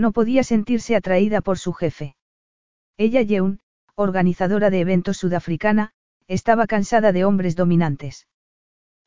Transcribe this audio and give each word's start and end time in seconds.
No 0.00 0.12
podía 0.12 0.44
sentirse 0.44 0.96
atraída 0.96 1.42
por 1.42 1.58
su 1.58 1.74
jefe. 1.74 2.16
Ella 2.96 3.20
Yeun, 3.20 3.60
organizadora 3.96 4.70
de 4.70 4.80
eventos 4.80 5.18
sudafricana, 5.18 5.90
estaba 6.26 6.66
cansada 6.66 7.12
de 7.12 7.26
hombres 7.26 7.54
dominantes. 7.54 8.26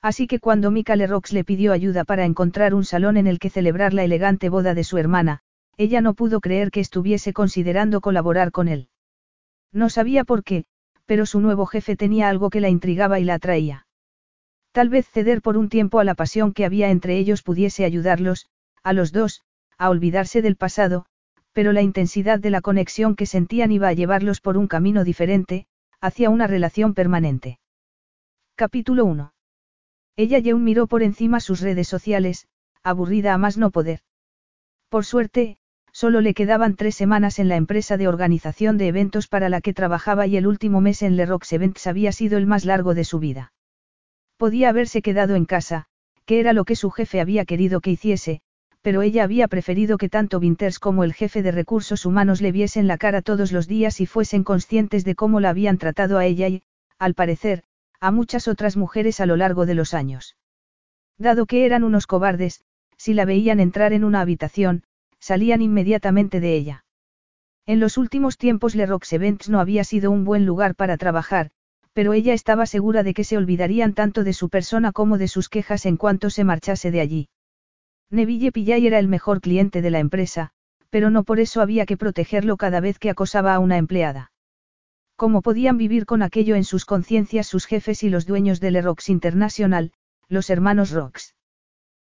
Así 0.03 0.27
que 0.27 0.37
cuando 0.37 0.69
Mika 0.69 0.95
Lerox 0.95 1.33
le 1.33 1.43
pidió 1.43 1.71
ayuda 1.71 2.03
para 2.03 2.25
encontrar 2.25 2.75
un 2.75 2.85
salón 2.85 3.17
en 3.17 3.25
el 3.25 3.39
que 3.39 3.49
celebrar 3.49 3.95
la 3.95 4.03
elegante 4.03 4.49
boda 4.49 4.75
de 4.75 4.83
su 4.83 4.99
hermana, 4.99 5.39
ella 5.77 5.99
no 5.99 6.13
pudo 6.13 6.39
creer 6.39 6.69
que 6.69 6.81
estuviese 6.81 7.33
considerando 7.33 7.99
colaborar 7.99 8.51
con 8.51 8.67
él. 8.67 8.89
No 9.71 9.89
sabía 9.89 10.23
por 10.23 10.43
qué, 10.43 10.65
pero 11.07 11.25
su 11.25 11.39
nuevo 11.39 11.65
jefe 11.65 11.95
tenía 11.95 12.29
algo 12.29 12.51
que 12.51 12.61
la 12.61 12.69
intrigaba 12.69 13.19
y 13.19 13.23
la 13.23 13.33
atraía. 13.33 13.87
Tal 14.71 14.89
vez 14.89 15.09
ceder 15.09 15.41
por 15.41 15.57
un 15.57 15.69
tiempo 15.69 15.99
a 15.99 16.03
la 16.03 16.13
pasión 16.13 16.53
que 16.53 16.65
había 16.65 16.91
entre 16.91 17.17
ellos 17.17 17.41
pudiese 17.41 17.83
ayudarlos, 17.83 18.45
a 18.83 18.93
los 18.93 19.11
dos, 19.11 19.41
a 19.77 19.89
olvidarse 19.89 20.41
del 20.41 20.55
pasado, 20.55 21.05
pero 21.53 21.71
la 21.71 21.81
intensidad 21.81 22.39
de 22.39 22.49
la 22.49 22.61
conexión 22.61 23.15
que 23.15 23.25
sentían 23.25 23.71
iba 23.71 23.87
a 23.87 23.93
llevarlos 23.93 24.41
por 24.41 24.57
un 24.57 24.67
camino 24.67 25.03
diferente, 25.03 25.67
hacia 26.01 26.29
una 26.29 26.47
relación 26.47 26.93
permanente. 26.93 27.59
Capítulo 28.55 29.05
1. 29.05 29.33
Ella 30.15 30.39
Yeun 30.39 30.63
miró 30.63 30.87
por 30.87 31.01
encima 31.01 31.39
sus 31.39 31.61
redes 31.61 31.87
sociales, 31.87 32.47
aburrida 32.83 33.33
a 33.33 33.37
más 33.37 33.57
no 33.57 33.71
poder. 33.71 34.01
Por 34.89 35.05
suerte, 35.05 35.57
solo 35.91 36.21
le 36.21 36.33
quedaban 36.33 36.75
tres 36.75 36.95
semanas 36.95 37.39
en 37.39 37.47
la 37.47 37.55
empresa 37.55 37.97
de 37.97 38.07
organización 38.07 38.77
de 38.77 38.87
eventos 38.87 39.27
para 39.27 39.49
la 39.49 39.61
que 39.61 39.73
trabajaba 39.73 40.27
y 40.27 40.37
el 40.37 40.47
último 40.47 40.81
mes 40.81 41.01
en 41.01 41.15
Le 41.15 41.25
Rox 41.25 41.53
Events 41.53 41.87
había 41.87 42.11
sido 42.11 42.37
el 42.37 42.47
más 42.47 42.65
largo 42.65 42.93
de 42.93 43.05
su 43.05 43.19
vida. 43.19 43.53
Podía 44.37 44.69
haberse 44.69 45.01
quedado 45.01 45.35
en 45.35 45.45
casa, 45.45 45.85
que 46.25 46.39
era 46.39 46.53
lo 46.53 46.65
que 46.65 46.75
su 46.75 46.91
jefe 46.91 47.21
había 47.21 47.45
querido 47.45 47.79
que 47.79 47.91
hiciese, 47.91 48.41
pero 48.83 49.01
ella 49.01 49.23
había 49.23 49.47
preferido 49.47 49.97
que 49.97 50.09
tanto 50.09 50.39
Winters 50.39 50.77
como 50.77 51.05
el 51.05 51.13
jefe 51.13 51.41
de 51.41 51.51
recursos 51.51 52.05
humanos 52.05 52.41
le 52.41 52.51
viesen 52.51 52.85
la 52.85 52.97
cara 52.97 53.21
todos 53.21 53.53
los 53.53 53.65
días 53.65 54.01
y 54.01 54.05
fuesen 54.05 54.43
conscientes 54.43 55.05
de 55.05 55.15
cómo 55.15 55.39
la 55.39 55.49
habían 55.49 55.77
tratado 55.77 56.17
a 56.17 56.25
ella 56.25 56.49
y, 56.49 56.63
al 56.99 57.13
parecer, 57.13 57.63
a 58.01 58.11
muchas 58.11 58.49
otras 58.49 58.75
mujeres 58.75 59.21
a 59.21 59.25
lo 59.25 59.37
largo 59.37 59.65
de 59.65 59.73
los 59.73 59.93
años. 59.93 60.35
Dado 61.17 61.45
que 61.45 61.65
eran 61.65 61.85
unos 61.85 62.07
cobardes, 62.07 62.65
si 62.97 63.13
la 63.13 63.23
veían 63.23 63.61
entrar 63.61 63.93
en 63.93 64.03
una 64.03 64.19
habitación, 64.19 64.83
salían 65.17 65.61
inmediatamente 65.61 66.41
de 66.41 66.53
ella. 66.53 66.85
En 67.65 67.79
los 67.79 67.97
últimos 67.97 68.37
tiempos 68.37 68.75
Le 68.75 68.85
Rox 68.85 69.13
Events 69.13 69.47
no 69.47 69.61
había 69.61 69.85
sido 69.85 70.11
un 70.11 70.25
buen 70.25 70.45
lugar 70.45 70.75
para 70.75 70.97
trabajar, 70.97 71.51
pero 71.93 72.11
ella 72.11 72.33
estaba 72.33 72.65
segura 72.65 73.03
de 73.03 73.13
que 73.13 73.23
se 73.23 73.37
olvidarían 73.37 73.93
tanto 73.93 74.25
de 74.25 74.33
su 74.33 74.49
persona 74.49 74.91
como 74.91 75.17
de 75.17 75.29
sus 75.29 75.47
quejas 75.47 75.85
en 75.85 75.95
cuanto 75.95 76.29
se 76.29 76.43
marchase 76.43 76.91
de 76.91 76.99
allí. 76.99 77.29
Neville 78.09 78.51
Pillay 78.51 78.87
era 78.87 78.99
el 78.99 79.07
mejor 79.07 79.41
cliente 79.41 79.81
de 79.81 79.89
la 79.89 79.99
empresa, 79.99 80.51
pero 80.89 81.09
no 81.09 81.23
por 81.23 81.39
eso 81.39 81.61
había 81.61 81.85
que 81.85 81.97
protegerlo 81.97 82.57
cada 82.57 82.79
vez 82.79 82.99
que 82.99 83.09
acosaba 83.09 83.55
a 83.55 83.59
una 83.59 83.77
empleada. 83.77 84.31
¿Cómo 85.15 85.41
podían 85.41 85.77
vivir 85.77 86.05
con 86.05 86.21
aquello 86.21 86.55
en 86.55 86.63
sus 86.63 86.85
conciencias 86.85 87.47
sus 87.47 87.65
jefes 87.65 88.03
y 88.03 88.09
los 88.09 88.25
dueños 88.25 88.59
del 88.59 88.83
Rox 88.83 89.09
International, 89.09 89.91
los 90.27 90.49
hermanos 90.49 90.91
Rox? 90.91 91.35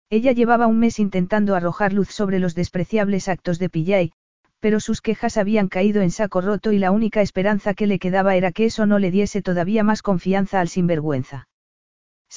Ella 0.10 0.34
llevaba 0.34 0.68
un 0.68 0.80
mes 0.80 1.00
intentando 1.00 1.56
arrojar 1.56 1.94
luz 1.94 2.10
sobre 2.10 2.40
los 2.40 2.54
despreciables 2.54 3.28
actos 3.28 3.58
de 3.58 3.70
Pillay, 3.70 4.12
pero 4.60 4.80
sus 4.80 5.02
quejas 5.02 5.38
habían 5.38 5.68
caído 5.68 6.02
en 6.02 6.12
saco 6.12 6.42
roto 6.42 6.72
y 6.72 6.80
la 6.80 6.92
única 6.92 7.22
esperanza 7.22 7.74
que 7.74 7.88
le 7.88 8.00
quedaba 8.00 8.36
era 8.36 8.52
que 8.52 8.66
eso 8.66 8.86
no 8.86 9.00
le 9.00 9.12
diese 9.12 9.42
todavía 9.42 9.84
más 9.84 10.02
confianza 10.02 10.60
al 10.60 10.70
sinvergüenza. 10.70 11.48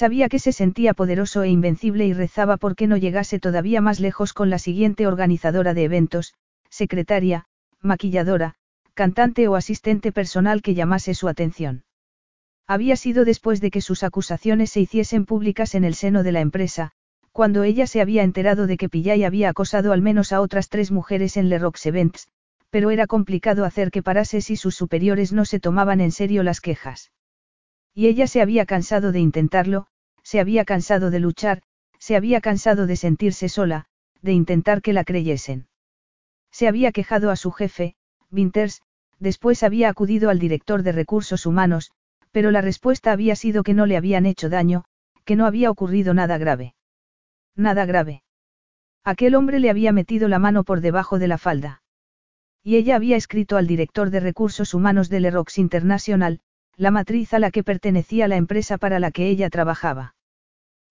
Sabía 0.01 0.29
que 0.29 0.39
se 0.39 0.53
sentía 0.53 0.95
poderoso 0.95 1.43
e 1.43 1.49
invencible 1.49 2.07
y 2.07 2.13
rezaba 2.13 2.57
por 2.57 2.77
que 2.77 2.87
no 2.87 2.97
llegase 2.97 3.41
todavía 3.41 3.81
más 3.81 3.99
lejos 3.99 4.33
con 4.33 4.49
la 4.49 4.61
siguiente 4.61 5.09
organizadora 5.09 5.75
de 5.75 5.83
eventos, 5.83 6.35
secretaria, 6.71 7.47
maquilladora, 7.83 8.55
cantante 8.95 9.49
o 9.49 9.57
asistente 9.57 10.13
personal 10.13 10.63
que 10.63 10.75
llamase 10.75 11.15
su 11.15 11.27
atención. 11.27 11.83
Había 12.69 12.95
sido 12.95 13.25
después 13.25 13.61
de 13.61 13.73
que 13.73 13.81
sus 13.81 14.05
acusaciones 14.05 14.71
se 14.71 14.83
hiciesen 14.83 15.27
públicas 15.27 15.75
en 15.75 15.83
el 15.83 15.97
seno 15.97 16.23
de 16.23 16.31
la 16.31 16.43
empresa, 16.43 16.93
cuando 17.33 17.65
ella 17.65 17.89
se 17.89 18.01
había 18.01 18.23
enterado 18.23 18.69
de 18.69 18.77
que 18.77 18.89
Pillay 18.89 19.25
había 19.25 19.49
acosado 19.49 19.93
al 19.93 20.01
menos 20.01 20.33
a 20.33 20.41
otras 20.41 20.69
tres 20.69 20.93
mujeres 20.93 21.37
en 21.37 21.49
Le 21.49 21.59
Rox 21.59 21.87
Events, 21.87 22.29
pero 22.71 22.93
era 22.93 23.09
complicado 23.09 23.65
hacer 23.65 23.91
que 23.91 24.05
parase 24.05 24.43
si 24.43 24.55
sus 24.55 24.77
superiores 24.77 25.33
no 25.33 25.45
se 25.45 25.59
tomaban 25.59 26.01
en 26.01 26.13
serio 26.13 26.45
las 26.45 26.61
quejas. 26.61 27.11
Y 27.99 28.07
ella 28.07 28.29
se 28.29 28.41
había 28.41 28.65
cansado 28.65 29.11
de 29.11 29.19
intentarlo, 29.19 29.89
se 30.23 30.39
había 30.39 30.65
cansado 30.65 31.11
de 31.11 31.19
luchar, 31.19 31.63
se 31.99 32.15
había 32.15 32.41
cansado 32.41 32.87
de 32.87 32.95
sentirse 32.95 33.49
sola, 33.49 33.87
de 34.23 34.33
intentar 34.35 34.83
que 34.83 34.93
la 34.93 35.03
creyesen. 35.03 35.67
Se 36.53 36.69
había 36.69 36.93
quejado 36.93 37.33
a 37.33 37.35
su 37.35 37.51
jefe, 37.51 37.97
Winters, 38.31 38.83
después 39.19 39.65
había 39.65 39.89
acudido 39.89 40.31
al 40.31 40.39
director 40.39 40.85
de 40.85 40.93
recursos 40.93 41.45
humanos, 41.45 41.91
pero 42.31 42.53
la 42.53 42.61
respuesta 42.61 43.11
había 43.11 43.35
sido 43.35 43.65
que 43.65 43.75
no 43.75 43.85
le 43.85 43.97
habían 43.97 44.27
hecho 44.27 44.49
daño, 44.49 44.85
que 45.25 45.35
no 45.35 45.45
había 45.45 45.69
ocurrido 45.69 46.15
nada 46.15 46.39
grave. 46.39 46.77
Nada 47.57 47.85
grave. 47.85 48.23
Aquel 49.03 49.35
hombre 49.35 49.59
le 49.59 49.71
había 49.71 49.91
metido 49.91 50.29
la 50.29 50.39
mano 50.39 50.63
por 50.63 50.83
debajo 50.83 51.19
de 51.19 51.27
la 51.27 51.37
falda. 51.37 51.83
Y 52.63 52.77
ella 52.77 52.95
había 52.95 53.17
escrito 53.17 53.57
al 53.57 53.67
director 53.67 54.11
de 54.11 54.21
recursos 54.21 54.73
humanos 54.73 55.09
del 55.09 55.25
Erox 55.25 55.59
International, 55.59 56.39
la 56.79 56.93
matriz 56.93 57.35
a 57.35 57.41
la 57.41 57.51
que 57.51 57.65
pertenecía 57.65 58.29
la 58.29 58.37
empresa 58.37 58.79
para 58.79 59.01
la 59.01 59.11
que 59.11 59.29
ella 59.29 59.51
trabajaba. 59.51 60.15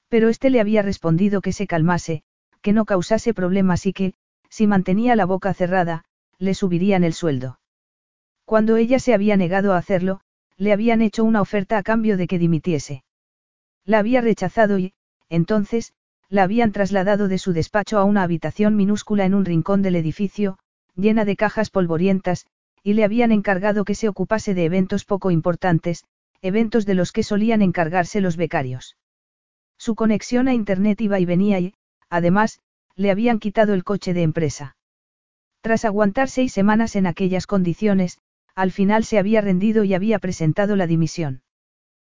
Pero 0.10 0.28
este 0.28 0.50
le 0.50 0.60
había 0.60 0.82
respondido 0.82 1.42
que 1.42 1.54
se 1.54 1.66
calmase, 1.66 2.24
que 2.62 2.74
no 2.74 2.84
causase 2.84 3.34
problemas 3.34 3.86
y 3.86 3.94
que, 3.94 4.14
si 4.50 4.68
mantenía 4.68 5.16
la 5.16 5.26
boca 5.26 5.54
cerrada, 5.54 6.04
le 6.40 6.54
subirían 6.54 7.06
el 7.06 7.14
sueldo. 7.14 7.60
Cuando 8.44 8.76
ella 8.76 9.00
se 9.00 9.14
había 9.14 9.38
negado 9.38 9.74
a 9.74 9.78
hacerlo, 9.78 10.20
le 10.58 10.74
habían 10.74 11.02
hecho 11.02 11.24
una 11.24 11.42
oferta 11.42 11.78
a 11.78 11.84
cambio 11.84 12.18
de 12.18 12.28
que 12.28 12.38
dimitiese. 12.38 13.04
La 13.86 14.00
había 14.00 14.20
rechazado 14.20 14.80
y, 14.80 14.94
entonces, 15.30 15.94
la 16.30 16.44
habían 16.44 16.74
trasladado 16.74 17.30
de 17.30 17.38
su 17.38 17.54
despacho 17.54 17.98
a 17.98 18.04
una 18.04 18.24
habitación 18.24 18.76
minúscula 18.76 19.24
en 19.24 19.34
un 19.34 19.46
rincón 19.46 19.82
del 19.82 19.96
edificio, 19.96 20.60
llena 20.96 21.24
de 21.24 21.38
cajas 21.38 21.70
polvorientas, 21.70 22.46
y 22.88 22.94
le 22.94 23.04
habían 23.04 23.34
encargado 23.34 23.84
que 23.84 23.96
se 23.96 24.08
ocupase 24.08 24.54
de 24.54 24.64
eventos 24.64 25.04
poco 25.04 25.30
importantes, 25.30 26.06
eventos 26.42 26.86
de 26.86 26.94
los 26.94 27.12
que 27.12 27.22
solían 27.22 27.62
encargarse 27.62 28.22
los 28.22 28.38
becarios. 28.38 28.96
Su 29.78 29.94
conexión 29.94 30.48
a 30.48 30.54
Internet 30.54 31.02
iba 31.02 31.20
y 31.20 31.26
venía 31.26 31.60
y, 31.60 31.74
además, 32.10 32.62
le 32.96 33.12
habían 33.12 33.40
quitado 33.40 33.74
el 33.74 33.84
coche 33.84 34.14
de 34.14 34.22
empresa. 34.22 34.78
Tras 35.60 35.84
aguantar 35.84 36.30
seis 36.30 36.54
semanas 36.54 36.96
en 36.96 37.08
aquellas 37.08 37.46
condiciones, 37.46 38.20
al 38.56 38.72
final 38.72 39.04
se 39.04 39.20
había 39.20 39.42
rendido 39.42 39.84
y 39.84 39.94
había 39.94 40.18
presentado 40.20 40.78
la 40.78 40.88
dimisión. 40.88 41.42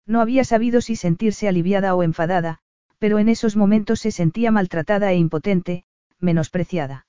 No 0.04 0.20
había 0.20 0.44
sabido 0.44 0.82
si 0.82 0.96
sentirse 0.96 1.48
aliviada 1.48 1.94
o 1.94 2.02
enfadada, 2.02 2.58
pero 2.98 3.18
en 3.18 3.30
esos 3.30 3.56
momentos 3.56 4.00
se 4.00 4.10
sentía 4.10 4.50
maltratada 4.50 5.12
e 5.12 5.16
impotente, 5.16 5.86
menospreciada. 6.20 7.06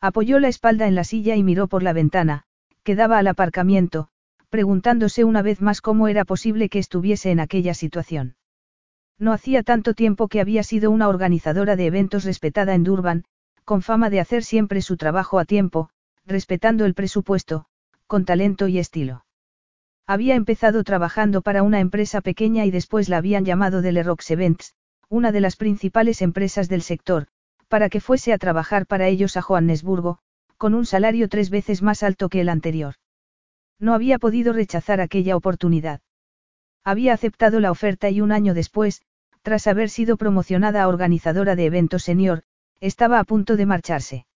Apoyó 0.00 0.40
la 0.40 0.48
espalda 0.48 0.88
en 0.88 0.96
la 0.96 1.04
silla 1.04 1.36
y 1.36 1.44
miró 1.44 1.68
por 1.68 1.84
la 1.84 1.92
ventana, 1.92 2.44
que 2.84 2.94
daba 2.94 3.18
al 3.18 3.26
aparcamiento, 3.26 4.08
preguntándose 4.50 5.24
una 5.24 5.42
vez 5.42 5.60
más 5.60 5.80
cómo 5.80 6.08
era 6.08 6.24
posible 6.24 6.68
que 6.68 6.78
estuviese 6.78 7.30
en 7.30 7.40
aquella 7.40 7.74
situación. 7.74 8.36
No 9.18 9.32
hacía 9.32 9.62
tanto 9.62 9.94
tiempo 9.94 10.28
que 10.28 10.40
había 10.40 10.62
sido 10.62 10.90
una 10.90 11.08
organizadora 11.08 11.76
de 11.76 11.86
eventos 11.86 12.24
respetada 12.24 12.74
en 12.74 12.84
Durban, 12.84 13.24
con 13.64 13.82
fama 13.82 14.10
de 14.10 14.20
hacer 14.20 14.44
siempre 14.44 14.82
su 14.82 14.96
trabajo 14.96 15.38
a 15.38 15.44
tiempo, 15.44 15.90
respetando 16.26 16.84
el 16.84 16.94
presupuesto, 16.94 17.66
con 18.06 18.24
talento 18.24 18.68
y 18.68 18.78
estilo. 18.78 19.24
Había 20.06 20.34
empezado 20.34 20.82
trabajando 20.82 21.42
para 21.42 21.62
una 21.62 21.80
empresa 21.80 22.20
pequeña 22.20 22.66
y 22.66 22.70
después 22.70 23.08
la 23.08 23.18
habían 23.18 23.44
llamado 23.44 23.82
de 23.82 24.02
Rox 24.02 24.30
Events, 24.32 24.74
una 25.08 25.30
de 25.30 25.40
las 25.40 25.56
principales 25.56 26.20
empresas 26.20 26.68
del 26.68 26.82
sector, 26.82 27.28
para 27.68 27.88
que 27.88 28.00
fuese 28.00 28.32
a 28.32 28.38
trabajar 28.38 28.86
para 28.86 29.06
ellos 29.08 29.36
a 29.36 29.42
Johannesburgo, 29.42 30.18
con 30.62 30.74
un 30.74 30.86
salario 30.86 31.28
tres 31.28 31.50
veces 31.50 31.82
más 31.82 32.04
alto 32.04 32.28
que 32.28 32.40
el 32.40 32.48
anterior. 32.48 32.94
No 33.80 33.94
había 33.94 34.20
podido 34.20 34.52
rechazar 34.52 35.00
aquella 35.00 35.34
oportunidad. 35.34 36.02
Había 36.84 37.14
aceptado 37.14 37.58
la 37.58 37.72
oferta 37.72 38.10
y 38.10 38.20
un 38.20 38.30
año 38.30 38.54
después, 38.54 39.02
tras 39.42 39.66
haber 39.66 39.90
sido 39.90 40.16
promocionada 40.16 40.84
a 40.84 40.86
organizadora 40.86 41.56
de 41.56 41.66
eventos 41.66 42.04
senior, 42.04 42.44
estaba 42.78 43.18
a 43.18 43.24
punto 43.24 43.56
de 43.56 43.66
marcharse. 43.66 44.26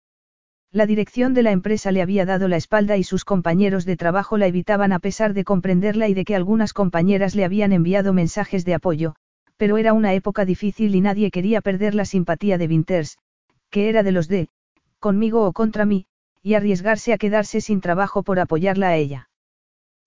La 0.72 0.84
dirección 0.84 1.32
de 1.32 1.44
la 1.44 1.52
empresa 1.52 1.92
le 1.92 2.02
había 2.02 2.26
dado 2.26 2.48
la 2.48 2.56
espalda 2.56 2.96
y 2.96 3.04
sus 3.04 3.24
compañeros 3.24 3.84
de 3.84 3.96
trabajo 3.96 4.36
la 4.36 4.48
evitaban 4.48 4.92
a 4.92 4.98
pesar 4.98 5.32
de 5.32 5.44
comprenderla 5.44 6.08
y 6.08 6.14
de 6.14 6.24
que 6.24 6.34
algunas 6.34 6.72
compañeras 6.72 7.36
le 7.36 7.44
habían 7.44 7.72
enviado 7.72 8.12
mensajes 8.12 8.64
de 8.64 8.74
apoyo, 8.74 9.14
pero 9.56 9.78
era 9.78 9.92
una 9.92 10.12
época 10.12 10.44
difícil 10.44 10.96
y 10.96 11.00
nadie 11.00 11.30
quería 11.30 11.60
perder 11.60 11.94
la 11.94 12.04
simpatía 12.04 12.58
de 12.58 12.66
Winters, 12.66 13.16
que 13.70 13.88
era 13.88 14.02
de 14.02 14.10
los 14.10 14.26
de, 14.26 14.48
conmigo 14.98 15.46
o 15.46 15.52
contra 15.52 15.84
mí, 15.84 16.08
y 16.46 16.54
arriesgarse 16.54 17.12
a 17.12 17.18
quedarse 17.18 17.60
sin 17.60 17.80
trabajo 17.80 18.22
por 18.22 18.38
apoyarla 18.38 18.90
a 18.90 18.96
ella. 18.96 19.28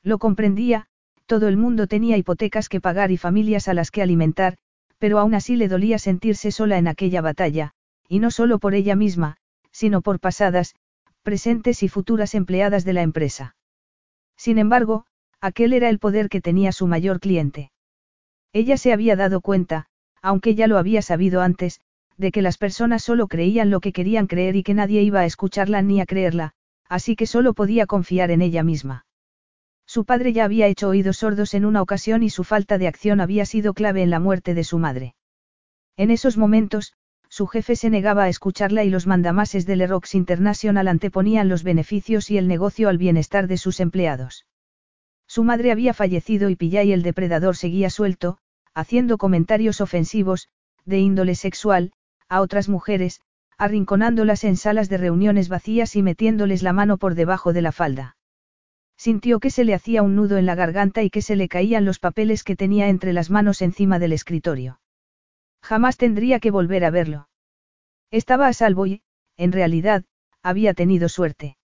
Lo 0.04 0.20
comprendía, 0.20 0.88
todo 1.26 1.50
el 1.50 1.58
mundo 1.58 1.86
tenía 1.86 2.16
hipotecas 2.16 2.70
que 2.70 2.80
pagar 2.80 3.12
y 3.12 3.18
familias 3.18 3.68
a 3.68 3.74
las 3.74 3.92
que 3.92 4.02
alimentar, 4.02 4.56
pero 5.00 5.20
aún 5.20 5.36
así 5.36 5.58
le 5.58 5.68
dolía 5.68 6.00
sentirse 6.00 6.54
sola 6.54 6.78
en 6.78 6.88
aquella 6.88 7.20
batalla, 7.20 7.74
y 8.08 8.20
no 8.20 8.32
solo 8.32 8.58
por 8.58 8.74
ella 8.74 8.96
misma, 8.96 9.36
sino 9.74 10.02
por 10.02 10.22
pasadas, 10.22 10.76
presentes 11.24 11.84
y 11.84 11.90
futuras 11.90 12.34
empleadas 12.34 12.86
de 12.86 12.94
la 12.94 13.02
empresa. 13.02 13.58
Sin 14.38 14.60
embargo, 14.60 15.06
aquel 15.42 15.74
era 15.74 15.90
el 15.90 16.00
poder 16.00 16.30
que 16.30 16.40
tenía 16.40 16.72
su 16.72 16.88
mayor 16.88 17.20
cliente. 17.20 17.74
Ella 18.54 18.78
se 18.78 18.94
había 18.94 19.18
dado 19.18 19.42
cuenta, 19.42 19.88
aunque 20.22 20.56
ya 20.56 20.68
lo 20.68 20.78
había 20.78 21.02
sabido 21.02 21.42
antes, 21.42 21.82
de 22.20 22.34
que 22.34 22.42
las 22.42 22.58
personas 22.58 23.02
solo 23.02 23.28
creían 23.28 23.70
lo 23.70 23.80
que 23.80 23.94
querían 23.94 24.28
creer 24.28 24.58
y 24.58 24.64
que 24.64 24.74
nadie 24.74 25.02
iba 25.02 25.22
a 25.22 25.26
escucharla 25.26 25.82
ni 25.82 26.02
a 26.02 26.06
creerla, 26.06 26.52
así 26.90 27.16
que 27.16 27.26
solo 27.26 27.54
podía 27.54 27.86
confiar 27.86 28.30
en 28.30 28.42
ella 28.42 28.62
misma. 28.62 29.06
Su 29.86 30.04
padre 30.04 30.34
ya 30.34 30.44
había 30.44 30.68
hecho 30.68 30.90
oídos 30.90 31.18
sordos 31.18 31.54
en 31.54 31.64
una 31.64 31.82
ocasión 31.82 32.22
y 32.22 32.30
su 32.30 32.44
falta 32.44 32.78
de 32.78 32.88
acción 32.88 33.22
había 33.22 33.46
sido 33.46 33.74
clave 33.74 34.04
en 34.04 34.10
la 34.10 34.20
muerte 34.20 34.54
de 34.54 34.66
su 34.66 34.80
madre. 34.80 35.16
En 35.96 36.12
esos 36.12 36.38
momentos, 36.38 36.94
su 37.30 37.48
jefe 37.48 37.78
se 37.78 37.90
negaba 37.90 38.26
a 38.26 38.30
escucharla 38.30 38.84
y 38.84 38.90
los 38.90 39.08
mandamases 39.08 39.66
de 39.66 39.78
Lerox 39.78 40.14
International 40.14 40.90
anteponían 40.90 41.48
los 41.48 41.64
beneficios 41.64 42.30
y 42.32 42.38
el 42.38 42.50
negocio 42.50 42.90
al 42.90 42.98
bienestar 42.98 43.48
de 43.48 43.58
sus 43.58 43.80
empleados. 43.80 44.46
Su 45.26 45.46
madre 45.46 45.72
había 45.72 45.94
fallecido 45.94 46.50
y 46.50 46.58
Pillay 46.58 46.92
el 46.92 47.02
depredador 47.02 47.56
seguía 47.56 47.90
suelto, 47.90 48.40
haciendo 48.74 49.18
comentarios 49.18 49.80
ofensivos, 49.80 50.50
de 50.86 51.00
índole 51.00 51.36
sexual, 51.36 51.94
a 52.30 52.42
otras 52.42 52.70
mujeres, 52.70 53.22
arrinconándolas 53.58 54.44
en 54.46 54.56
salas 54.56 54.88
de 54.88 54.98
reuniones 54.98 55.50
vacías 55.50 55.96
y 55.96 56.02
metiéndoles 56.02 56.64
la 56.64 56.72
mano 56.72 56.98
por 56.98 57.16
debajo 57.16 57.52
de 57.52 57.62
la 57.62 57.72
falda. 57.72 58.16
Sintió 58.98 59.40
que 59.40 59.50
se 59.50 59.64
le 59.64 59.74
hacía 59.74 60.04
un 60.04 60.16
nudo 60.16 60.38
en 60.38 60.46
la 60.46 60.56
garganta 60.56 61.04
y 61.04 61.10
que 61.10 61.22
se 61.22 61.36
le 61.36 61.50
caían 61.50 61.86
los 61.86 62.00
papeles 62.00 62.44
que 62.44 62.56
tenía 62.56 62.88
entre 62.90 63.14
las 63.14 63.30
manos 63.30 63.62
encima 63.62 64.00
del 64.00 64.14
escritorio. 64.14 64.80
Jamás 65.62 65.98
tendría 65.98 66.40
que 66.40 66.52
volver 66.52 66.86
a 66.86 66.90
verlo. 66.90 67.30
Estaba 68.12 68.48
a 68.48 68.54
salvo 68.54 68.88
y, 68.88 69.02
en 69.36 69.52
realidad, 69.52 70.04
había 70.42 70.74
tenido 70.74 71.10
suerte. 71.10 71.58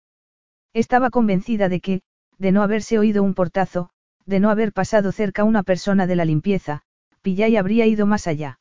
Estaba 0.72 1.10
convencida 1.10 1.68
de 1.68 1.80
que, 1.80 2.02
de 2.38 2.52
no 2.52 2.62
haberse 2.62 2.98
oído 2.98 3.22
un 3.22 3.34
portazo, 3.34 3.90
de 4.26 4.40
no 4.40 4.50
haber 4.50 4.72
pasado 4.72 5.12
cerca 5.12 5.44
una 5.44 5.62
persona 5.62 6.06
de 6.06 6.16
la 6.16 6.24
limpieza, 6.24 6.82
Pillay 7.22 7.56
habría 7.56 7.86
ido 7.86 8.06
más 8.06 8.26
allá. 8.26 8.58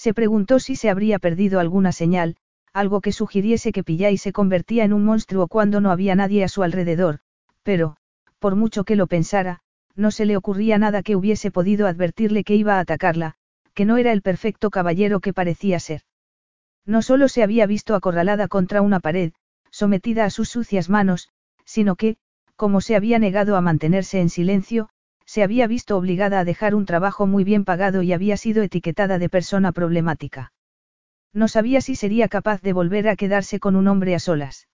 Se 0.00 0.14
preguntó 0.14 0.60
si 0.60 0.76
se 0.76 0.88
habría 0.88 1.18
perdido 1.18 1.60
alguna 1.60 1.92
señal, 1.92 2.36
algo 2.72 3.02
que 3.02 3.12
sugiriese 3.12 3.70
que 3.70 3.84
Pillay 3.84 4.16
se 4.16 4.32
convertía 4.32 4.84
en 4.84 4.94
un 4.94 5.04
monstruo 5.04 5.46
cuando 5.46 5.82
no 5.82 5.90
había 5.90 6.14
nadie 6.14 6.42
a 6.42 6.48
su 6.48 6.62
alrededor, 6.62 7.18
pero, 7.64 7.98
por 8.38 8.56
mucho 8.56 8.84
que 8.84 8.96
lo 8.96 9.08
pensara, 9.08 9.60
no 9.94 10.10
se 10.10 10.24
le 10.24 10.38
ocurría 10.38 10.78
nada 10.78 11.02
que 11.02 11.16
hubiese 11.16 11.50
podido 11.50 11.86
advertirle 11.86 12.44
que 12.44 12.54
iba 12.54 12.76
a 12.76 12.80
atacarla, 12.80 13.34
que 13.74 13.84
no 13.84 13.98
era 13.98 14.12
el 14.12 14.22
perfecto 14.22 14.70
caballero 14.70 15.20
que 15.20 15.34
parecía 15.34 15.78
ser. 15.78 16.00
No 16.86 17.02
solo 17.02 17.28
se 17.28 17.42
había 17.42 17.66
visto 17.66 17.94
acorralada 17.94 18.48
contra 18.48 18.80
una 18.80 19.00
pared, 19.00 19.34
sometida 19.70 20.24
a 20.24 20.30
sus 20.30 20.48
sucias 20.48 20.88
manos, 20.88 21.28
sino 21.66 21.96
que, 21.96 22.16
como 22.56 22.80
se 22.80 22.96
había 22.96 23.18
negado 23.18 23.54
a 23.54 23.60
mantenerse 23.60 24.22
en 24.22 24.30
silencio, 24.30 24.88
se 25.30 25.44
había 25.44 25.68
visto 25.68 25.96
obligada 25.96 26.40
a 26.40 26.44
dejar 26.44 26.74
un 26.74 26.86
trabajo 26.86 27.24
muy 27.24 27.44
bien 27.44 27.64
pagado 27.64 28.02
y 28.02 28.12
había 28.12 28.36
sido 28.36 28.64
etiquetada 28.64 29.16
de 29.16 29.28
persona 29.28 29.70
problemática. 29.70 30.52
No 31.32 31.46
sabía 31.46 31.80
si 31.80 31.94
sería 31.94 32.26
capaz 32.26 32.62
de 32.62 32.72
volver 32.72 33.08
a 33.08 33.14
quedarse 33.14 33.60
con 33.60 33.76
un 33.76 33.86
hombre 33.86 34.16
a 34.16 34.18
solas. 34.18 34.66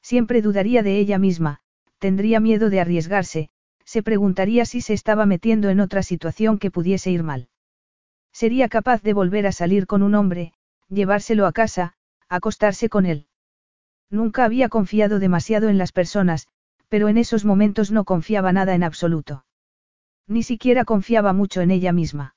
Siempre 0.00 0.40
dudaría 0.40 0.84
de 0.84 1.00
ella 1.00 1.18
misma, 1.18 1.62
tendría 1.98 2.38
miedo 2.38 2.70
de 2.70 2.78
arriesgarse, 2.78 3.50
se 3.84 4.04
preguntaría 4.04 4.66
si 4.66 4.80
se 4.82 4.92
estaba 4.92 5.26
metiendo 5.26 5.68
en 5.68 5.80
otra 5.80 6.04
situación 6.04 6.58
que 6.58 6.70
pudiese 6.70 7.10
ir 7.10 7.24
mal. 7.24 7.48
Sería 8.30 8.68
capaz 8.68 9.02
de 9.02 9.14
volver 9.14 9.48
a 9.48 9.52
salir 9.52 9.88
con 9.88 10.04
un 10.04 10.14
hombre, 10.14 10.52
llevárselo 10.90 11.44
a 11.44 11.52
casa, 11.52 11.94
acostarse 12.28 12.88
con 12.88 13.04
él. 13.04 13.26
Nunca 14.10 14.44
había 14.44 14.68
confiado 14.68 15.18
demasiado 15.18 15.68
en 15.68 15.76
las 15.76 15.90
personas, 15.90 16.46
pero 16.88 17.08
en 17.08 17.18
esos 17.18 17.44
momentos 17.44 17.90
no 17.90 18.04
confiaba 18.04 18.52
nada 18.52 18.76
en 18.76 18.84
absoluto. 18.84 19.44
Ni 20.26 20.42
siquiera 20.42 20.84
confiaba 20.84 21.32
mucho 21.32 21.60
en 21.60 21.70
ella 21.70 21.92
misma. 21.92 22.34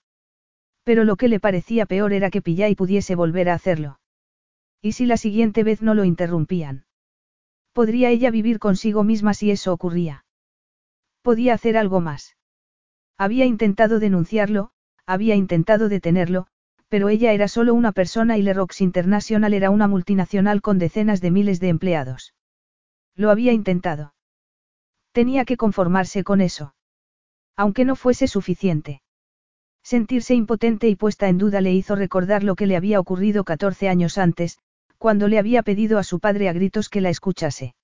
Pero 0.83 1.03
lo 1.03 1.15
que 1.15 1.27
le 1.27 1.39
parecía 1.39 1.85
peor 1.85 2.13
era 2.13 2.29
que 2.29 2.41
Pillay 2.41 2.75
pudiese 2.75 3.15
volver 3.15 3.49
a 3.49 3.55
hacerlo. 3.55 3.99
¿Y 4.81 4.91
si 4.91 5.05
la 5.05 5.17
siguiente 5.17 5.63
vez 5.63 5.81
no 5.81 5.93
lo 5.93 6.03
interrumpían? 6.03 6.85
¿Podría 7.73 8.09
ella 8.09 8.29
vivir 8.31 8.59
consigo 8.59 9.03
misma 9.03 9.33
si 9.33 9.51
eso 9.51 9.73
ocurría? 9.73 10.25
Podía 11.21 11.55
hacer 11.55 11.75
algo 11.75 12.01
más. 12.01 12.37
Había 13.17 13.45
intentado 13.45 13.99
denunciarlo, 13.99 14.71
había 15.07 15.35
intentado 15.35 15.89
detenerlo, 15.89 16.47
pero 16.87 17.09
ella 17.09 17.33
era 17.33 17.47
solo 17.47 17.73
una 17.73 17.91
persona 17.91 18.37
y 18.37 18.43
Lerox 18.43 18.81
International 18.81 19.53
era 19.53 19.71
una 19.71 19.87
multinacional 19.87 20.61
con 20.61 20.77
decenas 20.77 21.19
de 21.19 21.31
miles 21.31 21.59
de 21.59 21.69
empleados. 21.69 22.35
Lo 23.15 23.31
había 23.31 23.53
intentado. 23.53 24.13
Tenía 25.11 25.45
que 25.45 25.57
conformarse 25.57 26.23
con 26.23 26.41
eso. 26.41 26.74
Aunque 27.57 27.85
no 27.85 27.95
fuese 27.95 28.27
suficiente. 28.27 29.01
Sentirse 29.83 30.33
impotente 30.33 30.89
y 30.89 30.95
puesta 30.95 31.29
en 31.29 31.37
duda 31.37 31.61
le 31.61 31.73
hizo 31.73 31.95
recordar 31.95 32.43
lo 32.43 32.55
que 32.55 32.65
le 32.65 32.75
había 32.75 32.99
ocurrido 32.99 33.43
14 33.43 33.87
años 33.87 34.17
antes, 34.17 34.57
cuando 34.97 35.27
le 35.27 35.37
había 35.37 35.61
pedido 35.63 35.99
a 35.99 36.03
su 36.03 36.19
padre 36.19 36.49
a 36.49 36.53
gritos 36.53 36.89
que 36.89 37.01
la 37.01 37.09
escuchase. 37.09 37.75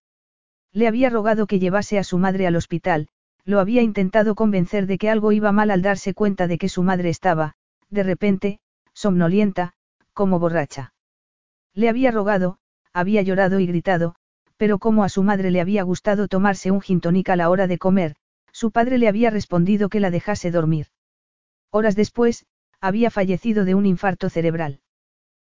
Le 0.74 0.88
había 0.88 1.10
rogado 1.10 1.48
que 1.48 1.60
llevase 1.60 2.00
a 2.00 2.04
su 2.04 2.18
madre 2.18 2.48
al 2.48 2.56
hospital, 2.56 3.08
lo 3.46 3.60
había 3.60 3.82
intentado 3.82 4.36
convencer 4.36 4.88
de 4.88 4.98
que 4.98 5.10
algo 5.10 5.32
iba 5.32 5.52
mal 5.52 5.72
al 5.72 5.82
darse 5.82 6.14
cuenta 6.14 6.48
de 6.48 6.58
que 6.58 6.70
su 6.70 6.84
madre 6.84 7.10
estaba, 7.10 7.54
de 7.90 8.04
repente, 8.04 8.60
somnolienta, 8.94 9.74
como 10.14 10.40
borracha. 10.40 10.94
Le 11.74 11.90
había 11.90 12.12
rogado, 12.12 12.58
había 12.94 13.22
llorado 13.22 13.60
y 13.60 13.68
gritado, 13.68 14.16
pero 14.58 14.80
como 14.80 15.04
a 15.04 15.10
su 15.10 15.24
madre 15.24 15.52
le 15.52 15.62
había 15.62 15.84
gustado 15.84 16.28
tomarse 16.28 16.72
un 16.72 16.82
gin 16.82 17.02
a 17.28 17.36
la 17.36 17.50
hora 17.50 17.68
de 17.68 17.78
comer, 17.78 18.16
su 18.52 18.72
padre 18.72 18.98
le 18.98 19.08
había 19.08 19.30
respondido 19.30 19.90
que 19.90 20.00
la 20.00 20.12
dejase 20.12 20.52
dormir. 20.52 20.88
Horas 21.72 21.96
después, 21.96 22.46
había 22.80 23.12
fallecido 23.12 23.66
de 23.66 23.76
un 23.76 23.86
infarto 23.86 24.30
cerebral. 24.30 24.82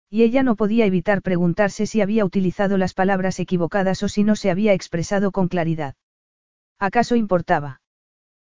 Y 0.09 0.23
ella 0.23 0.41
no 0.41 0.55
podía 0.55 0.85
evitar 0.85 1.21
preguntarse 1.21 1.85
si 1.85 2.01
había 2.01 2.23
utilizado 2.23 2.77
las 2.77 2.93
palabras 2.93 3.39
equivocadas 3.39 4.01
o 4.03 4.07
si 4.07 4.23
no 4.23 4.35
se 4.35 4.49
había 4.49 4.73
expresado 4.73 5.31
con 5.31 5.49
claridad. 5.49 5.95
¿Acaso 6.79 7.15
importaba? 7.15 7.81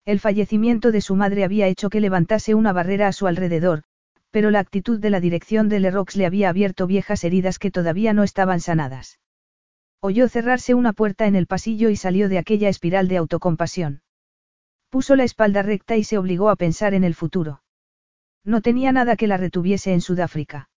El 0.04 0.20
fallecimiento 0.20 0.92
de 0.92 1.00
su 1.00 1.16
madre 1.16 1.44
había 1.44 1.66
hecho 1.66 1.90
que 1.90 2.00
levantase 2.00 2.54
una 2.54 2.72
barrera 2.72 3.08
a 3.08 3.12
su 3.12 3.26
alrededor, 3.26 3.82
pero 4.30 4.50
la 4.50 4.60
actitud 4.60 5.00
de 5.00 5.10
la 5.10 5.20
dirección 5.20 5.68
de 5.68 5.80
Lerox 5.80 6.16
le 6.16 6.26
había 6.26 6.48
abierto 6.48 6.86
viejas 6.86 7.24
heridas 7.24 7.58
que 7.58 7.70
todavía 7.70 8.12
no 8.12 8.22
estaban 8.22 8.60
sanadas. 8.60 9.18
Oyó 10.00 10.28
cerrarse 10.28 10.74
una 10.74 10.92
puerta 10.92 11.26
en 11.26 11.34
el 11.34 11.46
pasillo 11.46 11.90
y 11.90 11.96
salió 11.96 12.28
de 12.28 12.38
aquella 12.38 12.68
espiral 12.68 13.08
de 13.08 13.18
autocompasión. 13.18 14.02
Puso 14.90 15.14
la 15.14 15.22
espalda 15.22 15.62
recta 15.62 15.96
y 15.96 16.02
se 16.02 16.18
obligó 16.18 16.50
a 16.50 16.56
pensar 16.56 16.94
en 16.94 17.04
el 17.04 17.14
futuro. 17.14 17.62
No 18.44 18.60
tenía 18.60 18.90
nada 18.90 19.14
que 19.14 19.28
la 19.28 19.36
retuviese 19.36 19.92
en 19.92 20.00
Sudáfrica. 20.00 20.68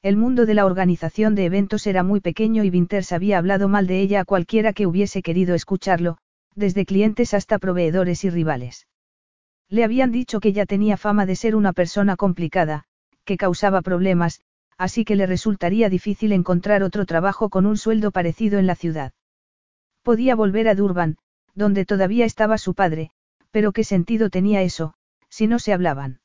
El 0.00 0.16
mundo 0.16 0.46
de 0.46 0.54
la 0.54 0.64
organización 0.64 1.34
de 1.34 1.46
eventos 1.46 1.86
era 1.86 2.04
muy 2.04 2.20
pequeño 2.20 2.62
y 2.62 2.70
Winters 2.70 3.12
había 3.12 3.38
hablado 3.38 3.68
mal 3.68 3.86
de 3.86 4.00
ella 4.00 4.20
a 4.20 4.24
cualquiera 4.24 4.72
que 4.72 4.86
hubiese 4.86 5.22
querido 5.22 5.54
escucharlo, 5.54 6.18
desde 6.54 6.86
clientes 6.86 7.34
hasta 7.34 7.58
proveedores 7.58 8.24
y 8.24 8.30
rivales. 8.30 8.86
Le 9.68 9.84
habían 9.84 10.12
dicho 10.12 10.38
que 10.38 10.52
ya 10.52 10.66
tenía 10.66 10.96
fama 10.96 11.26
de 11.26 11.34
ser 11.34 11.56
una 11.56 11.72
persona 11.72 12.16
complicada, 12.16 12.84
que 13.24 13.36
causaba 13.36 13.82
problemas, 13.82 14.40
así 14.76 15.04
que 15.04 15.16
le 15.16 15.26
resultaría 15.26 15.88
difícil 15.88 16.32
encontrar 16.32 16.82
otro 16.82 17.06
trabajo 17.06 17.48
con 17.48 17.66
un 17.66 17.76
sueldo 17.76 18.10
parecido 18.10 18.58
en 18.58 18.66
la 18.66 18.74
ciudad. 18.74 19.12
Podía 20.02 20.34
volver 20.34 20.68
a 20.68 20.74
Durban, 20.74 21.16
donde 21.54 21.84
todavía 21.84 22.24
estaba 22.24 22.58
su 22.58 22.74
padre, 22.74 23.12
pero 23.52 23.72
qué 23.72 23.84
sentido 23.84 24.30
tenía 24.30 24.62
eso, 24.62 24.94
si 25.28 25.46
no 25.46 25.60
se 25.60 25.72
hablaban. 25.72 26.20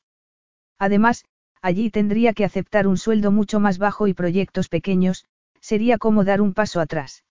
Además, 0.78 1.24
allí 1.62 1.90
tendría 1.90 2.32
que 2.32 2.44
aceptar 2.44 2.86
un 2.86 2.96
sueldo 2.96 3.30
mucho 3.30 3.60
más 3.60 3.78
bajo 3.78 4.08
y 4.08 4.14
proyectos 4.14 4.68
pequeños, 4.68 5.24
sería 5.60 5.98
como 5.98 6.24
dar 6.24 6.40
un 6.40 6.54
paso 6.54 6.80
atrás. 6.80 7.24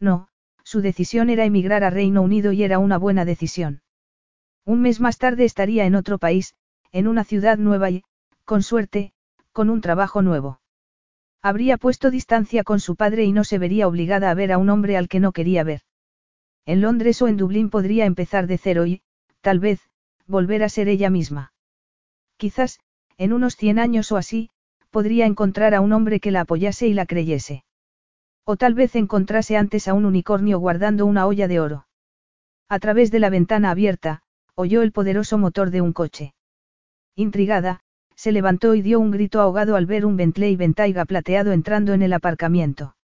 No, 0.00 0.28
su 0.64 0.80
decisión 0.80 1.30
era 1.30 1.44
emigrar 1.44 1.84
a 1.84 1.90
Reino 1.90 2.22
Unido 2.22 2.52
y 2.52 2.62
era 2.62 2.78
una 2.78 2.98
buena 2.98 3.24
decisión. 3.24 3.82
Un 4.64 4.82
mes 4.82 5.00
más 5.00 5.18
tarde 5.18 5.44
estaría 5.44 5.86
en 5.86 5.94
otro 5.94 6.18
país, 6.18 6.54
en 6.92 7.06
una 7.08 7.24
ciudad 7.24 7.58
nueva 7.58 7.90
y, 7.90 8.04
con 8.44 8.62
suerte, 8.62 9.12
con 9.52 9.70
un 9.70 9.80
trabajo 9.80 10.22
nuevo. 10.22 10.60
Habría 11.42 11.76
puesto 11.76 12.10
distancia 12.10 12.64
con 12.64 12.80
su 12.80 12.96
padre 12.96 13.24
y 13.24 13.32
no 13.32 13.44
se 13.44 13.58
vería 13.58 13.88
obligada 13.88 14.30
a 14.30 14.34
ver 14.34 14.52
a 14.52 14.58
un 14.58 14.70
hombre 14.70 14.96
al 14.96 15.08
que 15.08 15.20
no 15.20 15.32
quería 15.32 15.64
ver. 15.64 15.82
En 16.64 16.80
Londres 16.80 17.20
o 17.22 17.28
en 17.28 17.36
Dublín 17.36 17.70
podría 17.70 18.04
empezar 18.04 18.46
de 18.46 18.58
cero 18.58 18.86
y, 18.86 19.02
tal 19.42 19.58
vez, 19.58 19.80
volver 20.26 20.62
a 20.62 20.70
ser 20.70 20.88
ella 20.88 21.10
misma. 21.10 21.52
Quizás, 22.38 22.80
en 23.18 23.32
unos 23.32 23.56
cien 23.56 23.78
años 23.78 24.10
o 24.10 24.16
así, 24.16 24.50
podría 24.90 25.26
encontrar 25.26 25.74
a 25.74 25.80
un 25.80 25.92
hombre 25.92 26.20
que 26.20 26.30
la 26.30 26.42
apoyase 26.42 26.88
y 26.88 26.94
la 26.94 27.06
creyese. 27.06 27.64
O 28.44 28.56
tal 28.56 28.74
vez 28.74 28.96
encontrase 28.96 29.56
antes 29.56 29.88
a 29.88 29.94
un 29.94 30.04
unicornio 30.04 30.58
guardando 30.58 31.06
una 31.06 31.26
olla 31.26 31.46
de 31.48 31.60
oro. 31.60 31.86
A 32.68 32.78
través 32.78 33.10
de 33.10 33.20
la 33.20 33.30
ventana 33.30 33.70
abierta, 33.70 34.22
oyó 34.54 34.82
el 34.82 34.92
poderoso 34.92 35.38
motor 35.38 35.70
de 35.70 35.80
un 35.80 35.92
coche. 35.92 36.34
Intrigada, 37.14 37.80
se 38.16 38.32
levantó 38.32 38.74
y 38.74 38.82
dio 38.82 39.00
un 39.00 39.10
grito 39.10 39.40
ahogado 39.40 39.76
al 39.76 39.86
ver 39.86 40.06
un 40.06 40.16
Bentley 40.16 40.56
Bentayga 40.56 41.04
plateado 41.04 41.52
entrando 41.52 41.92
en 41.92 42.02
el 42.02 42.12
aparcamiento. 42.12 42.96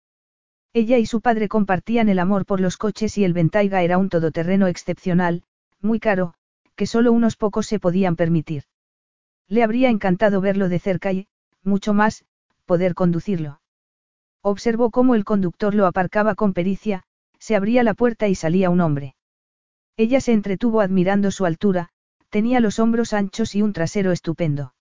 Ella 0.74 0.98
y 0.98 1.06
su 1.06 1.22
padre 1.22 1.48
compartían 1.48 2.10
el 2.10 2.20
amor 2.20 2.46
por 2.46 2.60
los 2.60 2.78
coches 2.78 3.18
y 3.18 3.24
el 3.24 3.34
Bentayga 3.34 3.82
era 3.82 3.98
un 3.98 4.10
todoterreno 4.10 4.68
excepcional, 4.68 5.44
muy 5.82 6.00
caro, 6.00 6.34
que 6.76 6.86
solo 6.86 7.12
unos 7.12 7.36
pocos 7.36 7.68
se 7.68 7.80
podían 7.80 8.16
permitir. 8.16 8.64
Le 9.48 9.64
habría 9.64 9.90
encantado 9.90 10.42
verlo 10.42 10.70
de 10.70 10.80
cerca 10.80 11.12
y, 11.12 11.28
mucho 11.64 11.94
más, 11.94 12.26
poder 12.66 12.94
conducirlo. 12.94 13.62
Observó 14.42 14.92
cómo 14.92 15.16
el 15.16 15.26
conductor 15.26 15.74
lo 15.74 15.86
aparcaba 15.88 16.36
con 16.36 16.54
pericia, 16.54 17.04
se 17.40 17.56
abría 17.56 17.84
la 17.84 17.94
puerta 17.94 18.28
y 18.28 18.36
salía 18.36 18.70
un 18.70 18.82
hombre. 18.82 19.16
Ella 19.96 20.22
se 20.22 20.34
entretuvo 20.34 20.82
admirando 20.82 21.32
su 21.32 21.46
altura, 21.46 21.90
tenía 22.30 22.60
los 22.60 22.80
hombros 22.80 23.14
anchos 23.14 23.56
y 23.56 23.62
un 23.62 23.74
trasero 23.74 24.12
estupendo. 24.12 24.74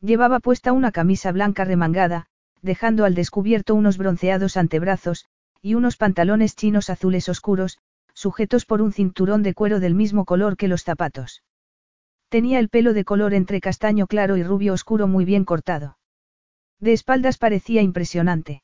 Llevaba 0.00 0.40
puesta 0.40 0.72
una 0.72 0.92
camisa 0.92 1.30
blanca 1.32 1.64
remangada, 1.64 2.26
dejando 2.62 3.04
al 3.04 3.14
descubierto 3.14 3.74
unos 3.74 3.98
bronceados 3.98 4.56
antebrazos, 4.56 5.26
y 5.60 5.74
unos 5.74 5.96
pantalones 5.96 6.56
chinos 6.56 6.88
azules 6.88 7.28
oscuros, 7.28 7.78
sujetos 8.20 8.66
por 8.66 8.82
un 8.82 8.92
cinturón 8.92 9.42
de 9.42 9.54
cuero 9.54 9.80
del 9.80 9.94
mismo 9.94 10.26
color 10.26 10.58
que 10.58 10.68
los 10.68 10.84
zapatos. 10.84 11.42
Tenía 12.28 12.58
el 12.58 12.68
pelo 12.68 12.92
de 12.92 13.04
color 13.04 13.32
entre 13.32 13.60
castaño 13.60 14.06
claro 14.06 14.36
y 14.36 14.42
rubio 14.42 14.74
oscuro 14.74 15.08
muy 15.08 15.24
bien 15.24 15.44
cortado. 15.44 15.96
De 16.78 16.92
espaldas 16.92 17.38
parecía 17.38 17.80
impresionante. 17.80 18.62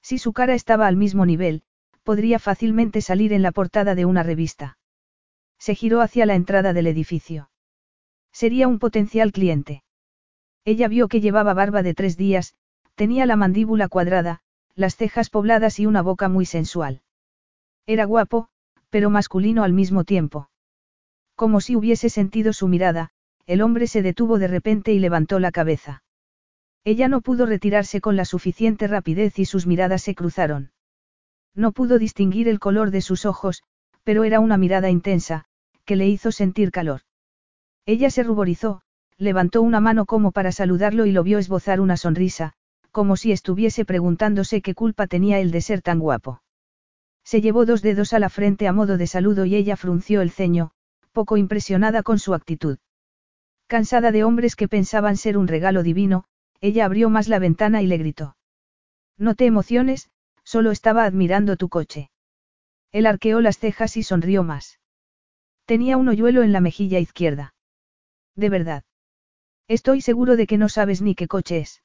Si 0.00 0.18
su 0.18 0.32
cara 0.32 0.54
estaba 0.54 0.86
al 0.86 0.96
mismo 0.96 1.26
nivel, 1.26 1.62
podría 2.04 2.38
fácilmente 2.38 3.00
salir 3.00 3.32
en 3.32 3.42
la 3.42 3.52
portada 3.52 3.94
de 3.96 4.04
una 4.04 4.22
revista. 4.22 4.78
Se 5.58 5.74
giró 5.74 6.00
hacia 6.00 6.24
la 6.24 6.36
entrada 6.36 6.72
del 6.72 6.86
edificio. 6.86 7.50
Sería 8.32 8.68
un 8.68 8.78
potencial 8.78 9.32
cliente. 9.32 9.82
Ella 10.64 10.86
vio 10.86 11.08
que 11.08 11.20
llevaba 11.20 11.52
barba 11.52 11.82
de 11.82 11.94
tres 11.94 12.16
días, 12.16 12.54
tenía 12.94 13.26
la 13.26 13.36
mandíbula 13.36 13.88
cuadrada, 13.88 14.40
las 14.76 14.94
cejas 14.94 15.30
pobladas 15.30 15.80
y 15.80 15.86
una 15.86 16.02
boca 16.02 16.28
muy 16.28 16.46
sensual. 16.46 17.02
Era 17.86 18.04
guapo, 18.04 18.50
pero 18.90 19.10
masculino 19.10 19.64
al 19.64 19.72
mismo 19.72 20.04
tiempo. 20.04 20.50
Como 21.34 21.60
si 21.60 21.76
hubiese 21.76 22.08
sentido 22.08 22.52
su 22.52 22.68
mirada, 22.68 23.10
el 23.46 23.62
hombre 23.62 23.86
se 23.86 24.02
detuvo 24.02 24.38
de 24.38 24.48
repente 24.48 24.92
y 24.92 24.98
levantó 24.98 25.38
la 25.38 25.52
cabeza. 25.52 26.02
Ella 26.84 27.08
no 27.08 27.20
pudo 27.20 27.46
retirarse 27.46 28.00
con 28.00 28.16
la 28.16 28.24
suficiente 28.24 28.86
rapidez 28.86 29.38
y 29.38 29.44
sus 29.44 29.66
miradas 29.66 30.02
se 30.02 30.14
cruzaron. 30.14 30.72
No 31.54 31.72
pudo 31.72 31.98
distinguir 31.98 32.48
el 32.48 32.60
color 32.60 32.90
de 32.90 33.00
sus 33.00 33.26
ojos, 33.26 33.62
pero 34.04 34.24
era 34.24 34.40
una 34.40 34.56
mirada 34.56 34.90
intensa, 34.90 35.44
que 35.84 35.96
le 35.96 36.06
hizo 36.06 36.32
sentir 36.32 36.70
calor. 36.70 37.02
Ella 37.86 38.10
se 38.10 38.22
ruborizó, 38.22 38.82
levantó 39.16 39.62
una 39.62 39.80
mano 39.80 40.06
como 40.06 40.32
para 40.32 40.52
saludarlo 40.52 41.06
y 41.06 41.12
lo 41.12 41.22
vio 41.22 41.38
esbozar 41.38 41.80
una 41.80 41.96
sonrisa, 41.96 42.52
como 42.90 43.16
si 43.16 43.32
estuviese 43.32 43.84
preguntándose 43.84 44.62
qué 44.62 44.74
culpa 44.74 45.06
tenía 45.06 45.40
él 45.40 45.50
de 45.50 45.60
ser 45.60 45.82
tan 45.82 45.98
guapo. 45.98 46.42
Se 47.28 47.42
llevó 47.42 47.66
dos 47.66 47.82
dedos 47.82 48.14
a 48.14 48.18
la 48.18 48.30
frente 48.30 48.66
a 48.68 48.72
modo 48.72 48.96
de 48.96 49.06
saludo 49.06 49.44
y 49.44 49.54
ella 49.54 49.76
frunció 49.76 50.22
el 50.22 50.30
ceño, 50.30 50.70
poco 51.12 51.36
impresionada 51.36 52.02
con 52.02 52.18
su 52.18 52.32
actitud. 52.32 52.78
Cansada 53.66 54.12
de 54.12 54.24
hombres 54.24 54.56
que 54.56 54.66
pensaban 54.66 55.18
ser 55.18 55.36
un 55.36 55.46
regalo 55.46 55.82
divino, 55.82 56.24
ella 56.62 56.86
abrió 56.86 57.10
más 57.10 57.28
la 57.28 57.38
ventana 57.38 57.82
y 57.82 57.86
le 57.86 57.98
gritó. 57.98 58.38
No 59.18 59.34
te 59.34 59.44
emociones, 59.44 60.08
solo 60.42 60.70
estaba 60.70 61.04
admirando 61.04 61.58
tu 61.58 61.68
coche. 61.68 62.10
Él 62.92 63.04
arqueó 63.04 63.42
las 63.42 63.58
cejas 63.58 63.98
y 63.98 64.02
sonrió 64.02 64.42
más. 64.42 64.80
Tenía 65.66 65.98
un 65.98 66.08
hoyuelo 66.08 66.42
en 66.42 66.54
la 66.54 66.62
mejilla 66.62 66.98
izquierda. 66.98 67.52
De 68.36 68.48
verdad. 68.48 68.84
Estoy 69.66 70.00
seguro 70.00 70.36
de 70.36 70.46
que 70.46 70.56
no 70.56 70.70
sabes 70.70 71.02
ni 71.02 71.14
qué 71.14 71.28
coche 71.28 71.58
es. 71.58 71.82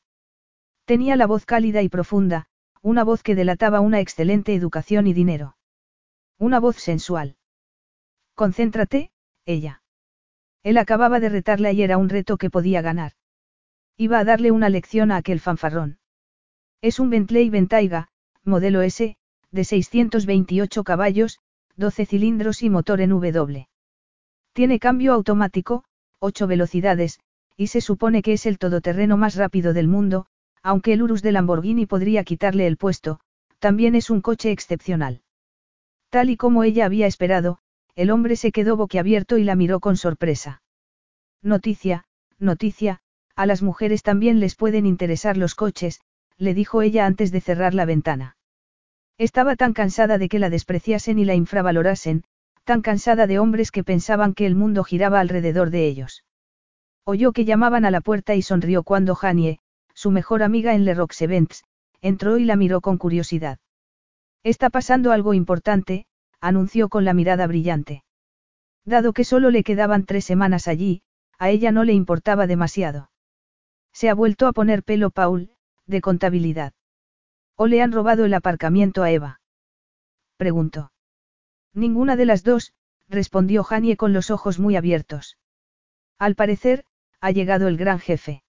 Tenía 0.85 1.17
la 1.17 1.27
voz 1.27 1.45
cálida 1.45 1.81
y 1.81 1.89
profunda, 1.89 2.47
una 2.83 3.05
voz 3.05 3.23
que 3.23 3.33
delataba 3.33 3.79
una 3.79 4.01
excelente 4.01 4.53
educación 4.53 5.07
y 5.07 5.13
dinero. 5.13 5.55
Una 6.37 6.59
voz 6.59 6.75
sensual. 6.75 7.37
Concéntrate, 8.35 9.09
ella. 9.45 9.81
Él 10.63 10.77
acababa 10.77 11.21
de 11.21 11.29
retarla 11.29 11.71
y 11.71 11.81
era 11.81 11.97
un 11.97 12.09
reto 12.09 12.37
que 12.37 12.49
podía 12.49 12.81
ganar. 12.81 13.13
Iba 13.95 14.19
a 14.19 14.25
darle 14.25 14.51
una 14.51 14.67
lección 14.67 15.11
a 15.11 15.17
aquel 15.17 15.39
fanfarrón. 15.39 15.99
Es 16.81 16.99
un 16.99 17.09
Bentley 17.09 17.49
Bentayga, 17.49 18.09
modelo 18.43 18.81
S, 18.81 19.15
de 19.51 19.63
628 19.63 20.83
caballos, 20.83 21.39
12 21.77 22.05
cilindros 22.05 22.63
y 22.63 22.69
motor 22.69 22.99
en 22.99 23.11
W. 23.11 23.69
Tiene 24.51 24.79
cambio 24.79 25.13
automático, 25.13 25.85
8 26.19 26.47
velocidades, 26.47 27.21
y 27.55 27.67
se 27.67 27.79
supone 27.79 28.21
que 28.21 28.33
es 28.33 28.45
el 28.45 28.57
todoterreno 28.57 29.15
más 29.15 29.35
rápido 29.35 29.71
del 29.71 29.87
mundo, 29.87 30.25
aunque 30.63 30.93
el 30.93 31.03
Urus 31.03 31.22
de 31.22 31.34
Lamborghini 31.34 31.86
podría 31.86 32.24
quitarle 32.24 32.65
el 32.65 32.77
puesto, 32.77 33.20
también 33.60 33.96
es 33.96 34.10
un 34.10 34.22
coche 34.22 34.51
excepcional. 34.51 35.22
Tal 36.10 36.29
y 36.29 36.38
como 36.38 36.63
ella 36.63 36.86
había 36.86 37.05
esperado, 37.08 37.60
el 37.96 38.10
hombre 38.10 38.36
se 38.36 38.51
quedó 38.51 38.77
boquiabierto 38.77 39.38
y 39.38 39.43
la 39.43 39.55
miró 39.55 39.79
con 39.79 39.98
sorpresa. 39.98 40.62
Noticia, 41.41 42.05
noticia, 42.39 43.01
a 43.36 43.46
las 43.46 43.62
mujeres 43.62 44.03
también 44.03 44.39
les 44.39 44.55
pueden 44.55 44.86
interesar 44.86 45.38
los 45.38 45.55
coches, 45.55 46.01
le 46.38 46.53
dijo 46.53 46.82
ella 46.82 47.05
antes 47.05 47.32
de 47.32 47.41
cerrar 47.41 47.74
la 47.74 47.86
ventana. 47.86 48.38
Estaba 49.17 49.55
tan 49.55 49.74
cansada 49.74 50.17
de 50.17 50.29
que 50.29 50.39
la 50.39 50.50
despreciasen 50.50 51.20
y 51.20 51.25
la 51.25 51.36
infravalorasen, 51.36 52.24
tan 52.63 52.82
cansada 52.82 53.27
de 53.27 53.39
hombres 53.39 53.72
que 53.72 53.84
pensaban 53.84 54.34
que 54.34 54.46
el 54.46 54.55
mundo 54.55 54.84
giraba 54.84 55.20
alrededor 55.20 55.70
de 55.70 55.88
ellos. 55.88 56.24
Oyó 57.05 57.34
que 57.34 57.46
llamaban 57.46 57.86
a 57.86 57.91
la 57.91 58.01
puerta 58.01 58.36
y 58.36 58.41
sonrió 58.41 58.84
cuando 58.84 59.15
Janie, 59.15 59.60
su 59.93 60.12
mejor 60.12 60.43
amiga 60.43 60.73
en 60.73 60.85
Le 60.85 60.93
Rox 60.93 61.21
Events, 61.21 61.63
entró 62.01 62.38
y 62.38 62.45
la 62.45 62.55
miró 62.55 62.81
con 62.81 62.97
curiosidad. 62.97 63.59
Está 64.43 64.69
pasando 64.69 65.12
algo 65.12 65.33
importante, 65.33 66.05
anunció 66.41 66.89
con 66.89 67.05
la 67.05 67.13
mirada 67.13 67.47
brillante. 67.47 68.03
Dado 68.85 69.13
que 69.13 69.23
solo 69.23 69.50
le 69.50 69.63
quedaban 69.63 70.05
tres 70.05 70.25
semanas 70.25 70.67
allí, 70.67 71.01
a 71.39 71.50
ella 71.50 71.71
no 71.71 71.83
le 71.83 71.93
importaba 71.93 72.47
demasiado. 72.47 73.09
Se 73.93 74.09
ha 74.09 74.13
vuelto 74.13 74.47
a 74.47 74.53
poner 74.53 74.83
pelo 74.83 75.12
Paul, 75.12 75.51
de 75.85 76.01
contabilidad. 76.01 76.73
¿O 77.55 77.67
le 77.67 77.81
han 77.81 77.91
robado 77.91 78.25
el 78.25 78.33
aparcamiento 78.33 79.03
a 79.03 79.12
Eva? 79.12 79.39
Preguntó. 80.38 80.91
Ninguna 81.73 82.15
de 82.15 82.25
las 82.25 82.43
dos, 82.43 82.73
respondió 83.07 83.63
Janie 83.63 83.95
con 83.95 84.12
los 84.13 84.31
ojos 84.31 84.59
muy 84.59 84.75
abiertos. 84.75 85.38
Al 86.19 86.35
parecer, 86.35 86.85
ha 87.21 87.31
llegado 87.31 87.67
el 87.67 87.77
gran 87.77 88.00
jefe. 88.00 88.42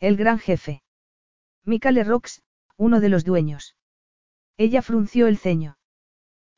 El 0.00 0.16
gran 0.16 0.38
jefe. 0.38 0.82
Mika 1.64 1.90
Lerox, 1.90 2.42
uno 2.76 3.00
de 3.00 3.08
los 3.08 3.24
dueños. 3.24 3.74
Ella 4.56 4.80
frunció 4.80 5.26
el 5.26 5.38
ceño. 5.38 5.76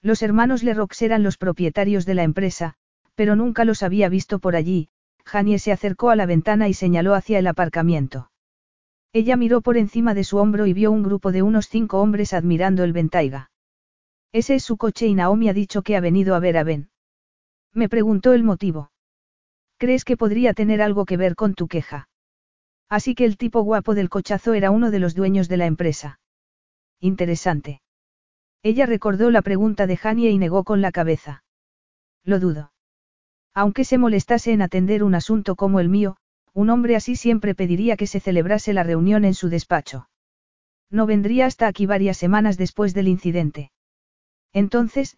Los 0.03 0.23
hermanos 0.23 0.63
Lerox 0.63 1.01
eran 1.01 1.23
los 1.23 1.39
propietarios 1.39 2.05
de 2.05 2.15
la 2.15 2.23
empresa, 2.23 2.75
pero 3.15 3.37
nunca 3.37 3.65
los 3.65 3.83
había 3.83 4.11
visto 4.11 4.41
por 4.41 4.57
allí. 4.57 4.91
Janie 5.25 5.59
se 5.59 5.73
acercó 5.73 6.11
a 6.11 6.17
la 6.17 6.27
ventana 6.27 6.69
y 6.69 6.75
señaló 6.75 7.15
hacia 7.15 7.39
el 7.39 7.47
aparcamiento. 7.47 8.31
Ella 9.13 9.37
miró 9.37 9.63
por 9.63 9.79
encima 9.79 10.13
de 10.13 10.25
su 10.25 10.37
hombro 10.37 10.67
y 10.67 10.75
vio 10.75 10.93
un 10.93 11.03
grupo 11.03 11.33
de 11.33 11.41
unos 11.41 11.67
cinco 11.67 12.03
hombres 12.03 12.35
admirando 12.35 12.85
el 12.85 12.93
Ventaiga. 12.93 13.51
Ese 14.33 14.57
es 14.57 14.65
su 14.65 14.77
coche 14.77 15.07
y 15.07 15.15
Naomi 15.15 15.49
ha 15.49 15.55
dicho 15.55 15.81
que 15.81 15.97
ha 15.97 16.01
venido 16.01 16.35
a 16.35 16.41
ver 16.41 16.59
a 16.59 16.63
Ben. 16.63 16.91
Me 17.73 17.89
preguntó 17.89 18.35
el 18.35 18.45
motivo. 18.45 18.93
¿Crees 19.79 20.05
que 20.05 20.19
podría 20.19 20.53
tener 20.53 20.83
algo 20.83 21.07
que 21.07 21.17
ver 21.17 21.37
con 21.37 21.55
tu 21.55 21.67
queja? 21.67 22.10
Así 22.91 23.15
que 23.15 23.25
el 23.25 23.39
tipo 23.39 23.63
guapo 23.63 23.95
del 23.95 24.11
cochazo 24.11 24.53
era 24.53 24.73
uno 24.73 24.91
de 24.91 24.99
los 24.99 25.15
dueños 25.15 25.49
de 25.49 25.57
la 25.57 25.67
empresa. 25.67 26.19
Interesante. 26.99 27.81
Ella 28.63 28.85
recordó 28.85 29.31
la 29.31 29.43
pregunta 29.43 29.87
de 29.87 29.97
Janie 29.97 30.31
y 30.31 30.39
negó 30.39 30.65
con 30.65 30.83
la 30.83 30.91
cabeza. 30.91 31.45
Lo 32.25 32.41
dudo. 32.41 32.73
Aunque 33.55 33.85
se 33.85 33.97
molestase 33.97 34.53
en 34.53 34.61
atender 34.61 35.05
un 35.05 35.15
asunto 35.15 35.55
como 35.55 35.79
el 35.81 35.89
mío, 35.89 36.17
un 36.53 36.69
hombre 36.69 36.97
así 36.97 37.15
siempre 37.15 37.55
pediría 37.55 37.97
que 37.97 38.09
se 38.09 38.21
celebrase 38.21 38.73
la 38.73 38.83
reunión 38.83 39.25
en 39.25 39.35
su 39.35 39.49
despacho. 39.49 40.09
No 40.91 41.07
vendría 41.07 41.47
hasta 41.47 41.69
aquí 41.69 41.87
varias 41.87 42.17
semanas 42.17 42.59
después 42.59 42.93
del 42.93 43.07
incidente. 43.07 43.71
Entonces, 44.53 45.17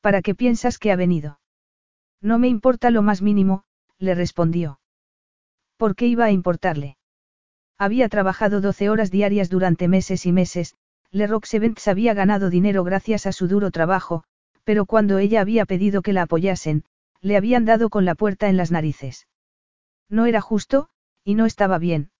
¿para 0.00 0.22
qué 0.22 0.34
piensas 0.34 0.78
que 0.78 0.90
ha 0.90 0.96
venido? 0.96 1.38
No 2.20 2.38
me 2.40 2.48
importa 2.48 2.90
lo 2.90 3.02
más 3.02 3.22
mínimo, 3.22 3.62
le 3.98 4.16
respondió. 4.16 4.80
¿Por 5.76 5.94
qué 5.94 6.06
iba 6.06 6.24
a 6.24 6.32
importarle? 6.32 6.96
Había 7.82 8.08
trabajado 8.08 8.60
12 8.60 8.90
horas 8.90 9.10
diarias 9.10 9.50
durante 9.50 9.88
meses 9.88 10.24
y 10.24 10.30
meses, 10.30 10.76
Le 11.10 11.24
Events 11.24 11.88
había 11.88 12.14
ganado 12.14 12.48
dinero 12.48 12.84
gracias 12.84 13.26
a 13.26 13.32
su 13.32 13.48
duro 13.48 13.72
trabajo, 13.72 14.22
pero 14.62 14.86
cuando 14.86 15.18
ella 15.18 15.40
había 15.40 15.66
pedido 15.66 16.00
que 16.00 16.12
la 16.12 16.22
apoyasen, 16.22 16.84
le 17.22 17.36
habían 17.36 17.64
dado 17.64 17.90
con 17.90 18.04
la 18.04 18.14
puerta 18.14 18.48
en 18.48 18.56
las 18.56 18.70
narices. 18.70 19.26
No 20.08 20.26
era 20.26 20.40
justo, 20.40 20.90
y 21.24 21.34
no 21.34 21.44
estaba 21.44 21.78
bien. 21.78 22.12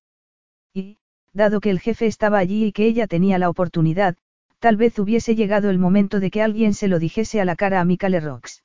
Y, 0.74 0.98
dado 1.32 1.60
que 1.60 1.70
el 1.70 1.78
jefe 1.78 2.06
estaba 2.06 2.38
allí 2.38 2.64
y 2.64 2.72
que 2.72 2.86
ella 2.86 3.06
tenía 3.06 3.38
la 3.38 3.48
oportunidad, 3.48 4.16
tal 4.58 4.76
vez 4.76 4.98
hubiese 4.98 5.36
llegado 5.36 5.70
el 5.70 5.78
momento 5.78 6.18
de 6.18 6.32
que 6.32 6.42
alguien 6.42 6.74
se 6.74 6.88
lo 6.88 6.98
dijese 6.98 7.40
a 7.40 7.44
la 7.44 7.54
cara 7.54 7.80
a 7.80 7.84
Mika 7.84 8.08
Rox. 8.08 8.64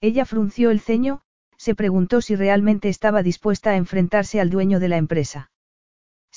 Ella 0.00 0.24
frunció 0.24 0.70
el 0.70 0.80
ceño, 0.80 1.20
se 1.58 1.74
preguntó 1.74 2.22
si 2.22 2.36
realmente 2.36 2.88
estaba 2.88 3.22
dispuesta 3.22 3.72
a 3.72 3.76
enfrentarse 3.76 4.40
al 4.40 4.48
dueño 4.48 4.80
de 4.80 4.88
la 4.88 4.96
empresa. 4.96 5.50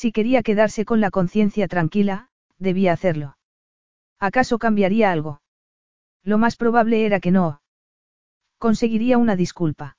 Si 0.02 0.14
quería 0.14 0.44
quedarse 0.44 0.86
con 0.86 1.02
la 1.02 1.12
conciencia 1.12 1.68
tranquila, 1.68 2.30
debía 2.58 2.94
hacerlo. 2.94 3.36
¿Acaso 4.18 4.58
cambiaría 4.58 5.12
algo? 5.12 5.42
Lo 6.24 6.38
más 6.38 6.56
probable 6.56 7.06
era 7.06 7.20
que 7.20 7.32
no. 7.32 7.62
Conseguiría 8.60 9.18
una 9.18 9.36
disculpa. 9.36 9.98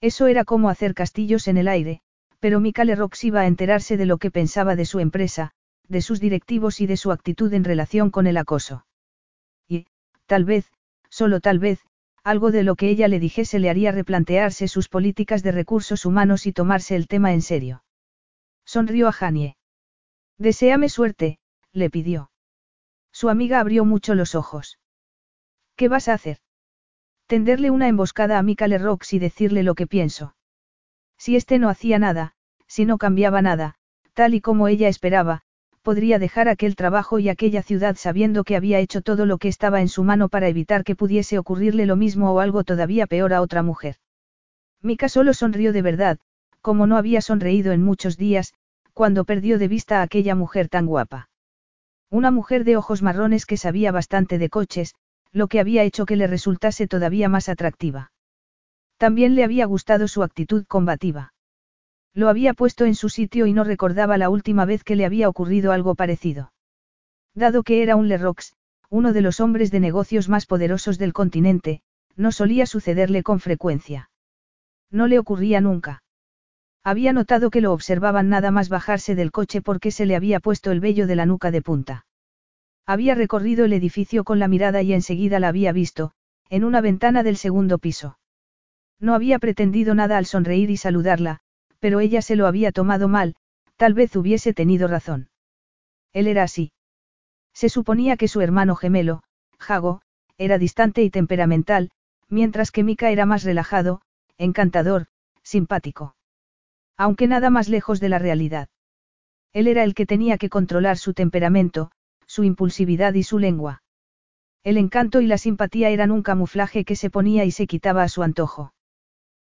Eso 0.00 0.26
era 0.26 0.44
como 0.44 0.70
hacer 0.70 0.92
castillos 0.92 1.46
en 1.46 1.56
el 1.56 1.68
aire, 1.68 2.00
pero 2.40 2.58
Mika 2.58 2.82
Rox 2.82 3.22
iba 3.22 3.42
a 3.42 3.46
enterarse 3.46 3.96
de 3.96 4.06
lo 4.06 4.18
que 4.18 4.32
pensaba 4.32 4.74
de 4.74 4.86
su 4.86 4.98
empresa, 4.98 5.52
de 5.86 6.02
sus 6.02 6.18
directivos 6.18 6.80
y 6.80 6.88
de 6.88 6.96
su 6.96 7.12
actitud 7.12 7.54
en 7.54 7.62
relación 7.62 8.10
con 8.10 8.26
el 8.26 8.36
acoso. 8.36 8.86
Y, 9.68 9.86
tal 10.26 10.44
vez, 10.44 10.66
solo 11.10 11.38
tal 11.38 11.60
vez, 11.60 11.78
algo 12.24 12.50
de 12.50 12.64
lo 12.64 12.74
que 12.74 12.88
ella 12.88 13.06
le 13.06 13.20
dijese 13.20 13.60
le 13.60 13.70
haría 13.70 13.92
replantearse 13.92 14.66
sus 14.66 14.88
políticas 14.88 15.44
de 15.44 15.52
recursos 15.52 16.06
humanos 16.06 16.44
y 16.48 16.52
tomarse 16.52 16.96
el 16.96 17.06
tema 17.06 17.32
en 17.32 17.42
serio. 17.42 17.84
Sonrió 18.64 19.08
a 19.08 19.12
Janie. 19.12 19.56
Deseame 20.38 20.88
suerte, 20.88 21.38
le 21.72 21.90
pidió. 21.90 22.30
Su 23.12 23.28
amiga 23.28 23.60
abrió 23.60 23.84
mucho 23.84 24.14
los 24.14 24.34
ojos. 24.34 24.78
¿Qué 25.76 25.88
vas 25.88 26.08
a 26.08 26.14
hacer? 26.14 26.38
Tenderle 27.26 27.70
una 27.70 27.88
emboscada 27.88 28.38
a 28.38 28.42
Mika 28.42 28.66
Rox 28.66 29.12
y 29.12 29.18
decirle 29.18 29.62
lo 29.62 29.74
que 29.74 29.86
pienso. 29.86 30.34
Si 31.18 31.36
este 31.36 31.58
no 31.58 31.68
hacía 31.68 31.98
nada, 31.98 32.34
si 32.66 32.84
no 32.84 32.98
cambiaba 32.98 33.42
nada, 33.42 33.76
tal 34.12 34.34
y 34.34 34.40
como 34.40 34.68
ella 34.68 34.88
esperaba, 34.88 35.42
podría 35.82 36.18
dejar 36.18 36.48
aquel 36.48 36.76
trabajo 36.76 37.18
y 37.18 37.28
aquella 37.28 37.62
ciudad 37.62 37.96
sabiendo 37.96 38.44
que 38.44 38.56
había 38.56 38.78
hecho 38.78 39.02
todo 39.02 39.26
lo 39.26 39.38
que 39.38 39.48
estaba 39.48 39.80
en 39.80 39.88
su 39.88 40.04
mano 40.04 40.28
para 40.28 40.48
evitar 40.48 40.84
que 40.84 40.96
pudiese 40.96 41.38
ocurrirle 41.38 41.86
lo 41.86 41.96
mismo 41.96 42.32
o 42.32 42.40
algo 42.40 42.64
todavía 42.64 43.06
peor 43.06 43.34
a 43.34 43.42
otra 43.42 43.62
mujer. 43.62 43.96
Mika 44.80 45.08
solo 45.08 45.34
sonrió 45.34 45.72
de 45.72 45.82
verdad, 45.82 46.18
como 46.62 46.86
no 46.86 46.96
había 46.96 47.20
sonreído 47.20 47.72
en 47.72 47.82
muchos 47.82 48.16
días, 48.16 48.54
cuando 48.94 49.24
perdió 49.24 49.58
de 49.58 49.68
vista 49.68 49.98
a 49.98 50.02
aquella 50.02 50.34
mujer 50.34 50.68
tan 50.68 50.86
guapa. 50.86 51.28
Una 52.10 52.30
mujer 52.30 52.64
de 52.64 52.76
ojos 52.76 53.02
marrones 53.02 53.46
que 53.46 53.56
sabía 53.56 53.92
bastante 53.92 54.38
de 54.38 54.48
coches, 54.48 54.94
lo 55.32 55.48
que 55.48 55.60
había 55.60 55.82
hecho 55.82 56.06
que 56.06 56.16
le 56.16 56.26
resultase 56.26 56.86
todavía 56.86 57.28
más 57.28 57.48
atractiva. 57.48 58.12
También 58.96 59.34
le 59.34 59.44
había 59.44 59.66
gustado 59.66 60.06
su 60.08 60.22
actitud 60.22 60.64
combativa. 60.66 61.34
Lo 62.14 62.28
había 62.28 62.52
puesto 62.52 62.84
en 62.84 62.94
su 62.94 63.08
sitio 63.08 63.46
y 63.46 63.52
no 63.52 63.64
recordaba 63.64 64.18
la 64.18 64.28
última 64.28 64.64
vez 64.66 64.84
que 64.84 64.96
le 64.96 65.06
había 65.06 65.28
ocurrido 65.28 65.72
algo 65.72 65.94
parecido. 65.94 66.52
Dado 67.34 67.62
que 67.62 67.82
era 67.82 67.96
un 67.96 68.08
Lerox, 68.08 68.54
uno 68.90 69.14
de 69.14 69.22
los 69.22 69.40
hombres 69.40 69.70
de 69.70 69.80
negocios 69.80 70.28
más 70.28 70.44
poderosos 70.44 70.98
del 70.98 71.14
continente, 71.14 71.80
no 72.14 72.30
solía 72.30 72.66
sucederle 72.66 73.22
con 73.22 73.40
frecuencia. 73.40 74.10
No 74.90 75.06
le 75.06 75.18
ocurría 75.18 75.62
nunca. 75.62 76.01
Había 76.84 77.12
notado 77.12 77.50
que 77.50 77.60
lo 77.60 77.72
observaban 77.72 78.28
nada 78.28 78.50
más 78.50 78.68
bajarse 78.68 79.14
del 79.14 79.30
coche 79.30 79.62
porque 79.62 79.90
se 79.90 80.04
le 80.04 80.16
había 80.16 80.40
puesto 80.40 80.72
el 80.72 80.80
vello 80.80 81.06
de 81.06 81.16
la 81.16 81.26
nuca 81.26 81.50
de 81.50 81.62
punta. 81.62 82.06
Había 82.86 83.14
recorrido 83.14 83.64
el 83.64 83.72
edificio 83.72 84.24
con 84.24 84.40
la 84.40 84.48
mirada 84.48 84.82
y 84.82 84.92
enseguida 84.92 85.38
la 85.38 85.48
había 85.48 85.72
visto, 85.72 86.12
en 86.48 86.64
una 86.64 86.80
ventana 86.80 87.22
del 87.22 87.36
segundo 87.36 87.78
piso. 87.78 88.18
No 88.98 89.14
había 89.14 89.38
pretendido 89.38 89.94
nada 89.94 90.18
al 90.18 90.26
sonreír 90.26 90.70
y 90.70 90.76
saludarla, 90.76 91.40
pero 91.78 92.00
ella 92.00 92.20
se 92.20 92.34
lo 92.36 92.46
había 92.46 92.72
tomado 92.72 93.08
mal, 93.08 93.36
tal 93.76 93.94
vez 93.94 94.14
hubiese 94.16 94.52
tenido 94.52 94.88
razón. 94.88 95.30
Él 96.12 96.26
era 96.26 96.42
así. 96.42 96.72
Se 97.52 97.68
suponía 97.68 98.16
que 98.16 98.28
su 98.28 98.40
hermano 98.40 98.74
gemelo, 98.74 99.22
Jago, 99.58 100.02
era 100.36 100.58
distante 100.58 101.02
y 101.02 101.10
temperamental, 101.10 101.90
mientras 102.28 102.72
que 102.72 102.82
Mika 102.82 103.10
era 103.10 103.26
más 103.26 103.44
relajado, 103.44 104.02
encantador, 104.38 105.06
simpático. 105.42 106.16
Aunque 106.96 107.26
nada 107.26 107.50
más 107.50 107.68
lejos 107.68 108.00
de 108.00 108.08
la 108.08 108.18
realidad. 108.18 108.68
Él 109.52 109.68
era 109.68 109.84
el 109.84 109.94
que 109.94 110.06
tenía 110.06 110.38
que 110.38 110.48
controlar 110.48 110.98
su 110.98 111.14
temperamento, 111.14 111.90
su 112.26 112.44
impulsividad 112.44 113.14
y 113.14 113.22
su 113.22 113.38
lengua. 113.38 113.82
El 114.64 114.76
encanto 114.76 115.20
y 115.20 115.26
la 115.26 115.38
simpatía 115.38 115.90
eran 115.90 116.10
un 116.10 116.22
camuflaje 116.22 116.84
que 116.84 116.96
se 116.96 117.10
ponía 117.10 117.44
y 117.44 117.50
se 117.50 117.66
quitaba 117.66 118.02
a 118.02 118.08
su 118.08 118.22
antojo. 118.22 118.72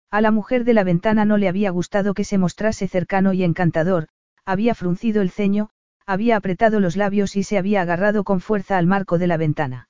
A 0.09 0.21
la 0.21 0.31
mujer 0.31 0.63
de 0.63 0.73
la 0.73 0.83
ventana 0.83 1.25
no 1.25 1.37
le 1.37 1.49
había 1.49 1.71
gustado 1.71 2.13
que 2.13 2.23
se 2.23 2.37
mostrase 2.37 2.87
cercano 2.87 3.33
y 3.33 3.43
encantador, 3.43 4.07
había 4.45 4.73
fruncido 4.75 5.21
el 5.21 5.31
ceño, 5.31 5.69
había 6.05 6.37
apretado 6.37 6.79
los 6.79 6.95
labios 6.95 7.35
y 7.35 7.43
se 7.43 7.57
había 7.57 7.81
agarrado 7.81 8.23
con 8.23 8.39
fuerza 8.39 8.77
al 8.77 8.87
marco 8.87 9.17
de 9.17 9.27
la 9.27 9.35
ventana. 9.35 9.89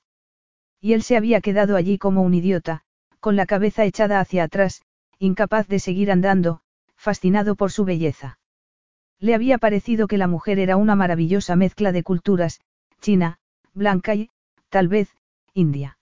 Y 0.80 0.94
él 0.94 1.02
se 1.02 1.16
había 1.16 1.40
quedado 1.40 1.76
allí 1.76 1.98
como 1.98 2.22
un 2.22 2.34
idiota, 2.34 2.82
con 3.20 3.36
la 3.36 3.46
cabeza 3.46 3.84
echada 3.84 4.18
hacia 4.18 4.44
atrás, 4.44 4.82
incapaz 5.20 5.68
de 5.68 5.78
seguir 5.78 6.10
andando, 6.10 6.60
fascinado 6.98 7.54
por 7.54 7.72
su 7.72 7.84
belleza. 7.84 8.38
Le 9.20 9.34
había 9.34 9.58
parecido 9.58 10.08
que 10.08 10.18
la 10.18 10.26
mujer 10.26 10.58
era 10.58 10.76
una 10.76 10.94
maravillosa 10.94 11.56
mezcla 11.56 11.92
de 11.92 12.02
culturas, 12.02 12.60
china, 13.00 13.38
blanca 13.72 14.14
y, 14.14 14.30
tal 14.68 14.88
vez, 14.88 15.08
india. 15.54 15.98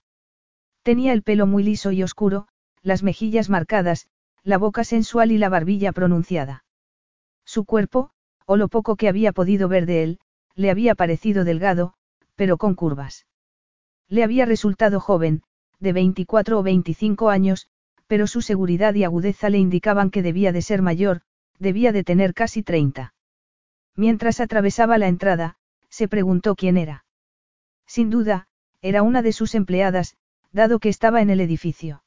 Tenía 0.83 1.13
el 1.13 1.23
pelo 1.23 1.47
muy 1.47 1.63
liso 1.63 1.91
y 1.91 2.03
oscuro, 2.03 2.47
las 2.81 3.03
mejillas 3.03 3.49
marcadas, 3.49 4.07
la 4.43 4.57
boca 4.57 4.83
sensual 4.83 5.31
y 5.31 5.37
la 5.37 5.49
barbilla 5.49 5.91
pronunciada. 5.91 6.63
Su 7.45 7.65
cuerpo, 7.65 8.11
o 8.45 8.57
lo 8.57 8.67
poco 8.67 8.95
que 8.95 9.07
había 9.07 9.31
podido 9.33 9.67
ver 9.67 9.85
de 9.85 10.03
él, 10.03 10.19
le 10.55 10.71
había 10.71 10.95
parecido 10.95 11.43
delgado, 11.43 11.93
pero 12.35 12.57
con 12.57 12.75
curvas. 12.75 13.25
Le 14.09 14.23
había 14.23 14.45
resultado 14.45 14.99
joven, 14.99 15.43
de 15.79 15.93
24 15.93 16.59
o 16.59 16.63
25 16.63 17.29
años, 17.29 17.67
pero 18.07 18.25
su 18.25 18.41
seguridad 18.41 18.93
y 18.95 19.03
agudeza 19.03 19.49
le 19.49 19.57
indicaban 19.57 20.09
que 20.09 20.21
debía 20.21 20.51
de 20.51 20.61
ser 20.61 20.81
mayor, 20.81 21.21
debía 21.59 21.91
de 21.91 22.03
tener 22.03 22.33
casi 22.33 22.63
30. 22.63 23.13
Mientras 23.95 24.39
atravesaba 24.39 24.97
la 24.97 25.07
entrada, 25.07 25.57
se 25.89 26.07
preguntó 26.07 26.55
quién 26.55 26.77
era. 26.77 27.05
Sin 27.85 28.09
duda, 28.09 28.47
era 28.81 29.01
una 29.01 29.21
de 29.21 29.33
sus 29.33 29.55
empleadas, 29.55 30.15
dado 30.51 30.79
que 30.79 30.89
estaba 30.89 31.21
en 31.21 31.29
el 31.29 31.41
edificio. 31.41 32.03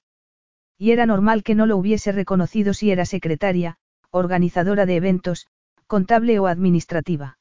Y 0.79 0.93
era 0.93 1.05
normal 1.05 1.43
que 1.43 1.55
no 1.55 1.67
lo 1.67 1.77
hubiese 1.77 2.13
reconocido 2.13 2.75
si 2.75 2.91
era 2.91 3.05
secretaria, 3.05 3.77
organizadora 4.11 4.87
de 4.87 4.97
eventos, 4.97 5.47
contable 5.87 6.39
o 6.39 6.47
administrativa. 6.47 7.39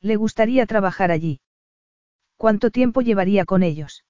Le 0.00 0.16
gustaría 0.16 0.66
trabajar 0.66 1.10
allí. 1.10 1.40
¿Cuánto 2.36 2.70
tiempo 2.70 3.00
llevaría 3.00 3.44
con 3.44 3.62
ellos? 3.62 4.04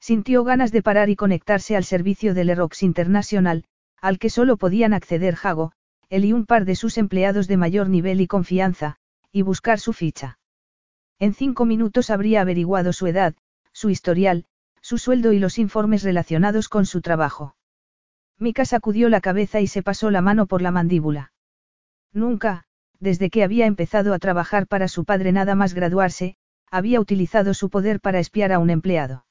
Sintió 0.00 0.44
ganas 0.44 0.72
de 0.72 0.82
parar 0.82 1.10
y 1.10 1.16
conectarse 1.16 1.76
al 1.76 1.84
servicio 1.84 2.34
del 2.34 2.50
Erox 2.50 2.82
International, 2.82 3.64
al 4.00 4.18
que 4.18 4.30
solo 4.30 4.56
podían 4.56 4.94
acceder 4.94 5.34
Jago, 5.34 5.72
él 6.08 6.24
y 6.24 6.32
un 6.32 6.46
par 6.46 6.64
de 6.64 6.76
sus 6.76 6.98
empleados 6.98 7.48
de 7.48 7.56
mayor 7.56 7.88
nivel 7.88 8.20
y 8.20 8.26
confianza, 8.26 8.96
y 9.32 9.42
buscar 9.42 9.80
su 9.80 9.92
ficha. 9.92 10.38
En 11.18 11.34
cinco 11.34 11.64
minutos 11.64 12.10
habría 12.10 12.42
averiguado 12.42 12.92
su 12.92 13.06
edad, 13.06 13.34
su 13.72 13.90
historial, 13.90 14.44
su 14.80 14.98
sueldo 14.98 15.32
y 15.32 15.38
los 15.38 15.58
informes 15.58 16.02
relacionados 16.02 16.68
con 16.68 16.86
su 16.86 17.00
trabajo. 17.00 17.56
Mika 18.38 18.64
sacudió 18.64 19.08
la 19.08 19.20
cabeza 19.20 19.60
y 19.60 19.66
se 19.66 19.82
pasó 19.82 20.10
la 20.10 20.20
mano 20.20 20.46
por 20.46 20.62
la 20.62 20.70
mandíbula. 20.70 21.32
Nunca, 22.12 22.64
desde 23.00 23.28
que 23.30 23.42
había 23.42 23.66
empezado 23.66 24.14
a 24.14 24.18
trabajar 24.18 24.66
para 24.66 24.88
su 24.88 25.04
padre 25.04 25.32
nada 25.32 25.54
más 25.54 25.74
graduarse, 25.74 26.36
había 26.70 27.00
utilizado 27.00 27.52
su 27.52 27.70
poder 27.70 28.00
para 28.00 28.20
espiar 28.20 28.52
a 28.52 28.58
un 28.58 28.70
empleado. 28.70 29.25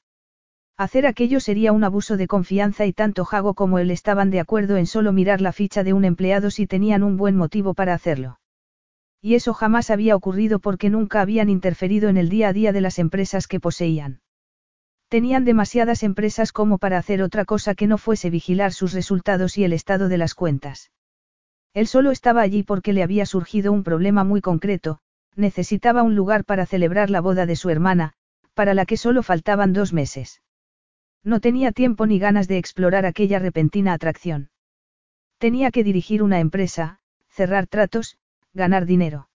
Hacer 0.78 1.06
aquello 1.06 1.40
sería 1.40 1.72
un 1.72 1.84
abuso 1.84 2.18
de 2.18 2.26
confianza 2.26 2.84
y 2.84 2.92
tanto 2.92 3.24
Jago 3.24 3.54
como 3.54 3.78
él 3.78 3.90
estaban 3.90 4.30
de 4.30 4.40
acuerdo 4.40 4.76
en 4.76 4.86
solo 4.86 5.10
mirar 5.10 5.40
la 5.40 5.52
ficha 5.52 5.82
de 5.84 5.94
un 5.94 6.04
empleado 6.04 6.50
si 6.50 6.66
tenían 6.66 7.02
un 7.02 7.16
buen 7.16 7.34
motivo 7.34 7.72
para 7.72 7.94
hacerlo. 7.94 8.40
Y 9.22 9.36
eso 9.36 9.54
jamás 9.54 9.90
había 9.90 10.14
ocurrido 10.14 10.58
porque 10.58 10.90
nunca 10.90 11.22
habían 11.22 11.48
interferido 11.48 12.10
en 12.10 12.18
el 12.18 12.28
día 12.28 12.48
a 12.48 12.52
día 12.52 12.72
de 12.72 12.82
las 12.82 12.98
empresas 12.98 13.48
que 13.48 13.58
poseían. 13.58 14.20
Tenían 15.08 15.46
demasiadas 15.46 16.02
empresas 16.02 16.52
como 16.52 16.76
para 16.76 16.98
hacer 16.98 17.22
otra 17.22 17.46
cosa 17.46 17.74
que 17.74 17.86
no 17.86 17.96
fuese 17.96 18.28
vigilar 18.28 18.74
sus 18.74 18.92
resultados 18.92 19.56
y 19.56 19.64
el 19.64 19.72
estado 19.72 20.10
de 20.10 20.18
las 20.18 20.34
cuentas. 20.34 20.90
Él 21.72 21.86
solo 21.86 22.10
estaba 22.10 22.42
allí 22.42 22.64
porque 22.64 22.92
le 22.92 23.02
había 23.02 23.24
surgido 23.24 23.72
un 23.72 23.82
problema 23.82 24.24
muy 24.24 24.42
concreto, 24.42 24.98
necesitaba 25.36 26.02
un 26.02 26.14
lugar 26.14 26.44
para 26.44 26.66
celebrar 26.66 27.08
la 27.08 27.22
boda 27.22 27.46
de 27.46 27.56
su 27.56 27.70
hermana, 27.70 28.12
para 28.52 28.74
la 28.74 28.84
que 28.84 28.98
solo 28.98 29.22
faltaban 29.22 29.72
dos 29.72 29.92
meses. 29.94 30.42
No 31.24 31.40
tenía 31.40 31.72
tiempo 31.72 32.06
ni 32.06 32.18
ganas 32.18 32.48
de 32.48 32.58
explorar 32.58 33.06
aquella 33.06 33.38
repentina 33.38 33.92
atracción. 33.92 34.50
Tenía 35.38 35.70
que 35.70 35.84
dirigir 35.84 36.22
una 36.22 36.40
empresa, 36.40 37.00
cerrar 37.28 37.66
tratos, 37.66 38.18
ganar 38.54 38.86
dinero. 38.86 39.28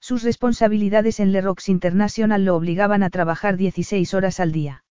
Sus 0.00 0.22
responsabilidades 0.22 1.18
en 1.20 1.32
Lerox 1.32 1.68
International 1.68 2.44
lo 2.44 2.54
obligaban 2.54 3.02
a 3.02 3.10
trabajar 3.10 3.56
16 3.56 4.14
horas 4.14 4.38
al 4.40 4.52
día. 4.52 4.84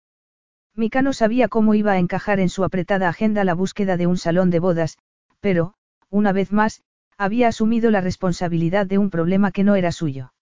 Mika 0.76 1.02
no 1.02 1.14
sabía 1.14 1.48
cómo 1.48 1.74
iba 1.74 1.94
a 1.94 2.00
encajar 2.00 2.42
en 2.42 2.50
su 2.50 2.66
apretada 2.66 3.08
agenda 3.08 3.46
la 3.46 3.54
búsqueda 3.54 3.96
de 3.96 4.08
un 4.08 4.18
salón 4.18 4.50
de 4.50 4.60
bodas, 4.60 4.98
pero, 5.40 5.76
una 6.10 6.34
vez 6.34 6.52
más, 6.52 6.84
había 7.18 7.48
asumido 7.48 7.92
la 7.92 8.02
responsabilidad 8.02 8.86
de 8.86 8.98
un 8.98 9.10
problema 9.10 9.52
que 9.52 9.64
no 9.64 9.76
era 9.76 9.94
suyo. 9.94 10.34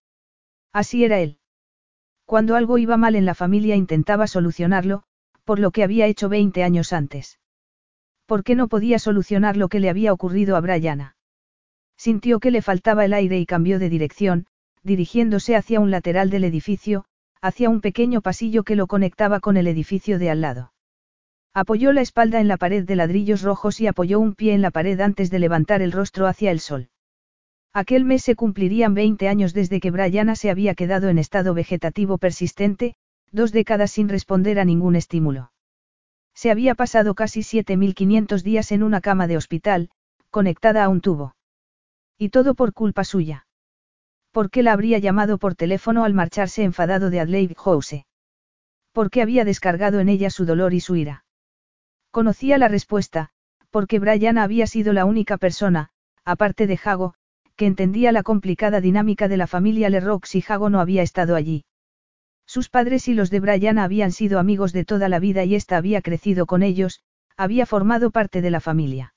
Así 0.71 1.03
era 1.03 1.19
él. 1.19 1.37
Cuando 2.25 2.55
algo 2.55 2.79
iba 2.79 2.97
mal 2.97 3.15
en 3.15 3.25
la 3.25 3.35
familia 3.35 3.75
intentaba 3.75 4.25
solucionarlo, 4.25 5.03
por 5.43 5.59
lo 5.59 5.71
que 5.71 5.83
había 5.83 6.07
hecho 6.07 6.29
20 6.29 6.63
años 6.63 6.93
antes. 6.93 7.39
¿Por 8.25 8.43
qué 8.43 8.55
no 8.55 8.67
podía 8.67 8.99
solucionar 8.99 9.57
lo 9.57 9.67
que 9.67 9.79
le 9.79 9.89
había 9.89 10.13
ocurrido 10.13 10.55
a 10.55 10.61
Brianna? 10.61 11.15
Sintió 11.97 12.39
que 12.39 12.51
le 12.51 12.61
faltaba 12.61 13.05
el 13.05 13.13
aire 13.13 13.39
y 13.39 13.45
cambió 13.45 13.79
de 13.79 13.89
dirección, 13.89 14.47
dirigiéndose 14.81 15.55
hacia 15.55 15.79
un 15.79 15.91
lateral 15.91 16.29
del 16.29 16.43
edificio, 16.43 17.05
hacia 17.41 17.69
un 17.69 17.81
pequeño 17.81 18.21
pasillo 18.21 18.63
que 18.63 18.75
lo 18.75 18.87
conectaba 18.87 19.39
con 19.39 19.57
el 19.57 19.67
edificio 19.67 20.19
de 20.19 20.29
al 20.29 20.41
lado. 20.41 20.73
Apoyó 21.53 21.91
la 21.91 22.01
espalda 22.01 22.39
en 22.39 22.47
la 22.47 22.57
pared 22.57 22.83
de 22.83 22.95
ladrillos 22.95 23.41
rojos 23.43 23.79
y 23.79 23.87
apoyó 23.87 24.19
un 24.19 24.33
pie 24.33 24.53
en 24.53 24.61
la 24.61 24.71
pared 24.71 24.99
antes 24.99 25.29
de 25.29 25.39
levantar 25.39 25.81
el 25.81 25.91
rostro 25.91 26.27
hacia 26.27 26.51
el 26.51 26.59
sol. 26.59 26.89
Aquel 27.73 28.05
mes 28.05 28.23
se 28.23 28.35
cumplirían 28.35 28.93
20 28.93 29.27
años 29.27 29.53
desde 29.53 29.79
que 29.79 29.91
Brianna 29.91 30.35
se 30.35 30.49
había 30.49 30.73
quedado 30.73 31.09
en 31.09 31.17
estado 31.17 31.53
vegetativo 31.53 32.17
persistente, 32.17 32.95
dos 33.33 33.51
décadas 33.51 33.91
sin 33.91 34.07
responder 34.07 34.59
a 34.59 34.65
ningún 34.65 34.95
estímulo. 34.95 35.51
Se 36.33 36.51
había 36.51 36.75
pasado 36.75 37.15
casi 37.15 37.41
7.500 37.41 38.43
días 38.43 38.71
en 38.71 38.83
una 38.83 39.01
cama 39.01 39.27
de 39.27 39.37
hospital, 39.37 39.89
conectada 40.29 40.83
a 40.83 40.89
un 40.89 41.01
tubo. 41.01 41.35
Y 42.17 42.29
todo 42.29 42.53
por 42.53 42.73
culpa 42.73 43.03
suya. 43.03 43.45
¿Por 44.31 44.49
qué 44.49 44.63
la 44.63 44.73
habría 44.73 44.99
llamado 44.99 45.37
por 45.37 45.55
teléfono 45.55 46.05
al 46.05 46.13
marcharse 46.13 46.63
enfadado 46.63 47.09
de 47.09 47.19
Adelaide 47.19 47.55
House? 47.55 48.05
¿Por 48.91 49.09
qué 49.09 49.21
había 49.21 49.45
descargado 49.45 49.99
en 49.99 50.09
ella 50.09 50.29
su 50.29 50.45
dolor 50.45 50.73
y 50.73 50.79
su 50.79 50.95
ira? 50.95 51.25
Conocía 52.11 52.57
la 52.59 52.67
respuesta, 52.67 53.29
porque 53.71 53.97
Brian 53.97 54.37
había 54.37 54.67
sido 54.67 54.93
la 54.93 55.05
única 55.05 55.37
persona, 55.37 55.89
aparte 56.23 56.67
de 56.67 56.77
Jago, 56.77 57.15
que 57.55 57.65
entendía 57.65 58.11
la 58.11 58.21
complicada 58.21 58.81
dinámica 58.81 59.27
de 59.27 59.37
la 59.37 59.47
familia 59.47 59.89
Lerox 59.89 60.35
y 60.35 60.41
Jago 60.41 60.69
no 60.69 60.79
había 60.79 61.01
estado 61.01 61.35
allí. 61.35 61.65
Sus 62.45 62.69
padres 62.69 63.07
y 63.07 63.13
los 63.13 63.29
de 63.29 63.39
Brian 63.39 63.79
habían 63.79 64.11
sido 64.11 64.39
amigos 64.39 64.73
de 64.73 64.85
toda 64.85 65.09
la 65.09 65.19
vida 65.19 65.43
y 65.43 65.55
ésta 65.55 65.77
había 65.77 66.01
crecido 66.01 66.45
con 66.45 66.63
ellos, 66.63 67.01
había 67.37 67.65
formado 67.65 68.11
parte 68.11 68.41
de 68.41 68.51
la 68.51 68.59
familia. 68.59 69.13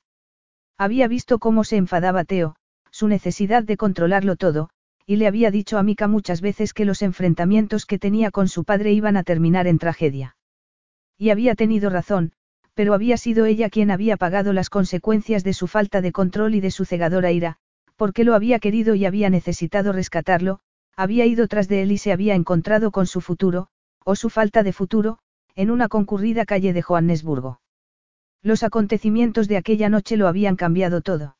Había 0.78 1.08
visto 1.08 1.38
cómo 1.38 1.64
se 1.64 1.76
enfadaba 1.76 2.24
Teo, 2.24 2.56
su 2.90 3.08
necesidad 3.08 3.62
de 3.62 3.76
controlarlo 3.76 4.36
todo, 4.36 4.70
y 5.06 5.16
le 5.16 5.26
había 5.26 5.50
dicho 5.50 5.78
a 5.78 5.82
Mika 5.82 6.08
muchas 6.08 6.40
veces 6.40 6.72
que 6.72 6.84
los 6.84 7.02
enfrentamientos 7.02 7.86
que 7.86 7.98
tenía 7.98 8.30
con 8.30 8.48
su 8.48 8.64
padre 8.64 8.92
iban 8.92 9.16
a 9.16 9.22
terminar 9.22 9.66
en 9.66 9.78
tragedia. 9.78 10.36
Y 11.16 11.30
había 11.30 11.54
tenido 11.54 11.90
razón, 11.90 12.32
pero 12.74 12.92
había 12.92 13.16
sido 13.16 13.46
ella 13.46 13.70
quien 13.70 13.90
había 13.90 14.16
pagado 14.16 14.52
las 14.52 14.68
consecuencias 14.68 15.44
de 15.44 15.54
su 15.54 15.66
falta 15.66 16.00
de 16.00 16.12
control 16.12 16.54
y 16.54 16.60
de 16.60 16.70
su 16.70 16.84
cegadora 16.84 17.32
ira, 17.32 17.56
porque 17.96 18.24
lo 18.24 18.34
había 18.34 18.58
querido 18.58 18.94
y 18.94 19.06
había 19.06 19.30
necesitado 19.30 19.92
rescatarlo, 19.92 20.60
había 20.96 21.26
ido 21.26 21.46
tras 21.46 21.68
de 21.68 21.82
él 21.82 21.92
y 21.92 21.98
se 21.98 22.12
había 22.12 22.34
encontrado 22.34 22.90
con 22.90 23.06
su 23.06 23.20
futuro, 23.20 23.68
o 24.04 24.16
su 24.16 24.30
falta 24.30 24.62
de 24.62 24.72
futuro, 24.72 25.18
en 25.54 25.70
una 25.70 25.88
concurrida 25.88 26.46
calle 26.46 26.72
de 26.72 26.82
Johannesburgo. 26.82 27.60
Los 28.42 28.62
acontecimientos 28.62 29.48
de 29.48 29.56
aquella 29.56 29.88
noche 29.88 30.16
lo 30.16 30.28
habían 30.28 30.56
cambiado 30.56 31.00
todo. 31.00 31.36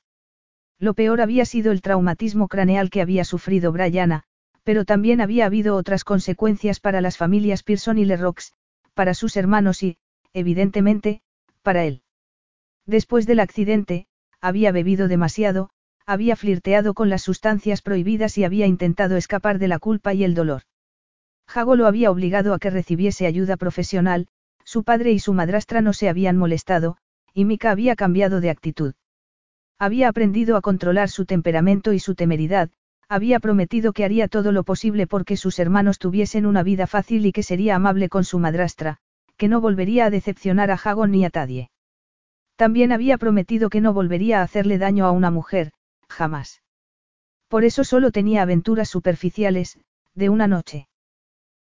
Lo 0.79 0.95
peor 0.95 1.21
había 1.21 1.45
sido 1.45 1.73
el 1.73 1.81
traumatismo 1.81 2.49
craneal 2.49 2.91
que 2.91 3.01
había 3.01 3.25
sufrido 3.25 3.73
Brianna, 3.73 4.25
pero 4.63 4.85
también 4.85 5.21
había 5.21 5.47
habido 5.47 5.77
otras 5.77 6.05
consecuencias 6.05 6.81
para 6.81 7.01
las 7.01 7.17
familias 7.17 7.63
Pearson 7.63 7.99
y 7.99 8.05
Lerox, 8.05 8.53
para 8.95 9.15
sus 9.15 9.37
hermanos 9.37 9.83
y, 9.83 9.97
evidentemente, 10.33 11.23
para 11.63 11.85
él. 11.85 12.03
Después 12.85 13.27
del 13.27 13.41
accidente, 13.41 14.07
había 14.41 14.73
bebido 14.73 15.09
demasiado, 15.09 15.71
había 16.07 16.37
flirteado 16.37 16.95
con 16.95 17.11
las 17.11 17.23
sustancias 17.23 17.83
prohibidas 17.83 18.39
y 18.39 18.45
había 18.45 18.67
intentado 18.67 19.17
escapar 19.17 19.59
de 19.59 19.69
la 19.69 19.81
culpa 19.81 20.15
y 20.15 20.23
el 20.23 20.35
dolor. 20.35 20.63
Jago 21.49 21.75
lo 21.75 21.87
había 21.87 22.11
obligado 22.11 22.55
a 22.55 22.59
que 22.59 22.71
recibiese 22.71 23.27
ayuda 23.27 23.57
profesional, 23.57 24.29
su 24.65 24.85
padre 24.85 25.13
y 25.13 25.19
su 25.19 25.33
madrastra 25.33 25.81
no 25.81 25.93
se 25.93 26.09
habían 26.09 26.37
molestado, 26.37 26.97
y 27.35 27.45
Mika 27.45 27.71
había 27.71 27.97
cambiado 27.97 28.41
de 28.41 28.51
actitud. 28.51 28.95
Había 29.79 30.09
aprendido 30.09 30.57
a 30.57 30.63
controlar 30.63 31.09
su 31.09 31.27
temperamento 31.27 31.93
y 31.93 31.99
su 31.99 32.15
temeridad, 32.15 32.71
había 33.09 33.41
prometido 33.41 33.93
que 33.93 34.05
haría 34.05 34.27
todo 34.27 34.53
lo 34.53 34.65
posible 34.65 35.07
porque 35.07 35.37
sus 35.37 35.59
hermanos 35.59 35.99
tuviesen 35.99 36.47
una 36.47 36.63
vida 36.63 36.87
fácil 36.87 37.27
y 37.27 37.33
que 37.33 37.43
sería 37.43 37.77
amable 37.77 38.09
con 38.09 38.25
su 38.25 38.39
madrastra, 38.39 38.99
que 39.37 39.49
no 39.49 39.61
volvería 39.61 40.07
a 40.07 40.11
decepcionar 40.11 40.71
a 40.71 40.77
Jagon 40.77 41.11
ni 41.11 41.25
a 41.25 41.31
Tadie. 41.31 41.71
También 42.57 42.91
había 42.91 43.19
prometido 43.19 43.69
que 43.69 43.81
no 43.81 43.93
volvería 43.93 44.41
a 44.41 44.43
hacerle 44.43 44.79
daño 44.79 45.05
a 45.05 45.11
una 45.11 45.31
mujer, 45.31 45.73
jamás. 46.09 46.63
Por 47.49 47.65
eso 47.65 47.85
solo 47.85 48.11
tenía 48.11 48.43
aventuras 48.43 48.89
superficiales, 48.89 49.79
de 50.15 50.29
una 50.29 50.49
noche. 50.49 50.89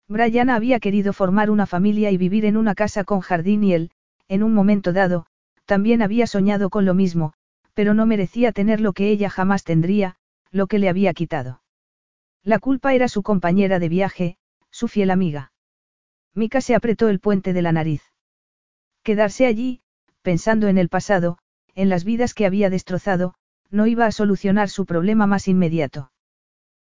Brian 0.07 0.49
había 0.49 0.79
querido 0.79 1.13
formar 1.13 1.49
una 1.49 1.65
familia 1.65 2.11
y 2.11 2.17
vivir 2.17 2.45
en 2.45 2.57
una 2.57 2.75
casa 2.75 3.03
con 3.03 3.21
jardín 3.21 3.63
y 3.63 3.73
él, 3.73 3.91
en 4.27 4.43
un 4.43 4.53
momento 4.53 4.93
dado, 4.93 5.25
también 5.65 6.01
había 6.01 6.27
soñado 6.27 6.69
con 6.69 6.85
lo 6.85 6.93
mismo, 6.93 7.33
pero 7.73 7.93
no 7.93 8.05
merecía 8.05 8.51
tener 8.51 8.81
lo 8.81 8.93
que 8.93 9.09
ella 9.09 9.29
jamás 9.29 9.63
tendría, 9.63 10.15
lo 10.51 10.67
que 10.67 10.79
le 10.79 10.89
había 10.89 11.13
quitado. 11.13 11.61
La 12.43 12.59
culpa 12.59 12.93
era 12.93 13.07
su 13.07 13.23
compañera 13.23 13.79
de 13.79 13.89
viaje, 13.89 14.37
su 14.69 14.87
fiel 14.87 15.09
amiga. 15.09 15.51
Mika 16.33 16.61
se 16.61 16.75
apretó 16.75 17.09
el 17.09 17.19
puente 17.19 17.53
de 17.53 17.61
la 17.61 17.71
nariz. 17.71 18.03
Quedarse 19.03 19.45
allí, 19.45 19.81
pensando 20.21 20.67
en 20.67 20.77
el 20.77 20.89
pasado, 20.89 21.37
en 21.73 21.89
las 21.89 22.03
vidas 22.03 22.33
que 22.33 22.45
había 22.45 22.69
destrozado, 22.69 23.35
no 23.71 23.87
iba 23.87 24.05
a 24.05 24.11
solucionar 24.11 24.69
su 24.69 24.85
problema 24.85 25.27
más 25.27 25.47
inmediato. 25.47 26.11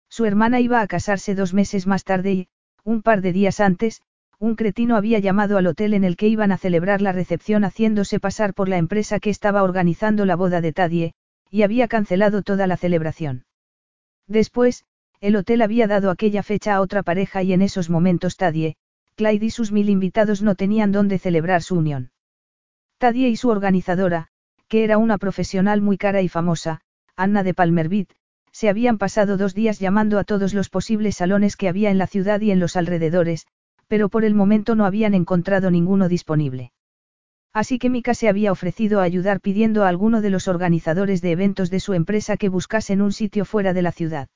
Su 0.09 0.25
hermana 0.25 0.59
iba 0.59 0.81
a 0.81 0.87
casarse 0.87 1.35
dos 1.35 1.53
meses 1.53 1.87
más 1.87 2.03
tarde 2.03 2.33
y, 2.33 2.47
un 2.83 3.01
par 3.01 3.21
de 3.21 3.31
días 3.31 3.59
antes, 3.59 4.01
un 4.39 4.55
cretino 4.55 4.95
había 4.95 5.19
llamado 5.19 5.57
al 5.57 5.67
hotel 5.67 5.93
en 5.93 6.03
el 6.03 6.17
que 6.17 6.27
iban 6.27 6.51
a 6.51 6.57
celebrar 6.57 7.01
la 7.01 7.11
recepción 7.11 7.63
haciéndose 7.63 8.19
pasar 8.19 8.55
por 8.55 8.67
la 8.67 8.77
empresa 8.77 9.19
que 9.19 9.29
estaba 9.29 9.61
organizando 9.61 10.25
la 10.25 10.35
boda 10.35 10.61
de 10.61 10.73
Tadie, 10.73 11.13
y 11.51 11.61
había 11.61 11.87
cancelado 11.87 12.41
toda 12.41 12.65
la 12.65 12.75
celebración. 12.75 13.45
Después, 14.27 14.83
el 15.19 15.35
hotel 15.35 15.61
había 15.61 15.85
dado 15.85 16.09
aquella 16.09 16.41
fecha 16.41 16.73
a 16.73 16.81
otra 16.81 17.03
pareja 17.03 17.43
y 17.43 17.53
en 17.53 17.61
esos 17.61 17.91
momentos 17.91 18.35
Tadie, 18.35 18.77
Clyde 19.15 19.45
y 19.45 19.49
sus 19.51 19.71
mil 19.71 19.89
invitados 19.89 20.41
no 20.41 20.55
tenían 20.55 20.91
dónde 20.91 21.19
celebrar 21.19 21.61
su 21.61 21.75
unión. 21.75 22.09
Tadie 22.97 23.29
y 23.29 23.35
su 23.35 23.49
organizadora, 23.49 24.30
que 24.71 24.85
era 24.85 24.97
una 24.97 25.17
profesional 25.17 25.81
muy 25.81 25.97
cara 25.97 26.21
y 26.21 26.29
famosa, 26.29 26.79
Anna 27.17 27.43
de 27.43 27.53
Palmervit, 27.53 28.13
se 28.53 28.69
habían 28.69 28.97
pasado 28.97 29.35
dos 29.35 29.53
días 29.53 29.79
llamando 29.79 30.17
a 30.17 30.23
todos 30.23 30.53
los 30.53 30.69
posibles 30.69 31.17
salones 31.17 31.57
que 31.57 31.67
había 31.67 31.91
en 31.91 31.97
la 31.97 32.07
ciudad 32.07 32.39
y 32.39 32.51
en 32.51 32.61
los 32.61 32.77
alrededores, 32.77 33.47
pero 33.89 34.07
por 34.07 34.23
el 34.23 34.33
momento 34.33 34.75
no 34.75 34.85
habían 34.85 35.13
encontrado 35.13 35.71
ninguno 35.71 36.07
disponible. 36.07 36.71
Así 37.51 37.79
que 37.79 37.89
Mika 37.89 38.13
se 38.13 38.29
había 38.29 38.53
ofrecido 38.53 39.01
a 39.01 39.03
ayudar 39.03 39.41
pidiendo 39.41 39.83
a 39.83 39.89
alguno 39.89 40.21
de 40.21 40.29
los 40.29 40.47
organizadores 40.47 41.21
de 41.21 41.31
eventos 41.31 41.69
de 41.69 41.81
su 41.81 41.93
empresa 41.93 42.37
que 42.37 42.47
buscasen 42.47 43.01
un 43.01 43.11
sitio 43.11 43.43
fuera 43.43 43.73
de 43.73 43.81
la 43.81 43.91
ciudad. 43.91 44.29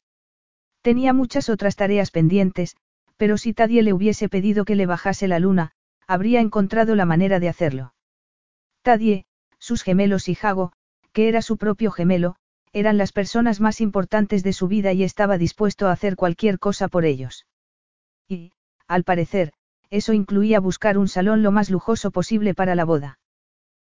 Tenía 0.82 1.14
muchas 1.14 1.48
otras 1.48 1.78
tareas 1.78 2.12
pendientes, 2.12 2.76
pero 3.16 3.38
si 3.38 3.54
Tadie 3.54 3.84
le 3.84 3.94
hubiese 3.94 4.28
pedido 4.28 4.66
que 4.66 4.76
le 4.76 4.86
bajase 4.86 5.30
la 5.30 5.40
luna, 5.40 5.72
habría 6.08 6.42
encontrado 6.42 6.94
la 6.96 7.06
manera 7.06 7.40
de 7.40 7.48
hacerlo. 7.48 7.94
Tadie, 8.82 9.24
sus 9.66 9.82
gemelos 9.82 10.30
y 10.30 10.36
Jago, 10.36 10.74
que 11.12 11.28
era 11.28 11.42
su 11.42 11.58
propio 11.58 11.90
gemelo, 11.90 12.36
eran 12.72 13.00
las 13.00 13.12
personas 13.12 13.60
más 13.60 13.82
importantes 13.82 14.44
de 14.44 14.54
su 14.54 14.68
vida 14.68 14.94
y 14.94 15.02
estaba 15.02 15.40
dispuesto 15.40 15.88
a 15.88 15.92
hacer 15.92 16.16
cualquier 16.16 16.60
cosa 16.60 16.88
por 16.88 17.04
ellos. 17.04 17.48
Y, 18.28 18.52
al 18.88 19.04
parecer, 19.04 19.54
eso 19.90 20.14
incluía 20.14 20.60
buscar 20.60 21.00
un 21.00 21.08
salón 21.08 21.42
lo 21.42 21.52
más 21.52 21.72
lujoso 21.72 22.12
posible 22.12 22.54
para 22.54 22.76
la 22.76 22.86
boda. 22.86 23.18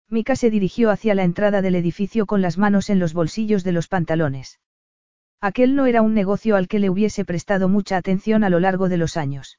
Mika 0.09 0.35
se 0.35 0.51
dirigió 0.51 0.91
hacia 0.91 1.15
la 1.15 1.23
entrada 1.23 1.63
del 1.63 1.73
edificio 1.73 2.27
con 2.27 2.43
las 2.43 2.59
manos 2.59 2.91
en 2.91 2.99
los 2.99 3.15
bolsillos 3.15 3.63
de 3.63 3.71
los 3.71 3.87
pantalones. 3.87 4.59
Aquel 5.41 5.73
no 5.73 5.87
era 5.87 6.03
un 6.03 6.13
negocio 6.13 6.55
al 6.55 6.67
que 6.67 6.77
le 6.77 6.91
hubiese 6.91 7.25
prestado 7.25 7.67
mucha 7.67 7.97
atención 7.97 8.43
a 8.43 8.51
lo 8.51 8.59
largo 8.59 8.89
de 8.89 8.97
los 8.97 9.17
años. 9.17 9.57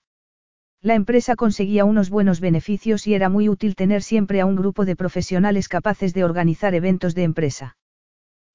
La 0.85 0.94
empresa 0.94 1.35
conseguía 1.35 1.87
unos 1.87 2.11
buenos 2.11 2.40
beneficios 2.40 3.07
y 3.07 3.14
era 3.14 3.31
muy 3.31 3.49
útil 3.49 3.75
tener 3.75 4.03
siempre 4.03 4.42
a 4.42 4.44
un 4.44 4.55
grupo 4.55 4.85
de 4.85 4.97
profesionales 4.97 5.66
capaces 5.66 6.12
de 6.12 6.25
organizar 6.25 6.75
eventos 6.75 7.14
de 7.14 7.23
empresa. 7.23 7.79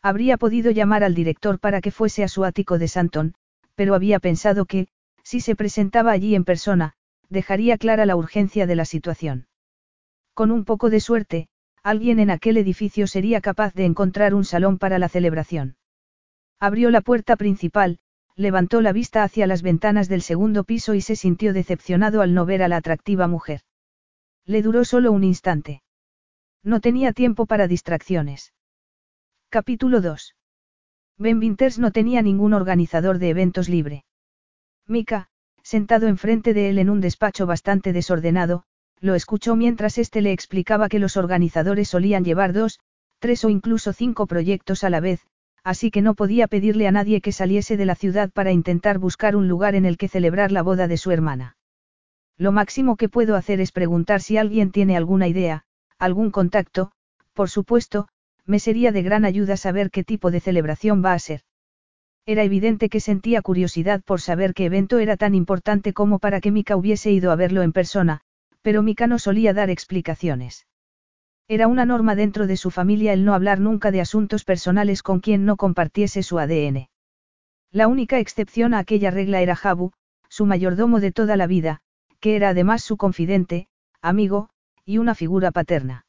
Habría 0.03 0.37
podido 0.37 0.69
llamar 0.69 1.03
al 1.03 1.15
director 1.15 1.59
para 1.59 1.81
que 1.81 1.89
fuese 1.89 2.23
a 2.23 2.27
su 2.27 2.45
ático 2.45 2.77
de 2.77 2.87
Santon, 2.87 3.33
pero 3.73 3.95
había 3.95 4.19
pensado 4.19 4.65
que, 4.65 4.89
si 5.23 5.39
se 5.41 5.55
presentaba 5.55 6.11
allí 6.11 6.35
en 6.35 6.43
persona, 6.45 6.93
dejaría 7.29 7.79
clara 7.79 8.05
la 8.05 8.15
urgencia 8.15 8.67
de 8.67 8.75
la 8.75 8.85
situación. 8.85 9.47
Con 10.35 10.51
un 10.51 10.65
poco 10.65 10.91
de 10.91 10.99
suerte, 10.99 11.47
alguien 11.81 12.19
en 12.19 12.29
aquel 12.29 12.57
edificio 12.57 13.07
sería 13.07 13.41
capaz 13.41 13.73
de 13.73 13.85
encontrar 13.85 14.35
un 14.35 14.45
salón 14.45 14.77
para 14.77 14.99
la 14.99 15.09
celebración. 15.09 15.77
Abrió 16.59 16.91
la 16.91 17.01
puerta 17.01 17.35
principal, 17.37 17.97
levantó 18.35 18.81
la 18.81 18.93
vista 18.93 19.23
hacia 19.23 19.47
las 19.47 19.61
ventanas 19.61 20.09
del 20.09 20.21
segundo 20.21 20.63
piso 20.63 20.93
y 20.93 21.01
se 21.01 21.15
sintió 21.15 21.53
decepcionado 21.53 22.21
al 22.21 22.33
no 22.33 22.45
ver 22.45 22.63
a 22.63 22.67
la 22.67 22.77
atractiva 22.77 23.27
mujer. 23.27 23.61
Le 24.45 24.61
duró 24.61 24.85
solo 24.85 25.11
un 25.11 25.23
instante. 25.23 25.83
No 26.63 26.79
tenía 26.79 27.13
tiempo 27.13 27.45
para 27.45 27.67
distracciones. 27.67 28.53
Capítulo 29.49 30.01
2. 30.01 30.35
Ben 31.17 31.39
Winters 31.39 31.79
no 31.79 31.91
tenía 31.91 32.21
ningún 32.21 32.53
organizador 32.53 33.19
de 33.19 33.29
eventos 33.29 33.67
libre. 33.67 34.05
Mika, 34.87 35.29
sentado 35.63 36.07
enfrente 36.07 36.53
de 36.53 36.69
él 36.69 36.79
en 36.79 36.89
un 36.89 37.01
despacho 37.01 37.45
bastante 37.45 37.93
desordenado, 37.93 38.63
lo 38.99 39.15
escuchó 39.15 39.55
mientras 39.55 39.97
éste 39.97 40.21
le 40.21 40.31
explicaba 40.31 40.89
que 40.89 40.99
los 40.99 41.17
organizadores 41.17 41.89
solían 41.89 42.23
llevar 42.23 42.53
dos, 42.53 42.79
tres 43.19 43.43
o 43.45 43.49
incluso 43.49 43.93
cinco 43.93 44.27
proyectos 44.27 44.83
a 44.83 44.89
la 44.89 44.99
vez, 44.99 45.21
así 45.63 45.91
que 45.91 46.01
no 46.01 46.13
podía 46.13 46.47
pedirle 46.47 46.87
a 46.87 46.91
nadie 46.91 47.21
que 47.21 47.31
saliese 47.31 47.77
de 47.77 47.85
la 47.85 47.95
ciudad 47.95 48.29
para 48.31 48.51
intentar 48.51 48.99
buscar 48.99 49.35
un 49.35 49.47
lugar 49.47 49.75
en 49.75 49.85
el 49.85 49.97
que 49.97 50.07
celebrar 50.07 50.51
la 50.51 50.61
boda 50.61 50.87
de 50.87 50.97
su 50.97 51.11
hermana. 51.11 51.57
Lo 52.37 52.51
máximo 52.51 52.95
que 52.95 53.09
puedo 53.09 53.35
hacer 53.35 53.59
es 53.59 53.71
preguntar 53.71 54.21
si 54.21 54.37
alguien 54.37 54.71
tiene 54.71 54.95
alguna 54.95 55.27
idea, 55.27 55.63
algún 55.97 56.31
contacto, 56.31 56.91
por 57.33 57.49
supuesto, 57.49 58.07
me 58.45 58.59
sería 58.59 58.91
de 58.91 59.03
gran 59.03 59.25
ayuda 59.25 59.57
saber 59.57 59.91
qué 59.91 60.03
tipo 60.03 60.31
de 60.31 60.39
celebración 60.39 61.03
va 61.03 61.13
a 61.13 61.19
ser. 61.19 61.41
Era 62.25 62.43
evidente 62.43 62.89
que 62.89 62.99
sentía 62.99 63.41
curiosidad 63.41 64.01
por 64.03 64.21
saber 64.21 64.53
qué 64.53 64.65
evento 64.65 64.99
era 64.99 65.17
tan 65.17 65.35
importante 65.35 65.93
como 65.93 66.19
para 66.19 66.39
que 66.41 66.51
Mika 66.51 66.77
hubiese 66.77 67.11
ido 67.11 67.31
a 67.31 67.35
verlo 67.35 67.61
en 67.61 67.73
persona, 67.73 68.21
pero 68.61 68.83
Mika 68.83 69.07
no 69.07 69.19
solía 69.19 69.53
dar 69.53 69.69
explicaciones. 69.69 70.65
Era 71.51 71.67
una 71.67 71.83
norma 71.83 72.13
dentro 72.13 72.45
de 72.45 72.57
su 72.57 72.69
familia 72.69 73.12
el 73.12 73.25
no 73.25 73.33
hablar 73.33 73.59
nunca 73.59 73.89
de 73.89 74.01
asuntos 74.01 74.43
personales 74.45 75.01
con 75.01 75.19
quien 75.19 75.45
no 75.45 75.57
compartiese 75.57 76.21
su 76.21 76.38
ADN. 76.38 76.89
La 77.71 77.88
única 77.88 78.19
excepción 78.19 78.75
a 78.75 78.77
aquella 78.77 79.09
regla 79.09 79.41
era 79.41 79.55
Jabu, 79.55 79.91
su 80.29 80.45
mayordomo 80.45 80.99
de 80.99 81.12
toda 81.12 81.38
la 81.38 81.47
vida, 81.47 81.81
que 82.19 82.35
era 82.35 82.49
además 82.49 82.83
su 82.83 82.97
confidente, 82.97 83.67
amigo, 83.99 84.51
y 84.85 84.99
una 84.99 85.15
figura 85.15 85.49
paterna. 85.49 86.05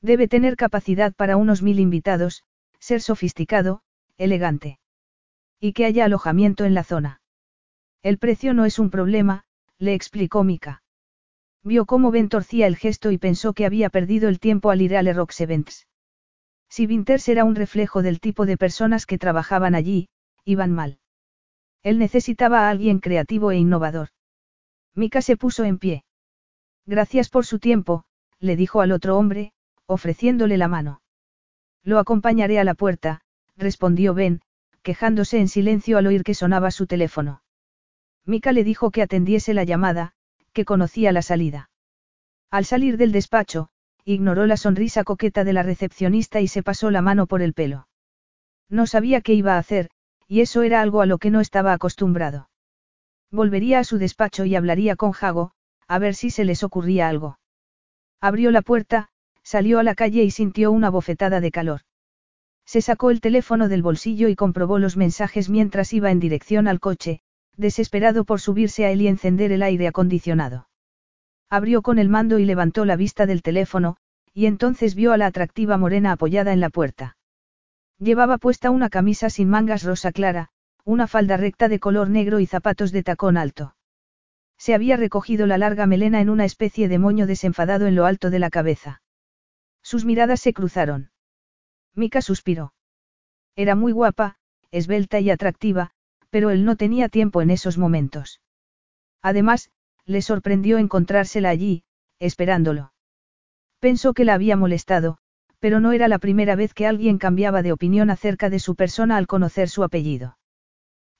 Debe 0.00 0.28
tener 0.28 0.56
capacidad 0.56 1.12
para 1.12 1.36
unos 1.36 1.60
mil 1.60 1.78
invitados, 1.78 2.42
ser 2.78 3.02
sofisticado, 3.02 3.82
elegante. 4.16 4.78
Y 5.60 5.74
que 5.74 5.84
haya 5.84 6.06
alojamiento 6.06 6.64
en 6.64 6.72
la 6.72 6.84
zona. 6.84 7.20
El 8.02 8.16
precio 8.16 8.54
no 8.54 8.64
es 8.64 8.78
un 8.78 8.88
problema, 8.88 9.44
le 9.78 9.92
explicó 9.92 10.42
Mika. 10.42 10.83
Vio 11.64 11.86
cómo 11.86 12.10
Ben 12.10 12.28
torcía 12.28 12.66
el 12.66 12.76
gesto 12.76 13.10
y 13.10 13.16
pensó 13.16 13.54
que 13.54 13.64
había 13.64 13.88
perdido 13.88 14.28
el 14.28 14.38
tiempo 14.38 14.70
al 14.70 14.82
ir 14.82 14.96
a 14.96 15.02
Le 15.02 15.14
Rox 15.14 15.40
Events. 15.40 15.86
Si 16.68 16.86
Winters 16.86 17.28
era 17.28 17.44
un 17.44 17.54
reflejo 17.54 18.02
del 18.02 18.20
tipo 18.20 18.44
de 18.44 18.58
personas 18.58 19.06
que 19.06 19.16
trabajaban 19.16 19.74
allí, 19.74 20.08
iban 20.44 20.72
mal. 20.72 20.98
Él 21.82 21.98
necesitaba 21.98 22.66
a 22.66 22.70
alguien 22.70 22.98
creativo 22.98 23.50
e 23.50 23.56
innovador. 23.56 24.08
Mika 24.94 25.22
se 25.22 25.36
puso 25.36 25.64
en 25.64 25.78
pie. 25.78 26.04
Gracias 26.86 27.30
por 27.30 27.46
su 27.46 27.58
tiempo, 27.58 28.04
le 28.40 28.56
dijo 28.56 28.82
al 28.82 28.92
otro 28.92 29.16
hombre, 29.16 29.52
ofreciéndole 29.86 30.58
la 30.58 30.68
mano. 30.68 31.00
Lo 31.82 31.98
acompañaré 31.98 32.58
a 32.58 32.64
la 32.64 32.74
puerta, 32.74 33.22
respondió 33.56 34.14
Ben, 34.14 34.40
quejándose 34.82 35.38
en 35.38 35.48
silencio 35.48 35.96
al 35.96 36.06
oír 36.06 36.24
que 36.24 36.34
sonaba 36.34 36.70
su 36.70 36.86
teléfono. 36.86 37.42
Mika 38.26 38.52
le 38.52 38.64
dijo 38.64 38.90
que 38.90 39.02
atendiese 39.02 39.54
la 39.54 39.64
llamada, 39.64 40.13
que 40.54 40.64
conocía 40.64 41.12
la 41.12 41.20
salida. 41.20 41.68
Al 42.50 42.64
salir 42.64 42.96
del 42.96 43.12
despacho, 43.12 43.68
ignoró 44.04 44.46
la 44.46 44.56
sonrisa 44.56 45.04
coqueta 45.04 45.44
de 45.44 45.52
la 45.52 45.62
recepcionista 45.62 46.40
y 46.40 46.48
se 46.48 46.62
pasó 46.62 46.90
la 46.90 47.02
mano 47.02 47.26
por 47.26 47.42
el 47.42 47.52
pelo. 47.52 47.88
No 48.70 48.86
sabía 48.86 49.20
qué 49.20 49.34
iba 49.34 49.56
a 49.56 49.58
hacer, 49.58 49.90
y 50.26 50.40
eso 50.40 50.62
era 50.62 50.80
algo 50.80 51.02
a 51.02 51.06
lo 51.06 51.18
que 51.18 51.30
no 51.30 51.40
estaba 51.40 51.72
acostumbrado. 51.72 52.48
Volvería 53.30 53.80
a 53.80 53.84
su 53.84 53.98
despacho 53.98 54.44
y 54.44 54.54
hablaría 54.54 54.96
con 54.96 55.12
Jago, 55.12 55.52
a 55.88 55.98
ver 55.98 56.14
si 56.14 56.30
se 56.30 56.44
les 56.44 56.62
ocurría 56.62 57.08
algo. 57.08 57.38
Abrió 58.20 58.50
la 58.50 58.62
puerta, 58.62 59.08
salió 59.42 59.78
a 59.78 59.82
la 59.82 59.94
calle 59.94 60.22
y 60.22 60.30
sintió 60.30 60.72
una 60.72 60.88
bofetada 60.88 61.40
de 61.40 61.50
calor. 61.50 61.80
Se 62.64 62.80
sacó 62.80 63.10
el 63.10 63.20
teléfono 63.20 63.68
del 63.68 63.82
bolsillo 63.82 64.28
y 64.28 64.36
comprobó 64.36 64.78
los 64.78 64.96
mensajes 64.96 65.50
mientras 65.50 65.92
iba 65.92 66.10
en 66.10 66.20
dirección 66.20 66.68
al 66.68 66.80
coche, 66.80 67.20
desesperado 67.56 68.24
por 68.24 68.40
subirse 68.40 68.84
a 68.84 68.90
él 68.90 69.02
y 69.02 69.08
encender 69.08 69.52
el 69.52 69.62
aire 69.62 69.86
acondicionado. 69.86 70.68
Abrió 71.50 71.82
con 71.82 71.98
el 71.98 72.08
mando 72.08 72.38
y 72.38 72.44
levantó 72.44 72.84
la 72.84 72.96
vista 72.96 73.26
del 73.26 73.42
teléfono, 73.42 73.96
y 74.32 74.46
entonces 74.46 74.94
vio 74.94 75.12
a 75.12 75.16
la 75.16 75.26
atractiva 75.26 75.76
morena 75.76 76.12
apoyada 76.12 76.52
en 76.52 76.60
la 76.60 76.70
puerta. 76.70 77.16
Llevaba 77.98 78.38
puesta 78.38 78.70
una 78.70 78.90
camisa 78.90 79.30
sin 79.30 79.48
mangas 79.48 79.84
rosa 79.84 80.10
clara, 80.10 80.50
una 80.84 81.06
falda 81.06 81.36
recta 81.36 81.68
de 81.68 81.78
color 81.78 82.10
negro 82.10 82.40
y 82.40 82.46
zapatos 82.46 82.92
de 82.92 83.02
tacón 83.02 83.36
alto. 83.36 83.76
Se 84.58 84.74
había 84.74 84.96
recogido 84.96 85.46
la 85.46 85.58
larga 85.58 85.86
melena 85.86 86.20
en 86.20 86.30
una 86.30 86.44
especie 86.44 86.88
de 86.88 86.98
moño 86.98 87.26
desenfadado 87.26 87.86
en 87.86 87.94
lo 87.94 88.06
alto 88.06 88.30
de 88.30 88.38
la 88.38 88.50
cabeza. 88.50 89.02
Sus 89.82 90.04
miradas 90.04 90.40
se 90.40 90.52
cruzaron. 90.52 91.10
Mika 91.94 92.20
suspiró. 92.22 92.74
Era 93.56 93.76
muy 93.76 93.92
guapa, 93.92 94.36
esbelta 94.70 95.20
y 95.20 95.30
atractiva, 95.30 95.92
pero 96.34 96.50
él 96.50 96.64
no 96.64 96.74
tenía 96.74 97.08
tiempo 97.08 97.42
en 97.42 97.50
esos 97.50 97.78
momentos. 97.78 98.40
Además, 99.22 99.70
le 100.04 100.20
sorprendió 100.20 100.78
encontrársela 100.78 101.48
allí, 101.48 101.84
esperándolo. 102.18 102.92
Pensó 103.78 104.14
que 104.14 104.24
la 104.24 104.34
había 104.34 104.56
molestado, 104.56 105.18
pero 105.60 105.78
no 105.78 105.92
era 105.92 106.08
la 106.08 106.18
primera 106.18 106.56
vez 106.56 106.74
que 106.74 106.88
alguien 106.88 107.18
cambiaba 107.18 107.62
de 107.62 107.70
opinión 107.70 108.10
acerca 108.10 108.50
de 108.50 108.58
su 108.58 108.74
persona 108.74 109.16
al 109.16 109.28
conocer 109.28 109.68
su 109.68 109.84
apellido. 109.84 110.36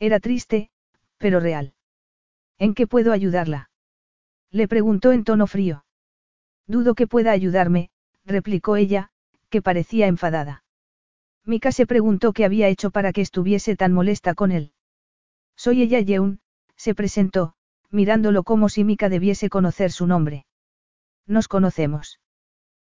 Era 0.00 0.18
triste, 0.18 0.72
pero 1.18 1.38
real. 1.38 1.74
¿En 2.58 2.74
qué 2.74 2.88
puedo 2.88 3.12
ayudarla? 3.12 3.70
Le 4.50 4.66
preguntó 4.66 5.12
en 5.12 5.22
tono 5.22 5.46
frío. 5.46 5.84
Dudo 6.66 6.96
que 6.96 7.06
pueda 7.06 7.30
ayudarme, 7.30 7.90
replicó 8.24 8.74
ella, 8.74 9.12
que 9.48 9.62
parecía 9.62 10.08
enfadada. 10.08 10.64
Mika 11.44 11.70
se 11.70 11.86
preguntó 11.86 12.32
qué 12.32 12.44
había 12.44 12.66
hecho 12.66 12.90
para 12.90 13.12
que 13.12 13.20
estuviese 13.20 13.76
tan 13.76 13.92
molesta 13.92 14.34
con 14.34 14.50
él. 14.50 14.73
Soy 15.56 15.82
ella 15.82 16.00
Yeun, 16.00 16.40
se 16.76 16.94
presentó, 16.94 17.54
mirándolo 17.90 18.42
como 18.42 18.68
si 18.68 18.84
Mika 18.84 19.08
debiese 19.08 19.48
conocer 19.48 19.92
su 19.92 20.06
nombre. 20.06 20.46
Nos 21.26 21.48
conocemos. 21.48 22.20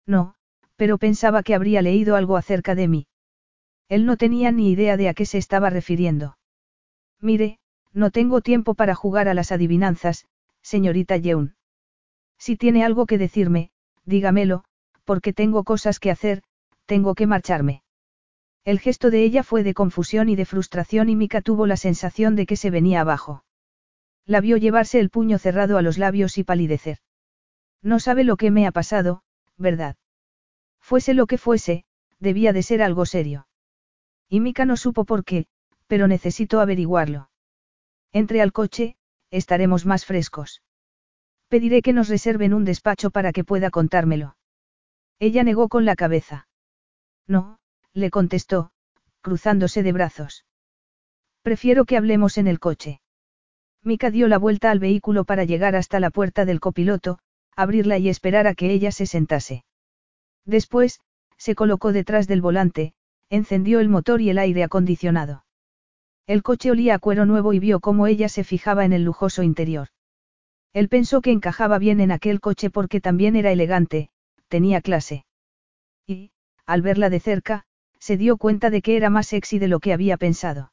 No, 0.06 0.34
pero 0.76 0.98
pensaba 0.98 1.42
que 1.42 1.54
habría 1.54 1.82
leído 1.82 2.16
algo 2.16 2.36
acerca 2.36 2.74
de 2.74 2.88
mí. 2.88 3.06
Él 3.88 4.06
no 4.06 4.16
tenía 4.16 4.52
ni 4.52 4.70
idea 4.70 4.96
de 4.96 5.08
a 5.08 5.14
qué 5.14 5.26
se 5.26 5.38
estaba 5.38 5.68
refiriendo. 5.70 6.38
Mire, 7.20 7.58
no 7.92 8.10
tengo 8.10 8.40
tiempo 8.40 8.74
para 8.74 8.94
jugar 8.94 9.28
a 9.28 9.34
las 9.34 9.52
adivinanzas, 9.52 10.26
señorita 10.62 11.16
Yeun. 11.16 11.56
Si 12.38 12.56
tiene 12.56 12.84
algo 12.84 13.06
que 13.06 13.18
decirme, 13.18 13.70
dígamelo, 14.04 14.64
porque 15.04 15.32
tengo 15.32 15.64
cosas 15.64 15.98
que 15.98 16.10
hacer, 16.10 16.42
tengo 16.86 17.14
que 17.14 17.26
marcharme. 17.26 17.82
El 18.64 18.78
gesto 18.78 19.10
de 19.10 19.22
ella 19.22 19.42
fue 19.42 19.62
de 19.62 19.74
confusión 19.74 20.28
y 20.28 20.36
de 20.36 20.44
frustración 20.44 21.08
y 21.08 21.16
Mika 21.16 21.40
tuvo 21.40 21.66
la 21.66 21.76
sensación 21.76 22.36
de 22.36 22.46
que 22.46 22.56
se 22.56 22.70
venía 22.70 23.00
abajo. 23.00 23.44
La 24.26 24.40
vio 24.40 24.56
llevarse 24.56 25.00
el 25.00 25.10
puño 25.10 25.38
cerrado 25.38 25.78
a 25.78 25.82
los 25.82 25.96
labios 25.96 26.36
y 26.38 26.44
palidecer. 26.44 26.98
No 27.82 28.00
sabe 28.00 28.24
lo 28.24 28.36
que 28.36 28.50
me 28.50 28.66
ha 28.66 28.72
pasado, 28.72 29.22
¿verdad? 29.56 29.96
Fuese 30.80 31.14
lo 31.14 31.26
que 31.26 31.38
fuese, 31.38 31.84
debía 32.18 32.52
de 32.52 32.62
ser 32.62 32.82
algo 32.82 33.06
serio. 33.06 33.46
Y 34.28 34.40
Mika 34.40 34.64
no 34.64 34.76
supo 34.76 35.04
por 35.04 35.24
qué, 35.24 35.46
pero 35.86 36.06
necesito 36.06 36.60
averiguarlo. 36.60 37.30
Entre 38.12 38.42
al 38.42 38.52
coche, 38.52 38.96
estaremos 39.30 39.86
más 39.86 40.04
frescos. 40.04 40.62
Pediré 41.48 41.82
que 41.82 41.92
nos 41.92 42.08
reserven 42.08 42.54
un 42.54 42.64
despacho 42.64 43.10
para 43.10 43.32
que 43.32 43.44
pueda 43.44 43.70
contármelo. 43.70 44.36
Ella 45.18 45.42
negó 45.42 45.68
con 45.68 45.84
la 45.84 45.96
cabeza. 45.96 46.48
No, 47.26 47.59
le 47.94 48.10
contestó, 48.10 48.70
cruzándose 49.20 49.82
de 49.82 49.92
brazos. 49.92 50.44
Prefiero 51.42 51.84
que 51.84 51.96
hablemos 51.96 52.38
en 52.38 52.46
el 52.46 52.60
coche. 52.60 53.00
Mika 53.82 54.10
dio 54.10 54.28
la 54.28 54.38
vuelta 54.38 54.70
al 54.70 54.78
vehículo 54.78 55.24
para 55.24 55.44
llegar 55.44 55.74
hasta 55.74 56.00
la 56.00 56.10
puerta 56.10 56.44
del 56.44 56.60
copiloto, 56.60 57.18
abrirla 57.56 57.98
y 57.98 58.08
esperar 58.08 58.46
a 58.46 58.54
que 58.54 58.70
ella 58.70 58.92
se 58.92 59.06
sentase. 59.06 59.64
Después, 60.44 61.00
se 61.36 61.54
colocó 61.54 61.92
detrás 61.92 62.26
del 62.26 62.42
volante, 62.42 62.92
encendió 63.30 63.80
el 63.80 63.88
motor 63.88 64.20
y 64.20 64.30
el 64.30 64.38
aire 64.38 64.62
acondicionado. 64.62 65.44
El 66.26 66.42
coche 66.42 66.70
olía 66.70 66.94
a 66.94 66.98
cuero 66.98 67.24
nuevo 67.26 67.52
y 67.54 67.58
vio 67.58 67.80
cómo 67.80 68.06
ella 68.06 68.28
se 68.28 68.44
fijaba 68.44 68.84
en 68.84 68.92
el 68.92 69.04
lujoso 69.04 69.42
interior. 69.42 69.88
Él 70.72 70.88
pensó 70.88 71.20
que 71.20 71.32
encajaba 71.32 71.78
bien 71.78 72.00
en 72.00 72.12
aquel 72.12 72.40
coche 72.40 72.70
porque 72.70 73.00
también 73.00 73.34
era 73.34 73.50
elegante, 73.50 74.10
tenía 74.48 74.80
clase. 74.80 75.24
Y, 76.06 76.30
al 76.66 76.82
verla 76.82 77.10
de 77.10 77.20
cerca, 77.20 77.64
se 78.00 78.16
dio 78.16 78.36
cuenta 78.36 78.70
de 78.70 78.82
que 78.82 78.96
era 78.96 79.10
más 79.10 79.28
sexy 79.28 79.58
de 79.58 79.68
lo 79.68 79.78
que 79.78 79.92
había 79.92 80.16
pensado. 80.16 80.72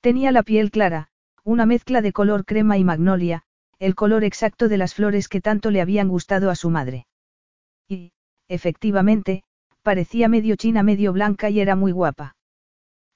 Tenía 0.00 0.32
la 0.32 0.42
piel 0.42 0.70
clara, 0.70 1.08
una 1.44 1.64
mezcla 1.64 2.02
de 2.02 2.12
color 2.12 2.44
crema 2.44 2.76
y 2.76 2.84
magnolia, 2.84 3.42
el 3.78 3.94
color 3.94 4.24
exacto 4.24 4.68
de 4.68 4.76
las 4.76 4.94
flores 4.94 5.28
que 5.28 5.40
tanto 5.40 5.70
le 5.70 5.80
habían 5.80 6.08
gustado 6.08 6.50
a 6.50 6.54
su 6.54 6.70
madre. 6.70 7.06
Y, 7.88 8.12
efectivamente, 8.48 9.42
parecía 9.82 10.28
medio 10.28 10.56
china 10.56 10.82
medio 10.82 11.12
blanca 11.12 11.50
y 11.50 11.60
era 11.60 11.74
muy 11.74 11.90
guapa. 11.90 12.36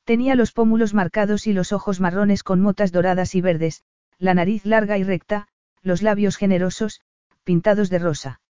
Tenía 0.05 0.35
los 0.35 0.53
pómulos 0.53 0.95
marcados 0.95 1.47
y 1.47 1.53
los 1.53 1.73
ojos 1.73 2.01
marrones 2.01 2.43
con 2.43 2.61
motas 2.61 2.91
doradas 2.91 3.35
y 3.35 3.41
verdes, 3.41 3.85
la 4.19 4.35
nariz 4.35 4.65
larga 4.65 4.99
y 4.99 5.05
recta, 5.05 5.49
los 5.83 6.03
labios 6.03 6.37
generosos, 6.37 7.01
pintados 7.45 7.91
de 7.91 7.99
rosa. 7.99 8.41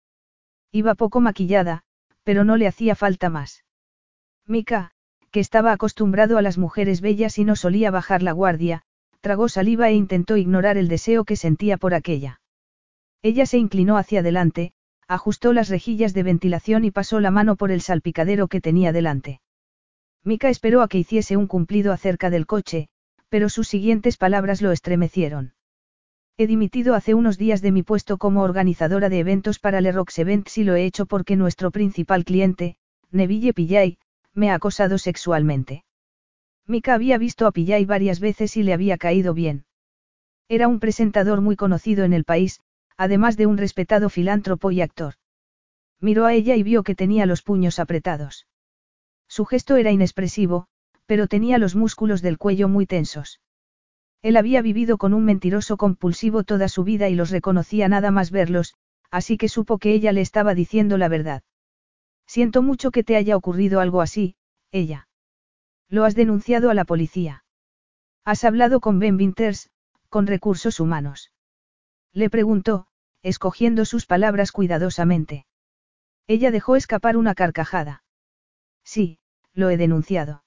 Iba 0.73 0.95
poco 0.95 1.21
maquillada, 1.21 1.83
pero 2.25 2.45
no 2.45 2.57
le 2.57 2.67
hacía 2.67 2.95
falta 2.95 3.29
más. 3.29 3.66
Mika, 4.49 4.93
que 5.31 5.41
estaba 5.41 5.73
acostumbrado 5.73 6.39
a 6.39 6.43
las 6.43 6.57
mujeres 6.57 7.01
bellas 7.01 7.39
y 7.39 7.45
no 7.45 7.57
solía 7.57 7.91
bajar 7.91 8.23
la 8.23 8.33
guardia, 8.33 8.83
tragó 9.21 9.49
saliva 9.49 9.89
e 9.89 9.95
intentó 9.95 10.37
ignorar 10.37 10.77
el 10.77 10.89
deseo 10.89 11.25
que 11.25 11.37
sentía 11.37 11.77
por 11.77 11.95
aquella. 11.95 12.41
Ella 13.23 13.45
se 13.45 13.59
inclinó 13.59 13.97
hacia 13.97 14.21
adelante, 14.21 14.73
ajustó 15.09 15.53
las 15.53 15.69
rejillas 15.69 16.15
de 16.15 16.23
ventilación 16.23 16.85
y 16.85 16.91
pasó 16.91 17.19
la 17.21 17.31
mano 17.31 17.57
por 17.57 17.73
el 17.73 17.81
salpicadero 17.81 18.47
que 18.49 18.61
tenía 18.61 18.93
delante. 18.93 19.41
Mika 20.23 20.49
esperó 20.49 20.83
a 20.83 20.89
que 20.89 20.99
hiciese 20.99 21.37
un 21.37 21.47
cumplido 21.47 21.93
acerca 21.93 22.31
del 22.31 22.47
coche, 22.47 22.89
pero 23.29 23.49
sus 23.49 23.69
siguientes 23.69 24.17
palabras 24.17 24.63
lo 24.63 24.73
estremecieron. 24.73 25.55
He 26.37 26.47
dimitido 26.47 26.95
hace 26.95 27.15
unos 27.15 27.39
días 27.39 27.63
de 27.63 27.73
mi 27.73 27.83
puesto 27.83 28.19
como 28.19 28.43
organizadora 28.43 29.09
de 29.09 29.21
eventos 29.21 29.59
para 29.59 29.81
Le 29.81 29.91
Rox 29.91 30.19
Events 30.19 30.59
y 30.59 30.65
lo 30.65 30.75
he 30.75 30.85
hecho 30.85 31.07
porque 31.07 31.35
nuestro 31.35 31.71
principal 31.71 32.25
cliente, 32.25 32.77
Neville 33.11 33.55
Pillay, 33.55 33.99
me 34.37 34.51
ha 34.51 34.55
acosado 34.55 34.99
sexualmente. 34.99 35.85
Mika 36.67 36.95
había 36.95 37.19
visto 37.19 37.47
a 37.47 37.53
Pillay 37.53 37.85
varias 37.85 38.21
veces 38.21 38.57
y 38.57 38.63
le 38.63 38.73
había 38.73 38.99
caído 38.99 39.35
bien. 39.35 39.65
Era 40.49 40.69
un 40.69 40.79
presentador 40.79 41.41
muy 41.41 41.57
conocido 41.57 42.05
en 42.05 42.13
el 42.13 42.25
país, 42.25 42.61
además 42.97 43.37
de 43.37 43.47
un 43.47 43.57
respetado 43.57 44.09
filántropo 44.11 44.71
y 44.71 44.81
actor. 44.81 45.15
Miró 46.01 46.27
a 46.27 46.35
ella 46.35 46.55
y 46.57 46.63
vio 46.63 46.83
que 46.83 46.95
tenía 46.95 47.27
los 47.27 47.43
puños 47.43 47.79
apretados. 47.79 48.47
Su 49.29 49.45
gesto 49.45 49.77
era 49.77 49.91
inexpresivo, 49.91 50.67
pero 51.07 51.27
tenía 51.27 51.59
los 51.59 51.75
músculos 51.75 52.23
del 52.23 52.39
cuello 52.39 52.69
muy 52.69 52.87
tensos. 52.87 53.41
Él 54.23 54.37
había 54.37 54.61
vivido 54.61 54.99
con 54.99 55.15
un 55.15 55.25
mentiroso 55.25 55.77
compulsivo 55.77 56.45
toda 56.45 56.69
su 56.69 56.85
vida 56.85 57.09
y 57.09 57.15
los 57.15 57.31
reconocía 57.31 57.89
nada 57.89 58.11
más 58.11 58.31
verlos, 58.31 58.75
así 59.11 59.37
que 59.37 59.49
supo 59.49 59.79
que 59.79 59.93
ella 59.93 60.13
le 60.13 60.21
estaba 60.21 60.55
diciendo 60.55 60.99
la 60.99 61.09
verdad. 61.09 61.43
Siento 62.27 62.63
mucho 62.63 62.91
que 62.91 63.05
te 63.05 63.17
haya 63.17 63.37
ocurrido 63.37 63.81
algo 63.81 64.03
así, 64.03 64.37
ella. 64.71 65.09
Lo 65.89 66.05
has 66.05 66.15
denunciado 66.15 66.71
a 66.71 66.75
la 66.75 66.85
policía. 66.85 67.45
Has 68.25 68.45
hablado 68.45 68.81
con 68.81 68.99
Ben 68.99 69.17
Winters, 69.17 69.71
con 70.09 70.27
recursos 70.27 70.81
humanos. 70.81 71.33
Le 72.13 72.29
preguntó, 72.29 72.87
escogiendo 73.23 73.85
sus 73.85 74.07
palabras 74.07 74.53
cuidadosamente. 74.53 75.47
Ella 76.27 76.51
dejó 76.51 76.77
escapar 76.77 77.17
una 77.17 77.35
carcajada. 77.35 78.03
Sí, 78.83 79.19
lo 79.53 79.71
he 79.71 79.77
denunciado. 79.77 80.45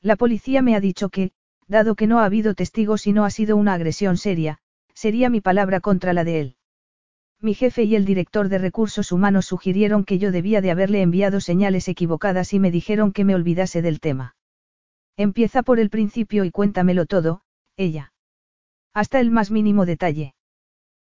La 0.00 0.16
policía 0.16 0.62
me 0.62 0.76
ha 0.76 0.80
dicho 0.80 1.08
que, 1.08 1.32
dado 1.66 1.94
que 1.94 2.06
no 2.06 2.20
ha 2.20 2.24
habido 2.24 2.54
testigos 2.54 3.06
y 3.06 3.12
no 3.12 3.24
ha 3.24 3.30
sido 3.30 3.56
una 3.56 3.74
agresión 3.74 4.16
seria, 4.16 4.58
sería 4.94 5.30
mi 5.30 5.40
palabra 5.40 5.80
contra 5.80 6.12
la 6.12 6.24
de 6.24 6.40
él. 6.40 6.56
Mi 7.42 7.54
jefe 7.54 7.82
y 7.82 7.96
el 7.96 8.04
director 8.04 8.48
de 8.48 8.58
recursos 8.58 9.10
humanos 9.10 9.46
sugirieron 9.46 10.04
que 10.04 10.20
yo 10.20 10.30
debía 10.30 10.60
de 10.60 10.70
haberle 10.70 11.02
enviado 11.02 11.40
señales 11.40 11.88
equivocadas 11.88 12.52
y 12.52 12.60
me 12.60 12.70
dijeron 12.70 13.12
que 13.12 13.24
me 13.24 13.34
olvidase 13.34 13.82
del 13.82 13.98
tema. 13.98 14.36
Empieza 15.16 15.64
por 15.64 15.80
el 15.80 15.90
principio 15.90 16.44
y 16.44 16.52
cuéntamelo 16.52 17.04
todo, 17.04 17.42
ella. 17.76 18.12
Hasta 18.94 19.18
el 19.18 19.32
más 19.32 19.50
mínimo 19.50 19.86
detalle. 19.86 20.36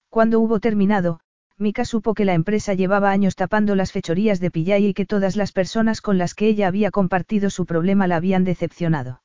Cuando 0.09 0.40
hubo 0.40 0.59
terminado, 0.59 1.21
Mika 1.59 1.85
supo 1.85 2.14
que 2.14 2.25
la 2.25 2.33
empresa 2.33 2.73
llevaba 2.73 3.11
años 3.11 3.37
tapando 3.37 3.77
las 3.77 3.92
fechorías 3.92 4.40
de 4.40 4.51
Pillay 4.51 4.87
y 4.87 4.95
que 4.95 5.05
todas 5.05 5.37
las 5.37 5.53
personas 5.53 6.01
con 6.01 6.16
las 6.16 6.35
que 6.35 6.49
ella 6.49 6.66
había 6.66 6.90
compartido 6.90 7.51
su 7.51 7.66
problema 7.66 8.07
la 8.07 8.16
habían 8.16 8.45
decepcionado. 8.45 9.23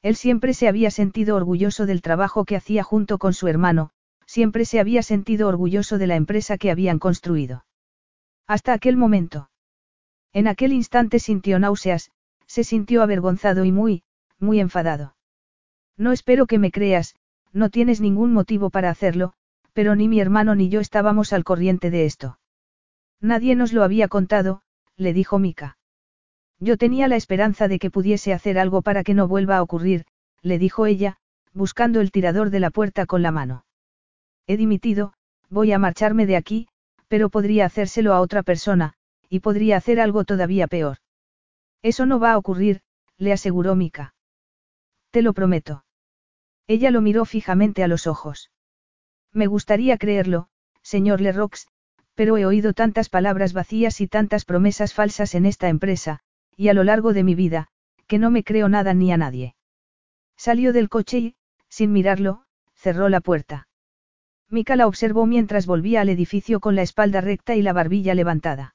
Él 0.00 0.14
siempre 0.14 0.54
se 0.54 0.68
había 0.68 0.92
sentido 0.92 1.34
orgulloso 1.34 1.86
del 1.86 2.02
trabajo 2.02 2.44
que 2.44 2.54
hacía 2.54 2.84
junto 2.84 3.18
con 3.18 3.34
su 3.34 3.48
hermano, 3.48 3.90
siempre 4.30 4.64
se 4.64 4.78
había 4.78 5.02
sentido 5.02 5.48
orgulloso 5.48 5.98
de 5.98 6.06
la 6.06 6.14
empresa 6.14 6.56
que 6.56 6.70
habían 6.70 7.00
construido. 7.00 7.64
Hasta 8.46 8.72
aquel 8.72 8.96
momento. 8.96 9.50
En 10.32 10.46
aquel 10.46 10.72
instante 10.72 11.18
sintió 11.18 11.58
náuseas, 11.58 12.12
se 12.46 12.62
sintió 12.62 13.02
avergonzado 13.02 13.64
y 13.64 13.72
muy, 13.72 14.04
muy 14.38 14.60
enfadado. 14.60 15.16
No 15.96 16.12
espero 16.12 16.46
que 16.46 16.60
me 16.60 16.70
creas, 16.70 17.16
no 17.52 17.70
tienes 17.70 18.00
ningún 18.00 18.32
motivo 18.32 18.70
para 18.70 18.88
hacerlo, 18.88 19.32
pero 19.72 19.96
ni 19.96 20.06
mi 20.06 20.20
hermano 20.20 20.54
ni 20.54 20.68
yo 20.68 20.78
estábamos 20.78 21.32
al 21.32 21.42
corriente 21.42 21.90
de 21.90 22.06
esto. 22.06 22.38
Nadie 23.20 23.56
nos 23.56 23.72
lo 23.72 23.82
había 23.82 24.06
contado, 24.06 24.62
le 24.96 25.12
dijo 25.12 25.40
Mika. 25.40 25.76
Yo 26.60 26.76
tenía 26.76 27.08
la 27.08 27.16
esperanza 27.16 27.66
de 27.66 27.80
que 27.80 27.90
pudiese 27.90 28.32
hacer 28.32 28.60
algo 28.60 28.82
para 28.82 29.02
que 29.02 29.14
no 29.14 29.26
vuelva 29.26 29.56
a 29.56 29.62
ocurrir, 29.62 30.04
le 30.40 30.60
dijo 30.60 30.86
ella, 30.86 31.16
buscando 31.52 32.00
el 32.00 32.12
tirador 32.12 32.50
de 32.50 32.60
la 32.60 32.70
puerta 32.70 33.06
con 33.06 33.22
la 33.22 33.32
mano. 33.32 33.64
He 34.50 34.56
dimitido, 34.56 35.12
voy 35.48 35.70
a 35.70 35.78
marcharme 35.78 36.26
de 36.26 36.34
aquí, 36.34 36.66
pero 37.06 37.28
podría 37.28 37.66
hacérselo 37.66 38.14
a 38.14 38.20
otra 38.20 38.42
persona, 38.42 38.94
y 39.28 39.38
podría 39.38 39.76
hacer 39.76 40.00
algo 40.00 40.24
todavía 40.24 40.66
peor. 40.66 40.96
Eso 41.82 42.04
no 42.04 42.18
va 42.18 42.32
a 42.32 42.38
ocurrir, 42.38 42.80
le 43.16 43.32
aseguró 43.32 43.76
Mika. 43.76 44.12
Te 45.12 45.22
lo 45.22 45.34
prometo. 45.34 45.84
Ella 46.66 46.90
lo 46.90 47.00
miró 47.00 47.26
fijamente 47.26 47.84
a 47.84 47.86
los 47.86 48.08
ojos. 48.08 48.50
Me 49.32 49.46
gustaría 49.46 49.96
creerlo, 49.98 50.48
señor 50.82 51.20
Lerox, 51.20 51.68
pero 52.16 52.36
he 52.36 52.44
oído 52.44 52.72
tantas 52.72 53.08
palabras 53.08 53.52
vacías 53.52 54.00
y 54.00 54.08
tantas 54.08 54.44
promesas 54.44 54.94
falsas 54.94 55.36
en 55.36 55.46
esta 55.46 55.68
empresa, 55.68 56.22
y 56.56 56.70
a 56.70 56.74
lo 56.74 56.82
largo 56.82 57.12
de 57.12 57.22
mi 57.22 57.36
vida, 57.36 57.68
que 58.08 58.18
no 58.18 58.32
me 58.32 58.42
creo 58.42 58.68
nada 58.68 58.94
ni 58.94 59.12
a 59.12 59.16
nadie. 59.16 59.54
Salió 60.36 60.72
del 60.72 60.88
coche 60.88 61.18
y, 61.18 61.36
sin 61.68 61.92
mirarlo, 61.92 62.42
cerró 62.74 63.08
la 63.08 63.20
puerta. 63.20 63.68
Mika 64.50 64.74
la 64.74 64.88
observó 64.88 65.26
mientras 65.26 65.66
volvía 65.66 66.00
al 66.00 66.08
edificio 66.08 66.58
con 66.58 66.74
la 66.74 66.82
espalda 66.82 67.20
recta 67.20 67.54
y 67.54 67.62
la 67.62 67.72
barbilla 67.72 68.14
levantada. 68.14 68.74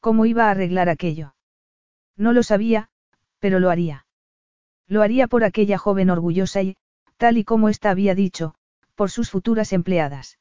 ¿Cómo 0.00 0.24
iba 0.24 0.46
a 0.46 0.50
arreglar 0.50 0.88
aquello? 0.88 1.34
No 2.16 2.32
lo 2.32 2.42
sabía, 2.42 2.88
pero 3.38 3.60
lo 3.60 3.68
haría. 3.68 4.06
Lo 4.86 5.02
haría 5.02 5.28
por 5.28 5.44
aquella 5.44 5.76
joven 5.76 6.08
orgullosa 6.08 6.62
y, 6.62 6.76
tal 7.18 7.36
y 7.36 7.44
como 7.44 7.68
ésta 7.68 7.90
había 7.90 8.14
dicho, 8.14 8.54
por 8.94 9.10
sus 9.10 9.30
futuras 9.30 9.74
empleadas. 9.74 10.38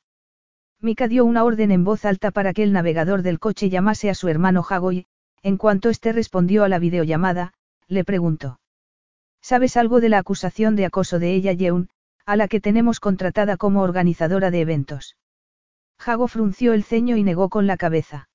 Mika 0.80 1.10
dio 1.10 1.25
una 1.25 1.43
orden 1.43 1.71
en 1.71 1.84
voz 1.84 2.06
alta 2.06 2.32
para 2.32 2.54
que 2.54 2.63
el 2.63 2.71
navegador 2.71 3.21
del 3.21 3.39
coche 3.39 3.69
llamase 3.69 4.10
a 4.10 4.15
su 4.15 4.30
hermano 4.30 4.63
Jago 4.63 4.91
en 5.41 5.58
cuanto 5.58 5.89
éste 5.89 6.13
respondió 6.13 6.63
a 6.63 6.69
la 6.69 6.80
videollamada, 6.80 7.54
le 7.88 8.06
preguntó. 8.06 8.60
¿Sabes 9.41 9.78
algo 9.78 9.99
de 9.99 10.10
la 10.10 10.19
acusación 10.19 10.75
de 10.75 10.86
acoso 10.86 11.19
de 11.19 11.34
ella 11.34 11.54
Yeun, 11.54 11.89
a 12.30 12.36
la 12.36 12.48
que 12.48 12.62
tenemos 12.62 13.00
contratada 13.00 13.58
como 13.58 13.82
organizadora 13.82 14.52
de 14.52 14.62
eventos? 14.62 15.18
Jago 15.98 16.28
frunció 16.28 16.74
el 16.74 16.84
ceño 16.84 17.18
y 17.18 17.24
negó 17.24 17.50
con 17.50 17.65
la 17.65 17.76
cabeza. 17.76 18.30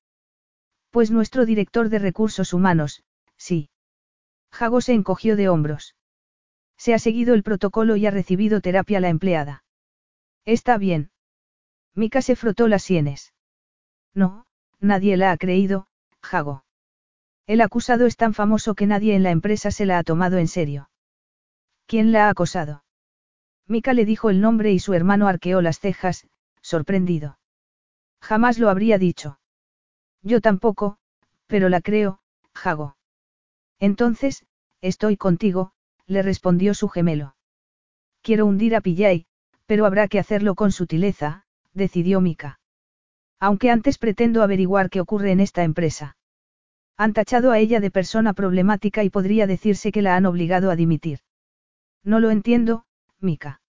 Pues 0.90 1.12
nuestro 1.12 1.46
director 1.46 1.88
de 1.88 2.00
recursos 2.00 2.52
humanos, 2.52 3.04
sí. 3.36 3.70
Jago 4.50 4.80
se 4.80 4.94
encogió 4.94 5.36
de 5.36 5.48
hombros. 5.48 5.94
Se 6.76 6.92
ha 6.92 6.98
seguido 6.98 7.34
el 7.34 7.44
protocolo 7.44 7.94
y 7.94 8.04
ha 8.06 8.10
recibido 8.10 8.60
terapia 8.60 8.98
la 8.98 9.10
empleada. 9.10 9.62
Está 10.44 10.76
bien. 10.76 11.12
Mika 11.94 12.20
se 12.20 12.34
frotó 12.34 12.66
las 12.66 12.82
sienes. 12.82 13.32
No, 14.12 14.44
nadie 14.80 15.16
la 15.16 15.30
ha 15.30 15.36
creído, 15.36 15.86
Jago. 16.20 16.64
El 17.46 17.60
acusado 17.60 18.06
es 18.06 18.16
tan 18.16 18.34
famoso 18.34 18.74
que 18.74 18.88
nadie 18.88 19.14
en 19.14 19.22
la 19.22 19.30
empresa 19.30 19.70
se 19.70 19.86
la 19.86 19.98
ha 19.98 20.02
tomado 20.02 20.38
en 20.38 20.48
serio. 20.48 20.90
¿Quién 21.86 22.10
la 22.10 22.26
ha 22.26 22.30
acosado? 22.30 22.83
Mika 23.66 23.94
le 23.94 24.04
dijo 24.04 24.30
el 24.30 24.40
nombre 24.40 24.72
y 24.72 24.78
su 24.78 24.92
hermano 24.94 25.26
arqueó 25.26 25.62
las 25.62 25.80
cejas, 25.80 26.26
sorprendido. 26.60 27.38
Jamás 28.20 28.58
lo 28.58 28.68
habría 28.68 28.98
dicho. 28.98 29.38
Yo 30.22 30.40
tampoco, 30.40 30.98
pero 31.46 31.68
la 31.68 31.80
creo, 31.80 32.20
Jago. 32.54 32.96
Entonces, 33.78 34.46
estoy 34.80 35.16
contigo, 35.16 35.72
le 36.06 36.22
respondió 36.22 36.74
su 36.74 36.88
gemelo. 36.88 37.36
Quiero 38.22 38.46
hundir 38.46 38.76
a 38.76 38.80
Pillay, 38.80 39.26
pero 39.66 39.86
habrá 39.86 40.08
que 40.08 40.18
hacerlo 40.18 40.54
con 40.54 40.72
sutileza, 40.72 41.44
decidió 41.72 42.20
Mika. 42.20 42.60
Aunque 43.40 43.70
antes 43.70 43.98
pretendo 43.98 44.42
averiguar 44.42 44.90
qué 44.90 45.00
ocurre 45.00 45.32
en 45.32 45.40
esta 45.40 45.64
empresa. 45.64 46.16
Han 46.96 47.12
tachado 47.12 47.50
a 47.50 47.58
ella 47.58 47.80
de 47.80 47.90
persona 47.90 48.32
problemática 48.32 49.02
y 49.04 49.10
podría 49.10 49.46
decirse 49.46 49.90
que 49.90 50.02
la 50.02 50.16
han 50.16 50.26
obligado 50.26 50.70
a 50.70 50.76
dimitir. 50.76 51.20
No 52.04 52.20
lo 52.20 52.30
entiendo, 52.30 52.86
Mika. 53.20 53.60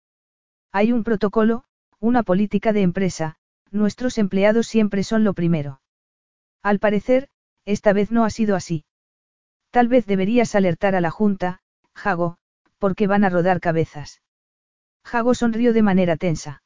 Hay 0.78 0.92
un 0.92 1.06
protocolo, 1.06 1.64
una 2.02 2.22
política 2.22 2.74
de 2.74 2.82
empresa, 2.82 3.38
nuestros 3.72 4.18
empleados 4.18 4.68
siempre 4.68 5.06
son 5.06 5.24
lo 5.24 5.34
primero. 5.34 5.80
Al 6.62 6.80
parecer, 6.80 7.30
esta 7.64 7.94
vez 7.94 8.12
no 8.12 8.26
ha 8.26 8.30
sido 8.30 8.58
así. 8.58 8.84
Tal 9.72 9.88
vez 9.88 10.06
deberías 10.06 10.54
alertar 10.54 10.94
a 10.94 11.00
la 11.00 11.12
Junta, 11.12 11.62
Jago, 11.94 12.40
porque 12.78 13.08
van 13.08 13.24
a 13.24 13.30
rodar 13.30 13.62
cabezas. 13.62 14.22
Jago 15.06 15.34
sonrió 15.34 15.72
de 15.72 15.82
manera 15.82 16.18
tensa. 16.18 16.62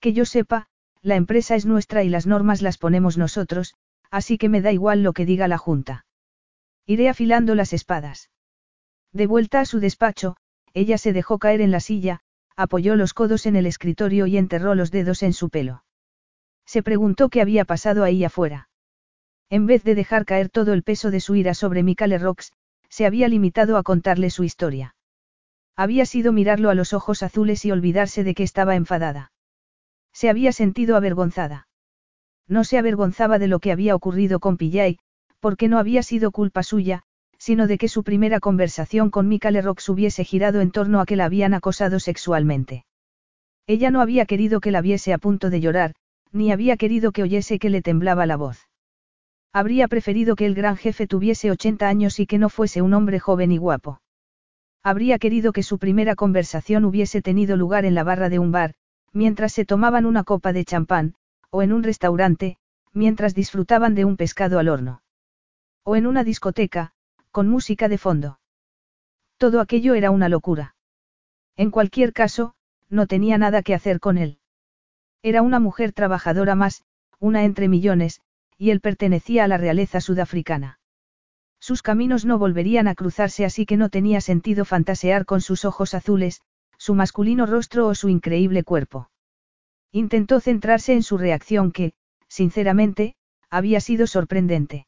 Que 0.00 0.14
yo 0.14 0.24
sepa, 0.24 0.68
la 1.02 1.16
empresa 1.16 1.54
es 1.54 1.66
nuestra 1.66 2.04
y 2.04 2.08
las 2.08 2.26
normas 2.26 2.62
las 2.62 2.78
ponemos 2.78 3.18
nosotros, 3.18 3.74
así 4.10 4.38
que 4.38 4.48
me 4.48 4.62
da 4.62 4.72
igual 4.72 5.02
lo 5.02 5.12
que 5.12 5.26
diga 5.26 5.48
la 5.48 5.58
Junta. 5.58 6.06
Iré 6.86 7.10
afilando 7.10 7.54
las 7.54 7.74
espadas. 7.74 8.30
De 9.12 9.26
vuelta 9.26 9.60
a 9.60 9.66
su 9.66 9.80
despacho, 9.80 10.38
ella 10.72 10.96
se 10.96 11.12
dejó 11.12 11.38
caer 11.38 11.60
en 11.60 11.72
la 11.72 11.80
silla, 11.80 12.22
apoyó 12.58 12.96
los 12.96 13.14
codos 13.14 13.46
en 13.46 13.54
el 13.54 13.66
escritorio 13.66 14.26
y 14.26 14.36
enterró 14.36 14.74
los 14.74 14.90
dedos 14.90 15.22
en 15.22 15.32
su 15.32 15.48
pelo. 15.48 15.84
Se 16.66 16.82
preguntó 16.82 17.28
qué 17.28 17.40
había 17.40 17.64
pasado 17.64 18.02
ahí 18.02 18.24
afuera. 18.24 18.68
En 19.48 19.66
vez 19.66 19.84
de 19.84 19.94
dejar 19.94 20.24
caer 20.24 20.48
todo 20.48 20.72
el 20.72 20.82
peso 20.82 21.12
de 21.12 21.20
su 21.20 21.36
ira 21.36 21.54
sobre 21.54 21.84
Michael 21.84 22.20
Rox, 22.20 22.52
se 22.88 23.06
había 23.06 23.28
limitado 23.28 23.76
a 23.76 23.84
contarle 23.84 24.28
su 24.30 24.42
historia. 24.42 24.96
Había 25.76 26.04
sido 26.04 26.32
mirarlo 26.32 26.68
a 26.68 26.74
los 26.74 26.92
ojos 26.92 27.22
azules 27.22 27.64
y 27.64 27.70
olvidarse 27.70 28.24
de 28.24 28.34
que 28.34 28.42
estaba 28.42 28.74
enfadada. 28.74 29.30
Se 30.12 30.28
había 30.28 30.50
sentido 30.50 30.96
avergonzada. 30.96 31.68
No 32.48 32.64
se 32.64 32.76
avergonzaba 32.76 33.38
de 33.38 33.46
lo 33.46 33.60
que 33.60 33.70
había 33.70 33.94
ocurrido 33.94 34.40
con 34.40 34.56
Pillay, 34.56 34.98
porque 35.38 35.68
no 35.68 35.78
había 35.78 36.02
sido 36.02 36.32
culpa 36.32 36.64
suya, 36.64 37.04
sino 37.38 37.66
de 37.66 37.78
que 37.78 37.88
su 37.88 38.02
primera 38.02 38.40
conversación 38.40 39.10
con 39.10 39.28
Michael 39.28 39.62
Rox 39.62 39.88
hubiese 39.88 40.24
girado 40.24 40.60
en 40.60 40.70
torno 40.70 41.00
a 41.00 41.06
que 41.06 41.16
la 41.16 41.24
habían 41.24 41.54
acosado 41.54 42.00
sexualmente. 42.00 42.84
Ella 43.66 43.90
no 43.90 44.00
había 44.00 44.26
querido 44.26 44.60
que 44.60 44.70
la 44.70 44.80
viese 44.80 45.12
a 45.12 45.18
punto 45.18 45.50
de 45.50 45.60
llorar, 45.60 45.94
ni 46.32 46.52
había 46.52 46.76
querido 46.76 47.12
que 47.12 47.22
oyese 47.22 47.58
que 47.58 47.70
le 47.70 47.82
temblaba 47.82 48.26
la 48.26 48.36
voz. 48.36 48.68
Habría 49.52 49.88
preferido 49.88 50.36
que 50.36 50.46
el 50.46 50.54
gran 50.54 50.76
jefe 50.76 51.06
tuviese 51.06 51.50
80 51.50 51.88
años 51.88 52.20
y 52.20 52.26
que 52.26 52.38
no 52.38 52.48
fuese 52.48 52.82
un 52.82 52.92
hombre 52.92 53.18
joven 53.18 53.52
y 53.52 53.58
guapo. 53.58 54.00
Habría 54.82 55.18
querido 55.18 55.52
que 55.52 55.62
su 55.62 55.78
primera 55.78 56.14
conversación 56.14 56.84
hubiese 56.84 57.22
tenido 57.22 57.56
lugar 57.56 57.84
en 57.84 57.94
la 57.94 58.04
barra 58.04 58.28
de 58.28 58.38
un 58.38 58.52
bar, 58.52 58.74
mientras 59.12 59.52
se 59.52 59.64
tomaban 59.64 60.06
una 60.06 60.24
copa 60.24 60.52
de 60.52 60.64
champán, 60.64 61.14
o 61.50 61.62
en 61.62 61.72
un 61.72 61.82
restaurante, 61.82 62.56
mientras 62.92 63.34
disfrutaban 63.34 63.94
de 63.94 64.04
un 64.04 64.16
pescado 64.16 64.58
al 64.58 64.68
horno. 64.68 65.02
O 65.82 65.96
en 65.96 66.06
una 66.06 66.24
discoteca, 66.24 66.92
con 67.38 67.46
música 67.46 67.88
de 67.88 67.98
fondo. 67.98 68.40
Todo 69.36 69.60
aquello 69.60 69.94
era 69.94 70.10
una 70.10 70.28
locura. 70.28 70.74
En 71.56 71.70
cualquier 71.70 72.12
caso, 72.12 72.56
no 72.88 73.06
tenía 73.06 73.38
nada 73.38 73.62
que 73.62 73.74
hacer 73.74 74.00
con 74.00 74.18
él. 74.18 74.40
Era 75.22 75.42
una 75.42 75.60
mujer 75.60 75.92
trabajadora 75.92 76.56
más, 76.56 76.82
una 77.20 77.44
entre 77.44 77.68
millones, 77.68 78.22
y 78.56 78.70
él 78.70 78.80
pertenecía 78.80 79.44
a 79.44 79.46
la 79.46 79.56
realeza 79.56 80.00
sudafricana. 80.00 80.80
Sus 81.60 81.80
caminos 81.80 82.24
no 82.24 82.40
volverían 82.40 82.88
a 82.88 82.96
cruzarse 82.96 83.44
así 83.44 83.66
que 83.66 83.76
no 83.76 83.88
tenía 83.88 84.20
sentido 84.20 84.64
fantasear 84.64 85.24
con 85.24 85.40
sus 85.40 85.64
ojos 85.64 85.94
azules, 85.94 86.42
su 86.76 86.96
masculino 86.96 87.46
rostro 87.46 87.86
o 87.86 87.94
su 87.94 88.08
increíble 88.08 88.64
cuerpo. 88.64 89.12
Intentó 89.92 90.40
centrarse 90.40 90.92
en 90.92 91.04
su 91.04 91.16
reacción 91.18 91.70
que, 91.70 91.92
sinceramente, 92.26 93.14
había 93.48 93.78
sido 93.80 94.08
sorprendente. 94.08 94.87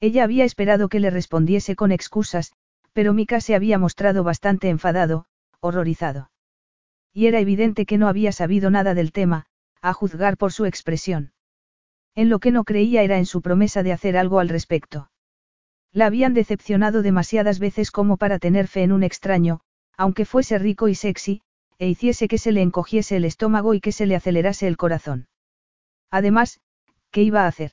Ella 0.00 0.24
había 0.24 0.44
esperado 0.44 0.88
que 0.88 0.98
le 0.98 1.10
respondiese 1.10 1.76
con 1.76 1.92
excusas, 1.92 2.52
pero 2.92 3.12
Mika 3.12 3.40
se 3.40 3.54
había 3.54 3.78
mostrado 3.78 4.24
bastante 4.24 4.70
enfadado, 4.70 5.26
horrorizado. 5.60 6.30
Y 7.12 7.26
era 7.26 7.38
evidente 7.38 7.86
que 7.86 7.98
no 7.98 8.08
había 8.08 8.32
sabido 8.32 8.70
nada 8.70 8.94
del 8.94 9.12
tema, 9.12 9.46
a 9.82 9.92
juzgar 9.92 10.36
por 10.36 10.52
su 10.52 10.64
expresión. 10.64 11.32
En 12.14 12.28
lo 12.28 12.38
que 12.38 12.50
no 12.50 12.64
creía 12.64 13.02
era 13.02 13.18
en 13.18 13.26
su 13.26 13.42
promesa 13.42 13.82
de 13.82 13.92
hacer 13.92 14.16
algo 14.16 14.40
al 14.40 14.48
respecto. 14.48 15.10
La 15.92 16.06
habían 16.06 16.34
decepcionado 16.34 17.02
demasiadas 17.02 17.58
veces 17.58 17.90
como 17.90 18.16
para 18.16 18.38
tener 18.38 18.68
fe 18.68 18.82
en 18.82 18.92
un 18.92 19.02
extraño, 19.02 19.60
aunque 19.96 20.24
fuese 20.24 20.58
rico 20.58 20.88
y 20.88 20.94
sexy, 20.94 21.42
e 21.78 21.88
hiciese 21.88 22.28
que 22.28 22.38
se 22.38 22.52
le 22.52 22.62
encogiese 22.62 23.16
el 23.16 23.24
estómago 23.24 23.74
y 23.74 23.80
que 23.80 23.92
se 23.92 24.06
le 24.06 24.16
acelerase 24.16 24.66
el 24.66 24.76
corazón. 24.76 25.28
Además, 26.10 26.60
¿qué 27.10 27.22
iba 27.22 27.44
a 27.44 27.48
hacer? 27.48 27.72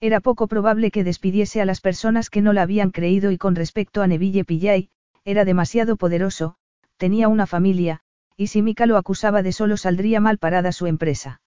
Era 0.00 0.20
poco 0.20 0.48
probable 0.48 0.90
que 0.90 1.04
despidiese 1.04 1.60
a 1.60 1.64
las 1.64 1.80
personas 1.80 2.30
que 2.30 2.42
no 2.42 2.52
la 2.52 2.62
habían 2.62 2.90
creído 2.90 3.30
y 3.30 3.38
con 3.38 3.54
respecto 3.54 4.02
a 4.02 4.06
Neville 4.06 4.44
Pillay, 4.44 4.90
era 5.24 5.44
demasiado 5.44 5.96
poderoso, 5.96 6.56
tenía 6.96 7.28
una 7.28 7.46
familia, 7.46 8.00
y 8.36 8.48
si 8.48 8.62
Mika 8.62 8.86
lo 8.86 8.96
acusaba 8.96 9.42
de 9.42 9.52
solo 9.52 9.76
saldría 9.76 10.20
mal 10.20 10.38
parada 10.38 10.72
su 10.72 10.86
empresa. 10.86 11.40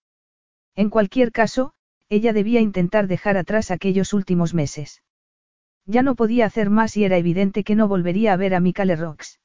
En 0.76 0.89
cualquier 0.89 1.32
caso, 1.32 1.74
ella 2.10 2.34
debía 2.34 2.62
intentar 2.62 3.08
dejar 3.08 3.38
atrás 3.38 3.72
aquellos 3.72 4.14
últimos 4.14 4.54
meses. 4.54 5.04
Ya 5.86 6.02
no 6.02 6.16
podía 6.16 6.45
hacer 6.45 6.70
más 6.70 6.98
y 6.98 7.04
era 7.04 7.18
evidente 7.18 7.64
que 7.64 7.76
no 7.76 7.88
volvería 7.88 8.34
a 8.34 8.38
ver 8.38 8.56
a 8.56 8.60
Mika 8.60 8.86
Rox. 8.86 9.39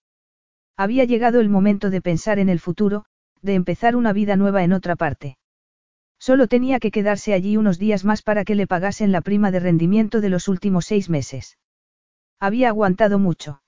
Había 0.77 1.05
llegado 1.05 1.41
el 1.41 1.49
momento 1.49 1.91
de 1.91 2.01
pensar 2.01 2.39
en 2.39 2.49
el 2.49 2.61
futuro, 2.61 3.05
de 3.43 3.55
empezar 3.55 3.97
una 3.97 4.13
vida 4.13 4.37
nueva 4.37 4.65
en 4.65 4.73
otra 4.73 4.97
parte. 4.97 5.37
Solo 6.29 6.47
tenía 6.47 6.79
que 6.79 6.93
quedarse 6.93 7.35
allí 7.35 7.57
unos 7.57 7.81
días 7.81 8.05
más 8.05 8.23
para 8.23 8.45
que 8.45 8.55
le 8.55 8.69
pagasen 8.69 9.11
la 9.11 9.23
prima 9.23 9.51
de 9.51 9.59
rendimiento 9.59 10.21
de 10.21 10.29
los 10.29 10.47
últimos 10.47 10.85
seis 10.85 11.11
meses. 11.11 11.59
Había 12.39 12.69
aguantado 12.69 13.19
mucho. 13.19 13.61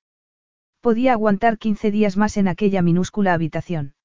Podía 0.80 1.14
aguantar 1.14 1.59
15 1.59 1.90
días 1.90 2.16
más 2.16 2.36
en 2.36 2.46
aquella 2.46 2.80
minúscula 2.80 3.34
habitación. 3.34 3.96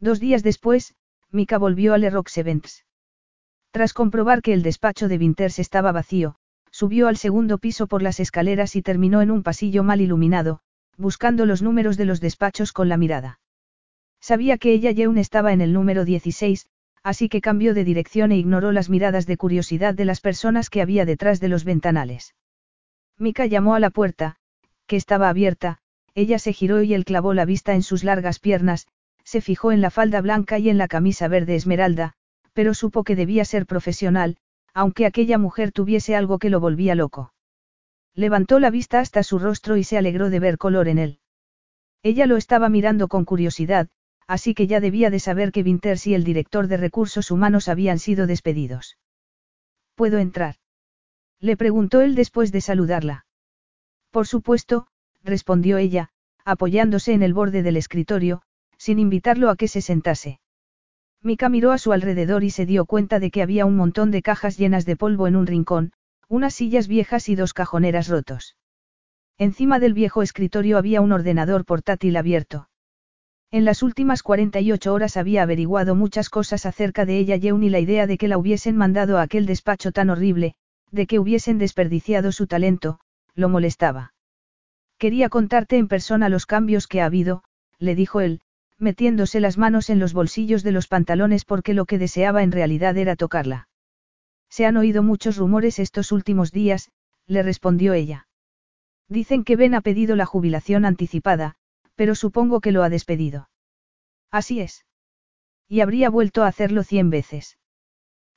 Dos 0.00 0.20
días 0.20 0.42
después, 0.42 0.94
Mika 1.30 1.58
volvió 1.58 1.92
a 1.92 1.98
Le 1.98 2.08
Rox 2.08 2.38
Events. 2.38 2.86
Tras 3.72 3.92
comprobar 3.92 4.40
que 4.40 4.54
el 4.54 4.62
despacho 4.62 5.06
de 5.06 5.18
Winters 5.18 5.58
estaba 5.58 5.92
vacío, 5.92 6.36
subió 6.70 7.08
al 7.08 7.18
segundo 7.18 7.58
piso 7.58 7.88
por 7.88 8.00
las 8.00 8.20
escaleras 8.20 8.74
y 8.74 8.80
terminó 8.80 9.20
en 9.20 9.30
un 9.30 9.42
pasillo 9.42 9.82
mal 9.82 10.00
iluminado, 10.00 10.60
buscando 10.96 11.44
los 11.44 11.60
números 11.60 11.98
de 11.98 12.06
los 12.06 12.22
despachos 12.22 12.72
con 12.72 12.88
la 12.88 12.96
mirada. 12.96 13.38
Sabía 14.18 14.56
que 14.56 14.72
ella 14.72 14.94
aún 15.04 15.18
estaba 15.18 15.52
en 15.52 15.60
el 15.60 15.74
número 15.74 16.06
16, 16.06 16.70
así 17.06 17.28
que 17.28 17.40
cambió 17.40 17.72
de 17.72 17.84
dirección 17.84 18.32
e 18.32 18.36
ignoró 18.36 18.72
las 18.72 18.90
miradas 18.90 19.26
de 19.26 19.36
curiosidad 19.36 19.94
de 19.94 20.04
las 20.04 20.20
personas 20.20 20.70
que 20.70 20.82
había 20.82 21.04
detrás 21.04 21.38
de 21.38 21.46
los 21.46 21.62
ventanales. 21.62 22.34
Mika 23.16 23.46
llamó 23.46 23.76
a 23.76 23.80
la 23.80 23.90
puerta, 23.90 24.34
que 24.88 24.96
estaba 24.96 25.28
abierta, 25.28 25.78
ella 26.16 26.40
se 26.40 26.52
giró 26.52 26.82
y 26.82 26.94
él 26.94 27.04
clavó 27.04 27.32
la 27.32 27.44
vista 27.44 27.74
en 27.74 27.84
sus 27.84 28.02
largas 28.02 28.40
piernas, 28.40 28.88
se 29.22 29.40
fijó 29.40 29.70
en 29.70 29.82
la 29.82 29.90
falda 29.90 30.20
blanca 30.20 30.58
y 30.58 30.68
en 30.68 30.78
la 30.78 30.88
camisa 30.88 31.28
verde 31.28 31.54
esmeralda, 31.54 32.14
pero 32.54 32.74
supo 32.74 33.04
que 33.04 33.14
debía 33.14 33.44
ser 33.44 33.66
profesional, 33.66 34.36
aunque 34.74 35.06
aquella 35.06 35.38
mujer 35.38 35.70
tuviese 35.70 36.16
algo 36.16 36.40
que 36.40 36.50
lo 36.50 36.58
volvía 36.58 36.96
loco. 36.96 37.32
Levantó 38.16 38.58
la 38.58 38.70
vista 38.70 38.98
hasta 38.98 39.22
su 39.22 39.38
rostro 39.38 39.76
y 39.76 39.84
se 39.84 39.96
alegró 39.96 40.28
de 40.28 40.40
ver 40.40 40.58
color 40.58 40.88
en 40.88 40.98
él. 40.98 41.20
Ella 42.02 42.26
lo 42.26 42.36
estaba 42.36 42.68
mirando 42.68 43.06
con 43.06 43.24
curiosidad, 43.24 43.90
así 44.26 44.54
que 44.54 44.66
ya 44.66 44.80
debía 44.80 45.10
de 45.10 45.20
saber 45.20 45.52
que 45.52 45.62
Winters 45.62 46.06
y 46.06 46.14
el 46.14 46.24
director 46.24 46.66
de 46.66 46.76
recursos 46.76 47.30
humanos 47.30 47.68
habían 47.68 47.98
sido 47.98 48.26
despedidos. 48.26 48.98
¿Puedo 49.94 50.18
entrar? 50.18 50.56
Le 51.40 51.56
preguntó 51.56 52.00
él 52.00 52.14
después 52.14 52.52
de 52.52 52.60
saludarla. 52.60 53.26
Por 54.10 54.26
supuesto, 54.26 54.86
respondió 55.22 55.78
ella, 55.78 56.10
apoyándose 56.44 57.12
en 57.12 57.22
el 57.22 57.34
borde 57.34 57.62
del 57.62 57.76
escritorio, 57.76 58.42
sin 58.78 58.98
invitarlo 58.98 59.50
a 59.50 59.56
que 59.56 59.68
se 59.68 59.80
sentase. 59.80 60.40
Mika 61.22 61.48
miró 61.48 61.72
a 61.72 61.78
su 61.78 61.92
alrededor 61.92 62.44
y 62.44 62.50
se 62.50 62.66
dio 62.66 62.84
cuenta 62.84 63.18
de 63.18 63.30
que 63.30 63.42
había 63.42 63.66
un 63.66 63.76
montón 63.76 64.10
de 64.10 64.22
cajas 64.22 64.56
llenas 64.56 64.86
de 64.86 64.96
polvo 64.96 65.26
en 65.26 65.36
un 65.36 65.46
rincón, 65.46 65.92
unas 66.28 66.54
sillas 66.54 66.88
viejas 66.88 67.28
y 67.28 67.34
dos 67.34 67.52
cajoneras 67.52 68.08
rotos. 68.08 68.56
Encima 69.38 69.78
del 69.78 69.92
viejo 69.92 70.22
escritorio 70.22 70.78
había 70.78 71.00
un 71.00 71.12
ordenador 71.12 71.64
portátil 71.64 72.16
abierto. 72.16 72.68
En 73.50 73.64
las 73.64 73.82
últimas 73.82 74.22
48 74.22 74.92
horas 74.92 75.16
había 75.16 75.42
averiguado 75.42 75.94
muchas 75.94 76.28
cosas 76.30 76.66
acerca 76.66 77.04
de 77.04 77.18
ella 77.18 77.36
y 77.36 77.48
y 77.48 77.68
la 77.70 77.78
idea 77.78 78.06
de 78.06 78.18
que 78.18 78.28
la 78.28 78.38
hubiesen 78.38 78.76
mandado 78.76 79.18
a 79.18 79.22
aquel 79.22 79.46
despacho 79.46 79.92
tan 79.92 80.10
horrible, 80.10 80.54
de 80.90 81.06
que 81.06 81.18
hubiesen 81.18 81.58
desperdiciado 81.58 82.32
su 82.32 82.46
talento, 82.46 82.98
lo 83.34 83.48
molestaba. 83.48 84.14
Quería 84.98 85.28
contarte 85.28 85.76
en 85.76 85.88
persona 85.88 86.28
los 86.28 86.46
cambios 86.46 86.86
que 86.86 87.00
ha 87.00 87.06
habido, 87.06 87.44
le 87.78 87.94
dijo 87.94 88.20
él, 88.20 88.40
metiéndose 88.78 89.40
las 89.40 89.58
manos 89.58 89.90
en 89.90 89.98
los 89.98 90.12
bolsillos 90.12 90.62
de 90.62 90.72
los 90.72 90.88
pantalones 90.88 91.44
porque 91.44 91.74
lo 91.74 91.84
que 91.84 91.98
deseaba 91.98 92.42
en 92.42 92.52
realidad 92.52 92.96
era 92.96 93.16
tocarla. 93.16 93.68
Se 94.48 94.66
han 94.66 94.76
oído 94.76 95.02
muchos 95.02 95.36
rumores 95.36 95.78
estos 95.78 96.12
últimos 96.12 96.50
días, 96.50 96.90
le 97.26 97.42
respondió 97.42 97.92
ella. 97.92 98.26
Dicen 99.08 99.44
que 99.44 99.56
Ben 99.56 99.74
ha 99.74 99.80
pedido 99.80 100.16
la 100.16 100.26
jubilación 100.26 100.84
anticipada, 100.84 101.56
pero 101.96 102.14
supongo 102.14 102.60
que 102.60 102.72
lo 102.72 102.82
ha 102.82 102.88
despedido. 102.88 103.50
Así 104.30 104.60
es. 104.60 104.86
Y 105.68 105.80
habría 105.80 106.10
vuelto 106.10 106.44
a 106.44 106.46
hacerlo 106.46 106.84
cien 106.84 107.10
veces. 107.10 107.58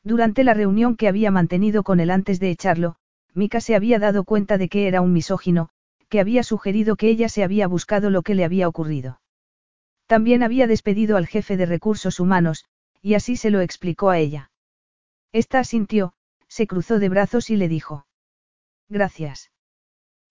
Durante 0.04 0.44
la 0.44 0.54
reunión 0.54 0.96
que 0.96 1.08
había 1.08 1.30
mantenido 1.30 1.84
con 1.84 2.00
él 2.00 2.10
antes 2.10 2.40
de 2.40 2.50
echarlo, 2.50 2.96
Mika 3.34 3.62
se 3.62 3.76
había 3.76 4.00
dado 4.00 4.24
cuenta 4.24 4.58
de 4.58 4.70
que 4.70 4.88
era 4.88 5.02
un 5.02 5.14
misógino, 5.14 5.70
que 6.08 6.20
había 6.20 6.42
sugerido 6.42 6.96
que 6.96 7.10
ella 7.10 7.30
se 7.30 7.44
había 7.44 7.68
buscado 7.68 8.10
lo 8.10 8.24
que 8.24 8.34
le 8.34 8.44
había 8.44 8.68
ocurrido. 8.68 9.22
También 10.08 10.42
había 10.42 10.66
despedido 10.66 11.18
al 11.18 11.28
jefe 11.28 11.56
de 11.56 11.68
recursos 11.68 12.20
humanos, 12.20 12.66
y 13.02 13.14
así 13.14 13.36
se 13.36 13.52
lo 13.52 13.62
explicó 13.62 14.10
a 14.10 14.18
ella. 14.18 14.52
Esta 15.32 15.60
asintió, 15.60 16.14
se 16.48 16.66
cruzó 16.66 16.98
de 16.98 17.10
brazos 17.10 17.52
y 17.52 17.58
le 17.58 17.68
dijo. 17.68 18.08
Gracias. 18.88 19.52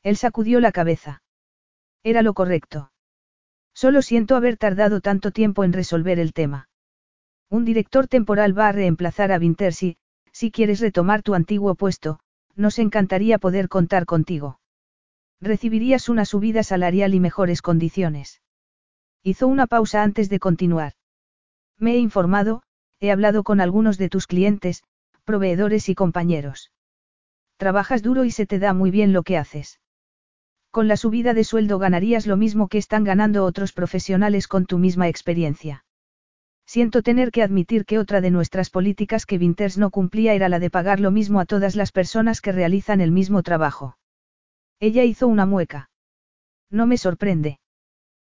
Él 0.03 0.17
sacudió 0.17 0.59
la 0.59 0.73
cabeza. 0.73 1.23
Era 2.03 2.23
lo 2.23 2.35
correcto. 2.35 2.91
Solo 3.81 4.03
siento 4.03 4.35
haber 4.35 4.57
tardado 4.57 5.01
tanto 5.01 5.31
tiempo 5.31 5.63
en 5.63 5.73
resolver 5.73 6.19
el 6.19 6.33
tema. 6.33 6.69
Un 7.49 7.65
director 7.65 8.09
temporal 8.09 8.59
va 8.59 8.67
a 8.67 8.73
reemplazar 8.73 9.31
a 9.31 9.39
Vintersi, 9.39 9.99
si 10.33 10.51
quieres 10.51 10.81
retomar 10.81 11.23
tu 11.23 11.35
antiguo 11.35 11.77
puesto, 11.77 12.19
nos 12.57 12.81
encantaría 12.81 13.39
poder 13.39 13.69
contar 13.69 14.05
contigo. 14.05 14.59
Recibirías 15.41 16.09
una 16.09 16.25
subida 16.25 16.65
salarial 16.65 17.15
y 17.15 17.21
mejores 17.21 17.63
condiciones. 17.63 18.43
Hizo 19.23 19.47
una 19.47 19.69
pausa 19.69 20.03
antes 20.03 20.29
de 20.29 20.41
continuar. 20.41 20.95
Me 21.79 21.93
he 21.93 21.99
informado, 21.99 22.65
he 22.99 23.13
hablado 23.13 23.45
con 23.45 23.61
algunos 23.61 23.97
de 23.97 24.09
tus 24.09 24.27
clientes, 24.27 24.83
proveedores 25.23 25.89
y 25.89 25.95
compañeros. 25.95 26.73
Trabajas 27.59 28.03
duro 28.03 28.25
y 28.25 28.33
se 28.33 28.45
te 28.45 28.59
da 28.59 28.73
muy 28.75 28.91
bien 28.91 29.13
lo 29.13 29.23
que 29.23 29.39
haces. 29.39 29.79
Con 30.79 30.87
la 30.87 30.97
subida 30.97 31.35
de 31.35 31.43
sueldo 31.43 31.81
ganarías 31.81 32.29
lo 32.29 32.37
mismo 32.37 32.69
que 32.69 32.79
están 32.79 33.03
ganando 33.03 33.45
otros 33.45 33.73
profesionales 33.73 34.47
con 34.47 34.65
tu 34.65 34.79
misma 34.79 35.09
experiencia. 35.09 35.85
Siento 36.67 37.03
tener 37.03 37.33
que 37.33 37.43
admitir 37.43 37.85
que 37.85 37.99
otra 37.99 38.21
de 38.21 38.31
nuestras 38.31 38.71
políticas 38.71 39.27
que 39.27 39.39
Winters 39.39 39.77
no 39.77 39.91
cumplía 39.91 40.35
era 40.35 40.49
la 40.49 40.61
de 40.61 40.71
pagar 40.71 41.01
lo 41.01 41.11
mismo 41.11 41.41
a 41.41 41.47
todas 41.47 41.75
las 41.75 41.91
personas 41.91 42.41
que 42.41 42.53
realizan 42.53 43.01
el 43.01 43.11
mismo 43.11 43.43
trabajo. 43.43 43.99
Ella 44.79 45.03
hizo 45.03 45.27
una 45.27 45.47
mueca. 45.47 45.91
No 46.71 46.87
me 46.87 46.97
sorprende. 46.97 47.59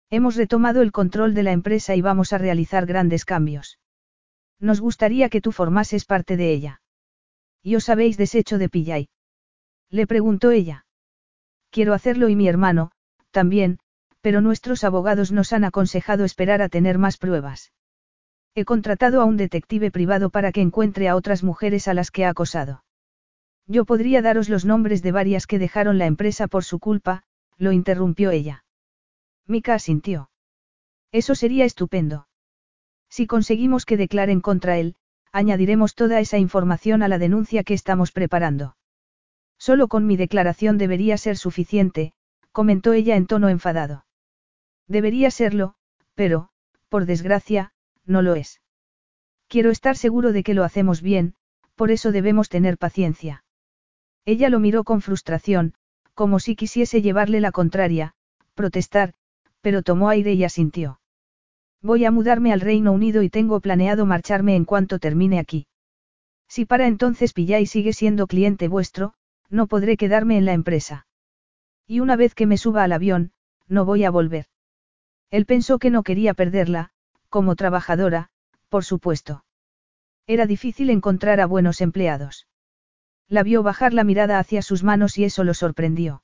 Hemos 0.10 0.38
retomado 0.38 0.82
el 0.82 0.94
control 0.94 1.34
de 1.34 1.44
la 1.44 1.52
empresa 1.52 1.98
y 1.98 2.02
vamos 2.02 2.32
a 2.32 2.38
realizar 2.38 2.86
grandes 2.86 3.26
cambios. 3.26 3.78
Nos 4.58 4.80
gustaría 4.80 5.28
que 5.28 5.42
tú 5.42 5.52
formases 5.52 6.06
parte 6.06 6.38
de 6.38 6.54
ella. 6.54 6.82
¿Y 7.62 7.76
os 7.76 7.90
habéis 7.90 8.16
deshecho 8.16 8.58
de 8.58 8.70
Pillay? 8.70 9.10
Le 9.90 10.08
preguntó 10.08 10.52
ella. 10.52 10.86
Quiero 11.70 11.94
hacerlo 11.94 12.30
y 12.30 12.36
mi 12.36 12.48
hermano, 12.48 12.92
también, 13.32 13.80
pero 14.22 14.42
nuestros 14.42 14.84
abogados 14.84 15.32
nos 15.32 15.54
han 15.54 15.64
aconsejado 15.64 16.24
esperar 16.26 16.62
a 16.62 16.70
tener 16.70 16.98
más 16.98 17.18
pruebas. 17.18 17.72
He 18.56 18.66
contratado 18.66 19.22
a 19.22 19.26
un 19.26 19.38
detective 19.38 19.92
privado 19.92 20.30
para 20.30 20.52
que 20.52 20.62
encuentre 20.62 21.08
a 21.08 21.16
otras 21.16 21.44
mujeres 21.44 21.88
a 21.88 21.94
las 21.94 22.10
que 22.10 22.26
ha 22.26 22.30
acosado. 22.30 22.84
Yo 23.68 23.86
podría 23.86 24.22
daros 24.22 24.50
los 24.50 24.66
nombres 24.66 25.04
de 25.04 25.12
varias 25.12 25.46
que 25.46 25.60
dejaron 25.60 25.98
la 25.98 26.06
empresa 26.06 26.48
por 26.48 26.64
su 26.64 26.80
culpa, 26.80 27.24
lo 27.58 27.72
interrumpió 27.72 28.32
ella. 28.32 28.64
Mika 29.46 29.74
asintió. 29.74 30.30
Eso 31.12 31.36
sería 31.36 31.66
estupendo. 31.66 32.28
Si 33.10 33.28
conseguimos 33.28 33.86
que 33.86 33.98
declaren 33.98 34.42
contra 34.42 34.78
él, 34.78 34.96
añadiremos 35.32 35.96
toda 35.96 36.20
esa 36.20 36.38
información 36.38 37.04
a 37.04 37.08
la 37.08 37.20
denuncia 37.20 37.64
que 37.64 37.74
estamos 37.74 38.12
preparando. 38.12 38.77
Solo 39.58 39.88
con 39.88 40.06
mi 40.06 40.18
declaración 40.18 40.78
debería 40.78 41.18
ser 41.18 41.38
suficiente, 41.38 42.14
comentó 42.52 42.94
ella 42.94 43.16
en 43.16 43.28
tono 43.28 43.50
enfadado. 43.50 44.06
Debería 44.88 45.32
serlo, 45.32 45.76
pero, 46.16 46.50
por 46.90 47.06
desgracia, 47.06 47.72
no 48.06 48.22
lo 48.22 48.36
es. 48.36 48.62
Quiero 49.48 49.72
estar 49.72 49.98
seguro 49.98 50.32
de 50.32 50.44
que 50.44 50.54
lo 50.54 50.64
hacemos 50.64 51.02
bien, 51.02 51.36
por 51.76 51.92
eso 51.92 52.12
debemos 52.12 52.50
tener 52.50 52.78
paciencia. 52.78 53.44
Ella 54.26 54.50
lo 54.50 54.60
miró 54.60 54.84
con 54.84 55.02
frustración, 55.02 55.74
como 56.14 56.40
si 56.40 56.56
quisiese 56.56 57.02
llevarle 57.02 57.40
la 57.40 57.52
contraria, 57.52 58.14
protestar, 58.56 59.14
pero 59.62 59.84
tomó 59.84 60.10
aire 60.10 60.34
y 60.34 60.44
asintió. 60.44 61.00
Voy 61.82 62.06
a 62.06 62.12
mudarme 62.12 62.52
al 62.52 62.62
Reino 62.62 62.92
Unido 62.92 63.22
y 63.22 63.30
tengo 63.30 63.60
planeado 63.60 64.06
marcharme 64.06 64.56
en 64.56 64.66
cuanto 64.66 65.00
termine 65.00 65.40
aquí. 65.40 65.68
Si 66.48 66.66
para 66.66 66.88
entonces 66.88 67.34
y 67.38 67.66
sigue 67.66 67.94
siendo 67.94 68.28
cliente 68.28 68.68
vuestro, 68.68 69.14
no 69.50 69.68
podré 69.68 69.98
quedarme 69.98 70.38
en 70.38 70.46
la 70.46 70.54
empresa. 70.54 71.08
Y 71.86 72.00
una 72.00 72.16
vez 72.16 72.36
que 72.36 72.46
me 72.46 72.58
suba 72.58 72.84
al 72.84 72.92
avión, 72.92 73.32
no 73.68 73.86
voy 73.86 74.04
a 74.04 74.10
volver. 74.10 74.48
Él 75.30 75.46
pensó 75.46 75.80
que 75.80 75.90
no 75.90 76.04
quería 76.04 76.34
perderla, 76.34 76.92
como 77.30 77.56
trabajadora, 77.56 78.30
por 78.70 78.84
supuesto. 78.84 79.46
Era 80.26 80.46
difícil 80.46 80.90
encontrar 80.90 81.40
a 81.40 81.46
buenos 81.46 81.82
empleados. 81.82 82.48
La 83.30 83.44
vio 83.44 83.64
bajar 83.64 83.94
la 83.94 84.04
mirada 84.04 84.40
hacia 84.40 84.62
sus 84.62 84.84
manos 84.84 85.18
y 85.18 85.24
eso 85.24 85.44
lo 85.44 85.54
sorprendió. 85.54 86.24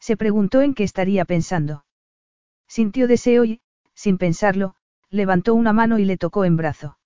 Se 0.00 0.16
preguntó 0.16 0.60
en 0.62 0.74
qué 0.74 0.82
estaría 0.82 1.24
pensando. 1.24 1.84
Sintió 2.68 3.06
deseo 3.06 3.44
y, 3.44 3.60
sin 3.94 4.18
pensarlo, 4.18 4.74
levantó 5.10 5.54
una 5.54 5.72
mano 5.72 5.98
y 5.98 6.04
le 6.04 6.16
tocó 6.16 6.44
en 6.44 6.56
brazo. 6.56 6.98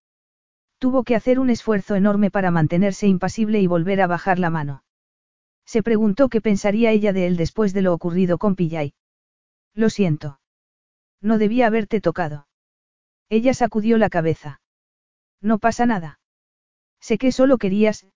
Tuvo 0.79 1.05
que 1.05 1.17
hacer 1.17 1.39
un 1.39 1.51
esfuerzo 1.51 1.95
enorme 1.95 2.31
para 2.31 2.51
mantenerse 2.51 3.07
impasible 3.07 3.61
y 3.61 3.67
volver 3.67 4.01
a 4.01 4.07
bajar 4.07 4.39
la 4.39 4.51
mano. 4.51 4.85
Se 5.67 5.83
preguntó 5.83 6.29
qué 6.29 6.41
pensaría 6.41 6.93
ella 6.93 7.13
de 7.13 7.27
él 7.27 7.37
después 7.37 7.75
de 7.75 7.83
lo 7.83 7.93
ocurrido 7.93 8.39
con 8.39 8.55
Pillay. 8.55 8.95
Lo 9.75 9.91
siento. 9.91 10.41
No 11.21 11.39
debía 11.39 11.67
haberte 11.67 12.01
tocado. 12.01 12.47
Ella 13.29 13.53
sacudió 13.53 13.99
la 13.99 14.09
cabeza. 14.09 14.61
No 15.41 15.59
pasa 15.59 15.85
nada. 15.85 16.21
Sé 17.01 17.19
que 17.19 17.33
solo 17.33 17.59
querías, 17.59 18.07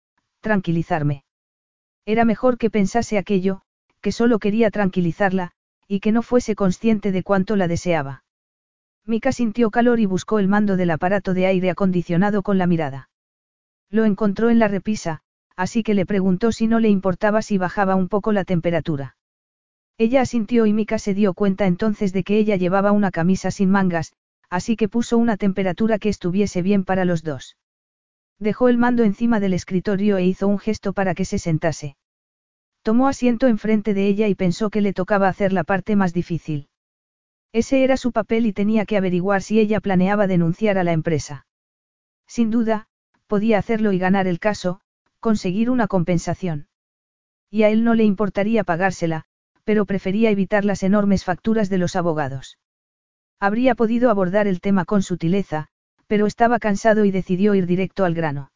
tranquilizarme. 0.41 1.25
Era 2.07 2.25
mejor 2.25 2.57
que 2.57 2.71
pensase 2.71 3.19
aquello, 3.19 3.63
que 4.01 4.13
solo 4.13 4.39
quería 4.39 4.71
tranquilizarla, 4.71 5.53
y 5.87 6.01
que 6.01 6.13
no 6.13 6.23
fuese 6.23 6.55
consciente 6.55 7.13
de 7.13 7.23
cuánto 7.23 7.57
la 7.57 7.69
deseaba. 7.69 8.25
Mika 9.05 9.33
sintió 9.33 9.71
calor 9.71 9.99
y 9.99 10.07
buscó 10.07 10.39
el 10.39 10.49
mando 10.49 10.77
del 10.77 10.91
aparato 10.91 11.35
de 11.35 11.47
aire 11.47 11.71
acondicionado 11.71 12.43
con 12.43 12.59
la 12.59 12.67
mirada. 12.67 13.11
Lo 13.91 14.05
encontró 14.05 14.51
en 14.51 14.61
la 14.61 14.69
repisa, 14.69 15.23
así 15.61 15.83
que 15.83 15.93
le 15.93 16.07
preguntó 16.07 16.53
si 16.53 16.67
no 16.67 16.81
le 16.81 16.89
importaba 16.89 17.43
si 17.43 17.59
bajaba 17.59 17.95
un 17.95 18.09
poco 18.09 18.33
la 18.33 18.45
temperatura. 18.45 19.17
Ella 19.99 20.23
asintió 20.23 20.65
y 20.65 20.73
Mika 20.73 20.99
se 20.99 21.13
dio 21.13 21.35
cuenta 21.35 21.67
entonces 21.67 22.15
de 22.15 22.25
que 22.25 22.39
ella 22.39 22.57
llevaba 22.57 22.93
una 22.93 23.11
camisa 23.11 23.51
sin 23.51 23.69
mangas, 23.71 24.15
así 24.49 24.75
que 24.75 24.89
puso 24.89 25.19
una 25.19 25.37
temperatura 25.37 25.99
que 25.99 26.09
estuviese 26.09 26.63
bien 26.63 26.85
para 26.85 27.05
los 27.05 27.23
dos. 27.23 27.59
Dejó 28.39 28.71
el 28.71 28.79
mando 28.79 29.05
encima 29.05 29.39
del 29.39 29.53
escritorio 29.53 30.17
e 30.17 30.25
hizo 30.25 30.49
un 30.49 30.59
gesto 30.59 30.95
para 30.95 31.15
que 31.15 31.27
se 31.27 31.39
sentase. 31.39 31.95
Tomó 32.83 33.07
asiento 33.07 33.47
enfrente 33.47 33.93
de 33.93 34.07
ella 34.07 34.29
y 34.29 34.35
pensó 34.35 34.71
que 34.71 34.81
le 34.81 34.95
tocaba 34.95 35.29
hacer 35.29 35.53
la 35.53 35.65
parte 35.65 35.95
más 35.95 36.15
difícil. 36.15 36.71
Ese 37.53 37.85
era 37.85 37.99
su 37.99 38.13
papel 38.13 38.47
y 38.47 38.55
tenía 38.55 38.87
que 38.87 38.97
averiguar 38.97 39.43
si 39.43 39.61
ella 39.61 39.81
planeaba 39.81 40.27
denunciar 40.27 40.79
a 40.79 40.85
la 40.85 40.93
empresa. 40.93 41.45
Sin 42.27 42.51
duda, 42.51 42.87
podía 43.27 43.59
hacerlo 43.59 43.93
y 43.93 43.99
ganar 43.99 44.27
el 44.27 44.39
caso, 44.39 44.81
conseguir 45.21 45.71
una 45.71 45.87
compensación. 45.87 46.69
Y 47.51 47.63
a 47.63 47.69
él 47.69 47.85
no 47.85 47.95
le 47.95 48.05
importaría 48.05 48.65
pagársela, 48.65 49.25
pero 49.65 49.87
prefería 49.87 50.31
evitar 50.31 50.65
las 50.65 50.83
enormes 50.83 51.25
facturas 51.25 51.69
de 51.69 51.79
los 51.79 51.95
abogados. 51.97 52.59
Habría 53.39 53.75
podido 53.75 54.11
abordar 54.11 54.47
el 54.47 54.61
tema 54.61 54.85
con 54.85 55.03
sutileza, 55.03 55.69
pero 56.07 56.27
estaba 56.27 56.59
cansado 56.59 57.05
y 57.05 57.11
decidió 57.11 57.55
ir 57.55 57.67
directo 57.67 58.05
al 58.05 58.15
grano. 58.15 58.51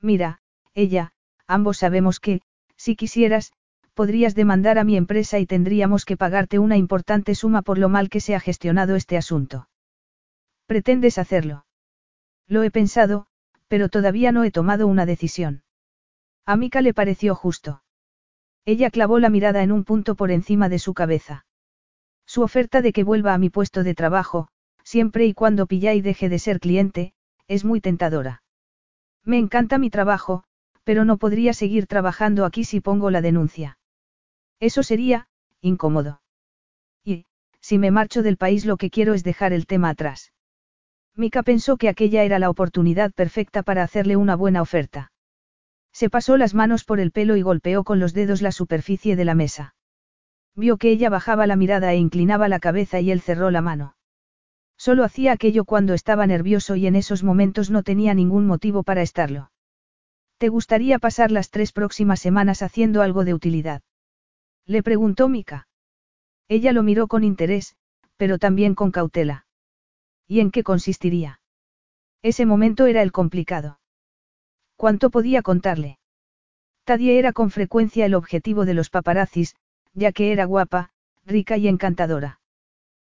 Mira, 0.00 0.40
ella, 0.74 1.12
ambos 1.46 1.78
sabemos 1.78 2.20
que, 2.20 2.42
si 2.76 2.96
quisieras, 2.96 3.52
podrías 3.94 4.34
demandar 4.34 4.78
a 4.78 4.84
mi 4.84 4.96
empresa 4.96 5.38
y 5.38 5.46
tendríamos 5.46 6.04
que 6.04 6.18
pagarte 6.18 6.58
una 6.58 6.76
importante 6.76 7.34
suma 7.34 7.62
por 7.62 7.78
lo 7.78 7.88
mal 7.88 8.10
que 8.10 8.20
se 8.20 8.34
ha 8.34 8.40
gestionado 8.40 8.94
este 8.94 9.16
asunto. 9.16 9.68
¿Pretendes 10.66 11.16
hacerlo? 11.16 11.64
Lo 12.46 12.62
he 12.62 12.70
pensado, 12.70 13.26
pero 13.68 13.88
todavía 13.88 14.32
no 14.32 14.44
he 14.44 14.50
tomado 14.50 14.86
una 14.86 15.06
decisión. 15.06 15.62
A 16.46 16.56
Mika 16.56 16.80
le 16.80 16.94
pareció 16.94 17.34
justo. 17.34 17.82
Ella 18.64 18.90
clavó 18.90 19.18
la 19.18 19.30
mirada 19.30 19.64
en 19.64 19.72
un 19.72 19.82
punto 19.82 20.14
por 20.14 20.30
encima 20.30 20.68
de 20.68 20.78
su 20.78 20.94
cabeza. 20.94 21.44
Su 22.24 22.42
oferta 22.42 22.82
de 22.82 22.92
que 22.92 23.02
vuelva 23.02 23.34
a 23.34 23.38
mi 23.38 23.50
puesto 23.50 23.82
de 23.82 23.94
trabajo, 23.96 24.46
siempre 24.84 25.26
y 25.26 25.34
cuando 25.34 25.66
pilla 25.66 25.92
y 25.94 26.00
deje 26.00 26.28
de 26.28 26.38
ser 26.38 26.60
cliente, 26.60 27.14
es 27.48 27.64
muy 27.64 27.80
tentadora. 27.80 28.44
Me 29.24 29.38
encanta 29.38 29.78
mi 29.78 29.90
trabajo, 29.90 30.44
pero 30.84 31.04
no 31.04 31.16
podría 31.16 31.52
seguir 31.52 31.88
trabajando 31.88 32.44
aquí 32.44 32.62
si 32.62 32.80
pongo 32.80 33.10
la 33.10 33.22
denuncia. 33.22 33.78
Eso 34.60 34.84
sería, 34.84 35.26
incómodo. 35.60 36.22
Y, 37.04 37.26
si 37.60 37.76
me 37.78 37.90
marcho 37.90 38.22
del 38.22 38.36
país 38.36 38.64
lo 38.64 38.76
que 38.76 38.90
quiero 38.90 39.14
es 39.14 39.24
dejar 39.24 39.52
el 39.52 39.66
tema 39.66 39.88
atrás. 39.88 40.32
Mika 41.16 41.42
pensó 41.42 41.76
que 41.76 41.88
aquella 41.88 42.22
era 42.22 42.38
la 42.38 42.50
oportunidad 42.50 43.12
perfecta 43.12 43.64
para 43.64 43.82
hacerle 43.82 44.16
una 44.16 44.36
buena 44.36 44.62
oferta. 44.62 45.10
Se 45.96 46.10
pasó 46.10 46.36
las 46.36 46.52
manos 46.52 46.84
por 46.84 47.00
el 47.00 47.10
pelo 47.10 47.36
y 47.36 47.40
golpeó 47.40 47.82
con 47.82 48.00
los 48.00 48.12
dedos 48.12 48.42
la 48.42 48.52
superficie 48.52 49.16
de 49.16 49.24
la 49.24 49.34
mesa. 49.34 49.74
Vio 50.54 50.76
que 50.76 50.90
ella 50.90 51.08
bajaba 51.08 51.46
la 51.46 51.56
mirada 51.56 51.90
e 51.94 51.96
inclinaba 51.96 52.48
la 52.48 52.60
cabeza 52.60 53.00
y 53.00 53.10
él 53.10 53.22
cerró 53.22 53.50
la 53.50 53.62
mano. 53.62 53.96
Solo 54.76 55.04
hacía 55.04 55.32
aquello 55.32 55.64
cuando 55.64 55.94
estaba 55.94 56.26
nervioso 56.26 56.76
y 56.76 56.86
en 56.86 56.96
esos 56.96 57.24
momentos 57.24 57.70
no 57.70 57.82
tenía 57.82 58.12
ningún 58.12 58.46
motivo 58.46 58.82
para 58.82 59.00
estarlo. 59.00 59.52
¿Te 60.36 60.50
gustaría 60.50 60.98
pasar 60.98 61.30
las 61.30 61.48
tres 61.48 61.72
próximas 61.72 62.20
semanas 62.20 62.60
haciendo 62.60 63.00
algo 63.00 63.24
de 63.24 63.32
utilidad? 63.32 63.80
Le 64.66 64.82
preguntó 64.82 65.30
Mika. 65.30 65.66
Ella 66.46 66.74
lo 66.74 66.82
miró 66.82 67.06
con 67.06 67.24
interés, 67.24 67.74
pero 68.18 68.36
también 68.36 68.74
con 68.74 68.90
cautela. 68.90 69.46
¿Y 70.28 70.40
en 70.40 70.50
qué 70.50 70.62
consistiría? 70.62 71.40
Ese 72.20 72.44
momento 72.44 72.84
era 72.84 73.00
el 73.00 73.12
complicado. 73.12 73.78
¿Cuánto 74.76 75.10
podía 75.10 75.42
contarle? 75.42 75.98
Tadie 76.84 77.18
era 77.18 77.32
con 77.32 77.50
frecuencia 77.50 78.06
el 78.06 78.14
objetivo 78.14 78.64
de 78.64 78.74
los 78.74 78.90
paparazzis, 78.90 79.56
ya 79.94 80.12
que 80.12 80.32
era 80.32 80.44
guapa, 80.44 80.90
rica 81.24 81.56
y 81.56 81.66
encantadora. 81.66 82.40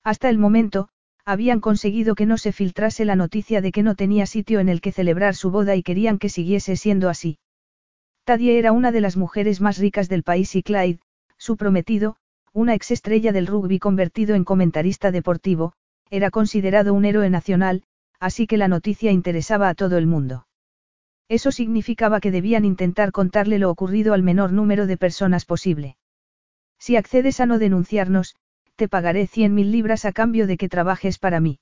Hasta 0.03 0.30
el 0.30 0.39
momento, 0.39 0.89
habían 1.26 1.60
conseguido 1.60 2.16
que 2.16 2.26
no 2.26 2.38
se 2.38 2.51
filtrase 2.51 3.05
la 3.05 3.16
noticia 3.16 3.62
de 3.62 3.72
que 3.72 3.84
no 3.84 3.95
tenía 3.95 4.26
sitio 4.26 4.60
en 4.60 4.70
el 4.70 4.82
que 4.82 4.91
celebrar 4.91 5.36
su 5.36 5.51
boda 5.51 5.76
y 5.76 5.84
querían 5.84 6.18
que 6.18 6.30
siguiese 6.30 6.76
siendo 6.76 7.10
así. 7.10 7.38
Tadie 8.24 8.57
era 8.57 8.72
una 8.72 8.91
de 8.91 9.01
las 9.01 9.18
mujeres 9.18 9.62
más 9.62 9.78
ricas 9.78 10.10
del 10.10 10.24
país 10.24 10.55
y 10.55 10.64
Clyde, 10.64 10.99
Su 11.38 11.57
prometido, 11.57 12.16
una 12.53 12.74
exestrella 12.74 13.32
del 13.32 13.47
rugby 13.47 13.80
convertido 13.80 14.36
en 14.36 14.43
comentarista 14.43 15.12
deportivo, 15.12 15.74
era 16.10 16.32
considerado 16.32 16.93
un 16.93 17.05
héroe 17.05 17.30
nacional, 17.30 17.84
así 18.20 18.47
que 18.47 18.57
la 18.57 18.68
noticia 18.68 19.12
interesaba 19.12 19.70
a 19.70 19.76
todo 19.76 19.97
el 19.97 20.07
mundo. 20.07 20.47
Eso 21.30 21.52
significaba 21.52 22.20
que 22.20 22.32
debían 22.32 22.66
intentar 22.66 23.12
contarle 23.12 23.60
lo 23.60 23.70
ocurrido 23.70 24.14
al 24.14 24.24
menor 24.24 24.52
número 24.52 24.88
de 24.88 24.98
personas 24.98 25.46
posible. 25.46 25.96
Si 26.80 26.96
accedes 26.96 27.40
a 27.40 27.46
no 27.46 27.60
denunciarnos, 27.60 28.36
te 28.76 28.90
pagaré 28.90 29.28
cien 29.28 29.54
mil 29.54 29.72
libras 29.72 30.06
a 30.06 30.12
cambio 30.12 30.48
de 30.48 30.58
que 30.58 30.70
trabajes 30.70 31.20
para 31.20 31.40
mí. 31.40 31.60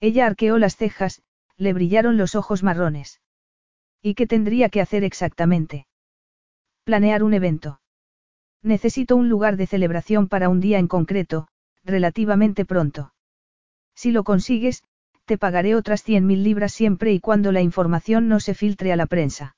Ella 0.00 0.26
arqueó 0.26 0.58
las 0.58 0.76
cejas, 0.76 1.22
le 1.56 1.72
brillaron 1.74 2.16
los 2.16 2.34
ojos 2.34 2.62
marrones. 2.62 3.20
¿Y 4.00 4.14
qué 4.14 4.26
tendría 4.26 4.68
que 4.70 4.80
hacer 4.80 5.04
exactamente? 5.04 5.86
Planear 6.84 7.22
un 7.22 7.34
evento. 7.34 7.80
Necesito 8.62 9.16
un 9.16 9.28
lugar 9.28 9.56
de 9.56 9.66
celebración 9.66 10.28
para 10.28 10.48
un 10.48 10.60
día 10.60 10.78
en 10.78 10.88
concreto, 10.88 11.48
relativamente 11.84 12.64
pronto. 12.64 13.12
Si 13.94 14.12
lo 14.12 14.24
consigues, 14.24 14.84
te 15.28 15.36
pagaré 15.36 15.74
otras 15.74 16.02
cien 16.02 16.26
mil 16.26 16.42
libras 16.42 16.72
siempre 16.72 17.12
y 17.12 17.20
cuando 17.20 17.52
la 17.52 17.60
información 17.60 18.28
no 18.28 18.40
se 18.40 18.54
filtre 18.54 18.94
a 18.94 18.96
la 18.96 19.04
prensa. 19.04 19.56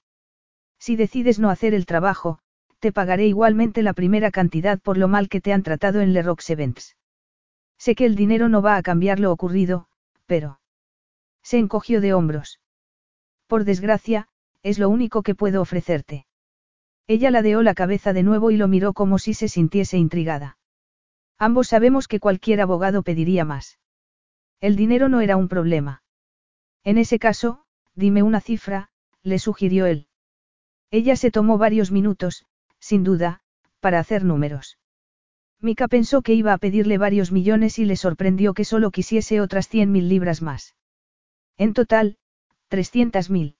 Si 0.81 0.97
decides 0.97 1.39
no 1.39 1.49
hacer 1.49 1.75
el 1.75 1.87
trabajo, 1.87 2.41
te 2.81 2.91
pagaré 2.91 3.29
igualmente 3.29 3.85
la 3.85 3.93
primera 3.93 4.33
cantidad 4.33 4.81
por 4.81 4.99
lo 4.99 5.07
mal 5.07 5.29
que 5.29 5.41
te 5.41 5.53
han 5.53 5.63
tratado 5.63 6.01
en 6.01 6.13
Le 6.13 6.23
Rox 6.23 6.51
Events. 6.51 6.97
Sé 7.79 7.95
que 7.95 8.05
el 8.05 8.17
dinero 8.17 8.49
no 8.49 8.63
va 8.63 8.77
a 8.77 8.83
cambiar 8.83 9.21
lo 9.21 9.31
ocurrido, 9.31 9.87
pero... 10.27 10.59
Se 11.43 11.59
encogió 11.59 12.01
de 12.01 12.15
hombros. 12.15 12.59
Por 13.47 13.65
desgracia, 13.65 14.27
es 14.65 14.81
lo 14.81 14.89
único 14.89 15.23
que 15.23 15.37
puedo 15.37 15.63
ofrecerte. 15.63 16.27
Ella 17.07 17.31
ladeó 17.31 17.63
la 17.63 17.75
cabeza 17.75 18.13
de 18.13 18.25
nuevo 18.25 18.51
y 18.51 18.57
lo 18.57 18.67
miró 18.67 18.93
como 18.93 19.21
si 19.21 19.35
se 19.35 19.47
sintiese 19.47 19.99
intrigada. 19.99 20.59
Ambos 21.39 21.69
sabemos 21.69 22.09
que 22.09 22.19
cualquier 22.19 22.61
abogado 22.61 23.03
pediría 23.03 23.45
más. 23.45 23.80
El 24.61 24.77
dinero 24.77 25.09
no 25.09 25.21
era 25.21 25.37
un 25.37 25.49
problema. 25.49 26.03
En 26.85 26.99
ese 26.99 27.19
caso, 27.19 27.65
dime 27.95 28.23
una 28.23 28.41
cifra, 28.41 28.91
le 29.23 29.39
sugirió 29.39 29.87
él. 29.87 30.07
Ella 30.91 31.17
se 31.17 31.31
tomó 31.31 31.57
varios 31.57 31.91
minutos, 31.91 32.47
sin 32.79 33.05
duda, 33.05 33.41
para 33.81 33.99
hacer 33.99 34.25
números. 34.25 34.79
Mika 35.61 35.89
pensó 35.89 36.23
que 36.23 36.35
iba 36.35 36.53
a 36.53 36.59
pedirle 36.59 36.99
varios 36.99 37.33
millones 37.33 37.79
y 37.79 37.85
le 37.85 37.97
sorprendió 37.97 38.55
que 38.55 38.65
solo 38.65 38.91
quisiese 38.91 39.41
otras 39.41 39.69
cien 39.69 39.93
mil 39.93 40.09
libras 40.09 40.43
más. 40.43 40.75
En 41.59 41.75
total, 41.75 42.17
trescientas 42.69 43.31
mil. 43.31 43.57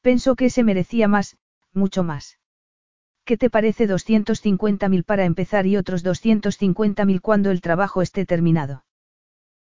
Pensó 0.00 0.34
que 0.34 0.50
se 0.50 0.64
merecía 0.64 1.08
más, 1.08 1.36
mucho 1.72 2.02
más. 2.02 2.38
¿Qué 3.24 3.36
te 3.36 3.50
parece 3.50 3.86
mil 4.88 5.04
para 5.04 5.24
empezar 5.24 5.66
y 5.66 5.76
otros 5.76 6.02
mil 7.04 7.20
cuando 7.20 7.50
el 7.50 7.60
trabajo 7.60 8.02
esté 8.02 8.24
terminado? 8.24 8.85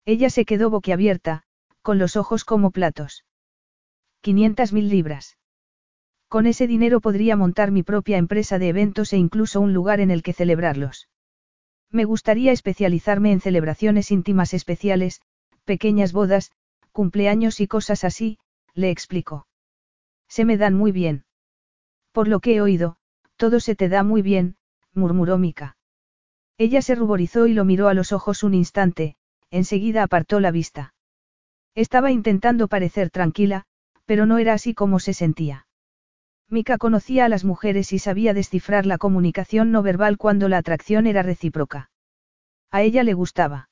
Ella 0.07 0.29
se 0.29 0.45
quedó 0.45 0.71
boquiabierta, 0.71 1.45
con 1.83 1.99
los 1.99 2.17
ojos 2.17 2.45
como 2.45 2.71
platos. 2.71 3.25
mil 4.73 4.89
libras. 4.89 5.39
Con 6.29 6.47
ese 6.47 6.67
dinero 6.67 7.01
podría 7.01 7.37
montar 7.37 7.71
mi 7.71 7.83
propia 7.83 8.19
empresa 8.19 8.59
de 8.59 8.69
eventos 8.69 9.13
e 9.13 9.17
incluso 9.17 9.61
un 9.61 9.73
lugar 9.73 10.01
en 10.01 10.11
el 10.11 10.23
que 10.23 10.33
celebrarlos. 10.33 11.09
Me 11.91 12.05
gustaría 12.05 12.53
especializarme 12.53 13.33
en 13.33 13.41
celebraciones 13.41 14.11
íntimas 14.11 14.53
especiales, 14.53 15.23
pequeñas 15.65 16.13
bodas, 16.13 16.53
cumpleaños 16.93 17.61
y 17.61 17.67
cosas 17.67 18.05
así, 18.05 18.39
le 18.75 18.91
explicó. 18.91 19.47
Se 20.29 20.45
me 20.45 20.57
dan 20.57 20.75
muy 20.75 20.93
bien. 20.93 21.25
Por 22.13 22.29
lo 22.29 22.41
que 22.41 22.57
he 22.57 22.61
oído, 22.61 22.97
todo 23.37 23.61
se 23.61 23.75
te 23.75 23.89
da 23.89 24.03
muy 24.03 24.23
bien, 24.23 24.57
murmuró 24.93 25.39
Mika. 25.39 25.77
Ella 26.59 26.83
se 26.83 26.95
ruborizó 26.95 27.47
y 27.47 27.55
lo 27.55 27.65
miró 27.65 27.89
a 27.89 27.95
los 27.95 28.13
ojos 28.13 28.43
un 28.43 28.55
instante, 28.55 29.17
enseguida 29.55 30.03
apartó 30.03 30.41
la 30.41 30.51
vista. 30.51 30.95
Estaba 31.77 32.11
intentando 32.11 32.67
parecer 32.67 33.11
tranquila, 33.11 33.67
pero 34.05 34.27
no 34.27 34.39
era 34.39 34.53
así 34.53 34.75
como 34.75 34.99
se 34.99 35.15
sentía. 35.15 35.69
Mika 36.51 36.77
conocía 36.77 37.25
a 37.25 37.29
las 37.29 37.45
mujeres 37.45 37.93
y 37.93 38.01
sabía 38.01 38.35
descifrar 38.35 38.85
la 38.85 38.99
comunicación 38.99 39.71
no 39.71 39.83
verbal 39.83 40.19
cuando 40.19 40.49
la 40.49 40.59
atracción 40.59 41.07
era 41.07 41.23
recíproca. 41.23 41.91
A 42.73 42.83
ella 42.83 43.05
le 43.05 43.15
gustaba. 43.15 43.71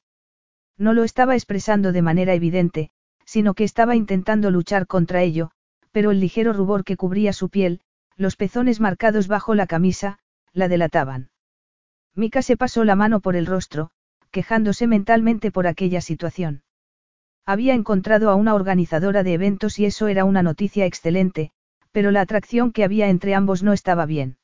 No 0.78 0.93
lo 0.93 1.03
estaba 1.03 1.35
expresando 1.35 1.91
de 1.91 2.03
manera 2.03 2.33
evidente, 2.33 2.91
sino 3.24 3.55
que 3.55 3.64
estaba 3.64 3.97
intentando 3.97 4.53
luchar 4.53 4.87
contra 4.87 5.22
ello, 5.22 5.51
pero 5.91 6.12
el 6.12 6.20
ligero 6.20 6.53
rubor 6.53 6.85
que 6.85 6.97
cubría 6.97 7.33
su 7.33 7.49
piel, 7.49 7.80
los 8.16 8.37
pezones 8.37 8.78
marcados 8.78 9.26
bajo 9.26 9.57
la 9.57 9.66
camisa, 9.66 10.20
la 10.53 10.68
delataban. 10.68 11.30
Mika 12.14 12.41
se 12.43 12.57
pasó 12.57 12.85
la 12.85 12.95
mano 12.95 13.20
por 13.20 13.35
el 13.35 13.47
rostro, 13.47 13.91
quejándose 14.33 14.89
mentalmente 14.89 15.53
por 15.53 15.68
aquella 15.68 16.01
situación. 16.01 16.64
Había 17.47 17.74
encontrado 17.74 18.30
a 18.30 18.35
una 18.35 18.55
organizadora 18.55 19.22
de 19.22 19.35
eventos 19.35 19.78
y 19.78 19.85
eso 19.85 20.09
era 20.09 20.24
una 20.24 20.43
noticia 20.43 20.87
excelente, 20.87 21.53
pero 21.93 22.11
la 22.11 22.22
atracción 22.22 22.72
que 22.72 22.83
había 22.83 23.09
entre 23.09 23.35
ambos 23.35 23.62
no 23.62 23.72
estaba 23.72 24.07
bien. 24.07 24.39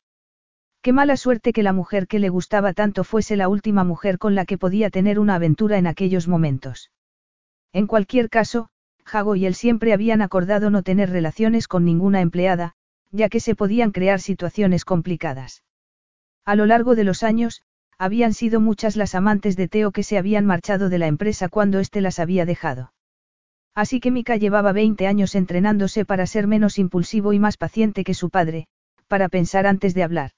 Qué 0.82 0.92
mala 0.92 1.16
suerte 1.16 1.52
que 1.52 1.62
la 1.62 1.72
mujer 1.72 2.06
que 2.06 2.18
le 2.18 2.28
gustaba 2.28 2.72
tanto 2.72 3.02
fuese 3.02 3.36
la 3.36 3.48
última 3.48 3.82
mujer 3.82 4.18
con 4.18 4.34
la 4.34 4.44
que 4.44 4.58
podía 4.58 4.90
tener 4.90 5.18
una 5.18 5.34
aventura 5.34 5.78
en 5.78 5.86
aquellos 5.86 6.28
momentos. 6.28 6.92
En 7.72 7.86
cualquier 7.86 8.30
caso, 8.30 8.68
Jago 9.04 9.36
y 9.36 9.46
él 9.46 9.54
siempre 9.54 9.92
habían 9.92 10.22
acordado 10.22 10.70
no 10.70 10.82
tener 10.82 11.10
relaciones 11.10 11.66
con 11.66 11.84
ninguna 11.84 12.20
empleada, 12.20 12.74
ya 13.10 13.28
que 13.28 13.40
se 13.40 13.54
podían 13.54 13.90
crear 13.90 14.20
situaciones 14.20 14.84
complicadas. 14.84 15.64
A 16.44 16.54
lo 16.54 16.66
largo 16.66 16.94
de 16.94 17.04
los 17.04 17.22
años, 17.22 17.62
habían 17.98 18.32
sido 18.32 18.60
muchas 18.60 18.96
las 18.96 19.14
amantes 19.14 19.56
de 19.56 19.68
Teo 19.68 19.90
que 19.90 20.04
se 20.04 20.18
habían 20.18 20.46
marchado 20.46 20.88
de 20.88 20.98
la 20.98 21.08
empresa 21.08 21.48
cuando 21.48 21.80
éste 21.80 22.00
las 22.00 22.20
había 22.20 22.46
dejado. 22.46 22.92
Así 23.74 24.00
que 24.00 24.10
Mika 24.10 24.36
llevaba 24.36 24.72
20 24.72 25.06
años 25.06 25.34
entrenándose 25.34 26.04
para 26.04 26.26
ser 26.26 26.46
menos 26.46 26.78
impulsivo 26.78 27.32
y 27.32 27.38
más 27.38 27.56
paciente 27.56 28.04
que 28.04 28.14
su 28.14 28.30
padre, 28.30 28.66
para 29.08 29.28
pensar 29.28 29.66
antes 29.66 29.94
de 29.94 30.04
hablar. 30.04 30.30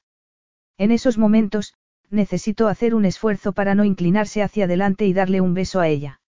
En 0.79 0.91
esos 0.91 1.19
momentos, 1.19 1.75
necesitó 2.09 2.69
hacer 2.69 2.95
un 2.95 3.05
esfuerzo 3.05 3.53
para 3.53 3.75
no 3.75 3.85
inclinarse 3.85 4.43
hacia 4.43 4.65
adelante 4.65 5.07
y 5.07 5.13
darle 5.13 5.41
un 5.41 5.55
beso 5.55 5.81
a 5.81 5.89
ella. 5.89 6.21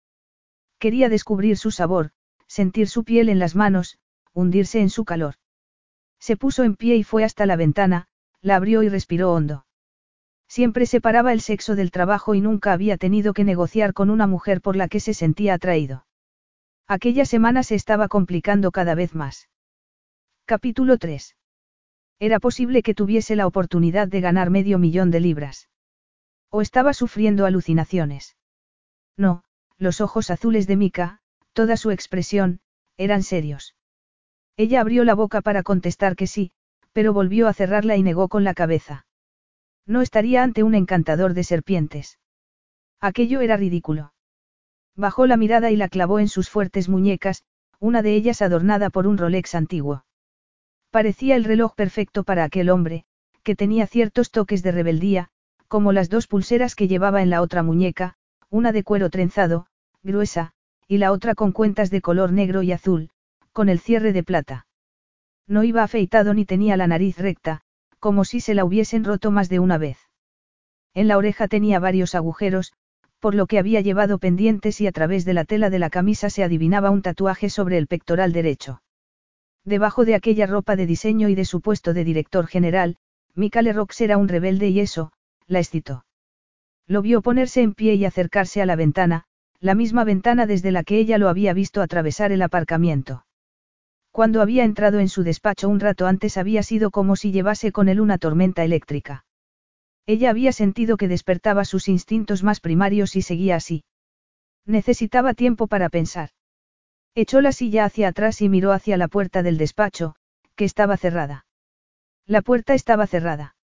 Quería 0.78 1.08
descubrir 1.08 1.56
su 1.56 1.70
sabor, 1.70 2.10
sentir 2.46 2.88
su 2.88 3.04
piel 3.04 3.28
en 3.28 3.38
las 3.38 3.54
manos, 3.54 3.98
hundirse 4.34 4.80
en 4.80 4.90
su 4.90 5.04
calor. 5.04 5.34
Se 6.18 6.36
puso 6.36 6.62
en 6.62 6.76
pie 6.76 6.96
y 6.96 7.04
fue 7.04 7.24
hasta 7.24 7.46
la 7.46 7.56
ventana, 7.56 8.08
la 8.42 8.56
abrió 8.56 8.82
y 8.82 8.88
respiró 8.88 9.32
hondo. 9.32 9.64
Siempre 10.52 10.84
separaba 10.84 11.32
el 11.32 11.40
sexo 11.40 11.76
del 11.76 11.90
trabajo 11.90 12.34
y 12.34 12.42
nunca 12.42 12.74
había 12.74 12.98
tenido 12.98 13.32
que 13.32 13.42
negociar 13.42 13.94
con 13.94 14.10
una 14.10 14.26
mujer 14.26 14.60
por 14.60 14.76
la 14.76 14.86
que 14.86 15.00
se 15.00 15.14
sentía 15.14 15.54
atraído. 15.54 16.04
Aquella 16.86 17.24
semana 17.24 17.62
se 17.62 17.74
estaba 17.74 18.06
complicando 18.08 18.70
cada 18.70 18.94
vez 18.94 19.14
más. 19.14 19.48
Capítulo 20.44 20.98
3. 20.98 21.36
Era 22.18 22.38
posible 22.38 22.82
que 22.82 22.92
tuviese 22.92 23.34
la 23.34 23.46
oportunidad 23.46 24.08
de 24.08 24.20
ganar 24.20 24.50
medio 24.50 24.78
millón 24.78 25.10
de 25.10 25.20
libras. 25.20 25.70
O 26.50 26.60
estaba 26.60 26.92
sufriendo 26.92 27.46
alucinaciones. 27.46 28.36
No, 29.16 29.44
los 29.78 30.02
ojos 30.02 30.30
azules 30.30 30.66
de 30.66 30.76
Mika, 30.76 31.22
toda 31.54 31.78
su 31.78 31.90
expresión, 31.90 32.60
eran 32.98 33.22
serios. 33.22 33.74
Ella 34.58 34.82
abrió 34.82 35.04
la 35.04 35.14
boca 35.14 35.40
para 35.40 35.62
contestar 35.62 36.14
que 36.14 36.26
sí, 36.26 36.52
pero 36.92 37.14
volvió 37.14 37.48
a 37.48 37.54
cerrarla 37.54 37.96
y 37.96 38.02
negó 38.02 38.28
con 38.28 38.44
la 38.44 38.52
cabeza. 38.52 39.06
No 39.86 40.00
estaría 40.00 40.42
ante 40.42 40.62
un 40.62 40.74
encantador 40.74 41.34
de 41.34 41.44
serpientes. 41.44 42.18
Aquello 43.00 43.40
era 43.40 43.56
ridículo. 43.56 44.12
Bajó 44.94 45.26
la 45.26 45.36
mirada 45.36 45.70
y 45.70 45.76
la 45.76 45.88
clavó 45.88 46.18
en 46.18 46.28
sus 46.28 46.48
fuertes 46.50 46.88
muñecas, 46.88 47.44
una 47.80 48.02
de 48.02 48.14
ellas 48.14 48.42
adornada 48.42 48.90
por 48.90 49.06
un 49.06 49.18
Rolex 49.18 49.54
antiguo. 49.54 50.04
Parecía 50.90 51.36
el 51.36 51.44
reloj 51.44 51.74
perfecto 51.74 52.22
para 52.22 52.44
aquel 52.44 52.70
hombre, 52.70 53.04
que 53.42 53.56
tenía 53.56 53.86
ciertos 53.86 54.30
toques 54.30 54.62
de 54.62 54.72
rebeldía, 54.72 55.30
como 55.66 55.92
las 55.92 56.10
dos 56.10 56.26
pulseras 56.26 56.74
que 56.74 56.86
llevaba 56.86 57.22
en 57.22 57.30
la 57.30 57.40
otra 57.40 57.62
muñeca, 57.62 58.14
una 58.50 58.72
de 58.72 58.84
cuero 58.84 59.10
trenzado, 59.10 59.66
gruesa, 60.02 60.52
y 60.86 60.98
la 60.98 61.10
otra 61.10 61.34
con 61.34 61.52
cuentas 61.52 61.90
de 61.90 62.02
color 62.02 62.32
negro 62.32 62.62
y 62.62 62.72
azul, 62.72 63.10
con 63.52 63.68
el 63.68 63.80
cierre 63.80 64.12
de 64.12 64.22
plata. 64.22 64.66
No 65.46 65.64
iba 65.64 65.82
afeitado 65.82 66.34
ni 66.34 66.44
tenía 66.44 66.76
la 66.76 66.86
nariz 66.86 67.18
recta, 67.18 67.62
como 68.02 68.24
si 68.24 68.40
se 68.40 68.54
la 68.54 68.64
hubiesen 68.64 69.04
roto 69.04 69.30
más 69.30 69.48
de 69.48 69.60
una 69.60 69.78
vez. 69.78 69.96
En 70.92 71.06
la 71.06 71.16
oreja 71.16 71.46
tenía 71.46 71.78
varios 71.78 72.16
agujeros, 72.16 72.72
por 73.20 73.36
lo 73.36 73.46
que 73.46 73.60
había 73.60 73.80
llevado 73.80 74.18
pendientes 74.18 74.80
y 74.80 74.88
a 74.88 74.92
través 74.92 75.24
de 75.24 75.34
la 75.34 75.44
tela 75.44 75.70
de 75.70 75.78
la 75.78 75.88
camisa 75.88 76.28
se 76.28 76.42
adivinaba 76.42 76.90
un 76.90 77.02
tatuaje 77.02 77.48
sobre 77.48 77.78
el 77.78 77.86
pectoral 77.86 78.32
derecho. 78.32 78.82
Debajo 79.64 80.04
de 80.04 80.16
aquella 80.16 80.48
ropa 80.48 80.74
de 80.74 80.86
diseño 80.86 81.28
y 81.28 81.36
de 81.36 81.44
su 81.44 81.60
puesto 81.60 81.94
de 81.94 82.02
director 82.02 82.48
general, 82.48 82.96
Mikale 83.36 83.72
Rox 83.72 84.00
era 84.00 84.18
un 84.18 84.26
rebelde 84.26 84.68
y 84.68 84.80
eso, 84.80 85.12
la 85.46 85.60
excitó. 85.60 86.04
Lo 86.88 87.02
vio 87.02 87.22
ponerse 87.22 87.62
en 87.62 87.72
pie 87.72 87.94
y 87.94 88.04
acercarse 88.04 88.60
a 88.62 88.66
la 88.66 88.74
ventana, 88.74 89.26
la 89.60 89.76
misma 89.76 90.02
ventana 90.02 90.46
desde 90.46 90.72
la 90.72 90.82
que 90.82 90.98
ella 90.98 91.18
lo 91.18 91.28
había 91.28 91.54
visto 91.54 91.82
atravesar 91.82 92.32
el 92.32 92.42
aparcamiento. 92.42 93.24
Cuando 94.12 94.42
había 94.42 94.64
entrado 94.64 95.00
en 95.00 95.08
su 95.08 95.22
despacho 95.22 95.70
un 95.70 95.80
rato 95.80 96.06
antes 96.06 96.36
había 96.36 96.62
sido 96.62 96.90
como 96.90 97.16
si 97.16 97.32
llevase 97.32 97.72
con 97.72 97.88
él 97.88 97.98
una 97.98 98.18
tormenta 98.18 98.62
eléctrica. 98.62 99.24
Ella 100.04 100.28
había 100.28 100.52
sentido 100.52 100.98
que 100.98 101.08
despertaba 101.08 101.64
sus 101.64 101.88
instintos 101.88 102.42
más 102.42 102.60
primarios 102.60 103.16
y 103.16 103.22
seguía 103.22 103.56
así. 103.56 103.84
Necesitaba 104.66 105.32
tiempo 105.32 105.66
para 105.66 105.88
pensar. 105.88 106.28
Echó 107.14 107.40
la 107.40 107.52
silla 107.52 107.86
hacia 107.86 108.08
atrás 108.08 108.42
y 108.42 108.50
miró 108.50 108.72
hacia 108.72 108.98
la 108.98 109.08
puerta 109.08 109.42
del 109.42 109.56
despacho, 109.56 110.14
que 110.56 110.66
estaba 110.66 110.98
cerrada. 110.98 111.46
La 112.26 112.42
puerta 112.42 112.74
estaba 112.74 113.06
cerrada. 113.06 113.56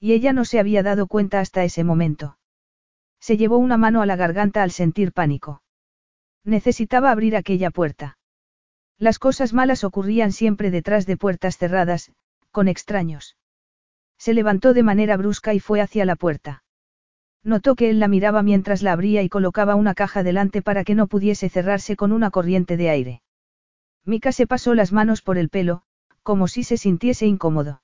Y 0.00 0.12
ella 0.12 0.32
no 0.32 0.46
se 0.46 0.58
había 0.58 0.82
dado 0.82 1.06
cuenta 1.06 1.40
hasta 1.40 1.64
ese 1.64 1.84
momento. 1.84 2.38
Se 3.20 3.36
llevó 3.36 3.58
una 3.58 3.76
mano 3.76 4.00
a 4.00 4.06
la 4.06 4.16
garganta 4.16 4.62
al 4.62 4.70
sentir 4.70 5.12
pánico. 5.12 5.62
Necesitaba 6.44 7.10
abrir 7.10 7.36
aquella 7.36 7.70
puerta. 7.70 8.15
Las 8.98 9.18
cosas 9.18 9.52
malas 9.52 9.84
ocurrían 9.84 10.32
siempre 10.32 10.70
detrás 10.70 11.06
de 11.06 11.16
puertas 11.16 11.58
cerradas, 11.58 12.12
con 12.50 12.68
extraños. 12.68 13.36
Se 14.18 14.32
levantó 14.32 14.72
de 14.72 14.82
manera 14.82 15.16
brusca 15.16 15.52
y 15.52 15.60
fue 15.60 15.80
hacia 15.80 16.06
la 16.06 16.16
puerta. 16.16 16.62
Notó 17.42 17.74
que 17.74 17.90
él 17.90 18.00
la 18.00 18.08
miraba 18.08 18.42
mientras 18.42 18.82
la 18.82 18.92
abría 18.92 19.22
y 19.22 19.28
colocaba 19.28 19.74
una 19.74 19.94
caja 19.94 20.22
delante 20.22 20.62
para 20.62 20.82
que 20.82 20.94
no 20.94 21.06
pudiese 21.06 21.48
cerrarse 21.48 21.94
con 21.94 22.12
una 22.12 22.30
corriente 22.30 22.76
de 22.76 22.90
aire. 22.90 23.22
Mika 24.04 24.32
se 24.32 24.46
pasó 24.46 24.74
las 24.74 24.92
manos 24.92 25.20
por 25.20 25.36
el 25.36 25.48
pelo, 25.48 25.82
como 26.22 26.48
si 26.48 26.64
se 26.64 26.76
sintiese 26.76 27.26
incómodo. 27.26 27.82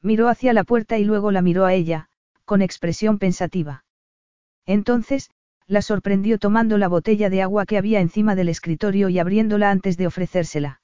Miró 0.00 0.28
hacia 0.28 0.52
la 0.52 0.64
puerta 0.64 0.98
y 0.98 1.04
luego 1.04 1.30
la 1.30 1.42
miró 1.42 1.64
a 1.64 1.74
ella, 1.74 2.08
con 2.44 2.62
expresión 2.62 3.18
pensativa. 3.18 3.84
Entonces, 4.66 5.30
la 5.72 5.80
sorprendió 5.80 6.38
tomando 6.38 6.76
la 6.76 6.86
botella 6.86 7.30
de 7.30 7.40
agua 7.40 7.64
que 7.64 7.78
había 7.78 8.00
encima 8.00 8.34
del 8.34 8.50
escritorio 8.50 9.08
y 9.08 9.18
abriéndola 9.18 9.70
antes 9.70 9.96
de 9.96 10.06
ofrecérsela. 10.06 10.82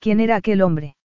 ¿Quién 0.00 0.18
era 0.18 0.34
aquel 0.34 0.62
hombre? 0.62 0.96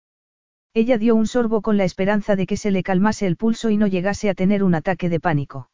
Ella 0.74 0.98
dio 0.98 1.14
un 1.14 1.28
sorbo 1.28 1.62
con 1.62 1.76
la 1.76 1.84
esperanza 1.84 2.34
de 2.34 2.46
que 2.46 2.56
se 2.56 2.72
le 2.72 2.82
calmase 2.82 3.28
el 3.28 3.36
pulso 3.36 3.70
y 3.70 3.76
no 3.76 3.86
llegase 3.86 4.28
a 4.28 4.34
tener 4.34 4.64
un 4.64 4.74
ataque 4.74 5.08
de 5.08 5.20
pánico. 5.20 5.70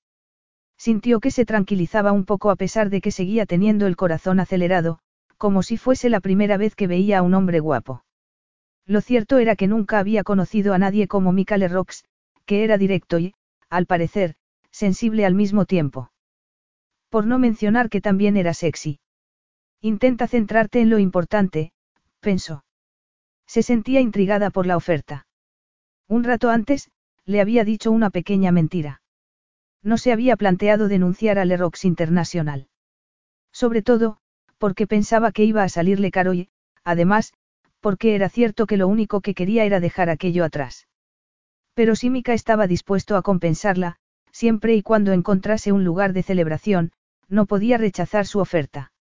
Sintió 0.76 1.20
que 1.20 1.30
se 1.30 1.46
tranquilizaba 1.46 2.12
un 2.12 2.26
poco 2.26 2.50
a 2.50 2.56
pesar 2.56 2.90
de 2.90 3.00
que 3.00 3.10
seguía 3.10 3.46
teniendo 3.46 3.86
el 3.86 3.96
corazón 3.96 4.38
acelerado, 4.38 4.98
como 5.38 5.62
si 5.62 5.78
fuese 5.78 6.10
la 6.10 6.20
primera 6.20 6.58
vez 6.58 6.74
que 6.74 6.86
veía 6.86 7.20
a 7.20 7.22
un 7.22 7.32
hombre 7.32 7.60
guapo. 7.60 8.04
Lo 8.84 9.00
cierto 9.00 9.38
era 9.38 9.56
que 9.56 9.68
nunca 9.68 9.98
había 9.98 10.22
conocido 10.22 10.74
a 10.74 10.78
nadie 10.78 11.08
como 11.08 11.32
Michael 11.32 11.70
Rox, 11.70 12.04
que 12.44 12.62
era 12.62 12.76
directo 12.76 13.18
y, 13.18 13.32
al 13.70 13.86
parecer, 13.86 14.34
sensible 14.70 15.24
al 15.24 15.34
mismo 15.34 15.64
tiempo. 15.64 16.10
Por 17.08 17.26
no 17.26 17.38
mencionar 17.38 17.88
que 17.88 18.00
también 18.00 18.36
era 18.36 18.54
sexy. 18.54 18.98
Intenta 19.80 20.26
centrarte 20.26 20.80
en 20.80 20.90
lo 20.90 20.98
importante, 20.98 21.72
pensó. 22.20 22.64
Se 23.46 23.62
sentía 23.62 24.00
intrigada 24.00 24.50
por 24.50 24.66
la 24.66 24.76
oferta. 24.76 25.26
Un 26.08 26.24
rato 26.24 26.50
antes, 26.50 26.90
le 27.24 27.40
había 27.40 27.64
dicho 27.64 27.90
una 27.90 28.10
pequeña 28.10 28.52
mentira. 28.52 29.02
No 29.82 29.98
se 29.98 30.12
había 30.12 30.36
planteado 30.36 30.88
denunciar 30.88 31.38
a 31.38 31.44
Lerox 31.44 31.84
Internacional. 31.84 32.68
Sobre 33.52 33.82
todo, 33.82 34.18
porque 34.58 34.86
pensaba 34.86 35.32
que 35.32 35.44
iba 35.44 35.62
a 35.62 35.68
salirle 35.68 36.10
caro 36.10 36.34
y, 36.34 36.48
además, 36.84 37.32
porque 37.80 38.14
era 38.14 38.28
cierto 38.28 38.66
que 38.66 38.76
lo 38.76 38.88
único 38.88 39.20
que 39.20 39.34
quería 39.34 39.64
era 39.64 39.80
dejar 39.80 40.10
aquello 40.10 40.44
atrás. 40.44 40.88
Pero 41.74 41.94
si 41.94 42.10
Mika 42.10 42.32
estaba 42.32 42.66
dispuesto 42.66 43.16
a 43.16 43.22
compensarla, 43.22 43.96
siempre 44.36 44.74
y 44.74 44.82
cuando 44.82 45.12
encontrase 45.12 45.72
un 45.72 45.82
lugar 45.82 46.12
de 46.12 46.22
celebración, 46.22 46.92
no 47.26 47.46
podía 47.46 47.78
rechazar 47.78 48.26
su 48.26 48.38
oferta. 48.38 48.92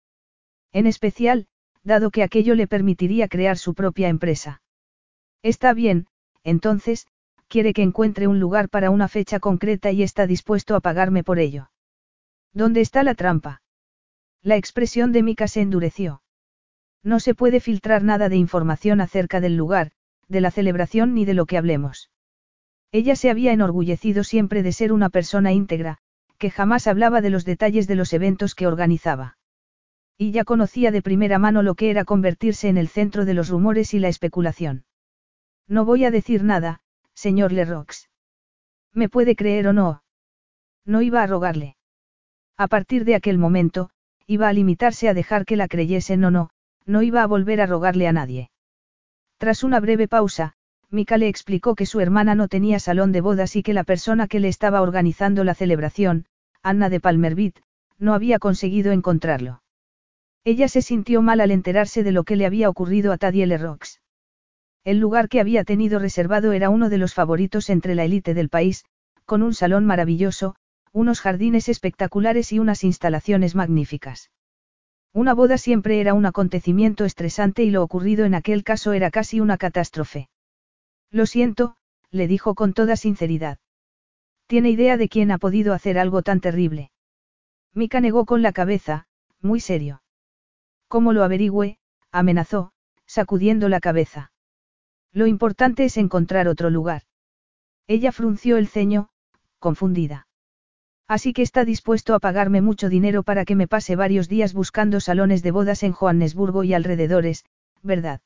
En 0.71 0.87
especial, 0.87 1.47
dado 1.83 2.09
que 2.09 2.23
aquello 2.23 2.55
le 2.55 2.67
permitiría 2.67 3.27
crear 3.27 3.57
su 3.57 3.73
propia 3.73 4.07
empresa. 4.07 4.61
Está 5.43 5.73
bien, 5.73 6.07
entonces, 6.45 7.07
quiere 7.49 7.73
que 7.73 7.83
encuentre 7.83 8.27
un 8.27 8.39
lugar 8.39 8.69
para 8.69 8.89
una 8.91 9.09
fecha 9.09 9.41
concreta 9.41 9.91
y 9.91 10.03
está 10.03 10.25
dispuesto 10.25 10.73
a 10.73 10.79
pagarme 10.79 11.21
por 11.21 11.37
ello. 11.37 11.69
¿Dónde 12.53 12.79
está 12.79 13.03
la 13.03 13.13
trampa? 13.13 13.61
La 14.41 14.55
expresión 14.55 15.11
de 15.11 15.21
Mika 15.21 15.49
se 15.49 15.59
endureció. 15.59 16.21
No 17.03 17.19
se 17.19 17.35
puede 17.35 17.59
filtrar 17.59 18.03
nada 18.03 18.29
de 18.29 18.37
información 18.37 19.01
acerca 19.01 19.41
del 19.41 19.57
lugar, 19.57 19.91
de 20.29 20.39
la 20.39 20.49
celebración 20.49 21.13
ni 21.13 21.25
de 21.25 21.33
lo 21.33 21.45
que 21.45 21.57
hablemos. 21.57 22.09
Ella 22.95 23.17
se 23.17 23.29
había 23.29 23.51
enorgullecido 23.51 24.23
siempre 24.23 24.63
de 24.63 24.71
ser 24.71 24.93
una 24.93 25.09
persona 25.09 25.51
íntegra, 25.51 25.97
que 26.37 26.49
jamás 26.49 26.87
hablaba 26.87 27.19
de 27.19 27.29
los 27.29 27.43
detalles 27.43 27.87
de 27.87 27.95
los 27.95 28.13
eventos 28.13 28.55
que 28.55 28.67
organizaba. 28.67 29.37
Y 30.17 30.31
ya 30.31 30.45
conocía 30.45 30.91
de 30.91 31.01
primera 31.01 31.37
mano 31.37 31.61
lo 31.61 31.75
que 31.75 31.89
era 31.89 32.05
convertirse 32.05 32.69
en 32.69 32.77
el 32.77 32.87
centro 32.87 33.25
de 33.25 33.33
los 33.33 33.49
rumores 33.49 33.93
y 33.93 33.99
la 33.99 34.07
especulación. 34.07 34.85
No 35.67 35.83
voy 35.83 36.05
a 36.05 36.09
decir 36.09 36.45
nada, 36.45 36.79
señor 37.13 37.51
Lerox. 37.51 38.09
¿Me 38.93 39.09
puede 39.09 39.35
creer 39.35 39.67
o 39.67 39.73
no? 39.73 40.03
No 40.85 41.01
iba 41.01 41.21
a 41.21 41.27
rogarle. 41.27 41.75
A 42.55 42.69
partir 42.69 43.03
de 43.03 43.15
aquel 43.15 43.37
momento, 43.37 43.89
iba 44.25 44.47
a 44.47 44.53
limitarse 44.53 45.09
a 45.09 45.13
dejar 45.13 45.43
que 45.43 45.57
la 45.57 45.67
creyesen 45.67 46.23
o 46.23 46.31
no, 46.31 46.49
no 46.85 47.01
iba 47.01 47.23
a 47.23 47.27
volver 47.27 47.59
a 47.59 47.65
rogarle 47.65 48.07
a 48.07 48.13
nadie. 48.13 48.51
Tras 49.37 49.65
una 49.65 49.81
breve 49.81 50.07
pausa, 50.07 50.55
Mika 50.95 51.17
le 51.17 51.27
explicó 51.27 51.75
que 51.75 51.85
su 51.85 51.99
hermana 51.99 52.35
no 52.35 52.47
tenía 52.47 52.79
salón 52.79 53.11
de 53.11 53.19
bodas 53.19 53.57
y 53.57 53.63
que 53.63 53.73
la 53.73 53.83
persona 53.83 54.27
que 54.27 54.39
le 54.39 54.47
estaba 54.47 54.81
organizando 54.81 55.43
la 55.43 55.53
celebración, 55.53 56.25
Anna 56.63 56.89
de 56.89 57.01
Palmerbit, 57.01 57.59
no 57.99 58.13
había 58.13 58.39
conseguido 58.39 58.93
encontrarlo. 58.93 59.61
Ella 60.45 60.69
se 60.69 60.81
sintió 60.81 61.21
mal 61.21 61.41
al 61.41 61.51
enterarse 61.51 62.01
de 62.01 62.13
lo 62.13 62.23
que 62.23 62.37
le 62.37 62.45
había 62.45 62.69
ocurrido 62.69 63.11
a 63.11 63.17
Tadiel 63.17 63.59
Rocks. 63.59 64.01
El 64.85 64.99
lugar 64.99 65.27
que 65.27 65.41
había 65.41 65.65
tenido 65.65 65.99
reservado 65.99 66.53
era 66.53 66.69
uno 66.69 66.87
de 66.87 66.97
los 66.97 67.13
favoritos 67.13 67.69
entre 67.69 67.93
la 67.93 68.05
élite 68.05 68.33
del 68.33 68.47
país, 68.47 68.85
con 69.25 69.43
un 69.43 69.53
salón 69.53 69.85
maravilloso, 69.85 70.55
unos 70.93 71.19
jardines 71.19 71.67
espectaculares 71.67 72.53
y 72.53 72.59
unas 72.59 72.85
instalaciones 72.85 73.53
magníficas. 73.53 74.31
Una 75.11 75.33
boda 75.33 75.57
siempre 75.57 75.99
era 75.99 76.13
un 76.13 76.25
acontecimiento 76.25 77.03
estresante 77.03 77.63
y 77.63 77.69
lo 77.69 77.83
ocurrido 77.83 78.23
en 78.23 78.33
aquel 78.33 78.63
caso 78.63 78.93
era 78.93 79.11
casi 79.11 79.41
una 79.41 79.57
catástrofe. 79.57 80.29
Lo 81.11 81.25
siento, 81.25 81.75
le 82.11 82.27
dijo 82.27 82.55
con 82.55 82.73
toda 82.73 82.95
sinceridad. 82.95 83.59
¿Tiene 84.47 84.69
idea 84.69 84.97
de 84.97 85.09
quién 85.09 85.31
ha 85.31 85.37
podido 85.37 85.73
hacer 85.73 85.97
algo 85.97 86.21
tan 86.21 86.39
terrible? 86.39 86.91
Mika 87.73 87.99
negó 87.99 88.25
con 88.25 88.41
la 88.41 88.53
cabeza, 88.53 89.07
muy 89.41 89.59
serio. 89.59 90.01
¿Cómo 90.87 91.13
lo 91.13 91.23
averigüe? 91.23 91.79
amenazó, 92.11 92.71
sacudiendo 93.05 93.69
la 93.69 93.79
cabeza. 93.79 94.31
Lo 95.11 95.27
importante 95.27 95.85
es 95.85 95.97
encontrar 95.97 96.47
otro 96.47 96.69
lugar. 96.69 97.03
Ella 97.87 98.11
frunció 98.11 98.57
el 98.57 98.67
ceño, 98.67 99.09
confundida. 99.59 100.27
Así 101.07 101.33
que 101.33 101.41
está 101.41 101.65
dispuesto 101.65 102.15
a 102.15 102.19
pagarme 102.19 102.61
mucho 102.61 102.89
dinero 102.89 103.23
para 103.23 103.45
que 103.45 103.55
me 103.55 103.67
pase 103.67 103.95
varios 103.95 104.27
días 104.27 104.53
buscando 104.53 104.99
salones 104.99 105.43
de 105.43 105.51
bodas 105.51 105.83
en 105.83 105.91
Johannesburgo 105.91 106.63
y 106.63 106.73
alrededores, 106.73 107.45
¿verdad? 107.83 108.21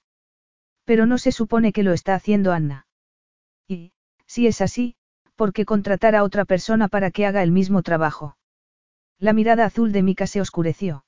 Pero 0.90 1.06
no 1.06 1.20
se 1.20 1.32
supone 1.32 1.72
que 1.72 1.84
lo 1.84 1.94
está 1.94 2.16
haciendo 2.16 2.52
Anna. 2.52 2.88
Y, 3.68 3.92
si 4.26 4.48
es 4.48 4.60
así, 4.60 4.96
¿por 5.36 5.54
qué 5.54 5.64
contratar 5.64 6.16
a 6.16 6.24
otra 6.24 6.46
persona 6.46 6.88
para 6.88 7.12
que 7.12 7.28
haga 7.28 7.44
el 7.44 7.52
mismo 7.52 7.84
trabajo? 7.84 8.38
La 9.20 9.32
mirada 9.32 9.66
azul 9.66 9.92
de 9.92 10.02
Mika 10.02 10.26
se 10.26 10.42
oscureció. 10.42 11.06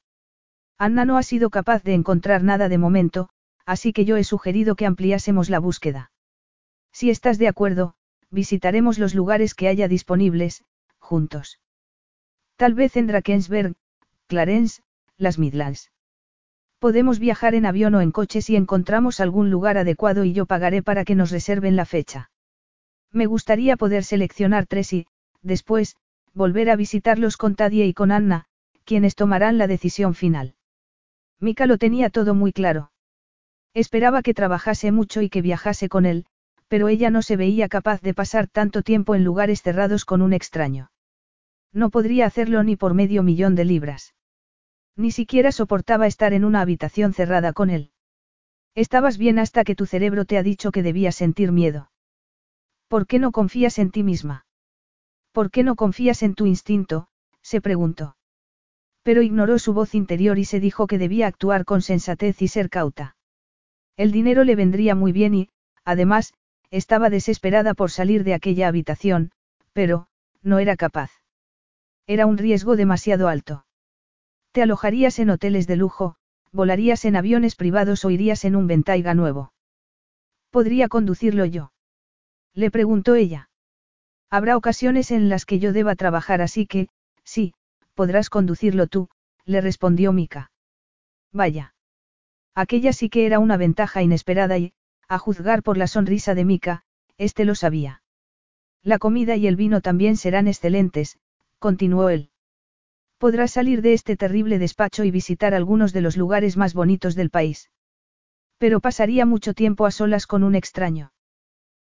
Anna 0.78 1.04
no 1.04 1.18
ha 1.18 1.24
sido 1.24 1.50
capaz 1.50 1.82
de 1.82 1.96
encontrar 1.96 2.44
nada 2.44 2.70
de 2.70 2.78
momento, 2.78 3.30
así 3.66 3.92
que 3.92 4.06
yo 4.06 4.18
he 4.18 4.24
sugerido 4.24 4.76
que 4.76 4.86
ampliásemos 4.86 5.50
la 5.50 5.58
búsqueda. 5.58 6.12
Si 6.92 7.10
estás 7.10 7.40
de 7.40 7.48
acuerdo, 7.48 7.96
visitaremos 8.30 9.00
los 9.00 9.16
lugares 9.16 9.56
que 9.56 9.68
haya 9.68 9.88
disponibles, 9.88 10.64
juntos. 11.00 11.60
Tal 12.56 12.76
vez 12.76 12.98
en 12.98 13.08
Drakensberg, 13.08 13.74
Clarence, 14.28 14.84
las 15.18 15.40
Midlands. 15.40 15.90
Podemos 16.82 17.20
viajar 17.20 17.54
en 17.54 17.68
avión 17.68 17.94
o 17.94 18.02
en 18.02 18.10
coche 18.10 18.42
si 18.42 18.56
encontramos 18.56 19.20
algún 19.20 19.52
lugar 19.52 19.78
adecuado 19.78 20.24
y 20.24 20.34
yo 20.34 20.48
pagaré 20.48 20.82
para 20.82 21.06
que 21.06 21.14
nos 21.14 21.30
reserven 21.30 21.76
la 21.76 21.86
fecha. 21.86 22.32
Me 23.12 23.28
gustaría 23.28 23.78
poder 23.78 24.04
seleccionar 24.04 24.66
tres 24.66 24.92
y, 24.92 25.06
después, 25.44 25.96
volver 26.34 26.72
a 26.72 26.76
visitarlos 26.76 27.38
con 27.38 27.54
Tadie 27.54 27.86
y 27.86 27.94
con 27.94 28.12
Anna, 28.12 28.46
quienes 28.84 29.14
tomarán 29.14 29.60
la 29.60 29.68
decisión 29.68 30.16
final. 30.16 30.56
Mika 31.40 31.68
lo 31.68 31.78
tenía 31.78 32.10
todo 32.10 32.34
muy 32.34 32.52
claro. 32.52 32.92
Esperaba 33.76 34.24
que 34.24 34.34
trabajase 34.34 34.92
mucho 34.92 35.22
y 35.22 35.30
que 35.30 35.44
viajase 35.44 35.88
con 35.88 36.08
él, 36.08 36.26
pero 36.68 36.88
ella 36.88 37.12
no 37.12 37.22
se 37.22 37.38
veía 37.38 37.70
capaz 37.70 38.02
de 38.02 38.16
pasar 38.16 38.48
tanto 38.48 38.82
tiempo 38.82 39.14
en 39.14 39.24
lugares 39.24 39.62
cerrados 39.62 40.04
con 40.04 40.24
un 40.24 40.34
extraño. 40.34 40.90
No 41.72 41.92
podría 41.92 42.26
hacerlo 42.26 42.64
ni 42.64 42.76
por 42.76 42.96
medio 42.96 43.22
millón 43.22 43.54
de 43.54 43.66
libras. 43.66 44.16
Ni 44.96 45.12
siquiera 45.12 45.52
soportaba 45.52 46.08
estar 46.08 46.34
en 46.34 46.46
una 46.46 46.62
habitación 46.62 47.14
cerrada 47.14 47.54
con 47.54 47.70
él. 47.70 47.92
Estabas 48.76 49.18
bien 49.18 49.39
hasta 49.39 49.64
que 49.64 49.76
tu 49.76 49.86
cerebro 49.86 50.26
te 50.26 50.38
ha 50.38 50.44
dicho 50.44 50.72
que 50.72 50.84
debías 50.84 51.16
sentir 51.16 51.52
miedo. 51.52 51.92
¿Por 52.88 53.08
qué 53.08 53.20
no 53.20 53.32
confías 53.32 53.80
en 53.80 53.92
ti 53.92 54.04
misma? 54.04 54.46
¿Por 55.32 55.50
qué 55.50 55.64
no 55.64 55.76
confías 55.76 56.24
en 56.24 56.36
tu 56.36 56.46
instinto? 56.46 57.08
se 57.42 57.62
preguntó. 57.62 58.18
Pero 59.04 59.22
ignoró 59.22 59.60
su 59.60 59.74
voz 59.74 59.96
interior 59.96 60.38
y 60.38 60.46
se 60.46 60.60
dijo 60.60 60.88
que 60.88 60.98
debía 60.98 61.28
actuar 61.28 61.66
con 61.66 61.82
sensatez 61.82 62.42
y 62.42 62.48
ser 62.48 62.70
cauta. 62.70 63.16
El 63.98 64.12
dinero 64.12 64.44
le 64.44 64.56
vendría 64.56 64.96
muy 64.96 65.12
bien 65.12 65.34
y, 65.34 65.50
además, 65.84 66.34
estaba 66.70 67.10
desesperada 67.10 67.74
por 67.74 67.92
salir 67.92 68.24
de 68.24 68.34
aquella 68.34 68.68
habitación, 68.68 69.32
pero, 69.74 70.08
no 70.42 70.60
era 70.60 70.76
capaz. 70.76 71.12
Era 72.08 72.26
un 72.26 72.38
riesgo 72.38 72.76
demasiado 72.76 73.28
alto. 73.28 73.66
Te 74.52 74.62
alojarías 74.62 75.20
en 75.20 75.30
hoteles 75.30 75.66
de 75.68 75.78
lujo, 75.78 76.16
volarías 76.52 77.06
en 77.06 77.16
aviones 77.16 77.56
privados 77.56 78.04
o 78.04 78.10
irías 78.10 78.43
en 78.43 78.56
un 78.56 78.68
Ventaiga 78.68 79.14
nuevo. 79.14 79.54
¿Podría 80.49 80.89
conducirlo 80.89 81.45
yo? 81.45 81.72
Le 82.54 82.70
preguntó 82.70 83.16
ella. 83.16 83.49
Habrá 84.30 84.58
ocasiones 84.58 85.12
en 85.12 85.30
las 85.30 85.45
que 85.45 85.60
yo 85.60 85.72
deba 85.72 85.95
trabajar 85.95 86.41
así 86.41 86.68
que, 86.68 86.89
sí, 87.24 87.54
podrás 87.93 88.30
conducirlo 88.30 88.88
tú, 88.88 89.10
le 89.45 89.62
respondió 89.62 90.12
Mika. 90.12 90.52
Vaya. 91.32 91.74
Aquella 92.54 92.91
sí 92.91 93.10
que 93.10 93.26
era 93.26 93.39
una 93.39 93.56
ventaja 93.56 94.02
inesperada 94.02 94.58
y, 94.58 94.74
a 95.08 95.18
juzgar 95.18 95.64
por 95.64 95.78
la 95.78 95.88
sonrisa 95.88 96.36
de 96.36 96.43
Mika, 96.43 96.84
este 97.18 97.45
lo 97.45 97.56
sabía. 97.56 98.04
La 98.84 98.99
comida 98.99 99.38
y 99.38 99.47
el 99.47 99.56
vino 99.56 99.80
también 99.80 100.18
serán 100.18 100.47
excelentes, 100.47 101.20
continuó 101.60 102.10
él. 102.10 102.31
Podrás 103.22 103.51
salir 103.51 103.84
de 103.84 103.93
este 103.93 104.17
terrible 104.17 104.57
despacho 104.57 105.03
y 105.03 105.11
visitar 105.11 105.53
algunos 105.53 105.93
de 105.93 106.01
los 106.01 106.17
lugares 106.17 106.57
más 106.57 106.74
bonitos 106.74 107.13
del 107.13 107.30
país. 107.30 107.69
Pero 108.57 108.80
pasaría 108.80 109.28
mucho 109.28 109.53
tiempo 109.53 109.86
a 109.86 109.91
solas 109.91 110.26
con 110.26 110.43
un 110.43 110.55
extraño. 110.55 111.13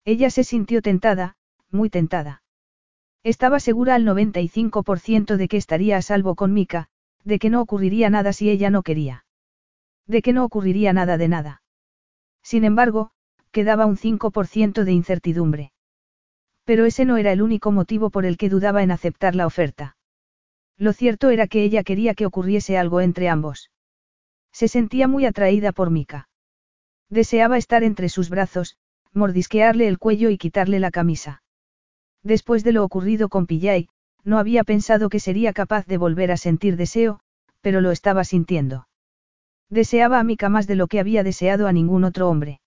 Ella 0.04 0.30
se 0.30 0.44
sintió 0.44 0.82
tentada, 0.82 1.38
muy 1.70 1.90
tentada. 1.90 2.44
Estaba 3.24 3.62
segura 3.62 3.96
al 3.96 4.06
95% 4.06 5.38
de 5.38 5.48
que 5.48 5.56
estaría 5.56 5.96
a 5.96 6.02
salvo 6.02 6.36
con 6.36 6.52
Mika, 6.54 6.90
de 7.24 7.40
que 7.40 7.50
no 7.50 7.62
ocurriría 7.62 8.10
nada 8.10 8.34
si 8.34 8.50
ella 8.50 8.70
no 8.70 8.84
quería. 8.84 9.24
De 10.08 10.22
que 10.22 10.34
no 10.34 10.44
ocurriría 10.44 10.92
nada 10.92 11.18
de 11.18 11.30
nada. 11.30 11.64
Sin 12.44 12.66
embargo, 12.66 13.12
quedaba 13.52 13.86
un 13.86 13.96
5% 13.96 14.84
de 14.84 14.92
incertidumbre. 14.92 15.72
Pero 16.66 16.84
ese 16.84 17.06
no 17.06 17.16
era 17.16 17.32
el 17.32 17.42
único 17.42 17.72
motivo 17.72 18.10
por 18.10 18.26
el 18.26 18.36
que 18.36 18.50
dudaba 18.50 18.84
en 18.84 18.92
aceptar 18.92 19.34
la 19.34 19.46
oferta. 19.46 19.96
Lo 20.82 20.94
cierto 20.94 21.30
era 21.30 21.46
que 21.46 21.64
ella 21.64 21.84
quería 21.84 22.16
que 22.16 22.26
ocurriese 22.26 22.76
algo 22.76 23.02
entre 23.02 23.30
ambos. 23.30 23.70
Se 24.52 24.68
sentía 24.68 25.08
muy 25.08 25.28
atraída 25.28 25.74
por 25.74 25.92
Mika. 25.92 26.28
Deseaba 27.08 27.60
estar 27.60 27.84
entre 27.84 28.10
sus 28.10 28.32
brazos, 28.32 28.78
mordisquearle 29.14 29.88
el 29.88 30.00
cuello 30.00 30.32
y 30.32 30.40
quitarle 30.40 30.80
la 30.80 30.90
camisa. 30.90 31.44
Después 32.24 32.64
de 32.64 32.72
lo 32.72 32.84
ocurrido 32.84 33.30
con 33.30 33.46
Pillay, 33.46 33.90
no 34.24 34.40
había 34.40 34.64
pensado 34.64 35.10
que 35.10 35.20
sería 35.20 35.54
capaz 35.54 35.86
de 35.86 35.98
volver 35.98 36.32
a 36.32 36.38
sentir 36.38 36.78
deseo, 36.78 37.20
pero 37.62 37.80
lo 37.80 37.92
estaba 37.92 38.24
sintiendo. 38.24 38.88
Deseaba 39.70 40.20
a 40.20 40.24
Mika 40.24 40.50
más 40.50 40.66
de 40.66 40.78
lo 40.78 40.88
que 40.88 41.00
había 41.00 41.22
deseado 41.22 41.68
a 41.68 41.74
ningún 41.74 42.06
otro 42.06 42.28
hombre. 42.28 42.60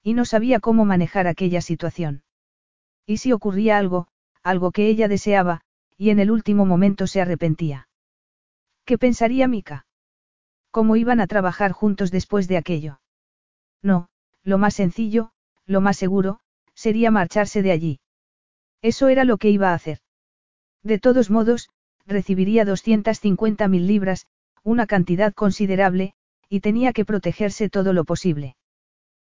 Y 0.00 0.14
no 0.14 0.26
sabía 0.26 0.60
cómo 0.60 0.84
manejar 0.84 1.26
aquella 1.26 1.60
situación. 1.60 2.22
Y 3.04 3.16
si 3.16 3.32
ocurría 3.32 3.78
algo, 3.78 4.06
algo 4.44 4.70
que 4.70 4.86
ella 4.86 5.08
deseaba, 5.08 5.64
y 6.02 6.10
en 6.10 6.18
el 6.18 6.32
último 6.32 6.66
momento 6.66 7.06
se 7.06 7.20
arrepentía. 7.20 7.86
¿Qué 8.84 8.98
pensaría 8.98 9.46
Mika? 9.46 9.86
¿Cómo 10.72 10.96
iban 10.96 11.20
a 11.20 11.28
trabajar 11.28 11.70
juntos 11.70 12.10
después 12.10 12.48
de 12.48 12.56
aquello? 12.56 13.00
No, 13.82 14.08
lo 14.42 14.58
más 14.58 14.74
sencillo, 14.74 15.30
lo 15.64 15.80
más 15.80 15.96
seguro, 15.96 16.40
sería 16.74 17.12
marcharse 17.12 17.62
de 17.62 17.70
allí. 17.70 18.00
Eso 18.80 19.06
era 19.06 19.22
lo 19.22 19.36
que 19.36 19.50
iba 19.50 19.70
a 19.70 19.74
hacer. 19.74 20.00
De 20.82 20.98
todos 20.98 21.30
modos, 21.30 21.70
recibiría 22.04 22.64
250 22.64 23.68
mil 23.68 23.86
libras, 23.86 24.26
una 24.64 24.88
cantidad 24.88 25.32
considerable, 25.32 26.14
y 26.48 26.58
tenía 26.62 26.92
que 26.92 27.04
protegerse 27.04 27.70
todo 27.70 27.92
lo 27.92 28.04
posible. 28.04 28.56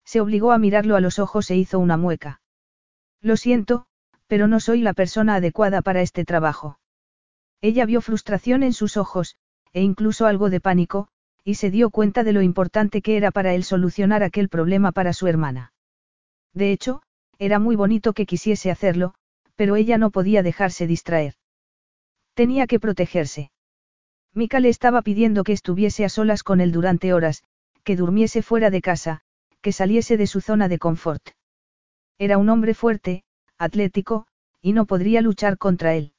Se 0.06 0.22
obligó 0.22 0.52
a 0.52 0.60
mirarlo 0.60 0.96
a 0.96 1.02
los 1.02 1.18
ojos 1.18 1.50
e 1.50 1.56
hizo 1.56 1.80
una 1.80 1.98
mueca. 1.98 2.42
Lo 3.22 3.38
siento, 3.38 3.88
pero 4.30 4.48
no 4.48 4.60
soy 4.60 4.82
la 4.82 4.94
persona 4.94 5.36
adecuada 5.36 5.82
para 5.82 6.02
este 6.04 6.24
trabajo. 6.24 6.80
Ella 7.62 7.86
vio 7.88 8.00
frustración 8.00 8.62
en 8.62 8.74
sus 8.74 8.96
ojos, 8.96 9.36
e 9.74 9.82
incluso 9.82 10.28
algo 10.28 10.52
de 10.52 10.62
pánico, 10.62 11.08
y 11.44 11.56
se 11.56 11.72
dio 11.72 11.90
cuenta 11.90 12.24
de 12.24 12.32
lo 12.32 12.44
importante 12.44 13.02
que 13.02 13.18
era 13.18 13.32
para 13.32 13.56
él 13.56 13.64
solucionar 13.64 14.22
aquel 14.22 14.48
problema 14.48 14.92
para 14.92 15.14
su 15.14 15.26
hermana. 15.26 15.74
De 16.54 16.72
hecho, 16.72 17.02
era 17.40 17.58
muy 17.58 17.76
bonito 17.76 18.14
que 18.14 18.28
quisiese 18.28 18.70
hacerlo, 18.70 19.16
pero 19.56 19.76
ella 19.76 19.98
no 19.98 20.12
podía 20.12 20.44
dejarse 20.44 20.86
distraer. 20.86 21.34
Tenía 22.36 22.68
que 22.68 22.80
protegerse. 22.80 23.52
Mika 24.36 24.60
le 24.60 24.70
estaba 24.70 25.02
pidiendo 25.02 25.44
que 25.44 25.54
estuviese 25.54 26.06
a 26.06 26.10
solas 26.10 26.44
con 26.44 26.62
él 26.62 26.72
durante 26.72 27.14
horas, 27.14 27.44
que 27.84 27.96
durmiese 27.96 28.44
fuera 28.44 28.70
de 28.70 28.82
casa, 28.82 29.22
que 29.62 29.72
saliese 29.72 30.18
de 30.18 30.28
su 30.28 30.40
zona 30.40 30.68
de 30.68 30.78
confort. 30.78 31.32
Era 32.20 32.38
un 32.38 32.50
hombre 32.50 32.76
fuerte, 32.76 33.24
atlético, 33.60 34.26
y 34.62 34.74
no 34.74 34.86
podría 34.86 35.22
luchar 35.22 35.58
contra 35.58 35.94
él. 35.94 36.14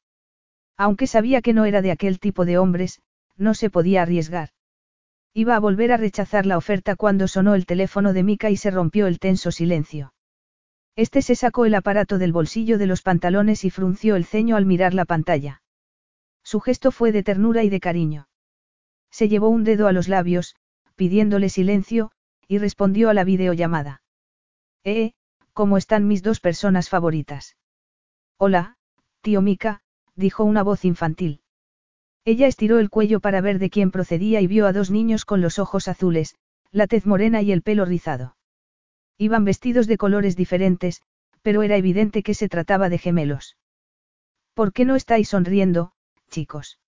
Aunque 0.76 1.06
sabía 1.06 1.42
que 1.42 1.52
no 1.52 1.64
era 1.64 1.82
de 1.82 1.90
aquel 1.90 2.20
tipo 2.20 2.44
de 2.44 2.58
hombres, 2.58 3.00
no 3.36 3.54
se 3.54 3.70
podía 3.70 4.02
arriesgar. 4.02 4.50
Iba 5.34 5.56
a 5.56 5.60
volver 5.60 5.92
a 5.92 5.96
rechazar 5.96 6.46
la 6.46 6.56
oferta 6.56 6.96
cuando 6.96 7.28
sonó 7.28 7.54
el 7.54 7.66
teléfono 7.66 8.12
de 8.12 8.22
Mika 8.22 8.50
y 8.50 8.56
se 8.56 8.70
rompió 8.70 9.06
el 9.06 9.18
tenso 9.18 9.50
silencio. 9.50 10.12
Este 10.96 11.22
se 11.22 11.34
sacó 11.34 11.64
el 11.64 11.74
aparato 11.74 12.18
del 12.18 12.32
bolsillo 12.32 12.76
de 12.76 12.86
los 12.86 13.02
pantalones 13.02 13.64
y 13.64 13.70
frunció 13.70 14.16
el 14.16 14.24
ceño 14.24 14.56
al 14.56 14.66
mirar 14.66 14.92
la 14.92 15.04
pantalla. 15.04 15.62
Su 16.42 16.60
gesto 16.60 16.90
fue 16.90 17.12
de 17.12 17.22
ternura 17.22 17.62
y 17.62 17.70
de 17.70 17.80
cariño. 17.80 18.28
Se 19.10 19.28
llevó 19.28 19.48
un 19.48 19.64
dedo 19.64 19.86
a 19.86 19.92
los 19.92 20.08
labios, 20.08 20.56
pidiéndole 20.96 21.48
silencio, 21.48 22.10
y 22.48 22.58
respondió 22.58 23.08
a 23.08 23.14
la 23.14 23.24
videollamada. 23.24 24.02
Eh, 24.84 25.12
¿Cómo 25.52 25.76
están 25.76 26.06
mis 26.06 26.22
dos 26.22 26.40
personas 26.40 26.88
favoritas? 26.88 27.56
Hola, 28.38 28.76
tío 29.20 29.42
Mika, 29.42 29.82
dijo 30.14 30.44
una 30.44 30.62
voz 30.62 30.84
infantil. 30.84 31.42
Ella 32.24 32.46
estiró 32.46 32.78
el 32.78 32.90
cuello 32.90 33.20
para 33.20 33.40
ver 33.40 33.58
de 33.58 33.70
quién 33.70 33.90
procedía 33.90 34.40
y 34.40 34.46
vio 34.46 34.66
a 34.66 34.72
dos 34.72 34.90
niños 34.90 35.24
con 35.24 35.40
los 35.40 35.58
ojos 35.58 35.88
azules, 35.88 36.36
la 36.70 36.86
tez 36.86 37.06
morena 37.06 37.42
y 37.42 37.52
el 37.52 37.62
pelo 37.62 37.84
rizado. 37.84 38.36
Iban 39.18 39.44
vestidos 39.44 39.86
de 39.86 39.98
colores 39.98 40.36
diferentes, 40.36 41.02
pero 41.42 41.62
era 41.62 41.76
evidente 41.76 42.22
que 42.22 42.34
se 42.34 42.48
trataba 42.48 42.88
de 42.88 42.98
gemelos. 42.98 43.56
¿Por 44.54 44.72
qué 44.72 44.84
no 44.84 44.94
estáis 44.96 45.30
sonriendo, 45.30 45.92
chicos? 46.28 46.78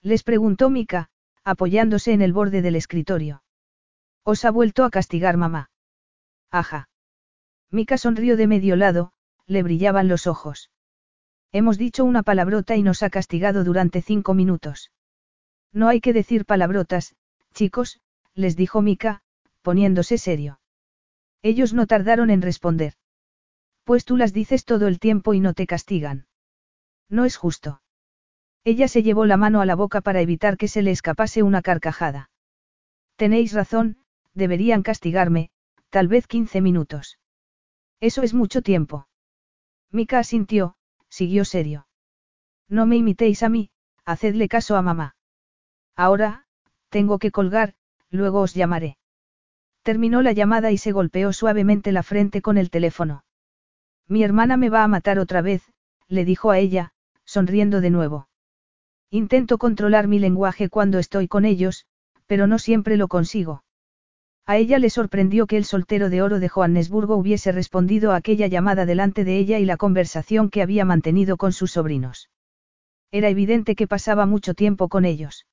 Les 0.00 0.22
preguntó 0.22 0.70
Mika, 0.70 1.10
apoyándose 1.44 2.12
en 2.12 2.22
el 2.22 2.32
borde 2.32 2.62
del 2.62 2.76
escritorio. 2.76 3.42
Os 4.24 4.44
ha 4.44 4.50
vuelto 4.50 4.84
a 4.84 4.90
castigar 4.90 5.36
mamá. 5.36 5.70
Ajá. 6.50 6.88
Mika 7.72 7.96
sonrió 7.96 8.36
de 8.36 8.46
medio 8.46 8.76
lado, 8.76 9.12
le 9.46 9.62
brillaban 9.62 10.06
los 10.06 10.26
ojos. 10.26 10.70
Hemos 11.52 11.78
dicho 11.78 12.04
una 12.04 12.22
palabrota 12.22 12.76
y 12.76 12.82
nos 12.82 13.02
ha 13.02 13.08
castigado 13.08 13.64
durante 13.64 14.02
cinco 14.02 14.34
minutos. 14.34 14.92
No 15.72 15.88
hay 15.88 16.02
que 16.02 16.12
decir 16.12 16.44
palabrotas, 16.44 17.14
chicos, 17.54 17.98
les 18.34 18.56
dijo 18.56 18.82
Mika, 18.82 19.22
poniéndose 19.62 20.18
serio. 20.18 20.60
Ellos 21.40 21.72
no 21.72 21.86
tardaron 21.86 22.28
en 22.28 22.42
responder. 22.42 22.92
Pues 23.84 24.04
tú 24.04 24.18
las 24.18 24.34
dices 24.34 24.66
todo 24.66 24.86
el 24.86 25.00
tiempo 25.00 25.32
y 25.32 25.40
no 25.40 25.54
te 25.54 25.66
castigan. 25.66 26.26
No 27.08 27.24
es 27.24 27.38
justo. 27.38 27.80
Ella 28.64 28.86
se 28.86 29.02
llevó 29.02 29.24
la 29.24 29.38
mano 29.38 29.62
a 29.62 29.66
la 29.66 29.76
boca 29.76 30.02
para 30.02 30.20
evitar 30.20 30.58
que 30.58 30.68
se 30.68 30.82
le 30.82 30.90
escapase 30.90 31.42
una 31.42 31.62
carcajada. 31.62 32.30
Tenéis 33.16 33.54
razón, 33.54 33.96
deberían 34.34 34.82
castigarme, 34.82 35.50
tal 35.88 36.06
vez 36.06 36.26
quince 36.26 36.60
minutos. 36.60 37.18
Eso 38.02 38.22
es 38.22 38.34
mucho 38.34 38.62
tiempo. 38.62 39.06
Mika 39.92 40.18
asintió, 40.18 40.74
siguió 41.08 41.44
serio. 41.44 41.86
No 42.68 42.84
me 42.84 42.96
imitéis 42.96 43.44
a 43.44 43.48
mí, 43.48 43.70
hacedle 44.04 44.48
caso 44.48 44.74
a 44.76 44.82
mamá. 44.82 45.14
Ahora, 45.94 46.46
tengo 46.88 47.20
que 47.20 47.30
colgar, 47.30 47.74
luego 48.10 48.40
os 48.40 48.54
llamaré. 48.54 48.98
Terminó 49.84 50.20
la 50.20 50.32
llamada 50.32 50.72
y 50.72 50.78
se 50.78 50.90
golpeó 50.90 51.32
suavemente 51.32 51.92
la 51.92 52.02
frente 52.02 52.42
con 52.42 52.58
el 52.58 52.70
teléfono. 52.70 53.22
Mi 54.08 54.24
hermana 54.24 54.56
me 54.56 54.68
va 54.68 54.82
a 54.82 54.88
matar 54.88 55.20
otra 55.20 55.40
vez, 55.40 55.62
le 56.08 56.24
dijo 56.24 56.50
a 56.50 56.58
ella, 56.58 56.94
sonriendo 57.24 57.80
de 57.80 57.90
nuevo. 57.90 58.28
Intento 59.10 59.58
controlar 59.58 60.08
mi 60.08 60.18
lenguaje 60.18 60.68
cuando 60.68 60.98
estoy 60.98 61.28
con 61.28 61.44
ellos, 61.44 61.86
pero 62.26 62.48
no 62.48 62.58
siempre 62.58 62.96
lo 62.96 63.06
consigo. 63.06 63.62
A 64.46 64.56
ella 64.56 64.78
le 64.78 64.90
sorprendió 64.90 65.46
que 65.46 65.56
el 65.56 65.64
soltero 65.64 66.10
de 66.10 66.20
oro 66.20 66.40
de 66.40 66.48
Johannesburgo 66.48 67.16
hubiese 67.16 67.52
respondido 67.52 68.12
a 68.12 68.16
aquella 68.16 68.48
llamada 68.48 68.86
delante 68.86 69.24
de 69.24 69.38
ella 69.38 69.58
y 69.58 69.64
la 69.64 69.76
conversación 69.76 70.50
que 70.50 70.62
había 70.62 70.84
mantenido 70.84 71.36
con 71.36 71.52
sus 71.52 71.72
sobrinos. 71.72 72.28
Era 73.12 73.28
evidente 73.28 73.76
que 73.76 73.86
pasaba 73.86 74.26
mucho 74.26 74.54
tiempo 74.54 74.88
con 74.88 75.04
ellos. 75.04 75.46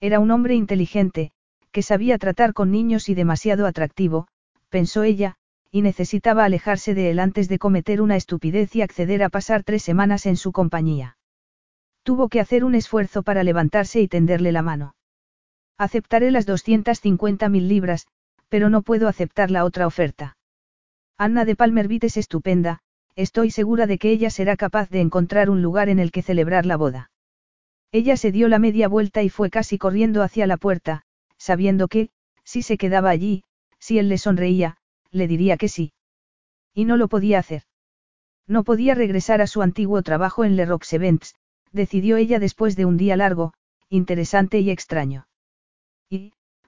Era 0.00 0.20
un 0.20 0.30
hombre 0.30 0.54
inteligente, 0.54 1.32
que 1.72 1.82
sabía 1.82 2.18
tratar 2.18 2.52
con 2.52 2.70
niños 2.70 3.08
y 3.08 3.14
demasiado 3.14 3.66
atractivo, 3.66 4.28
pensó 4.68 5.02
ella, 5.02 5.34
y 5.70 5.82
necesitaba 5.82 6.44
alejarse 6.44 6.94
de 6.94 7.10
él 7.10 7.18
antes 7.18 7.48
de 7.48 7.58
cometer 7.58 8.00
una 8.00 8.14
estupidez 8.14 8.76
y 8.76 8.82
acceder 8.82 9.24
a 9.24 9.28
pasar 9.28 9.64
tres 9.64 9.82
semanas 9.82 10.26
en 10.26 10.36
su 10.36 10.52
compañía. 10.52 11.16
Tuvo 12.04 12.28
que 12.28 12.38
hacer 12.38 12.64
un 12.64 12.76
esfuerzo 12.76 13.24
para 13.24 13.42
levantarse 13.42 14.00
y 14.00 14.06
tenderle 14.06 14.52
la 14.52 14.62
mano. 14.62 14.94
Aceptaré 15.76 16.30
las 16.30 16.46
250 16.46 17.48
mil 17.48 17.68
libras, 17.68 18.06
pero 18.48 18.70
no 18.70 18.82
puedo 18.82 19.08
aceptar 19.08 19.50
la 19.50 19.64
otra 19.64 19.86
oferta. 19.86 20.36
Anna 21.18 21.44
de 21.44 21.56
Palmerbit 21.56 22.04
es 22.04 22.16
estupenda, 22.16 22.80
estoy 23.16 23.50
segura 23.50 23.86
de 23.86 23.98
que 23.98 24.10
ella 24.10 24.30
será 24.30 24.56
capaz 24.56 24.88
de 24.90 25.00
encontrar 25.00 25.50
un 25.50 25.62
lugar 25.62 25.88
en 25.88 25.98
el 25.98 26.12
que 26.12 26.22
celebrar 26.22 26.64
la 26.66 26.76
boda. 26.76 27.10
Ella 27.92 28.16
se 28.16 28.32
dio 28.32 28.48
la 28.48 28.58
media 28.58 28.88
vuelta 28.88 29.22
y 29.22 29.28
fue 29.28 29.50
casi 29.50 29.78
corriendo 29.78 30.22
hacia 30.22 30.46
la 30.46 30.56
puerta, 30.56 31.02
sabiendo 31.38 31.88
que, 31.88 32.10
si 32.44 32.62
se 32.62 32.76
quedaba 32.76 33.10
allí, 33.10 33.44
si 33.78 33.98
él 33.98 34.08
le 34.08 34.18
sonreía, 34.18 34.76
le 35.10 35.28
diría 35.28 35.56
que 35.56 35.68
sí. 35.68 35.92
Y 36.72 36.84
no 36.84 36.96
lo 36.96 37.08
podía 37.08 37.38
hacer. 37.38 37.62
No 38.46 38.64
podía 38.64 38.94
regresar 38.94 39.40
a 39.40 39.46
su 39.46 39.62
antiguo 39.62 40.02
trabajo 40.02 40.44
en 40.44 40.56
Le 40.56 40.66
Rox 40.66 40.92
Events, 40.92 41.34
decidió 41.72 42.16
ella 42.16 42.38
después 42.38 42.76
de 42.76 42.84
un 42.84 42.96
día 42.96 43.16
largo, 43.16 43.54
interesante 43.88 44.60
y 44.60 44.70
extraño. 44.70 45.26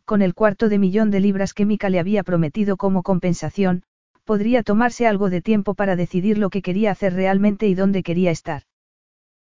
Con 0.07 0.23
el 0.23 0.35
cuarto 0.35 0.69
de 0.69 0.79
millón 0.79 1.11
de 1.11 1.19
libras 1.19 1.53
que 1.53 1.67
Mika 1.67 1.91
le 1.91 1.99
había 1.99 2.23
prometido 2.23 2.77
como 2.77 3.03
compensación, 3.03 3.83
podría 4.25 4.63
tomarse 4.63 5.05
algo 5.05 5.31
de 5.31 5.43
tiempo 5.43 5.75
para 5.75 5.97
decidir 5.97 6.39
lo 6.39 6.49
que 6.49 6.63
quería 6.63 6.93
hacer 6.93 7.13
realmente 7.13 7.67
y 7.67 7.75
dónde 7.75 8.05
quería 8.05 8.31
estar. 8.31 8.63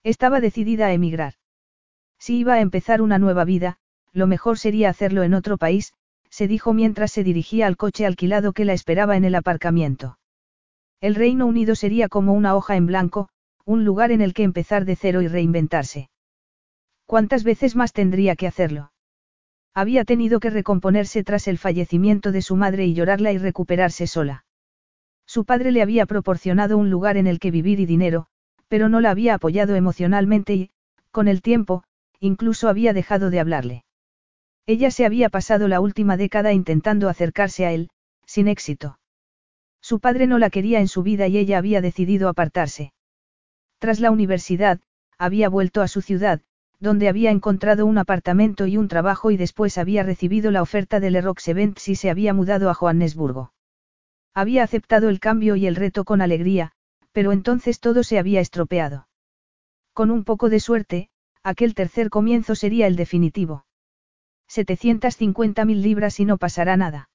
Estaba 0.04 0.40
decidida 0.40 0.86
a 0.86 0.92
emigrar. 0.92 1.34
Si 2.20 2.38
iba 2.38 2.54
a 2.54 2.60
empezar 2.60 3.02
una 3.02 3.18
nueva 3.18 3.44
vida, 3.44 3.78
lo 4.12 4.28
mejor 4.28 4.56
sería 4.56 4.88
hacerlo 4.88 5.24
en 5.24 5.34
otro 5.34 5.58
país, 5.58 5.94
se 6.30 6.46
dijo 6.46 6.72
mientras 6.72 7.10
se 7.10 7.24
dirigía 7.24 7.66
al 7.66 7.76
coche 7.76 8.06
alquilado 8.06 8.52
que 8.52 8.64
la 8.64 8.72
esperaba 8.72 9.16
en 9.16 9.24
el 9.24 9.34
aparcamiento. 9.34 10.16
El 11.00 11.16
Reino 11.16 11.46
Unido 11.46 11.74
sería 11.74 12.08
como 12.08 12.34
una 12.34 12.54
hoja 12.54 12.76
en 12.76 12.86
blanco, 12.86 13.28
un 13.64 13.84
lugar 13.84 14.12
en 14.12 14.20
el 14.20 14.32
que 14.32 14.44
empezar 14.44 14.84
de 14.84 14.94
cero 14.94 15.22
y 15.22 15.26
reinventarse. 15.26 16.08
¿Cuántas 17.04 17.42
veces 17.42 17.74
más 17.74 17.92
tendría 17.92 18.36
que 18.36 18.46
hacerlo? 18.46 18.92
Había 19.74 20.04
tenido 20.04 20.38
que 20.38 20.50
recomponerse 20.50 21.24
tras 21.24 21.48
el 21.48 21.56
fallecimiento 21.56 22.30
de 22.30 22.42
su 22.42 22.56
madre 22.56 22.86
y 22.86 22.94
llorarla 22.94 23.32
y 23.32 23.38
recuperarse 23.38 24.06
sola. 24.06 24.44
Su 25.26 25.44
padre 25.44 25.72
le 25.72 25.80
había 25.80 26.04
proporcionado 26.04 26.76
un 26.76 26.90
lugar 26.90 27.16
en 27.16 27.26
el 27.26 27.38
que 27.38 27.50
vivir 27.50 27.80
y 27.80 27.86
dinero, 27.86 28.26
pero 28.68 28.88
no 28.88 29.00
la 29.00 29.10
había 29.10 29.34
apoyado 29.34 29.74
emocionalmente 29.74 30.54
y, 30.54 30.70
con 31.10 31.26
el 31.26 31.40
tiempo, 31.40 31.84
incluso 32.20 32.68
había 32.68 32.92
dejado 32.92 33.30
de 33.30 33.40
hablarle. 33.40 33.84
Ella 34.66 34.90
se 34.90 35.06
había 35.06 35.28
pasado 35.28 35.68
la 35.68 35.80
última 35.80 36.16
década 36.16 36.52
intentando 36.52 37.08
acercarse 37.08 37.66
a 37.66 37.72
él, 37.72 37.90
sin 38.26 38.48
éxito. 38.48 38.98
Su 39.80 40.00
padre 40.00 40.26
no 40.26 40.38
la 40.38 40.50
quería 40.50 40.80
en 40.80 40.88
su 40.88 41.02
vida 41.02 41.26
y 41.26 41.38
ella 41.38 41.58
había 41.58 41.80
decidido 41.80 42.28
apartarse. 42.28 42.92
Tras 43.78 44.00
la 44.00 44.10
universidad, 44.10 44.80
había 45.18 45.48
vuelto 45.48 45.80
a 45.82 45.88
su 45.88 46.00
ciudad, 46.02 46.40
donde 46.82 47.08
había 47.08 47.30
encontrado 47.30 47.86
un 47.86 47.96
apartamento 47.96 48.66
y 48.66 48.76
un 48.76 48.88
trabajo 48.88 49.30
y 49.30 49.36
después 49.36 49.78
había 49.78 50.02
recibido 50.02 50.50
la 50.50 50.62
oferta 50.62 50.98
del 50.98 51.14
Erox 51.14 51.46
Events 51.46 51.88
y 51.88 51.94
se 51.94 52.10
había 52.10 52.34
mudado 52.34 52.68
a 52.70 52.74
Johannesburgo. 52.74 53.52
Había 54.34 54.64
aceptado 54.64 55.08
el 55.08 55.20
cambio 55.20 55.54
y 55.54 55.68
el 55.68 55.76
reto 55.76 56.02
con 56.04 56.20
alegría, 56.20 56.72
pero 57.12 57.30
entonces 57.30 57.78
todo 57.78 58.02
se 58.02 58.18
había 58.18 58.40
estropeado. 58.40 59.06
Con 59.92 60.10
un 60.10 60.24
poco 60.24 60.48
de 60.48 60.58
suerte, 60.58 61.08
aquel 61.44 61.76
tercer 61.76 62.10
comienzo 62.10 62.56
sería 62.56 62.88
el 62.88 62.96
definitivo. 62.96 63.64
750.000 64.50 65.80
libras 65.80 66.18
y 66.18 66.24
no 66.24 66.36
pasará 66.36 66.76
nada. 66.76 67.10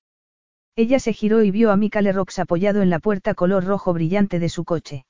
Ella 0.77 0.99
se 0.99 1.11
giró 1.11 1.43
y 1.43 1.51
vio 1.51 1.71
a 1.71 1.75
Mika 1.75 2.01
Lerox 2.01 2.39
apoyado 2.39 2.81
en 2.81 2.89
la 2.89 2.99
puerta 2.99 3.33
color 3.33 3.65
rojo 3.65 3.91
brillante 3.91 4.39
de 4.39 4.47
su 4.47 4.63
coche. 4.63 5.05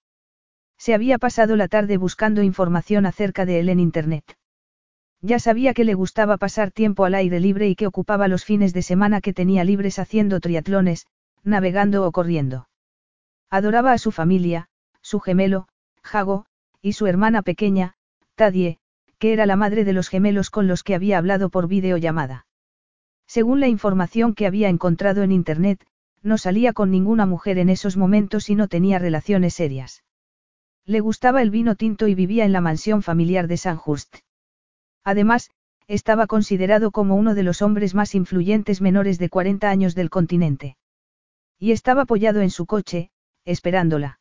Se 0.80 0.96
había 0.96 1.20
pasado 1.20 1.56
la 1.56 1.68
tarde 1.68 1.98
buscando 1.98 2.42
información 2.42 3.06
acerca 3.06 3.46
de 3.46 3.60
él 3.60 3.70
en 3.70 3.80
Internet. 3.80 4.37
Ya 5.22 5.40
sabía 5.40 5.74
que 5.74 5.84
le 5.84 5.96
gustaba 5.96 6.38
pasar 6.38 6.72
tiempo 6.72 7.06
al 7.06 7.16
aire 7.16 7.40
libre 7.40 7.68
y 7.68 7.76
que 7.76 7.88
ocupaba 7.88 8.28
los 8.28 8.46
fines 8.46 8.74
de 8.74 8.82
semana 8.84 9.22
que 9.22 9.34
tenía 9.34 9.64
libres 9.64 10.00
haciendo 10.00 10.40
triatlones, 10.40 11.08
navegando 11.44 12.06
o 12.06 12.12
corriendo. 12.12 12.70
Adoraba 13.50 13.94
a 13.94 13.98
su 13.98 14.12
familia, 14.12 14.70
su 15.02 15.20
gemelo, 15.20 15.68
Jago, 16.04 16.46
y 16.82 16.94
su 16.94 17.08
hermana 17.08 17.42
pequeña, 17.42 17.96
Tadie, 18.36 18.78
que 19.18 19.34
era 19.34 19.46
la 19.46 19.56
madre 19.56 19.84
de 19.84 19.94
los 19.94 20.10
gemelos 20.10 20.50
con 20.50 20.68
los 20.68 20.84
que 20.84 20.94
había 20.94 21.18
hablado 21.18 21.50
por 21.50 21.68
videollamada. 21.68 22.46
Según 23.26 23.60
la 23.60 23.68
información 23.68 24.36
que 24.36 24.46
había 24.46 24.70
encontrado 24.70 25.24
en 25.24 25.32
Internet, 25.32 25.86
no 26.22 26.38
salía 26.38 26.74
con 26.74 26.92
ninguna 26.92 27.26
mujer 27.26 27.58
en 27.58 27.70
esos 27.70 27.98
momentos 27.98 28.50
y 28.50 28.56
no 28.56 28.68
tenía 28.68 29.00
relaciones 29.00 29.54
serias. 29.54 30.04
Le 30.86 31.00
gustaba 31.00 31.42
el 31.42 31.50
vino 31.50 31.76
tinto 31.76 32.08
y 32.08 32.16
vivía 32.16 32.46
en 32.46 32.54
la 32.54 32.62
mansión 32.62 33.02
familiar 33.02 33.48
de 33.48 33.58
Sandhurst. 33.58 34.18
Además, 35.08 35.52
estaba 35.88 36.28
considerado 36.28 36.92
como 36.92 37.16
uno 37.16 37.34
de 37.34 37.42
los 37.42 37.62
hombres 37.62 37.96
más 37.96 38.14
influyentes 38.14 38.82
menores 38.82 39.18
de 39.18 39.30
40 39.30 39.70
años 39.70 39.96
del 39.96 40.10
continente. 40.10 40.76
Y 41.58 41.72
estaba 41.72 42.02
apoyado 42.02 42.42
en 42.42 42.50
su 42.50 42.66
coche, 42.66 43.10
esperándola. 43.46 44.20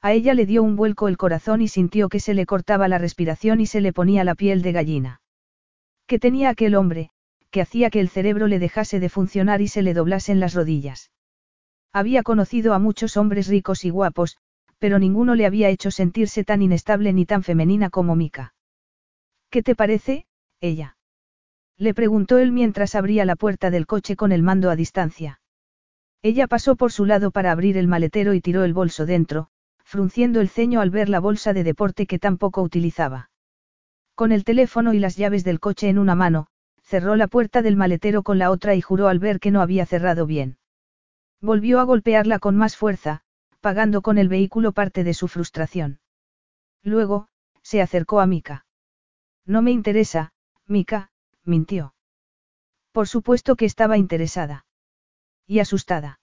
A 0.00 0.14
ella 0.14 0.32
le 0.32 0.46
dio 0.46 0.62
un 0.62 0.76
vuelco 0.76 1.08
el 1.08 1.18
corazón 1.18 1.60
y 1.60 1.68
sintió 1.68 2.08
que 2.08 2.20
se 2.20 2.32
le 2.32 2.46
cortaba 2.46 2.88
la 2.88 2.96
respiración 2.96 3.60
y 3.60 3.66
se 3.66 3.82
le 3.82 3.92
ponía 3.92 4.24
la 4.24 4.34
piel 4.34 4.62
de 4.62 4.72
gallina. 4.72 5.20
¿Qué 6.06 6.18
tenía 6.18 6.48
aquel 6.48 6.74
hombre, 6.74 7.10
que 7.50 7.60
hacía 7.60 7.90
que 7.90 8.00
el 8.00 8.08
cerebro 8.08 8.46
le 8.46 8.58
dejase 8.58 9.00
de 9.00 9.10
funcionar 9.10 9.60
y 9.60 9.68
se 9.68 9.82
le 9.82 9.92
doblasen 9.92 10.40
las 10.40 10.54
rodillas? 10.54 11.10
Había 11.92 12.22
conocido 12.22 12.72
a 12.72 12.78
muchos 12.78 13.18
hombres 13.18 13.46
ricos 13.46 13.84
y 13.84 13.90
guapos, 13.90 14.38
pero 14.78 14.98
ninguno 14.98 15.34
le 15.34 15.44
había 15.44 15.68
hecho 15.68 15.90
sentirse 15.90 16.44
tan 16.44 16.62
inestable 16.62 17.12
ni 17.12 17.26
tan 17.26 17.42
femenina 17.42 17.90
como 17.90 18.16
Mika. 18.16 18.54
¿Qué 19.50 19.62
te 19.62 19.74
parece, 19.74 20.26
ella? 20.60 20.96
Le 21.78 21.94
preguntó 21.94 22.38
él 22.38 22.52
mientras 22.52 22.94
abría 22.94 23.24
la 23.24 23.36
puerta 23.36 23.70
del 23.70 23.86
coche 23.86 24.16
con 24.16 24.32
el 24.32 24.42
mando 24.42 24.70
a 24.70 24.76
distancia. 24.76 25.40
Ella 26.22 26.48
pasó 26.48 26.76
por 26.76 26.92
su 26.92 27.06
lado 27.06 27.30
para 27.30 27.52
abrir 27.52 27.76
el 27.78 27.88
maletero 27.88 28.34
y 28.34 28.40
tiró 28.40 28.64
el 28.64 28.74
bolso 28.74 29.06
dentro, 29.06 29.48
frunciendo 29.84 30.40
el 30.40 30.48
ceño 30.48 30.80
al 30.80 30.90
ver 30.90 31.08
la 31.08 31.20
bolsa 31.20 31.52
de 31.52 31.64
deporte 31.64 32.06
que 32.06 32.18
tampoco 32.18 32.60
utilizaba. 32.62 33.30
Con 34.14 34.32
el 34.32 34.44
teléfono 34.44 34.92
y 34.92 34.98
las 34.98 35.16
llaves 35.16 35.44
del 35.44 35.60
coche 35.60 35.88
en 35.88 35.98
una 35.98 36.14
mano, 36.14 36.48
cerró 36.82 37.16
la 37.16 37.28
puerta 37.28 37.62
del 37.62 37.76
maletero 37.76 38.22
con 38.22 38.38
la 38.38 38.50
otra 38.50 38.74
y 38.74 38.80
juró 38.80 39.08
al 39.08 39.18
ver 39.18 39.40
que 39.40 39.50
no 39.50 39.62
había 39.62 39.86
cerrado 39.86 40.26
bien. 40.26 40.58
Volvió 41.40 41.80
a 41.80 41.84
golpearla 41.84 42.38
con 42.38 42.56
más 42.56 42.76
fuerza, 42.76 43.22
pagando 43.60 44.02
con 44.02 44.18
el 44.18 44.28
vehículo 44.28 44.72
parte 44.72 45.04
de 45.04 45.14
su 45.14 45.28
frustración. 45.28 46.00
Luego, 46.82 47.28
se 47.62 47.80
acercó 47.80 48.20
a 48.20 48.26
Mika. 48.26 48.66
No 49.48 49.62
me 49.62 49.70
interesa, 49.70 50.32
Mika, 50.66 51.10
mintió. 51.42 51.94
Por 52.92 53.08
supuesto 53.08 53.56
que 53.56 53.64
estaba 53.64 53.96
interesada. 53.96 54.66
Y 55.46 55.60
asustada. 55.60 56.20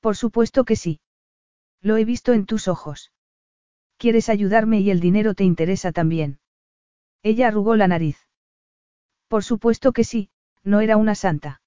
Por 0.00 0.16
supuesto 0.16 0.64
que 0.64 0.74
sí. 0.74 1.00
Lo 1.82 1.98
he 1.98 2.06
visto 2.06 2.32
en 2.32 2.46
tus 2.46 2.68
ojos. 2.68 3.12
Quieres 3.98 4.30
ayudarme 4.30 4.80
y 4.80 4.90
el 4.90 4.98
dinero 4.98 5.34
te 5.34 5.44
interesa 5.44 5.92
también. 5.92 6.40
Ella 7.22 7.48
arrugó 7.48 7.76
la 7.76 7.86
nariz. 7.86 8.16
Por 9.28 9.44
supuesto 9.44 9.92
que 9.92 10.02
sí, 10.02 10.30
no 10.64 10.80
era 10.80 10.96
una 10.96 11.14
santa. 11.14 11.60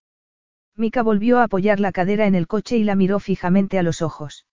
Mika 0.75 1.03
volvió 1.03 1.37
a 1.37 1.43
apoyar 1.43 1.79
la 1.79 1.91
cadera 1.91 2.25
en 2.25 2.33
el 2.33 2.47
coche 2.47 2.75
y 2.75 2.83
la 2.83 2.95
miró 2.95 3.19
fijamente 3.19 3.77
a 3.77 3.83
los 3.83 4.01
ojos. 4.01 4.47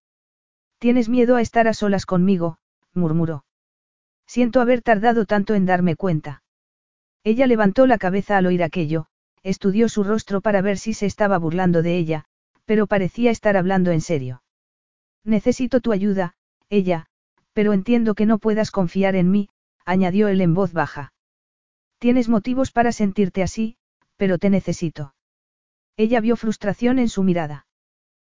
Tienes 0.78 1.08
miedo 1.08 1.36
a 1.36 1.40
estar 1.40 1.68
a 1.68 1.74
solas 1.74 2.04
conmigo, 2.04 2.58
murmuró. 2.92 3.46
Siento 4.34 4.62
haber 4.62 4.80
tardado 4.80 5.26
tanto 5.26 5.52
en 5.52 5.66
darme 5.66 5.94
cuenta. 5.94 6.42
Ella 7.22 7.46
levantó 7.46 7.86
la 7.86 7.98
cabeza 7.98 8.38
al 8.38 8.46
oír 8.46 8.62
aquello, 8.62 9.08
estudió 9.42 9.90
su 9.90 10.04
rostro 10.04 10.40
para 10.40 10.62
ver 10.62 10.78
si 10.78 10.94
se 10.94 11.04
estaba 11.04 11.36
burlando 11.36 11.82
de 11.82 11.98
ella, 11.98 12.24
pero 12.64 12.86
parecía 12.86 13.30
estar 13.30 13.58
hablando 13.58 13.90
en 13.90 14.00
serio. 14.00 14.42
Necesito 15.22 15.82
tu 15.82 15.92
ayuda, 15.92 16.32
ella, 16.70 17.08
pero 17.52 17.74
entiendo 17.74 18.14
que 18.14 18.24
no 18.24 18.38
puedas 18.38 18.70
confiar 18.70 19.16
en 19.16 19.30
mí, 19.30 19.50
añadió 19.84 20.28
él 20.28 20.40
en 20.40 20.54
voz 20.54 20.72
baja. 20.72 21.12
Tienes 21.98 22.30
motivos 22.30 22.72
para 22.72 22.92
sentirte 22.92 23.42
así, 23.42 23.76
pero 24.16 24.38
te 24.38 24.48
necesito. 24.48 25.14
Ella 25.98 26.22
vio 26.22 26.36
frustración 26.36 26.98
en 26.98 27.10
su 27.10 27.22
mirada. 27.22 27.66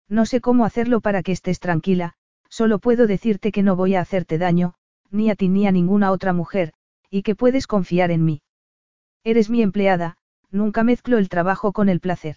No 0.09 0.27
sé 0.27 0.41
cómo 0.41 0.65
hacerlo 0.65 1.01
para 1.01 1.23
que 1.23 1.31
estés 1.31 1.61
tranquila, 1.61 2.15
solo 2.49 2.81
puedo 2.81 3.07
decirte 3.07 3.53
que 3.53 3.63
no 3.63 3.77
voy 3.77 3.95
a 3.95 4.01
hacerte 4.01 4.39
daño, 4.39 4.75
ni 5.11 5.31
a 5.31 5.35
ti 5.35 5.49
ni 5.49 5.67
a 5.67 5.73
ninguna 5.73 6.11
otra 6.11 6.33
mujer, 6.33 6.73
y 7.11 7.23
que 7.23 7.35
puedes 7.35 7.67
confiar 7.67 8.11
en 8.11 8.25
mí. 8.25 8.43
Eres 9.23 9.51
mi 9.51 9.63
empleada, 9.63 10.17
nunca 10.51 10.83
mezclo 10.83 11.19
el 11.19 11.29
trabajo 11.29 11.73
con 11.73 11.89
el 11.89 12.01
placer. 12.01 12.37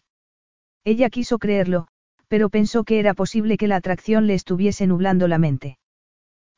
Ella 0.84 1.09
quiso 1.09 1.39
creerlo, 1.39 1.88
pero 2.28 2.49
pensó 2.49 2.84
que 2.84 2.99
era 2.99 3.13
posible 3.13 3.57
que 3.57 3.68
la 3.68 3.78
atracción 3.78 4.28
le 4.28 4.34
estuviese 4.34 4.88
nublando 4.88 5.28
la 5.28 5.38
mente. 5.38 5.78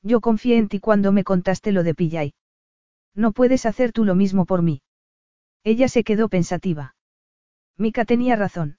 Yo 0.01 0.22
confié 0.22 0.57
en 0.57 0.70
ti 0.70 0.80
cuando 0.80 1.12
me 1.12 1.24
contaste 1.24 1.72
lo 1.72 1.84
de 1.84 1.95
Pillay. 1.95 2.34
No 3.16 3.32
puedes 3.32 3.66
hacer 3.66 3.91
tú 3.91 4.05
lo 4.05 4.16
mismo 4.16 4.45
por 4.45 4.62
mí. 4.62 4.82
Ella 5.64 5.88
se 5.88 6.03
quedó 6.03 6.30
pensativa. 6.30 6.95
Mika 7.78 8.05
tenía 8.05 8.36
razón. 8.36 8.78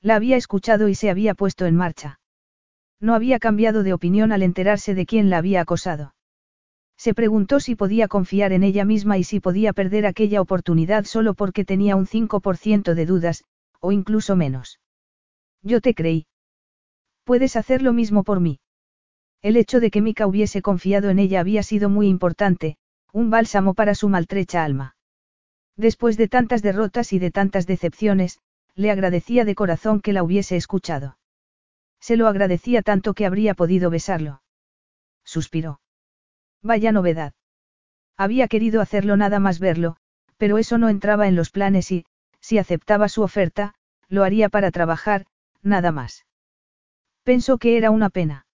La 0.00 0.16
había 0.16 0.36
escuchado 0.36 0.88
y 0.88 0.94
se 0.94 1.10
había 1.10 1.34
puesto 1.34 1.66
en 1.66 1.76
marcha. 1.76 2.20
No 3.00 3.14
había 3.14 3.38
cambiado 3.38 3.82
de 3.82 3.92
opinión 3.92 4.32
al 4.32 4.42
enterarse 4.42 4.94
de 4.94 5.06
quién 5.06 5.30
la 5.30 5.38
había 5.38 5.60
acosado. 5.60 6.14
Se 7.00 7.14
preguntó 7.14 7.60
si 7.60 7.76
podía 7.76 8.08
confiar 8.08 8.52
en 8.52 8.62
ella 8.62 8.84
misma 8.84 9.16
y 9.16 9.24
si 9.24 9.40
podía 9.40 9.72
perder 9.72 10.04
aquella 10.04 10.42
oportunidad 10.42 11.06
solo 11.06 11.32
porque 11.32 11.64
tenía 11.64 11.96
un 11.96 12.06
5% 12.06 12.92
de 12.92 13.06
dudas, 13.06 13.44
o 13.80 13.90
incluso 13.90 14.36
menos. 14.36 14.80
Yo 15.62 15.80
te 15.80 15.94
creí. 15.94 16.26
Puedes 17.24 17.56
hacer 17.56 17.80
lo 17.80 17.94
mismo 17.94 18.22
por 18.22 18.40
mí. 18.40 18.60
El 19.40 19.56
hecho 19.56 19.80
de 19.80 19.90
que 19.90 20.02
Mika 20.02 20.26
hubiese 20.26 20.60
confiado 20.60 21.08
en 21.08 21.18
ella 21.18 21.40
había 21.40 21.62
sido 21.62 21.88
muy 21.88 22.06
importante, 22.06 22.76
un 23.14 23.30
bálsamo 23.30 23.72
para 23.72 23.94
su 23.94 24.10
maltrecha 24.10 24.62
alma. 24.62 24.94
Después 25.78 26.18
de 26.18 26.28
tantas 26.28 26.60
derrotas 26.60 27.14
y 27.14 27.18
de 27.18 27.30
tantas 27.30 27.66
decepciones, 27.66 28.40
le 28.74 28.90
agradecía 28.90 29.46
de 29.46 29.54
corazón 29.54 30.02
que 30.02 30.12
la 30.12 30.22
hubiese 30.22 30.56
escuchado. 30.56 31.16
Se 31.98 32.18
lo 32.18 32.28
agradecía 32.28 32.82
tanto 32.82 33.14
que 33.14 33.24
habría 33.24 33.54
podido 33.54 33.88
besarlo. 33.88 34.42
Suspiró. 35.24 35.80
Vaya 36.62 36.92
novedad. 36.92 37.32
Había 38.16 38.48
querido 38.48 38.80
hacerlo 38.80 39.16
nada 39.16 39.40
más 39.40 39.58
verlo, 39.60 39.96
pero 40.36 40.58
eso 40.58 40.78
no 40.78 40.88
entraba 40.88 41.26
en 41.26 41.36
los 41.36 41.50
planes 41.50 41.90
y, 41.90 42.04
si 42.40 42.58
aceptaba 42.58 43.08
su 43.08 43.22
oferta, 43.22 43.74
lo 44.08 44.24
haría 44.24 44.48
para 44.48 44.70
trabajar, 44.70 45.26
nada 45.62 45.92
más. 45.92 46.26
Pensó 47.22 47.58
que 47.58 47.76
era 47.76 47.90
una 47.90 48.10
pena. 48.10 48.46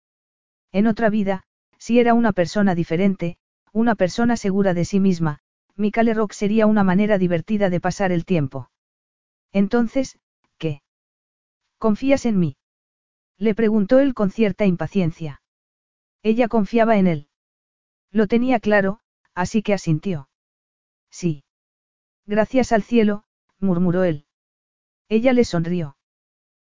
En 0.71 0.87
otra 0.87 1.09
vida, 1.09 1.43
si 1.77 1.99
era 1.99 2.13
una 2.13 2.33
persona 2.33 2.75
diferente, 2.75 3.37
una 3.71 3.95
persona 3.95 4.37
segura 4.37 4.73
de 4.73 4.85
sí 4.85 4.99
misma, 4.99 5.39
Mikale 5.75 6.13
Rock 6.13 6.33
sería 6.33 6.65
una 6.65 6.83
manera 6.83 7.17
divertida 7.17 7.69
de 7.69 7.79
pasar 7.79 8.11
el 8.11 8.25
tiempo. 8.25 8.69
Entonces, 9.51 10.19
¿qué? 10.57 10.81
¿Confías 11.77 12.25
en 12.25 12.39
mí? 12.39 12.57
Le 13.37 13.53
preguntó 13.55 13.99
él 13.99 14.13
con 14.13 14.31
cierta 14.31 14.65
impaciencia. 14.65 15.41
Ella 16.23 16.47
confiaba 16.47 16.97
en 16.97 17.07
él. 17.07 17.27
Lo 18.15 18.27
tenía 18.27 18.61
claro, 18.61 19.01
así 19.33 19.61
que 19.61 19.73
asintió. 19.73 20.29
Sí. 21.11 21.43
Gracias 22.25 22.71
al 22.71 22.81
cielo, 22.81 23.25
murmuró 23.59 24.05
él. 24.05 24.25
Ella 25.09 25.33
le 25.33 25.43
sonrió. 25.43 25.97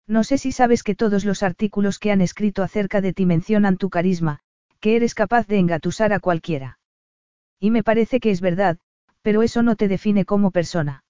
No 0.06 0.24
sé 0.24 0.38
si 0.38 0.52
sabes 0.52 0.82
que 0.82 0.94
todos 0.94 1.26
los 1.26 1.42
artículos 1.42 1.98
que 1.98 2.10
han 2.12 2.22
escrito 2.22 2.62
acerca 2.62 3.02
de 3.02 3.12
ti 3.12 3.26
mencionan 3.26 3.76
tu 3.76 3.90
carisma, 3.90 4.38
que 4.80 4.96
eres 4.96 5.14
capaz 5.14 5.46
de 5.46 5.58
engatusar 5.58 6.14
a 6.14 6.18
cualquiera. 6.18 6.78
Y 7.60 7.70
me 7.70 7.82
parece 7.82 8.20
que 8.20 8.30
es 8.30 8.40
verdad, 8.40 8.78
pero 9.20 9.42
eso 9.42 9.62
no 9.62 9.76
te 9.76 9.86
define 9.86 10.24
como 10.24 10.50
persona. 10.50 11.04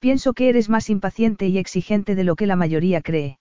Pienso 0.00 0.32
que 0.32 0.48
eres 0.48 0.68
más 0.68 0.90
impaciente 0.90 1.46
y 1.46 1.58
exigente 1.58 2.16
de 2.16 2.24
lo 2.24 2.34
que 2.34 2.48
la 2.48 2.56
mayoría 2.56 3.02
cree. 3.02 3.38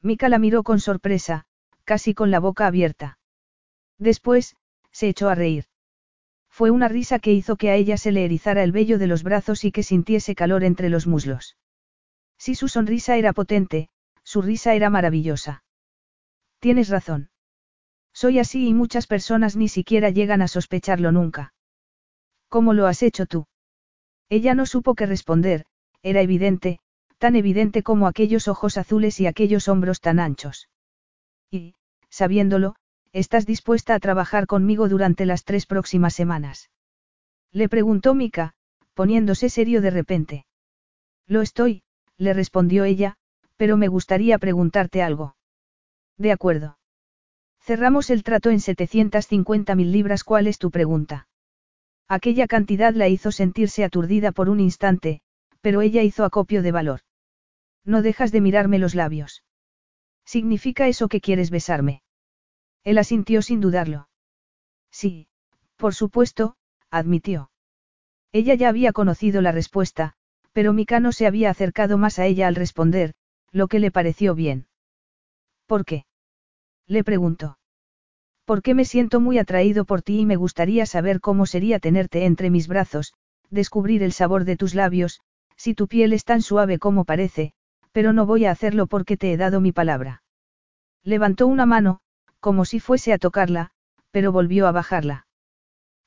Mika 0.00 0.28
la 0.28 0.38
miró 0.38 0.62
con 0.62 0.78
sorpresa, 0.78 1.46
casi 1.82 2.14
con 2.14 2.30
la 2.30 2.38
boca 2.38 2.68
abierta. 2.68 3.18
Después, 3.98 4.54
se 4.94 5.08
echó 5.08 5.28
a 5.28 5.34
reír. 5.34 5.66
Fue 6.48 6.70
una 6.70 6.88
risa 6.88 7.18
que 7.18 7.32
hizo 7.32 7.56
que 7.56 7.70
a 7.70 7.74
ella 7.74 7.96
se 7.98 8.12
le 8.12 8.24
erizara 8.24 8.62
el 8.62 8.70
vello 8.70 8.96
de 8.98 9.08
los 9.08 9.24
brazos 9.24 9.64
y 9.64 9.72
que 9.72 9.82
sintiese 9.82 10.36
calor 10.36 10.62
entre 10.62 10.88
los 10.88 11.08
muslos. 11.08 11.56
Si 12.38 12.54
su 12.54 12.68
sonrisa 12.68 13.16
era 13.16 13.32
potente, 13.32 13.88
su 14.22 14.40
risa 14.40 14.74
era 14.74 14.88
maravillosa. 14.88 15.64
Tienes 16.60 16.88
razón. 16.88 17.30
Soy 18.12 18.38
así 18.38 18.68
y 18.68 18.72
muchas 18.72 19.08
personas 19.08 19.56
ni 19.56 19.68
siquiera 19.68 20.10
llegan 20.10 20.42
a 20.42 20.48
sospecharlo 20.48 21.10
nunca. 21.10 21.52
¿Cómo 22.48 22.72
lo 22.72 22.86
has 22.86 23.02
hecho 23.02 23.26
tú? 23.26 23.46
Ella 24.28 24.54
no 24.54 24.64
supo 24.64 24.94
qué 24.94 25.06
responder, 25.06 25.66
era 26.02 26.20
evidente, 26.20 26.78
tan 27.18 27.34
evidente 27.34 27.82
como 27.82 28.06
aquellos 28.06 28.46
ojos 28.46 28.78
azules 28.78 29.18
y 29.18 29.26
aquellos 29.26 29.66
hombros 29.66 30.00
tan 30.00 30.20
anchos. 30.20 30.68
Y, 31.50 31.74
sabiéndolo, 32.10 32.76
estás 33.14 33.46
dispuesta 33.46 33.94
a 33.94 34.00
trabajar 34.00 34.46
conmigo 34.46 34.88
durante 34.88 35.24
las 35.24 35.44
tres 35.44 35.66
próximas 35.66 36.14
semanas. 36.14 36.68
Le 37.52 37.68
preguntó 37.68 38.14
Mika, 38.14 38.54
poniéndose 38.92 39.48
serio 39.48 39.80
de 39.80 39.90
repente. 39.90 40.46
Lo 41.26 41.40
estoy, 41.40 41.84
le 42.18 42.34
respondió 42.34 42.84
ella, 42.84 43.16
pero 43.56 43.76
me 43.76 43.86
gustaría 43.86 44.36
preguntarte 44.38 45.00
algo. 45.00 45.36
De 46.18 46.32
acuerdo. 46.32 46.76
Cerramos 47.60 48.10
el 48.10 48.24
trato 48.24 48.50
en 48.50 48.60
750 48.60 49.74
mil 49.74 49.92
libras. 49.92 50.24
¿Cuál 50.24 50.48
es 50.48 50.58
tu 50.58 50.70
pregunta? 50.70 51.28
Aquella 52.08 52.46
cantidad 52.46 52.92
la 52.94 53.08
hizo 53.08 53.32
sentirse 53.32 53.84
aturdida 53.84 54.32
por 54.32 54.50
un 54.50 54.60
instante, 54.60 55.22
pero 55.60 55.80
ella 55.80 56.02
hizo 56.02 56.24
acopio 56.24 56.62
de 56.62 56.72
valor. 56.72 57.00
No 57.84 58.02
dejas 58.02 58.32
de 58.32 58.40
mirarme 58.40 58.78
los 58.78 58.94
labios. 58.94 59.44
¿Significa 60.26 60.88
eso 60.88 61.08
que 61.08 61.20
quieres 61.20 61.50
besarme? 61.50 62.03
Él 62.84 62.98
asintió 62.98 63.42
sin 63.42 63.60
dudarlo. 63.60 64.08
Sí, 64.90 65.26
por 65.76 65.94
supuesto, 65.94 66.56
admitió. 66.90 67.50
Ella 68.32 68.54
ya 68.54 68.68
había 68.68 68.92
conocido 68.92 69.42
la 69.42 69.52
respuesta, 69.52 70.14
pero 70.52 70.72
Mika 70.72 71.00
no 71.00 71.12
se 71.12 71.26
había 71.26 71.50
acercado 71.50 71.98
más 71.98 72.18
a 72.18 72.26
ella 72.26 72.46
al 72.46 72.54
responder, 72.54 73.14
lo 73.50 73.68
que 73.68 73.78
le 73.78 73.90
pareció 73.90 74.34
bien. 74.34 74.66
¿Por 75.66 75.84
qué? 75.84 76.04
Le 76.86 77.02
preguntó. 77.02 77.58
Porque 78.44 78.74
me 78.74 78.84
siento 78.84 79.20
muy 79.20 79.38
atraído 79.38 79.84
por 79.84 80.02
ti 80.02 80.20
y 80.20 80.26
me 80.26 80.36
gustaría 80.36 80.84
saber 80.84 81.20
cómo 81.20 81.46
sería 81.46 81.78
tenerte 81.78 82.26
entre 82.26 82.50
mis 82.50 82.68
brazos, 82.68 83.14
descubrir 83.50 84.02
el 84.02 84.12
sabor 84.12 84.44
de 84.44 84.56
tus 84.56 84.74
labios, 84.74 85.20
si 85.56 85.74
tu 85.74 85.88
piel 85.88 86.12
es 86.12 86.24
tan 86.24 86.42
suave 86.42 86.78
como 86.78 87.04
parece, 87.04 87.52
pero 87.92 88.12
no 88.12 88.26
voy 88.26 88.44
a 88.44 88.50
hacerlo 88.50 88.86
porque 88.86 89.16
te 89.16 89.32
he 89.32 89.36
dado 89.36 89.60
mi 89.60 89.72
palabra. 89.72 90.22
Levantó 91.02 91.46
una 91.46 91.64
mano, 91.64 92.00
como 92.44 92.66
si 92.66 92.78
fuese 92.78 93.14
a 93.14 93.18
tocarla, 93.18 93.70
pero 94.10 94.30
volvió 94.30 94.66
a 94.66 94.72
bajarla. 94.72 95.26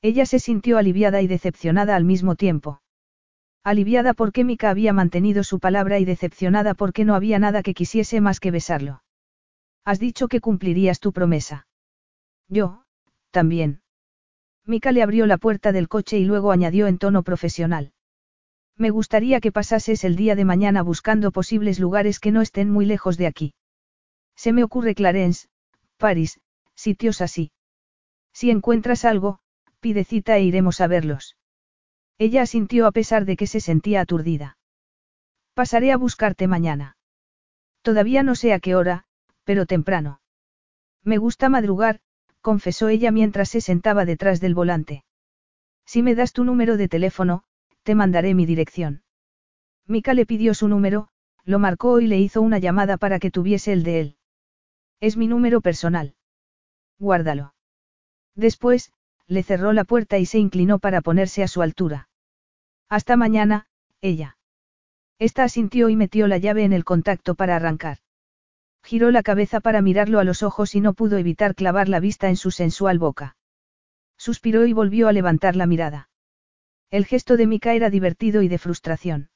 Ella 0.02 0.24
se 0.24 0.38
sintió 0.38 0.78
aliviada 0.78 1.20
y 1.20 1.26
decepcionada 1.26 1.96
al 1.96 2.04
mismo 2.04 2.36
tiempo. 2.36 2.80
Aliviada 3.64 4.14
porque 4.14 4.44
Mika 4.44 4.70
había 4.70 4.92
mantenido 4.92 5.42
su 5.42 5.58
palabra 5.58 5.98
y 5.98 6.04
decepcionada 6.04 6.74
porque 6.74 7.04
no 7.04 7.16
había 7.16 7.40
nada 7.40 7.64
que 7.64 7.74
quisiese 7.74 8.20
más 8.20 8.38
que 8.38 8.52
besarlo. 8.52 9.02
Has 9.84 9.98
dicho 9.98 10.28
que 10.28 10.40
cumplirías 10.40 11.00
tu 11.00 11.12
promesa. 11.12 11.66
Yo, 12.46 12.84
también. 13.32 13.80
Mika 14.64 14.92
le 14.92 15.02
abrió 15.02 15.26
la 15.26 15.38
puerta 15.38 15.72
del 15.72 15.88
coche 15.88 16.20
y 16.20 16.24
luego 16.24 16.52
añadió 16.52 16.86
en 16.86 16.98
tono 16.98 17.24
profesional. 17.24 17.90
Me 18.76 18.90
gustaría 18.90 19.40
que 19.40 19.50
pasases 19.50 20.04
el 20.04 20.14
día 20.14 20.36
de 20.36 20.44
mañana 20.44 20.82
buscando 20.82 21.32
posibles 21.32 21.80
lugares 21.80 22.20
que 22.20 22.30
no 22.30 22.42
estén 22.42 22.70
muy 22.70 22.86
lejos 22.86 23.16
de 23.16 23.26
aquí. 23.26 23.54
Se 24.36 24.52
me 24.52 24.62
ocurre 24.62 24.94
Clarence, 24.94 25.48
París, 25.98 26.40
sitios 26.74 27.20
así. 27.20 27.50
Si 28.32 28.50
encuentras 28.50 29.04
algo, 29.04 29.40
pide 29.80 30.04
cita 30.04 30.36
e 30.36 30.42
iremos 30.42 30.80
a 30.80 30.86
verlos. 30.86 31.36
Ella 32.18 32.42
asintió 32.42 32.86
a 32.86 32.92
pesar 32.92 33.24
de 33.24 33.36
que 33.36 33.46
se 33.46 33.60
sentía 33.60 34.00
aturdida. 34.00 34.56
Pasaré 35.54 35.92
a 35.92 35.96
buscarte 35.96 36.46
mañana. 36.46 36.96
Todavía 37.82 38.22
no 38.22 38.34
sé 38.34 38.52
a 38.52 38.60
qué 38.60 38.74
hora, 38.74 39.04
pero 39.44 39.66
temprano. 39.66 40.20
Me 41.02 41.18
gusta 41.18 41.48
madrugar, 41.48 42.00
confesó 42.40 42.88
ella 42.88 43.10
mientras 43.10 43.48
se 43.48 43.60
sentaba 43.60 44.04
detrás 44.04 44.40
del 44.40 44.54
volante. 44.54 45.04
Si 45.84 46.02
me 46.02 46.14
das 46.14 46.32
tu 46.32 46.44
número 46.44 46.76
de 46.76 46.88
teléfono, 46.88 47.44
te 47.82 47.94
mandaré 47.94 48.34
mi 48.34 48.46
dirección. 48.46 49.02
Mika 49.86 50.14
le 50.14 50.26
pidió 50.26 50.54
su 50.54 50.68
número, 50.68 51.08
lo 51.44 51.58
marcó 51.58 52.00
y 52.00 52.06
le 52.06 52.18
hizo 52.18 52.42
una 52.42 52.58
llamada 52.58 52.98
para 52.98 53.18
que 53.18 53.30
tuviese 53.30 53.72
el 53.72 53.82
de 53.82 54.00
él. 54.00 54.17
Es 55.00 55.16
mi 55.16 55.28
número 55.28 55.60
personal. 55.60 56.14
Guárdalo. 56.98 57.54
Después, 58.34 58.92
le 59.26 59.42
cerró 59.42 59.72
la 59.72 59.84
puerta 59.84 60.18
y 60.18 60.26
se 60.26 60.38
inclinó 60.38 60.78
para 60.78 61.00
ponerse 61.00 61.42
a 61.42 61.48
su 61.48 61.62
altura. 61.62 62.08
Hasta 62.88 63.16
mañana, 63.16 63.66
ella. 64.00 64.38
Esta 65.18 65.44
asintió 65.44 65.88
y 65.88 65.96
metió 65.96 66.26
la 66.26 66.38
llave 66.38 66.64
en 66.64 66.72
el 66.72 66.84
contacto 66.84 67.34
para 67.34 67.56
arrancar. 67.56 67.98
Giró 68.82 69.10
la 69.10 69.22
cabeza 69.22 69.60
para 69.60 69.82
mirarlo 69.82 70.18
a 70.18 70.24
los 70.24 70.42
ojos 70.42 70.74
y 70.74 70.80
no 70.80 70.94
pudo 70.94 71.18
evitar 71.18 71.54
clavar 71.54 71.88
la 71.88 72.00
vista 72.00 72.28
en 72.28 72.36
su 72.36 72.50
sensual 72.50 72.98
boca. 72.98 73.36
Suspiró 74.16 74.66
y 74.66 74.72
volvió 74.72 75.08
a 75.08 75.12
levantar 75.12 75.56
la 75.56 75.66
mirada. 75.66 76.08
El 76.90 77.04
gesto 77.04 77.36
de 77.36 77.46
Mika 77.46 77.74
era 77.74 77.90
divertido 77.90 78.42
y 78.42 78.48
de 78.48 78.58
frustración. 78.58 79.30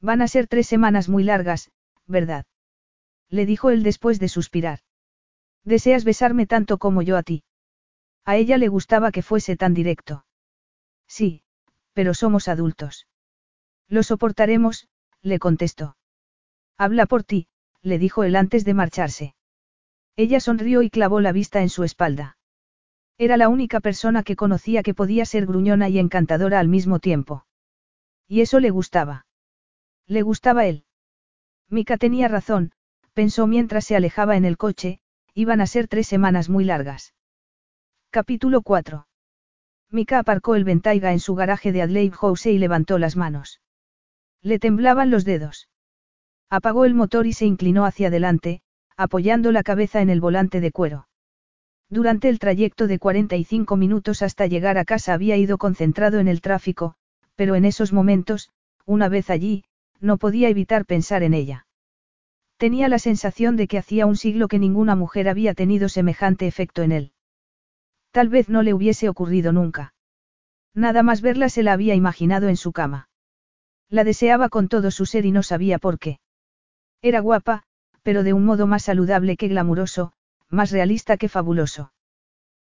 Van 0.00 0.20
a 0.20 0.28
ser 0.28 0.46
tres 0.46 0.66
semanas 0.66 1.08
muy 1.08 1.24
largas, 1.24 1.70
¿verdad? 2.06 2.44
Le 3.30 3.46
dijo 3.46 3.70
él 3.70 3.82
después 3.82 4.20
de 4.20 4.28
suspirar. 4.28 4.80
¿Deseas 5.64 6.04
besarme 6.04 6.46
tanto 6.46 6.78
como 6.78 7.02
yo 7.02 7.16
a 7.16 7.22
ti? 7.22 7.44
A 8.24 8.36
ella 8.36 8.56
le 8.58 8.68
gustaba 8.68 9.12
que 9.12 9.22
fuese 9.22 9.56
tan 9.56 9.74
directo. 9.74 10.24
Sí, 11.06 11.42
pero 11.92 12.14
somos 12.14 12.48
adultos. 12.48 13.06
Lo 13.88 14.02
soportaremos, 14.02 14.88
le 15.22 15.38
contestó. 15.38 15.96
Habla 16.76 17.06
por 17.06 17.24
ti, 17.24 17.48
le 17.82 17.98
dijo 17.98 18.24
él 18.24 18.36
antes 18.36 18.64
de 18.64 18.74
marcharse. 18.74 19.34
Ella 20.16 20.40
sonrió 20.40 20.82
y 20.82 20.90
clavó 20.90 21.20
la 21.20 21.32
vista 21.32 21.62
en 21.62 21.68
su 21.68 21.84
espalda. 21.84 22.36
Era 23.18 23.36
la 23.36 23.48
única 23.48 23.80
persona 23.80 24.22
que 24.22 24.36
conocía 24.36 24.82
que 24.82 24.94
podía 24.94 25.24
ser 25.24 25.46
gruñona 25.46 25.88
y 25.88 25.98
encantadora 25.98 26.60
al 26.60 26.68
mismo 26.68 26.98
tiempo. 27.00 27.46
Y 28.28 28.40
eso 28.40 28.60
le 28.60 28.70
gustaba. 28.70 29.26
Le 30.06 30.22
gustaba 30.22 30.66
él. 30.66 30.84
Mika 31.68 31.96
tenía 31.96 32.28
razón, 32.28 32.72
pensó 33.16 33.46
mientras 33.46 33.86
se 33.86 33.96
alejaba 33.96 34.36
en 34.36 34.44
el 34.44 34.58
coche, 34.58 35.00
iban 35.32 35.62
a 35.62 35.66
ser 35.66 35.88
tres 35.88 36.06
semanas 36.06 36.50
muy 36.50 36.64
largas. 36.64 37.14
Capítulo 38.10 38.60
4. 38.60 39.06
Mika 39.90 40.18
aparcó 40.18 40.54
el 40.54 40.64
Ventaiga 40.64 41.12
en 41.12 41.20
su 41.20 41.34
garaje 41.34 41.72
de 41.72 41.80
Adelaide 41.80 42.14
House 42.14 42.44
y 42.44 42.58
levantó 42.58 42.98
las 42.98 43.16
manos. 43.16 43.62
Le 44.42 44.58
temblaban 44.58 45.10
los 45.10 45.24
dedos. 45.24 45.70
Apagó 46.50 46.84
el 46.84 46.92
motor 46.92 47.26
y 47.26 47.32
se 47.32 47.46
inclinó 47.46 47.86
hacia 47.86 48.08
adelante, 48.08 48.60
apoyando 48.98 49.50
la 49.50 49.62
cabeza 49.62 50.02
en 50.02 50.10
el 50.10 50.20
volante 50.20 50.60
de 50.60 50.70
cuero. 50.70 51.08
Durante 51.88 52.28
el 52.28 52.38
trayecto 52.38 52.86
de 52.86 52.98
45 52.98 53.78
minutos 53.78 54.20
hasta 54.20 54.46
llegar 54.46 54.76
a 54.76 54.84
casa 54.84 55.14
había 55.14 55.38
ido 55.38 55.56
concentrado 55.56 56.18
en 56.18 56.28
el 56.28 56.42
tráfico, 56.42 56.96
pero 57.34 57.54
en 57.54 57.64
esos 57.64 57.94
momentos, 57.94 58.50
una 58.84 59.08
vez 59.08 59.30
allí, 59.30 59.64
no 60.00 60.18
podía 60.18 60.50
evitar 60.50 60.84
pensar 60.84 61.22
en 61.22 61.32
ella. 61.32 61.65
Tenía 62.56 62.88
la 62.88 62.98
sensación 62.98 63.56
de 63.56 63.68
que 63.68 63.78
hacía 63.78 64.06
un 64.06 64.16
siglo 64.16 64.48
que 64.48 64.58
ninguna 64.58 64.96
mujer 64.96 65.28
había 65.28 65.52
tenido 65.54 65.88
semejante 65.88 66.46
efecto 66.46 66.82
en 66.82 66.92
él. 66.92 67.12
Tal 68.12 68.28
vez 68.30 68.48
no 68.48 68.62
le 68.62 68.72
hubiese 68.72 69.08
ocurrido 69.10 69.52
nunca. 69.52 69.94
Nada 70.74 71.02
más 71.02 71.20
verla 71.20 71.50
se 71.50 71.62
la 71.62 71.74
había 71.74 71.94
imaginado 71.94 72.48
en 72.48 72.56
su 72.56 72.72
cama. 72.72 73.08
La 73.90 74.04
deseaba 74.04 74.48
con 74.48 74.68
todo 74.68 74.90
su 74.90 75.04
ser 75.04 75.26
y 75.26 75.32
no 75.32 75.42
sabía 75.42 75.78
por 75.78 75.98
qué. 75.98 76.18
Era 77.02 77.20
guapa, 77.20 77.62
pero 78.02 78.22
de 78.22 78.32
un 78.32 78.44
modo 78.44 78.66
más 78.66 78.84
saludable 78.84 79.36
que 79.36 79.48
glamuroso, 79.48 80.12
más 80.48 80.70
realista 80.70 81.16
que 81.16 81.28
fabuloso. 81.28 81.92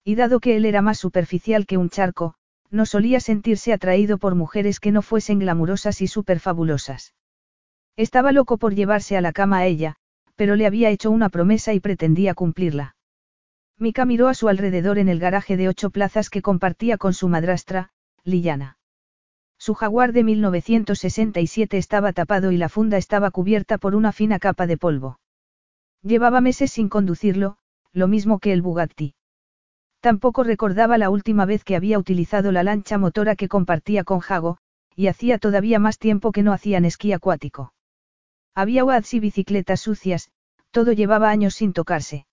Y 0.04 0.14
dado 0.14 0.40
que 0.40 0.56
él 0.56 0.64
era 0.64 0.82
más 0.82 0.98
superficial 0.98 1.66
que 1.66 1.76
un 1.76 1.90
charco, 1.90 2.34
no 2.70 2.86
solía 2.86 3.20
sentirse 3.20 3.72
atraído 3.72 4.18
por 4.18 4.34
mujeres 4.34 4.80
que 4.80 4.92
no 4.92 5.02
fuesen 5.02 5.38
glamurosas 5.38 6.00
y 6.00 6.06
superfabulosas. 6.06 7.14
Estaba 7.96 8.32
loco 8.32 8.58
por 8.58 8.74
llevarse 8.74 9.16
a 9.16 9.22
la 9.22 9.32
cama 9.32 9.58
a 9.58 9.66
ella, 9.66 9.96
pero 10.34 10.54
le 10.54 10.66
había 10.66 10.90
hecho 10.90 11.10
una 11.10 11.30
promesa 11.30 11.72
y 11.72 11.80
pretendía 11.80 12.34
cumplirla. 12.34 12.94
Mika 13.78 14.04
miró 14.04 14.28
a 14.28 14.34
su 14.34 14.48
alrededor 14.48 14.98
en 14.98 15.08
el 15.08 15.18
garaje 15.18 15.56
de 15.56 15.68
ocho 15.68 15.90
plazas 15.90 16.28
que 16.28 16.42
compartía 16.42 16.98
con 16.98 17.14
su 17.14 17.28
madrastra, 17.28 17.90
Lillana. 18.22 18.78
Su 19.58 19.74
jaguar 19.74 20.12
de 20.12 20.24
1967 20.24 21.78
estaba 21.78 22.12
tapado 22.12 22.52
y 22.52 22.58
la 22.58 22.68
funda 22.68 22.98
estaba 22.98 23.30
cubierta 23.30 23.78
por 23.78 23.94
una 23.94 24.12
fina 24.12 24.38
capa 24.38 24.66
de 24.66 24.76
polvo. 24.76 25.18
Llevaba 26.02 26.42
meses 26.42 26.72
sin 26.72 26.90
conducirlo, 26.90 27.56
lo 27.92 28.08
mismo 28.08 28.38
que 28.38 28.52
el 28.52 28.60
Bugatti. 28.60 29.14
Tampoco 30.00 30.44
recordaba 30.44 30.98
la 30.98 31.08
última 31.08 31.46
vez 31.46 31.64
que 31.64 31.76
había 31.76 31.98
utilizado 31.98 32.52
la 32.52 32.62
lancha 32.62 32.98
motora 32.98 33.36
que 33.36 33.48
compartía 33.48 34.04
con 34.04 34.20
Jago, 34.20 34.58
y 34.94 35.06
hacía 35.06 35.38
todavía 35.38 35.78
más 35.78 35.98
tiempo 35.98 36.32
que 36.32 36.42
no 36.42 36.52
hacían 36.52 36.84
esquí 36.84 37.12
acuático. 37.12 37.72
Había 38.56 38.86
wads 38.86 39.12
y 39.12 39.20
bicicletas 39.20 39.82
sucias, 39.82 40.30
todo 40.70 40.92
llevaba 40.92 41.28
años 41.28 41.54
sin 41.54 41.74
tocarse. 41.74 42.26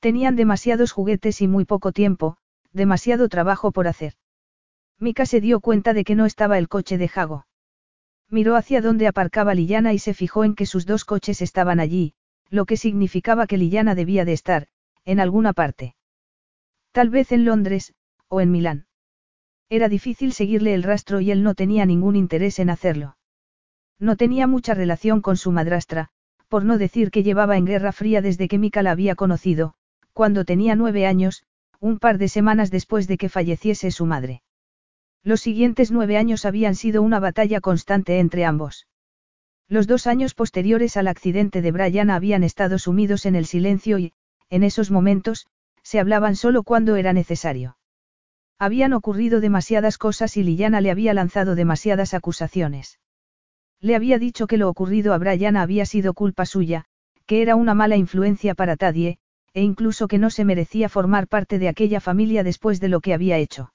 Tenían 0.00 0.36
demasiados 0.36 0.90
juguetes 0.90 1.42
y 1.42 1.48
muy 1.48 1.66
poco 1.66 1.92
tiempo, 1.92 2.38
demasiado 2.72 3.28
trabajo 3.28 3.70
por 3.70 3.86
hacer. 3.86 4.14
Mika 4.98 5.26
se 5.26 5.42
dio 5.42 5.60
cuenta 5.60 5.92
de 5.92 6.04
que 6.04 6.14
no 6.14 6.24
estaba 6.24 6.56
el 6.56 6.68
coche 6.68 6.96
de 6.96 7.08
Jago. 7.08 7.46
Miró 8.30 8.56
hacia 8.56 8.80
donde 8.80 9.06
aparcaba 9.06 9.54
Lillana 9.54 9.92
y 9.92 9.98
se 9.98 10.14
fijó 10.14 10.44
en 10.44 10.54
que 10.54 10.64
sus 10.64 10.86
dos 10.86 11.04
coches 11.04 11.42
estaban 11.42 11.78
allí, 11.78 12.14
lo 12.48 12.64
que 12.64 12.78
significaba 12.78 13.46
que 13.46 13.58
Lillana 13.58 13.94
debía 13.94 14.24
de 14.24 14.32
estar, 14.32 14.68
en 15.04 15.20
alguna 15.20 15.52
parte. 15.52 15.94
Tal 16.92 17.10
vez 17.10 17.32
en 17.32 17.44
Londres, 17.44 17.92
o 18.28 18.40
en 18.40 18.50
Milán. 18.50 18.86
Era 19.68 19.90
difícil 19.90 20.32
seguirle 20.32 20.72
el 20.72 20.84
rastro 20.84 21.20
y 21.20 21.30
él 21.30 21.42
no 21.42 21.54
tenía 21.54 21.84
ningún 21.84 22.16
interés 22.16 22.58
en 22.60 22.70
hacerlo. 22.70 23.18
No 23.98 24.16
tenía 24.16 24.46
mucha 24.46 24.74
relación 24.74 25.20
con 25.20 25.36
su 25.36 25.52
madrastra, 25.52 26.10
por 26.48 26.64
no 26.64 26.78
decir 26.78 27.10
que 27.10 27.22
llevaba 27.22 27.56
en 27.56 27.64
guerra 27.64 27.92
fría 27.92 28.20
desde 28.22 28.48
que 28.48 28.58
Mika 28.58 28.82
la 28.82 28.90
había 28.90 29.14
conocido, 29.14 29.74
cuando 30.12 30.44
tenía 30.44 30.76
nueve 30.76 31.06
años, 31.06 31.44
un 31.80 31.98
par 31.98 32.18
de 32.18 32.28
semanas 32.28 32.70
después 32.70 33.08
de 33.08 33.16
que 33.16 33.28
falleciese 33.28 33.90
su 33.90 34.06
madre. 34.06 34.42
Los 35.22 35.40
siguientes 35.40 35.90
nueve 35.90 36.16
años 36.16 36.44
habían 36.44 36.74
sido 36.74 37.02
una 37.02 37.18
batalla 37.18 37.60
constante 37.60 38.18
entre 38.18 38.44
ambos. 38.44 38.86
Los 39.68 39.86
dos 39.86 40.06
años 40.06 40.34
posteriores 40.34 40.96
al 40.96 41.08
accidente 41.08 41.62
de 41.62 41.72
Brian 41.72 42.10
habían 42.10 42.44
estado 42.44 42.78
sumidos 42.78 43.24
en 43.26 43.34
el 43.34 43.46
silencio 43.46 43.98
y, 43.98 44.12
en 44.50 44.62
esos 44.62 44.90
momentos, 44.90 45.46
se 45.82 45.98
hablaban 45.98 46.36
solo 46.36 46.62
cuando 46.62 46.96
era 46.96 47.12
necesario. 47.12 47.76
Habían 48.58 48.92
ocurrido 48.92 49.40
demasiadas 49.40 49.98
cosas 49.98 50.36
y 50.36 50.42
Liliana 50.42 50.80
le 50.80 50.90
había 50.90 51.14
lanzado 51.14 51.54
demasiadas 51.54 52.14
acusaciones. 52.14 52.98
Le 53.84 53.96
había 53.96 54.18
dicho 54.18 54.46
que 54.46 54.56
lo 54.56 54.70
ocurrido 54.70 55.12
a 55.12 55.18
Brian 55.18 55.58
había 55.58 55.84
sido 55.84 56.14
culpa 56.14 56.46
suya, 56.46 56.86
que 57.26 57.42
era 57.42 57.54
una 57.54 57.74
mala 57.74 57.96
influencia 57.96 58.54
para 58.54 58.76
Tadie, 58.76 59.18
e 59.52 59.60
incluso 59.60 60.08
que 60.08 60.16
no 60.16 60.30
se 60.30 60.46
merecía 60.46 60.88
formar 60.88 61.28
parte 61.28 61.58
de 61.58 61.68
aquella 61.68 62.00
familia 62.00 62.42
después 62.42 62.80
de 62.80 62.88
lo 62.88 63.02
que 63.02 63.12
había 63.12 63.36
hecho. 63.36 63.74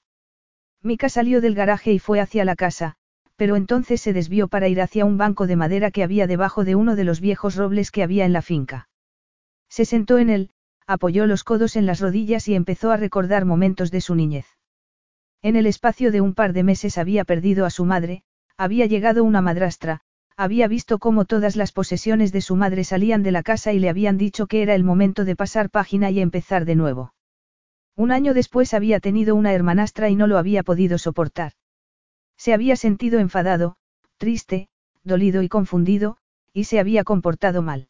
Mika 0.82 1.08
salió 1.08 1.40
del 1.40 1.54
garaje 1.54 1.92
y 1.92 2.00
fue 2.00 2.18
hacia 2.18 2.44
la 2.44 2.56
casa, 2.56 2.96
pero 3.36 3.54
entonces 3.54 4.00
se 4.00 4.12
desvió 4.12 4.48
para 4.48 4.66
ir 4.66 4.80
hacia 4.80 5.04
un 5.04 5.16
banco 5.16 5.46
de 5.46 5.54
madera 5.54 5.92
que 5.92 6.02
había 6.02 6.26
debajo 6.26 6.64
de 6.64 6.74
uno 6.74 6.96
de 6.96 7.04
los 7.04 7.20
viejos 7.20 7.54
robles 7.54 7.92
que 7.92 8.02
había 8.02 8.24
en 8.24 8.32
la 8.32 8.42
finca. 8.42 8.88
Se 9.68 9.84
sentó 9.84 10.18
en 10.18 10.28
él, 10.28 10.50
apoyó 10.88 11.28
los 11.28 11.44
codos 11.44 11.76
en 11.76 11.86
las 11.86 12.00
rodillas 12.00 12.48
y 12.48 12.56
empezó 12.56 12.90
a 12.90 12.96
recordar 12.96 13.44
momentos 13.44 13.92
de 13.92 14.00
su 14.00 14.16
niñez. 14.16 14.46
En 15.40 15.54
el 15.54 15.66
espacio 15.66 16.10
de 16.10 16.20
un 16.20 16.34
par 16.34 16.52
de 16.52 16.64
meses 16.64 16.98
había 16.98 17.24
perdido 17.24 17.64
a 17.64 17.70
su 17.70 17.84
madre, 17.84 18.24
había 18.60 18.84
llegado 18.84 19.24
una 19.24 19.40
madrastra, 19.40 20.02
había 20.36 20.68
visto 20.68 20.98
cómo 20.98 21.24
todas 21.24 21.56
las 21.56 21.72
posesiones 21.72 22.30
de 22.30 22.42
su 22.42 22.56
madre 22.56 22.84
salían 22.84 23.22
de 23.22 23.32
la 23.32 23.42
casa 23.42 23.72
y 23.72 23.78
le 23.78 23.88
habían 23.88 24.18
dicho 24.18 24.46
que 24.48 24.60
era 24.60 24.74
el 24.74 24.84
momento 24.84 25.24
de 25.24 25.34
pasar 25.34 25.70
página 25.70 26.10
y 26.10 26.20
empezar 26.20 26.66
de 26.66 26.74
nuevo. 26.74 27.14
Un 27.96 28.12
año 28.12 28.34
después 28.34 28.74
había 28.74 29.00
tenido 29.00 29.34
una 29.34 29.54
hermanastra 29.54 30.10
y 30.10 30.14
no 30.14 30.26
lo 30.26 30.36
había 30.36 30.62
podido 30.62 30.98
soportar. 30.98 31.52
Se 32.36 32.52
había 32.52 32.76
sentido 32.76 33.18
enfadado, 33.18 33.76
triste, 34.18 34.68
dolido 35.04 35.40
y 35.40 35.48
confundido, 35.48 36.18
y 36.52 36.64
se 36.64 36.80
había 36.80 37.02
comportado 37.02 37.62
mal. 37.62 37.88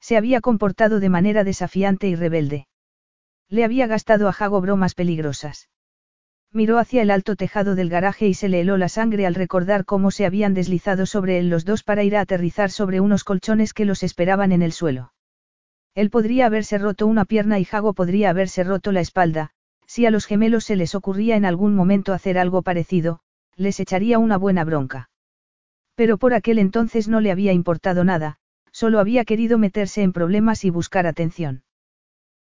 Se 0.00 0.18
había 0.18 0.42
comportado 0.42 1.00
de 1.00 1.08
manera 1.08 1.44
desafiante 1.44 2.08
y 2.08 2.14
rebelde. 2.14 2.68
Le 3.48 3.64
había 3.64 3.86
gastado 3.86 4.28
a 4.28 4.34
Jago 4.34 4.60
bromas 4.60 4.94
peligrosas. 4.94 5.70
Miró 6.52 6.78
hacia 6.78 7.02
el 7.02 7.10
alto 7.10 7.36
tejado 7.36 7.74
del 7.74 7.90
garaje 7.90 8.26
y 8.26 8.34
se 8.34 8.48
le 8.48 8.60
heló 8.60 8.78
la 8.78 8.88
sangre 8.88 9.26
al 9.26 9.34
recordar 9.34 9.84
cómo 9.84 10.10
se 10.10 10.24
habían 10.24 10.54
deslizado 10.54 11.04
sobre 11.04 11.38
él 11.38 11.50
los 11.50 11.64
dos 11.64 11.82
para 11.82 12.04
ir 12.04 12.16
a 12.16 12.20
aterrizar 12.20 12.70
sobre 12.70 13.00
unos 13.00 13.22
colchones 13.22 13.74
que 13.74 13.84
los 13.84 14.02
esperaban 14.02 14.52
en 14.52 14.62
el 14.62 14.72
suelo. 14.72 15.12
Él 15.94 16.10
podría 16.10 16.46
haberse 16.46 16.78
roto 16.78 17.06
una 17.06 17.26
pierna 17.26 17.58
y 17.58 17.64
Jago 17.64 17.92
podría 17.92 18.30
haberse 18.30 18.64
roto 18.64 18.92
la 18.92 19.00
espalda, 19.00 19.50
si 19.86 20.06
a 20.06 20.10
los 20.10 20.26
gemelos 20.26 20.64
se 20.64 20.76
les 20.76 20.94
ocurría 20.94 21.36
en 21.36 21.44
algún 21.44 21.74
momento 21.74 22.12
hacer 22.12 22.38
algo 22.38 22.62
parecido, 22.62 23.20
les 23.56 23.78
echaría 23.80 24.18
una 24.18 24.38
buena 24.38 24.64
bronca. 24.64 25.10
Pero 25.96 26.16
por 26.16 26.32
aquel 26.32 26.58
entonces 26.58 27.08
no 27.08 27.20
le 27.20 27.30
había 27.30 27.52
importado 27.52 28.04
nada, 28.04 28.38
solo 28.70 29.00
había 29.00 29.24
querido 29.24 29.58
meterse 29.58 30.02
en 30.02 30.12
problemas 30.12 30.64
y 30.64 30.70
buscar 30.70 31.06
atención. 31.06 31.62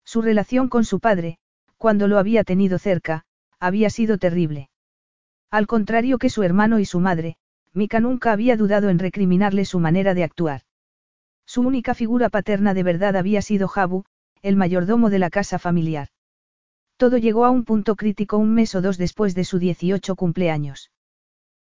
Su 0.04 0.22
relación 0.22 0.68
con 0.68 0.84
su 0.84 1.00
padre, 1.00 1.38
cuando 1.76 2.08
lo 2.08 2.18
había 2.18 2.44
tenido 2.44 2.78
cerca, 2.78 3.24
había 3.60 3.90
sido 3.90 4.18
terrible. 4.18 4.68
Al 5.50 5.66
contrario 5.66 6.18
que 6.18 6.30
su 6.30 6.42
hermano 6.42 6.78
y 6.78 6.84
su 6.84 7.00
madre, 7.00 7.36
Mika 7.72 8.00
nunca 8.00 8.32
había 8.32 8.56
dudado 8.56 8.88
en 8.88 8.98
recriminarle 8.98 9.64
su 9.64 9.80
manera 9.80 10.14
de 10.14 10.24
actuar. 10.24 10.62
Su 11.46 11.62
única 11.62 11.94
figura 11.94 12.28
paterna 12.28 12.74
de 12.74 12.82
verdad 12.82 13.16
había 13.16 13.42
sido 13.42 13.68
Jabu, 13.68 14.04
el 14.42 14.56
mayordomo 14.56 15.10
de 15.10 15.18
la 15.18 15.30
casa 15.30 15.58
familiar. 15.58 16.08
Todo 16.96 17.18
llegó 17.18 17.44
a 17.44 17.50
un 17.50 17.64
punto 17.64 17.94
crítico 17.94 18.38
un 18.38 18.54
mes 18.54 18.74
o 18.74 18.80
dos 18.80 18.96
después 18.96 19.34
de 19.34 19.44
su 19.44 19.58
18 19.58 20.16
cumpleaños. 20.16 20.90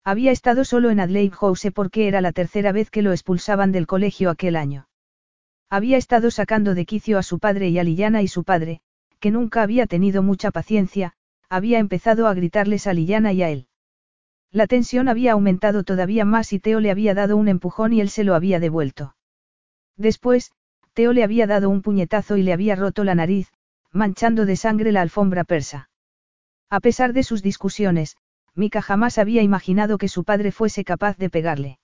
Había 0.04 0.32
estado 0.32 0.64
solo 0.64 0.90
en 0.90 1.00
Adelaide 1.00 1.36
House 1.36 1.68
porque 1.74 2.08
era 2.08 2.20
la 2.20 2.32
tercera 2.32 2.72
vez 2.72 2.90
que 2.90 3.02
lo 3.02 3.12
expulsaban 3.12 3.72
del 3.72 3.86
colegio 3.86 4.30
aquel 4.30 4.56
año. 4.56 4.88
Había 5.68 5.98
estado 5.98 6.30
sacando 6.30 6.74
de 6.74 6.86
quicio 6.86 7.18
a 7.18 7.22
su 7.22 7.38
padre 7.38 7.68
y 7.68 7.78
a 7.78 7.84
Lillana 7.84 8.22
y 8.22 8.28
su 8.28 8.42
padre, 8.42 8.80
que 9.20 9.30
nunca 9.30 9.62
había 9.62 9.86
tenido 9.86 10.22
mucha 10.22 10.50
paciencia, 10.50 11.12
había 11.48 11.78
empezado 11.78 12.26
a 12.26 12.34
gritarles 12.34 12.86
a 12.86 12.92
Lillana 12.92 13.32
y 13.32 13.42
a 13.42 13.50
él. 13.50 13.68
La 14.50 14.66
tensión 14.66 15.08
había 15.08 15.32
aumentado 15.32 15.82
todavía 15.82 16.24
más 16.24 16.52
y 16.52 16.58
Teo 16.58 16.80
le 16.80 16.90
había 16.90 17.14
dado 17.14 17.36
un 17.36 17.48
empujón 17.48 17.92
y 17.92 18.00
él 18.00 18.08
se 18.08 18.24
lo 18.24 18.34
había 18.34 18.60
devuelto. 18.60 19.14
Después, 19.96 20.52
Teo 20.94 21.12
le 21.12 21.22
había 21.24 21.46
dado 21.46 21.68
un 21.68 21.82
puñetazo 21.82 22.36
y 22.36 22.42
le 22.42 22.52
había 22.52 22.76
roto 22.76 23.04
la 23.04 23.14
nariz, 23.14 23.52
manchando 23.92 24.46
de 24.46 24.56
sangre 24.56 24.92
la 24.92 25.02
alfombra 25.02 25.44
persa. 25.44 25.90
A 26.70 26.80
pesar 26.80 27.12
de 27.12 27.22
sus 27.22 27.42
discusiones, 27.42 28.16
Mika 28.54 28.82
jamás 28.82 29.18
había 29.18 29.42
imaginado 29.42 29.98
que 29.98 30.08
su 30.08 30.24
padre 30.24 30.50
fuese 30.50 30.84
capaz 30.84 31.16
de 31.16 31.30
pegarle. 31.30 31.78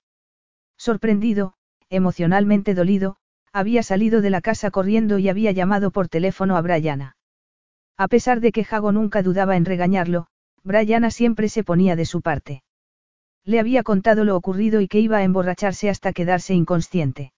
Sorprendido, 0.77 1.53
emocionalmente 1.89 2.73
dolido, 2.73 3.17
había 3.53 3.83
salido 3.83 4.21
de 4.21 4.29
la 4.29 4.41
casa 4.41 4.71
corriendo 4.71 5.17
y 5.17 5.29
había 5.29 5.51
llamado 5.51 5.91
por 5.91 6.09
teléfono 6.09 6.57
a 6.57 6.61
Brianna. 6.61 7.15
A 7.97 8.07
pesar 8.07 8.41
de 8.41 8.51
que 8.51 8.63
Jago 8.63 8.91
nunca 8.91 9.23
dudaba 9.23 9.55
en 9.55 9.65
regañarlo, 9.65 10.27
Brianna 10.63 11.11
siempre 11.11 11.47
se 11.47 11.63
ponía 11.63 11.95
de 11.95 12.05
su 12.05 12.21
parte. 12.21 12.63
Le 13.45 13.59
había 13.59 13.83
contado 13.83 14.23
lo 14.23 14.35
ocurrido 14.35 14.81
y 14.81 14.87
que 14.87 14.99
iba 14.99 15.17
a 15.17 15.23
emborracharse 15.23 15.89
hasta 15.89 16.11
quedarse 16.11 16.53
inconsciente. 16.53 17.31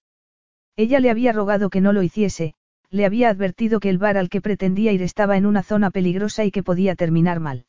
Ella 0.76 1.00
le 1.00 1.10
había 1.10 1.34
rogado 1.34 1.70
que 1.70 1.82
no 1.82 1.92
lo 1.92 2.02
hiciese, 2.02 2.56
le 2.90 3.06
había 3.06 3.30
advertido 3.30 3.80
que 3.80 3.90
el 3.90 3.98
bar 3.98 4.18
al 4.18 4.30
que 4.30 4.42
pretendía 4.42 4.94
ir 4.94 5.02
estaba 5.02 5.38
en 5.38 5.46
una 5.46 5.64
zona 5.64 5.92
peligrosa 5.92 6.46
y 6.46 6.52
que 6.52 6.64
podía 6.64 6.96
terminar 6.96 7.40
mal. 7.40 7.66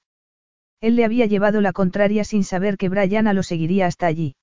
Él 0.80 0.94
le 0.94 1.04
había 1.04 1.26
llevado 1.26 1.60
la 1.60 1.72
contraria 1.72 2.22
sin 2.22 2.44
saber 2.44 2.76
que 2.76 2.88
Brianna 2.88 3.32
lo 3.32 3.42
seguiría 3.42 3.86
hasta 3.86 4.06
allí. 4.06 4.36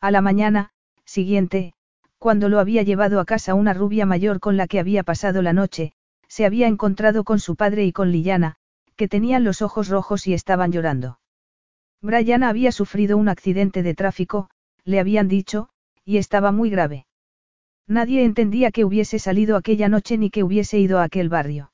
A 0.00 0.10
la 0.10 0.20
mañana, 0.20 0.70
siguiente, 1.04 1.74
cuando 2.18 2.48
lo 2.48 2.58
había 2.58 2.82
llevado 2.82 3.20
a 3.20 3.24
casa 3.24 3.54
una 3.54 3.72
rubia 3.72 4.06
mayor 4.06 4.40
con 4.40 4.56
la 4.56 4.66
que 4.66 4.80
había 4.80 5.04
pasado 5.04 5.42
la 5.42 5.52
noche, 5.52 5.92
se 6.32 6.46
había 6.46 6.66
encontrado 6.66 7.24
con 7.24 7.40
su 7.40 7.56
padre 7.56 7.84
y 7.84 7.92
con 7.92 8.10
Liliana, 8.10 8.56
que 8.96 9.06
tenían 9.06 9.44
los 9.44 9.60
ojos 9.60 9.88
rojos 9.90 10.26
y 10.26 10.32
estaban 10.32 10.72
llorando. 10.72 11.18
Brian 12.00 12.42
había 12.42 12.72
sufrido 12.72 13.18
un 13.18 13.28
accidente 13.28 13.82
de 13.82 13.92
tráfico, 13.92 14.48
le 14.82 14.98
habían 14.98 15.28
dicho, 15.28 15.68
y 16.06 16.16
estaba 16.16 16.50
muy 16.50 16.70
grave. 16.70 17.04
Nadie 17.86 18.24
entendía 18.24 18.70
que 18.70 18.86
hubiese 18.86 19.18
salido 19.18 19.58
aquella 19.58 19.90
noche 19.90 20.16
ni 20.16 20.30
que 20.30 20.42
hubiese 20.42 20.78
ido 20.78 21.00
a 21.00 21.02
aquel 21.02 21.28
barrio. 21.28 21.70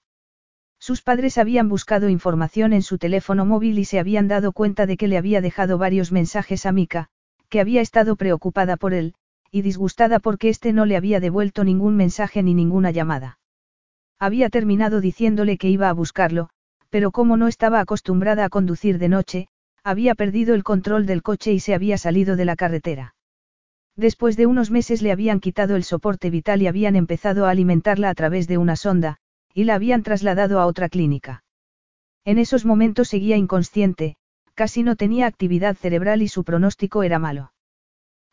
Sus 0.81 1.03
padres 1.03 1.39
habían 1.39 1.69
buscado 1.69 2.09
información 2.09 2.73
en 2.73 2.83
su 2.83 2.99
teléfono 2.99 3.47
móvil 3.47 3.79
y 3.79 3.85
se 3.85 4.01
habían 4.01 4.27
dado 4.27 4.51
cuenta 4.51 4.87
de 4.87 4.97
que 4.97 5.07
le 5.07 5.19
había 5.19 5.41
dejado 5.41 5.79
varios 5.79 6.11
mensajes 6.11 6.67
a 6.67 6.73
Mika, 6.73 7.11
que 7.49 7.61
había 7.61 7.81
estado 7.81 8.17
preocupada 8.17 8.77
por 8.77 8.93
él, 8.93 9.15
y 9.53 9.63
disgustada 9.63 10.19
porque 10.19 10.49
éste 10.49 10.73
no 10.73 10.85
le 10.85 10.97
había 10.97 11.21
devuelto 11.21 11.63
ningún 11.63 11.95
mensaje 11.95 12.43
ni 12.43 12.55
ninguna 12.55 12.91
llamada. 12.91 13.39
Había 14.19 14.51
terminado 14.51 15.01
diciéndole 15.01 15.59
que 15.59 15.69
iba 15.69 15.89
a 15.89 15.93
buscarlo, 15.93 16.51
pero 16.90 17.12
como 17.12 17.36
no 17.36 17.47
estaba 17.47 17.81
acostumbrada 17.81 18.45
a 18.45 18.49
conducir 18.49 18.99
de 18.99 19.09
noche, 19.09 19.49
había 19.85 20.15
perdido 20.15 20.55
el 20.55 20.65
control 20.65 21.07
del 21.07 21.23
coche 21.23 21.53
y 21.53 21.61
se 21.61 21.74
había 21.74 21.99
salido 21.99 22.36
de 22.36 22.45
la 22.45 22.57
carretera. 22.57 23.15
Después 23.97 24.36
de 24.36 24.47
unos 24.47 24.70
meses 24.70 25.03
le 25.03 25.12
habían 25.12 25.40
quitado 25.40 25.77
el 25.77 25.85
soporte 25.85 26.31
vital 26.31 26.62
y 26.62 26.66
habían 26.66 26.97
empezado 26.97 27.47
a 27.47 27.51
alimentarla 27.51 28.11
a 28.11 28.15
través 28.15 28.49
de 28.49 28.59
una 28.59 28.77
sonda, 28.77 29.19
y 29.55 29.65
la 29.65 29.74
habían 29.74 30.03
trasladado 30.03 30.61
a 30.61 30.66
otra 30.66 30.89
clínica. 30.89 31.43
En 32.24 32.39
esos 32.39 32.65
momentos 32.65 33.09
seguía 33.09 33.36
inconsciente, 33.36 34.16
casi 34.55 34.82
no 34.82 34.97
tenía 34.97 35.27
actividad 35.27 35.77
cerebral 35.77 36.23
y 36.23 36.28
su 36.28 36.45
pronóstico 36.45 37.03
era 37.03 37.19
malo. 37.19 37.53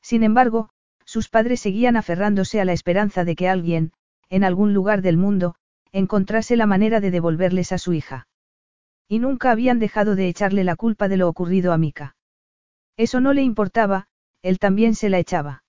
Sin 0.01 0.23
embargo, 0.23 0.69
sus 1.03 1.29
padres 1.29 1.59
seguían 1.59 1.95
aferrándose 1.95 2.59
a 2.59 2.65
la 2.65 2.73
esperanza 2.73 3.23
de 3.23 3.35
que 3.35 3.47
alguien, 3.47 3.91
en 4.29 4.43
algún 4.43 4.73
lugar 4.73 5.01
del 5.01 5.17
mundo, 5.17 5.55
encontrase 5.91 6.55
la 6.55 6.65
manera 6.65 6.99
de 6.99 7.11
devolverles 7.11 7.71
a 7.71 7.77
su 7.77 7.93
hija. 7.93 8.27
Y 9.07 9.19
nunca 9.19 9.51
habían 9.51 9.79
dejado 9.79 10.15
de 10.15 10.27
echarle 10.27 10.63
la 10.63 10.75
culpa 10.75 11.07
de 11.07 11.17
lo 11.17 11.29
ocurrido 11.29 11.73
a 11.73 11.77
Mika. 11.77 12.15
Eso 12.97 13.19
no 13.19 13.33
le 13.33 13.43
importaba, 13.43 14.07
él 14.41 14.59
también 14.59 14.95
se 14.95 15.09
la 15.09 15.19
echaba. 15.19 15.63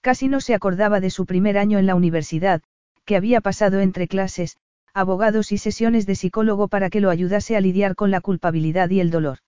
Casi 0.00 0.28
no 0.28 0.40
se 0.40 0.54
acordaba 0.54 1.00
de 1.00 1.10
su 1.10 1.26
primer 1.26 1.58
año 1.58 1.78
en 1.78 1.86
la 1.86 1.94
universidad, 1.94 2.62
que 3.04 3.16
había 3.16 3.40
pasado 3.40 3.80
entre 3.80 4.08
clases, 4.08 4.56
abogados 4.94 5.52
y 5.52 5.58
sesiones 5.58 6.06
de 6.06 6.14
psicólogo 6.14 6.68
para 6.68 6.90
que 6.90 7.00
lo 7.00 7.10
ayudase 7.10 7.56
a 7.56 7.60
lidiar 7.60 7.94
con 7.94 8.10
la 8.10 8.20
culpabilidad 8.20 8.90
y 8.90 9.00
el 9.00 9.10
dolor. 9.10 9.38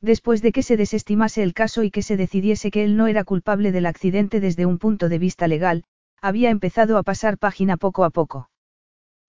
Después 0.00 0.42
de 0.42 0.52
que 0.52 0.62
se 0.62 0.76
desestimase 0.76 1.42
el 1.42 1.54
caso 1.54 1.82
y 1.82 1.90
que 1.90 2.02
se 2.02 2.16
decidiese 2.16 2.70
que 2.70 2.84
él 2.84 2.96
no 2.96 3.06
era 3.06 3.24
culpable 3.24 3.72
del 3.72 3.86
accidente 3.86 4.40
desde 4.40 4.66
un 4.66 4.78
punto 4.78 5.08
de 5.08 5.18
vista 5.18 5.48
legal, 5.48 5.84
había 6.20 6.50
empezado 6.50 6.98
a 6.98 7.02
pasar 7.02 7.38
página 7.38 7.76
poco 7.76 8.04
a 8.04 8.10
poco. 8.10 8.50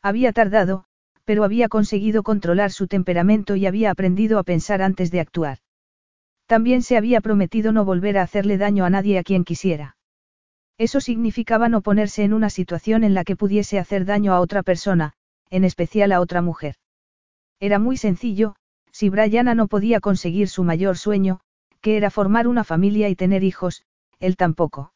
Había 0.01 0.31
tardado, 0.31 0.85
pero 1.25 1.43
había 1.43 1.67
conseguido 1.69 2.23
controlar 2.23 2.71
su 2.71 2.87
temperamento 2.87 3.55
y 3.55 3.65
había 3.65 3.91
aprendido 3.91 4.39
a 4.39 4.43
pensar 4.43 4.81
antes 4.81 5.11
de 5.11 5.19
actuar. 5.19 5.57
También 6.45 6.81
se 6.81 6.95
había 6.95 7.19
prometido 7.19 7.71
no 7.73 7.83
volver 7.83 8.17
a 8.17 8.21
hacerle 8.21 8.57
daño 8.57 8.85
a 8.85 8.89
nadie 8.89 9.19
a 9.19 9.23
quien 9.23 9.43
quisiera. 9.43 9.97
Eso 10.77 11.01
significaba 11.01 11.69
no 11.69 11.81
ponerse 11.81 12.23
en 12.23 12.33
una 12.33 12.49
situación 12.49 13.03
en 13.03 13.13
la 13.13 13.23
que 13.23 13.35
pudiese 13.35 13.79
hacer 13.79 14.05
daño 14.05 14.33
a 14.33 14.39
otra 14.39 14.63
persona, 14.63 15.13
en 15.49 15.63
especial 15.63 16.11
a 16.11 16.21
otra 16.21 16.41
mujer. 16.41 16.75
Era 17.59 17.79
muy 17.79 17.97
sencillo, 17.97 18.55
si 18.91 19.09
Brianna 19.09 19.55
no 19.55 19.67
podía 19.67 19.99
conseguir 19.99 20.47
su 20.47 20.63
mayor 20.63 20.97
sueño, 20.97 21.39
que 21.81 21.97
era 21.97 22.09
formar 22.09 22.47
una 22.47 22.63
familia 22.63 23.09
y 23.09 23.15
tener 23.15 23.43
hijos, 23.43 23.83
él 24.19 24.37
tampoco. 24.37 24.93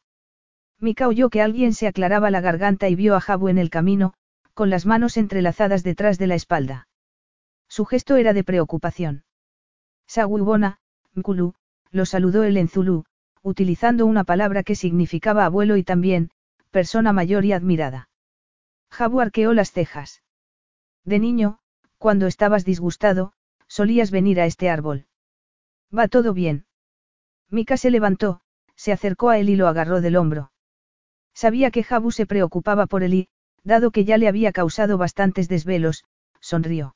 Mika 0.80 1.08
oyó 1.08 1.30
que 1.30 1.42
alguien 1.42 1.74
se 1.74 1.88
aclaraba 1.88 2.32
la 2.32 2.42
garganta 2.42 2.90
y 2.90 2.96
vio 2.96 3.16
a 3.16 3.22
Jabu 3.22 3.50
en 3.50 3.58
el 3.58 3.70
camino, 3.70 4.14
con 4.54 4.70
las 4.70 4.86
manos 4.86 5.18
entrelazadas 5.18 5.84
detrás 5.84 6.18
de 6.18 6.28
la 6.28 6.36
espalda. 6.36 6.88
Su 7.68 7.86
gesto 7.86 8.18
era 8.18 8.34
de 8.34 8.44
preocupación. 8.44 9.24
Sawubona, 10.08 10.80
Mkulu, 11.14 11.54
lo 11.92 12.06
saludó 12.06 12.44
él 12.44 12.58
en 12.58 12.68
Zulu, 12.68 13.06
utilizando 13.44 14.06
una 14.06 14.24
palabra 14.24 14.64
que 14.64 14.76
significaba 14.76 15.46
abuelo 15.46 15.78
y 15.78 15.84
también, 15.84 16.32
persona 16.70 17.14
mayor 17.14 17.46
y 17.46 17.54
admirada. 17.54 18.10
Jabu 18.90 19.22
arqueó 19.22 19.54
las 19.54 19.72
cejas. 19.72 20.22
De 21.06 21.20
niño, 21.20 21.60
cuando 21.98 22.28
estabas 22.28 22.66
disgustado, 22.66 23.34
solías 23.68 24.12
venir 24.12 24.40
a 24.40 24.46
este 24.46 24.70
árbol. 24.70 25.06
Va 25.98 26.08
todo 26.08 26.34
bien. 26.34 26.66
Mika 27.50 27.78
se 27.78 27.92
levantó, 27.92 28.42
se 28.76 28.92
acercó 28.92 29.30
a 29.30 29.38
él 29.38 29.50
y 29.50 29.56
lo 29.56 29.68
agarró 29.68 30.02
del 30.02 30.16
hombro. 30.16 30.52
Sabía 31.34 31.72
que 31.72 31.84
Jabu 31.84 32.12
se 32.12 32.26
preocupaba 32.26 32.86
por 32.88 33.04
él 33.04 33.14
y, 33.14 33.30
dado 33.64 33.92
que 33.92 34.06
ya 34.06 34.18
le 34.18 34.28
había 34.28 34.52
causado 34.52 34.98
bastantes 34.98 35.48
desvelos, 35.48 36.04
sonrió. 36.40 36.96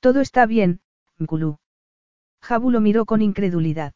Todo 0.00 0.20
está 0.20 0.46
bien, 0.46 0.80
Mkulu. 1.18 1.58
Jabu 2.40 2.70
lo 2.70 2.80
miró 2.80 3.04
con 3.04 3.22
incredulidad. 3.22 3.92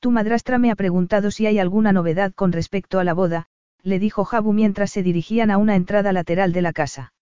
Tu 0.00 0.10
madrastra 0.10 0.58
me 0.58 0.70
ha 0.70 0.76
preguntado 0.76 1.30
si 1.30 1.46
hay 1.46 1.58
alguna 1.58 1.92
novedad 1.92 2.32
con 2.34 2.52
respecto 2.52 2.98
a 2.98 3.04
la 3.04 3.14
boda, 3.14 3.46
le 3.82 3.98
dijo 3.98 4.24
Jabu 4.24 4.52
mientras 4.52 4.90
se 4.90 5.02
dirigían 5.02 5.50
a 5.50 5.58
una 5.58 5.74
entrada 5.74 6.12
lateral 6.12 6.52
de 6.52 6.62
la 6.62 6.72
casa. 6.72 7.12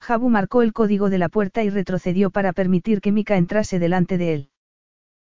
Jabu 0.00 0.28
marcó 0.28 0.62
el 0.62 0.72
código 0.72 1.10
de 1.10 1.18
la 1.18 1.28
puerta 1.28 1.62
y 1.62 1.70
retrocedió 1.70 2.30
para 2.30 2.52
permitir 2.52 3.00
que 3.00 3.12
Mika 3.12 3.36
entrase 3.36 3.78
delante 3.78 4.18
de 4.18 4.34
él. 4.34 4.50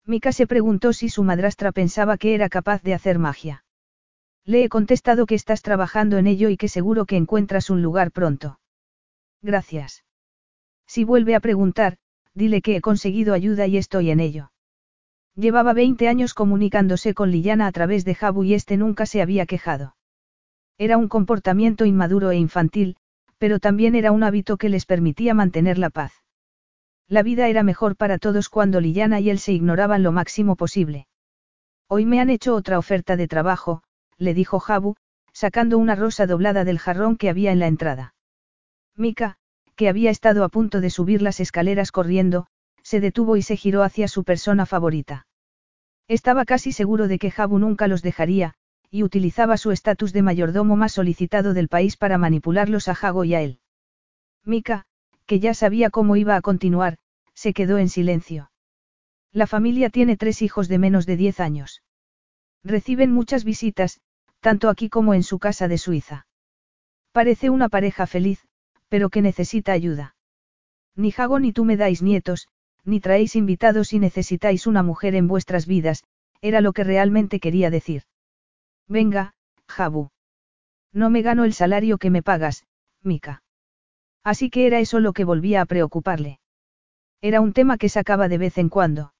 Mika 0.05 0.31
se 0.31 0.47
preguntó 0.47 0.93
si 0.93 1.09
su 1.09 1.23
madrastra 1.23 1.71
pensaba 1.71 2.17
que 2.17 2.33
era 2.33 2.49
capaz 2.49 2.81
de 2.81 2.95
hacer 2.95 3.19
magia. 3.19 3.62
Le 4.45 4.63
he 4.63 4.69
contestado 4.69 5.25
que 5.25 5.35
estás 5.35 5.61
trabajando 5.61 6.17
en 6.17 6.27
ello 6.27 6.49
y 6.49 6.57
que 6.57 6.67
seguro 6.67 7.05
que 7.05 7.15
encuentras 7.15 7.69
un 7.69 7.81
lugar 7.81 8.11
pronto. 8.11 8.59
Gracias. 9.41 10.03
Si 10.85 11.03
vuelve 11.03 11.35
a 11.35 11.39
preguntar, 11.39 11.97
dile 12.33 12.61
que 12.61 12.75
he 12.75 12.81
conseguido 12.81 13.33
ayuda 13.33 13.67
y 13.67 13.77
estoy 13.77 14.11
en 14.11 14.19
ello. 14.19 14.51
Llevaba 15.35 15.73
20 15.73 16.07
años 16.07 16.33
comunicándose 16.33 17.13
con 17.13 17.31
Liliana 17.31 17.67
a 17.67 17.71
través 17.71 18.05
de 18.05 18.15
Jabu 18.15 18.43
y 18.43 18.53
este 18.53 18.77
nunca 18.77 19.05
se 19.05 19.21
había 19.21 19.45
quejado. 19.45 19.95
Era 20.77 20.97
un 20.97 21.07
comportamiento 21.07 21.85
inmaduro 21.85 22.31
e 22.31 22.37
infantil, 22.37 22.97
pero 23.37 23.59
también 23.59 23.95
era 23.95 24.11
un 24.11 24.23
hábito 24.23 24.57
que 24.57 24.69
les 24.69 24.85
permitía 24.85 25.33
mantener 25.33 25.77
la 25.77 25.89
paz. 25.89 26.13
La 27.07 27.23
vida 27.23 27.47
era 27.47 27.63
mejor 27.63 27.95
para 27.95 28.17
todos 28.17 28.49
cuando 28.49 28.79
Liliana 28.79 29.19
y 29.19 29.29
él 29.29 29.39
se 29.39 29.53
ignoraban 29.53 30.03
lo 30.03 30.11
máximo 30.11 30.55
posible. 30.55 31.07
Hoy 31.87 32.05
me 32.05 32.19
han 32.19 32.29
hecho 32.29 32.55
otra 32.55 32.79
oferta 32.79 33.15
de 33.17 33.27
trabajo, 33.27 33.83
le 34.17 34.33
dijo 34.33 34.59
Jabu, 34.59 34.95
sacando 35.31 35.77
una 35.77 35.95
rosa 35.95 36.27
doblada 36.27 36.63
del 36.63 36.79
jarrón 36.79 37.17
que 37.17 37.29
había 37.29 37.51
en 37.51 37.59
la 37.59 37.67
entrada. 37.67 38.13
Mika, 38.95 39.37
que 39.75 39.89
había 39.89 40.11
estado 40.11 40.43
a 40.43 40.49
punto 40.49 40.81
de 40.81 40.89
subir 40.89 41.21
las 41.21 41.39
escaleras 41.39 41.91
corriendo, 41.91 42.47
se 42.83 42.99
detuvo 42.99 43.37
y 43.37 43.41
se 43.41 43.57
giró 43.57 43.83
hacia 43.83 44.07
su 44.07 44.23
persona 44.23 44.65
favorita. 44.65 45.25
Estaba 46.07 46.45
casi 46.45 46.71
seguro 46.71 47.07
de 47.07 47.17
que 47.17 47.31
Jabu 47.31 47.57
nunca 47.57 47.87
los 47.87 48.01
dejaría, 48.01 48.53
y 48.91 49.03
utilizaba 49.03 49.57
su 49.57 49.71
estatus 49.71 50.13
de 50.13 50.21
mayordomo 50.21 50.75
más 50.75 50.91
solicitado 50.91 51.53
del 51.53 51.69
país 51.69 51.97
para 51.97 52.19
manipularlos 52.19 52.87
a 52.87 52.95
Jago 52.95 53.23
y 53.23 53.33
a 53.33 53.41
él. 53.41 53.59
Mika, 54.45 54.85
que 55.25 55.39
ya 55.39 55.53
sabía 55.53 55.89
cómo 55.89 56.15
iba 56.15 56.35
a 56.35 56.41
continuar, 56.41 56.97
se 57.33 57.53
quedó 57.53 57.79
en 57.79 57.89
silencio. 57.89 58.51
La 59.31 59.47
familia 59.47 59.89
tiene 59.89 60.15
tres 60.15 60.43
hijos 60.43 60.67
de 60.67 60.77
menos 60.77 61.07
de 61.07 61.17
diez 61.17 61.39
años. 61.39 61.81
Reciben 62.63 63.11
muchas 63.11 63.43
visitas, 63.43 63.99
tanto 64.39 64.69
aquí 64.69 64.89
como 64.89 65.13
en 65.13 65.23
su 65.23 65.39
casa 65.39 65.67
de 65.67 65.77
Suiza. 65.77 66.27
Parece 67.11 67.49
una 67.49 67.69
pareja 67.69 68.07
feliz, 68.07 68.45
pero 68.89 69.09
que 69.09 69.21
necesita 69.21 69.71
ayuda. 69.71 70.15
Ni 70.95 71.11
Jago 71.11 71.39
ni 71.39 71.51
tú 71.51 71.65
me 71.65 71.77
dais 71.77 72.01
nietos, 72.01 72.47
ni 72.85 72.99
traéis 72.99 73.35
invitados 73.35 73.93
y 73.93 73.99
necesitáis 73.99 74.67
una 74.67 74.83
mujer 74.83 75.15
en 75.15 75.27
vuestras 75.27 75.65
vidas, 75.65 76.03
era 76.41 76.61
lo 76.61 76.73
que 76.73 76.83
realmente 76.83 77.39
quería 77.39 77.69
decir. 77.69 78.03
Venga, 78.87 79.33
Jabu. 79.67 80.09
No 80.91 81.09
me 81.09 81.21
gano 81.21 81.45
el 81.45 81.53
salario 81.53 81.97
que 81.97 82.09
me 82.09 82.21
pagas, 82.21 82.65
Mika. 83.01 83.43
Así 84.23 84.49
que 84.49 84.67
era 84.67 84.79
eso 84.79 84.99
lo 84.99 85.13
que 85.13 85.25
volvía 85.25 85.61
a 85.61 85.65
preocuparle. 85.65 86.39
Era 87.21 87.41
un 87.41 87.53
tema 87.53 87.77
que 87.77 87.89
sacaba 87.89 88.27
de 88.27 88.37
vez 88.37 88.57
en 88.57 88.69
cuando. 88.69 89.12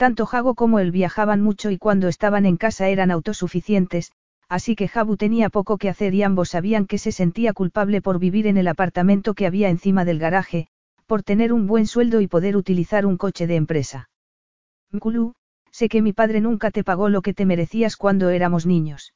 Tanto 0.00 0.24
Jago 0.24 0.54
como 0.54 0.78
él 0.78 0.92
viajaban 0.92 1.42
mucho 1.42 1.70
y 1.70 1.76
cuando 1.76 2.08
estaban 2.08 2.46
en 2.46 2.56
casa 2.56 2.88
eran 2.88 3.10
autosuficientes, 3.10 4.12
así 4.48 4.74
que 4.74 4.88
Jabu 4.88 5.18
tenía 5.18 5.50
poco 5.50 5.76
que 5.76 5.90
hacer 5.90 6.14
y 6.14 6.22
ambos 6.22 6.48
sabían 6.48 6.86
que 6.86 6.96
se 6.96 7.12
sentía 7.12 7.52
culpable 7.52 8.00
por 8.00 8.18
vivir 8.18 8.46
en 8.46 8.56
el 8.56 8.68
apartamento 8.68 9.34
que 9.34 9.44
había 9.44 9.68
encima 9.68 10.06
del 10.06 10.18
garaje, 10.18 10.68
por 11.04 11.22
tener 11.22 11.52
un 11.52 11.66
buen 11.66 11.86
sueldo 11.86 12.22
y 12.22 12.28
poder 12.28 12.56
utilizar 12.56 13.04
un 13.04 13.18
coche 13.18 13.46
de 13.46 13.56
empresa. 13.56 14.08
Mkulu, 14.90 15.34
sé 15.70 15.90
que 15.90 16.00
mi 16.00 16.14
padre 16.14 16.40
nunca 16.40 16.70
te 16.70 16.82
pagó 16.82 17.10
lo 17.10 17.20
que 17.20 17.34
te 17.34 17.44
merecías 17.44 17.98
cuando 17.98 18.30
éramos 18.30 18.64
niños. 18.64 19.12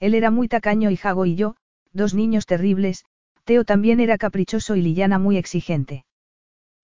Él 0.00 0.14
era 0.14 0.30
muy 0.30 0.48
tacaño 0.48 0.90
y 0.90 0.96
Jago 0.96 1.24
y 1.24 1.34
yo, 1.34 1.56
dos 1.94 2.12
niños 2.12 2.44
terribles, 2.44 3.06
Teo 3.44 3.64
también 3.64 4.00
era 4.00 4.18
caprichoso 4.18 4.76
y 4.76 4.82
Liliana 4.82 5.18
muy 5.18 5.38
exigente. 5.38 6.04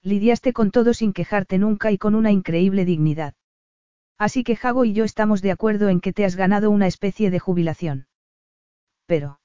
Lidiaste 0.02 0.52
con 0.52 0.70
todo 0.70 0.94
sin 0.94 1.12
quejarte 1.12 1.58
nunca 1.58 1.90
y 1.92 1.98
con 1.98 2.14
una 2.14 2.30
increíble 2.30 2.84
dignidad. 2.84 3.34
Así 4.18 4.44
que 4.44 4.56
Jago 4.56 4.84
y 4.84 4.92
yo 4.92 5.04
estamos 5.04 5.42
de 5.42 5.50
acuerdo 5.50 5.88
en 5.88 6.00
que 6.00 6.12
te 6.12 6.24
has 6.24 6.36
ganado 6.36 6.70
una 6.70 6.86
especie 6.86 7.30
de 7.30 7.38
jubilación. 7.38 8.06
Pero. 9.06 9.40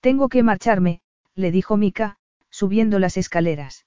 Tengo 0.00 0.28
que 0.28 0.42
marcharme, 0.42 1.00
le 1.34 1.50
dijo 1.50 1.76
Mika, 1.76 2.18
subiendo 2.50 2.98
las 2.98 3.16
escaleras. 3.16 3.86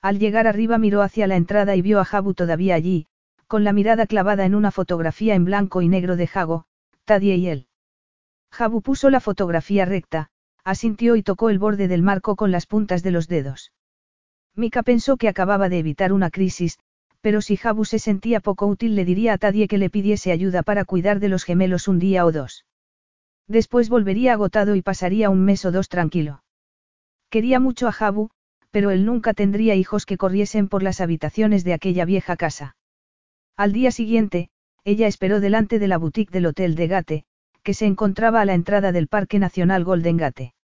Al 0.00 0.18
llegar 0.18 0.46
arriba 0.46 0.78
miró 0.78 1.02
hacia 1.02 1.26
la 1.26 1.36
entrada 1.36 1.74
y 1.76 1.82
vio 1.82 2.00
a 2.00 2.04
Jabu 2.04 2.34
todavía 2.34 2.74
allí, 2.74 3.06
con 3.46 3.64
la 3.64 3.72
mirada 3.72 4.06
clavada 4.06 4.44
en 4.44 4.54
una 4.54 4.70
fotografía 4.70 5.34
en 5.34 5.44
blanco 5.44 5.80
y 5.80 5.88
negro 5.88 6.16
de 6.16 6.26
Jago, 6.26 6.66
Tadie 7.04 7.36
y 7.36 7.48
él. 7.48 7.66
Jabu 8.50 8.82
puso 8.82 9.08
la 9.08 9.20
fotografía 9.20 9.84
recta, 9.84 10.30
asintió 10.64 11.16
y 11.16 11.22
tocó 11.22 11.48
el 11.48 11.58
borde 11.58 11.88
del 11.88 12.02
marco 12.02 12.36
con 12.36 12.50
las 12.50 12.66
puntas 12.66 13.02
de 13.02 13.10
los 13.10 13.26
dedos. 13.26 13.72
Mika 14.58 14.82
pensó 14.82 15.16
que 15.16 15.28
acababa 15.28 15.68
de 15.68 15.78
evitar 15.78 16.12
una 16.12 16.30
crisis, 16.30 16.80
pero 17.20 17.40
si 17.40 17.56
Jabu 17.56 17.84
se 17.84 18.00
sentía 18.00 18.40
poco 18.40 18.66
útil 18.66 18.96
le 18.96 19.04
diría 19.04 19.34
a 19.34 19.38
Tadie 19.38 19.68
que 19.68 19.78
le 19.78 19.88
pidiese 19.88 20.32
ayuda 20.32 20.64
para 20.64 20.84
cuidar 20.84 21.20
de 21.20 21.28
los 21.28 21.44
gemelos 21.44 21.86
un 21.86 22.00
día 22.00 22.26
o 22.26 22.32
dos. 22.32 22.66
Después 23.46 23.88
volvería 23.88 24.32
agotado 24.32 24.74
y 24.74 24.82
pasaría 24.82 25.30
un 25.30 25.44
mes 25.44 25.64
o 25.64 25.70
dos 25.70 25.88
tranquilo. 25.88 26.42
Quería 27.30 27.60
mucho 27.60 27.86
a 27.86 27.92
Jabu, 27.92 28.30
pero 28.72 28.90
él 28.90 29.06
nunca 29.06 29.32
tendría 29.32 29.76
hijos 29.76 30.04
que 30.06 30.16
corriesen 30.16 30.66
por 30.68 30.82
las 30.82 31.00
habitaciones 31.00 31.62
de 31.62 31.74
aquella 31.74 32.04
vieja 32.04 32.36
casa. 32.36 32.74
Al 33.56 33.72
día 33.72 33.92
siguiente, 33.92 34.50
ella 34.82 35.06
esperó 35.06 35.38
delante 35.38 35.78
de 35.78 35.86
la 35.86 35.98
boutique 35.98 36.32
del 36.32 36.46
Hotel 36.46 36.74
de 36.74 36.88
Gate, 36.88 37.24
que 37.62 37.74
se 37.74 37.86
encontraba 37.86 38.40
a 38.40 38.44
la 38.44 38.54
entrada 38.54 38.90
del 38.90 39.06
Parque 39.06 39.38
Nacional 39.38 39.84
Golden 39.84 40.16
Gate. 40.16 40.54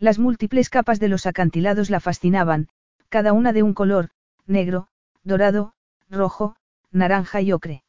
Las 0.00 0.18
múltiples 0.18 0.70
capas 0.70 0.98
de 0.98 1.06
los 1.06 1.26
acantilados 1.26 1.88
la 1.88 2.00
fascinaban, 2.00 2.68
cada 3.12 3.34
una 3.34 3.52
de 3.52 3.62
un 3.62 3.74
color, 3.74 4.08
negro, 4.46 4.88
dorado, 5.22 5.74
rojo, 6.08 6.56
naranja 6.92 7.42
y 7.42 7.52
ocre. 7.52 7.84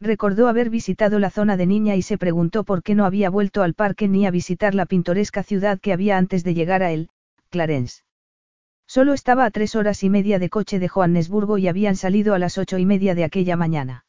Recordó 0.00 0.48
haber 0.48 0.70
visitado 0.70 1.18
la 1.18 1.28
zona 1.28 1.58
de 1.58 1.66
niña 1.66 1.96
y 1.96 2.02
se 2.02 2.16
preguntó 2.16 2.64
por 2.64 2.82
qué 2.82 2.94
no 2.94 3.04
había 3.04 3.28
vuelto 3.28 3.62
al 3.62 3.74
parque 3.74 4.08
ni 4.08 4.24
a 4.24 4.30
visitar 4.30 4.74
la 4.74 4.86
pintoresca 4.86 5.42
ciudad 5.42 5.78
que 5.78 5.92
había 5.92 6.16
antes 6.16 6.44
de 6.44 6.54
llegar 6.54 6.82
a 6.82 6.92
él, 6.92 7.10
Clarence. 7.50 8.04
Solo 8.86 9.12
estaba 9.12 9.44
a 9.44 9.50
tres 9.50 9.74
horas 9.74 10.02
y 10.02 10.08
media 10.08 10.38
de 10.38 10.48
coche 10.48 10.78
de 10.78 10.88
Johannesburgo 10.88 11.58
y 11.58 11.68
habían 11.68 11.96
salido 11.96 12.32
a 12.32 12.38
las 12.38 12.56
ocho 12.56 12.78
y 12.78 12.86
media 12.86 13.14
de 13.14 13.24
aquella 13.24 13.54
mañana. 13.54 14.06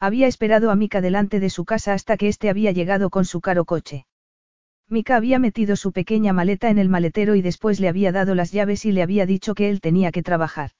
Había 0.00 0.26
esperado 0.26 0.72
a 0.72 0.74
Mika 0.74 1.00
delante 1.00 1.38
de 1.38 1.50
su 1.50 1.64
casa 1.64 1.92
hasta 1.92 2.16
que 2.16 2.26
éste 2.26 2.50
había 2.50 2.72
llegado 2.72 3.10
con 3.10 3.24
su 3.24 3.40
caro 3.40 3.64
coche. 3.64 4.06
Mika 4.92 5.16
había 5.16 5.38
metido 5.38 5.74
su 5.74 5.90
pequeña 5.90 6.34
maleta 6.34 6.68
en 6.68 6.76
el 6.76 6.90
maletero 6.90 7.34
y 7.34 7.40
después 7.40 7.80
le 7.80 7.88
había 7.88 8.12
dado 8.12 8.34
las 8.34 8.52
llaves 8.52 8.84
y 8.84 8.92
le 8.92 9.02
había 9.02 9.24
dicho 9.24 9.54
que 9.54 9.70
él 9.70 9.80
tenía 9.80 10.12
que 10.12 10.22
trabajar. 10.22 10.72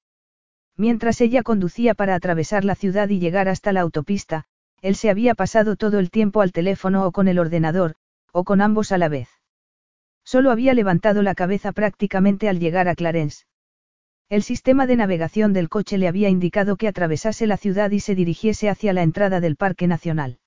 Mientras 0.77 1.23
ella 1.23 1.43
conducía 1.43 1.95
para 1.95 2.15
atravesar 2.15 2.63
la 2.63 2.75
ciudad 2.75 3.09
y 3.09 3.19
llegar 3.19 3.49
hasta 3.49 3.73
la 3.73 3.81
autopista, 3.81 4.45
él 4.83 4.97
se 4.97 5.09
había 5.09 5.35
pasado 5.35 5.77
todo 5.77 5.99
el 5.99 6.11
tiempo 6.11 6.43
al 6.43 6.53
teléfono 6.53 7.07
o 7.07 7.13
con 7.13 7.27
el 7.27 7.39
ordenador, 7.39 7.95
o 8.33 8.45
con 8.45 8.61
ambos 8.61 8.93
a 8.93 8.99
la 8.99 9.09
vez. 9.09 9.31
Solo 10.25 10.51
había 10.51 10.75
levantado 10.75 11.23
la 11.23 11.35
cabeza 11.35 11.73
prácticamente 11.73 12.51
al 12.51 12.61
llegar 12.61 12.89
a 12.89 12.95
Clarence. 12.95 13.47
El 14.29 14.43
sistema 14.43 14.87
de 14.87 14.97
navegación 14.97 15.55
del 15.55 15.71
coche 15.71 15.97
le 15.97 16.07
había 16.07 16.29
indicado 16.29 16.77
que 16.77 16.89
atravesase 16.89 17.47
la 17.47 17.57
ciudad 17.57 17.91
y 17.91 18.01
se 18.01 18.15
dirigiese 18.15 18.69
hacia 18.69 18.93
la 18.93 19.03
entrada 19.03 19.41
del 19.41 19.57
Parque 19.57 19.87
Nacional. 19.87 20.39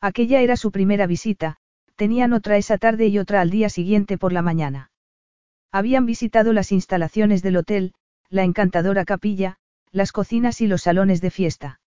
Aquella 0.00 0.40
era 0.40 0.56
su 0.56 0.72
primera 0.72 1.06
visita, 1.06 1.58
tenían 2.00 2.32
otra 2.32 2.56
esa 2.56 2.78
tarde 2.78 3.08
y 3.08 3.18
otra 3.18 3.42
al 3.42 3.50
día 3.50 3.68
siguiente 3.68 4.16
por 4.16 4.32
la 4.32 4.40
mañana. 4.40 4.90
Habían 5.70 6.06
visitado 6.06 6.54
las 6.54 6.72
instalaciones 6.72 7.42
del 7.42 7.58
hotel, 7.58 7.92
la 8.30 8.44
encantadora 8.44 9.04
capilla, 9.04 9.58
las 9.92 10.10
cocinas 10.10 10.62
y 10.62 10.66
los 10.66 10.80
salones 10.80 11.20
de 11.20 11.30
fiesta. 11.30 11.78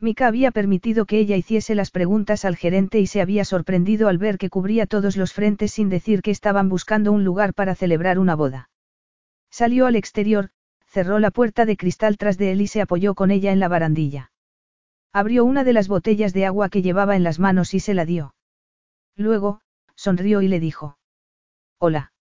Mika 0.00 0.26
había 0.26 0.50
permitido 0.50 1.06
que 1.06 1.20
ella 1.20 1.36
hiciese 1.36 1.76
las 1.76 1.92
preguntas 1.92 2.44
al 2.44 2.56
gerente 2.56 2.98
y 2.98 3.06
se 3.06 3.20
había 3.20 3.44
sorprendido 3.44 4.08
al 4.08 4.18
ver 4.18 4.38
que 4.38 4.50
cubría 4.50 4.86
todos 4.86 5.16
los 5.16 5.32
frentes 5.32 5.70
sin 5.70 5.88
decir 5.88 6.20
que 6.20 6.32
estaban 6.32 6.68
buscando 6.68 7.12
un 7.12 7.22
lugar 7.22 7.54
para 7.54 7.76
celebrar 7.76 8.18
una 8.18 8.34
boda. 8.34 8.70
Salió 9.52 9.86
al 9.86 9.94
exterior, 9.94 10.50
cerró 10.84 11.20
la 11.20 11.30
puerta 11.30 11.64
de 11.64 11.76
cristal 11.76 12.16
tras 12.16 12.38
de 12.38 12.50
él 12.50 12.60
y 12.60 12.66
se 12.66 12.80
apoyó 12.80 13.14
con 13.14 13.30
ella 13.30 13.52
en 13.52 13.60
la 13.60 13.68
barandilla. 13.68 14.32
Abrió 15.12 15.44
una 15.44 15.62
de 15.62 15.74
las 15.74 15.86
botellas 15.86 16.32
de 16.32 16.44
agua 16.44 16.70
que 16.70 16.82
llevaba 16.82 17.14
en 17.14 17.22
las 17.22 17.38
manos 17.38 17.72
y 17.72 17.78
se 17.78 17.94
la 17.94 18.04
dio. 18.04 18.34
Luego, 19.18 19.60
sonrió 19.96 20.42
y 20.42 20.48
le 20.48 20.60
dijo. 20.60 20.96
Hola. 21.78 22.12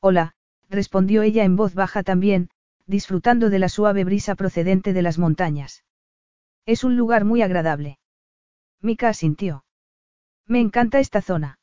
Hola, 0.00 0.34
respondió 0.68 1.22
ella 1.22 1.44
en 1.44 1.54
voz 1.54 1.74
baja 1.74 2.02
también, 2.02 2.50
disfrutando 2.84 3.48
de 3.48 3.60
la 3.60 3.68
suave 3.68 4.02
brisa 4.02 4.34
procedente 4.34 4.92
de 4.92 5.02
las 5.02 5.18
montañas. 5.18 5.84
Es 6.66 6.82
un 6.82 6.96
lugar 6.96 7.24
muy 7.24 7.42
agradable. 7.42 8.00
Mika 8.82 9.08
asintió. 9.08 9.64
Me 10.46 10.60
encanta 10.60 10.98
esta 10.98 11.22
zona. 11.22 11.60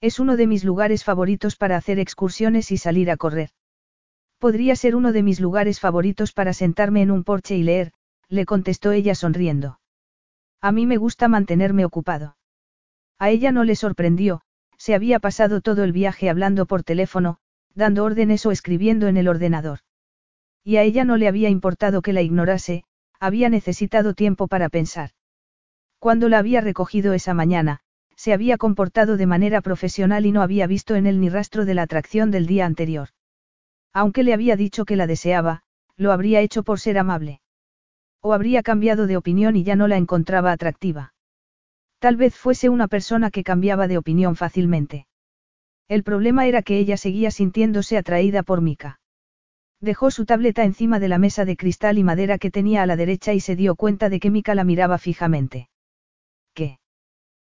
Es 0.00 0.18
uno 0.18 0.36
de 0.36 0.48
mis 0.48 0.64
lugares 0.64 1.04
favoritos 1.04 1.54
para 1.54 1.76
hacer 1.76 2.00
excursiones 2.00 2.72
y 2.72 2.78
salir 2.78 3.08
a 3.08 3.16
correr. 3.16 3.50
Podría 4.38 4.74
ser 4.74 4.96
uno 4.96 5.12
de 5.12 5.22
mis 5.22 5.40
lugares 5.40 5.78
favoritos 5.78 6.32
para 6.32 6.52
sentarme 6.52 7.02
en 7.02 7.12
un 7.12 7.22
porche 7.22 7.56
y 7.56 7.62
leer, 7.62 7.92
le 8.28 8.46
contestó 8.46 8.90
ella 8.90 9.14
sonriendo. 9.14 9.78
A 10.60 10.72
mí 10.72 10.86
me 10.86 10.96
gusta 10.96 11.28
mantenerme 11.28 11.84
ocupado. 11.84 12.35
A 13.18 13.30
ella 13.30 13.52
no 13.52 13.64
le 13.64 13.76
sorprendió, 13.76 14.42
se 14.76 14.94
había 14.94 15.18
pasado 15.20 15.60
todo 15.60 15.84
el 15.84 15.92
viaje 15.92 16.28
hablando 16.28 16.66
por 16.66 16.82
teléfono, 16.82 17.38
dando 17.74 18.04
órdenes 18.04 18.44
o 18.46 18.50
escribiendo 18.50 19.08
en 19.08 19.16
el 19.16 19.28
ordenador. 19.28 19.80
Y 20.64 20.76
a 20.76 20.82
ella 20.82 21.04
no 21.04 21.16
le 21.16 21.28
había 21.28 21.48
importado 21.48 22.02
que 22.02 22.12
la 22.12 22.22
ignorase, 22.22 22.84
había 23.20 23.48
necesitado 23.48 24.14
tiempo 24.14 24.48
para 24.48 24.68
pensar. 24.68 25.10
Cuando 25.98 26.28
la 26.28 26.38
había 26.38 26.60
recogido 26.60 27.14
esa 27.14 27.34
mañana, 27.34 27.80
se 28.16 28.32
había 28.32 28.58
comportado 28.58 29.16
de 29.16 29.26
manera 29.26 29.60
profesional 29.60 30.26
y 30.26 30.32
no 30.32 30.42
había 30.42 30.66
visto 30.66 30.94
en 30.94 31.06
él 31.06 31.20
ni 31.20 31.28
rastro 31.28 31.64
de 31.64 31.74
la 31.74 31.82
atracción 31.82 32.30
del 32.30 32.46
día 32.46 32.66
anterior. 32.66 33.08
Aunque 33.92 34.22
le 34.22 34.34
había 34.34 34.56
dicho 34.56 34.84
que 34.84 34.96
la 34.96 35.06
deseaba, 35.06 35.62
lo 35.96 36.12
habría 36.12 36.40
hecho 36.40 36.62
por 36.62 36.80
ser 36.80 36.98
amable. 36.98 37.40
O 38.20 38.32
habría 38.32 38.62
cambiado 38.62 39.06
de 39.06 39.16
opinión 39.16 39.56
y 39.56 39.64
ya 39.64 39.76
no 39.76 39.88
la 39.88 39.96
encontraba 39.96 40.52
atractiva. 40.52 41.14
Tal 42.06 42.16
vez 42.16 42.36
fuese 42.36 42.68
una 42.68 42.86
persona 42.86 43.32
que 43.32 43.42
cambiaba 43.42 43.88
de 43.88 43.98
opinión 43.98 44.36
fácilmente. 44.36 45.08
El 45.88 46.04
problema 46.04 46.46
era 46.46 46.62
que 46.62 46.78
ella 46.78 46.96
seguía 46.96 47.32
sintiéndose 47.32 47.98
atraída 47.98 48.44
por 48.44 48.60
Mika. 48.60 49.00
Dejó 49.80 50.12
su 50.12 50.24
tableta 50.24 50.62
encima 50.62 51.00
de 51.00 51.08
la 51.08 51.18
mesa 51.18 51.44
de 51.44 51.56
cristal 51.56 51.98
y 51.98 52.04
madera 52.04 52.38
que 52.38 52.52
tenía 52.52 52.84
a 52.84 52.86
la 52.86 52.94
derecha 52.94 53.34
y 53.34 53.40
se 53.40 53.56
dio 53.56 53.74
cuenta 53.74 54.08
de 54.08 54.20
que 54.20 54.30
Mika 54.30 54.54
la 54.54 54.62
miraba 54.62 54.98
fijamente. 54.98 55.68
¿Qué? 56.54 56.78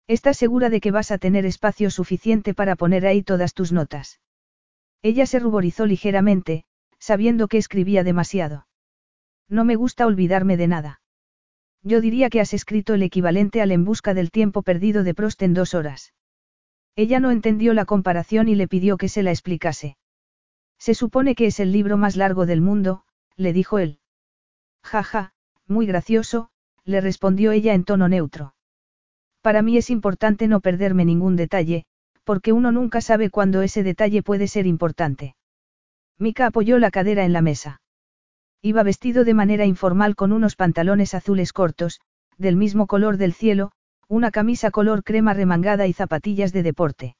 ¿Estás 0.06 0.36
segura 0.36 0.68
de 0.68 0.82
que 0.82 0.90
vas 0.90 1.12
a 1.12 1.16
tener 1.16 1.46
espacio 1.46 1.90
suficiente 1.90 2.52
para 2.52 2.76
poner 2.76 3.06
ahí 3.06 3.22
todas 3.22 3.54
tus 3.54 3.72
notas? 3.72 4.20
Ella 5.00 5.24
se 5.24 5.38
ruborizó 5.38 5.86
ligeramente, 5.86 6.66
sabiendo 6.98 7.48
que 7.48 7.56
escribía 7.56 8.04
demasiado. 8.04 8.66
No 9.48 9.64
me 9.64 9.76
gusta 9.76 10.06
olvidarme 10.06 10.58
de 10.58 10.68
nada. 10.68 11.01
Yo 11.82 12.00
diría 12.00 12.30
que 12.30 12.40
has 12.40 12.54
escrito 12.54 12.94
el 12.94 13.02
equivalente 13.02 13.60
al 13.60 13.72
En 13.72 13.84
busca 13.84 14.14
del 14.14 14.30
tiempo 14.30 14.62
perdido 14.62 15.02
de 15.02 15.14
Prost 15.14 15.42
en 15.42 15.54
dos 15.54 15.74
horas. 15.74 16.12
Ella 16.94 17.20
no 17.20 17.30
entendió 17.30 17.74
la 17.74 17.84
comparación 17.84 18.48
y 18.48 18.54
le 18.54 18.68
pidió 18.68 18.96
que 18.96 19.08
se 19.08 19.22
la 19.22 19.30
explicase. 19.30 19.96
Se 20.78 20.94
supone 20.94 21.34
que 21.34 21.46
es 21.46 21.58
el 21.60 21.72
libro 21.72 21.96
más 21.96 22.16
largo 22.16 22.46
del 22.46 22.60
mundo, 22.60 23.04
le 23.36 23.52
dijo 23.52 23.78
él. 23.78 23.98
Jaja, 24.82 25.32
muy 25.66 25.86
gracioso, 25.86 26.50
le 26.84 27.00
respondió 27.00 27.52
ella 27.52 27.74
en 27.74 27.84
tono 27.84 28.08
neutro. 28.08 28.54
Para 29.40 29.62
mí 29.62 29.76
es 29.76 29.90
importante 29.90 30.48
no 30.48 30.60
perderme 30.60 31.04
ningún 31.04 31.36
detalle, 31.36 31.84
porque 32.24 32.52
uno 32.52 32.72
nunca 32.72 33.00
sabe 33.00 33.30
cuándo 33.30 33.62
ese 33.62 33.82
detalle 33.82 34.22
puede 34.22 34.46
ser 34.46 34.66
importante. 34.66 35.34
Mika 36.18 36.46
apoyó 36.46 36.78
la 36.78 36.90
cadera 36.90 37.24
en 37.24 37.32
la 37.32 37.42
mesa. 37.42 37.80
Iba 38.64 38.84
vestido 38.84 39.24
de 39.24 39.34
manera 39.34 39.66
informal 39.66 40.14
con 40.14 40.32
unos 40.32 40.54
pantalones 40.54 41.14
azules 41.14 41.52
cortos, 41.52 42.00
del 42.38 42.54
mismo 42.54 42.86
color 42.86 43.16
del 43.16 43.32
cielo, 43.32 43.72
una 44.06 44.30
camisa 44.30 44.70
color 44.70 45.02
crema 45.02 45.34
remangada 45.34 45.88
y 45.88 45.92
zapatillas 45.92 46.52
de 46.52 46.62
deporte. 46.62 47.16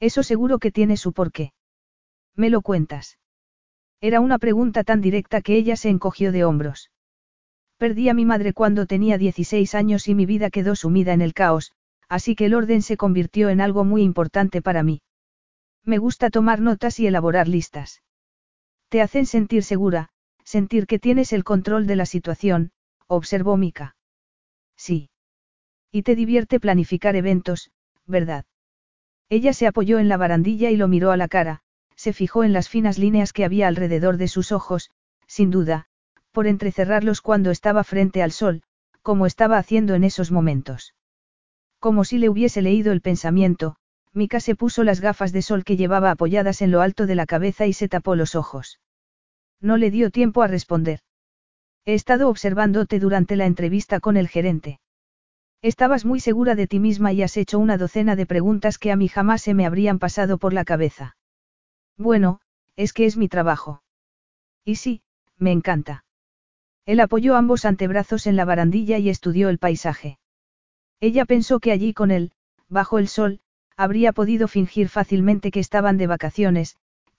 Eso 0.00 0.22
seguro 0.22 0.58
que 0.58 0.70
tiene 0.70 0.96
su 0.96 1.12
porqué. 1.12 1.52
¿Me 2.34 2.48
lo 2.48 2.62
cuentas? 2.62 3.18
Era 4.00 4.20
una 4.20 4.38
pregunta 4.38 4.84
tan 4.84 5.02
directa 5.02 5.42
que 5.42 5.54
ella 5.56 5.76
se 5.76 5.90
encogió 5.90 6.32
de 6.32 6.44
hombros. 6.44 6.90
Perdí 7.76 8.08
a 8.08 8.14
mi 8.14 8.24
madre 8.24 8.54
cuando 8.54 8.86
tenía 8.86 9.18
16 9.18 9.74
años 9.74 10.08
y 10.08 10.14
mi 10.14 10.24
vida 10.24 10.48
quedó 10.48 10.76
sumida 10.76 11.12
en 11.12 11.20
el 11.20 11.34
caos, 11.34 11.72
así 12.08 12.34
que 12.36 12.46
el 12.46 12.54
orden 12.54 12.80
se 12.80 12.96
convirtió 12.96 13.50
en 13.50 13.60
algo 13.60 13.84
muy 13.84 14.02
importante 14.02 14.62
para 14.62 14.82
mí. 14.82 15.02
Me 15.84 15.98
gusta 15.98 16.30
tomar 16.30 16.60
notas 16.60 16.98
y 17.00 17.06
elaborar 17.06 17.48
listas. 17.48 18.02
Te 18.88 19.02
hacen 19.02 19.26
sentir 19.26 19.64
segura, 19.64 20.10
sentir 20.44 20.86
que 20.86 20.98
tienes 20.98 21.32
el 21.32 21.42
control 21.42 21.86
de 21.86 21.96
la 21.96 22.06
situación, 22.06 22.70
observó 23.06 23.56
Mika. 23.56 23.96
Sí. 24.76 25.10
Y 25.90 26.02
te 26.02 26.14
divierte 26.14 26.60
planificar 26.60 27.16
eventos, 27.16 27.70
¿verdad? 28.06 28.44
Ella 29.28 29.52
se 29.52 29.66
apoyó 29.66 29.98
en 29.98 30.08
la 30.08 30.16
barandilla 30.16 30.70
y 30.70 30.76
lo 30.76 30.88
miró 30.88 31.10
a 31.10 31.16
la 31.16 31.28
cara, 31.28 31.62
se 31.96 32.12
fijó 32.12 32.44
en 32.44 32.52
las 32.52 32.68
finas 32.68 32.98
líneas 32.98 33.32
que 33.32 33.44
había 33.44 33.68
alrededor 33.68 34.16
de 34.16 34.28
sus 34.28 34.52
ojos, 34.52 34.90
sin 35.26 35.50
duda, 35.50 35.86
por 36.32 36.46
entrecerrarlos 36.46 37.20
cuando 37.20 37.50
estaba 37.50 37.84
frente 37.84 38.22
al 38.22 38.32
sol, 38.32 38.62
como 39.02 39.26
estaba 39.26 39.58
haciendo 39.58 39.94
en 39.94 40.04
esos 40.04 40.30
momentos. 40.30 40.94
Como 41.78 42.04
si 42.04 42.18
le 42.18 42.28
hubiese 42.28 42.62
leído 42.62 42.92
el 42.92 43.00
pensamiento, 43.00 43.76
Mika 44.12 44.40
se 44.40 44.54
puso 44.54 44.84
las 44.84 45.00
gafas 45.00 45.32
de 45.32 45.42
sol 45.42 45.64
que 45.64 45.76
llevaba 45.76 46.10
apoyadas 46.10 46.62
en 46.62 46.70
lo 46.70 46.80
alto 46.80 47.06
de 47.06 47.14
la 47.14 47.26
cabeza 47.26 47.66
y 47.66 47.72
se 47.72 47.88
tapó 47.88 48.14
los 48.16 48.34
ojos. 48.34 48.80
No 49.60 49.76
le 49.76 49.90
dio 49.90 50.10
tiempo 50.10 50.42
a 50.42 50.46
responder. 50.46 51.00
He 51.84 51.94
estado 51.94 52.28
observándote 52.28 52.98
durante 52.98 53.36
la 53.36 53.46
entrevista 53.46 54.00
con 54.00 54.16
el 54.16 54.28
gerente. 54.28 54.80
Estabas 55.62 56.04
muy 56.04 56.20
segura 56.20 56.54
de 56.54 56.66
ti 56.66 56.78
misma 56.78 57.12
y 57.12 57.22
has 57.22 57.36
hecho 57.36 57.58
una 57.58 57.78
docena 57.78 58.16
de 58.16 58.26
preguntas 58.26 58.78
que 58.78 58.92
a 58.92 58.96
mí 58.96 59.08
jamás 59.08 59.42
se 59.42 59.54
me 59.54 59.66
habrían 59.66 59.98
pasado 59.98 60.38
por 60.38 60.52
la 60.52 60.64
cabeza. 60.64 61.16
Bueno, 61.96 62.40
es 62.76 62.92
que 62.92 63.06
es 63.06 63.16
mi 63.16 63.28
trabajo. 63.28 63.82
Y 64.64 64.76
sí, 64.76 65.02
me 65.38 65.52
encanta. 65.52 66.04
Él 66.86 67.00
apoyó 67.00 67.36
ambos 67.36 67.64
antebrazos 67.64 68.26
en 68.26 68.36
la 68.36 68.44
barandilla 68.44 68.98
y 68.98 69.08
estudió 69.08 69.48
el 69.48 69.58
paisaje. 69.58 70.18
Ella 71.00 71.24
pensó 71.24 71.60
que 71.60 71.72
allí 71.72 71.94
con 71.94 72.10
él, 72.10 72.32
bajo 72.68 72.98
el 72.98 73.08
sol, 73.08 73.40
habría 73.76 74.12
podido 74.12 74.48
fingir 74.48 74.88
fácilmente 74.88 75.50
que 75.50 75.60
estaban 75.60 75.98
de 75.98 76.06
vacaciones, 76.06 76.76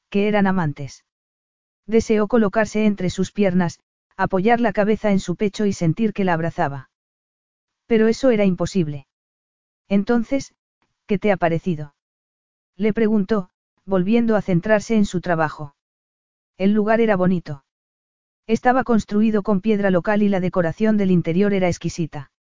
que 0.10 0.28
eran 0.28 0.48
amantes. 0.48 1.05
Deseó 1.88 2.28
colocarse 2.28 2.86
entre 2.86 3.10
sus 3.10 3.32
piernas, 3.32 3.80
apoyar 4.18 4.60
la 4.60 4.74
cabeza 4.74 5.12
en 5.12 5.20
su 5.20 5.36
pecho 5.36 5.66
y 5.66 5.74
sentir 5.74 6.14
que 6.14 6.24
la 6.24 6.34
abrazaba. 6.34 6.90
Pero 7.86 8.08
eso 8.08 8.30
era 8.32 8.46
imposible. 8.46 9.08
Entonces, 9.88 10.56
¿qué 11.06 11.20
te 11.20 11.32
ha 11.32 11.38
parecido? 11.38 11.96
Le 12.76 12.94
preguntó, 12.94 13.50
volviendo 13.86 14.36
a 14.36 14.42
centrarse 14.42 14.96
en 14.96 15.06
su 15.06 15.22
trabajo. 15.22 15.76
El 16.58 16.74
lugar 16.74 17.02
era 17.02 17.16
bonito. 17.16 17.64
Estaba 18.48 18.84
construido 18.84 19.44
con 19.44 19.62
piedra 19.62 19.92
local 19.92 20.24
y 20.24 20.30
la 20.30 20.40
decoración 20.40 20.98
del 20.98 21.12
interior 21.12 21.54
era 21.54 21.68
exquisita. 21.68 22.32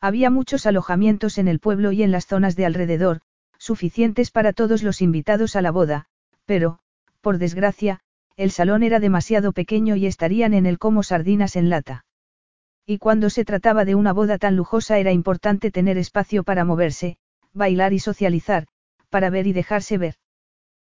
Había 0.00 0.30
muchos 0.30 0.66
alojamientos 0.66 1.38
en 1.38 1.48
el 1.48 1.60
pueblo 1.60 1.92
y 1.92 2.02
en 2.02 2.10
las 2.10 2.26
zonas 2.26 2.56
de 2.56 2.66
alrededor, 2.66 3.20
suficientes 3.58 4.30
para 4.30 4.52
todos 4.52 4.82
los 4.82 5.00
invitados 5.00 5.56
a 5.56 5.62
la 5.62 5.70
boda, 5.70 6.06
pero, 6.44 6.78
por 7.20 7.38
desgracia, 7.38 8.00
el 8.36 8.50
salón 8.50 8.82
era 8.82 9.00
demasiado 9.00 9.52
pequeño 9.52 9.96
y 9.96 10.06
estarían 10.06 10.54
en 10.54 10.66
él 10.66 10.78
como 10.78 11.02
sardinas 11.02 11.56
en 11.56 11.70
lata. 11.70 12.04
Y 12.86 12.98
cuando 12.98 13.30
se 13.30 13.44
trataba 13.44 13.84
de 13.84 13.94
una 13.94 14.12
boda 14.12 14.38
tan 14.38 14.56
lujosa 14.56 14.98
era 14.98 15.12
importante 15.12 15.70
tener 15.70 15.96
espacio 15.96 16.42
para 16.44 16.64
moverse, 16.64 17.16
bailar 17.52 17.92
y 17.92 17.98
socializar, 17.98 18.66
para 19.08 19.30
ver 19.30 19.46
y 19.46 19.52
dejarse 19.52 19.96
ver. 19.96 20.16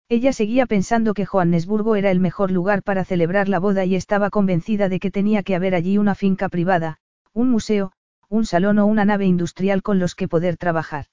Ella 0.10 0.34
seguía 0.34 0.66
pensando 0.66 1.14
que 1.14 1.26
Johannesburgo 1.26 1.96
era 1.96 2.12
el 2.12 2.20
mejor 2.20 2.52
lugar 2.52 2.84
para 2.84 3.06
celebrar 3.06 3.50
la 3.50 3.60
boda 3.60 3.86
y 3.86 3.96
estaba 3.96 4.30
convencida 4.30 4.90
de 4.90 5.00
que 5.00 5.12
tenía 5.12 5.44
que 5.44 5.56
haber 5.56 5.76
allí 5.76 5.98
una 5.98 6.16
finca 6.16 6.50
privada, 6.50 7.00
un 7.34 7.50
museo, 7.50 7.92
un 8.30 8.46
salón 8.46 8.80
o 8.80 8.86
una 8.86 9.06
nave 9.06 9.26
industrial 9.26 9.82
con 9.82 10.00
los 10.00 10.16
que 10.16 10.28
poder 10.28 10.58
trabajar. 10.58 11.06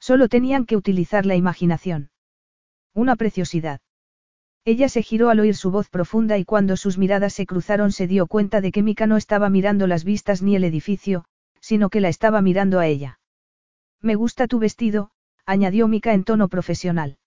Solo 0.00 0.28
tenían 0.28 0.66
que 0.66 0.76
utilizar 0.76 1.26
la 1.26 1.36
imaginación. 1.36 2.10
Una 2.94 3.16
preciosidad. 3.16 3.80
Ella 4.64 4.88
se 4.88 5.02
giró 5.02 5.28
al 5.30 5.40
oír 5.40 5.56
su 5.56 5.72
voz 5.72 5.88
profunda 5.88 6.38
y 6.38 6.44
cuando 6.44 6.76
sus 6.76 6.96
miradas 6.96 7.32
se 7.32 7.46
cruzaron 7.46 7.90
se 7.90 8.06
dio 8.06 8.28
cuenta 8.28 8.60
de 8.60 8.70
que 8.70 8.82
Mika 8.82 9.08
no 9.08 9.16
estaba 9.16 9.50
mirando 9.50 9.88
las 9.88 10.04
vistas 10.04 10.40
ni 10.40 10.54
el 10.54 10.62
edificio, 10.62 11.24
sino 11.60 11.90
que 11.90 12.00
la 12.00 12.08
estaba 12.08 12.42
mirando 12.42 12.78
a 12.78 12.86
ella. 12.86 13.18
Me 14.00 14.14
gusta 14.14 14.46
tu 14.46 14.60
vestido, 14.60 15.10
añadió 15.46 15.88
Mika 15.88 16.12
en 16.12 16.22
tono 16.22 16.48
profesional. 16.48 17.18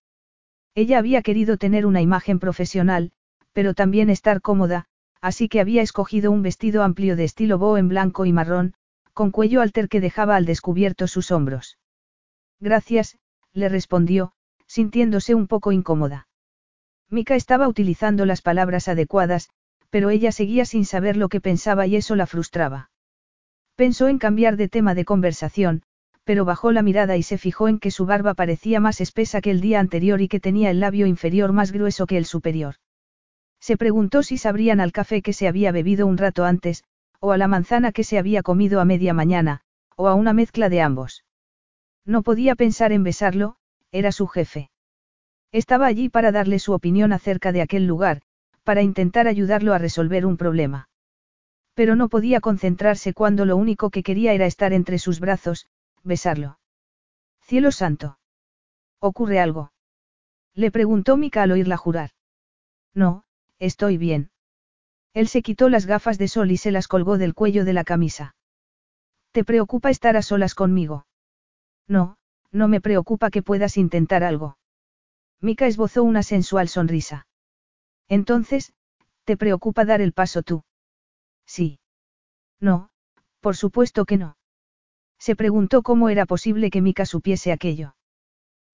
Ella 0.75 0.97
había 0.97 1.21
querido 1.21 1.57
tener 1.57 1.85
una 1.85 2.01
imagen 2.01 2.39
profesional, 2.39 3.11
pero 3.51 3.73
también 3.73 4.09
estar 4.09 4.41
cómoda, 4.41 4.85
así 5.19 5.49
que 5.49 5.59
había 5.59 5.81
escogido 5.81 6.31
un 6.31 6.41
vestido 6.41 6.83
amplio 6.83 7.17
de 7.17 7.25
estilo 7.25 7.57
boho 7.57 7.77
en 7.77 7.89
blanco 7.89 8.25
y 8.25 8.31
marrón, 8.31 8.75
con 9.13 9.31
cuello 9.31 9.61
alter 9.61 9.89
que 9.89 10.01
dejaba 10.01 10.35
al 10.37 10.45
descubierto 10.45 11.07
sus 11.07 11.31
hombros. 11.31 11.79
Gracias, 12.59 13.17
le 13.53 13.67
respondió, 13.67 14.33
sintiéndose 14.67 15.35
un 15.35 15.47
poco 15.47 15.71
incómoda. 15.71 16.27
Mika 17.09 17.35
estaba 17.35 17.67
utilizando 17.67 18.25
las 18.25 18.41
palabras 18.41 18.87
adecuadas, 18.87 19.49
pero 19.89 20.09
ella 20.09 20.31
seguía 20.31 20.65
sin 20.65 20.85
saber 20.85 21.17
lo 21.17 21.29
que 21.29 21.41
pensaba 21.41 21.87
y 21.87 21.95
eso 21.95 22.15
la 22.15 22.25
frustraba. 22.25 22.89
Pensó 23.75 24.07
en 24.07 24.17
cambiar 24.17 24.57
de 24.57 24.69
tema 24.69 24.95
de 24.95 25.05
conversación, 25.05 25.83
pero 26.23 26.43
bajó 26.43 26.71
la 26.71 26.81
mirada 26.81 27.17
y 27.17 27.23
se 27.23 27.37
fijó 27.37 27.67
en 27.67 27.79
que 27.79 27.91
su 27.91 28.05
barba 28.05 28.33
parecía 28.33 28.79
más 28.79 28.99
espesa 28.99 29.41
que 29.41 29.51
el 29.51 29.61
día 29.61 29.79
anterior 29.79 30.21
y 30.21 30.27
que 30.27 30.39
tenía 30.39 30.71
el 30.71 30.79
labio 30.79 31.05
inferior 31.05 31.53
más 31.53 31.71
grueso 31.71 32.07
que 32.07 32.17
el 32.17 32.25
superior. 32.25 32.75
Se 33.59 33.77
preguntó 33.77 34.23
si 34.23 34.37
sabrían 34.37 34.79
al 34.79 34.91
café 34.91 35.21
que 35.21 35.33
se 35.33 35.47
había 35.47 35.71
bebido 35.71 36.07
un 36.07 36.17
rato 36.17 36.45
antes, 36.45 36.83
o 37.19 37.31
a 37.31 37.37
la 37.37 37.47
manzana 37.47 37.91
que 37.91 38.03
se 38.03 38.17
había 38.17 38.43
comido 38.43 38.81
a 38.81 38.85
media 38.85 39.13
mañana, 39.13 39.61
o 39.95 40.07
a 40.07 40.15
una 40.15 40.33
mezcla 40.33 40.69
de 40.69 40.81
ambos. 40.81 41.23
No 42.05 42.23
podía 42.23 42.55
pensar 42.55 42.91
en 42.91 43.03
besarlo, 43.03 43.55
era 43.91 44.11
su 44.11 44.27
jefe. 44.27 44.69
Estaba 45.55 45.85
allí 45.85 46.09
para 46.09 46.33
darle 46.33 46.59
su 46.59 46.73
opinión 46.73 47.13
acerca 47.13 47.53
de 47.53 47.61
aquel 47.61 47.87
lugar, 47.87 48.21
para 48.65 48.81
intentar 48.81 49.25
ayudarlo 49.25 49.73
a 49.73 49.77
resolver 49.77 50.25
un 50.25 50.35
problema. 50.35 50.89
Pero 51.73 51.95
no 51.95 52.09
podía 52.09 52.41
concentrarse 52.41 53.13
cuando 53.13 53.45
lo 53.45 53.55
único 53.55 53.89
que 53.89 54.03
quería 54.03 54.33
era 54.33 54.47
estar 54.47 54.73
entre 54.73 54.99
sus 54.99 55.21
brazos, 55.21 55.67
besarlo. 56.03 56.59
Cielo 57.39 57.71
santo. 57.71 58.19
¿Ocurre 58.99 59.39
algo? 59.39 59.71
Le 60.55 60.71
preguntó 60.71 61.15
Mika 61.15 61.43
al 61.43 61.53
oírla 61.53 61.77
jurar. 61.77 62.09
No, 62.93 63.23
estoy 63.57 63.97
bien. 63.97 64.31
Él 65.13 65.29
se 65.29 65.41
quitó 65.41 65.69
las 65.69 65.85
gafas 65.85 66.17
de 66.17 66.27
sol 66.27 66.51
y 66.51 66.57
se 66.57 66.71
las 66.71 66.89
colgó 66.89 67.17
del 67.17 67.33
cuello 67.33 67.63
de 67.63 67.71
la 67.71 67.85
camisa. 67.85 68.35
¿Te 69.31 69.45
preocupa 69.45 69.89
estar 69.89 70.17
a 70.17 70.21
solas 70.21 70.53
conmigo? 70.53 71.07
No, 71.87 72.17
no 72.51 72.67
me 72.67 72.81
preocupa 72.81 73.29
que 73.29 73.41
puedas 73.41 73.77
intentar 73.77 74.25
algo. 74.25 74.57
Mika 75.41 75.67
esbozó 75.67 76.03
una 76.03 76.23
sensual 76.23 76.67
sonrisa. 76.67 77.27
Entonces, 78.07 78.73
¿te 79.23 79.37
preocupa 79.37 79.85
dar 79.85 80.01
el 80.01 80.13
paso 80.13 80.43
tú? 80.43 80.63
Sí. 81.45 81.79
No, 82.59 82.89
por 83.39 83.55
supuesto 83.55 84.05
que 84.05 84.17
no. 84.17 84.37
Se 85.19 85.35
preguntó 85.35 85.81
cómo 85.81 86.09
era 86.09 86.25
posible 86.25 86.69
que 86.69 86.81
Mika 86.81 87.05
supiese 87.05 87.51
aquello. 87.51 87.95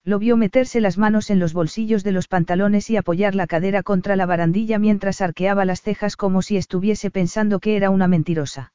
Lo 0.03 0.17
vio 0.17 0.35
meterse 0.35 0.81
las 0.81 0.97
manos 0.97 1.29
en 1.29 1.39
los 1.39 1.53
bolsillos 1.53 2.03
de 2.03 2.11
los 2.11 2.27
pantalones 2.27 2.89
y 2.89 2.97
apoyar 2.97 3.35
la 3.35 3.45
cadera 3.45 3.83
contra 3.83 4.15
la 4.15 4.25
barandilla 4.25 4.79
mientras 4.79 5.21
arqueaba 5.21 5.63
las 5.63 5.81
cejas 5.81 6.15
como 6.15 6.41
si 6.41 6.57
estuviese 6.57 7.11
pensando 7.11 7.59
que 7.59 7.75
era 7.75 7.91
una 7.91 8.07
mentirosa. 8.07 8.73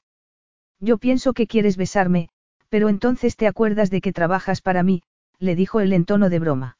Yo 0.78 0.98
pienso 0.98 1.32
que 1.32 1.46
quieres 1.46 1.76
besarme, 1.76 2.28
pero 2.68 2.88
entonces 2.88 3.36
te 3.36 3.48
acuerdas 3.48 3.90
de 3.90 4.00
que 4.00 4.12
trabajas 4.12 4.60
para 4.60 4.82
mí, 4.82 5.02
le 5.38 5.56
dijo 5.56 5.80
él 5.80 5.92
en 5.92 6.04
tono 6.04 6.30
de 6.30 6.38
broma. 6.38 6.76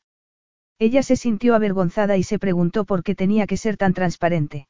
Ella 0.79 1.03
se 1.03 1.17
sintió 1.17 1.55
avergonzada 1.55 2.17
y 2.17 2.23
se 2.23 2.39
preguntó 2.39 2.85
por 2.85 3.03
qué 3.03 3.15
tenía 3.15 3.47
que 3.47 3.57
ser 3.57 3.77
tan 3.77 3.95
transparente. 3.95 4.69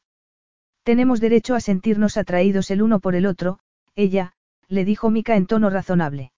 Tenemos 0.85 1.21
derecho 1.21 1.57
a 1.57 1.61
sentirnos 1.61 2.17
atraídos 2.17 2.71
el 2.71 2.81
uno 2.81 3.01
por 3.01 3.17
el 3.17 3.27
otro, 3.27 3.59
ella, 3.97 4.35
le 4.69 4.85
dijo 4.85 5.11
Mika 5.11 5.35
en 5.35 5.47
tono 5.47 5.69
razonable. 5.69 6.33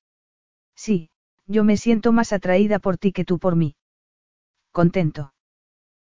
Sí, 0.75 1.11
yo 1.47 1.65
me 1.65 1.77
siento 1.77 2.13
más 2.13 2.33
atraída 2.33 2.79
por 2.79 2.97
ti 2.97 3.13
que 3.13 3.27
tú 3.27 3.39
por 3.39 3.57
mí. 3.57 3.77
Contento. 4.73 5.35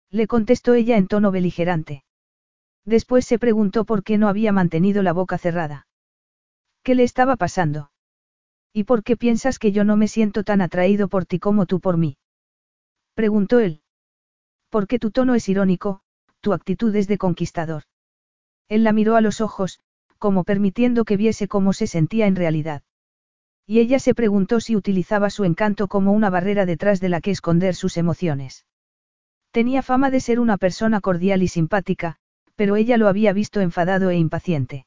Le 0.10 0.28
contestó 0.28 0.74
ella 0.74 0.98
en 0.98 1.08
tono 1.08 1.32
beligerante. 1.32 2.04
Después 2.86 3.26
se 3.26 3.40
preguntó 3.40 3.86
por 3.86 4.04
qué 4.04 4.18
no 4.18 4.28
había 4.28 4.52
mantenido 4.52 5.04
la 5.04 5.14
boca 5.14 5.38
cerrada. 5.38 5.88
¿Qué 6.84 6.96
le 6.96 7.04
estaba 7.04 7.38
pasando? 7.38 7.92
¿Y 8.74 8.84
por 8.84 9.04
qué 9.04 9.16
piensas 9.16 9.58
que 9.58 9.72
yo 9.72 9.86
no 9.86 9.96
me 9.96 10.10
siento 10.10 10.44
tan 10.44 10.60
atraído 10.60 11.08
por 11.08 11.26
ti 11.26 11.40
como 11.40 11.66
tú 11.66 11.80
por 11.80 11.98
mí? 11.98 12.18
Preguntó 13.14 13.60
él. 13.60 13.82
Porque 14.70 15.00
tu 15.00 15.12
tono 15.12 15.36
es 15.36 15.48
irónico, 15.50 16.02
tu 16.42 16.54
actitud 16.54 16.96
es 16.96 17.08
de 17.08 17.18
conquistador. 17.18 17.84
Él 18.70 18.84
la 18.84 18.92
miró 18.92 19.16
a 19.16 19.22
los 19.22 19.40
ojos, 19.40 19.80
como 20.18 20.44
permitiendo 20.44 21.06
que 21.06 21.18
viese 21.18 21.48
cómo 21.48 21.74
se 21.74 21.86
sentía 21.86 22.28
en 22.28 22.36
realidad. 22.36 22.82
Y 23.66 23.80
ella 23.80 24.00
se 24.00 24.14
preguntó 24.16 24.60
si 24.60 24.76
utilizaba 24.76 25.30
su 25.30 25.46
encanto 25.46 25.88
como 25.88 26.12
una 26.12 26.30
barrera 26.30 26.66
detrás 26.66 27.00
de 27.00 27.10
la 27.10 27.22
que 27.22 27.32
esconder 27.32 27.76
sus 27.76 27.98
emociones. 27.98 28.66
Tenía 29.52 29.84
fama 29.84 30.10
de 30.10 30.20
ser 30.20 30.40
una 30.40 30.58
persona 30.58 31.00
cordial 31.00 31.44
y 31.44 31.48
simpática, 31.48 32.18
pero 32.56 32.76
ella 32.76 32.98
lo 32.98 33.08
había 33.08 33.34
visto 33.34 33.62
enfadado 33.62 34.10
e 34.10 34.18
impaciente. 34.18 34.86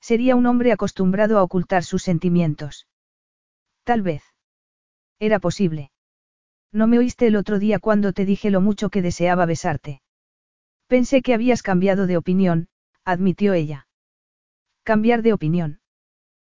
Sería 0.00 0.36
un 0.36 0.46
hombre 0.46 0.72
acostumbrado 0.72 1.38
a 1.38 1.42
ocultar 1.42 1.84
sus 1.84 2.02
sentimientos. 2.02 2.86
Tal 3.84 4.02
vez. 4.02 4.22
Era 5.18 5.38
posible. 5.38 5.90
No 6.72 6.86
me 6.86 6.98
oíste 6.98 7.26
el 7.26 7.36
otro 7.36 7.58
día 7.58 7.78
cuando 7.78 8.12
te 8.12 8.24
dije 8.24 8.50
lo 8.50 8.60
mucho 8.60 8.90
que 8.90 9.02
deseaba 9.02 9.46
besarte. 9.46 10.02
Pensé 10.86 11.22
que 11.22 11.34
habías 11.34 11.62
cambiado 11.62 12.06
de 12.06 12.16
opinión, 12.16 12.68
admitió 13.04 13.54
ella. 13.54 13.88
Cambiar 14.82 15.22
de 15.22 15.32
opinión. 15.32 15.80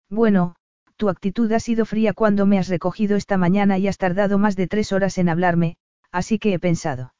Bueno, 0.09 0.55
tu 0.95 1.09
actitud 1.09 1.51
ha 1.51 1.59
sido 1.59 1.85
fría 1.85 2.13
cuando 2.13 2.45
me 2.45 2.57
has 2.57 2.67
recogido 2.67 3.15
esta 3.15 3.37
mañana 3.37 3.77
y 3.77 3.87
has 3.87 3.97
tardado 3.97 4.37
más 4.37 4.55
de 4.55 4.67
tres 4.67 4.91
horas 4.91 5.17
en 5.17 5.29
hablarme, 5.29 5.77
así 6.11 6.39
que 6.39 6.53
he 6.53 6.59
pensado. 6.59 7.13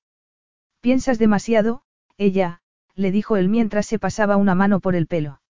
¿Piensas 0.81 1.19
demasiado? 1.19 1.83
Ella, 2.17 2.61
le 2.95 3.11
dijo 3.11 3.37
él 3.37 3.49
mientras 3.49 3.85
se 3.85 3.99
pasaba 3.99 4.37
una 4.37 4.55
mano 4.55 4.79
por 4.79 4.95
el 4.95 5.07
pelo. 5.07 5.41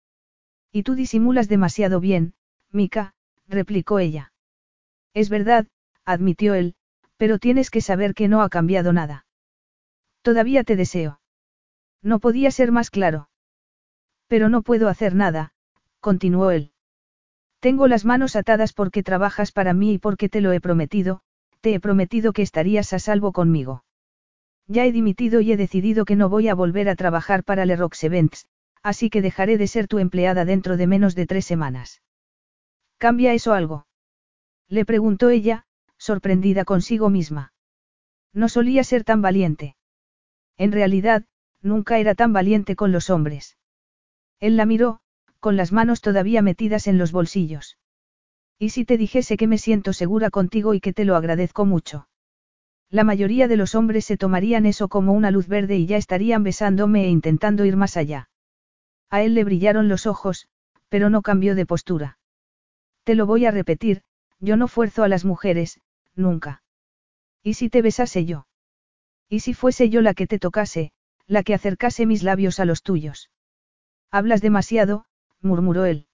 Y 0.71 0.85
tú 0.85 0.95
disimulas 0.95 1.49
demasiado 1.49 2.01
bien, 2.01 2.35
Mika, 2.71 3.15
replicó 3.47 3.99
ella. 3.99 4.33
Es 5.13 5.29
verdad, 5.29 5.67
admitió 6.05 6.55
él, 6.55 6.75
Pero 7.23 7.39
tienes 7.39 7.71
que 7.71 7.81
saber 7.81 8.15
que 8.15 8.27
no 8.27 8.43
ha 8.43 8.49
cambiado 8.49 8.93
nada. 8.93 9.27
Todavía 10.23 10.65
te 10.65 10.75
deseo. 10.75 11.21
No 12.03 12.19
podía 12.19 12.51
ser 12.51 12.73
más 12.73 12.91
claro. 12.91 13.31
Pero 14.27 14.49
no 14.49 14.63
puedo 14.63 14.89
hacer 14.89 15.15
nada, 15.15 15.53
continuó 16.01 16.51
él. 16.51 16.73
Tengo 17.61 17.87
las 17.87 18.05
manos 18.05 18.35
atadas 18.35 18.73
porque 18.73 19.05
trabajas 19.05 19.53
para 19.53 19.73
mí 19.73 19.93
y 19.93 19.99
porque 19.99 20.29
te 20.29 20.41
lo 20.41 20.51
he 20.51 20.61
prometido, 20.61 21.21
te 21.61 21.75
he 21.75 21.79
prometido 21.79 22.33
que 22.33 22.43
estarías 22.43 22.93
a 22.93 22.99
salvo 22.99 23.31
conmigo. 23.31 23.85
Ya 24.67 24.85
he 24.85 24.91
dimitido 24.91 25.41
y 25.41 25.53
he 25.53 25.57
decidido 25.57 26.05
que 26.05 26.17
no 26.17 26.29
voy 26.29 26.49
a 26.49 26.57
volver 26.57 26.89
a 26.89 26.97
trabajar 26.97 27.45
para 27.45 27.67
Le 27.67 27.77
Rox 27.77 28.03
Events, 28.03 28.49
así 28.83 29.11
que 29.11 29.23
dejaré 29.23 29.59
de 29.59 29.69
ser 29.69 29.87
tu 29.87 30.01
empleada 30.01 30.45
dentro 30.45 30.77
de 30.77 30.89
menos 30.89 31.15
de 31.15 31.29
tres 31.29 31.45
semanas. 31.45 32.03
¿Cambia 32.99 33.33
eso 33.33 33.55
algo? 33.55 33.87
Le 34.69 34.85
preguntó 34.85 35.31
ella, 35.31 35.67
sorprendida 36.03 36.65
consigo 36.65 37.11
misma. 37.11 37.53
No 38.33 38.49
solía 38.49 38.83
ser 38.83 39.05
tan 39.05 39.23
valiente. 39.23 39.77
En 40.59 40.73
realidad, 40.73 41.25
nunca 41.61 41.99
era 41.99 42.17
tan 42.17 42.33
valiente 42.33 42.75
con 42.75 42.91
los 42.91 43.09
hombres. 43.09 43.57
Él 44.41 44.57
la 44.57 44.67
miró, 44.67 44.99
con 45.39 45.57
las 45.57 45.71
manos 45.71 46.01
todavía 46.01 46.43
metidas 46.43 46.89
en 46.89 46.99
los 46.99 47.13
bolsillos. 47.13 47.79
¿Y 48.59 48.71
si 48.71 48.85
te 48.85 48.99
dijese 48.99 49.37
que 49.37 49.47
me 49.47 49.59
siento 49.59 49.93
segura 49.93 50.31
contigo 50.31 50.75
y 50.75 50.81
que 50.81 50.93
te 50.93 51.05
lo 51.05 51.15
agradezco 51.15 51.67
mucho? 51.67 52.09
La 52.91 53.05
mayoría 53.05 53.47
de 53.47 53.57
los 53.57 53.77
hombres 53.77 54.05
se 54.05 54.17
tomarían 54.17 54.67
eso 54.67 54.89
como 54.89 55.13
una 55.13 55.31
luz 55.31 55.47
verde 55.47 55.77
y 55.77 55.87
ya 55.87 55.99
estarían 55.99 56.43
besándome 56.43 57.05
e 57.05 57.11
intentando 57.11 57.65
ir 57.65 57.77
más 57.77 57.97
allá. 57.97 58.29
A 59.09 59.23
él 59.23 59.35
le 59.35 59.45
brillaron 59.45 59.89
los 59.89 60.09
ojos, 60.09 60.49
pero 60.89 61.11
no 61.11 61.23
cambió 61.23 61.55
de 61.55 61.65
postura. 61.65 62.19
Te 63.05 63.15
lo 63.15 63.25
voy 63.25 63.47
a 63.47 63.53
repetir, 63.53 64.03
yo 64.41 64.57
no 64.57 64.67
fuerzo 64.67 65.05
a 65.05 65.09
las 65.09 65.25
mujeres, 65.25 65.81
nunca. 66.15 66.63
¿Y 67.43 67.55
si 67.55 67.69
te 67.69 67.83
besase 67.83 68.25
yo? 68.25 68.47
¿Y 69.29 69.41
si 69.41 69.55
fuese 69.55 69.89
yo 69.89 70.03
la 70.03 70.15
que 70.15 70.27
te 70.27 70.39
tocase, 70.39 70.93
la 71.27 71.43
que 71.43 71.55
acercase 71.55 72.07
mis 72.07 72.23
labios 72.23 72.61
a 72.61 72.65
los 72.65 72.83
tuyos? 72.83 73.31
Hablas 74.11 74.43
demasiado, 74.43 75.07
murmuró 75.41 75.85
él. 75.85 76.07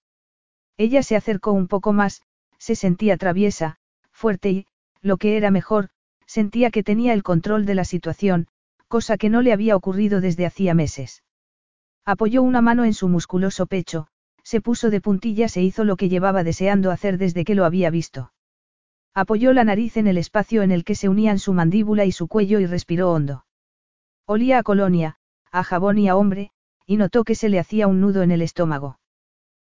Ella 0.77 1.03
se 1.03 1.15
acercó 1.15 1.51
un 1.51 1.67
poco 1.67 1.91
más, 1.91 2.21
se 2.57 2.75
sentía 2.75 3.17
traviesa, 3.17 3.77
fuerte 4.11 4.49
y, 4.49 4.67
lo 5.01 5.17
que 5.17 5.37
era 5.37 5.51
mejor, 5.51 5.89
sentía 6.25 6.71
que 6.71 6.83
tenía 6.83 7.13
el 7.13 7.23
control 7.23 7.65
de 7.65 7.75
la 7.75 7.83
situación, 7.83 8.47
cosa 8.87 9.17
que 9.17 9.29
no 9.29 9.41
le 9.41 9.53
había 9.53 9.75
ocurrido 9.75 10.21
desde 10.21 10.45
hacía 10.45 10.73
meses. 10.73 11.23
Apoyó 12.05 12.41
una 12.41 12.61
mano 12.61 12.85
en 12.85 12.93
su 12.93 13.07
musculoso 13.07 13.65
pecho, 13.65 14.07
se 14.43 14.61
puso 14.61 14.89
de 14.89 15.01
puntillas 15.01 15.57
e 15.57 15.61
hizo 15.61 15.83
lo 15.83 15.95
que 15.95 16.09
llevaba 16.09 16.43
deseando 16.43 16.91
hacer 16.91 17.17
desde 17.17 17.43
que 17.45 17.55
lo 17.55 17.65
había 17.65 17.89
visto. 17.89 18.31
Apoyó 19.13 19.53
la 19.53 19.63
nariz 19.63 19.97
en 19.97 20.07
el 20.07 20.17
espacio 20.17 20.61
en 20.61 20.71
el 20.71 20.83
que 20.83 20.95
se 20.95 21.09
unían 21.09 21.39
su 21.39 21.53
mandíbula 21.53 22.05
y 22.05 22.11
su 22.11 22.27
cuello 22.27 22.59
y 22.59 22.65
respiró 22.65 23.11
hondo. 23.11 23.45
Olía 24.25 24.59
a 24.59 24.63
colonia, 24.63 25.17
a 25.51 25.63
jabón 25.63 25.97
y 25.97 26.07
a 26.07 26.15
hombre, 26.15 26.51
y 26.85 26.97
notó 26.97 27.23
que 27.23 27.35
se 27.35 27.49
le 27.49 27.59
hacía 27.59 27.87
un 27.87 28.01
nudo 28.01 28.21
en 28.21 28.31
el 28.31 28.41
estómago. 28.41 28.99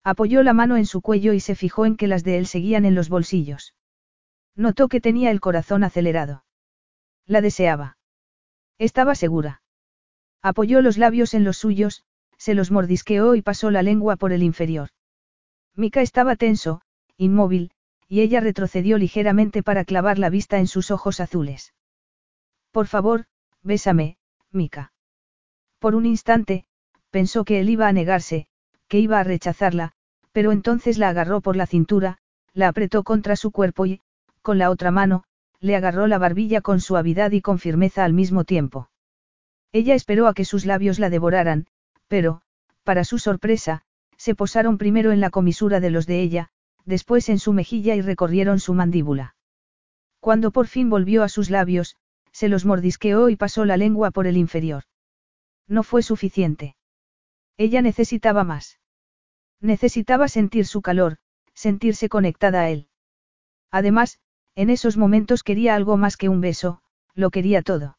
Apoyó 0.04 0.42
la 0.42 0.52
mano 0.52 0.76
en 0.76 0.86
su 0.86 1.00
cuello 1.00 1.32
y 1.32 1.40
se 1.40 1.54
fijó 1.54 1.86
en 1.86 1.96
que 1.96 2.08
las 2.08 2.24
de 2.24 2.38
él 2.38 2.46
seguían 2.46 2.84
en 2.84 2.94
los 2.94 3.08
bolsillos. 3.08 3.74
Notó 4.54 4.88
que 4.88 5.00
tenía 5.00 5.30
el 5.30 5.40
corazón 5.40 5.84
acelerado. 5.84 6.44
La 7.26 7.40
deseaba. 7.40 7.96
Estaba 8.78 9.14
segura. 9.14 9.62
Apoyó 10.42 10.82
los 10.82 10.98
labios 10.98 11.34
en 11.34 11.44
los 11.44 11.56
suyos, 11.56 12.04
se 12.36 12.54
los 12.54 12.70
mordisqueó 12.70 13.36
y 13.36 13.42
pasó 13.42 13.70
la 13.70 13.82
lengua 13.82 14.16
por 14.16 14.32
el 14.32 14.42
inferior. 14.42 14.88
Mika 15.76 16.02
estaba 16.02 16.36
tenso, 16.36 16.82
inmóvil, 17.16 17.70
y 18.12 18.20
ella 18.20 18.40
retrocedió 18.40 18.98
ligeramente 18.98 19.62
para 19.62 19.86
clavar 19.86 20.18
la 20.18 20.28
vista 20.28 20.58
en 20.58 20.66
sus 20.66 20.90
ojos 20.90 21.18
azules. 21.18 21.72
Por 22.70 22.86
favor, 22.86 23.24
bésame, 23.62 24.18
Mika. 24.50 24.92
Por 25.78 25.94
un 25.94 26.04
instante, 26.04 26.66
pensó 27.10 27.46
que 27.46 27.58
él 27.58 27.70
iba 27.70 27.88
a 27.88 27.92
negarse, 27.94 28.48
que 28.86 28.98
iba 28.98 29.18
a 29.18 29.24
rechazarla, 29.24 29.92
pero 30.30 30.52
entonces 30.52 30.98
la 30.98 31.08
agarró 31.08 31.40
por 31.40 31.56
la 31.56 31.64
cintura, 31.64 32.18
la 32.52 32.68
apretó 32.68 33.02
contra 33.02 33.34
su 33.34 33.50
cuerpo 33.50 33.86
y, 33.86 34.02
con 34.42 34.58
la 34.58 34.68
otra 34.68 34.90
mano, 34.90 35.24
le 35.58 35.74
agarró 35.74 36.06
la 36.06 36.18
barbilla 36.18 36.60
con 36.60 36.80
suavidad 36.82 37.30
y 37.30 37.40
con 37.40 37.58
firmeza 37.58 38.04
al 38.04 38.12
mismo 38.12 38.44
tiempo. 38.44 38.90
Ella 39.72 39.94
esperó 39.94 40.26
a 40.26 40.34
que 40.34 40.44
sus 40.44 40.66
labios 40.66 40.98
la 40.98 41.08
devoraran, 41.08 41.66
pero, 42.08 42.42
para 42.84 43.04
su 43.04 43.18
sorpresa, 43.18 43.84
se 44.18 44.34
posaron 44.34 44.76
primero 44.76 45.12
en 45.12 45.20
la 45.22 45.30
comisura 45.30 45.80
de 45.80 45.88
los 45.88 46.04
de 46.04 46.20
ella, 46.20 46.50
después 46.84 47.28
en 47.28 47.38
su 47.38 47.52
mejilla 47.52 47.94
y 47.94 48.00
recorrieron 48.00 48.60
su 48.60 48.74
mandíbula. 48.74 49.34
Cuando 50.20 50.50
por 50.50 50.66
fin 50.66 50.90
volvió 50.90 51.22
a 51.22 51.28
sus 51.28 51.50
labios, 51.50 51.96
se 52.32 52.48
los 52.48 52.64
mordisqueó 52.64 53.28
y 53.28 53.36
pasó 53.36 53.64
la 53.64 53.76
lengua 53.76 54.10
por 54.10 54.26
el 54.26 54.36
inferior. 54.36 54.84
No 55.68 55.82
fue 55.82 56.02
suficiente. 56.02 56.76
Ella 57.56 57.82
necesitaba 57.82 58.44
más. 58.44 58.78
Necesitaba 59.60 60.28
sentir 60.28 60.66
su 60.66 60.82
calor, 60.82 61.18
sentirse 61.54 62.08
conectada 62.08 62.62
a 62.62 62.70
él. 62.70 62.88
Además, 63.70 64.18
en 64.54 64.70
esos 64.70 64.96
momentos 64.96 65.42
quería 65.42 65.74
algo 65.74 65.96
más 65.96 66.16
que 66.16 66.28
un 66.28 66.40
beso, 66.40 66.82
lo 67.14 67.30
quería 67.30 67.62
todo. 67.62 67.96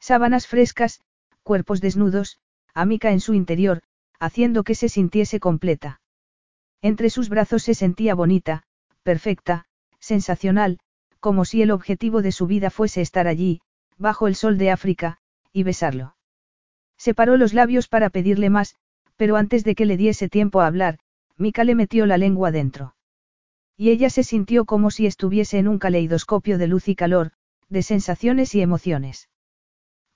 Sábanas 0.00 0.46
frescas, 0.46 1.00
cuerpos 1.42 1.80
desnudos, 1.80 2.38
amica 2.74 3.10
en 3.12 3.20
su 3.20 3.34
interior, 3.34 3.82
haciendo 4.18 4.64
que 4.64 4.74
se 4.74 4.88
sintiese 4.88 5.40
completa. 5.40 6.01
Entre 6.82 7.10
sus 7.10 7.28
brazos 7.28 7.62
se 7.62 7.74
sentía 7.74 8.14
bonita, 8.14 8.64
perfecta, 9.04 9.66
sensacional, 10.00 10.80
como 11.20 11.44
si 11.44 11.62
el 11.62 11.70
objetivo 11.70 12.20
de 12.22 12.32
su 12.32 12.46
vida 12.48 12.68
fuese 12.70 13.00
estar 13.00 13.28
allí, 13.28 13.60
bajo 13.96 14.26
el 14.26 14.34
sol 14.34 14.58
de 14.58 14.72
África, 14.72 15.18
y 15.52 15.62
besarlo. 15.62 16.16
Separó 16.98 17.36
los 17.36 17.54
labios 17.54 17.86
para 17.86 18.10
pedirle 18.10 18.50
más, 18.50 18.74
pero 19.16 19.36
antes 19.36 19.62
de 19.62 19.76
que 19.76 19.86
le 19.86 19.96
diese 19.96 20.28
tiempo 20.28 20.60
a 20.60 20.66
hablar, 20.66 20.98
Mika 21.36 21.62
le 21.62 21.76
metió 21.76 22.06
la 22.06 22.18
lengua 22.18 22.50
dentro. 22.50 22.96
Y 23.76 23.90
ella 23.90 24.10
se 24.10 24.24
sintió 24.24 24.64
como 24.64 24.90
si 24.90 25.06
estuviese 25.06 25.58
en 25.58 25.68
un 25.68 25.78
caleidoscopio 25.78 26.58
de 26.58 26.66
luz 26.66 26.88
y 26.88 26.96
calor, 26.96 27.30
de 27.68 27.82
sensaciones 27.82 28.54
y 28.56 28.60
emociones. 28.60 29.28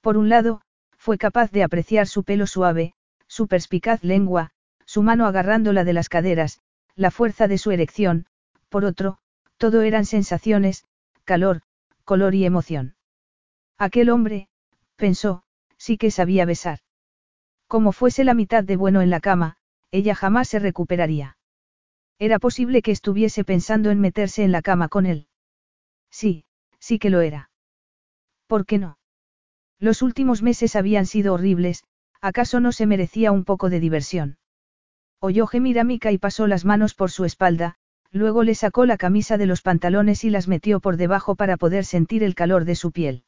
Por 0.01 0.17
un 0.17 0.29
lado, 0.29 0.61
fue 0.97 1.19
capaz 1.19 1.53
de 1.53 1.63
apreciar 1.63 2.09
su 2.09 2.25
pelo 2.25 2.47
suave, 2.49 2.95
su 3.29 3.47
perspicaz 3.47 4.03
lengua, 4.03 4.51
su 4.87 5.03
mano 5.03 5.27
agarrándola 5.27 5.85
de 5.85 5.93
las 5.93 6.09
caderas, 6.09 6.61
la 6.95 7.11
fuerza 7.11 7.49
de 7.49 7.59
su 7.59 7.71
erección, 7.73 8.27
por 8.71 8.85
otro, 8.85 9.19
todo 9.59 9.83
eran 9.83 10.07
sensaciones, 10.07 10.87
calor, 11.25 11.63
color 12.05 12.35
y 12.35 12.47
emoción. 12.47 12.97
Aquel 13.79 14.09
hombre, 14.11 14.49
pensó, 14.97 15.43
sí 15.77 15.99
que 15.99 16.11
sabía 16.11 16.47
besar. 16.47 16.79
Como 17.67 17.93
fuese 17.93 18.25
la 18.25 18.35
mitad 18.35 18.65
de 18.65 18.77
bueno 18.77 19.03
en 19.03 19.11
la 19.11 19.21
cama, 19.21 19.57
ella 19.91 20.15
jamás 20.15 20.49
se 20.49 20.59
recuperaría. 20.59 21.37
Era 22.19 22.39
posible 22.39 22.81
que 22.81 22.93
estuviese 22.93 23.45
pensando 23.45 23.91
en 23.91 24.01
meterse 24.01 24.45
en 24.45 24.53
la 24.53 24.63
cama 24.63 24.89
con 24.89 25.05
él. 25.05 25.27
Sí, 26.11 26.45
sí 26.79 26.99
que 26.99 27.11
lo 27.11 27.21
era. 27.21 27.51
¿Por 28.47 28.65
qué 28.65 28.79
no? 28.79 28.99
Los 29.79 30.01
últimos 30.01 30.43
meses 30.43 30.77
habían 30.77 31.05
sido 31.05 31.35
horribles, 31.35 31.85
¿acaso 32.21 32.61
no 32.61 32.73
se 32.73 32.87
merecía 32.87 33.33
un 33.33 33.45
poco 33.45 33.69
de 33.69 33.81
diversión? 33.81 34.39
Oyó 35.21 35.47
gemir 35.47 35.79
a 35.79 35.85
Mika 35.85 36.13
y 36.13 36.19
pasó 36.19 36.47
las 36.47 36.65
manos 36.65 36.95
por 36.95 37.11
su 37.11 37.25
espalda, 37.25 37.77
luego 38.13 38.43
le 38.43 38.55
sacó 38.55 38.87
la 38.87 38.97
camisa 38.97 39.39
de 39.39 39.47
los 39.47 39.63
pantalones 39.63 40.25
y 40.25 40.31
las 40.31 40.49
metió 40.49 40.81
por 40.81 40.97
debajo 40.97 41.35
para 41.35 41.57
poder 41.57 41.85
sentir 41.85 42.23
el 42.23 42.35
calor 42.35 42.65
de 42.65 42.75
su 42.75 42.93
piel. 42.93 43.25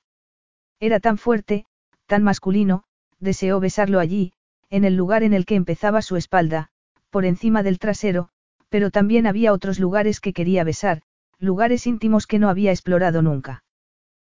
Era 0.81 1.01
tan 1.01 1.19
fuerte, 1.19 1.67
tan 2.07 2.23
masculino, 2.23 2.85
deseó 3.19 3.61
besarlo 3.61 4.01
allí, 4.01 4.33
en 4.71 4.85
el 4.85 4.97
lugar 4.97 5.23
en 5.23 5.33
el 5.33 5.47
que 5.47 5.55
empezaba 5.55 6.03
su 6.03 6.17
espalda, 6.17 6.69
por 7.11 7.25
encima 7.25 7.63
del 7.63 7.79
trasero, 7.79 8.29
pero 8.69 8.91
también 8.91 9.27
había 9.27 9.53
otros 9.53 9.79
lugares 9.79 10.21
que 10.21 10.33
quería 10.33 10.65
besar, 10.65 11.03
lugares 11.39 11.87
íntimos 11.87 12.27
que 12.27 12.39
no 12.39 12.49
había 12.49 12.71
explorado 12.71 13.23
nunca. 13.23 13.65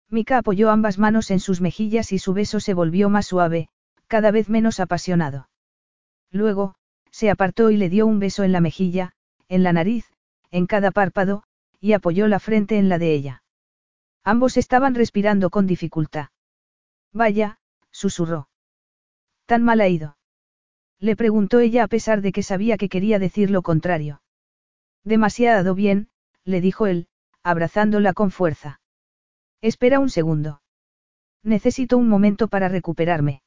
Mika 0.08 0.38
apoyó 0.38 0.70
ambas 0.70 0.98
manos 0.98 1.30
en 1.30 1.40
sus 1.40 1.60
mejillas 1.60 2.12
y 2.12 2.18
su 2.18 2.32
beso 2.34 2.60
se 2.60 2.74
volvió 2.74 3.08
más 3.08 3.26
suave, 3.26 3.68
cada 4.06 4.30
vez 4.30 4.48
menos 4.48 4.80
apasionado. 4.80 5.48
Luego, 6.30 6.74
se 7.12 7.30
apartó 7.30 7.70
y 7.70 7.76
le 7.76 7.88
dio 7.88 8.06
un 8.06 8.18
beso 8.18 8.42
en 8.42 8.50
la 8.50 8.60
mejilla, 8.60 9.12
en 9.48 9.62
la 9.62 9.72
nariz, 9.72 10.10
en 10.50 10.66
cada 10.66 10.90
párpado, 10.90 11.44
y 11.78 11.92
apoyó 11.92 12.26
la 12.26 12.40
frente 12.40 12.78
en 12.78 12.88
la 12.88 12.98
de 12.98 13.12
ella. 13.12 13.42
Ambos 14.24 14.56
estaban 14.56 14.94
respirando 14.94 15.50
con 15.50 15.66
dificultad. 15.66 16.28
Vaya, 17.12 17.58
susurró. 17.90 18.48
¿Tan 19.46 19.62
mal 19.62 19.80
ha 19.80 19.88
ido? 19.88 20.16
Le 20.98 21.14
preguntó 21.16 21.58
ella 21.58 21.84
a 21.84 21.88
pesar 21.88 22.22
de 22.22 22.32
que 22.32 22.42
sabía 22.42 22.78
que 22.78 22.88
quería 22.88 23.18
decir 23.18 23.50
lo 23.50 23.62
contrario. 23.62 24.22
Demasiado 25.04 25.74
bien, 25.74 26.08
le 26.44 26.60
dijo 26.60 26.86
él, 26.86 27.08
abrazándola 27.42 28.12
con 28.12 28.30
fuerza. 28.30 28.80
Espera 29.60 29.98
un 29.98 30.10
segundo. 30.10 30.62
Necesito 31.42 31.98
un 31.98 32.08
momento 32.08 32.48
para 32.48 32.68
recuperarme. 32.68 33.42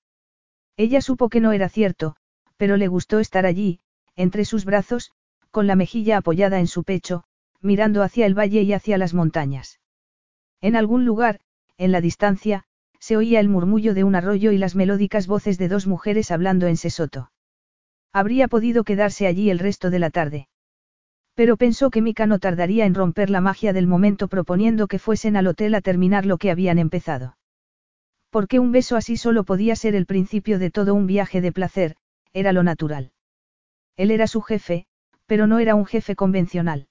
Ella 0.77 1.01
supo 1.01 1.29
que 1.29 1.39
no 1.39 1.53
era 1.53 1.69
cierto, 1.69 2.17
pero 2.57 2.77
le 2.77 2.87
gustó 2.87 3.19
estar 3.19 3.45
allí, 3.45 3.79
entre 4.15 4.45
sus 4.45 4.65
brazos, 4.65 5.11
con 5.51 5.67
la 5.67 5.75
mejilla 5.75 6.17
apoyada 6.17 6.59
en 6.59 6.67
su 6.67 6.83
pecho, 6.83 7.23
mirando 7.61 8.03
hacia 8.03 8.25
el 8.25 8.37
valle 8.37 8.61
y 8.61 8.73
hacia 8.73 8.97
las 8.97 9.13
montañas. 9.13 9.79
En 10.61 10.75
algún 10.75 11.05
lugar, 11.05 11.39
en 11.77 11.91
la 11.91 12.01
distancia, 12.01 12.63
se 12.99 13.17
oía 13.17 13.39
el 13.39 13.49
murmullo 13.49 13.93
de 13.93 14.03
un 14.03 14.15
arroyo 14.15 14.51
y 14.51 14.57
las 14.57 14.75
melódicas 14.75 15.27
voces 15.27 15.57
de 15.57 15.67
dos 15.67 15.87
mujeres 15.87 16.31
hablando 16.31 16.67
en 16.67 16.77
sesoto. 16.77 17.31
Habría 18.11 18.47
podido 18.47 18.83
quedarse 18.83 19.27
allí 19.27 19.49
el 19.49 19.59
resto 19.59 19.89
de 19.89 19.99
la 19.99 20.09
tarde. 20.09 20.47
Pero 21.35 21.57
pensó 21.57 21.89
que 21.89 22.01
Mika 22.01 22.25
no 22.27 22.39
tardaría 22.39 22.85
en 22.85 22.95
romper 22.95 23.29
la 23.29 23.41
magia 23.41 23.73
del 23.73 23.87
momento 23.87 24.29
proponiendo 24.29 24.87
que 24.87 24.99
fuesen 24.99 25.35
al 25.35 25.47
hotel 25.47 25.75
a 25.75 25.81
terminar 25.81 26.25
lo 26.25 26.37
que 26.37 26.49
habían 26.49 26.79
empezado. 26.79 27.37
Porque 28.29 28.59
un 28.59 28.71
beso 28.71 28.95
así 28.95 29.17
solo 29.17 29.43
podía 29.43 29.75
ser 29.75 29.95
el 29.95 30.05
principio 30.05 30.59
de 30.59 30.71
todo 30.71 30.95
un 30.95 31.07
viaje 31.07 31.41
de 31.41 31.51
placer, 31.51 31.97
era 32.35 32.51
lo 32.51 32.63
natural. 32.63 33.13
Él 33.95 34.11
era 34.11 34.27
su 34.27 34.41
jefe, 34.41 34.85
pero 35.25 35.47
no 35.47 35.59
era 35.59 35.73
un 35.73 35.85
jefe 35.85 36.15
convencional. 36.15 36.89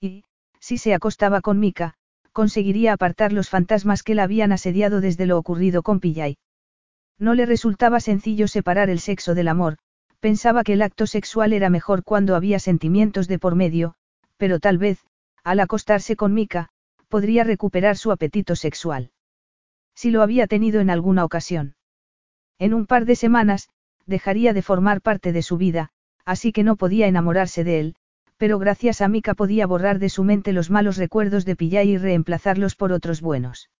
Y, 0.00 0.24
si 0.58 0.78
se 0.78 0.94
acostaba 0.94 1.42
con 1.42 1.60
Mika, 1.60 1.94
conseguiría 2.32 2.94
apartar 2.94 3.32
los 3.32 3.50
fantasmas 3.50 4.02
que 4.02 4.14
la 4.14 4.22
habían 4.22 4.52
asediado 4.52 5.02
desde 5.02 5.26
lo 5.26 5.36
ocurrido 5.36 5.82
con 5.82 6.00
Pillay. 6.00 6.38
No 7.18 7.34
le 7.34 7.44
resultaba 7.44 8.00
sencillo 8.00 8.48
separar 8.48 8.88
el 8.88 9.00
sexo 9.00 9.34
del 9.34 9.48
amor, 9.48 9.76
pensaba 10.18 10.64
que 10.64 10.72
el 10.72 10.82
acto 10.82 11.06
sexual 11.06 11.52
era 11.52 11.68
mejor 11.68 12.02
cuando 12.02 12.34
había 12.34 12.58
sentimientos 12.58 13.28
de 13.28 13.38
por 13.38 13.54
medio, 13.54 13.94
pero 14.38 14.60
tal 14.60 14.78
vez, 14.78 15.04
al 15.44 15.60
acostarse 15.60 16.16
con 16.16 16.32
Mika, 16.32 16.70
podría 17.08 17.44
recuperar 17.44 17.98
su 17.98 18.10
apetito 18.10 18.56
sexual. 18.56 19.12
Si 19.94 20.10
lo 20.10 20.22
había 20.22 20.46
tenido 20.46 20.80
en 20.80 20.88
alguna 20.88 21.22
ocasión. 21.22 21.76
En 22.58 22.72
un 22.72 22.86
par 22.86 23.04
de 23.04 23.14
semanas, 23.14 23.68
dejaría 24.06 24.52
de 24.52 24.62
formar 24.62 25.00
parte 25.00 25.32
de 25.32 25.42
su 25.42 25.56
vida, 25.56 25.90
así 26.24 26.52
que 26.52 26.62
no 26.62 26.76
podía 26.76 27.06
enamorarse 27.06 27.64
de 27.64 27.80
él, 27.80 27.96
pero 28.36 28.58
gracias 28.58 29.00
a 29.00 29.08
Mika 29.08 29.34
podía 29.34 29.66
borrar 29.66 29.98
de 29.98 30.08
su 30.08 30.24
mente 30.24 30.52
los 30.52 30.70
malos 30.70 30.96
recuerdos 30.96 31.44
de 31.44 31.56
Pillay 31.56 31.90
y 31.90 31.98
reemplazarlos 31.98 32.76
por 32.76 32.92
otros 32.92 33.20
buenos. 33.20 33.70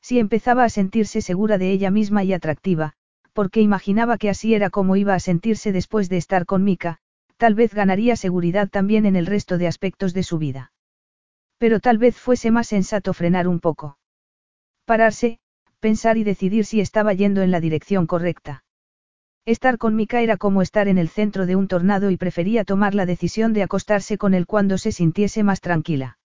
Si 0.00 0.18
empezaba 0.18 0.64
a 0.64 0.68
sentirse 0.68 1.20
segura 1.20 1.58
de 1.58 1.70
ella 1.70 1.90
misma 1.90 2.24
y 2.24 2.32
atractiva, 2.32 2.94
porque 3.32 3.60
imaginaba 3.60 4.18
que 4.18 4.30
así 4.30 4.54
era 4.54 4.70
como 4.70 4.96
iba 4.96 5.14
a 5.14 5.20
sentirse 5.20 5.72
después 5.72 6.08
de 6.08 6.16
estar 6.16 6.46
con 6.46 6.64
Mika, 6.64 6.98
tal 7.36 7.54
vez 7.54 7.74
ganaría 7.74 8.16
seguridad 8.16 8.68
también 8.68 9.06
en 9.06 9.16
el 9.16 9.26
resto 9.26 9.58
de 9.58 9.66
aspectos 9.66 10.14
de 10.14 10.22
su 10.22 10.38
vida. 10.38 10.72
Pero 11.58 11.80
tal 11.80 11.98
vez 11.98 12.16
fuese 12.16 12.50
más 12.50 12.68
sensato 12.68 13.12
frenar 13.12 13.48
un 13.48 13.60
poco. 13.60 13.98
Pararse, 14.84 15.38
pensar 15.80 16.16
y 16.16 16.24
decidir 16.24 16.64
si 16.64 16.80
estaba 16.80 17.12
yendo 17.12 17.42
en 17.42 17.50
la 17.50 17.60
dirección 17.60 18.06
correcta. 18.06 18.63
Estar 19.46 19.76
con 19.76 19.94
Mika 19.94 20.22
era 20.22 20.38
como 20.38 20.62
estar 20.62 20.88
en 20.88 20.96
el 20.96 21.10
centro 21.10 21.44
de 21.44 21.54
un 21.54 21.68
tornado 21.68 22.10
y 22.10 22.16
prefería 22.16 22.64
tomar 22.64 22.94
la 22.94 23.04
decisión 23.04 23.52
de 23.52 23.62
acostarse 23.62 24.16
con 24.16 24.32
él 24.32 24.46
cuando 24.46 24.78
se 24.78 24.90
sintiese 24.90 25.42
más 25.42 25.60
tranquila. 25.60 26.18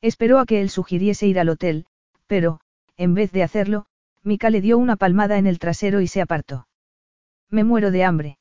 Esperó 0.00 0.38
a 0.38 0.46
que 0.46 0.60
él 0.60 0.70
sugiriese 0.70 1.26
ir 1.26 1.40
al 1.40 1.48
hotel, 1.48 1.86
pero, 2.28 2.60
en 2.96 3.14
vez 3.14 3.32
de 3.32 3.42
hacerlo, 3.42 3.86
Mika 4.22 4.50
le 4.50 4.60
dio 4.60 4.78
una 4.78 4.94
palmada 4.94 5.38
en 5.38 5.48
el 5.48 5.58
trasero 5.58 6.00
y 6.00 6.06
se 6.06 6.20
apartó. 6.20 6.68
Me 7.50 7.64
muero 7.64 7.90
de 7.90 8.04
hambre. 8.04 8.38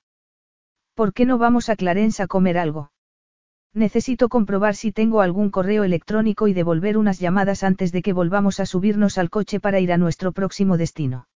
¿Por 0.94 1.11
qué 1.11 1.26
no 1.26 1.40
vamos 1.40 1.69
a 1.69 1.76
Clarence 1.76 2.22
a 2.22 2.27
comer 2.27 2.60
algo? 2.60 2.91
Necesito 3.73 4.30
comprobar 4.30 4.76
si 4.76 4.91
tengo 4.91 5.22
algún 5.22 5.49
correo 5.49 5.84
electrónico 5.84 6.48
y 6.48 6.53
devolver 6.53 6.98
unas 6.98 7.19
llamadas 7.19 7.64
antes 7.64 7.91
de 7.91 8.03
que 8.03 8.14
volvamos 8.14 8.60
a 8.60 8.65
subirnos 8.65 9.18
al 9.18 9.30
coche 9.30 9.60
para 9.60 9.80
ir 9.80 9.91
a 9.91 9.98
nuestro 9.98 10.32
próximo 10.32 10.77
destino. 10.77 11.27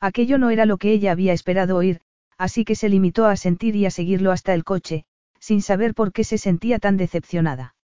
Aquello 0.00 0.38
no 0.38 0.50
era 0.50 0.66
lo 0.66 0.76
que 0.76 0.92
ella 0.92 1.12
había 1.12 1.32
esperado 1.32 1.76
oír, 1.76 2.00
así 2.36 2.64
que 2.64 2.74
se 2.74 2.88
limitó 2.88 3.26
a 3.26 3.36
sentir 3.36 3.76
y 3.76 3.86
a 3.86 3.90
seguirlo 3.90 4.30
hasta 4.32 4.52
el 4.54 4.64
coche, 4.64 5.04
sin 5.40 5.62
saber 5.62 5.94
por 5.94 6.12
qué 6.12 6.24
se 6.24 6.38
sentía 6.38 6.78
tan 6.78 6.96
decepcionada. 6.96 7.74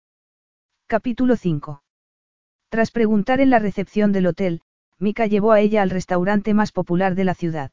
Capítulo 0.86 1.36
5. 1.36 1.82
Tras 2.68 2.90
preguntar 2.90 3.40
en 3.40 3.51
la 3.51 3.59
recepción 3.59 4.12
del 4.12 4.26
hotel, 4.26 4.62
Mika 4.98 5.26
llevó 5.26 5.52
a 5.52 5.60
ella 5.60 5.82
al 5.82 5.90
restaurante 5.90 6.55
más 6.55 6.70
popular 6.70 7.14
de 7.14 7.24
la 7.24 7.34
ciudad. 7.34 7.70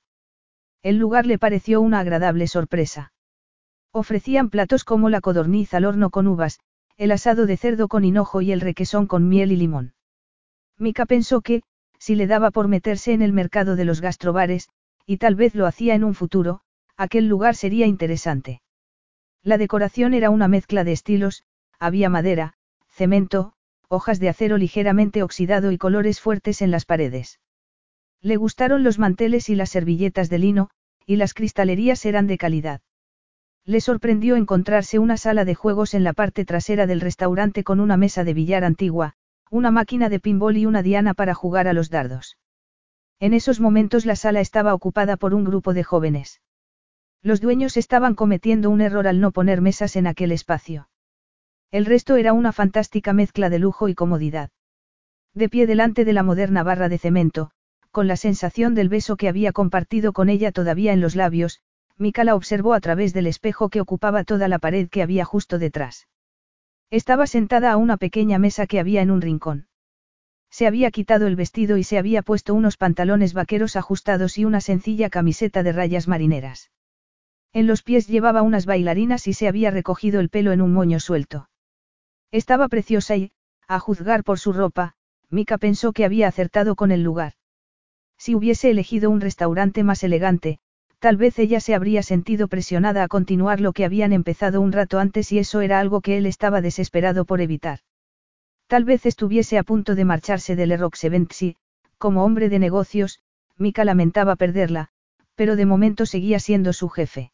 El 0.82 0.98
lugar 0.98 1.26
le 1.26 1.38
pareció 1.38 1.82
una 1.82 1.99
agradable 1.99 2.48
sorpresa. 2.48 3.11
Ofrecían 3.91 4.49
platos 4.49 4.84
como 4.84 5.10
la 5.10 5.20
codorniz 5.20 5.74
al 5.74 5.86
horno 5.86 6.10
con 6.10 6.28
uvas, 6.28 6.60
el 6.98 7.11
asado 7.11 7.45
de 7.45 7.57
cerdo 7.57 7.88
con 7.88 8.06
hinojo 8.06 8.41
y 8.41 8.52
el 8.52 8.61
requesón 8.61 9.07
con 9.07 9.28
miel 9.28 9.52
y 9.52 9.57
limón. 9.57 9.94
Mika 10.78 11.06
pensó 11.06 11.41
que, 11.41 11.61
si 12.00 12.16
le 12.16 12.26
daba 12.26 12.50
por 12.50 12.68
meterse 12.68 13.14
en 13.14 13.22
el 13.22 13.34
mercado 13.34 13.76
de 13.76 13.86
los 13.86 14.02
gastrobares, 14.02 14.70
y 15.06 15.18
tal 15.18 15.36
vez 15.36 15.54
lo 15.54 15.68
hacía 15.68 15.96
en 15.96 16.04
un 16.04 16.16
futuro, 16.16 16.62
aquel 16.98 17.28
lugar 17.28 17.56
sería 17.56 17.86
interesante. 17.86 18.62
La 19.44 19.58
decoración 19.58 20.14
era 20.14 20.30
una 20.30 20.48
mezcla 20.48 20.84
de 20.84 20.94
estilos, 20.94 21.44
había 21.80 22.10
madera, 22.10 22.54
cemento, 22.88 23.54
hojas 23.88 24.20
de 24.20 24.30
acero 24.30 24.58
ligeramente 24.58 25.24
oxidado 25.24 25.72
y 25.72 25.78
colores 25.78 26.20
fuertes 26.20 26.62
en 26.62 26.72
las 26.72 26.86
paredes. 26.86 27.40
Le 28.22 28.36
gustaron 28.36 28.84
los 28.84 29.00
manteles 29.00 29.50
y 29.50 29.56
las 29.56 29.70
servilletas 29.70 30.30
de 30.30 30.40
lino, 30.40 30.70
y 31.06 31.16
las 31.16 31.34
cristalerías 31.34 32.06
eran 32.06 32.28
de 32.28 32.38
calidad. 32.38 32.82
Le 33.66 33.82
sorprendió 33.82 34.36
encontrarse 34.36 35.00
una 35.00 35.18
sala 35.18 35.46
de 35.46 35.56
juegos 35.56 35.94
en 35.94 36.04
la 36.04 36.14
parte 36.14 36.46
trasera 36.46 36.86
del 36.86 37.02
restaurante 37.02 37.64
con 37.64 37.80
una 37.80 37.98
mesa 37.98 38.24
de 38.24 38.34
billar 38.34 38.64
antigua, 38.64 39.16
una 39.50 39.72
máquina 39.72 40.10
de 40.10 40.20
pinball 40.20 40.58
y 40.58 40.66
una 40.66 40.84
diana 40.84 41.14
para 41.14 41.34
jugar 41.34 41.68
a 41.68 41.74
los 41.74 41.90
dardos. 41.90 42.38
En 43.20 43.34
esos 43.34 43.60
momentos 43.60 44.06
la 44.06 44.16
sala 44.16 44.42
estaba 44.42 44.74
ocupada 44.74 45.18
por 45.18 45.34
un 45.34 45.44
grupo 45.44 45.74
de 45.74 45.84
jóvenes. 45.84 46.42
Los 47.22 47.42
dueños 47.42 47.76
estaban 47.76 48.16
cometiendo 48.16 48.70
un 48.70 48.80
error 48.80 49.08
al 49.08 49.20
no 49.20 49.32
poner 49.32 49.60
mesas 49.60 49.96
en 49.96 50.08
aquel 50.08 50.32
espacio. 50.32 50.90
El 51.72 51.86
resto 51.86 52.16
era 52.16 52.34
una 52.34 52.52
fantástica 52.52 53.12
mezcla 53.12 53.50
de 53.50 53.60
lujo 53.60 53.90
y 53.90 53.96
comodidad. 53.96 54.52
De 55.34 55.50
pie 55.50 55.68
delante 55.68 56.06
de 56.06 56.14
la 56.14 56.24
moderna 56.24 56.64
barra 56.64 56.88
de 56.88 56.98
cemento, 56.98 57.52
con 57.92 58.08
la 58.08 58.16
sensación 58.16 58.76
del 58.76 58.90
beso 58.90 59.18
que 59.18 59.28
había 59.28 59.52
compartido 59.52 60.14
con 60.14 60.30
ella 60.30 60.52
todavía 60.52 60.94
en 60.94 61.02
los 61.02 61.16
labios, 61.16 61.60
Mika 61.98 62.24
la 62.24 62.36
observó 62.36 62.74
a 62.74 62.80
través 62.80 63.14
del 63.14 63.28
espejo 63.28 63.70
que 63.70 63.82
ocupaba 63.82 64.24
toda 64.24 64.48
la 64.48 64.60
pared 64.60 64.90
que 64.90 65.02
había 65.02 65.26
justo 65.26 65.60
detrás. 65.60 66.08
Estaba 66.91 67.28
sentada 67.28 67.72
a 67.72 67.78
una 67.78 67.98
pequeña 67.98 68.40
mesa 68.40 68.66
que 68.66 68.80
había 68.80 69.02
en 69.02 69.11
un 69.11 69.22
rincón. 69.22 69.68
Se 70.49 70.66
había 70.66 70.90
quitado 70.90 71.28
el 71.28 71.36
vestido 71.36 71.78
y 71.78 71.84
se 71.84 71.99
había 71.99 72.24
puesto 72.24 72.56
unos 72.56 72.78
pantalones 72.78 73.34
vaqueros 73.34 73.76
ajustados 73.76 74.38
y 74.40 74.45
una 74.45 74.61
sencilla 74.61 75.10
camiseta 75.10 75.61
de 75.61 75.72
rayas 75.72 76.07
marineras. 76.07 76.72
En 77.53 77.68
los 77.68 77.84
pies 77.84 78.07
llevaba 78.07 78.41
unas 78.41 78.66
bailarinas 78.66 79.28
y 79.28 79.34
se 79.34 79.48
había 79.48 79.70
recogido 79.70 80.20
el 80.20 80.30
pelo 80.30 80.52
en 80.52 80.61
un 80.61 80.74
moño 80.74 80.99
suelto. 80.99 81.49
Estaba 82.32 82.68
preciosa 82.68 83.16
y, 83.16 83.32
a 83.68 83.80
juzgar 83.80 84.24
por 84.24 84.40
su 84.40 84.53
ropa, 84.53 84.95
Mika 85.30 85.60
pensó 85.60 85.94
que 85.94 86.06
había 86.06 86.28
acertado 86.28 86.76
con 86.76 86.91
el 86.91 87.03
lugar. 87.03 87.34
Si 88.18 88.34
hubiese 88.34 88.72
elegido 88.72 89.10
un 89.11 89.22
restaurante 89.22 89.84
más 89.84 90.03
elegante, 90.03 90.60
Tal 91.00 91.16
vez 91.16 91.40
ella 91.40 91.62
se 91.62 91.74
habría 91.74 92.04
sentido 92.04 92.50
presionada 92.50 93.04
a 93.04 93.08
continuar 93.08 93.62
lo 93.62 93.72
que 93.72 93.86
habían 93.86 94.12
empezado 94.12 94.60
un 94.60 94.74
rato 94.74 95.00
antes 95.00 95.32
y 95.32 95.40
eso 95.40 95.62
era 95.62 95.80
algo 95.80 96.02
que 96.02 96.18
él 96.18 96.26
estaba 96.26 96.62
desesperado 96.62 97.24
por 97.24 97.40
evitar. 97.40 97.80
Tal 98.68 98.84
vez 98.84 99.06
estuviese 99.06 99.58
a 99.58 99.64
punto 99.64 99.96
de 99.96 100.06
marcharse 100.06 100.56
del 100.58 100.74
Erox 100.74 101.04
Event 101.06 101.32
si, 101.32 101.56
como 101.98 102.26
hombre 102.26 102.50
de 102.50 102.60
negocios, 102.60 103.22
Mika 103.58 103.86
lamentaba 103.86 104.36
perderla, 104.36 104.90
pero 105.36 105.56
de 105.56 105.66
momento 105.66 106.06
seguía 106.06 106.40
siendo 106.40 106.74
su 106.74 106.90
jefe. 106.90 107.32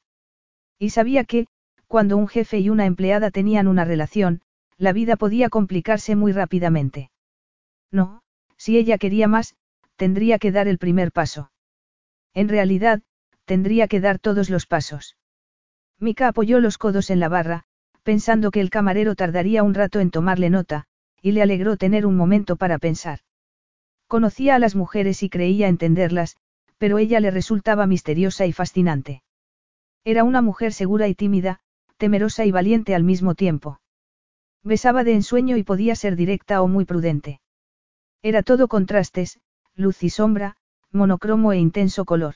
Y 0.77 0.91
sabía 0.91 1.23
que, 1.23 1.47
cuando 1.87 2.17
un 2.17 2.27
jefe 2.27 2.59
y 2.59 2.69
una 2.69 2.85
empleada 2.85 3.31
tenían 3.31 3.67
una 3.67 3.83
relación, 3.83 4.41
la 4.77 4.93
vida 4.93 5.15
podía 5.15 5.49
complicarse 5.49 6.15
muy 6.15 6.31
rápidamente. 6.31 7.09
No, 7.91 8.21
si 8.57 8.77
ella 8.77 8.97
quería 8.97 9.27
más, 9.27 9.55
tendría 9.95 10.37
que 10.37 10.51
dar 10.51 10.67
el 10.67 10.77
primer 10.77 11.11
paso. 11.11 11.51
En 12.33 12.49
realidad, 12.49 13.01
tendría 13.45 13.87
que 13.87 13.99
dar 13.99 14.19
todos 14.19 14.49
los 14.49 14.65
pasos. 14.65 15.17
Mika 15.99 16.27
apoyó 16.27 16.59
los 16.59 16.77
codos 16.77 17.09
en 17.09 17.19
la 17.19 17.29
barra, 17.29 17.63
pensando 18.03 18.51
que 18.51 18.61
el 18.61 18.69
camarero 18.69 19.15
tardaría 19.15 19.63
un 19.63 19.73
rato 19.73 19.99
en 19.99 20.11
tomarle 20.11 20.49
nota, 20.49 20.85
y 21.21 21.31
le 21.31 21.41
alegró 21.41 21.77
tener 21.77 22.05
un 22.05 22.15
momento 22.15 22.55
para 22.55 22.77
pensar. 22.77 23.19
Conocía 24.07 24.55
a 24.55 24.59
las 24.59 24.75
mujeres 24.75 25.23
y 25.23 25.29
creía 25.29 25.67
entenderlas, 25.67 26.37
pero 26.77 26.97
ella 26.97 27.19
le 27.19 27.31
resultaba 27.31 27.87
misteriosa 27.87 28.45
y 28.45 28.53
fascinante. 28.53 29.23
Era 30.03 30.23
una 30.23 30.41
mujer 30.41 30.73
segura 30.73 31.07
y 31.07 31.15
tímida, 31.15 31.61
temerosa 31.97 32.45
y 32.45 32.51
valiente 32.51 32.93
al 32.93 33.03
mismo 33.03 33.33
tiempo. 33.33 33.79
Besaba 34.63 35.03
de 35.03 35.13
ensueño 35.13 35.57
y 35.57 35.63
podía 35.63 35.95
ser 35.95 36.15
directa 36.15 36.61
o 36.61 36.67
muy 36.67 36.85
prudente. 36.85 37.39
Era 38.21 38.43
todo 38.43 38.67
contrastes, 38.67 39.39
luz 39.75 40.03
y 40.03 40.09
sombra, 40.09 40.57
monocromo 40.91 41.53
e 41.53 41.57
intenso 41.57 42.05
color. 42.05 42.35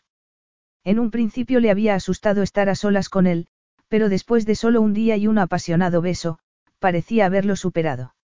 En 0.83 0.99
un 0.99 1.11
principio 1.11 1.59
le 1.59 1.71
había 1.71 1.95
asustado 1.95 2.41
estar 2.41 2.69
a 2.69 2.75
solas 2.75 3.09
con 3.09 3.27
él, 3.27 3.47
pero 3.87 4.09
después 4.09 4.45
de 4.45 4.55
solo 4.55 4.81
un 4.81 4.93
día 4.93 5.17
y 5.17 5.27
un 5.27 5.37
apasionado 5.37 6.01
beso, 6.01 6.39
parecía 6.79 7.25
haberlo 7.25 7.55
superado. 7.55 8.15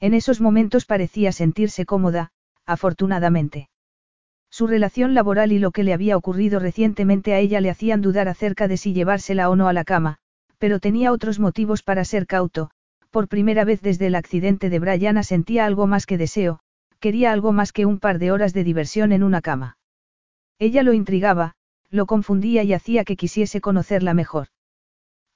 En 0.00 0.14
esos 0.14 0.40
momentos 0.40 0.84
parecía 0.84 1.32
sentirse 1.32 1.84
cómoda, 1.86 2.30
afortunadamente. 2.66 3.68
Su 4.50 4.66
relación 4.66 5.14
laboral 5.14 5.50
y 5.50 5.58
lo 5.58 5.70
que 5.70 5.82
le 5.82 5.94
había 5.94 6.16
ocurrido 6.16 6.60
recientemente 6.60 7.32
a 7.32 7.38
ella 7.38 7.60
le 7.60 7.70
hacían 7.70 8.02
dudar 8.02 8.28
acerca 8.28 8.68
de 8.68 8.76
si 8.76 8.92
llevársela 8.92 9.48
o 9.48 9.56
no 9.56 9.68
a 9.68 9.72
la 9.72 9.84
cama, 9.84 10.18
pero 10.58 10.78
tenía 10.78 11.10
otros 11.10 11.38
motivos 11.38 11.82
para 11.82 12.04
ser 12.04 12.26
cauto, 12.26 12.70
Por 13.12 13.28
primera 13.28 13.64
vez 13.64 13.82
desde 13.82 14.06
el 14.06 14.14
accidente 14.14 14.70
de 14.70 14.78
Brianna 14.78 15.22
sentía 15.22 15.66
algo 15.66 15.86
más 15.86 16.06
que 16.06 16.16
deseo, 16.16 16.60
quería 16.98 17.30
algo 17.30 17.52
más 17.52 17.72
que 17.72 17.84
un 17.84 17.98
par 17.98 18.18
de 18.18 18.32
horas 18.32 18.54
de 18.54 18.64
diversión 18.64 19.12
en 19.12 19.22
una 19.22 19.42
cama. 19.42 19.76
Ella 20.58 20.82
lo 20.82 20.94
intrigaba, 20.94 21.54
lo 21.92 22.06
confundía 22.06 22.64
y 22.64 22.72
hacía 22.72 23.04
que 23.04 23.16
quisiese 23.16 23.60
conocerla 23.60 24.14
mejor. 24.14 24.48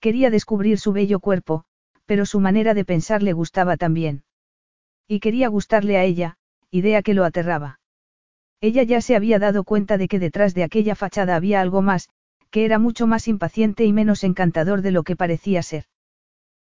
Quería 0.01 0.31
descubrir 0.31 0.79
su 0.79 0.93
bello 0.93 1.21
cuerpo, 1.21 1.65
pero 2.07 2.25
su 2.25 2.41
manera 2.41 2.73
de 2.73 2.85
pensar 2.85 3.23
le 3.23 3.35
gustaba 3.35 3.77
también. 3.77 4.25
Y 5.07 5.21
quería 5.21 5.49
gustarle 5.49 5.99
a 5.99 6.05
ella, 6.05 6.39
idea 6.71 7.03
que 7.03 7.15
lo 7.15 7.25
aterraba. 7.25 7.79
Ella 8.61 8.83
ya 8.83 9.03
se 9.03 9.15
había 9.15 9.39
dado 9.39 9.65
cuenta 9.65 9.99
de 9.99 10.09
que 10.09 10.19
detrás 10.19 10.55
de 10.55 10.65
aquella 10.65 10.95
fachada 10.95 11.37
había 11.37 11.61
algo 11.61 11.83
más, 11.83 12.09
que 12.51 12.65
era 12.65 12.79
mucho 12.79 13.07
más 13.07 13.29
impaciente 13.29 13.85
y 13.85 13.93
menos 13.93 14.25
encantador 14.25 14.81
de 14.81 14.93
lo 14.93 15.03
que 15.03 15.15
parecía 15.15 15.63
ser. 15.63 15.85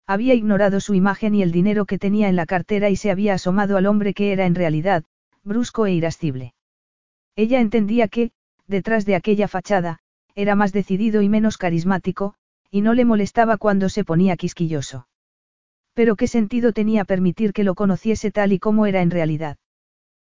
Había 0.06 0.34
ignorado 0.34 0.80
su 0.80 0.94
imagen 0.94 1.36
y 1.36 1.42
el 1.42 1.52
dinero 1.52 1.86
que 1.86 1.98
tenía 1.98 2.28
en 2.28 2.36
la 2.36 2.46
cartera 2.46 2.90
y 2.90 2.96
se 2.96 3.12
había 3.12 3.34
asomado 3.34 3.76
al 3.76 3.86
hombre 3.86 4.12
que 4.12 4.32
era 4.32 4.44
en 4.44 4.56
realidad, 4.56 5.04
brusco 5.44 5.86
e 5.86 5.92
irascible. 5.92 6.54
Ella 7.36 7.60
entendía 7.60 8.08
que, 8.08 8.32
detrás 8.66 9.04
de 9.04 9.14
aquella 9.14 9.48
fachada, 9.48 9.98
era 10.34 10.54
más 10.54 10.72
decidido 10.72 11.22
y 11.22 11.28
menos 11.28 11.58
carismático, 11.58 12.34
y 12.70 12.80
no 12.80 12.94
le 12.94 13.04
molestaba 13.04 13.56
cuando 13.56 13.88
se 13.88 14.04
ponía 14.04 14.36
quisquilloso. 14.36 15.06
Pero 15.94 16.16
qué 16.16 16.26
sentido 16.26 16.72
tenía 16.72 17.04
permitir 17.04 17.52
que 17.52 17.64
lo 17.64 17.74
conociese 17.74 18.30
tal 18.30 18.52
y 18.52 18.58
como 18.58 18.86
era 18.86 19.00
en 19.00 19.10
realidad. 19.10 19.58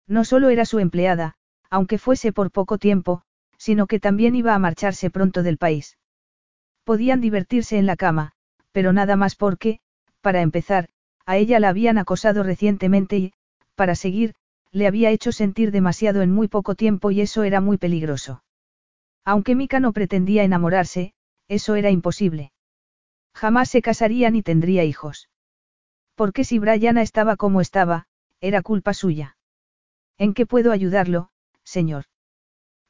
No 0.07 0.25
solo 0.25 0.49
era 0.49 0.65
su 0.65 0.79
empleada, 0.79 1.35
aunque 1.69 1.99
fuese 1.99 2.33
por 2.33 2.51
poco 2.51 2.79
tiempo, 2.79 3.23
sino 3.59 3.87
que 3.87 4.01
también 4.01 4.35
iba 4.35 4.55
a 4.55 4.59
marcharse 4.59 5.11
pronto 5.11 5.43
del 5.43 5.59
país. 5.59 5.99
Podían 6.85 7.21
divertirse 7.21 7.79
en 7.79 7.87
la 7.87 7.97
cama, 7.97 8.33
pero 8.73 8.93
nada 8.93 9.17
más 9.17 9.37
porque, 9.37 9.81
para 10.23 10.41
empezar, 10.41 10.89
a 11.27 11.37
ella 11.37 11.61
la 11.61 11.69
habían 11.69 11.99
acosado 11.99 12.43
recientemente 12.43 13.19
y, 13.19 13.33
para 13.75 13.95
seguir, 13.95 14.35
le 14.73 14.87
había 14.87 15.11
hecho 15.11 15.33
sentir 15.33 15.73
demasiado 15.73 16.23
en 16.23 16.31
muy 16.31 16.49
poco 16.49 16.75
tiempo 16.75 17.11
y 17.11 17.21
eso 17.21 17.43
era 17.43 17.61
muy 17.61 17.77
peligroso. 17.77 18.45
Aunque 19.25 19.55
Mika 19.55 19.81
no 19.81 19.93
pretendía 19.93 20.45
enamorarse, 20.45 21.13
eso 21.49 21.75
era 21.75 21.91
imposible. 21.91 22.53
Jamás 23.35 23.71
se 23.71 23.83
casaría 23.83 24.31
ni 24.31 24.43
tendría 24.43 24.85
hijos. 24.85 25.29
Porque 26.15 26.45
si 26.45 26.59
Brianna 26.59 27.03
estaba 27.03 27.37
como 27.37 27.61
estaba, 27.61 28.07
era 28.41 28.63
culpa 28.63 28.95
suya. 28.95 29.37
¿En 30.19 30.35
qué 30.35 30.47
puedo 30.47 30.73
ayudarlo, 30.73 31.31
señor? 31.65 32.05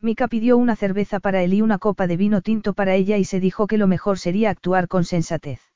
Mika 0.00 0.28
pidió 0.28 0.56
una 0.56 0.76
cerveza 0.76 1.20
para 1.20 1.42
él 1.42 1.54
y 1.54 1.62
una 1.62 1.78
copa 1.78 2.06
de 2.06 2.16
vino 2.16 2.40
tinto 2.40 2.72
para 2.72 2.94
ella 2.94 3.18
y 3.18 3.24
se 3.24 3.38
dijo 3.38 3.66
que 3.66 3.78
lo 3.78 3.86
mejor 3.86 4.18
sería 4.18 4.50
actuar 4.50 4.88
con 4.88 5.04
sensatez. 5.04 5.69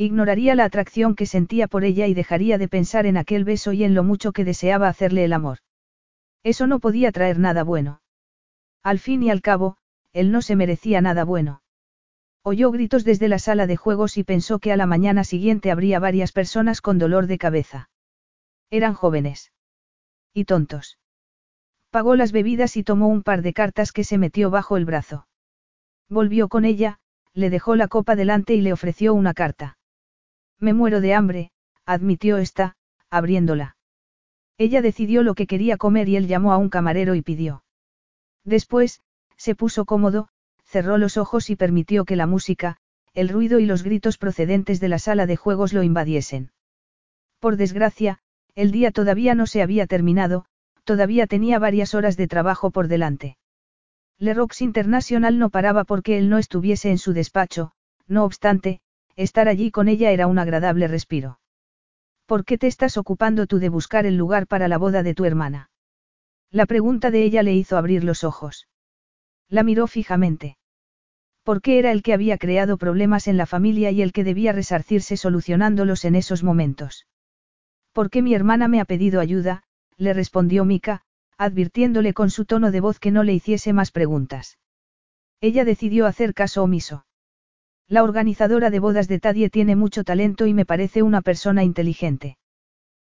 Ignoraría 0.00 0.54
la 0.54 0.64
atracción 0.64 1.14
que 1.14 1.26
sentía 1.26 1.68
por 1.68 1.84
ella 1.84 2.06
y 2.06 2.14
dejaría 2.14 2.56
de 2.56 2.68
pensar 2.68 3.04
en 3.04 3.18
aquel 3.18 3.44
beso 3.44 3.74
y 3.74 3.84
en 3.84 3.94
lo 3.94 4.02
mucho 4.02 4.32
que 4.32 4.46
deseaba 4.46 4.88
hacerle 4.88 5.24
el 5.24 5.34
amor. 5.34 5.58
Eso 6.42 6.66
no 6.66 6.78
podía 6.78 7.12
traer 7.12 7.38
nada 7.38 7.64
bueno. 7.64 8.00
Al 8.82 8.98
fin 8.98 9.22
y 9.22 9.28
al 9.28 9.42
cabo, 9.42 9.76
él 10.14 10.32
no 10.32 10.40
se 10.40 10.56
merecía 10.56 11.02
nada 11.02 11.24
bueno. 11.24 11.60
Oyó 12.42 12.70
gritos 12.70 13.04
desde 13.04 13.28
la 13.28 13.38
sala 13.38 13.66
de 13.66 13.76
juegos 13.76 14.16
y 14.16 14.24
pensó 14.24 14.58
que 14.58 14.72
a 14.72 14.78
la 14.78 14.86
mañana 14.86 15.22
siguiente 15.22 15.70
habría 15.70 15.98
varias 15.98 16.32
personas 16.32 16.80
con 16.80 16.96
dolor 16.96 17.26
de 17.26 17.36
cabeza. 17.36 17.90
Eran 18.70 18.94
jóvenes. 18.94 19.52
Y 20.32 20.46
tontos. 20.46 20.98
Pagó 21.90 22.16
las 22.16 22.32
bebidas 22.32 22.78
y 22.78 22.84
tomó 22.84 23.08
un 23.08 23.22
par 23.22 23.42
de 23.42 23.52
cartas 23.52 23.92
que 23.92 24.04
se 24.04 24.16
metió 24.16 24.48
bajo 24.48 24.78
el 24.78 24.86
brazo. 24.86 25.26
Volvió 26.08 26.48
con 26.48 26.64
ella, 26.64 27.00
le 27.34 27.50
dejó 27.50 27.76
la 27.76 27.86
copa 27.86 28.16
delante 28.16 28.54
y 28.54 28.62
le 28.62 28.72
ofreció 28.72 29.12
una 29.12 29.34
carta. 29.34 29.76
Me 30.60 30.74
muero 30.74 31.00
de 31.00 31.14
hambre, 31.14 31.50
admitió 31.86 32.36
esta, 32.36 32.76
abriéndola. 33.08 33.76
Ella 34.58 34.82
decidió 34.82 35.22
lo 35.22 35.34
que 35.34 35.46
quería 35.46 35.78
comer 35.78 36.08
y 36.08 36.16
él 36.16 36.26
llamó 36.26 36.52
a 36.52 36.58
un 36.58 36.68
camarero 36.68 37.14
y 37.14 37.22
pidió. 37.22 37.64
Después, 38.44 39.00
se 39.36 39.54
puso 39.54 39.86
cómodo, 39.86 40.28
cerró 40.64 40.98
los 40.98 41.16
ojos 41.16 41.48
y 41.48 41.56
permitió 41.56 42.04
que 42.04 42.14
la 42.14 42.26
música, 42.26 42.76
el 43.14 43.30
ruido 43.30 43.58
y 43.58 43.66
los 43.66 43.82
gritos 43.82 44.18
procedentes 44.18 44.80
de 44.80 44.88
la 44.88 44.98
sala 44.98 45.26
de 45.26 45.36
juegos 45.36 45.72
lo 45.72 45.82
invadiesen. 45.82 46.52
Por 47.38 47.56
desgracia, 47.56 48.18
el 48.54 48.70
día 48.70 48.90
todavía 48.90 49.34
no 49.34 49.46
se 49.46 49.62
había 49.62 49.86
terminado, 49.86 50.44
todavía 50.84 51.26
tenía 51.26 51.58
varias 51.58 51.94
horas 51.94 52.16
de 52.16 52.28
trabajo 52.28 52.70
por 52.70 52.86
delante. 52.86 53.38
Le 54.18 54.34
Rox 54.34 54.60
International 54.60 55.38
no 55.38 55.48
paraba 55.48 55.84
porque 55.84 56.18
él 56.18 56.28
no 56.28 56.36
estuviese 56.36 56.90
en 56.90 56.98
su 56.98 57.14
despacho, 57.14 57.72
no 58.06 58.24
obstante, 58.24 58.80
estar 59.22 59.48
allí 59.48 59.70
con 59.70 59.88
ella 59.88 60.10
era 60.10 60.26
un 60.26 60.38
agradable 60.38 60.88
respiro. 60.88 61.40
¿Por 62.26 62.44
qué 62.44 62.58
te 62.58 62.66
estás 62.66 62.96
ocupando 62.96 63.46
tú 63.46 63.58
de 63.58 63.68
buscar 63.68 64.06
el 64.06 64.16
lugar 64.16 64.46
para 64.46 64.68
la 64.68 64.78
boda 64.78 65.02
de 65.02 65.14
tu 65.14 65.24
hermana? 65.24 65.70
La 66.50 66.66
pregunta 66.66 67.10
de 67.10 67.22
ella 67.24 67.42
le 67.42 67.54
hizo 67.54 67.76
abrir 67.76 68.04
los 68.04 68.24
ojos. 68.24 68.68
La 69.48 69.62
miró 69.62 69.86
fijamente 69.86 70.56
porque 71.42 71.78
era 71.80 71.90
el 71.90 72.02
que 72.02 72.12
había 72.12 72.38
creado 72.38 72.76
problemas 72.76 73.26
en 73.26 73.36
la 73.36 73.46
familia 73.46 73.90
y 73.90 74.02
el 74.02 74.12
que 74.12 74.22
debía 74.24 74.52
resarcirse 74.52 75.16
solucionándolos 75.16 76.04
en 76.04 76.14
esos 76.14 76.44
momentos. 76.44 77.08
Porque 77.92 78.22
mi 78.22 78.34
hermana 78.34 78.68
me 78.68 78.80
ha 78.80 78.84
pedido 78.84 79.20
ayuda, 79.20 79.64
le 79.96 80.12
respondió 80.12 80.64
Mika, 80.64 81.02
advirtiéndole 81.38 82.14
con 82.14 82.30
su 82.30 82.44
tono 82.44 82.70
de 82.70 82.80
voz 82.80 83.00
que 83.00 83.10
no 83.10 83.24
le 83.24 83.32
hiciese 83.34 83.72
más 83.72 83.90
preguntas. 83.90 84.58
Ella 85.40 85.64
decidió 85.64 86.06
hacer 86.06 86.34
caso 86.34 86.62
omiso. 86.62 87.04
La 87.90 88.04
organizadora 88.04 88.70
de 88.70 88.78
bodas 88.78 89.08
de 89.08 89.18
Tadie 89.18 89.50
tiene 89.50 89.74
mucho 89.74 90.04
talento 90.04 90.46
y 90.46 90.54
me 90.54 90.64
parece 90.64 91.02
una 91.02 91.22
persona 91.22 91.64
inteligente. 91.64 92.38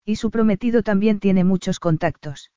Y 0.05 0.17
su 0.17 0.31
prometido 0.31 0.83
también 0.83 1.19
tiene 1.19 1.45
muchos 1.45 1.81
contactos. 1.81 2.53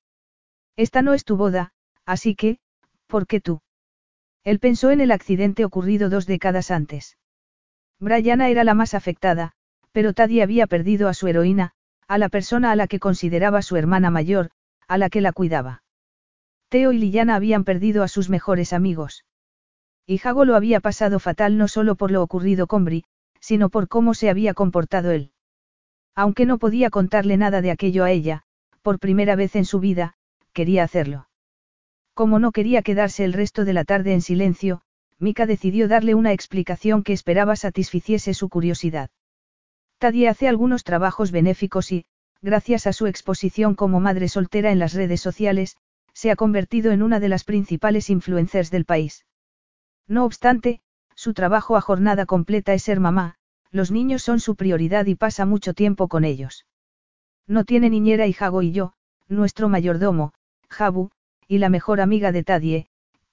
Esta 0.76 1.02
no 1.02 1.14
es 1.14 1.24
tu 1.24 1.38
boda, 1.38 1.72
así 2.06 2.36
que, 2.36 2.60
¿por 3.08 3.26
qué 3.26 3.40
tú? 3.40 3.62
Él 4.44 4.60
pensó 4.60 4.92
en 4.92 5.00
el 5.00 5.12
accidente 5.12 5.64
ocurrido 5.64 6.10
dos 6.10 6.26
décadas 6.26 6.72
antes. 6.72 7.18
Brianna 8.02 8.50
era 8.50 8.66
la 8.66 8.74
más 8.74 8.96
afectada, 8.96 9.54
pero 9.94 10.12
Taddy 10.12 10.42
había 10.42 10.68
perdido 10.68 11.08
a 11.08 11.14
su 11.14 11.30
heroína, 11.30 11.72
a 12.06 12.18
la 12.18 12.28
persona 12.28 12.72
a 12.72 12.76
la 12.76 12.88
que 12.88 13.00
consideraba 13.00 13.62
su 13.62 13.78
hermana 13.78 14.12
mayor, 14.12 14.52
a 14.90 14.98
la 14.98 15.10
que 15.10 15.22
la 15.22 15.32
cuidaba. 15.32 15.84
Teo 16.68 16.92
y 16.92 16.98
Liliana 16.98 17.36
habían 17.36 17.64
perdido 17.64 18.04
a 18.04 18.10
sus 18.10 18.30
mejores 18.30 18.74
amigos. 18.74 19.24
Y 20.10 20.18
Jago 20.18 20.44
lo 20.44 20.56
había 20.56 20.80
pasado 20.80 21.20
fatal 21.20 21.56
no 21.60 21.68
solo 21.68 21.94
por 21.94 22.10
lo 22.10 22.24
ocurrido 22.24 22.66
con 22.66 22.84
Bri, 22.84 23.06
sino 23.40 23.70
por 23.70 23.88
cómo 23.88 24.16
se 24.16 24.32
había 24.32 24.56
comportado 24.56 25.12
él. 25.12 25.34
Aunque 26.16 26.48
no 26.48 26.58
podía 26.58 26.90
contarle 26.90 27.38
nada 27.38 27.62
de 27.62 27.70
aquello 27.70 28.04
a 28.04 28.10
ella, 28.10 28.42
por 28.82 28.98
primera 28.98 29.36
vez 29.36 29.56
en 29.56 29.66
su 29.66 29.80
vida, 29.80 30.16
quería 30.52 30.84
hacerlo. 30.84 31.30
Como 32.16 32.40
no 32.40 32.52
quería 32.52 32.82
quedarse 32.82 33.24
el 33.24 33.34
resto 33.34 33.66
de 33.66 33.74
la 33.74 33.84
tarde 33.84 34.16
en 34.16 34.22
silencio, 34.22 34.82
Mika 35.20 35.46
decidió 35.46 35.88
darle 35.88 36.16
una 36.16 36.34
explicación 36.34 37.04
que 37.04 37.14
esperaba 37.14 37.56
satisficiese 37.56 38.34
su 38.34 38.50
curiosidad. 38.50 39.12
Tadie 40.00 40.28
hace 40.28 40.48
algunos 40.48 40.84
trabajos 40.84 41.30
benéficos 41.30 41.92
y, 41.92 42.06
gracias 42.42 42.88
a 42.88 42.94
su 42.94 43.06
exposición 43.06 43.76
como 43.76 44.00
madre 44.00 44.28
soltera 44.28 44.72
en 44.72 44.80
las 44.80 44.94
redes 44.96 45.22
sociales, 45.22 45.78
se 46.14 46.32
ha 46.32 46.36
convertido 46.36 46.92
en 46.92 47.04
una 47.04 47.20
de 47.20 47.30
las 47.30 47.44
principales 47.44 48.10
influencers 48.10 48.72
del 48.72 48.86
país. 48.86 49.24
No 50.10 50.26
obstante, 50.26 50.82
su 51.16 51.34
trabajo 51.34 51.78
a 51.78 51.82
jornada 51.82 52.26
completa 52.26 52.74
es 52.74 52.84
ser 52.84 53.00
mamá, 53.00 53.36
los 53.72 53.92
niños 53.92 54.24
son 54.24 54.40
su 54.40 54.56
prioridad 54.56 55.06
y 55.06 55.14
pasa 55.14 55.46
mucho 55.46 55.76
tiempo 55.76 56.08
con 56.08 56.26
ellos. 56.26 56.66
No 57.48 57.64
tiene 57.64 57.92
niñera 57.92 58.26
y 58.26 58.34
Jago 58.34 58.64
y 58.64 58.72
yo, 58.72 58.94
nuestro 59.28 59.70
mayordomo, 59.70 60.34
Jabu, 60.68 61.12
y 61.48 61.60
la 61.60 61.70
mejor 61.70 62.02
amiga 62.02 62.32
de 62.32 62.44
Tadie, 62.44 62.88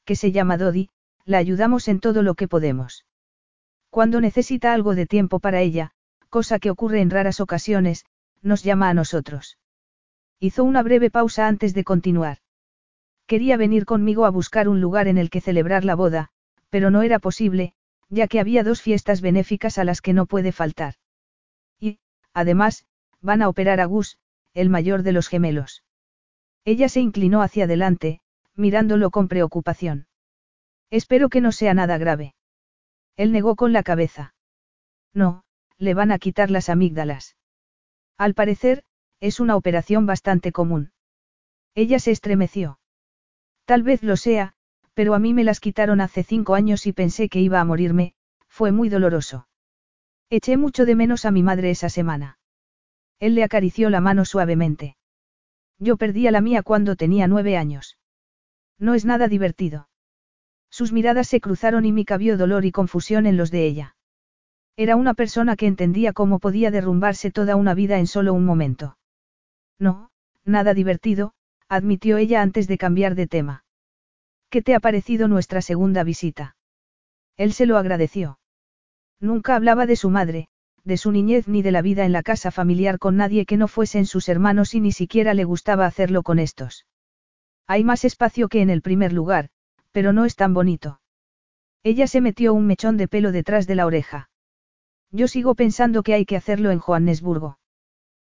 que 0.05 0.17
se 0.17 0.33
llama 0.33 0.59
Dodi, 0.59 0.91
la 1.25 1.39
ayudamos 1.39 1.89
en 1.89 1.99
todo 1.99 2.23
lo 2.23 2.35
que 2.35 2.47
podemos. 2.47 3.07
Cuando 3.89 4.21
necesita 4.21 4.75
algo 4.75 4.95
de 4.95 5.07
tiempo 5.07 5.41
para 5.41 5.63
ella, 5.63 5.93
cosa 6.29 6.59
que 6.59 6.71
ocurre 6.71 7.01
en 7.01 7.11
raras 7.11 7.41
ocasiones, 7.41 8.05
nos 8.43 8.63
llama 8.63 8.91
a 8.91 8.95
nosotros. 8.95 9.59
Hizo 10.39 10.63
una 10.65 10.83
breve 10.83 11.11
pausa 11.11 11.47
antes 11.47 11.73
de 11.73 11.85
continuar. 11.85 12.39
Quería 13.27 13.57
venir 13.57 13.87
conmigo 13.87 14.27
a 14.27 14.31
buscar 14.31 14.69
un 14.69 14.83
lugar 14.83 15.09
en 15.09 15.17
el 15.17 15.31
que 15.31 15.41
celebrar 15.41 15.85
la 15.85 15.95
boda, 15.95 16.31
pero 16.77 16.91
no 16.91 17.01
era 17.01 17.19
posible, 17.19 17.73
ya 18.11 18.29
que 18.29 18.39
había 18.39 18.63
dos 18.63 18.83
fiestas 18.83 19.23
benéficas 19.23 19.79
a 19.79 19.85
las 19.85 20.03
que 20.03 20.13
no 20.13 20.27
puede 20.27 20.53
faltar. 20.53 20.97
Y, 21.81 22.01
además, 22.35 22.85
van 23.23 23.41
a 23.41 23.49
operar 23.49 23.81
a 23.81 23.87
Gus, 23.87 24.19
el 24.53 24.69
mayor 24.69 25.03
de 25.03 25.13
los 25.13 25.29
gemelos. 25.29 25.85
Ella 26.67 26.91
se 26.91 27.01
inclinó 27.01 27.41
hacia 27.41 27.65
adelante, 27.65 28.21
mirándolo 28.55 29.11
con 29.11 29.27
preocupación. 29.27 30.07
Espero 30.91 31.31
que 31.31 31.41
no 31.41 31.51
sea 31.51 31.73
nada 31.73 31.97
grave. 31.97 32.35
Él 33.17 33.33
negó 33.33 33.57
con 33.57 33.73
la 33.73 33.83
cabeza. 33.83 34.35
No, 35.15 35.45
le 35.79 35.95
van 35.95 36.13
a 36.13 36.19
quitar 36.19 36.51
las 36.51 36.69
amígdalas. 36.69 37.37
Al 38.19 38.35
parecer, 38.35 38.85
es 39.21 39.41
una 39.41 39.57
operación 39.57 40.05
bastante 40.05 40.53
común. 40.53 40.93
Ella 41.75 42.01
se 42.01 42.11
estremeció. 42.11 42.81
Tal 43.65 43.83
vez 43.83 44.03
lo 44.03 44.19
sea, 44.19 44.56
pero 44.97 45.13
a 45.13 45.19
mí 45.19 45.35
me 45.35 45.45
las 45.45 45.61
quitaron 45.61 46.01
hace 46.01 46.23
cinco 46.23 46.55
años 46.55 46.87
y 46.87 46.95
pensé 46.95 47.29
que 47.29 47.39
iba 47.39 47.61
a 47.61 47.65
morirme, 47.67 48.15
fue 48.49 48.73
muy 48.73 48.89
doloroso. 48.89 49.47
Eché 50.31 50.57
mucho 50.57 50.87
de 50.87 50.95
menos 50.95 51.27
a 51.27 51.31
mi 51.31 51.43
madre 51.43 51.69
esa 51.69 51.91
semana. 51.91 52.39
Él 53.21 53.35
le 53.35 53.45
acarició 53.45 53.91
la 53.91 54.01
mano 54.01 54.25
suavemente. 54.25 54.97
Yo 55.79 55.99
perdí 55.99 56.31
la 56.31 56.41
mía 56.41 56.63
cuando 56.63 56.97
tenía 56.97 57.29
nueve 57.29 57.59
años. 57.59 57.99
No 58.79 58.95
es 58.95 59.05
nada 59.05 59.29
divertido. 59.29 59.91
Sus 60.71 60.95
miradas 60.95 61.29
se 61.29 61.43
cruzaron 61.43 61.85
y 61.85 61.93
Mika 61.93 62.17
vio 62.17 62.39
dolor 62.39 62.65
y 62.65 62.73
confusión 62.73 63.27
en 63.27 63.37
los 63.37 63.51
de 63.51 63.67
ella. 63.67 63.97
Era 64.79 64.97
una 64.97 65.13
persona 65.13 65.57
que 65.57 65.67
entendía 65.67 66.15
cómo 66.15 66.39
podía 66.39 66.71
derrumbarse 66.71 67.31
toda 67.31 67.57
una 67.57 67.75
vida 67.75 67.99
en 67.99 68.07
solo 68.07 68.33
un 68.33 68.47
momento. 68.47 68.97
No, 69.79 70.09
nada 70.47 70.73
divertido, 70.73 71.35
admitió 71.69 72.17
ella 72.17 72.41
antes 72.41 72.67
de 72.67 72.79
cambiar 72.79 73.15
de 73.15 73.27
tema. 73.27 73.66
¿Qué 74.57 74.63
te 74.63 74.75
ha 74.75 74.81
parecido 74.81 75.29
nuestra 75.29 75.61
segunda 75.61 76.03
visita? 76.03 76.57
Él 77.37 77.53
se 77.53 77.67
lo 77.67 77.77
agradeció. 77.77 78.39
Nunca 79.21 79.55
hablaba 79.55 79.85
de 79.85 79.97
su 79.97 80.09
madre, 80.09 80.49
de 80.83 80.97
su 80.97 81.13
niñez 81.13 81.47
ni 81.47 81.61
de 81.61 81.73
la 81.73 81.83
vida 81.83 82.07
en 82.07 82.13
la 82.13 82.23
casa 82.23 82.51
familiar 82.51 82.99
con 82.99 83.19
nadie 83.19 83.45
que 83.45 83.59
no 83.59 83.69
fuesen 83.69 84.07
sus 84.07 84.31
hermanos 84.31 84.73
y 84.73 84.81
ni 84.81 84.93
siquiera 84.93 85.35
le 85.35 85.45
gustaba 85.45 85.85
hacerlo 85.85 86.23
con 86.23 86.39
estos. 86.39 86.87
Hay 87.67 87.85
más 87.85 88.07
espacio 88.07 88.49
que 88.49 88.63
en 88.63 88.71
el 88.71 88.81
primer 88.81 89.13
lugar, 89.13 89.51
pero 89.93 90.15
no 90.15 90.25
es 90.25 90.37
tan 90.37 90.55
bonito. 90.55 91.03
Ella 91.83 92.07
se 92.07 92.23
metió 92.23 92.55
un 92.55 92.67
mechón 92.67 92.97
de 92.97 93.09
pelo 93.09 93.33
detrás 93.33 93.67
de 93.67 93.75
la 93.75 93.85
oreja. 93.85 94.31
Yo 95.11 95.29
sigo 95.29 95.55
pensando 95.55 96.03
que 96.03 96.15
hay 96.15 96.25
que 96.25 96.37
hacerlo 96.39 96.71
en 96.71 96.79
Johannesburgo. 96.79 97.59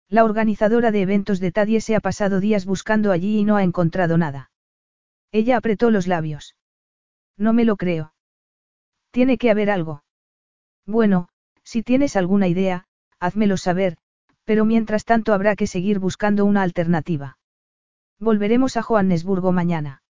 La 0.09 0.25
organizadora 0.25 0.91
de 0.91 1.03
eventos 1.03 1.39
de 1.39 1.53
Tadie 1.53 1.83
se 1.83 1.95
ha 1.95 2.01
pasado 2.01 2.41
días 2.41 2.65
buscando 2.65 3.13
allí 3.13 3.41
y 3.41 3.45
no 3.45 3.57
ha 3.57 3.63
encontrado 3.63 4.17
nada. 4.17 4.53
Ella 5.35 5.57
apretó 5.57 5.91
los 5.91 6.07
labios. 6.07 6.55
No 7.37 7.53
me 7.53 7.65
lo 7.65 7.77
creo. 7.77 8.15
Tiene 9.11 9.37
que 9.37 9.51
haber 9.51 9.69
algo. 9.69 10.05
Bueno, 10.87 11.29
si 11.65 11.83
tienes 11.83 12.15
alguna 12.15 12.47
idea, 12.47 12.85
házmelo 13.19 13.57
saber, 13.57 13.97
pero 14.45 14.65
mientras 14.65 15.05
tanto 15.05 15.33
habrá 15.33 15.57
que 15.57 15.67
seguir 15.67 15.99
buscando 15.99 16.45
una 16.45 16.63
alternativa. 16.63 17.37
Volveremos 18.21 18.77
a 18.77 18.83
Johannesburgo 18.83 19.51
mañana. 19.51 20.05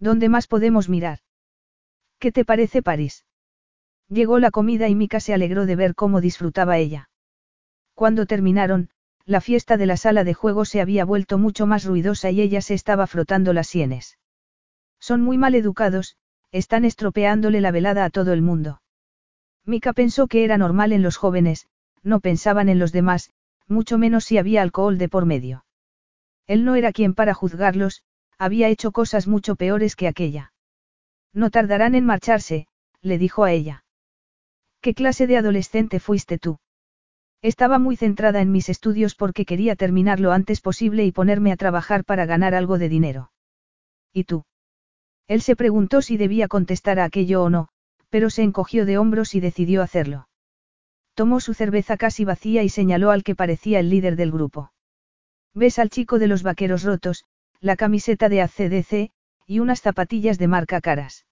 ¿Dónde 0.00 0.28
más 0.28 0.48
podemos 0.48 0.88
mirar? 0.88 1.20
¿Qué 2.18 2.32
te 2.32 2.44
parece 2.44 2.82
París? 2.82 3.24
Llegó 4.08 4.40
la 4.40 4.50
comida 4.50 4.88
y 4.88 4.96
Mika 4.96 5.20
se 5.20 5.32
alegró 5.32 5.64
de 5.64 5.76
ver 5.76 5.94
cómo 5.94 6.20
disfrutaba 6.20 6.76
ella. 6.76 7.08
Cuando 7.94 8.26
terminaron, 8.26 8.90
la 9.26 9.40
fiesta 9.40 9.76
de 9.76 9.86
la 9.86 9.96
sala 9.96 10.24
de 10.24 10.34
juego 10.34 10.64
se 10.64 10.80
había 10.80 11.04
vuelto 11.04 11.38
mucho 11.38 11.66
más 11.66 11.84
ruidosa 11.84 12.32
y 12.32 12.40
ella 12.40 12.60
se 12.62 12.74
estaba 12.74 13.06
frotando 13.06 13.52
las 13.52 13.68
sienes. 13.68 14.18
Son 15.00 15.22
muy 15.22 15.38
mal 15.38 15.54
educados, 15.54 16.16
están 16.52 16.84
estropeándole 16.84 17.60
la 17.60 17.70
velada 17.70 18.04
a 18.04 18.10
todo 18.10 18.32
el 18.32 18.42
mundo. 18.42 18.82
Mika 19.64 19.92
pensó 19.92 20.26
que 20.26 20.44
era 20.44 20.58
normal 20.58 20.92
en 20.92 21.02
los 21.02 21.16
jóvenes, 21.16 21.66
no 22.02 22.20
pensaban 22.20 22.68
en 22.68 22.78
los 22.78 22.92
demás, 22.92 23.30
mucho 23.66 23.98
menos 23.98 24.24
si 24.24 24.38
había 24.38 24.62
alcohol 24.62 24.98
de 24.98 25.08
por 25.08 25.26
medio. 25.26 25.64
Él 26.46 26.64
no 26.64 26.74
era 26.74 26.92
quien 26.92 27.14
para 27.14 27.34
juzgarlos, 27.34 28.02
había 28.38 28.68
hecho 28.68 28.90
cosas 28.90 29.26
mucho 29.28 29.54
peores 29.56 29.96
que 29.96 30.08
aquella. 30.08 30.52
No 31.32 31.50
tardarán 31.50 31.94
en 31.94 32.04
marcharse, 32.04 32.66
le 33.00 33.18
dijo 33.18 33.44
a 33.44 33.52
ella. 33.52 33.84
¿Qué 34.80 34.94
clase 34.94 35.26
de 35.26 35.36
adolescente 35.36 36.00
fuiste 36.00 36.38
tú? 36.38 36.58
Estaba 37.42 37.78
muy 37.78 37.96
centrada 37.96 38.40
en 38.40 38.50
mis 38.50 38.68
estudios 38.68 39.14
porque 39.14 39.44
quería 39.44 39.76
terminar 39.76 40.20
lo 40.20 40.32
antes 40.32 40.60
posible 40.60 41.04
y 41.04 41.12
ponerme 41.12 41.52
a 41.52 41.56
trabajar 41.56 42.04
para 42.04 42.26
ganar 42.26 42.54
algo 42.54 42.78
de 42.78 42.88
dinero. 42.88 43.30
¿Y 44.12 44.24
tú? 44.24 44.44
Él 45.30 45.42
se 45.42 45.54
preguntó 45.54 46.02
si 46.02 46.16
debía 46.16 46.48
contestar 46.48 46.98
a 46.98 47.04
aquello 47.04 47.44
o 47.44 47.50
no, 47.50 47.68
pero 48.08 48.30
se 48.30 48.42
encogió 48.42 48.84
de 48.84 48.98
hombros 48.98 49.36
y 49.36 49.38
decidió 49.38 49.80
hacerlo. 49.80 50.28
Tomó 51.14 51.38
su 51.38 51.54
cerveza 51.54 51.96
casi 51.96 52.24
vacía 52.24 52.64
y 52.64 52.68
señaló 52.68 53.12
al 53.12 53.22
que 53.22 53.36
parecía 53.36 53.78
el 53.78 53.90
líder 53.90 54.16
del 54.16 54.32
grupo. 54.32 54.72
Ves 55.54 55.78
al 55.78 55.88
chico 55.88 56.18
de 56.18 56.26
los 56.26 56.42
vaqueros 56.42 56.82
rotos, 56.82 57.26
la 57.60 57.76
camiseta 57.76 58.28
de 58.28 58.42
ACDC, 58.42 59.12
y 59.46 59.60
unas 59.60 59.80
zapatillas 59.80 60.36
de 60.36 60.48
marca 60.48 60.80
caras. 60.80 61.26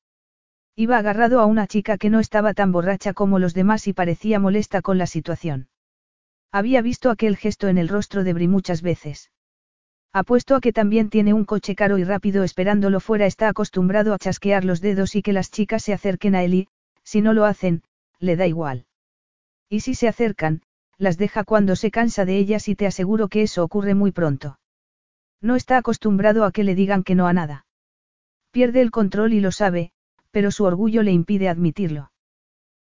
Iba 0.77 0.99
agarrado 0.99 1.41
a 1.41 1.47
una 1.47 1.67
chica 1.67 1.99
que 1.99 2.09
no 2.09 2.21
estaba 2.21 2.55
tan 2.55 2.71
borracha 2.71 3.15
como 3.15 3.41
los 3.41 3.53
demás 3.53 3.89
y 3.89 3.95
parecía 3.95 4.39
molesta 4.39 4.81
con 4.81 4.99
la 4.99 5.09
situación. 5.09 5.71
Había 6.53 6.83
visto 6.83 7.11
aquel 7.11 7.37
gesto 7.37 7.67
en 7.67 7.79
el 7.79 7.89
rostro 7.89 8.23
de 8.23 8.33
Bri 8.33 8.47
muchas 8.47 8.81
veces. 8.81 9.33
Apuesto 10.13 10.57
a 10.57 10.61
que 10.61 10.73
también 10.73 11.11
tiene 11.11 11.35
un 11.35 11.45
coche 11.45 11.75
caro 11.75 11.99
y 11.99 12.05
rápido 12.05 12.43
esperándolo 12.43 13.01
fuera, 13.01 13.27
está 13.27 13.49
acostumbrado 13.49 14.15
a 14.15 14.19
chasquear 14.19 14.65
los 14.65 14.81
dedos 14.81 15.15
y 15.15 15.23
que 15.23 15.33
las 15.33 15.51
chicas 15.51 15.83
se 15.83 15.93
acerquen 15.93 16.35
a 16.35 16.43
él 16.43 16.55
y, 16.55 16.69
si 17.05 17.21
no 17.21 17.35
lo 17.35 17.45
hacen, 17.45 17.83
le 18.19 18.37
da 18.37 18.47
igual. 18.47 18.87
Y 19.69 19.81
si 19.81 19.95
se 19.95 20.09
acercan, 20.09 20.63
las 20.97 21.19
deja 21.19 21.45
cuando 21.45 21.77
se 21.77 21.91
cansa 21.91 22.25
de 22.25 22.39
ellas 22.39 22.69
y 22.69 22.75
te 22.75 22.87
aseguro 22.87 23.29
que 23.29 23.43
eso 23.43 23.63
ocurre 23.63 23.95
muy 23.95 24.11
pronto. 24.11 24.59
No 25.41 25.57
está 25.57 25.77
acostumbrado 25.77 26.45
a 26.45 26.53
que 26.53 26.65
le 26.65 26.75
digan 26.75 27.05
que 27.05 27.15
no 27.15 27.27
a 27.27 27.33
nada. 27.33 27.67
Pierde 28.51 28.81
el 28.81 28.91
control 28.91 29.35
y 29.35 29.41
lo 29.41 29.53
sabe, 29.53 29.93
pero 30.31 30.51
su 30.51 30.65
orgullo 30.65 31.03
le 31.03 31.13
impide 31.13 31.49
admitirlo. 31.49 32.11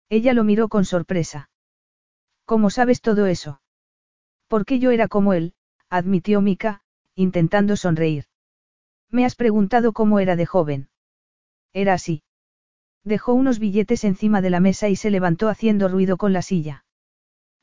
Ella 0.09 0.33
lo 0.33 0.43
miró 0.43 0.67
con 0.67 0.85
sorpresa. 0.85 1.49
¿Cómo 2.45 2.69
sabes 2.69 3.01
todo 3.01 3.25
eso? 3.25 3.61
Porque 4.47 4.77
yo 4.77 4.91
era 4.91 5.07
como 5.07 5.33
él, 5.33 5.53
admitió 5.89 6.41
Mika, 6.41 6.82
intentando 7.15 7.75
sonreír. 7.75 8.25
Me 9.09 9.25
has 9.25 9.35
preguntado 9.35 9.93
cómo 9.93 10.19
era 10.19 10.35
de 10.35 10.45
joven. 10.45 10.89
Era 11.73 11.93
así. 11.93 12.23
Dejó 13.03 13.33
unos 13.33 13.59
billetes 13.59 14.03
encima 14.03 14.41
de 14.41 14.49
la 14.49 14.59
mesa 14.59 14.89
y 14.89 14.95
se 14.95 15.11
levantó 15.11 15.49
haciendo 15.49 15.87
ruido 15.87 16.17
con 16.17 16.33
la 16.33 16.41
silla. 16.41 16.85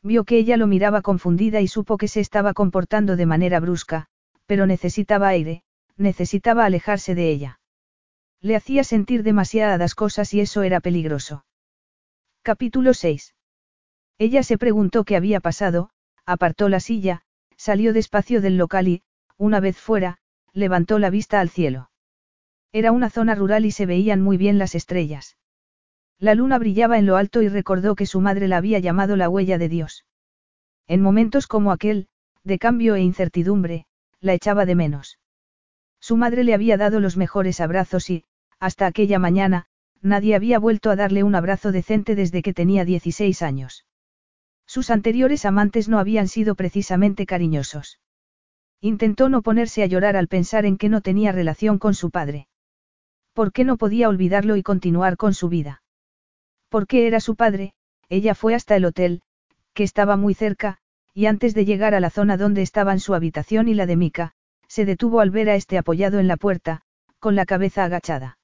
Vio 0.03 0.25
que 0.25 0.39
ella 0.39 0.57
lo 0.57 0.67
miraba 0.67 1.03
confundida 1.03 1.61
y 1.61 1.69
supo 1.69 1.97
que 1.99 2.09
se 2.09 2.21
estaba 2.21 2.55
comportando 2.55 3.17
de 3.17 3.27
manera 3.27 3.61
brusca, 3.61 4.07
pero 4.47 4.67
necesitaba 4.67 5.29
aire, 5.29 5.63
necesitaba 5.97 6.65
alejarse 6.65 7.15
de 7.15 7.31
ella. 7.31 7.61
Le 8.41 8.57
hacía 8.57 8.85
sentir 8.85 9.23
demasiadas 9.23 9.95
cosas 9.95 10.33
y 10.33 10.41
eso 10.41 10.63
era 10.63 10.81
peligroso. 10.81 11.45
Capítulo 12.43 12.95
6. 12.95 13.35
Ella 14.19 14.43
se 14.43 14.57
preguntó 14.57 15.05
qué 15.05 15.17
había 15.17 15.41
pasado, 15.41 15.91
apartó 16.25 16.69
la 16.69 16.81
silla, 16.81 17.23
salió 17.57 17.93
despacio 17.93 18.41
del 18.41 18.57
local 18.57 18.89
y, 18.89 19.03
una 19.41 19.59
vez 19.59 19.79
fuera, 19.79 20.19
levantó 20.53 20.99
la 20.99 21.09
vista 21.09 21.41
al 21.41 21.49
cielo. 21.49 21.91
Era 22.73 22.93
una 22.93 23.09
zona 23.09 23.35
rural 23.35 23.65
y 23.65 23.71
se 23.71 23.87
veían 23.87 24.21
muy 24.21 24.37
bien 24.37 24.59
las 24.59 24.75
estrellas. 24.75 25.39
La 26.19 26.35
luna 26.35 26.59
brillaba 26.59 26.99
en 26.99 27.07
lo 27.07 27.17
alto 27.17 27.41
y 27.41 27.49
recordó 27.49 27.95
que 27.95 28.05
su 28.05 28.21
madre 28.21 28.49
la 28.49 28.59
había 28.59 28.81
llamado 28.81 29.17
la 29.17 29.31
huella 29.31 29.57
de 29.57 29.71
Dios. 29.71 30.05
En 30.87 31.01
momentos 31.01 31.47
como 31.47 31.73
aquel, 31.73 32.09
de 32.45 32.59
cambio 32.59 32.97
e 32.97 33.01
incertidumbre, 33.01 33.87
la 34.21 34.35
echaba 34.35 34.67
de 34.67 34.75
menos. 34.75 35.19
Su 36.01 36.19
madre 36.19 36.45
le 36.45 36.53
había 36.53 36.77
dado 36.77 37.01
los 37.01 37.17
mejores 37.17 37.63
abrazos 37.63 38.11
y, 38.11 38.25
hasta 38.59 38.87
aquella 38.87 39.19
mañana, 39.19 39.65
nadie 40.03 40.35
había 40.35 40.59
vuelto 40.59 40.91
a 40.91 40.97
darle 40.97 41.23
un 41.23 41.35
abrazo 41.35 41.73
decente 41.73 42.15
desde 42.15 42.43
que 42.43 42.53
tenía 42.53 42.85
16 42.85 43.41
años. 43.41 43.87
Sus 44.67 44.91
anteriores 44.91 45.47
amantes 45.47 45.89
no 45.89 45.99
habían 45.99 46.29
sido 46.29 46.55
precisamente 46.57 47.25
cariñosos. 47.25 48.01
Intentó 48.81 49.29
no 49.29 49.43
ponerse 49.43 49.83
a 49.83 49.87
llorar 49.87 50.17
al 50.17 50.29
pensar 50.29 50.65
en 50.65 50.79
que 50.79 50.89
no 50.89 51.03
tenía 51.03 51.33
relación 51.33 51.79
con 51.79 51.95
su 51.95 52.11
padre. 52.11 52.49
¿Por 53.35 53.53
qué 53.53 53.65
no 53.65 53.77
podía 53.77 54.09
olvidarlo 54.09 54.57
y 54.57 54.63
continuar 54.63 55.17
con 55.17 55.35
su 55.35 55.49
vida? 55.49 55.83
Porque 56.69 57.07
era 57.07 57.21
su 57.21 57.37
padre, 57.37 57.75
ella 58.09 58.35
fue 58.35 58.55
hasta 58.55 58.77
el 58.77 58.85
hotel, 58.85 59.23
que 59.75 59.83
estaba 59.85 60.17
muy 60.17 60.35
cerca, 60.35 60.79
y 61.13 61.27
antes 61.27 61.55
de 61.55 61.65
llegar 61.65 61.95
a 61.95 62.01
la 62.01 62.11
zona 62.11 62.37
donde 62.37 62.63
estaban 62.63 63.01
su 63.01 63.15
habitación 63.15 63.69
y 63.69 63.75
la 63.75 63.87
de 63.87 63.97
Mika, 63.97 64.33
se 64.67 64.85
detuvo 64.85 65.21
al 65.21 65.31
ver 65.31 65.51
a 65.51 65.57
este 65.57 65.77
apoyado 65.77 66.19
en 66.19 66.29
la 66.29 66.37
puerta, 66.37 66.83
con 67.19 67.37
la 67.37 67.45
cabeza 67.45 67.85
agachada. 67.85 68.39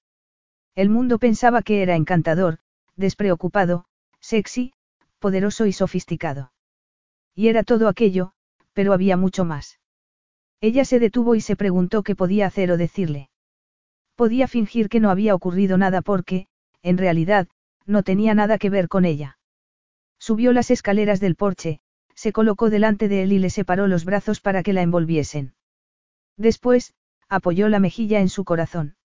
El 0.75 0.91
mundo 0.91 1.19
pensaba 1.19 1.63
que 1.63 1.83
era 1.83 1.97
encantador, 1.97 2.59
despreocupado, 2.97 3.87
sexy, 4.21 4.75
poderoso 5.19 5.67
y 5.67 5.73
sofisticado. 5.73 6.53
Y 7.35 7.49
era 7.49 7.63
todo 7.63 7.89
aquello, 7.89 8.33
pero 8.73 8.93
había 8.93 9.17
mucho 9.17 9.45
más. 9.45 9.79
Ella 10.61 10.85
se 10.85 10.99
detuvo 10.99 11.35
y 11.35 11.41
se 11.41 11.57
preguntó 11.57 12.03
qué 12.03 12.17
podía 12.17 12.47
hacer 12.47 12.71
o 12.71 12.77
decirle. 12.77 13.29
Podía 14.15 14.49
fingir 14.49 14.89
que 14.89 15.01
no 15.01 15.11
había 15.11 15.35
ocurrido 15.35 15.77
nada 15.77 16.01
porque, 16.01 16.47
en 16.83 16.99
realidad, 16.99 17.49
no 17.85 18.03
tenía 18.03 18.35
nada 18.35 18.59
que 18.59 18.71
ver 18.71 18.89
con 18.89 19.05
ella. 19.05 19.39
Subió 20.19 20.53
las 20.53 20.71
escaleras 20.71 21.21
del 21.21 21.37
porche, 21.37 21.81
se 22.15 22.33
colocó 22.33 22.71
delante 22.71 23.09
de 23.09 23.23
él 23.23 23.33
y 23.33 23.39
le 23.39 23.51
separó 23.51 23.87
los 23.87 24.05
brazos 24.05 24.41
para 24.41 24.63
que 24.63 24.73
la 24.73 24.83
envolviesen. 24.83 25.55
Después, 26.37 26.95
apoyó 27.29 27.69
la 27.69 27.79
mejilla 27.79 28.21
en 28.21 28.31
su 28.31 28.45
corazón. 28.45 28.97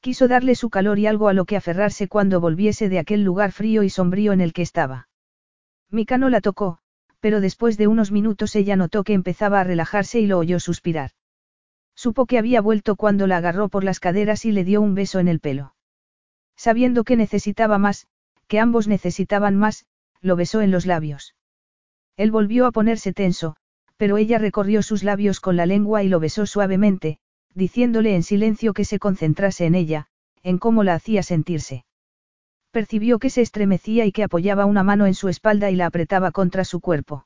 Quiso 0.00 0.28
darle 0.28 0.54
su 0.54 0.68
calor 0.68 0.98
y 0.98 1.06
algo 1.06 1.28
a 1.28 1.32
lo 1.32 1.44
que 1.44 1.56
aferrarse 1.56 2.08
cuando 2.08 2.40
volviese 2.40 2.88
de 2.88 2.98
aquel 2.98 3.22
lugar 3.22 3.52
frío 3.52 3.82
y 3.84 3.90
sombrío 3.90 4.32
en 4.32 4.40
el 4.40 4.52
que 4.52 4.62
estaba. 4.62 5.08
Mika 5.90 6.18
no 6.18 6.28
la 6.28 6.40
tocó, 6.40 6.80
pero 7.24 7.40
después 7.40 7.78
de 7.78 7.86
unos 7.86 8.12
minutos 8.12 8.54
ella 8.54 8.76
notó 8.76 9.02
que 9.02 9.14
empezaba 9.14 9.58
a 9.58 9.64
relajarse 9.64 10.20
y 10.20 10.26
lo 10.26 10.36
oyó 10.36 10.60
suspirar. 10.60 11.12
Supo 11.94 12.26
que 12.26 12.36
había 12.36 12.60
vuelto 12.60 12.96
cuando 12.96 13.26
la 13.26 13.38
agarró 13.38 13.70
por 13.70 13.82
las 13.82 13.98
caderas 13.98 14.44
y 14.44 14.52
le 14.52 14.62
dio 14.62 14.82
un 14.82 14.94
beso 14.94 15.20
en 15.20 15.28
el 15.28 15.40
pelo. 15.40 15.74
Sabiendo 16.54 17.02
que 17.02 17.16
necesitaba 17.16 17.78
más, 17.78 18.08
que 18.46 18.60
ambos 18.60 18.88
necesitaban 18.88 19.56
más, 19.56 19.86
lo 20.20 20.36
besó 20.36 20.60
en 20.60 20.70
los 20.70 20.84
labios. 20.84 21.34
Él 22.18 22.30
volvió 22.30 22.66
a 22.66 22.72
ponerse 22.72 23.14
tenso, 23.14 23.56
pero 23.96 24.18
ella 24.18 24.36
recorrió 24.36 24.82
sus 24.82 25.02
labios 25.02 25.40
con 25.40 25.56
la 25.56 25.64
lengua 25.64 26.02
y 26.02 26.08
lo 26.08 26.20
besó 26.20 26.44
suavemente, 26.44 27.16
diciéndole 27.54 28.14
en 28.14 28.22
silencio 28.22 28.74
que 28.74 28.84
se 28.84 28.98
concentrase 28.98 29.64
en 29.64 29.76
ella, 29.76 30.08
en 30.42 30.58
cómo 30.58 30.84
la 30.84 30.92
hacía 30.92 31.22
sentirse. 31.22 31.86
Percibió 32.74 33.20
que 33.20 33.30
se 33.30 33.40
estremecía 33.40 34.04
y 34.04 34.10
que 34.10 34.24
apoyaba 34.24 34.64
una 34.64 34.82
mano 34.82 35.06
en 35.06 35.14
su 35.14 35.28
espalda 35.28 35.70
y 35.70 35.76
la 35.76 35.86
apretaba 35.86 36.32
contra 36.32 36.64
su 36.64 36.80
cuerpo. 36.80 37.24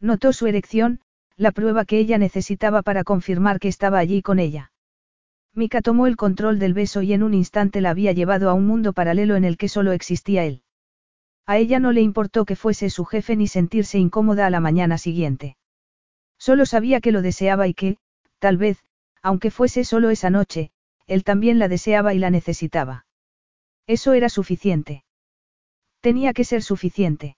Notó 0.00 0.32
su 0.32 0.48
erección, 0.48 0.98
la 1.36 1.52
prueba 1.52 1.84
que 1.84 2.00
ella 2.00 2.18
necesitaba 2.18 2.82
para 2.82 3.04
confirmar 3.04 3.60
que 3.60 3.68
estaba 3.68 4.00
allí 4.00 4.22
con 4.22 4.40
ella. 4.40 4.72
Mika 5.54 5.82
tomó 5.82 6.08
el 6.08 6.16
control 6.16 6.58
del 6.58 6.74
beso 6.74 7.02
y 7.02 7.12
en 7.12 7.22
un 7.22 7.32
instante 7.32 7.80
la 7.80 7.90
había 7.90 8.10
llevado 8.10 8.50
a 8.50 8.54
un 8.54 8.66
mundo 8.66 8.92
paralelo 8.92 9.36
en 9.36 9.44
el 9.44 9.56
que 9.56 9.68
solo 9.68 9.92
existía 9.92 10.44
él. 10.44 10.62
A 11.46 11.58
ella 11.58 11.78
no 11.78 11.92
le 11.92 12.00
importó 12.00 12.44
que 12.44 12.56
fuese 12.56 12.90
su 12.90 13.04
jefe 13.04 13.36
ni 13.36 13.46
sentirse 13.46 14.00
incómoda 14.00 14.46
a 14.46 14.50
la 14.50 14.58
mañana 14.58 14.98
siguiente. 14.98 15.56
Solo 16.38 16.66
sabía 16.66 17.00
que 17.00 17.12
lo 17.12 17.22
deseaba 17.22 17.68
y 17.68 17.74
que, 17.74 17.98
tal 18.40 18.56
vez, 18.56 18.82
aunque 19.22 19.52
fuese 19.52 19.84
solo 19.84 20.10
esa 20.10 20.30
noche, 20.30 20.72
él 21.06 21.22
también 21.22 21.60
la 21.60 21.68
deseaba 21.68 22.14
y 22.14 22.18
la 22.18 22.30
necesitaba. 22.30 23.05
Eso 23.86 24.12
era 24.14 24.28
suficiente. 24.28 25.04
Tenía 26.00 26.32
que 26.32 26.44
ser 26.44 26.62
suficiente. 26.62 27.36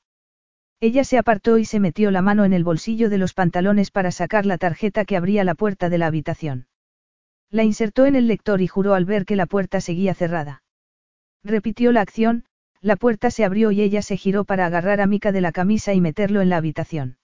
Ella 0.80 1.04
se 1.04 1.18
apartó 1.18 1.58
y 1.58 1.64
se 1.64 1.80
metió 1.80 2.10
la 2.10 2.22
mano 2.22 2.44
en 2.44 2.52
el 2.52 2.64
bolsillo 2.64 3.10
de 3.10 3.18
los 3.18 3.34
pantalones 3.34 3.90
para 3.90 4.10
sacar 4.12 4.46
la 4.46 4.58
tarjeta 4.58 5.04
que 5.04 5.16
abría 5.16 5.44
la 5.44 5.54
puerta 5.54 5.88
de 5.88 5.98
la 5.98 6.06
habitación. 6.06 6.68
La 7.50 7.64
insertó 7.64 8.06
en 8.06 8.14
el 8.14 8.28
lector 8.28 8.60
y 8.60 8.68
juró 8.68 8.94
al 8.94 9.04
ver 9.04 9.24
que 9.24 9.36
la 9.36 9.46
puerta 9.46 9.80
seguía 9.80 10.14
cerrada. 10.14 10.62
Repitió 11.42 11.92
la 11.92 12.02
acción, 12.02 12.44
la 12.80 12.96
puerta 12.96 13.30
se 13.30 13.44
abrió 13.44 13.72
y 13.72 13.80
ella 13.80 14.02
se 14.02 14.16
giró 14.16 14.44
para 14.44 14.66
agarrar 14.66 15.00
a 15.00 15.06
Mika 15.06 15.32
de 15.32 15.40
la 15.40 15.52
camisa 15.52 15.94
y 15.94 16.00
meterlo 16.00 16.40
en 16.40 16.48
la 16.48 16.58
habitación. 16.58 17.18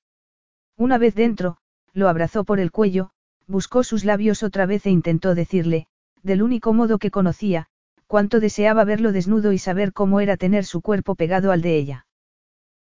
Una 0.76 0.98
vez 0.98 1.14
dentro, 1.14 1.58
lo 1.92 2.08
abrazó 2.08 2.44
por 2.44 2.58
el 2.58 2.72
cuello, 2.72 3.10
buscó 3.46 3.84
sus 3.84 4.04
labios 4.04 4.42
otra 4.42 4.66
vez 4.66 4.86
e 4.86 4.90
intentó 4.90 5.34
decirle, 5.34 5.86
del 6.22 6.42
único 6.42 6.72
modo 6.72 6.98
que 6.98 7.10
conocía, 7.10 7.68
cuánto 8.14 8.38
deseaba 8.38 8.84
verlo 8.84 9.10
desnudo 9.10 9.50
y 9.50 9.58
saber 9.58 9.92
cómo 9.92 10.20
era 10.20 10.36
tener 10.36 10.64
su 10.64 10.82
cuerpo 10.82 11.16
pegado 11.16 11.50
al 11.50 11.62
de 11.62 11.76
ella. 11.76 12.06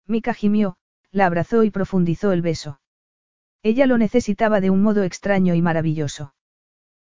Mika 0.06 0.34
gimió, 0.34 0.76
la 1.10 1.24
abrazó 1.24 1.64
y 1.64 1.70
profundizó 1.70 2.32
el 2.32 2.42
beso. 2.42 2.82
Ella 3.62 3.86
lo 3.86 3.96
necesitaba 3.96 4.60
de 4.60 4.68
un 4.68 4.82
modo 4.82 5.04
extraño 5.04 5.54
y 5.54 5.62
maravilloso. 5.62 6.34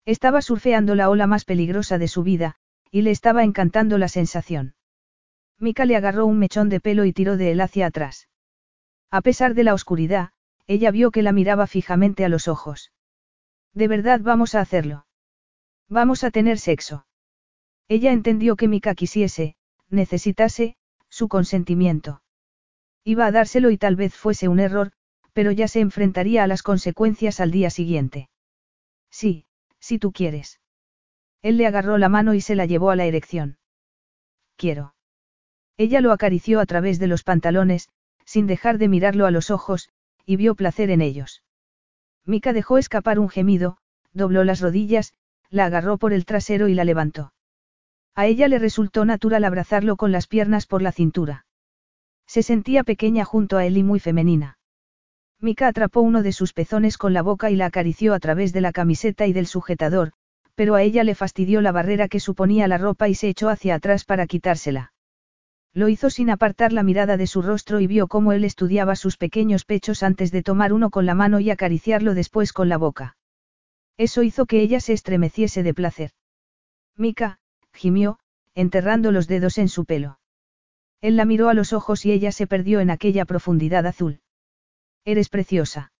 Estaba 0.06 0.44
surfeando 0.44 0.94
la 0.94 1.10
ola 1.10 1.26
más 1.26 1.46
peligrosa 1.46 1.98
de 1.98 2.08
su 2.08 2.22
vida, 2.22 2.58
y 2.92 3.02
le 3.02 3.10
estaba 3.10 3.44
encantando 3.44 3.98
la 3.98 4.08
sensación. 4.08 4.76
Mika 5.58 5.86
le 5.86 5.96
agarró 5.96 6.28
un 6.28 6.38
mechón 6.38 6.70
de 6.70 6.80
pelo 6.80 7.06
y 7.06 7.14
tiró 7.14 7.38
de 7.38 7.54
él 7.54 7.60
hacia 7.60 7.88
atrás. 7.88 8.30
A 9.10 9.22
pesar 9.22 9.56
de 9.56 9.64
la 9.64 9.74
oscuridad, 9.74 10.30
ella 10.68 10.92
vio 10.92 11.10
que 11.10 11.24
la 11.24 11.32
miraba 11.32 11.66
fijamente 11.66 12.24
a 12.24 12.30
los 12.30 12.48
ojos. 12.48 12.92
¿De 13.74 13.88
verdad 13.88 14.20
vamos 14.22 14.54
a 14.54 14.62
hacerlo? 14.62 15.08
Vamos 15.90 16.24
a 16.24 16.30
tener 16.30 16.60
sexo. 16.60 17.08
Ella 17.92 18.14
entendió 18.14 18.56
que 18.56 18.70
Mika 18.70 18.96
quisiese, 18.96 19.58
necesitase, 19.90 20.78
su 21.10 21.28
consentimiento. 21.28 22.22
Iba 23.04 23.26
a 23.26 23.34
dárselo 23.34 23.70
y 23.70 23.78
tal 23.78 23.98
vez 23.98 24.16
fuese 24.16 24.48
un 24.48 24.62
error, 24.62 24.94
pero 25.34 25.52
ya 25.52 25.68
se 25.68 25.82
enfrentaría 25.82 26.46
a 26.46 26.48
las 26.48 26.64
consecuencias 26.64 27.42
al 27.42 27.52
día 27.52 27.70
siguiente. 27.70 28.30
Sí, 29.10 29.44
si 29.82 30.00
tú 30.00 30.14
quieres. 30.14 30.62
Él 31.42 31.58
le 31.58 31.68
agarró 31.68 31.98
la 31.98 32.08
mano 32.08 32.34
y 32.34 32.40
se 32.40 32.56
la 32.56 32.66
llevó 32.66 32.92
a 32.92 32.96
la 32.96 33.04
erección. 33.04 33.58
Quiero. 34.56 34.96
Ella 35.76 36.00
lo 36.00 36.14
acarició 36.14 36.62
a 36.62 36.66
través 36.66 36.98
de 36.98 37.08
los 37.08 37.24
pantalones, 37.24 37.90
sin 38.24 38.48
dejar 38.48 38.78
de 38.78 38.88
mirarlo 38.88 39.26
a 39.26 39.32
los 39.32 39.52
ojos, 39.52 39.90
y 40.26 40.38
vio 40.38 40.56
placer 40.56 40.92
en 40.92 41.02
ellos. 41.02 41.44
Mika 42.24 42.54
dejó 42.54 42.78
escapar 42.78 43.20
un 43.20 43.28
gemido, 43.28 43.80
dobló 44.14 44.46
las 44.46 44.62
rodillas, 44.62 45.14
la 45.50 45.66
agarró 45.66 45.98
por 45.98 46.14
el 46.14 46.24
trasero 46.24 46.70
y 46.70 46.74
la 46.74 46.86
levantó. 46.86 47.34
A 48.16 48.26
ella 48.26 48.48
le 48.48 48.60
resultó 48.60 49.06
natural 49.06 49.44
abrazarlo 49.46 49.96
con 49.96 50.12
las 50.12 50.28
piernas 50.28 50.66
por 50.68 50.82
la 50.82 50.92
cintura. 50.92 51.46
Se 52.28 52.44
sentía 52.44 52.84
pequeña 52.84 53.26
junto 53.26 53.58
a 53.58 53.66
él 53.66 53.78
y 53.78 53.84
muy 53.84 54.00
femenina. 54.00 54.58
Mika 55.40 55.68
atrapó 55.68 56.02
uno 56.02 56.22
de 56.22 56.34
sus 56.34 56.54
pezones 56.54 56.98
con 56.98 57.14
la 57.14 57.24
boca 57.24 57.50
y 57.50 57.56
la 57.56 57.66
acarició 57.66 58.14
a 58.14 58.20
través 58.20 58.54
de 58.54 58.62
la 58.62 58.72
camiseta 58.72 59.26
y 59.26 59.34
del 59.34 59.48
sujetador, 59.48 60.12
pero 60.56 60.76
a 60.76 60.84
ella 60.84 61.04
le 61.04 61.16
fastidió 61.16 61.62
la 61.62 61.72
barrera 61.72 62.08
que 62.08 62.20
suponía 62.20 62.68
la 62.68 62.78
ropa 62.78 63.10
y 63.10 63.16
se 63.16 63.28
echó 63.28 63.50
hacia 63.50 63.76
atrás 63.76 64.06
para 64.06 64.28
quitársela. 64.28 64.94
Lo 65.74 65.88
hizo 65.90 66.10
sin 66.10 66.30
apartar 66.30 66.74
la 66.74 66.84
mirada 66.84 67.18
de 67.18 67.28
su 67.28 67.42
rostro 67.42 67.80
y 67.80 67.88
vio 67.88 68.08
cómo 68.08 68.34
él 68.34 68.44
estudiaba 68.44 68.96
sus 68.96 69.18
pequeños 69.18 69.66
pechos 69.66 70.04
antes 70.04 70.32
de 70.32 70.44
tomar 70.44 70.74
uno 70.74 70.90
con 70.90 71.06
la 71.06 71.16
mano 71.16 71.40
y 71.40 71.50
acariciarlo 71.50 72.14
después 72.14 72.52
con 72.54 72.70
la 72.70 72.78
boca. 72.78 73.16
Eso 73.98 74.22
hizo 74.22 74.46
que 74.46 74.62
ella 74.62 74.80
se 74.80 74.94
estremeciese 74.94 75.64
de 75.64 75.74
placer. 75.74 76.12
Mika, 76.98 77.40
gimió, 77.82 78.20
enterrando 78.54 79.12
los 79.12 79.28
dedos 79.28 79.58
en 79.58 79.68
su 79.68 79.86
pelo. 79.86 80.20
Él 81.02 81.16
la 81.16 81.26
miró 81.26 81.50
a 81.50 81.56
los 81.56 81.74
ojos 81.74 82.06
y 82.06 82.12
ella 82.12 82.32
se 82.32 82.46
perdió 82.46 82.80
en 82.80 82.92
aquella 82.92 83.26
profundidad 83.26 83.88
azul. 83.88 84.22
Eres 85.04 85.30
preciosa. 85.30 85.92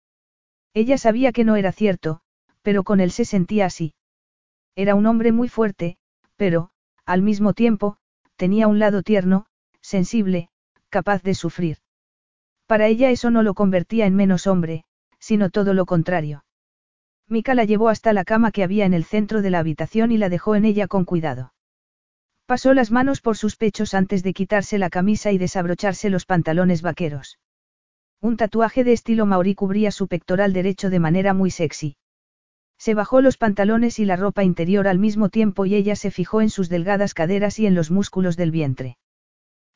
Ella 0.74 0.96
sabía 0.96 1.32
que 1.32 1.42
no 1.42 1.56
era 1.56 1.72
cierto, 1.72 2.20
pero 2.62 2.84
con 2.84 3.00
él 3.00 3.10
se 3.10 3.24
sentía 3.24 3.66
así. 3.66 3.94
Era 4.76 4.94
un 4.94 5.06
hombre 5.06 5.32
muy 5.32 5.48
fuerte, 5.48 5.96
pero, 6.36 6.70
al 7.04 7.20
mismo 7.20 7.52
tiempo, 7.52 7.96
tenía 8.36 8.68
un 8.68 8.78
lado 8.78 9.02
tierno, 9.02 9.46
sensible, 9.80 10.50
capaz 10.88 11.24
de 11.24 11.34
sufrir. 11.34 11.78
Para 12.66 12.86
ella 12.86 13.10
eso 13.10 13.30
no 13.32 13.42
lo 13.42 13.54
convertía 13.54 14.06
en 14.06 14.14
menos 14.14 14.46
hombre, 14.46 14.84
sino 15.18 15.50
todo 15.50 15.74
lo 15.74 15.84
contrario. 15.84 16.44
Mika 17.28 17.54
la 17.54 17.64
llevó 17.64 17.88
hasta 17.88 18.12
la 18.12 18.24
cama 18.24 18.52
que 18.52 18.62
había 18.62 18.86
en 18.86 18.94
el 18.94 19.04
centro 19.04 19.42
de 19.42 19.50
la 19.50 19.58
habitación 19.58 20.12
y 20.12 20.18
la 20.18 20.28
dejó 20.28 20.54
en 20.54 20.64
ella 20.64 20.86
con 20.86 21.04
cuidado. 21.04 21.51
Pasó 22.46 22.74
las 22.74 22.90
manos 22.90 23.20
por 23.20 23.36
sus 23.36 23.56
pechos 23.56 23.94
antes 23.94 24.22
de 24.22 24.32
quitarse 24.32 24.78
la 24.78 24.90
camisa 24.90 25.32
y 25.32 25.38
desabrocharse 25.38 26.10
los 26.10 26.26
pantalones 26.26 26.82
vaqueros. 26.82 27.38
Un 28.20 28.36
tatuaje 28.36 28.84
de 28.84 28.92
estilo 28.92 29.26
maorí 29.26 29.54
cubría 29.54 29.90
su 29.90 30.06
pectoral 30.06 30.52
derecho 30.52 30.90
de 30.90 31.00
manera 31.00 31.34
muy 31.34 31.50
sexy. 31.50 31.96
Se 32.78 32.94
bajó 32.94 33.20
los 33.20 33.36
pantalones 33.36 33.98
y 33.98 34.04
la 34.04 34.16
ropa 34.16 34.42
interior 34.44 34.88
al 34.88 34.98
mismo 34.98 35.28
tiempo 35.28 35.66
y 35.66 35.74
ella 35.74 35.96
se 35.96 36.10
fijó 36.10 36.40
en 36.40 36.50
sus 36.50 36.68
delgadas 36.68 37.14
caderas 37.14 37.58
y 37.58 37.66
en 37.66 37.74
los 37.74 37.90
músculos 37.90 38.36
del 38.36 38.50
vientre. 38.50 38.96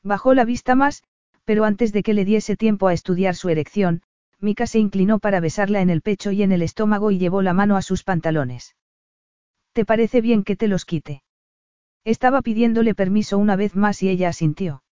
Bajó 0.03 0.35
la 0.35 0.45
vista 0.45 0.75
más, 0.75 1.05
pero 1.45 1.65
antes 1.65 1.93
de 1.93 2.03
que 2.03 2.15
le 2.15 2.25
diese 2.25 2.57
tiempo 2.57 2.89
a 2.89 2.93
estudiar 2.93 3.37
su 3.37 3.49
erección, 3.49 4.03
Mika 4.41 4.67
se 4.67 4.79
inclinó 4.79 5.19
para 5.19 5.41
besarla 5.41 5.81
en 5.81 5.91
el 5.91 6.03
pecho 6.03 6.31
y 6.31 6.43
en 6.43 6.53
el 6.53 6.63
estómago 6.63 7.11
y 7.11 7.19
llevó 7.19 7.43
la 7.43 7.53
mano 7.53 7.77
a 7.77 7.83
sus 7.83 8.03
pantalones. 8.03 8.77
¿Te 9.73 9.85
parece 9.85 10.21
bien 10.21 10.45
que 10.45 10.57
te 10.57 10.69
los 10.69 10.85
quite? 10.85 11.23
Estaba 12.07 12.41
pidiéndole 12.41 12.95
permiso 12.95 13.37
una 13.37 13.57
vez 13.57 13.74
más 13.74 14.01
y 14.01 14.09
ella 14.09 14.28
asintió. 14.28 14.85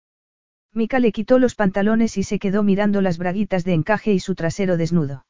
Mika 0.74 0.98
le 0.98 1.12
quitó 1.12 1.38
los 1.38 1.54
pantalones 1.54 2.18
y 2.18 2.24
se 2.24 2.40
quedó 2.40 2.64
mirando 2.64 3.02
las 3.02 3.20
braguitas 3.20 3.64
de 3.64 3.74
encaje 3.74 4.14
y 4.14 4.20
su 4.20 4.34
trasero 4.34 4.78
desnudo. 4.78 5.28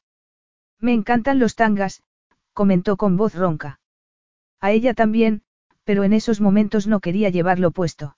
Me 0.80 0.94
encantan 0.94 1.38
los 1.38 1.56
tangas, 1.56 2.02
comentó 2.54 2.96
con 2.96 3.18
voz 3.18 3.34
ronca. 3.34 3.80
A 4.62 4.72
ella 4.72 4.94
también, 4.94 5.42
pero 5.84 6.04
en 6.04 6.14
esos 6.14 6.40
momentos 6.40 6.86
no 6.86 7.00
quería 7.00 7.28
llevarlo 7.28 7.70
puesto. 7.70 8.16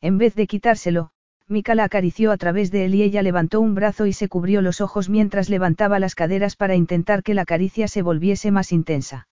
En 0.00 0.16
vez 0.16 0.36
de 0.36 0.46
quitárselo, 0.46 1.10
Mika 1.48 1.74
la 1.74 1.82
acarició 1.82 2.30
a 2.30 2.36
través 2.36 2.70
de 2.70 2.84
él 2.84 2.94
y 2.94 3.02
ella 3.02 3.22
levantó 3.22 3.60
un 3.60 3.74
brazo 3.74 4.06
y 4.06 4.12
se 4.12 4.28
cubrió 4.28 4.62
los 4.62 4.80
ojos 4.80 5.08
mientras 5.08 5.48
levantaba 5.48 5.98
las 5.98 6.14
caderas 6.14 6.54
para 6.54 6.76
intentar 6.76 7.24
que 7.24 7.34
la 7.34 7.46
caricia 7.46 7.88
se 7.88 8.02
volviese 8.02 8.52
más 8.52 8.70
intensa. 8.70 9.26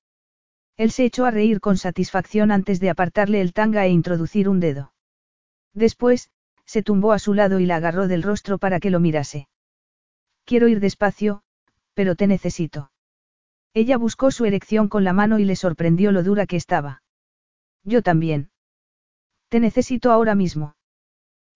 Él 0.77 0.91
se 0.91 1.05
echó 1.05 1.25
a 1.25 1.31
reír 1.31 1.61
con 1.61 1.77
satisfacción 1.77 2.51
antes 2.51 2.81
de 2.81 2.91
apartarle 2.91 3.41
el 3.41 3.53
tanga 3.53 3.87
e 3.87 3.91
introducir 3.91 4.49
un 4.49 4.61
dedo. 4.61 4.93
Después, 5.73 6.31
se 6.67 6.83
tumbó 6.83 7.13
a 7.13 7.19
su 7.19 7.35
lado 7.35 7.61
y 7.61 7.67
la 7.67 7.77
agarró 7.77 8.09
del 8.09 8.23
rostro 8.23 8.59
para 8.59 8.81
que 8.81 8.91
lo 8.91 9.01
mirase. 9.01 9.49
Quiero 10.45 10.69
ir 10.69 10.81
despacio, 10.81 11.43
pero 11.95 12.17
te 12.17 12.27
necesito. 12.27 12.91
Ella 13.73 13.97
buscó 13.99 14.31
su 14.31 14.45
erección 14.45 14.89
con 14.89 15.05
la 15.05 15.13
mano 15.13 15.39
y 15.39 15.45
le 15.45 15.57
sorprendió 15.57 16.13
lo 16.13 16.23
dura 16.23 16.47
que 16.47 16.57
estaba. 16.57 17.03
Yo 17.83 18.03
también. 18.03 18.51
Te 19.49 19.61
necesito 19.61 20.11
ahora 20.11 20.35
mismo. 20.35 20.77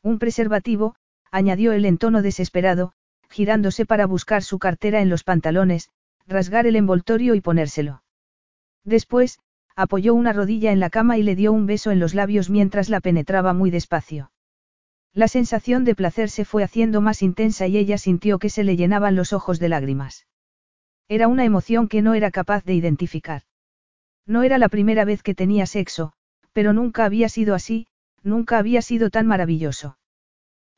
Un 0.02 0.18
preservativo, 0.18 0.94
añadió 1.30 1.72
él 1.72 1.84
en 1.84 1.98
tono 1.98 2.22
desesperado, 2.22 2.92
girándose 3.30 3.86
para 3.86 4.06
buscar 4.06 4.42
su 4.42 4.58
cartera 4.58 5.00
en 5.00 5.08
los 5.08 5.24
pantalones, 5.24 5.90
rasgar 6.26 6.66
el 6.66 6.76
envoltorio 6.76 7.34
y 7.34 7.40
ponérselo. 7.40 8.02
Después, 8.88 9.38
apoyó 9.76 10.14
una 10.14 10.32
rodilla 10.32 10.72
en 10.72 10.80
la 10.80 10.88
cama 10.88 11.18
y 11.18 11.22
le 11.22 11.36
dio 11.36 11.52
un 11.52 11.66
beso 11.66 11.90
en 11.90 12.00
los 12.00 12.14
labios 12.14 12.48
mientras 12.48 12.88
la 12.88 13.00
penetraba 13.00 13.52
muy 13.52 13.70
despacio. 13.70 14.32
La 15.12 15.28
sensación 15.28 15.84
de 15.84 15.94
placer 15.94 16.30
se 16.30 16.46
fue 16.46 16.64
haciendo 16.64 17.02
más 17.02 17.22
intensa 17.22 17.66
y 17.66 17.76
ella 17.76 17.98
sintió 17.98 18.38
que 18.38 18.48
se 18.48 18.64
le 18.64 18.76
llenaban 18.76 19.14
los 19.14 19.34
ojos 19.34 19.58
de 19.58 19.68
lágrimas. 19.68 20.26
Era 21.06 21.28
una 21.28 21.44
emoción 21.44 21.88
que 21.88 22.00
no 22.00 22.14
era 22.14 22.30
capaz 22.30 22.64
de 22.64 22.74
identificar. 22.74 23.42
No 24.26 24.42
era 24.42 24.56
la 24.56 24.70
primera 24.70 25.04
vez 25.04 25.22
que 25.22 25.34
tenía 25.34 25.66
sexo, 25.66 26.14
pero 26.54 26.72
nunca 26.72 27.04
había 27.04 27.28
sido 27.28 27.54
así, 27.54 27.88
nunca 28.22 28.56
había 28.56 28.80
sido 28.80 29.10
tan 29.10 29.26
maravilloso. 29.26 29.98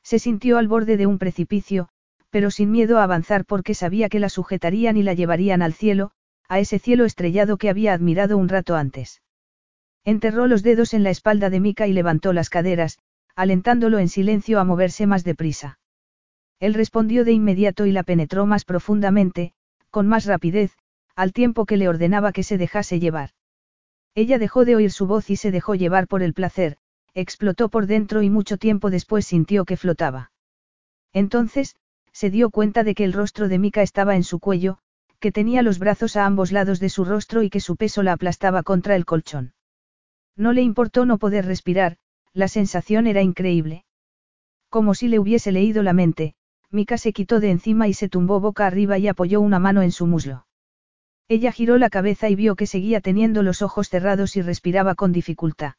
Se 0.03 0.19
sintió 0.19 0.57
al 0.57 0.67
borde 0.67 0.97
de 0.97 1.07
un 1.07 1.17
precipicio, 1.17 1.87
pero 2.29 2.51
sin 2.51 2.71
miedo 2.71 2.99
a 2.99 3.03
avanzar 3.03 3.45
porque 3.45 3.73
sabía 3.73 4.09
que 4.09 4.19
la 4.19 4.27
sujetarían 4.27 4.97
y 4.97 5.03
la 5.03 5.13
llevarían 5.13 5.61
al 5.61 5.73
cielo, 5.73 6.11
a 6.51 6.59
ese 6.59 6.79
cielo 6.79 7.05
estrellado 7.05 7.55
que 7.55 7.69
había 7.69 7.93
admirado 7.93 8.37
un 8.37 8.49
rato 8.49 8.75
antes. 8.75 9.21
Enterró 10.03 10.47
los 10.47 10.63
dedos 10.63 10.93
en 10.93 11.01
la 11.01 11.09
espalda 11.09 11.49
de 11.49 11.61
Mika 11.61 11.87
y 11.87 11.93
levantó 11.93 12.33
las 12.33 12.49
caderas, 12.49 12.99
alentándolo 13.37 13.99
en 13.99 14.09
silencio 14.09 14.59
a 14.59 14.65
moverse 14.65 15.07
más 15.07 15.23
deprisa. 15.23 15.79
Él 16.59 16.73
respondió 16.73 17.23
de 17.23 17.31
inmediato 17.31 17.85
y 17.85 17.93
la 17.93 18.03
penetró 18.03 18.45
más 18.45 18.65
profundamente, 18.65 19.53
con 19.91 20.09
más 20.09 20.25
rapidez, 20.25 20.73
al 21.15 21.31
tiempo 21.31 21.65
que 21.65 21.77
le 21.77 21.87
ordenaba 21.87 22.33
que 22.33 22.43
se 22.43 22.57
dejase 22.57 22.99
llevar. 22.99 23.29
Ella 24.13 24.37
dejó 24.37 24.65
de 24.65 24.75
oír 24.75 24.91
su 24.91 25.07
voz 25.07 25.29
y 25.29 25.37
se 25.37 25.51
dejó 25.51 25.75
llevar 25.75 26.05
por 26.09 26.21
el 26.21 26.33
placer, 26.33 26.75
explotó 27.13 27.69
por 27.69 27.87
dentro 27.87 28.23
y 28.23 28.29
mucho 28.29 28.57
tiempo 28.57 28.89
después 28.89 29.25
sintió 29.25 29.63
que 29.63 29.77
flotaba. 29.77 30.33
Entonces, 31.13 31.77
se 32.11 32.29
dio 32.29 32.49
cuenta 32.49 32.83
de 32.83 32.93
que 32.93 33.05
el 33.05 33.13
rostro 33.13 33.47
de 33.47 33.57
Mika 33.57 33.83
estaba 33.83 34.17
en 34.17 34.25
su 34.25 34.39
cuello, 34.39 34.79
que 35.21 35.31
tenía 35.31 35.61
los 35.61 35.79
brazos 35.79 36.17
a 36.17 36.25
ambos 36.25 36.51
lados 36.51 36.81
de 36.81 36.89
su 36.89 37.05
rostro 37.05 37.43
y 37.43 37.49
que 37.49 37.61
su 37.61 37.77
peso 37.77 38.03
la 38.03 38.13
aplastaba 38.13 38.63
contra 38.63 38.95
el 38.97 39.05
colchón. 39.05 39.53
No 40.35 40.51
le 40.51 40.63
importó 40.63 41.05
no 41.05 41.19
poder 41.19 41.45
respirar, 41.45 41.97
la 42.33 42.47
sensación 42.47 43.07
era 43.07 43.21
increíble. 43.21 43.85
Como 44.69 44.95
si 44.95 45.07
le 45.07 45.19
hubiese 45.19 45.51
leído 45.51 45.83
la 45.83 45.93
mente, 45.93 46.33
Mika 46.71 46.97
se 46.97 47.13
quitó 47.13 47.39
de 47.39 47.51
encima 47.51 47.87
y 47.87 47.93
se 47.93 48.09
tumbó 48.09 48.39
boca 48.39 48.65
arriba 48.65 48.97
y 48.97 49.07
apoyó 49.07 49.41
una 49.41 49.59
mano 49.59 49.81
en 49.81 49.91
su 49.91 50.07
muslo. 50.07 50.47
Ella 51.27 51.51
giró 51.51 51.77
la 51.77 51.89
cabeza 51.89 52.27
y 52.29 52.35
vio 52.35 52.55
que 52.55 52.65
seguía 52.65 52.99
teniendo 52.99 53.43
los 53.43 53.61
ojos 53.61 53.89
cerrados 53.89 54.35
y 54.35 54.41
respiraba 54.41 54.95
con 54.95 55.11
dificultad. 55.11 55.73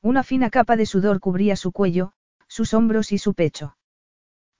Una 0.00 0.22
fina 0.22 0.48
capa 0.50 0.76
de 0.76 0.86
sudor 0.86 1.20
cubría 1.20 1.56
su 1.56 1.70
cuello, 1.70 2.12
sus 2.48 2.72
hombros 2.72 3.12
y 3.12 3.18
su 3.18 3.34
pecho. 3.34 3.76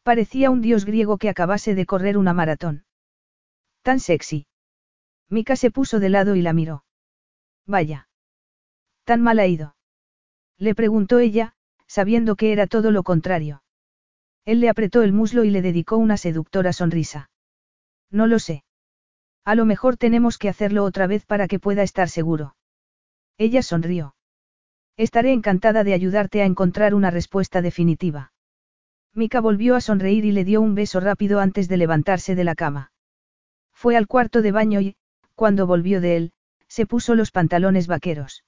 Parecía 0.02 0.50
un 0.50 0.60
dios 0.60 0.84
griego 0.84 1.16
que 1.16 1.30
acabase 1.30 1.74
de 1.74 1.86
correr 1.86 2.18
una 2.18 2.34
maratón. 2.34 2.84
Tan 3.84 4.00
sexy. 4.00 4.46
Mika 5.28 5.56
se 5.56 5.70
puso 5.70 6.00
de 6.00 6.08
lado 6.08 6.36
y 6.36 6.40
la 6.40 6.54
miró. 6.54 6.84
Vaya. 7.66 8.08
Tan 9.04 9.20
mal 9.20 9.38
ha 9.38 9.46
ido. 9.46 9.76
Le 10.56 10.74
preguntó 10.74 11.18
ella, 11.18 11.54
sabiendo 11.86 12.34
que 12.34 12.52
era 12.52 12.66
todo 12.66 12.90
lo 12.90 13.02
contrario. 13.02 13.62
Él 14.46 14.60
le 14.60 14.70
apretó 14.70 15.02
el 15.02 15.12
muslo 15.12 15.44
y 15.44 15.50
le 15.50 15.60
dedicó 15.60 15.98
una 15.98 16.16
seductora 16.16 16.72
sonrisa. 16.72 17.28
No 18.10 18.26
lo 18.26 18.38
sé. 18.38 18.64
A 19.44 19.54
lo 19.54 19.66
mejor 19.66 19.98
tenemos 19.98 20.38
que 20.38 20.48
hacerlo 20.48 20.82
otra 20.84 21.06
vez 21.06 21.26
para 21.26 21.46
que 21.46 21.58
pueda 21.58 21.82
estar 21.82 22.08
seguro. 22.08 22.56
Ella 23.36 23.62
sonrió. 23.62 24.16
Estaré 24.96 25.34
encantada 25.34 25.84
de 25.84 25.92
ayudarte 25.92 26.40
a 26.40 26.46
encontrar 26.46 26.94
una 26.94 27.10
respuesta 27.10 27.60
definitiva. 27.60 28.32
Mika 29.12 29.42
volvió 29.42 29.76
a 29.76 29.82
sonreír 29.82 30.24
y 30.24 30.32
le 30.32 30.44
dio 30.46 30.62
un 30.62 30.74
beso 30.74 31.00
rápido 31.00 31.40
antes 31.40 31.68
de 31.68 31.76
levantarse 31.76 32.34
de 32.34 32.44
la 32.44 32.54
cama. 32.54 32.92
Fue 33.74 33.96
al 33.96 34.06
cuarto 34.06 34.40
de 34.40 34.52
baño 34.52 34.80
y, 34.80 34.96
cuando 35.34 35.66
volvió 35.66 36.00
de 36.00 36.16
él, 36.16 36.32
se 36.68 36.86
puso 36.86 37.14
los 37.14 37.30
pantalones 37.30 37.86
vaqueros. 37.86 38.44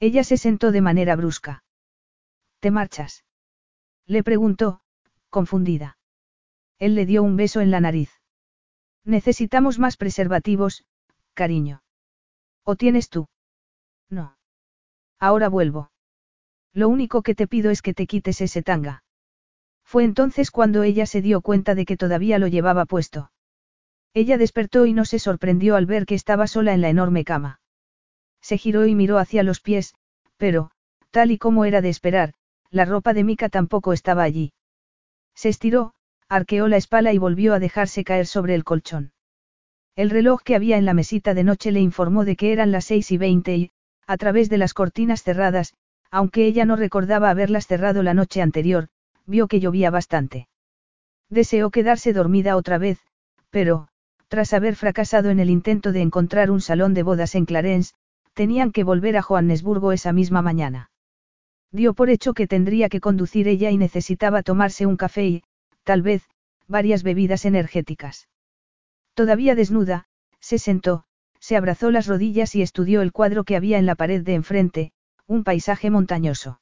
Ella 0.00 0.24
se 0.24 0.36
sentó 0.36 0.72
de 0.72 0.80
manera 0.80 1.16
brusca. 1.16 1.64
¿Te 2.60 2.70
marchas? 2.70 3.24
Le 4.06 4.22
preguntó, 4.22 4.80
confundida. 5.30 5.98
Él 6.78 6.94
le 6.94 7.06
dio 7.06 7.22
un 7.22 7.36
beso 7.36 7.60
en 7.60 7.70
la 7.70 7.80
nariz. 7.80 8.10
Necesitamos 9.04 9.78
más 9.78 9.96
preservativos, 9.96 10.84
cariño. 11.34 11.82
¿O 12.64 12.76
tienes 12.76 13.08
tú? 13.08 13.28
No. 14.08 14.36
Ahora 15.18 15.48
vuelvo. 15.48 15.90
Lo 16.72 16.88
único 16.88 17.22
que 17.22 17.34
te 17.34 17.46
pido 17.46 17.70
es 17.70 17.82
que 17.82 17.94
te 17.94 18.06
quites 18.06 18.40
ese 18.40 18.62
tanga. 18.62 19.02
Fue 19.84 20.04
entonces 20.04 20.50
cuando 20.50 20.82
ella 20.82 21.06
se 21.06 21.22
dio 21.22 21.40
cuenta 21.40 21.74
de 21.74 21.84
que 21.86 21.96
todavía 21.96 22.38
lo 22.38 22.46
llevaba 22.46 22.84
puesto. 22.84 23.30
Ella 24.20 24.36
despertó 24.36 24.84
y 24.84 24.94
no 24.94 25.04
se 25.04 25.20
sorprendió 25.20 25.76
al 25.76 25.86
ver 25.86 26.04
que 26.04 26.16
estaba 26.16 26.48
sola 26.48 26.74
en 26.74 26.80
la 26.80 26.88
enorme 26.88 27.22
cama. 27.24 27.60
Se 28.40 28.58
giró 28.58 28.84
y 28.84 28.96
miró 28.96 29.18
hacia 29.18 29.44
los 29.44 29.60
pies, 29.60 29.94
pero, 30.36 30.72
tal 31.12 31.30
y 31.30 31.38
como 31.38 31.64
era 31.64 31.82
de 31.82 31.88
esperar, 31.88 32.34
la 32.68 32.84
ropa 32.84 33.14
de 33.14 33.22
Mika 33.22 33.48
tampoco 33.48 33.92
estaba 33.92 34.24
allí. 34.24 34.52
Se 35.36 35.48
estiró, 35.48 35.94
arqueó 36.28 36.66
la 36.66 36.78
espalda 36.78 37.12
y 37.12 37.18
volvió 37.18 37.54
a 37.54 37.60
dejarse 37.60 38.02
caer 38.02 38.26
sobre 38.26 38.56
el 38.56 38.64
colchón. 38.64 39.12
El 39.94 40.10
reloj 40.10 40.42
que 40.42 40.56
había 40.56 40.78
en 40.78 40.84
la 40.84 40.94
mesita 40.94 41.32
de 41.32 41.44
noche 41.44 41.70
le 41.70 41.80
informó 41.80 42.24
de 42.24 42.34
que 42.34 42.52
eran 42.52 42.72
las 42.72 42.86
seis 42.86 43.12
y 43.12 43.18
veinte 43.18 43.56
y, 43.56 43.70
a 44.08 44.16
través 44.16 44.50
de 44.50 44.58
las 44.58 44.74
cortinas 44.74 45.22
cerradas, 45.22 45.74
aunque 46.10 46.44
ella 46.44 46.64
no 46.64 46.74
recordaba 46.74 47.30
haberlas 47.30 47.68
cerrado 47.68 48.02
la 48.02 48.14
noche 48.14 48.42
anterior, 48.42 48.88
vio 49.26 49.46
que 49.46 49.60
llovía 49.60 49.92
bastante. 49.92 50.48
Deseó 51.28 51.70
quedarse 51.70 52.12
dormida 52.12 52.56
otra 52.56 52.78
vez, 52.78 52.98
pero, 53.50 53.86
tras 54.28 54.52
haber 54.52 54.76
fracasado 54.76 55.30
en 55.30 55.40
el 55.40 55.50
intento 55.50 55.92
de 55.92 56.02
encontrar 56.02 56.50
un 56.50 56.60
salón 56.60 56.94
de 56.94 57.02
bodas 57.02 57.34
en 57.34 57.46
Clarence, 57.46 57.94
tenían 58.34 58.72
que 58.72 58.84
volver 58.84 59.16
a 59.16 59.22
Johannesburgo 59.22 59.92
esa 59.92 60.12
misma 60.12 60.42
mañana. 60.42 60.90
Dio 61.72 61.92
por 61.94 62.08
hecho 62.08 62.34
que 62.34 62.46
tendría 62.46 62.88
que 62.88 63.00
conducir 63.00 63.48
ella 63.48 63.70
y 63.70 63.76
necesitaba 63.76 64.42
tomarse 64.42 64.86
un 64.86 64.96
café 64.96 65.26
y, 65.26 65.42
tal 65.82 66.02
vez, 66.02 66.22
varias 66.66 67.02
bebidas 67.02 67.44
energéticas. 67.44 68.28
Todavía 69.14 69.54
desnuda, 69.54 70.06
se 70.40 70.58
sentó, 70.58 71.04
se 71.40 71.56
abrazó 71.56 71.90
las 71.90 72.06
rodillas 72.06 72.54
y 72.54 72.62
estudió 72.62 73.02
el 73.02 73.12
cuadro 73.12 73.44
que 73.44 73.56
había 73.56 73.78
en 73.78 73.86
la 73.86 73.94
pared 73.94 74.22
de 74.22 74.34
enfrente, 74.34 74.92
un 75.26 75.44
paisaje 75.44 75.90
montañoso. 75.90 76.60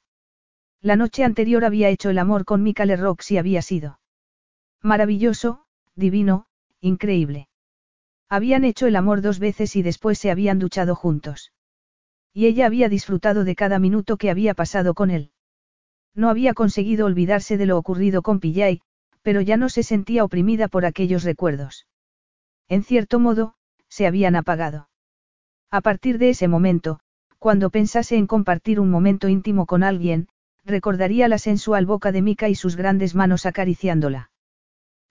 La 0.81 0.95
noche 0.95 1.23
anterior 1.23 1.65
había 1.65 1.89
hecho 1.89 2.09
el 2.09 2.17
amor 2.17 2.45
con 2.45 2.63
Mika 2.63 2.85
Rox 2.85 3.31
y 3.31 3.37
había 3.37 3.61
sido 3.61 3.99
maravilloso, 4.81 5.65
divino, 5.95 6.45
increíble. 6.79 7.46
Habían 8.29 8.65
hecho 8.65 8.87
el 8.87 8.95
amor 8.95 9.21
dos 9.21 9.39
veces 9.39 9.75
y 9.75 9.81
después 9.81 10.17
se 10.19 10.31
habían 10.31 10.59
duchado 10.59 10.95
juntos. 10.95 11.53
Y 12.33 12.45
ella 12.45 12.65
había 12.65 12.89
disfrutado 12.89 13.43
de 13.43 13.55
cada 13.55 13.79
minuto 13.79 14.17
que 14.17 14.29
había 14.29 14.53
pasado 14.53 14.93
con 14.93 15.11
él. 15.11 15.31
No 16.13 16.29
había 16.29 16.53
conseguido 16.53 17.05
olvidarse 17.05 17.57
de 17.57 17.65
lo 17.65 17.77
ocurrido 17.77 18.21
con 18.21 18.39
Pillay, 18.39 18.81
pero 19.21 19.41
ya 19.41 19.55
no 19.55 19.69
se 19.69 19.83
sentía 19.83 20.23
oprimida 20.23 20.67
por 20.67 20.85
aquellos 20.85 21.23
recuerdos. 21.23 21.87
En 22.67 22.83
cierto 22.83 23.19
modo, 23.19 23.55
se 23.87 24.07
habían 24.07 24.35
apagado. 24.35 24.89
A 25.71 25.81
partir 25.81 26.17
de 26.17 26.29
ese 26.29 26.47
momento, 26.47 26.99
cuando 27.39 27.69
pensase 27.69 28.17
en 28.17 28.27
compartir 28.27 28.79
un 28.79 28.89
momento 28.89 29.29
íntimo 29.29 29.65
con 29.65 29.83
alguien, 29.83 30.27
recordaría 30.65 31.27
la 31.27 31.37
sensual 31.37 31.85
boca 31.85 32.11
de 32.11 32.21
Mika 32.21 32.49
y 32.49 32.55
sus 32.55 32.75
grandes 32.75 33.15
manos 33.15 33.45
acariciándola. 33.45 34.31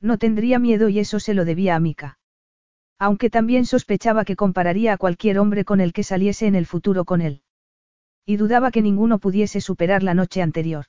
No 0.01 0.19
tendría 0.19 0.59
miedo 0.59 0.89
y 0.91 0.99
eso 0.99 1.19
se 1.19 1.33
lo 1.33 1.45
debía 1.45 1.77
a 1.77 1.81
Mika. 1.81 2.19
Aunque 2.98 3.31
también 3.31 3.66
sospechaba 3.66 4.24
que 4.24 4.36
compararía 4.36 4.94
a 4.94 4.97
cualquier 4.97 5.39
hombre 5.39 5.64
con 5.64 5.81
el 5.81 5.93
que 5.93 6.02
saliese 6.02 6.47
en 6.47 6.55
el 6.55 6.66
futuro 6.66 7.05
con 7.05 7.20
él. 7.20 7.43
Y 8.24 8.36
dudaba 8.36 8.70
que 8.70 8.82
ninguno 8.82 9.18
pudiese 9.18 9.60
superar 9.60 10.02
la 10.02 10.14
noche 10.14 10.43
anterior. 10.43 10.86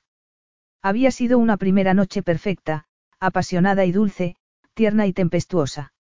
Había 0.82 1.10
sido 1.10 1.38
una 1.38 1.56
primera 1.56 1.94
noche 1.94 2.22
perfecta, 2.22 2.86
apasionada 3.20 3.84
y 3.84 3.92
dulce, 3.92 4.36
tierna 4.74 5.06
y 5.06 5.12
tempestuosa. 5.12 5.92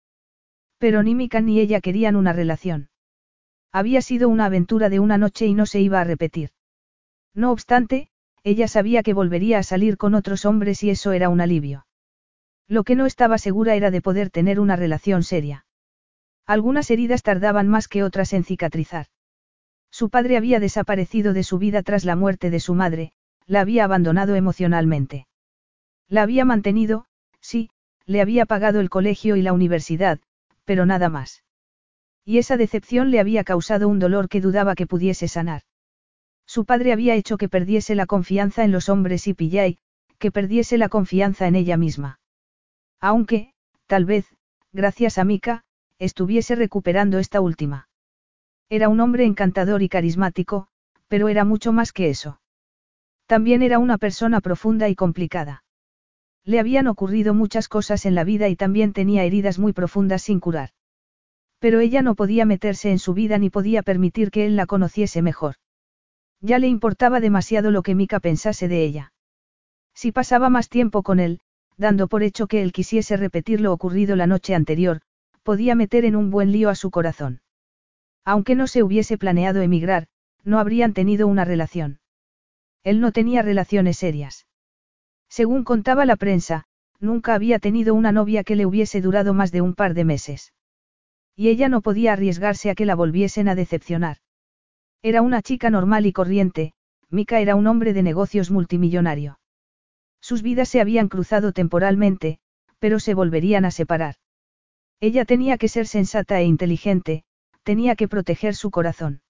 Pero 0.78 1.04
ni 1.04 1.14
Mika 1.14 1.42
ni 1.42 1.60
ella 1.60 1.82
querían 1.82 2.16
una 2.16 2.34
relación. 2.34 2.90
Había 3.72 4.02
sido 4.02 4.30
una 4.30 4.46
aventura 4.46 4.90
de 4.90 5.00
una 5.00 5.18
noche 5.18 5.46
y 5.46 5.54
no 5.54 5.66
se 5.66 5.82
iba 5.82 6.00
a 6.00 6.04
repetir. 6.04 6.52
No 7.34 7.52
obstante, 7.52 8.10
ella 8.44 8.68
sabía 8.68 9.04
que 9.04 9.14
volvería 9.14 9.60
a 9.60 9.64
salir 9.64 9.98
con 9.98 10.16
otros 10.16 10.46
hombres 10.46 10.82
y 10.84 10.90
eso 10.90 11.12
era 11.12 11.30
un 11.30 11.42
alivio. 11.42 11.86
Lo 12.68 12.84
que 12.84 12.96
no 12.96 13.06
estaba 13.06 13.38
segura 13.38 13.76
era 13.76 13.92
de 13.92 14.02
poder 14.02 14.30
tener 14.30 14.60
una 14.60 14.76
relación 14.76 15.24
seria. 15.24 15.67
Algunas 16.48 16.90
heridas 16.90 17.24
tardaban 17.24 17.68
más 17.68 17.90
que 17.90 18.04
otras 18.04 18.32
en 18.32 18.46
cicatrizar. 18.46 19.08
Su 19.92 20.10
padre 20.10 20.38
había 20.38 20.62
desaparecido 20.62 21.34
de 21.34 21.44
su 21.44 21.60
vida 21.60 21.84
tras 21.84 22.06
la 22.06 22.16
muerte 22.16 22.50
de 22.50 22.62
su 22.62 22.74
madre, 22.74 23.12
la 23.46 23.62
había 23.62 23.84
abandonado 23.84 24.36
emocionalmente. 24.36 25.28
La 26.08 26.22
había 26.24 26.46
mantenido, 26.46 27.06
sí, 27.42 27.70
le 28.06 28.22
había 28.22 28.46
pagado 28.46 28.80
el 28.80 28.90
colegio 28.90 29.36
y 29.36 29.42
la 29.42 29.52
universidad, 29.52 30.20
pero 30.64 30.86
nada 30.86 31.10
más. 31.10 31.44
Y 32.24 32.38
esa 32.38 32.56
decepción 32.56 33.12
le 33.12 33.20
había 33.20 33.44
causado 33.44 33.90
un 33.90 34.00
dolor 34.00 34.30
que 34.30 34.42
dudaba 34.42 34.76
que 34.76 34.88
pudiese 34.88 35.28
sanar. 35.28 35.64
Su 36.46 36.64
padre 36.64 36.94
había 36.94 37.16
hecho 37.16 37.38
que 37.38 37.50
perdiese 37.50 37.94
la 37.94 38.06
confianza 38.06 38.64
en 38.64 38.72
los 38.72 38.88
hombres 38.88 39.28
y 39.28 39.34
Pillay, 39.34 39.80
que 40.18 40.32
perdiese 40.32 40.78
la 40.78 40.88
confianza 40.88 41.48
en 41.48 41.56
ella 41.56 41.76
misma. 41.76 42.20
Aunque, 43.02 43.54
tal 43.86 44.06
vez, 44.06 44.26
gracias 44.72 45.18
a 45.18 45.26
Mika, 45.26 45.66
estuviese 46.00 46.56
recuperando 46.56 47.20
esta 47.20 47.42
última. 47.42 47.90
Era 48.70 48.90
un 48.90 49.00
hombre 49.00 49.26
encantador 49.26 49.82
y 49.82 49.90
carismático, 49.90 50.68
pero 51.08 51.30
era 51.30 51.46
mucho 51.46 51.72
más 51.72 51.92
que 51.94 52.10
eso. 52.10 52.42
También 53.26 53.62
era 53.62 53.80
una 53.80 53.98
persona 53.98 54.42
profunda 54.42 54.90
y 54.90 54.96
complicada. 54.96 55.64
Le 56.44 56.60
habían 56.60 56.88
ocurrido 56.88 57.34
muchas 57.34 57.68
cosas 57.68 58.06
en 58.06 58.16
la 58.16 58.24
vida 58.24 58.48
y 58.48 58.56
también 58.56 58.94
tenía 58.94 59.24
heridas 59.24 59.60
muy 59.60 59.74
profundas 59.74 60.22
sin 60.22 60.40
curar. 60.40 60.70
Pero 61.60 61.80
ella 61.80 62.02
no 62.02 62.16
podía 62.16 62.46
meterse 62.46 62.92
en 62.92 63.00
su 63.00 63.14
vida 63.14 63.38
ni 63.38 63.50
podía 63.50 63.84
permitir 63.84 64.32
que 64.32 64.46
él 64.46 64.56
la 64.56 64.66
conociese 64.66 65.22
mejor. 65.22 65.56
Ya 66.40 66.60
le 66.60 66.68
importaba 66.68 67.20
demasiado 67.20 67.72
lo 67.72 67.82
que 67.82 67.96
Mika 67.96 68.20
pensase 68.20 68.68
de 68.68 68.84
ella. 68.84 69.14
Si 69.94 70.12
pasaba 70.12 70.50
más 70.50 70.70
tiempo 70.70 71.02
con 71.02 71.20
él, 71.20 71.40
dando 71.78 72.08
por 72.08 72.24
hecho 72.24 72.48
que 72.48 72.62
él 72.62 72.72
quisiese 72.72 73.18
repetir 73.18 73.60
lo 73.60 73.74
ocurrido 73.74 74.16
la 74.16 74.28
noche 74.28 74.54
anterior, 74.54 75.02
podía 75.48 75.76
meter 75.76 76.04
en 76.04 76.18
un 76.18 76.30
buen 76.30 76.52
lío 76.52 76.70
a 76.70 76.76
su 76.76 76.92
corazón. 76.92 77.40
Aunque 78.26 78.54
no 78.54 78.68
se 78.68 78.84
hubiese 78.84 79.18
planeado 79.18 79.62
emigrar, 79.62 80.08
no 80.44 80.60
habrían 80.60 80.92
tenido 80.92 81.26
una 81.26 81.46
relación. 81.46 82.02
Él 82.84 83.00
no 83.00 83.14
tenía 83.14 83.44
relaciones 83.44 83.96
serias. 83.96 84.46
Según 85.30 85.64
contaba 85.64 86.06
la 86.06 86.18
prensa, 86.18 86.66
nunca 87.00 87.34
había 87.34 87.60
tenido 87.60 87.96
una 87.96 88.12
novia 88.12 88.44
que 88.44 88.58
le 88.58 88.66
hubiese 88.66 89.00
durado 89.00 89.34
más 89.34 89.54
de 89.54 89.62
un 89.62 89.74
par 89.74 89.94
de 89.94 90.04
meses. 90.04 90.52
Y 91.34 91.48
ella 91.48 91.70
no 91.70 91.80
podía 91.80 92.12
arriesgarse 92.12 92.70
a 92.70 92.76
que 92.76 92.86
la 92.86 92.96
volviesen 92.96 93.48
a 93.48 93.56
decepcionar. 93.56 94.18
Era 95.02 95.22
una 95.22 95.42
chica 95.42 95.70
normal 95.70 96.06
y 96.06 96.12
corriente, 96.12 96.74
Mika 97.10 97.40
era 97.40 97.56
un 97.56 97.68
hombre 97.68 97.94
de 97.94 98.04
negocios 98.04 98.52
multimillonario. 98.52 99.40
Sus 100.20 100.42
vidas 100.42 100.68
se 100.68 100.82
habían 100.82 101.08
cruzado 101.08 101.54
temporalmente, 101.54 102.40
pero 102.80 103.00
se 103.00 103.14
volverían 103.14 103.64
a 103.64 103.72
separar. 103.72 104.16
Ella 105.00 105.26
tenía 105.26 105.58
que 105.58 105.68
ser 105.68 105.88
sensata 105.88 106.40
e 106.40 106.46
inteligente, 106.46 107.24
tenía 107.64 107.96
que 107.96 108.08
proteger 108.08 108.56
su 108.56 108.72
corazón. 108.72 109.22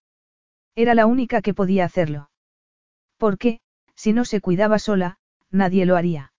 Era 0.76 0.94
la 0.94 1.06
única 1.06 1.41
que 1.41 1.53
podía 1.53 1.85
hacerlo. 1.85 2.30
Porque, 3.18 3.60
si 3.95 4.14
no 4.14 4.26
se 4.26 4.41
cuidaba 4.41 4.80
sola, 4.80 5.18
nadie 5.52 5.85
lo 5.85 5.95
haría. 5.95 6.31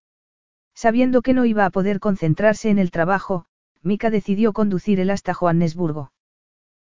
Sabiendo 0.74 1.22
que 1.22 1.34
no 1.34 1.44
iba 1.44 1.64
a 1.66 1.70
poder 1.70 1.98
concentrarse 1.98 2.70
en 2.70 2.78
el 2.78 2.90
trabajo, 2.90 3.46
Mika 3.82 4.10
decidió 4.10 4.52
conducir 4.52 5.00
él 5.00 5.10
hasta 5.10 5.34
Johannesburgo. 5.34 6.12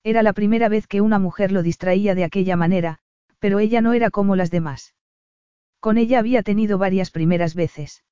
Era 0.04 0.24
la 0.24 0.34
primera 0.34 0.70
vez 0.70 0.88
que 0.88 1.02
una 1.02 1.20
mujer 1.20 1.52
lo 1.52 1.64
distraía 1.64 2.14
de 2.14 2.24
aquella 2.24 2.56
manera, 2.56 3.00
pero 3.40 3.60
ella 3.60 3.82
no 3.82 3.94
era 3.94 4.10
como 4.10 4.36
las 4.36 4.52
demás. 4.52 4.94
Con 5.80 5.98
ella 5.98 6.20
había 6.20 6.44
tenido 6.44 6.78
varias 6.78 7.12
primeras 7.12 7.56
veces. 7.56 8.04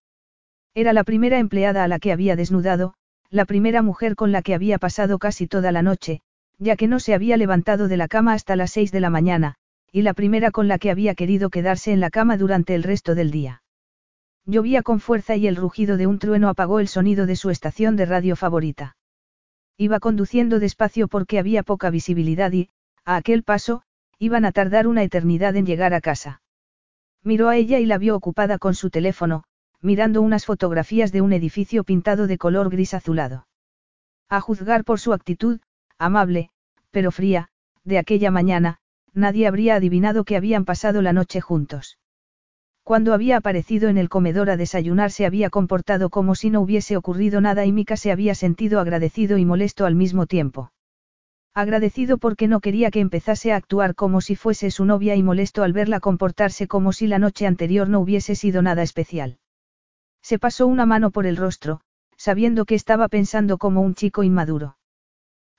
Era 0.73 0.93
la 0.93 1.03
primera 1.03 1.39
empleada 1.39 1.83
a 1.83 1.87
la 1.87 1.99
que 1.99 2.11
había 2.11 2.35
desnudado, 2.35 2.95
la 3.29 3.45
primera 3.45 3.81
mujer 3.81 4.15
con 4.15 4.31
la 4.31 4.41
que 4.41 4.53
había 4.53 4.77
pasado 4.77 5.19
casi 5.19 5.47
toda 5.47 5.71
la 5.71 5.81
noche, 5.81 6.21
ya 6.57 6.75
que 6.75 6.87
no 6.87 6.99
se 6.99 7.13
había 7.13 7.37
levantado 7.37 7.87
de 7.87 7.97
la 7.97 8.07
cama 8.07 8.33
hasta 8.33 8.55
las 8.55 8.71
seis 8.71 8.91
de 8.91 8.99
la 8.99 9.09
mañana, 9.09 9.55
y 9.91 10.01
la 10.01 10.13
primera 10.13 10.51
con 10.51 10.67
la 10.67 10.77
que 10.77 10.91
había 10.91 11.15
querido 11.15 11.49
quedarse 11.49 11.91
en 11.91 11.99
la 11.99 12.09
cama 12.09 12.37
durante 12.37 12.75
el 12.75 12.83
resto 12.83 13.15
del 13.15 13.31
día. 13.31 13.63
Llovía 14.45 14.83
con 14.83 14.99
fuerza 14.99 15.35
y 15.35 15.47
el 15.47 15.55
rugido 15.55 15.97
de 15.97 16.05
un 16.05 16.19
trueno 16.19 16.49
apagó 16.49 16.79
el 16.79 16.87
sonido 16.87 17.25
de 17.25 17.35
su 17.35 17.49
estación 17.49 17.95
de 17.95 18.05
radio 18.05 18.35
favorita. 18.35 18.95
Iba 19.77 19.99
conduciendo 19.99 20.59
despacio 20.59 21.07
porque 21.07 21.39
había 21.39 21.63
poca 21.63 21.89
visibilidad 21.89 22.51
y, 22.51 22.69
a 23.03 23.15
aquel 23.15 23.43
paso, 23.43 23.81
iban 24.19 24.45
a 24.45 24.51
tardar 24.51 24.87
una 24.87 25.03
eternidad 25.03 25.55
en 25.55 25.65
llegar 25.65 25.93
a 25.93 26.01
casa. 26.01 26.41
Miró 27.23 27.49
a 27.49 27.57
ella 27.57 27.79
y 27.79 27.85
la 27.85 27.97
vio 27.97 28.15
ocupada 28.15 28.59
con 28.59 28.75
su 28.75 28.89
teléfono, 28.89 29.43
mirando 29.81 30.21
unas 30.21 30.45
fotografías 30.45 31.11
de 31.11 31.21
un 31.21 31.33
edificio 31.33 31.83
pintado 31.83 32.27
de 32.27 32.37
color 32.37 32.69
gris 32.69 32.93
azulado. 32.93 33.47
A 34.29 34.41
juzgar 34.41 34.83
por 34.83 34.99
su 34.99 35.13
actitud, 35.13 35.59
amable, 35.97 36.49
pero 36.91 37.11
fría, 37.11 37.49
de 37.83 37.97
aquella 37.97 38.31
mañana, 38.31 38.79
nadie 39.13 39.47
habría 39.47 39.75
adivinado 39.75 40.23
que 40.23 40.35
habían 40.35 40.65
pasado 40.65 41.01
la 41.01 41.13
noche 41.13 41.41
juntos. 41.41 41.97
Cuando 42.83 43.13
había 43.13 43.37
aparecido 43.37 43.89
en 43.89 43.97
el 43.97 44.09
comedor 44.09 44.49
a 44.49 44.57
desayunar 44.57 45.09
se 45.09 45.25
había 45.25 45.49
comportado 45.49 46.09
como 46.09 46.35
si 46.35 46.51
no 46.51 46.61
hubiese 46.61 46.97
ocurrido 46.97 47.41
nada 47.41 47.65
y 47.65 47.71
Mika 47.71 47.97
se 47.97 48.11
había 48.11 48.35
sentido 48.35 48.79
agradecido 48.79 49.37
y 49.39 49.45
molesto 49.45 49.85
al 49.85 49.95
mismo 49.95 50.27
tiempo. 50.27 50.71
Agradecido 51.55 52.17
porque 52.17 52.47
no 52.47 52.59
quería 52.59 52.91
que 52.91 52.99
empezase 52.99 53.53
a 53.53 53.55
actuar 53.55 53.95
como 53.95 54.21
si 54.21 54.35
fuese 54.35 54.69
su 54.69 54.85
novia 54.85 55.15
y 55.15 55.23
molesto 55.23 55.63
al 55.63 55.73
verla 55.73 55.99
comportarse 55.99 56.67
como 56.67 56.91
si 56.91 57.07
la 57.07 57.17
noche 57.17 57.47
anterior 57.47 57.89
no 57.89 58.01
hubiese 58.01 58.35
sido 58.35 58.61
nada 58.61 58.83
especial. 58.83 59.39
Se 60.25 60.39
pasó 60.39 60.65
una 60.65 60.87
mano 60.87 61.11
por 61.11 61.27
el 61.27 61.37
rostro, 61.37 61.81
sabiendo 62.17 62.65
que 62.65 62.73
estaba 62.73 63.09
pensando 63.09 63.59
como 63.59 63.81
un 63.81 63.93
chico 63.93 64.23
inmaduro. 64.23 64.75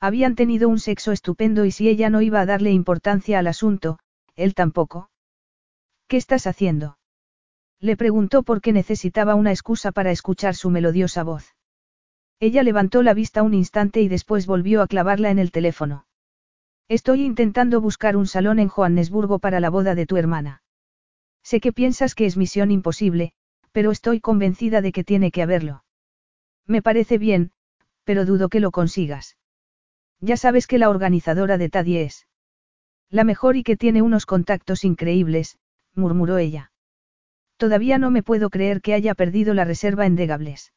Habían 0.00 0.34
tenido 0.34 0.68
un 0.68 0.80
sexo 0.80 1.12
estupendo 1.12 1.64
y 1.66 1.70
si 1.70 1.88
ella 1.88 2.10
no 2.10 2.20
iba 2.20 2.40
a 2.40 2.46
darle 2.46 2.72
importancia 2.72 3.38
al 3.38 3.46
asunto, 3.46 4.00
él 4.34 4.54
tampoco. 4.54 5.08
¿Qué 6.08 6.16
estás 6.16 6.48
haciendo? 6.48 6.98
Le 7.78 7.96
preguntó 7.96 8.42
porque 8.42 8.72
necesitaba 8.72 9.36
una 9.36 9.52
excusa 9.52 9.92
para 9.92 10.10
escuchar 10.10 10.56
su 10.56 10.68
melodiosa 10.68 11.22
voz. 11.22 11.54
Ella 12.40 12.64
levantó 12.64 13.04
la 13.04 13.14
vista 13.14 13.44
un 13.44 13.54
instante 13.54 14.00
y 14.00 14.08
después 14.08 14.48
volvió 14.48 14.82
a 14.82 14.88
clavarla 14.88 15.30
en 15.30 15.38
el 15.38 15.52
teléfono. 15.52 16.08
Estoy 16.88 17.22
intentando 17.22 17.80
buscar 17.80 18.16
un 18.16 18.26
salón 18.26 18.58
en 18.58 18.66
Johannesburgo 18.66 19.38
para 19.38 19.60
la 19.60 19.70
boda 19.70 19.94
de 19.94 20.06
tu 20.06 20.16
hermana. 20.16 20.64
Sé 21.44 21.60
que 21.60 21.72
piensas 21.72 22.16
que 22.16 22.26
es 22.26 22.36
misión 22.36 22.72
imposible, 22.72 23.32
pero 23.76 23.90
estoy 23.90 24.20
convencida 24.20 24.80
de 24.80 24.90
que 24.90 25.04
tiene 25.04 25.30
que 25.30 25.42
haberlo. 25.42 25.84
Me 26.66 26.80
parece 26.80 27.18
bien, 27.18 27.50
pero 28.04 28.24
dudo 28.24 28.48
que 28.48 28.58
lo 28.58 28.70
consigas. 28.70 29.36
Ya 30.18 30.38
sabes 30.38 30.66
que 30.66 30.78
la 30.78 30.88
organizadora 30.88 31.58
de 31.58 31.68
Tadie 31.68 32.04
es. 32.04 32.26
La 33.10 33.22
mejor 33.22 33.54
y 33.54 33.62
que 33.62 33.76
tiene 33.76 34.00
unos 34.00 34.24
contactos 34.24 34.82
increíbles, 34.82 35.58
murmuró 35.94 36.38
ella. 36.38 36.72
Todavía 37.58 37.98
no 37.98 38.10
me 38.10 38.22
puedo 38.22 38.48
creer 38.48 38.80
que 38.80 38.94
haya 38.94 39.14
perdido 39.14 39.52
la 39.52 39.66
reserva 39.66 40.06
en 40.06 40.16
Degables. 40.16 40.72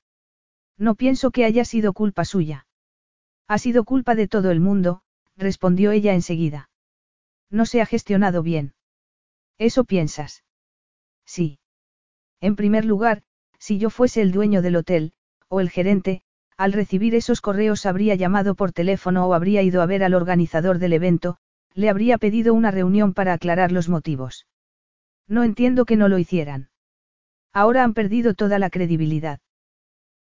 No 0.78 0.96
pienso 0.96 1.32
que 1.32 1.46
haya 1.46 1.64
sido 1.64 1.94
culpa 1.94 2.26
suya. 2.26 2.68
Ha 3.48 3.60
sido 3.60 3.86
culpa 3.86 4.14
de 4.14 4.28
todo 4.28 4.52
el 4.52 4.60
mundo, 4.60 5.04
respondió 5.38 5.92
ella 5.92 6.16
enseguida. 6.16 6.70
No 7.50 7.66
se 7.66 7.80
ha 7.80 7.86
gestionado 7.86 8.44
bien. 8.44 8.74
¿Eso 9.58 9.86
piensas? 9.86 10.44
Sí. 11.24 11.60
En 12.42 12.56
primer 12.56 12.86
lugar, 12.86 13.24
si 13.58 13.78
yo 13.78 13.90
fuese 13.90 14.22
el 14.22 14.32
dueño 14.32 14.62
del 14.62 14.78
hotel, 14.78 15.14
o 15.48 15.60
el 15.60 15.70
gerente, 15.70 16.22
al 16.58 16.74
recibir 16.74 17.16
esos 17.16 17.42
correos 17.42 17.86
habría 17.86 18.16
llamado 18.16 18.56
por 18.56 18.72
teléfono 18.72 19.26
o 19.26 19.34
habría 19.34 19.62
ido 19.62 19.82
a 19.82 19.86
ver 19.86 20.04
al 20.04 20.14
organizador 20.14 20.80
del 20.80 20.94
evento, 20.94 21.38
le 21.74 21.90
habría 21.90 22.18
pedido 22.18 22.54
una 22.54 22.72
reunión 22.72 23.14
para 23.14 23.34
aclarar 23.34 23.72
los 23.72 23.90
motivos. 23.90 24.48
No 25.28 25.44
entiendo 25.44 25.86
que 25.86 25.96
no 25.96 26.10
lo 26.10 26.18
hicieran. 26.18 26.70
Ahora 27.54 27.84
han 27.84 27.94
perdido 27.94 28.34
toda 28.34 28.60
la 28.60 28.70
credibilidad. 28.70 29.40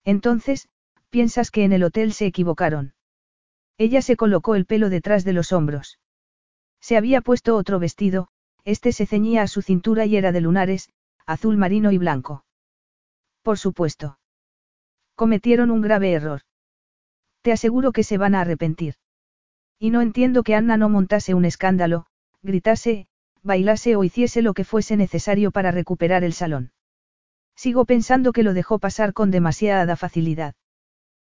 Entonces, 0.05 0.69
piensas 1.09 1.51
que 1.51 1.63
en 1.63 1.73
el 1.73 1.83
hotel 1.83 2.13
se 2.13 2.25
equivocaron. 2.25 2.93
Ella 3.77 4.01
se 4.01 4.15
colocó 4.15 4.55
el 4.55 4.65
pelo 4.65 4.89
detrás 4.89 5.23
de 5.23 5.33
los 5.33 5.51
hombros. 5.51 5.99
Se 6.79 6.97
había 6.97 7.21
puesto 7.21 7.55
otro 7.55 7.79
vestido, 7.79 8.29
este 8.65 8.91
se 8.91 9.05
ceñía 9.05 9.41
a 9.41 9.47
su 9.47 9.61
cintura 9.61 10.05
y 10.05 10.15
era 10.15 10.31
de 10.31 10.41
lunares, 10.41 10.89
azul 11.29 11.57
marino 11.57 11.91
y 11.91 11.99
blanco. 11.99 12.43
Por 13.43 13.59
supuesto. 13.59 14.17
Cometieron 15.13 15.69
un 15.69 15.81
grave 15.81 16.11
error. 16.13 16.41
Te 17.41 17.51
aseguro 17.51 17.91
que 17.91 18.03
se 18.03 18.17
van 18.17 18.33
a 18.33 18.41
arrepentir. 18.41 18.95
Y 19.77 19.91
no 19.91 20.01
entiendo 20.01 20.41
que 20.43 20.55
Anna 20.55 20.75
no 20.75 20.89
montase 20.89 21.35
un 21.35 21.45
escándalo, 21.45 22.07
gritase, 22.41 23.07
bailase 23.43 23.95
o 23.95 24.03
hiciese 24.03 24.41
lo 24.41 24.53
que 24.55 24.63
fuese 24.63 24.97
necesario 24.97 25.51
para 25.51 25.71
recuperar 25.71 26.23
el 26.23 26.33
salón. 26.33 26.71
Sigo 27.55 27.85
pensando 27.85 28.33
que 28.33 28.43
lo 28.43 28.53
dejó 28.55 28.79
pasar 28.79 29.13
con 29.13 29.29
demasiada 29.29 29.95
facilidad. 29.95 30.55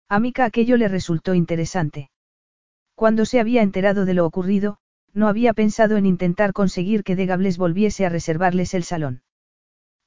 A 0.07 0.19
Mika 0.19 0.45
aquello 0.45 0.77
le 0.77 0.87
resultó 0.87 1.33
interesante. 1.33 2.09
Cuando 2.95 3.25
se 3.25 3.41
había 3.41 3.63
enterado 3.63 4.05
de 4.05 4.13
lo 4.13 4.25
ocurrido, 4.25 4.77
no 5.13 5.27
había 5.27 5.53
pensado 5.53 5.97
en 5.97 6.05
intentar 6.05 6.53
conseguir 6.53 7.03
que 7.03 7.17
Degables 7.17 7.57
volviese 7.57 8.05
a 8.05 8.09
reservarles 8.09 8.73
el 8.73 8.83
salón. 8.83 9.23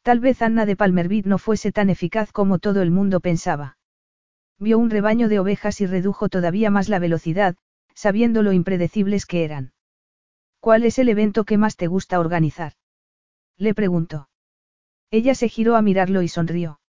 Tal 0.02 0.18
vez 0.18 0.42
Anna 0.42 0.66
de 0.66 0.76
Palmervid 0.76 1.26
no 1.26 1.38
fuese 1.38 1.70
tan 1.70 1.88
eficaz 1.88 2.32
como 2.32 2.58
todo 2.58 2.82
el 2.82 2.90
mundo 2.90 3.20
pensaba. 3.20 3.78
Vio 4.58 4.78
un 4.78 4.90
rebaño 4.90 5.28
de 5.28 5.38
ovejas 5.38 5.80
y 5.80 5.86
redujo 5.86 6.28
todavía 6.28 6.70
más 6.70 6.88
la 6.88 6.98
velocidad, 6.98 7.56
sabiendo 7.94 8.42
lo 8.42 8.52
impredecibles 8.52 9.26
que 9.26 9.44
eran. 9.44 9.72
¿Cuál 10.60 10.84
es 10.84 10.98
el 10.98 11.08
evento 11.08 11.44
que 11.44 11.58
más 11.58 11.76
te 11.76 11.86
gusta 11.86 12.20
organizar? 12.20 12.74
Le 13.56 13.74
preguntó. 13.74 14.28
Ella 15.10 15.34
se 15.34 15.48
giró 15.48 15.76
a 15.76 15.82
mirarlo 15.82 16.22
y 16.22 16.28
sonrió. 16.28 16.80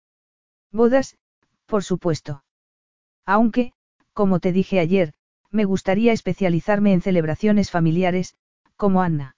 Bodas, 0.70 1.16
por 1.66 1.82
supuesto. 1.82 2.44
Aunque, 3.26 3.72
como 4.12 4.40
te 4.40 4.52
dije 4.52 4.78
ayer, 4.78 5.14
me 5.50 5.64
gustaría 5.64 6.12
especializarme 6.12 6.92
en 6.92 7.02
celebraciones 7.02 7.70
familiares, 7.70 8.36
como 8.76 9.02
Anna. 9.02 9.36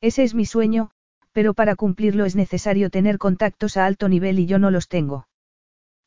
Ese 0.00 0.22
es 0.22 0.34
mi 0.34 0.46
sueño, 0.46 0.90
pero 1.36 1.52
para 1.52 1.76
cumplirlo 1.76 2.24
es 2.24 2.34
necesario 2.34 2.88
tener 2.88 3.18
contactos 3.18 3.76
a 3.76 3.84
alto 3.84 4.08
nivel 4.08 4.38
y 4.38 4.46
yo 4.46 4.58
no 4.58 4.70
los 4.70 4.88
tengo. 4.88 5.28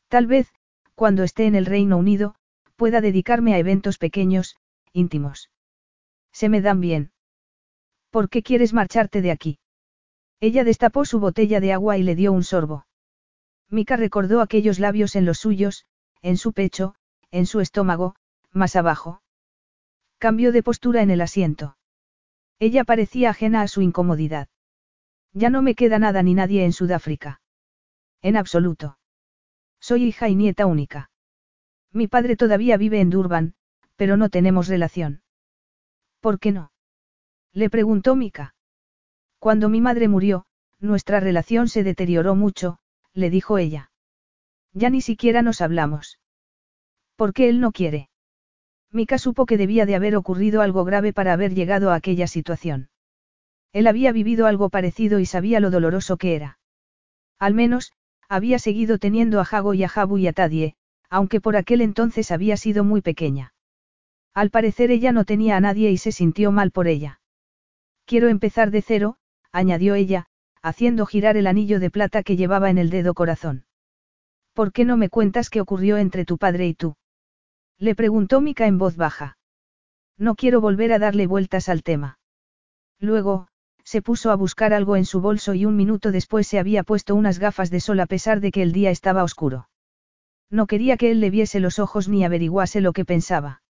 Tal 0.07 0.25
vez, 0.25 0.51
cuando 0.95 1.21
esté 1.21 1.45
en 1.45 1.53
el 1.53 1.67
Reino 1.67 1.97
Unido, 1.97 2.33
pueda 2.75 2.99
dedicarme 2.99 3.53
a 3.53 3.59
eventos 3.59 3.99
pequeños, 3.99 4.55
íntimos. 4.91 5.51
Se 6.31 6.49
me 6.49 6.61
dan 6.61 6.81
bien. 6.81 7.11
¿Por 8.09 8.29
qué 8.29 8.41
quieres 8.41 8.73
marcharte 8.73 9.21
de 9.21 9.29
aquí? 9.29 9.59
Ella 10.39 10.63
destapó 10.63 11.05
su 11.05 11.19
botella 11.19 11.59
de 11.59 11.73
agua 11.73 11.99
y 11.99 12.01
le 12.01 12.15
dio 12.15 12.31
un 12.31 12.43
sorbo. 12.43 12.87
Mika 13.69 13.97
recordó 13.97 14.41
aquellos 14.41 14.79
labios 14.79 15.15
en 15.15 15.25
los 15.25 15.37
suyos, 15.37 15.85
en 16.23 16.37
su 16.37 16.53
pecho, 16.53 16.95
en 17.29 17.45
su 17.45 17.59
estómago, 17.59 18.15
más 18.51 18.75
abajo. 18.75 19.21
Cambió 20.17 20.51
de 20.51 20.63
postura 20.63 21.03
en 21.03 21.11
el 21.11 21.21
asiento. 21.21 21.77
Ella 22.57 22.83
parecía 22.83 23.29
ajena 23.29 23.61
a 23.61 23.67
su 23.67 23.83
incomodidad. 23.83 24.49
Ya 25.33 25.49
no 25.49 25.61
me 25.61 25.75
queda 25.75 25.99
nada 25.99 26.23
ni 26.23 26.33
nadie 26.33 26.65
en 26.65 26.73
Sudáfrica. 26.73 27.41
En 28.21 28.35
absoluto. 28.35 28.97
Soy 29.79 30.03
hija 30.03 30.29
y 30.29 30.35
nieta 30.35 30.65
única. 30.65 31.09
Mi 31.91 32.07
padre 32.07 32.35
todavía 32.35 32.77
vive 32.77 32.99
en 32.99 33.09
Durban, 33.09 33.53
pero 33.95 34.17
no 34.17 34.29
tenemos 34.29 34.67
relación. 34.67 35.21
¿Por 36.19 36.39
qué 36.39 36.51
no? 36.51 36.71
Le 37.53 37.69
preguntó 37.69 38.15
Mika. 38.15 38.55
Cuando 39.39 39.69
mi 39.69 39.81
madre 39.81 40.07
murió, 40.07 40.45
nuestra 40.79 41.19
relación 41.19 41.67
se 41.67 41.83
deterioró 41.83 42.35
mucho, 42.35 42.79
le 43.13 43.29
dijo 43.29 43.57
ella. 43.57 43.91
Ya 44.73 44.89
ni 44.89 45.01
siquiera 45.01 45.41
nos 45.41 45.61
hablamos. 45.61 46.19
¿Por 47.15 47.33
qué 47.33 47.49
él 47.49 47.59
no 47.59 47.71
quiere? 47.71 48.09
Mika 48.91 49.17
supo 49.17 49.45
que 49.45 49.57
debía 49.57 49.85
de 49.85 49.95
haber 49.95 50.15
ocurrido 50.15 50.61
algo 50.61 50.83
grave 50.83 51.13
para 51.13 51.33
haber 51.33 51.53
llegado 51.53 51.91
a 51.91 51.95
aquella 51.95 52.27
situación. 52.27 52.88
Él 53.71 53.87
había 53.87 54.11
vivido 54.11 54.47
algo 54.47 54.69
parecido 54.69 55.19
y 55.19 55.25
sabía 55.25 55.59
lo 55.59 55.69
doloroso 55.69 56.17
que 56.17 56.35
era. 56.35 56.59
Al 57.37 57.53
menos, 57.53 57.93
había 58.27 58.59
seguido 58.59 58.97
teniendo 58.97 59.39
a 59.39 59.45
Jago 59.45 59.73
y 59.73 59.83
a 59.83 59.89
Jabu 59.89 60.17
y 60.17 60.27
a 60.27 60.33
Tadie, 60.33 60.75
aunque 61.09 61.41
por 61.41 61.55
aquel 61.55 61.81
entonces 61.81 62.31
había 62.31 62.57
sido 62.57 62.83
muy 62.83 63.01
pequeña. 63.01 63.53
Al 64.33 64.51
parecer 64.51 64.91
ella 64.91 65.11
no 65.11 65.25
tenía 65.25 65.57
a 65.57 65.59
nadie 65.59 65.91
y 65.91 65.97
se 65.97 66.11
sintió 66.11 66.51
mal 66.51 66.71
por 66.71 66.87
ella. 66.87 67.19
Quiero 68.05 68.27
empezar 68.27 68.71
de 68.71 68.81
cero, 68.81 69.17
añadió 69.51 69.95
ella, 69.95 70.27
haciendo 70.61 71.05
girar 71.05 71.37
el 71.37 71.47
anillo 71.47 71.79
de 71.79 71.89
plata 71.89 72.23
que 72.23 72.35
llevaba 72.35 72.69
en 72.69 72.77
el 72.77 72.89
dedo 72.89 73.13
corazón. 73.13 73.65
¿Por 74.53 74.71
qué 74.71 74.85
no 74.85 74.97
me 74.97 75.09
cuentas 75.09 75.49
qué 75.49 75.61
ocurrió 75.61 75.97
entre 75.97 76.25
tu 76.25 76.37
padre 76.37 76.67
y 76.67 76.73
tú? 76.73 76.95
Le 77.77 77.95
preguntó 77.95 78.41
Mika 78.41 78.67
en 78.67 78.77
voz 78.77 78.95
baja. 78.95 79.37
No 80.17 80.35
quiero 80.35 80.59
volver 80.59 80.91
a 80.91 80.99
darle 80.99 81.27
vueltas 81.27 81.69
al 81.69 81.81
tema. 81.81 82.19
Luego, 82.99 83.47
se 83.89 84.03
puso 84.03 84.29
a 84.29 84.35
buscar 84.35 84.71
algo 84.71 84.97
en 84.97 85.05
su 85.05 85.19
bolso 85.19 85.55
y 85.55 85.65
un 85.65 85.75
minuto 85.75 86.11
después 86.11 86.45
se 86.45 86.59
había 86.59 86.83
puesto 86.83 87.15
unas 87.15 87.39
gafas 87.39 87.71
de 87.71 87.79
sol 87.79 87.99
a 88.01 88.05
pesar 88.05 88.39
de 88.39 88.51
que 88.51 88.61
el 88.61 88.71
día 88.71 88.91
estaba 88.91 89.23
oscuro. 89.23 89.67
No 90.51 90.67
quería 90.67 90.95
que 90.95 91.09
él 91.09 91.19
le 91.19 91.31
viese 91.31 91.59
los 91.59 91.79
ojos 91.79 92.07
ni 92.07 92.23
averiguase 92.23 92.81
lo 92.81 92.93
que 92.93 93.03
pensaba. 93.03 93.63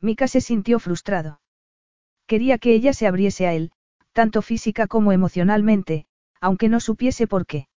Mika 0.00 0.26
se 0.26 0.40
sintió 0.40 0.80
frustrado. 0.80 1.40
Quería 2.26 2.58
que 2.58 2.74
ella 2.74 2.92
se 2.92 3.06
abriese 3.06 3.46
a 3.46 3.54
él, 3.54 3.70
tanto 4.12 4.42
física 4.42 4.88
como 4.88 5.12
emocionalmente, 5.12 6.06
aunque 6.40 6.68
no 6.68 6.80
supiese 6.80 7.28
por 7.28 7.46
qué. 7.46 7.68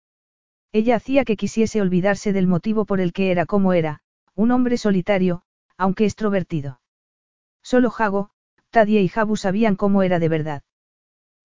Ella 0.71 0.95
hacía 0.95 1.23
que 1.23 1.37
quisiese 1.37 1.81
olvidarse 1.81 2.33
del 2.33 2.47
motivo 2.47 2.85
por 2.85 2.99
el 2.99 3.13
que 3.13 3.29
era 3.29 3.45
como 3.45 3.73
era, 3.73 4.01
un 4.33 4.49
hombre 4.49 4.79
solitario, 4.79 5.43
aunque 5.77 6.05
extrovertido. 6.05 6.81
Solo 7.61 7.91
Jago, 7.91 8.31
Tadie 8.71 9.03
y 9.03 9.07
Jabu 9.07 9.37
sabían 9.37 9.75
cómo 9.75 10.01
era 10.01 10.17
de 10.17 10.29
verdad. 10.29 10.63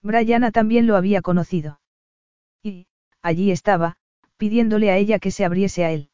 Brianna 0.05 0.53
también 0.53 0.87
lo 0.87 0.97
había 0.97 1.23
conocido. 1.23 1.81
Y, 2.63 2.87
allí 3.23 3.51
estaba, 3.51 3.97
pidiéndole 4.37 4.91
a 4.91 4.99
ella 4.99 5.19
que 5.19 5.31
se 5.31 5.47
abriese 5.47 5.85
a 5.87 5.93
él. 5.93 6.11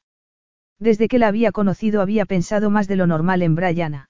Desde 0.79 1.09
que 1.09 1.19
la 1.19 1.27
había 1.27 1.51
conocido 1.51 2.01
había 2.01 2.25
pensado 2.25 2.71
más 2.71 2.87
de 2.87 2.95
lo 2.95 3.09
normal 3.09 3.43
en 3.43 3.57
Brianna. 3.57 4.09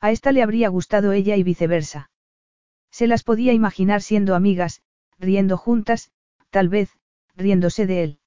A 0.00 0.10
esta 0.10 0.32
le 0.32 0.42
habría 0.42 0.68
gustado 0.68 1.12
ella 1.12 1.36
y 1.36 1.42
viceversa. 1.42 2.10
Se 2.90 3.06
las 3.06 3.22
podía 3.22 3.54
imaginar 3.54 4.02
siendo 4.02 4.34
amigas, 4.34 4.82
riendo 5.18 5.56
juntas, 5.56 6.10
tal 6.50 6.68
vez, 6.68 6.90
riéndose 7.34 7.86
de 7.86 8.04
él. 8.04 8.18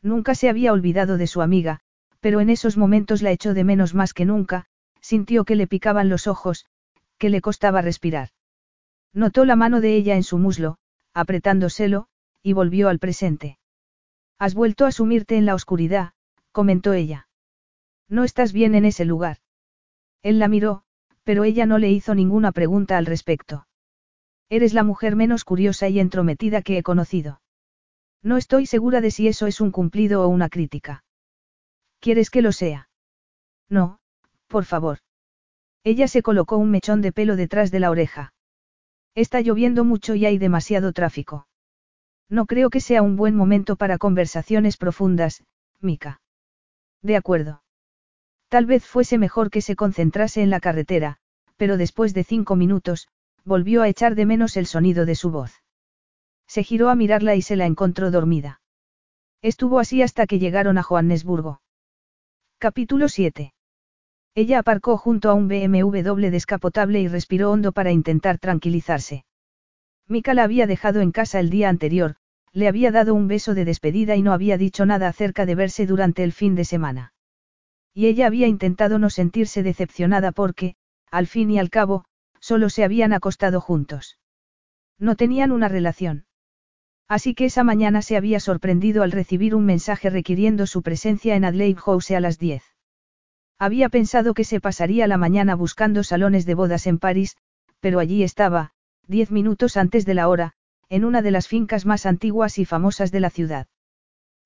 Nunca 0.00 0.34
se 0.34 0.48
había 0.48 0.72
olvidado 0.72 1.18
de 1.18 1.26
su 1.26 1.42
amiga, 1.42 1.80
pero 2.20 2.40
en 2.40 2.48
esos 2.48 2.78
momentos 2.78 3.20
la 3.20 3.32
echó 3.32 3.52
de 3.52 3.64
menos 3.64 3.94
más 3.94 4.14
que 4.14 4.24
nunca, 4.24 4.64
sintió 5.02 5.44
que 5.44 5.56
le 5.56 5.66
picaban 5.66 6.08
los 6.08 6.26
ojos, 6.26 6.64
que 7.18 7.28
le 7.28 7.42
costaba 7.42 7.82
respirar. 7.82 8.30
Notó 9.12 9.44
la 9.44 9.56
mano 9.56 9.80
de 9.80 9.96
ella 9.96 10.16
en 10.16 10.22
su 10.22 10.38
muslo, 10.38 10.78
apretándoselo, 11.14 12.06
y 12.42 12.52
volvió 12.52 12.88
al 12.88 12.98
presente. 12.98 13.58
Has 14.38 14.54
vuelto 14.54 14.86
a 14.86 14.92
sumirte 14.92 15.36
en 15.36 15.46
la 15.46 15.54
oscuridad, 15.54 16.12
comentó 16.52 16.92
ella. 16.92 17.28
No 18.08 18.24
estás 18.24 18.52
bien 18.52 18.74
en 18.74 18.84
ese 18.84 19.04
lugar. 19.04 19.38
Él 20.22 20.38
la 20.38 20.48
miró, 20.48 20.82
pero 21.24 21.44
ella 21.44 21.66
no 21.66 21.78
le 21.78 21.90
hizo 21.90 22.14
ninguna 22.14 22.52
pregunta 22.52 22.98
al 22.98 23.06
respecto. 23.06 23.66
Eres 24.48 24.74
la 24.74 24.82
mujer 24.82 25.16
menos 25.16 25.44
curiosa 25.44 25.88
y 25.88 26.00
entrometida 26.00 26.62
que 26.62 26.78
he 26.78 26.82
conocido. 26.82 27.40
No 28.22 28.36
estoy 28.36 28.66
segura 28.66 29.00
de 29.00 29.10
si 29.10 29.28
eso 29.28 29.46
es 29.46 29.60
un 29.60 29.70
cumplido 29.70 30.22
o 30.22 30.28
una 30.28 30.48
crítica. 30.48 31.04
¿Quieres 32.00 32.30
que 32.30 32.42
lo 32.42 32.52
sea? 32.52 32.88
No, 33.68 34.00
por 34.48 34.64
favor. 34.64 34.98
Ella 35.84 36.08
se 36.08 36.22
colocó 36.22 36.56
un 36.56 36.70
mechón 36.70 37.00
de 37.00 37.12
pelo 37.12 37.36
detrás 37.36 37.70
de 37.70 37.80
la 37.80 37.90
oreja. 37.90 38.32
Está 39.14 39.40
lloviendo 39.40 39.84
mucho 39.84 40.14
y 40.14 40.26
hay 40.26 40.38
demasiado 40.38 40.92
tráfico. 40.92 41.46
No 42.28 42.46
creo 42.46 42.70
que 42.70 42.80
sea 42.80 43.02
un 43.02 43.16
buen 43.16 43.34
momento 43.34 43.76
para 43.76 43.98
conversaciones 43.98 44.76
profundas, 44.76 45.42
Mika. 45.80 46.20
De 47.02 47.16
acuerdo. 47.16 47.62
Tal 48.48 48.66
vez 48.66 48.86
fuese 48.86 49.18
mejor 49.18 49.50
que 49.50 49.62
se 49.62 49.76
concentrase 49.76 50.42
en 50.42 50.50
la 50.50 50.60
carretera, 50.60 51.18
pero 51.56 51.76
después 51.76 52.14
de 52.14 52.24
cinco 52.24 52.56
minutos, 52.56 53.08
volvió 53.44 53.82
a 53.82 53.88
echar 53.88 54.14
de 54.14 54.26
menos 54.26 54.56
el 54.56 54.66
sonido 54.66 55.06
de 55.06 55.14
su 55.14 55.30
voz. 55.30 55.62
Se 56.46 56.62
giró 56.62 56.88
a 56.88 56.94
mirarla 56.94 57.34
y 57.34 57.42
se 57.42 57.56
la 57.56 57.66
encontró 57.66 58.10
dormida. 58.10 58.60
Estuvo 59.42 59.78
así 59.78 60.02
hasta 60.02 60.26
que 60.26 60.38
llegaron 60.38 60.78
a 60.78 60.82
Johannesburgo. 60.82 61.62
Capítulo 62.58 63.08
7. 63.08 63.54
Ella 64.34 64.60
aparcó 64.60 64.96
junto 64.96 65.28
a 65.28 65.34
un 65.34 65.48
BMW 65.48 66.30
descapotable 66.30 67.00
y 67.00 67.08
respiró 67.08 67.50
hondo 67.50 67.72
para 67.72 67.90
intentar 67.90 68.38
tranquilizarse. 68.38 69.24
Mika 70.06 70.34
la 70.34 70.44
había 70.44 70.66
dejado 70.66 71.00
en 71.00 71.12
casa 71.12 71.40
el 71.40 71.50
día 71.50 71.68
anterior, 71.68 72.16
le 72.52 72.68
había 72.68 72.90
dado 72.90 73.14
un 73.14 73.28
beso 73.28 73.54
de 73.54 73.64
despedida 73.64 74.16
y 74.16 74.22
no 74.22 74.32
había 74.32 74.58
dicho 74.58 74.86
nada 74.86 75.08
acerca 75.08 75.46
de 75.46 75.54
verse 75.54 75.86
durante 75.86 76.22
el 76.24 76.32
fin 76.32 76.54
de 76.54 76.64
semana. 76.64 77.12
Y 77.94 78.06
ella 78.06 78.26
había 78.26 78.46
intentado 78.46 78.98
no 78.98 79.10
sentirse 79.10 79.62
decepcionada 79.62 80.32
porque, 80.32 80.74
al 81.10 81.26
fin 81.26 81.50
y 81.50 81.58
al 81.58 81.70
cabo, 81.70 82.04
solo 82.40 82.70
se 82.70 82.84
habían 82.84 83.12
acostado 83.12 83.60
juntos. 83.60 84.18
No 84.98 85.16
tenían 85.16 85.50
una 85.50 85.68
relación. 85.68 86.26
Así 87.08 87.34
que 87.34 87.46
esa 87.46 87.64
mañana 87.64 88.02
se 88.02 88.16
había 88.16 88.38
sorprendido 88.38 89.02
al 89.02 89.10
recibir 89.10 89.56
un 89.56 89.64
mensaje 89.64 90.10
requiriendo 90.10 90.66
su 90.66 90.82
presencia 90.82 91.34
en 91.34 91.44
Adelaide 91.44 91.80
House 91.80 92.12
a 92.12 92.20
las 92.20 92.38
10. 92.38 92.62
Había 93.60 93.90
pensado 93.90 94.32
que 94.32 94.44
se 94.44 94.58
pasaría 94.58 95.06
la 95.06 95.18
mañana 95.18 95.54
buscando 95.54 96.02
salones 96.02 96.46
de 96.46 96.54
bodas 96.54 96.86
en 96.86 96.98
París, 96.98 97.36
pero 97.78 97.98
allí 97.98 98.22
estaba, 98.22 98.70
diez 99.06 99.30
minutos 99.30 99.76
antes 99.76 100.06
de 100.06 100.14
la 100.14 100.28
hora, 100.28 100.54
en 100.88 101.04
una 101.04 101.20
de 101.20 101.30
las 101.30 101.46
fincas 101.46 101.84
más 101.84 102.06
antiguas 102.06 102.58
y 102.58 102.64
famosas 102.64 103.12
de 103.12 103.20
la 103.20 103.28
ciudad. 103.28 103.66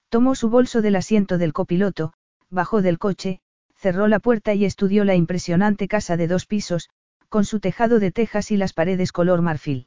Tomó 0.08 0.34
su 0.34 0.50
bolso 0.50 0.82
del 0.82 0.96
asiento 0.96 1.38
del 1.38 1.52
copiloto, 1.52 2.12
bajó 2.50 2.82
del 2.82 2.98
coche, 2.98 3.40
cerró 3.76 4.08
la 4.08 4.18
puerta 4.18 4.52
y 4.52 4.64
estudió 4.64 5.04
la 5.04 5.14
impresionante 5.14 5.86
casa 5.86 6.16
de 6.16 6.26
dos 6.26 6.46
pisos, 6.46 6.90
con 7.28 7.44
su 7.44 7.60
tejado 7.60 8.00
de 8.00 8.10
tejas 8.10 8.50
y 8.50 8.56
las 8.56 8.72
paredes 8.72 9.12
color 9.12 9.42
marfil. 9.42 9.86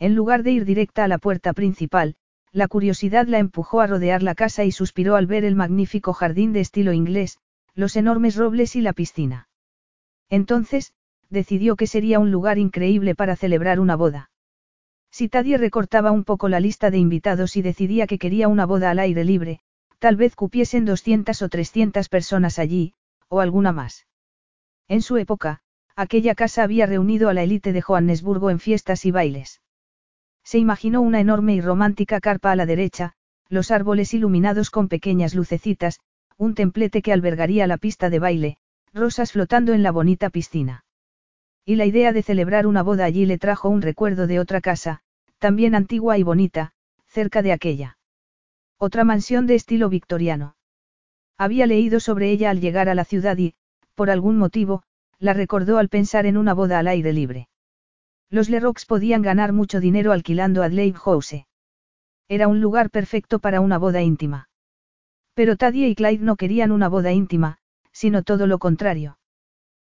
En 0.00 0.16
lugar 0.16 0.42
de 0.42 0.50
ir 0.50 0.64
directa 0.64 1.04
a 1.04 1.08
la 1.08 1.18
puerta 1.18 1.52
principal, 1.52 2.16
la 2.50 2.66
curiosidad 2.66 3.28
la 3.28 3.38
empujó 3.38 3.80
a 3.80 3.86
rodear 3.86 4.24
la 4.24 4.34
casa 4.34 4.64
y 4.64 4.72
suspiró 4.72 5.14
al 5.14 5.28
ver 5.28 5.44
el 5.44 5.54
magnífico 5.54 6.12
jardín 6.12 6.52
de 6.52 6.58
estilo 6.58 6.92
inglés, 6.92 7.38
los 7.74 7.96
enormes 7.96 8.36
robles 8.36 8.76
y 8.76 8.80
la 8.80 8.92
piscina. 8.92 9.48
Entonces, 10.28 10.92
decidió 11.30 11.76
que 11.76 11.86
sería 11.86 12.18
un 12.18 12.30
lugar 12.30 12.58
increíble 12.58 13.14
para 13.14 13.36
celebrar 13.36 13.80
una 13.80 13.96
boda. 13.96 14.30
Si 15.10 15.28
Tadie 15.28 15.58
recortaba 15.58 16.10
un 16.10 16.24
poco 16.24 16.48
la 16.48 16.60
lista 16.60 16.90
de 16.90 16.98
invitados 16.98 17.56
y 17.56 17.62
decidía 17.62 18.06
que 18.06 18.18
quería 18.18 18.48
una 18.48 18.66
boda 18.66 18.90
al 18.90 18.98
aire 18.98 19.24
libre, 19.24 19.60
tal 19.98 20.16
vez 20.16 20.34
cupiesen 20.34 20.84
200 20.84 21.42
o 21.42 21.48
300 21.48 22.08
personas 22.08 22.58
allí, 22.58 22.94
o 23.28 23.40
alguna 23.40 23.72
más. 23.72 24.06
En 24.88 25.00
su 25.00 25.16
época, 25.16 25.60
aquella 25.96 26.34
casa 26.34 26.62
había 26.62 26.86
reunido 26.86 27.28
a 27.28 27.34
la 27.34 27.42
élite 27.42 27.72
de 27.72 27.82
Johannesburgo 27.82 28.50
en 28.50 28.58
fiestas 28.58 29.04
y 29.04 29.10
bailes. 29.10 29.60
Se 30.44 30.58
imaginó 30.58 31.00
una 31.00 31.20
enorme 31.20 31.54
y 31.54 31.60
romántica 31.60 32.20
carpa 32.20 32.50
a 32.52 32.56
la 32.56 32.66
derecha, 32.66 33.12
los 33.48 33.70
árboles 33.70 34.12
iluminados 34.14 34.70
con 34.70 34.88
pequeñas 34.88 35.34
lucecitas, 35.34 36.00
un 36.36 36.54
templete 36.54 37.02
que 37.02 37.12
albergaría 37.12 37.66
la 37.66 37.78
pista 37.78 38.10
de 38.10 38.18
baile, 38.18 38.56
rosas 38.92 39.32
flotando 39.32 39.72
en 39.72 39.82
la 39.82 39.90
bonita 39.90 40.30
piscina. 40.30 40.84
Y 41.64 41.76
la 41.76 41.86
idea 41.86 42.12
de 42.12 42.22
celebrar 42.22 42.66
una 42.66 42.82
boda 42.82 43.04
allí 43.04 43.26
le 43.26 43.38
trajo 43.38 43.68
un 43.68 43.82
recuerdo 43.82 44.26
de 44.26 44.40
otra 44.40 44.60
casa, 44.60 45.00
también 45.38 45.74
antigua 45.74 46.18
y 46.18 46.22
bonita, 46.22 46.72
cerca 47.06 47.42
de 47.42 47.52
aquella. 47.52 47.98
Otra 48.78 49.04
mansión 49.04 49.46
de 49.46 49.54
estilo 49.54 49.88
victoriano. 49.88 50.56
Había 51.38 51.66
leído 51.66 52.00
sobre 52.00 52.30
ella 52.30 52.50
al 52.50 52.60
llegar 52.60 52.88
a 52.88 52.94
la 52.94 53.04
ciudad 53.04 53.36
y, 53.38 53.54
por 53.94 54.10
algún 54.10 54.38
motivo, 54.38 54.82
la 55.18 55.34
recordó 55.34 55.78
al 55.78 55.88
pensar 55.88 56.26
en 56.26 56.36
una 56.36 56.54
boda 56.54 56.78
al 56.78 56.88
aire 56.88 57.12
libre. 57.12 57.48
Los 58.28 58.48
Lerox 58.48 58.86
podían 58.86 59.22
ganar 59.22 59.52
mucho 59.52 59.78
dinero 59.78 60.12
alquilando 60.12 60.62
Adelaide 60.62 60.98
House. 60.98 61.46
Era 62.28 62.48
un 62.48 62.60
lugar 62.60 62.90
perfecto 62.90 63.38
para 63.38 63.60
una 63.60 63.78
boda 63.78 64.02
íntima. 64.02 64.48
Pero 65.34 65.56
Tadie 65.56 65.88
y 65.88 65.94
Clyde 65.94 66.24
no 66.24 66.36
querían 66.36 66.72
una 66.72 66.88
boda 66.88 67.12
íntima, 67.12 67.58
sino 67.92 68.22
todo 68.22 68.46
lo 68.46 68.58
contrario. 68.58 69.18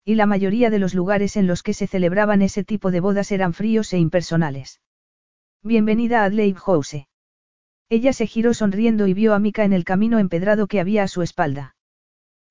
Y 0.04 0.16
la 0.16 0.26
mayoría 0.26 0.70
de 0.70 0.80
los 0.80 0.94
lugares 0.94 1.36
en 1.36 1.48
los 1.48 1.64
que 1.64 1.74
se 1.74 1.88
celebraban 1.88 2.42
ese 2.42 2.64
tipo 2.64 2.92
de 2.92 3.02
bodas 3.02 3.32
eran 3.32 3.54
fríos 3.54 3.92
e 3.94 3.98
impersonales. 3.98 4.82
Bienvenida 5.64 6.22
a 6.22 6.26
Adelaide 6.26 6.60
House. 6.60 7.08
Ella 7.90 8.14
se 8.14 8.28
giró 8.28 8.54
sonriendo 8.54 9.08
y 9.08 9.14
vio 9.14 9.34
a 9.34 9.40
Mika 9.40 9.64
en 9.64 9.74
el 9.74 9.84
camino 9.84 10.20
empedrado 10.20 10.68
que 10.68 10.80
había 10.80 11.04
a 11.04 11.08
su 11.08 11.22
espalda. 11.22 11.76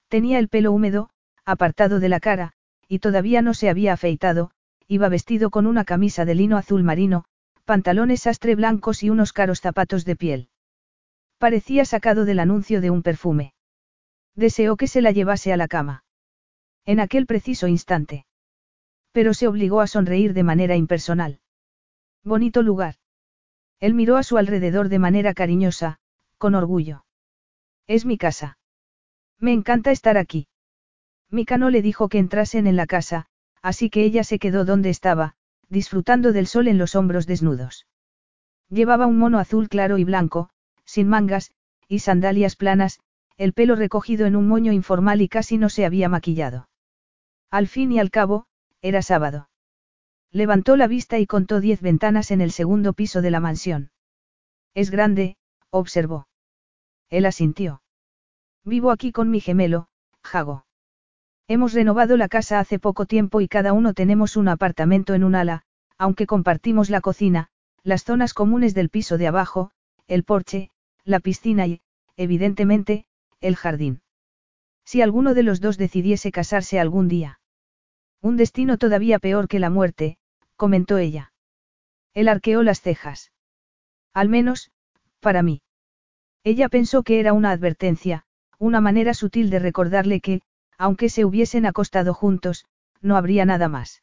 Tenía 0.09 0.39
el 0.39 0.49
pelo 0.49 0.73
húmedo, 0.73 1.11
apartado 1.45 2.01
de 2.01 2.09
la 2.09 2.21
cara, 2.21 2.53
y 2.89 3.01
todavía 3.01 3.43
no 3.43 3.55
se 3.55 3.69
había 3.69 3.93
afeitado, 3.93 4.51
iba 4.87 5.09
vestido 5.09 5.51
con 5.51 5.67
una 5.67 5.85
camisa 5.85 6.25
de 6.25 6.35
lino 6.35 6.57
azul 6.57 6.83
marino, 6.83 7.25
pantalones 7.65 8.23
sastre 8.23 8.55
blancos 8.55 9.03
y 9.03 9.11
unos 9.11 9.33
caros 9.33 9.61
zapatos 9.61 10.05
de 10.05 10.17
piel. 10.17 10.49
Parecía 11.39 11.85
sacado 11.85 12.25
del 12.25 12.39
anuncio 12.39 12.81
de 12.81 12.91
un 12.91 13.03
perfume. 13.03 13.53
Deseó 14.35 14.77
que 14.77 14.87
se 14.87 15.03
la 15.03 15.11
llevase 15.11 15.53
a 15.53 15.57
la 15.57 15.69
cama. 15.69 16.05
En 16.85 17.01
aquel 17.01 17.27
preciso 17.27 17.67
instante. 17.67 18.27
Pero 19.13 19.35
se 19.35 19.49
obligó 19.49 19.81
a 19.81 19.87
sonreír 19.87 20.35
de 20.35 20.43
manera 20.43 20.77
impersonal. 20.77 21.41
Bonito 22.23 22.63
lugar. 22.63 22.97
Él 23.81 23.95
miró 23.95 24.17
a 24.17 24.23
su 24.23 24.39
alrededor 24.39 24.89
de 24.89 24.99
manera 24.99 25.35
cariñosa, 25.35 25.99
con 26.39 26.55
orgullo. 26.55 27.05
Es 27.87 28.05
mi 28.05 28.19
casa. 28.19 28.59
Me 29.39 29.53
encanta 29.53 29.91
estar 29.91 30.17
aquí. 30.17 30.49
Mika 31.31 31.59
no 31.59 31.71
le 31.71 31.83
dijo 31.83 32.09
que 32.09 32.19
entrasen 32.19 32.67
en 32.67 32.77
la 32.77 32.87
casa, 32.87 33.27
así 33.63 33.91
que 33.91 34.05
ella 34.05 34.25
se 34.25 34.39
quedó 34.39 34.65
donde 34.65 34.91
estaba, 34.91 35.35
disfrutando 35.69 36.33
del 36.33 36.47
sol 36.47 36.69
en 36.69 36.79
los 36.79 36.95
hombros 36.95 37.27
desnudos. 37.27 37.87
Llevaba 38.69 39.07
un 39.07 39.19
mono 39.19 39.39
azul 39.39 39.69
claro 39.69 39.99
y 39.99 40.05
blanco, 40.05 40.51
sin 40.87 41.09
mangas, 41.09 41.53
y 41.89 41.99
sandalias 41.99 42.57
planas, 42.57 43.01
el 43.37 43.53
pelo 43.53 43.77
recogido 43.77 44.27
en 44.27 44.35
un 44.35 44.49
moño 44.49 44.73
informal 44.73 45.21
y 45.21 45.29
casi 45.29 45.59
no 45.59 45.69
se 45.69 45.85
había 45.85 46.09
maquillado. 46.09 46.69
Al 47.51 47.69
fin 47.69 47.93
y 47.93 47.99
al 47.99 48.11
cabo, 48.11 48.47
era 48.81 49.03
sábado. 49.03 49.51
Levantó 50.33 50.77
la 50.77 50.87
vista 50.87 51.19
y 51.19 51.27
contó 51.27 51.61
diez 51.61 51.81
ventanas 51.81 52.31
en 52.31 52.41
el 52.41 52.51
segundo 52.51 52.93
piso 52.93 53.23
de 53.23 53.31
la 53.31 53.41
mansión. 53.41 53.91
Es 54.75 54.91
grande, 54.91 55.37
observó. 55.71 56.29
Él 57.11 57.27
asintió. 57.27 57.83
Vivo 58.65 58.91
aquí 58.91 59.13
con 59.13 59.31
mi 59.31 59.41
gemelo, 59.41 59.89
Jago. 60.23 60.67
Hemos 61.49 61.73
renovado 61.73 62.17
la 62.17 62.29
casa 62.29 62.59
hace 62.59 62.79
poco 62.79 63.07
tiempo 63.07 63.41
y 63.41 63.49
cada 63.49 63.73
uno 63.73 63.95
tenemos 63.95 64.37
un 64.37 64.49
apartamento 64.49 65.15
en 65.15 65.23
un 65.23 65.37
ala, 65.37 65.63
aunque 65.97 66.27
compartimos 66.27 66.91
la 66.91 67.01
cocina, 67.01 67.49
las 67.85 68.03
zonas 68.03 68.35
comunes 68.35 68.75
del 68.75 68.91
piso 68.91 69.17
de 69.17 69.29
abajo, 69.29 69.71
el 70.09 70.25
porche, 70.25 70.71
la 71.07 71.21
piscina 71.21 71.67
y, 71.67 71.81
evidentemente, 72.17 73.07
el 73.41 73.57
jardín. 73.57 74.03
Si 74.85 75.01
alguno 75.03 75.35
de 75.35 75.45
los 75.45 75.61
dos 75.61 75.79
decidiese 75.79 76.33
casarse 76.33 76.79
algún 76.81 77.09
día. 77.09 77.41
Un 78.21 78.37
destino 78.37 78.77
todavía 78.77 79.19
peor 79.21 79.47
que 79.47 79.61
la 79.61 79.71
muerte, 79.71 80.19
comentó 80.57 80.99
ella. 80.99 81.33
Él 82.13 82.29
arqueó 82.29 82.63
las 82.63 82.81
cejas. 82.81 83.31
Al 84.13 84.29
menos, 84.29 84.73
para 85.21 85.43
mí. 85.43 85.63
Ella 86.43 86.69
pensó 86.69 87.03
que 87.03 87.21
era 87.21 87.33
una 87.33 87.51
advertencia, 87.53 88.25
una 88.59 88.81
manera 88.81 89.15
sutil 89.15 89.49
de 89.51 89.61
recordarle 89.61 90.21
que, 90.21 90.43
aunque 90.77 91.09
se 91.09 91.25
hubiesen 91.25 91.67
acostado 91.67 92.15
juntos, 92.15 92.67
no 93.01 93.17
habría 93.17 93.45
nada 93.45 93.69
más. 93.69 94.03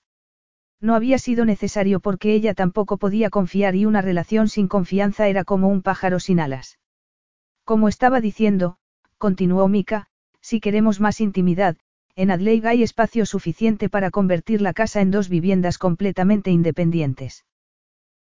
No 0.79 0.95
había 0.95 1.17
sido 1.17 1.45
necesario 1.45 1.99
porque 1.99 2.33
ella 2.33 2.53
tampoco 2.53 2.97
podía 2.97 3.29
confiar 3.29 3.75
y 3.75 3.85
una 3.85 4.01
relación 4.01 4.47
sin 4.47 4.67
confianza 4.67 5.27
era 5.27 5.43
como 5.43 5.67
un 5.67 5.81
pájaro 5.81 6.19
sin 6.19 6.39
alas. 6.39 6.77
Como 7.65 7.87
estaba 7.87 8.19
diciendo, 8.19 8.77
continuó 9.17 9.67
Mika, 9.67 10.07
si 10.41 10.59
queremos 10.59 10.99
más 10.99 11.21
intimidad, 11.21 11.77
en 12.15 12.29
Adelaide 12.29 12.67
hay 12.67 12.83
espacio 12.83 13.25
suficiente 13.25 13.89
para 13.89 14.11
convertir 14.11 14.61
la 14.61 14.73
casa 14.73 14.99
en 14.99 15.11
dos 15.11 15.29
viviendas 15.29 15.77
completamente 15.77 16.51
independientes. 16.51 17.45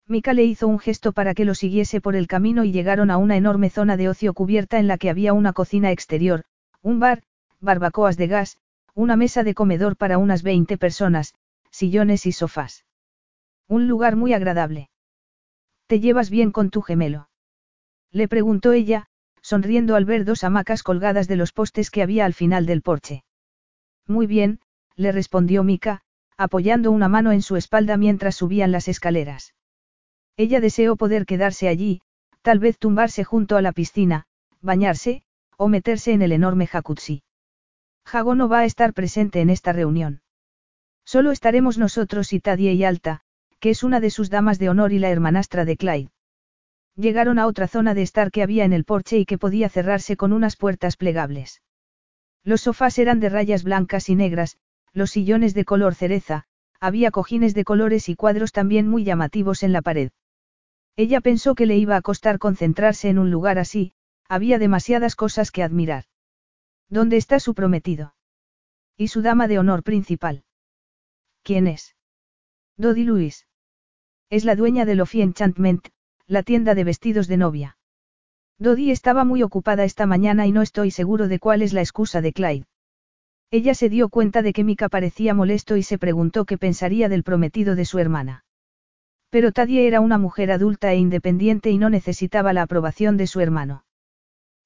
Mika 0.06 0.32
le 0.32 0.44
hizo 0.44 0.69
un 0.69 0.78
gesto 0.78 1.12
para 1.12 1.35
que 1.35 1.44
lo 1.44 1.55
siguiese 1.55 2.01
por 2.01 2.14
el 2.14 2.27
camino 2.27 2.64
y 2.64 2.73
llegaron 2.73 3.10
a 3.10 3.16
una 3.16 3.36
enorme 3.36 3.69
zona 3.69 3.97
de 3.97 4.09
ocio 4.09 4.32
cubierta 4.32 4.78
en 4.78 4.86
la 4.86 4.97
que 4.97 5.10
había 5.10 5.32
una 5.32 5.52
cocina 5.52 5.90
exterior, 5.90 6.44
un 6.81 7.01
bar, 7.01 7.23
barbacoas 7.60 8.16
de 8.16 8.28
gas, 8.28 8.59
una 8.94 9.16
mesa 9.16 9.43
de 9.43 9.55
comedor 9.55 9.97
para 9.97 10.19
unas 10.19 10.43
20 10.43 10.78
personas, 10.78 11.35
sillones 11.70 12.27
y 12.27 12.32
sofás. 12.32 12.85
Un 13.69 13.89
lugar 13.89 14.16
muy 14.16 14.35
agradable. 14.35 14.90
¿Te 15.86 16.01
llevas 16.01 16.31
bien 16.31 16.52
con 16.52 16.70
tu 16.70 16.82
gemelo? 16.82 17.28
Le 18.10 18.28
preguntó 18.28 18.73
ella, 18.73 19.09
sonriendo 19.43 19.97
al 19.97 20.05
ver 20.05 20.24
dos 20.24 20.44
hamacas 20.44 20.82
colgadas 20.82 21.28
de 21.28 21.36
los 21.36 21.52
postes 21.52 21.90
que 21.90 22.02
había 22.02 22.24
al 22.24 22.32
final 22.32 22.64
del 22.64 22.81
porche. 22.81 23.24
Muy 24.06 24.27
bien, 24.27 24.60
le 24.97 25.12
respondió 25.12 25.64
Mika, 25.64 26.02
apoyando 26.36 26.90
una 26.90 27.09
mano 27.09 27.32
en 27.32 27.43
su 27.43 27.56
espalda 27.56 27.97
mientras 27.97 28.36
subían 28.36 28.73
las 28.73 28.89
escaleras. 28.89 29.55
Ella 30.36 30.60
deseó 30.60 30.97
poder 30.97 31.27
quedarse 31.27 31.69
allí, 31.69 32.01
tal 32.40 32.59
vez 32.59 32.78
tumbarse 32.78 33.24
junto 33.24 33.56
a 33.56 33.62
la 33.62 33.73
piscina, 33.73 34.24
bañarse, 34.60 35.23
o 35.56 35.69
meterse 35.69 36.12
en 36.12 36.23
el 36.23 36.32
enorme 36.32 36.66
jacuzzi. 36.66 37.23
Jago 38.05 38.35
no 38.35 38.48
va 38.48 38.60
a 38.60 38.64
estar 38.64 38.94
presente 38.94 39.40
en 39.40 39.51
esta 39.51 39.73
reunión. 39.73 40.23
Solo 41.05 41.31
estaremos 41.31 41.78
nosotros 41.78 42.32
y 42.32 42.40
Tadie 42.40 42.73
y 42.73 42.85
Alta, 42.85 43.20
que 43.60 43.70
es 43.70 43.82
una 43.82 44.01
de 44.01 44.10
sus 44.10 44.31
damas 44.31 44.59
de 44.59 44.69
honor 44.69 44.93
y 44.93 44.98
la 44.98 45.10
hermanastra 45.10 45.64
de 45.64 45.77
Clyde. 45.77 46.11
Llegaron 46.97 47.39
a 47.39 47.47
otra 47.47 47.69
zona 47.69 47.94
de 47.94 48.02
estar 48.02 48.31
que 48.31 48.43
había 48.43 48.64
en 48.64 48.73
el 48.73 48.85
porche 48.85 49.19
y 49.19 49.24
que 49.24 49.39
podía 49.39 49.69
cerrarse 49.69 50.16
con 50.16 50.32
unas 50.32 50.56
puertas 50.56 50.97
plegables. 50.97 51.62
Los 52.44 52.62
sofás 52.62 52.98
eran 52.98 53.20
de 53.20 53.28
rayas 53.28 53.64
blancas 53.64 54.09
y 54.09 54.14
negras, 54.14 54.59
los 54.93 55.10
sillones 55.10 55.55
de 55.55 55.64
color 55.64 55.94
cereza, 55.94 56.44
había 56.81 57.10
cojines 57.10 57.55
de 57.55 57.64
colores 57.64 58.09
y 58.09 58.16
cuadros 58.16 58.52
también 58.52 58.89
muy 58.89 59.05
llamativos 59.05 59.62
en 59.62 59.73
la 59.73 59.82
pared. 59.82 60.10
Ella 60.97 61.20
pensó 61.20 61.55
que 61.55 61.64
le 61.64 61.77
iba 61.77 61.97
a 61.97 62.02
costar 62.02 62.39
concentrarse 62.39 63.09
en 63.09 63.19
un 63.19 63.31
lugar 63.31 63.59
así, 63.59 63.94
había 64.28 64.59
demasiadas 64.59 65.16
cosas 65.16 65.51
que 65.51 65.62
admirar. 65.62 66.05
¿Dónde 66.89 67.16
está 67.16 67.40
su 67.40 67.55
prometido? 67.55 68.14
¿Y 68.97 69.09
su 69.09 69.23
dama 69.23 69.48
de 69.48 69.59
honor 69.59 69.82
principal? 69.82 70.44
¿Quién 71.43 71.66
es? 71.66 71.97
Dodi 72.77 73.05
Luis. 73.05 73.47
Es 74.28 74.44
la 74.44 74.56
dueña 74.56 74.85
de 74.85 74.94
Lofi 74.94 75.23
Enchantment, 75.23 75.89
la 76.32 76.42
tienda 76.42 76.74
de 76.74 76.84
vestidos 76.84 77.28
de 77.28 77.36
novia. 77.36 77.76
Dodi 78.59 78.90
estaba 78.90 79.22
muy 79.22 79.42
ocupada 79.42 79.84
esta 79.84 80.06
mañana 80.06 80.46
y 80.46 80.52
no 80.52 80.62
estoy 80.62 80.90
seguro 80.90 81.28
de 81.28 81.38
cuál 81.38 81.60
es 81.60 81.74
la 81.74 81.82
excusa 81.82 82.22
de 82.22 82.32
Clyde. 82.32 82.64
Ella 83.50 83.74
se 83.74 83.90
dio 83.90 84.09
cuenta 84.09 84.40
de 84.40 84.54
que 84.54 84.64
Mika 84.64 84.88
parecía 84.88 85.34
molesto 85.34 85.76
y 85.76 85.82
se 85.82 85.98
preguntó 85.98 86.46
qué 86.46 86.56
pensaría 86.56 87.10
del 87.10 87.22
prometido 87.22 87.74
de 87.74 87.84
su 87.84 87.98
hermana. 87.98 88.46
Pero 89.28 89.52
Tadie 89.52 89.86
era 89.86 90.00
una 90.00 90.16
mujer 90.16 90.52
adulta 90.52 90.90
e 90.90 90.96
independiente 90.96 91.70
y 91.70 91.76
no 91.76 91.90
necesitaba 91.90 92.54
la 92.54 92.62
aprobación 92.62 93.18
de 93.18 93.26
su 93.26 93.40
hermano. 93.40 93.84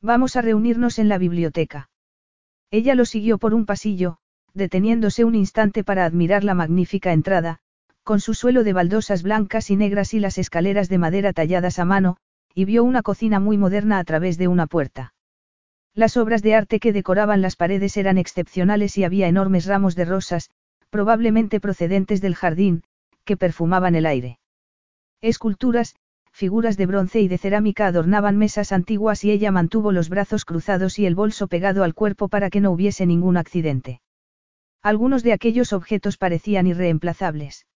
Vamos 0.01 0.37
a 0.37 0.43
reunirnos 0.43 1.01
en 1.01 1.09
la 1.09 1.19
biblioteca. 1.19 1.91
Ella 2.71 2.95
lo 2.95 3.05
siguió 3.05 3.39
por 3.39 3.55
un 3.55 3.67
pasillo, 3.67 4.19
deteniéndose 4.55 5.25
un 5.25 5.35
instante 5.35 5.83
para 5.83 6.05
admirar 6.05 6.45
la 6.45 6.55
magnífica 6.55 7.13
entrada, 7.13 7.59
con 8.07 8.21
su 8.21 8.35
suelo 8.35 8.63
de 8.63 8.73
baldosas 8.73 9.25
blancas 9.25 9.69
y 9.69 9.75
negras 9.75 10.15
y 10.15 10.21
las 10.21 10.39
escaleras 10.39 10.89
de 10.89 10.97
madera 10.97 11.33
talladas 11.33 11.81
a 11.81 11.85
mano, 11.85 12.19
y 12.55 12.65
vio 12.65 12.85
una 12.85 13.03
cocina 13.03 13.41
muy 13.41 13.59
moderna 13.59 13.99
a 13.99 14.05
través 14.05 14.39
de 14.39 14.47
una 14.47 14.69
puerta. 14.69 15.13
Las 15.93 16.17
obras 16.17 16.41
de 16.41 16.55
arte 16.55 16.79
que 16.79 16.93
decoraban 16.93 17.43
las 17.43 17.57
paredes 17.57 17.97
eran 17.97 18.17
excepcionales 18.17 18.97
y 18.97 19.03
había 19.03 19.27
enormes 19.27 19.67
ramos 19.67 19.97
de 19.97 20.05
rosas, 20.05 20.51
probablemente 20.89 21.59
procedentes 21.59 22.21
del 22.21 22.37
jardín, 22.37 22.85
que 23.25 23.37
perfumaban 23.37 23.97
el 23.97 24.07
aire. 24.07 24.39
Esculturas, 25.21 25.97
figuras 26.31 26.77
de 26.77 26.87
bronce 26.87 27.21
y 27.23 27.27
de 27.27 27.39
cerámica 27.39 27.89
adornaban 27.89 28.39
mesas 28.39 28.71
antiguas 28.71 29.25
y 29.25 29.33
ella 29.33 29.51
mantuvo 29.51 29.91
los 29.91 30.11
brazos 30.11 30.45
cruzados 30.45 31.01
y 31.01 31.07
el 31.07 31.17
bolso 31.17 31.49
pegado 31.49 31.83
al 31.83 31.95
cuerpo 31.95 32.29
para 32.29 32.51
que 32.51 32.61
no 32.61 32.71
hubiese 32.71 33.05
ningún 33.05 33.37
accidente. 33.37 34.01
Algunos 34.81 35.25
de 35.25 35.33
aquellos 35.33 35.73
objetos 35.73 36.19
parecían 36.19 36.69
irreemplazables. 36.69 37.67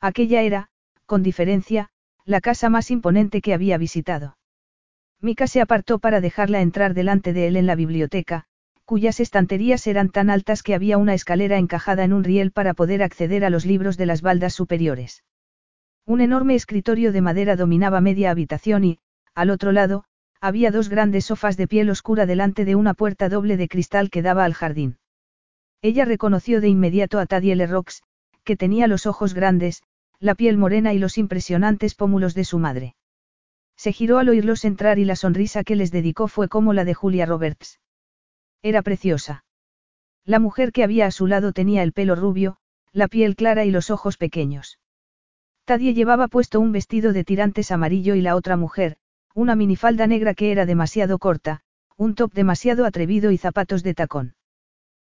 Aquella 0.00 0.42
era, 0.42 0.68
con 1.06 1.22
diferencia, 1.22 1.88
la 2.24 2.40
casa 2.40 2.68
más 2.68 2.90
imponente 2.90 3.40
que 3.40 3.54
había 3.54 3.78
visitado. 3.78 4.36
Mika 5.20 5.46
se 5.46 5.60
apartó 5.60 5.98
para 5.98 6.20
dejarla 6.20 6.60
entrar 6.60 6.94
delante 6.94 7.32
de 7.32 7.48
él 7.48 7.56
en 7.56 7.66
la 7.66 7.74
biblioteca, 7.74 8.44
cuyas 8.84 9.18
estanterías 9.18 9.86
eran 9.86 10.10
tan 10.10 10.30
altas 10.30 10.62
que 10.62 10.74
había 10.74 10.98
una 10.98 11.14
escalera 11.14 11.58
encajada 11.58 12.04
en 12.04 12.12
un 12.12 12.22
riel 12.22 12.52
para 12.52 12.74
poder 12.74 13.02
acceder 13.02 13.44
a 13.44 13.50
los 13.50 13.66
libros 13.66 13.96
de 13.96 14.06
las 14.06 14.22
baldas 14.22 14.54
superiores. 14.54 15.24
Un 16.06 16.20
enorme 16.20 16.54
escritorio 16.54 17.12
de 17.12 17.20
madera 17.20 17.56
dominaba 17.56 18.00
media 18.00 18.30
habitación 18.30 18.84
y, 18.84 18.98
al 19.34 19.50
otro 19.50 19.72
lado, 19.72 20.04
había 20.40 20.70
dos 20.70 20.88
grandes 20.88 21.24
sofás 21.24 21.56
de 21.56 21.66
piel 21.66 21.90
oscura 21.90 22.24
delante 22.24 22.64
de 22.64 22.76
una 22.76 22.94
puerta 22.94 23.28
doble 23.28 23.56
de 23.56 23.68
cristal 23.68 24.08
que 24.10 24.22
daba 24.22 24.44
al 24.44 24.54
jardín. 24.54 24.98
Ella 25.82 26.04
reconoció 26.04 26.60
de 26.60 26.68
inmediato 26.68 27.18
a 27.18 27.26
Tadiel 27.26 27.68
Rox, 27.68 28.02
que 28.44 28.56
tenía 28.56 28.86
los 28.86 29.04
ojos 29.06 29.34
grandes, 29.34 29.82
la 30.20 30.34
piel 30.34 30.58
morena 30.58 30.92
y 30.92 30.98
los 30.98 31.18
impresionantes 31.18 31.94
pómulos 31.94 32.34
de 32.34 32.44
su 32.44 32.58
madre. 32.58 32.96
Se 33.76 33.92
giró 33.92 34.18
al 34.18 34.28
oírlos 34.28 34.64
entrar 34.64 34.98
y 34.98 35.04
la 35.04 35.14
sonrisa 35.14 35.62
que 35.62 35.76
les 35.76 35.92
dedicó 35.92 36.26
fue 36.26 36.48
como 36.48 36.72
la 36.72 36.84
de 36.84 36.94
Julia 36.94 37.26
Roberts. 37.26 37.78
Era 38.62 38.82
preciosa. 38.82 39.44
La 40.24 40.40
mujer 40.40 40.72
que 40.72 40.82
había 40.82 41.06
a 41.06 41.10
su 41.12 41.26
lado 41.26 41.52
tenía 41.52 41.82
el 41.84 41.92
pelo 41.92 42.16
rubio, 42.16 42.56
la 42.92 43.06
piel 43.06 43.36
clara 43.36 43.64
y 43.64 43.70
los 43.70 43.90
ojos 43.90 44.16
pequeños. 44.16 44.80
Tadie 45.64 45.94
llevaba 45.94 46.28
puesto 46.28 46.58
un 46.58 46.72
vestido 46.72 47.12
de 47.12 47.24
tirantes 47.24 47.70
amarillo 47.70 48.14
y 48.14 48.20
la 48.20 48.34
otra 48.34 48.56
mujer, 48.56 48.96
Una 49.34 49.54
minifalda 49.54 50.08
negra 50.08 50.34
que 50.34 50.50
era 50.50 50.66
demasiado 50.66 51.18
corta, 51.18 51.60
un 51.96 52.16
top 52.16 52.32
demasiado 52.32 52.84
atrevido 52.84 53.30
y 53.30 53.38
zapatos 53.38 53.84
de 53.84 53.94
tacón. 53.94 54.34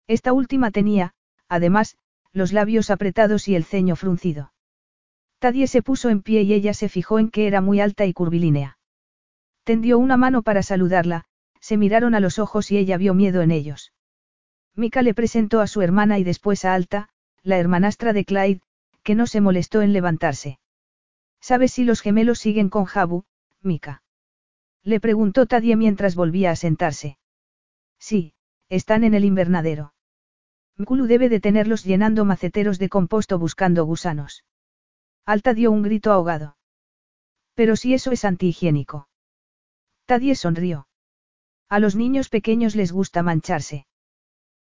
Esta 0.05 0.33
última 0.33 0.71
tenía, 0.71 1.13
además, 1.47 1.97
los 2.33 2.51
labios 2.51 2.89
apretados 2.89 3.47
y 3.47 3.55
el 3.55 3.63
ceño 3.63 3.95
fruncido. 3.95 4.51
Tadie 5.39 5.67
se 5.67 5.83
puso 5.83 6.09
en 6.09 6.21
pie 6.21 6.41
y 6.41 6.53
ella 6.53 6.73
se 6.73 6.89
fijó 6.89 7.19
en 7.19 7.29
que 7.29 7.47
era 7.47 7.61
muy 7.61 7.79
alta 7.79 8.05
y 8.05 8.13
curvilínea. 8.13 8.77
Tendió 9.63 9.99
una 9.99 10.17
mano 10.17 10.41
para 10.41 10.63
saludarla, 10.63 11.25
se 11.59 11.77
miraron 11.77 12.15
a 12.15 12.19
los 12.19 12.39
ojos 12.39 12.71
y 12.71 12.77
ella 12.77 12.97
vio 12.97 13.13
miedo 13.13 13.41
en 13.41 13.51
ellos. 13.51 13.93
Mika 14.75 15.01
le 15.01 15.13
presentó 15.13 15.61
a 15.61 15.67
su 15.67 15.81
hermana 15.81 16.19
y 16.19 16.23
después 16.23 16.65
a 16.65 16.73
Alta, 16.73 17.09
la 17.43 17.57
hermanastra 17.57 18.13
de 18.13 18.25
Clyde, 18.25 18.61
que 19.03 19.15
no 19.15 19.27
se 19.27 19.41
molestó 19.41 19.81
en 19.81 19.93
levantarse. 19.93 20.59
¿Sabes 21.39 21.71
si 21.71 21.83
los 21.83 22.01
gemelos 22.01 22.39
siguen 22.39 22.69
con 22.69 22.85
Jabu, 22.85 23.23
Mika? 23.61 24.03
Le 24.83 24.99
preguntó 24.99 25.45
Tadie 25.45 25.75
mientras 25.75 26.15
volvía 26.15 26.51
a 26.51 26.55
sentarse. 26.55 27.17
Sí, 27.99 28.33
están 28.69 29.03
en 29.03 29.13
el 29.13 29.25
invernadero. 29.25 29.93
Mkulu 30.77 31.07
debe 31.07 31.29
de 31.29 31.39
tenerlos 31.39 31.83
llenando 31.83 32.23
maceteros 32.25 32.79
de 32.79 32.89
composto 32.89 33.39
buscando 33.39 33.83
gusanos. 33.85 34.43
Alta 35.27 35.53
dio 35.53 35.71
un 35.71 35.83
grito 35.83 36.13
ahogado. 36.13 36.55
Pero 37.53 37.75
si 37.75 37.93
eso 37.93 38.13
es 38.13 38.23
antihigiénico. 38.23 39.09
Tadie 40.05 40.35
sonrió. 40.35 40.87
A 41.67 41.79
los 41.79 41.97
niños 41.97 42.29
pequeños 42.29 42.77
les 42.77 42.93
gusta 42.93 43.23
mancharse. 43.23 43.87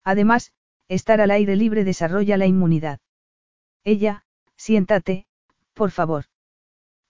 Además, 0.05 0.53
estar 0.89 1.21
al 1.21 1.31
aire 1.33 1.55
libre 1.55 1.85
desarrolla 1.85 2.39
la 2.39 2.47
inmunidad. 2.47 3.01
Ella, 3.85 4.25
siéntate, 4.57 5.27
por 5.75 5.91
favor. 5.91 6.25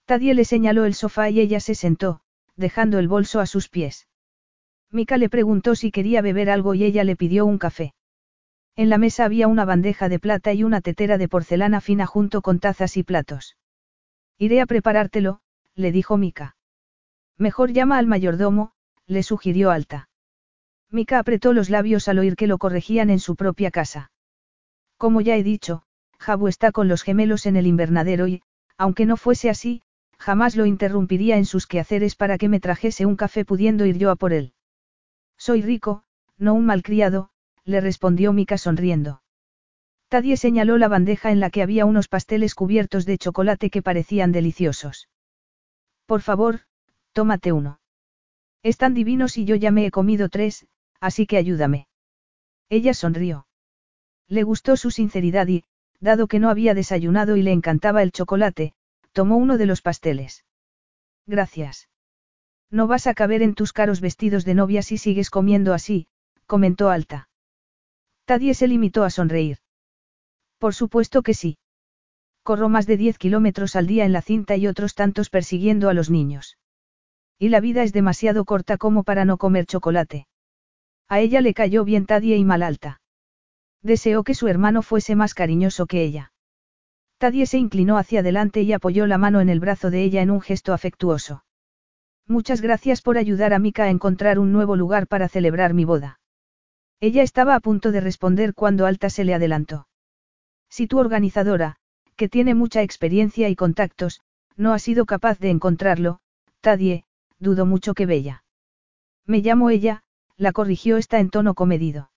Tadie 0.03 0.33
le 0.33 0.43
señaló 0.43 0.83
el 0.83 0.93
sofá 0.93 1.29
y 1.29 1.39
ella 1.39 1.61
se 1.61 1.75
sentó, 1.75 2.19
dejando 2.57 2.99
el 2.99 3.07
bolso 3.07 3.39
a 3.39 3.45
sus 3.45 3.69
pies. 3.69 4.09
Mika 4.91 5.15
le 5.17 5.29
preguntó 5.29 5.75
si 5.75 5.91
quería 5.91 6.21
beber 6.21 6.49
algo 6.49 6.73
y 6.73 6.83
ella 6.83 7.05
le 7.05 7.15
pidió 7.15 7.45
un 7.45 7.57
café. 7.57 7.93
En 8.77 8.89
la 8.89 8.97
mesa 8.97 9.23
había 9.23 9.47
una 9.47 9.63
bandeja 9.63 10.09
de 10.09 10.19
plata 10.19 10.53
y 10.53 10.63
una 10.63 10.81
tetera 10.81 11.17
de 11.17 11.29
porcelana 11.29 11.79
fina 11.79 12.05
junto 12.05 12.41
con 12.41 12.59
tazas 12.59 12.97
y 12.97 13.03
platos. 13.03 13.55
Iré 14.37 14.59
a 14.59 14.65
preparártelo, 14.65 15.39
le 15.75 15.93
dijo 15.93 16.17
Mika. 16.17 16.57
Mejor 17.37 17.71
llama 17.71 17.97
al 17.97 18.07
mayordomo, 18.07 18.73
le 19.07 19.23
sugirió 19.23 19.71
Alta. 19.71 20.09
Mika 20.91 21.19
apretó 21.19 21.53
los 21.53 21.69
labios 21.69 22.07
al 22.09 22.19
oír 22.19 22.35
que 22.35 22.47
lo 22.47 22.57
corregían 22.57 23.09
en 23.09 23.19
su 23.19 23.35
propia 23.35 23.71
casa. 23.71 24.11
Como 24.97 25.21
ya 25.21 25.35
he 25.37 25.43
dicho, 25.43 25.83
Jabu 26.19 26.47
está 26.47 26.71
con 26.71 26.87
los 26.87 27.01
gemelos 27.01 27.45
en 27.45 27.55
el 27.55 27.67
invernadero 27.67 28.27
y, 28.27 28.41
aunque 28.77 29.05
no 29.05 29.17
fuese 29.17 29.49
así, 29.49 29.83
jamás 30.17 30.55
lo 30.55 30.65
interrumpiría 30.65 31.37
en 31.37 31.45
sus 31.45 31.67
quehaceres 31.67 32.15
para 32.15 32.37
que 32.37 32.49
me 32.49 32.59
trajese 32.59 33.05
un 33.05 33.15
café 33.15 33.45
pudiendo 33.45 33.85
ir 33.85 33.97
yo 33.97 34.11
a 34.11 34.15
por 34.15 34.33
él. 34.33 34.53
Soy 35.37 35.61
rico, 35.61 36.03
no 36.37 36.53
un 36.53 36.65
malcriado, 36.65 37.29
le 37.65 37.81
respondió 37.81 38.31
Mika 38.31 38.57
sonriendo. 38.57 39.21
Tadie 40.07 40.37
señaló 40.37 40.77
la 40.77 40.87
bandeja 40.87 41.31
en 41.31 41.39
la 41.39 41.49
que 41.49 41.63
había 41.63 41.85
unos 41.85 42.07
pasteles 42.07 42.53
cubiertos 42.53 43.05
de 43.05 43.17
chocolate 43.17 43.69
que 43.69 43.81
parecían 43.81 44.31
deliciosos. 44.31 45.09
Por 46.05 46.21
favor, 46.21 46.61
tómate 47.11 47.51
uno. 47.51 47.79
Están 48.61 48.93
divinos 48.93 49.37
y 49.37 49.45
yo 49.45 49.55
ya 49.55 49.71
me 49.71 49.85
he 49.85 49.91
comido 49.91 50.29
tres, 50.29 50.67
así 50.99 51.25
que 51.25 51.37
ayúdame. 51.37 51.87
Ella 52.69 52.93
sonrió. 52.93 53.47
Le 54.27 54.43
gustó 54.43 54.77
su 54.77 54.91
sinceridad 54.91 55.47
y, 55.47 55.63
dado 55.99 56.27
que 56.27 56.39
no 56.39 56.49
había 56.49 56.73
desayunado 56.73 57.35
y 57.35 57.43
le 57.43 57.51
encantaba 57.51 58.03
el 58.03 58.11
chocolate, 58.11 58.73
tomó 59.11 59.37
uno 59.37 59.57
de 59.57 59.65
los 59.65 59.81
pasteles. 59.81 60.45
Gracias. 61.25 61.89
No 62.69 62.87
vas 62.87 63.07
a 63.07 63.13
caber 63.13 63.41
en 63.41 63.55
tus 63.55 63.73
caros 63.73 64.01
vestidos 64.01 64.45
de 64.45 64.55
novia 64.55 64.81
si 64.81 64.97
sigues 64.97 65.29
comiendo 65.29 65.73
así, 65.73 66.07
comentó 66.45 66.89
Alta. 66.89 67.29
Tadie 68.25 68.55
se 68.55 68.67
limitó 68.67 69.03
a 69.03 69.11
sonreír. 69.11 69.59
Por 70.57 70.73
supuesto 70.73 71.21
que 71.21 71.35
sí. 71.35 71.57
Corro 72.43 72.69
más 72.69 72.87
de 72.87 72.97
10 72.97 73.19
kilómetros 73.19 73.75
al 73.75 73.85
día 73.85 74.03
en 74.03 74.13
la 74.13 74.21
cinta 74.21 74.55
y 74.55 74.67
otros 74.67 74.95
tantos 74.95 75.29
persiguiendo 75.29 75.89
a 75.89 75.93
los 75.93 76.09
niños. 76.09 76.57
Y 77.37 77.49
la 77.49 77.59
vida 77.59 77.83
es 77.83 77.93
demasiado 77.93 78.45
corta 78.45 78.77
como 78.77 79.03
para 79.03 79.25
no 79.25 79.37
comer 79.37 79.65
chocolate. 79.65 80.27
A 81.07 81.19
ella 81.19 81.41
le 81.41 81.53
cayó 81.53 81.83
bien 81.85 82.07
Tadie 82.07 82.37
y 82.37 82.43
mal 82.43 82.63
alta. 82.63 82.99
Deseó 83.83 84.23
que 84.23 84.33
su 84.33 84.47
hermano 84.47 84.81
fuese 84.81 85.15
más 85.15 85.35
cariñoso 85.35 85.85
que 85.85 86.03
ella. 86.03 86.31
Tadie 87.19 87.45
se 87.45 87.59
inclinó 87.59 87.97
hacia 87.97 88.21
adelante 88.21 88.63
y 88.63 88.73
apoyó 88.73 89.05
la 89.05 89.19
mano 89.19 89.39
en 89.39 89.49
el 89.49 89.59
brazo 89.59 89.91
de 89.91 90.03
ella 90.03 90.23
en 90.23 90.31
un 90.31 90.41
gesto 90.41 90.73
afectuoso. 90.73 91.43
Muchas 92.27 92.61
gracias 92.61 93.03
por 93.03 93.19
ayudar 93.19 93.53
a 93.53 93.59
Mika 93.59 93.83
a 93.83 93.89
encontrar 93.89 94.39
un 94.39 94.51
nuevo 94.51 94.75
lugar 94.75 95.05
para 95.07 95.29
celebrar 95.29 95.75
mi 95.75 95.85
boda. 95.85 96.19
Ella 96.99 97.23
estaba 97.23 97.55
a 97.55 97.59
punto 97.59 97.91
de 97.91 98.01
responder 98.01 98.53
cuando 98.53 98.85
Alta 98.85 99.09
se 99.09 99.23
le 99.23 99.33
adelantó. 99.33 99.87
Si 100.69 100.87
tu 100.87 100.97
organizadora, 100.99 101.77
que 102.15 102.29
tiene 102.29 102.55
mucha 102.55 102.81
experiencia 102.81 103.49
y 103.49 103.55
contactos, 103.55 104.21
no 104.55 104.73
ha 104.73 104.79
sido 104.79 105.05
capaz 105.05 105.39
de 105.39 105.49
encontrarlo, 105.49 106.19
Tadie, 106.61 107.03
dudo 107.39 107.65
mucho 107.65 107.93
que 107.93 108.05
Bella. 108.05 108.43
Me 109.25 109.39
llamo 109.39 109.69
ella, 109.69 110.03
la 110.37 110.51
corrigió 110.51 110.97
esta 110.97 111.19
en 111.19 111.29
tono 111.29 111.53
comedido. 111.53 112.11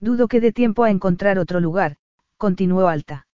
Dudo 0.00 0.28
que 0.28 0.40
dé 0.40 0.52
tiempo 0.52 0.84
a 0.84 0.90
encontrar 0.90 1.38
otro 1.38 1.60
lugar, 1.60 1.96
continuó 2.36 2.88
Alta. 2.88 3.26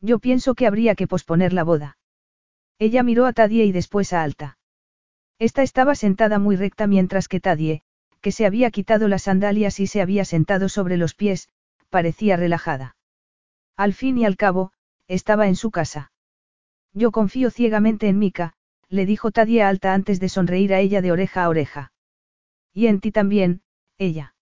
Yo 0.00 0.18
pienso 0.18 0.54
que 0.54 0.66
habría 0.66 0.94
que 0.96 1.06
posponer 1.06 1.52
la 1.52 1.64
boda. 1.64 1.98
Ella 2.78 3.02
miró 3.02 3.26
a 3.26 3.32
Tadie 3.32 3.64
y 3.64 3.72
después 3.72 4.12
a 4.12 4.22
Alta. 4.22 4.58
Esta 5.38 5.62
estaba 5.62 5.94
sentada 5.94 6.38
muy 6.38 6.56
recta 6.56 6.86
mientras 6.86 7.28
que 7.28 7.40
Tadie, 7.40 7.82
que 8.24 8.32
se 8.32 8.46
había 8.46 8.70
quitado 8.70 9.06
las 9.06 9.24
sandalias 9.24 9.78
y 9.80 9.86
se 9.86 10.00
había 10.00 10.24
sentado 10.24 10.70
sobre 10.70 10.96
los 10.96 11.14
pies, 11.14 11.50
parecía 11.90 12.38
relajada. 12.38 12.96
Al 13.76 13.92
fin 13.92 14.16
y 14.16 14.24
al 14.24 14.38
cabo, 14.38 14.72
estaba 15.08 15.46
en 15.46 15.56
su 15.56 15.70
casa. 15.70 16.10
Yo 16.94 17.12
confío 17.12 17.50
ciegamente 17.50 18.08
en 18.08 18.18
Mika, 18.18 18.54
le 18.88 19.04
dijo 19.04 19.30
Tadie 19.30 19.62
alta 19.62 19.92
antes 19.92 20.20
de 20.20 20.30
sonreír 20.30 20.72
a 20.72 20.80
ella 20.80 21.02
de 21.02 21.12
oreja 21.12 21.44
a 21.44 21.50
oreja. 21.50 21.92
Y 22.72 22.86
en 22.86 23.00
ti 23.00 23.12
también, 23.12 23.60
ella. 23.98 24.34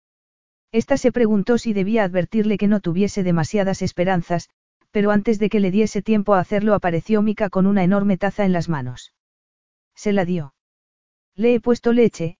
Esta 0.73 0.99
se 0.99 1.10
preguntó 1.10 1.57
si 1.57 1.73
debía 1.73 2.05
advertirle 2.05 2.59
que 2.59 2.68
no 2.68 2.81
tuviese 2.81 3.23
demasiadas 3.23 3.81
esperanzas, 3.81 4.50
pero 4.91 5.10
antes 5.10 5.39
de 5.39 5.49
que 5.49 5.60
le 5.60 5.70
diese 5.70 6.02
tiempo 6.02 6.34
a 6.34 6.41
hacerlo 6.41 6.75
apareció 6.75 7.23
Mika 7.23 7.49
con 7.49 7.67
una 7.67 7.83
enorme 7.83 8.18
taza 8.18 8.44
en 8.44 8.52
las 8.52 8.68
manos. 8.68 9.15
Se 9.94 10.12
la 10.12 10.26
dio. 10.26 10.52
Le 11.34 11.55
he 11.55 11.60
puesto 11.60 11.94
leche, 11.94 12.36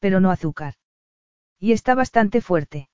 pero 0.00 0.20
no 0.20 0.30
azúcar. 0.30 0.74
Y 1.62 1.70
está 1.70 1.94
bastante 1.94 2.40
fuerte. 2.40 2.88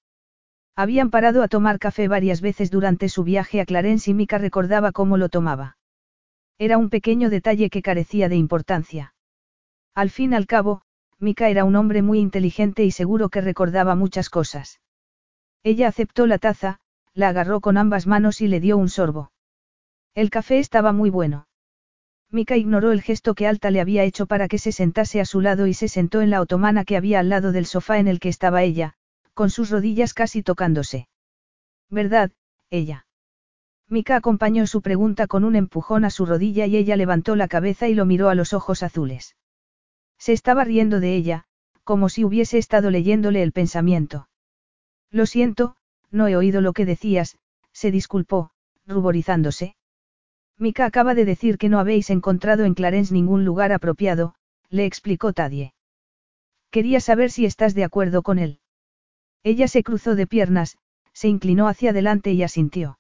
Habían 0.77 1.09
parado 1.09 1.43
a 1.43 1.49
tomar 1.49 1.79
café 1.79 2.07
varias 2.07 2.43
veces 2.43 2.71
durante 2.71 3.09
su 3.09 3.25
viaje 3.25 3.63
a 3.63 3.65
Clarence 3.65 4.11
y 4.11 4.15
Mika 4.15 4.37
recordaba 4.37 4.93
cómo 4.93 5.17
lo 5.17 5.31
tomaba. 5.31 5.79
Era 6.59 6.77
un 6.77 6.91
pequeño 6.91 7.31
detalle 7.31 7.71
que 7.71 7.81
carecía 7.81 8.29
de 8.29 8.37
importancia. 8.37 9.15
Al 9.95 10.11
fin 10.11 10.33
y 10.33 10.37
al 10.37 10.47
cabo, 10.47 10.83
Mika 11.19 11.49
era 11.49 11.65
un 11.65 11.77
hombre 11.77 12.03
muy 12.03 12.19
inteligente 12.19 12.85
y 12.85 12.91
seguro 12.91 13.31
que 13.31 13.41
recordaba 13.41 13.95
muchas 13.95 14.29
cosas. 14.29 14.83
Ella 15.63 15.89
aceptó 15.89 16.27
la 16.27 16.37
taza, 16.37 16.79
la 17.15 17.31
agarró 17.31 17.63
con 17.63 17.79
ambas 17.79 18.07
manos 18.07 18.43
y 18.43 18.49
le 18.49 18.61
dio 18.61 18.77
un 18.77 18.91
sorbo. 18.91 19.33
El 20.15 20.29
café 20.29 20.59
estaba 20.59 20.93
muy 20.93 21.09
bueno. 21.09 21.48
Mika 22.31 22.57
ignoró 22.57 22.93
el 22.93 23.01
gesto 23.01 23.35
que 23.35 23.47
Alta 23.47 23.71
le 23.71 23.81
había 23.81 24.05
hecho 24.05 24.27
para 24.27 24.49
que 24.49 24.59
se 24.59 24.71
sentase 24.71 25.21
a 25.21 25.25
su 25.25 25.41
lado 25.41 25.67
y 25.67 25.73
se 25.73 25.89
sentó 25.89 26.21
en 26.21 26.31
la 26.31 26.43
otomana 26.43 26.85
que 26.85 26.97
había 26.97 27.21
al 27.21 27.31
lado 27.31 27.53
del 27.53 27.65
sofá 27.65 27.99
en 27.99 28.07
el 28.07 28.21
que 28.21 28.29
estaba 28.29 28.63
ella, 28.63 28.95
con 29.33 29.49
sus 29.49 29.71
rodillas 29.71 30.13
casi 30.13 30.43
tocándose. 30.43 31.09
¿Verdad, 31.89 32.31
ella? 32.69 33.07
Mika 33.89 34.17
acompañó 34.17 34.67
su 34.67 34.83
pregunta 34.83 35.27
con 35.27 35.45
un 35.45 35.57
empujón 35.57 36.05
a 36.05 36.11
su 36.11 36.27
rodilla 36.27 36.67
y 36.67 36.77
ella 36.77 36.97
levantó 36.97 37.35
la 37.35 37.49
cabeza 37.49 37.89
y 37.89 37.95
lo 37.95 38.05
miró 38.05 38.29
a 38.29 38.35
los 38.35 38.53
ojos 38.53 38.83
azules. 38.83 39.35
Se 40.19 40.35
estaba 40.35 40.65
riendo 40.65 41.01
de 41.01 41.15
ella, 41.17 41.45
como 41.83 42.11
si 42.11 42.25
hubiese 42.25 42.59
estado 42.59 42.91
leyéndole 42.91 43.43
el 43.43 43.53
pensamiento. 43.53 44.29
Lo 45.11 45.25
siento, 45.25 45.77
no 46.11 46.29
he 46.29 46.37
oído 46.37 46.61
lo 46.61 46.75
que 46.75 46.85
decías, 46.85 47.39
se 47.73 47.91
disculpó, 47.91 48.51
ruborizándose. 48.87 49.78
Mika 50.59 50.87
acaba 50.87 51.15
de 51.15 51.25
decir 51.25 51.57
que 51.57 51.69
no 51.69 51.79
habéis 51.79 52.11
encontrado 52.11 52.65
en 52.65 52.75
Clarence 52.75 53.15
ningún 53.15 53.45
lugar 53.45 53.73
apropiado, 53.73 54.35
le 54.71 54.87
explicó 54.87 55.33
Tadie. 55.33 55.73
Quería 56.71 57.01
saber 57.01 57.31
si 57.31 57.47
estás 57.47 57.75
de 57.75 57.85
acuerdo 57.85 58.23
con 58.23 58.39
él. 58.39 58.61
Ella 59.45 59.69
se 59.69 59.83
cruzó 59.83 60.17
de 60.17 60.27
piernas, 60.27 60.77
se 61.13 61.29
inclinó 61.29 61.69
hacia 61.69 61.91
adelante 61.91 62.33
y 62.33 62.43
asintió. 62.43 62.99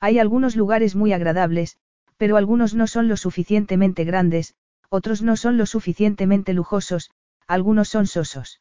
Hay 0.00 0.18
algunos 0.20 0.54
lugares 0.54 0.94
muy 0.94 1.12
agradables, 1.12 1.76
pero 2.16 2.36
algunos 2.36 2.74
no 2.74 2.86
son 2.86 3.08
lo 3.08 3.16
suficientemente 3.16 4.04
grandes, 4.04 4.54
otros 4.88 5.22
no 5.22 5.36
son 5.36 5.58
lo 5.58 5.66
suficientemente 5.66 6.52
lujosos, 6.52 7.10
algunos 7.46 7.88
son 7.88 8.06
sosos. 8.06 8.60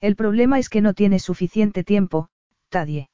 El 0.00 0.16
problema 0.16 0.58
es 0.58 0.68
que 0.68 0.80
no 0.80 0.94
tienes 0.94 1.22
suficiente 1.22 1.84
tiempo, 1.84 2.28
Tadie. 2.70 3.10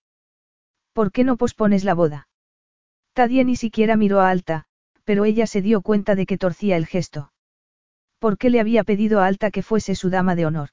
¿Por 0.93 1.11
qué 1.11 1.25
no 1.25 1.37
pospones 1.37 1.85
la 1.85 1.95
boda? 1.95 2.29
Tadie 3.13 3.45
ni 3.45 3.57
siquiera 3.57 3.97
miró 3.97 4.21
a 4.21 4.31
Alta, 4.31 4.65
pero 5.05 5.25
ella 5.25 5.47
se 5.47 5.63
dio 5.63 5.83
cuenta 5.83 6.15
de 6.15 6.27
que 6.27 6.39
torcía 6.39 6.77
el 6.77 6.87
gesto. 6.87 7.33
¿Por 8.19 8.39
qué 8.39 8.51
le 8.51 8.61
había 8.61 8.85
pedido 8.85 9.21
a 9.21 9.27
Alta 9.27 9.51
que 9.51 9.63
fuese 9.63 9.95
su 9.95 10.09
dama 10.11 10.35
de 10.35 10.47
honor? 10.47 10.71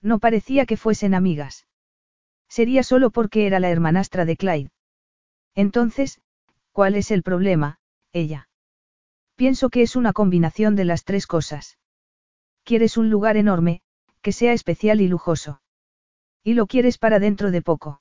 No 0.00 0.18
parecía 0.18 0.66
que 0.66 0.76
fuesen 0.76 1.14
amigas. 1.14 1.66
Sería 2.48 2.82
solo 2.82 3.10
porque 3.10 3.46
era 3.46 3.60
la 3.60 3.70
hermanastra 3.70 4.24
de 4.24 4.36
Clyde. 4.36 4.70
Entonces, 5.54 6.20
¿cuál 6.72 6.94
es 6.94 7.10
el 7.10 7.22
problema, 7.22 7.78
ella? 8.12 8.48
Pienso 9.36 9.68
que 9.70 9.82
es 9.82 9.96
una 9.96 10.12
combinación 10.12 10.76
de 10.76 10.84
las 10.84 11.04
tres 11.04 11.26
cosas. 11.26 11.78
Quieres 12.64 12.96
un 12.96 13.10
lugar 13.10 13.36
enorme, 13.36 13.82
que 14.22 14.32
sea 14.32 14.52
especial 14.52 15.00
y 15.00 15.08
lujoso. 15.08 15.60
Y 16.42 16.54
lo 16.54 16.66
quieres 16.66 16.98
para 16.98 17.18
dentro 17.18 17.50
de 17.50 17.62
poco. 17.62 17.99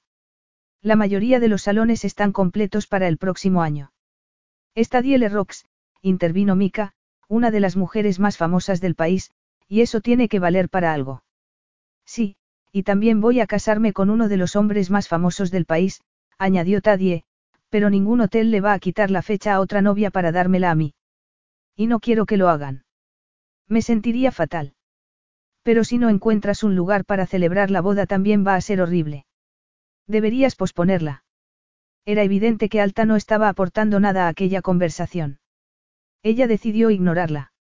La 0.82 0.96
mayoría 0.96 1.42
de 1.42 1.50
los 1.50 1.64
salones 1.64 2.06
están 2.06 2.32
completos 2.32 2.88
para 2.88 3.08
el 3.08 3.18
próximo 3.18 3.62
año. 3.62 3.92
Esta 4.76 5.02
Diele 5.02 5.28
Rocks, 5.28 5.66
intervino 6.02 6.56
Mika, 6.56 6.94
una 7.28 7.52
de 7.52 7.60
las 7.60 7.76
mujeres 7.76 8.20
más 8.20 8.38
famosas 8.38 8.80
del 8.80 8.96
país, 8.96 9.32
y 9.68 9.82
eso 9.82 10.00
tiene 10.00 10.30
que 10.30 10.40
valer 10.40 10.70
para 10.70 10.94
algo. 10.94 11.24
Sí, 12.06 12.38
y 12.72 12.84
también 12.84 13.20
voy 13.20 13.42
a 13.42 13.48
casarme 13.48 13.92
con 13.92 14.10
uno 14.10 14.30
de 14.30 14.38
los 14.38 14.56
hombres 14.56 14.90
más 14.90 15.10
famosos 15.10 15.52
del 15.52 15.66
país, 15.66 16.02
añadió 16.38 16.82
Tadie, 16.82 17.24
pero 17.70 17.90
ningún 17.90 18.22
hotel 18.22 18.50
le 18.50 18.62
va 18.62 18.74
a 18.74 18.80
quitar 18.80 19.12
la 19.12 19.22
fecha 19.22 19.54
a 19.54 19.60
otra 19.60 19.82
novia 19.82 20.12
para 20.12 20.32
dármela 20.32 20.72
a 20.72 20.76
mí. 20.76 20.94
Y 21.76 21.88
no 21.88 22.00
quiero 22.00 22.26
que 22.26 22.38
lo 22.38 22.48
hagan. 22.48 22.86
Me 23.68 23.82
sentiría 23.82 24.32
fatal. 24.32 24.74
Pero 25.62 25.84
si 25.84 25.98
no 25.98 26.10
encuentras 26.10 26.64
un 26.64 26.76
lugar 26.76 27.04
para 27.04 27.28
celebrar 27.28 27.70
la 27.70 27.82
boda 27.82 28.06
también 28.06 28.48
va 28.48 28.56
a 28.56 28.62
ser 28.62 28.82
horrible. 28.82 29.26
Deberías 30.10 30.56
posponerla. 30.56 31.24
Era 32.04 32.24
evidente 32.24 32.68
que 32.68 32.82
Alta 32.82 33.06
no 33.06 33.16
estaba 33.16 33.48
aportando 33.48 34.00
nada 34.00 34.26
a 34.26 34.30
aquella 34.30 34.64
conversación. 34.64 35.40
Ella 36.24 36.48
decidió 36.48 36.90
ignorarla. 36.90 37.54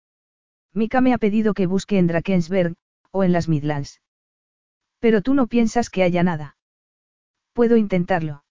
Mika 0.72 1.02
me 1.02 1.12
ha 1.12 1.18
pedido 1.18 1.52
que 1.52 1.66
busque 1.66 1.98
en 1.98 2.06
Drakensberg, 2.06 2.74
o 3.10 3.22
en 3.22 3.32
las 3.32 3.48
Midlands. 3.50 4.00
Pero 4.98 5.20
tú 5.20 5.34
no 5.34 5.46
piensas 5.46 5.90
que 5.90 6.02
haya 6.02 6.22
nada. 6.22 6.56
Puedo 7.52 7.76
intentarlo. 7.76 8.44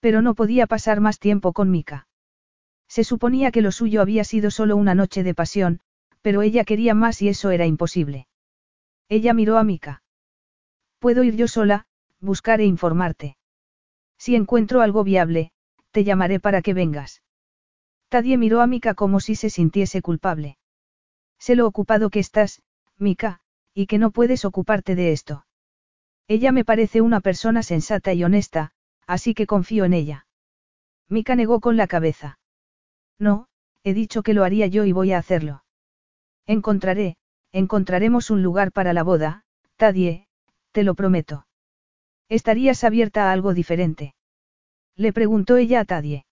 Pero 0.00 0.20
no 0.20 0.34
podía 0.34 0.66
pasar 0.66 1.00
más 1.00 1.20
tiempo 1.20 1.52
con 1.52 1.70
Mika. 1.70 2.08
Se 2.88 3.04
suponía 3.04 3.52
que 3.52 3.62
lo 3.62 3.70
suyo 3.70 4.02
había 4.02 4.24
sido 4.24 4.50
solo 4.50 4.76
una 4.76 4.96
noche 4.96 5.22
de 5.22 5.34
pasión, 5.34 5.78
pero 6.22 6.42
ella 6.42 6.64
quería 6.64 6.94
más 6.94 7.22
y 7.22 7.28
eso 7.28 7.52
era 7.52 7.66
imposible. 7.66 8.26
Ella 9.08 9.32
miró 9.32 9.58
a 9.58 9.64
Mika. 9.64 10.02
Puedo 10.98 11.22
ir 11.22 11.36
yo 11.36 11.46
sola, 11.46 11.86
buscar 12.20 12.60
e 12.60 12.64
informarte. 12.64 13.36
Si 14.18 14.34
encuentro 14.34 14.80
algo 14.80 15.04
viable, 15.04 15.52
te 15.90 16.04
llamaré 16.04 16.40
para 16.40 16.62
que 16.62 16.74
vengas. 16.74 17.22
Tadie 18.08 18.36
miró 18.36 18.60
a 18.60 18.66
Mika 18.66 18.94
como 18.94 19.20
si 19.20 19.34
se 19.34 19.50
sintiese 19.50 20.02
culpable. 20.02 20.58
Sé 21.38 21.56
lo 21.56 21.66
ocupado 21.66 22.10
que 22.10 22.20
estás, 22.20 22.62
Mika, 22.98 23.40
y 23.74 23.86
que 23.86 23.98
no 23.98 24.10
puedes 24.10 24.44
ocuparte 24.44 24.94
de 24.94 25.12
esto. 25.12 25.46
Ella 26.28 26.52
me 26.52 26.64
parece 26.64 27.00
una 27.00 27.20
persona 27.20 27.62
sensata 27.62 28.12
y 28.14 28.24
honesta, 28.24 28.72
así 29.06 29.34
que 29.34 29.46
confío 29.46 29.84
en 29.84 29.92
ella. 29.92 30.26
Mika 31.08 31.36
negó 31.36 31.60
con 31.60 31.76
la 31.76 31.86
cabeza. 31.86 32.38
No, 33.18 33.48
he 33.84 33.94
dicho 33.94 34.22
que 34.22 34.34
lo 34.34 34.44
haría 34.44 34.66
yo 34.66 34.84
y 34.84 34.92
voy 34.92 35.12
a 35.12 35.18
hacerlo. 35.18 35.62
Encontraré, 36.46 37.16
encontraremos 37.52 38.30
un 38.30 38.42
lugar 38.42 38.72
para 38.72 38.92
la 38.92 39.02
boda, 39.02 39.44
Tadie, 39.76 40.26
te 40.72 40.82
lo 40.82 40.94
prometo. 40.94 41.46
¿Estarías 42.28 42.82
abierta 42.82 43.28
a 43.28 43.32
algo 43.32 43.54
diferente? 43.54 44.14
Le 44.96 45.12
preguntó 45.12 45.56
ella 45.56 45.80
a 45.80 45.84
Tadie. 45.84 46.26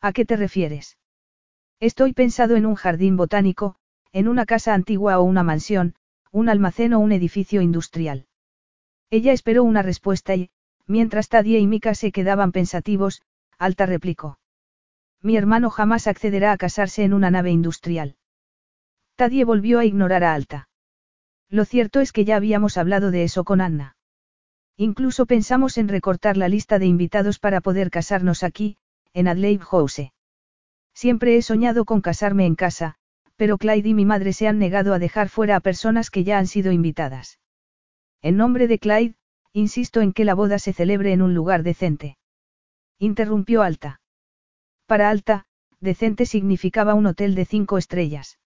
¿A 0.00 0.12
qué 0.12 0.24
te 0.24 0.36
refieres? 0.36 0.96
Estoy 1.78 2.12
pensado 2.14 2.56
en 2.56 2.64
un 2.64 2.74
jardín 2.74 3.16
botánico, 3.16 3.76
en 4.12 4.28
una 4.28 4.46
casa 4.46 4.72
antigua 4.72 5.18
o 5.18 5.24
una 5.24 5.42
mansión, 5.42 5.94
un 6.32 6.48
almacén 6.48 6.94
o 6.94 7.00
un 7.00 7.12
edificio 7.12 7.60
industrial. 7.60 8.26
Ella 9.10 9.32
esperó 9.32 9.64
una 9.64 9.82
respuesta 9.82 10.34
y, 10.36 10.50
mientras 10.86 11.28
Tadie 11.28 11.58
y 11.58 11.66
Mika 11.66 11.94
se 11.94 12.12
quedaban 12.12 12.52
pensativos, 12.52 13.22
Alta 13.58 13.86
replicó. 13.86 14.38
Mi 15.20 15.36
hermano 15.36 15.68
jamás 15.68 16.06
accederá 16.06 16.52
a 16.52 16.56
casarse 16.56 17.04
en 17.04 17.12
una 17.12 17.30
nave 17.30 17.50
industrial. 17.50 18.16
Tadie 19.16 19.44
volvió 19.44 19.80
a 19.80 19.84
ignorar 19.84 20.24
a 20.24 20.32
Alta. 20.32 20.68
Lo 21.50 21.64
cierto 21.66 22.00
es 22.00 22.12
que 22.12 22.24
ya 22.24 22.36
habíamos 22.36 22.78
hablado 22.78 23.10
de 23.10 23.24
eso 23.24 23.44
con 23.44 23.60
Anna. 23.60 23.96
Incluso 24.80 25.26
pensamos 25.26 25.76
en 25.76 25.88
recortar 25.88 26.38
la 26.38 26.48
lista 26.48 26.78
de 26.78 26.86
invitados 26.86 27.38
para 27.38 27.60
poder 27.60 27.90
casarnos 27.90 28.42
aquí, 28.42 28.78
en 29.12 29.28
Adelaide 29.28 29.62
House. 29.62 30.10
Siempre 30.94 31.36
he 31.36 31.42
soñado 31.42 31.84
con 31.84 32.00
casarme 32.00 32.46
en 32.46 32.54
casa, 32.54 32.94
pero 33.36 33.58
Clyde 33.58 33.90
y 33.90 33.92
mi 33.92 34.06
madre 34.06 34.32
se 34.32 34.48
han 34.48 34.58
negado 34.58 34.94
a 34.94 34.98
dejar 34.98 35.28
fuera 35.28 35.56
a 35.56 35.60
personas 35.60 36.08
que 36.08 36.24
ya 36.24 36.38
han 36.38 36.46
sido 36.46 36.72
invitadas. 36.72 37.40
En 38.22 38.38
nombre 38.38 38.68
de 38.68 38.78
Clyde, 38.78 39.16
insisto 39.52 40.00
en 40.00 40.14
que 40.14 40.24
la 40.24 40.32
boda 40.32 40.58
se 40.58 40.72
celebre 40.72 41.12
en 41.12 41.20
un 41.20 41.34
lugar 41.34 41.62
decente. 41.62 42.16
Interrumpió 42.98 43.60
Alta. 43.60 44.00
Para 44.86 45.10
Alta, 45.10 45.44
decente 45.80 46.24
significaba 46.24 46.94
un 46.94 47.04
hotel 47.04 47.34
de 47.34 47.44
cinco 47.44 47.76
estrellas. 47.76 48.38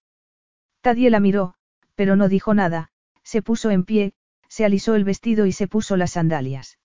Tadie 0.81 1.11
la 1.11 1.21
miró, 1.21 1.55
pero 1.95 2.17
no 2.17 2.29
dijo 2.29 2.55
nada, 2.55 2.91
se 3.23 3.41
puso 3.41 3.71
en 3.71 3.85
pie, 3.85 4.15
se 4.55 4.65
alisó 4.65 4.94
el 4.94 5.02
vestido 5.02 5.47
y 5.47 5.52
se 5.52 5.66
puso 5.66 5.97
las 5.97 6.12
sandalias. 6.12 6.78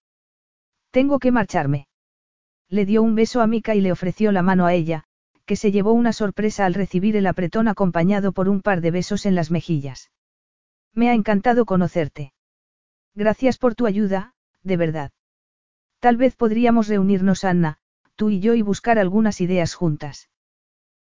Tengo 0.89 1.19
que 1.19 1.31
marcharme. 1.31 1.85
Le 2.67 2.83
dio 2.83 3.03
un 3.03 3.13
beso 3.13 3.41
a 3.41 3.47
Mika 3.47 3.75
y 3.75 3.81
le 3.81 3.91
ofreció 3.91 4.31
la 4.31 4.41
mano 4.41 4.65
a 4.65 4.73
ella, 4.73 5.03
que 5.45 5.55
se 5.55 5.71
llevó 5.71 5.93
una 5.93 6.11
sorpresa 6.11 6.65
al 6.65 6.73
recibir 6.73 7.15
el 7.15 7.27
apretón 7.27 7.67
acompañado 7.67 8.31
por 8.31 8.49
un 8.49 8.63
par 8.63 8.81
de 8.81 8.89
besos 8.89 9.27
en 9.27 9.35
las 9.35 9.51
mejillas. 9.51 10.09
Me 10.95 11.11
ha 11.11 11.13
encantado 11.13 11.65
conocerte. 11.65 12.33
Gracias 13.13 13.59
por 13.59 13.75
tu 13.75 13.85
ayuda, 13.85 14.33
de 14.63 14.75
verdad. 14.75 15.11
Tal 15.99 16.17
vez 16.17 16.35
podríamos 16.35 16.87
reunirnos, 16.87 17.43
Anna, 17.43 17.77
tú 18.15 18.31
y 18.31 18.39
yo 18.39 18.55
y 18.55 18.63
buscar 18.63 18.97
algunas 18.97 19.41
ideas 19.41 19.75
juntas. 19.75 20.27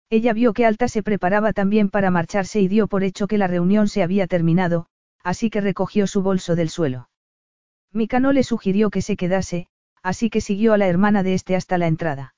Ella 0.09 0.33
vio 0.33 0.51
que 0.51 0.65
Alta 0.65 0.89
se 0.89 1.01
preparaba 1.01 1.53
también 1.53 1.89
para 1.89 2.11
marcharse 2.11 2.59
y 2.59 2.67
dio 2.67 2.87
por 2.87 3.05
hecho 3.05 3.25
que 3.27 3.37
la 3.37 3.47
reunión 3.47 3.87
se 3.87 4.03
había 4.03 4.27
terminado, 4.27 4.89
así 5.27 5.49
que 5.49 5.59
recogió 5.59 6.07
su 6.07 6.21
bolso 6.21 6.55
del 6.55 6.69
suelo. 6.69 7.09
Mika 7.91 8.21
no 8.21 8.31
le 8.31 8.43
sugirió 8.43 8.89
que 8.89 9.01
se 9.01 9.17
quedase, 9.17 9.67
así 10.01 10.29
que 10.29 10.39
siguió 10.39 10.71
a 10.71 10.77
la 10.77 10.87
hermana 10.87 11.21
de 11.21 11.33
este 11.33 11.57
hasta 11.57 11.77
la 11.77 11.87
entrada. 11.87 12.33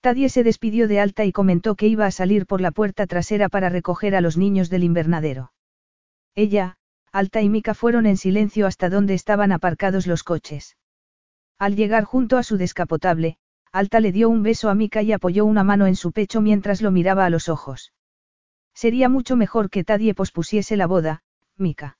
Tadie 0.00 0.30
se 0.30 0.42
despidió 0.42 0.88
de 0.88 1.00
Alta 1.00 1.26
y 1.26 1.32
comentó 1.32 1.74
que 1.74 1.86
iba 1.86 2.06
a 2.06 2.10
salir 2.10 2.46
por 2.46 2.62
la 2.62 2.70
puerta 2.70 3.06
trasera 3.06 3.50
para 3.50 3.68
recoger 3.68 4.16
a 4.16 4.22
los 4.22 4.38
niños 4.38 4.70
del 4.70 4.84
invernadero. 4.84 5.52
Ella, 6.34 6.78
Alta 7.12 7.42
y 7.42 7.50
Mika 7.50 7.74
fueron 7.74 8.06
en 8.06 8.16
silencio 8.16 8.66
hasta 8.66 8.88
donde 8.88 9.12
estaban 9.12 9.52
aparcados 9.52 10.06
los 10.06 10.22
coches. 10.22 10.78
Al 11.58 11.76
llegar 11.76 12.04
junto 12.04 12.38
a 12.38 12.42
su 12.42 12.56
descapotable, 12.56 13.36
Alta 13.70 14.00
le 14.00 14.12
dio 14.12 14.30
un 14.30 14.42
beso 14.42 14.70
a 14.70 14.74
Mika 14.74 15.02
y 15.02 15.12
apoyó 15.12 15.44
una 15.44 15.62
mano 15.62 15.86
en 15.86 15.96
su 15.96 16.12
pecho 16.12 16.40
mientras 16.40 16.80
lo 16.80 16.90
miraba 16.90 17.26
a 17.26 17.30
los 17.30 17.50
ojos. 17.50 17.92
Sería 18.72 19.10
mucho 19.10 19.36
mejor 19.36 19.68
que 19.68 19.84
Tadie 19.84 20.14
pospusiese 20.14 20.78
la 20.78 20.86
boda, 20.86 21.22
Mika. 21.58 21.97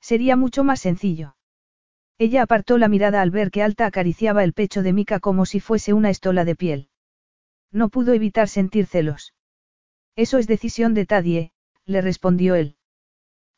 Sería 0.00 0.36
mucho 0.36 0.64
más 0.64 0.80
sencillo. 0.80 1.36
Ella 2.18 2.42
apartó 2.42 2.78
la 2.78 2.88
mirada 2.88 3.22
al 3.22 3.30
ver 3.30 3.50
que 3.50 3.62
Alta 3.62 3.86
acariciaba 3.86 4.44
el 4.44 4.52
pecho 4.52 4.82
de 4.82 4.92
Mika 4.92 5.20
como 5.20 5.46
si 5.46 5.60
fuese 5.60 5.92
una 5.92 6.10
estola 6.10 6.44
de 6.44 6.54
piel. 6.54 6.88
No 7.72 7.88
pudo 7.88 8.12
evitar 8.12 8.48
sentir 8.48 8.86
celos. 8.86 9.34
Eso 10.16 10.38
es 10.38 10.46
decisión 10.46 10.92
de 10.92 11.06
Tadie, 11.06 11.52
le 11.86 12.00
respondió 12.00 12.56
él. 12.56 12.76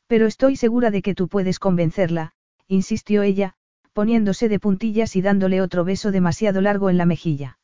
Pero 0.07 0.27
estoy 0.27 0.55
segura 0.55 0.91
de 0.91 1.01
que 1.01 1.15
tú 1.15 1.27
puedes 1.27 1.59
convencerla, 1.59 2.33
insistió 2.67 3.23
ella, 3.23 3.55
poniéndose 3.93 4.49
de 4.49 4.59
puntillas 4.59 5.15
y 5.15 5.21
dándole 5.21 5.61
otro 5.61 5.83
beso 5.83 6.11
demasiado 6.11 6.61
largo 6.61 6.89
en 6.89 6.97
la 6.97 7.05
mejilla. 7.05 7.59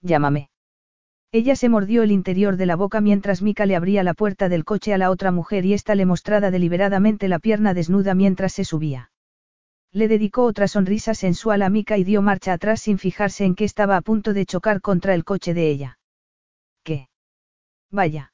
Llámame. 0.00 0.50
Ella 1.34 1.56
se 1.56 1.68
mordió 1.68 2.04
el 2.04 2.12
interior 2.12 2.56
de 2.56 2.64
la 2.64 2.76
boca 2.76 3.00
mientras 3.00 3.42
Mika 3.42 3.66
le 3.66 3.74
abría 3.74 4.04
la 4.04 4.14
puerta 4.14 4.48
del 4.48 4.64
coche 4.64 4.94
a 4.94 4.98
la 4.98 5.10
otra 5.10 5.32
mujer 5.32 5.66
y 5.66 5.72
ésta 5.72 5.96
le 5.96 6.06
mostraba 6.06 6.52
deliberadamente 6.52 7.26
la 7.26 7.40
pierna 7.40 7.74
desnuda 7.74 8.14
mientras 8.14 8.52
se 8.52 8.64
subía. 8.64 9.10
Le 9.90 10.06
dedicó 10.06 10.44
otra 10.44 10.68
sonrisa 10.68 11.12
sensual 11.12 11.62
a 11.62 11.70
Mika 11.70 11.98
y 11.98 12.04
dio 12.04 12.22
marcha 12.22 12.52
atrás 12.52 12.82
sin 12.82 12.98
fijarse 12.98 13.44
en 13.44 13.56
que 13.56 13.64
estaba 13.64 13.96
a 13.96 14.00
punto 14.00 14.32
de 14.32 14.46
chocar 14.46 14.80
contra 14.80 15.12
el 15.12 15.24
coche 15.24 15.54
de 15.54 15.70
ella. 15.70 15.98
¿Qué? 16.84 17.08
Vaya. 17.90 18.32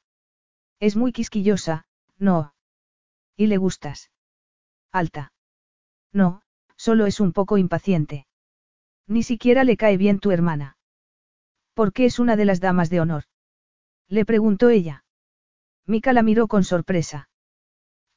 Es 0.78 0.94
muy 0.94 1.12
quisquillosa, 1.12 1.86
no. 2.18 2.52
¿Y 3.34 3.46
le 3.46 3.56
gustas? 3.56 4.10
Alta. 4.92 5.32
No, 6.12 6.42
solo 6.76 7.06
es 7.06 7.18
un 7.18 7.32
poco 7.32 7.56
impaciente. 7.56 8.26
Ni 9.06 9.22
siquiera 9.22 9.64
le 9.64 9.78
cae 9.78 9.96
bien 9.96 10.18
tu 10.18 10.32
hermana. 10.32 10.76
¿Por 11.74 11.92
qué 11.92 12.04
es 12.04 12.18
una 12.18 12.36
de 12.36 12.44
las 12.44 12.60
damas 12.60 12.90
de 12.90 13.00
honor? 13.00 13.24
Le 14.08 14.24
preguntó 14.24 14.68
ella. 14.68 15.04
Mika 15.86 16.12
la 16.12 16.22
miró 16.22 16.48
con 16.48 16.64
sorpresa. 16.64 17.28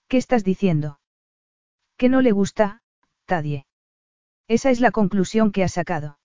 ¿Qué 0.08 0.18
estás 0.18 0.44
diciendo? 0.44 1.00
Que 1.98 2.10
no 2.10 2.22
le 2.22 2.32
gusta, 2.32 2.82
Tadie. 3.26 3.66
Esa 4.48 4.70
es 4.70 4.80
la 4.80 4.92
conclusión 4.92 5.52
que 5.52 5.64
ha 5.64 5.68
sacado. 5.68 6.20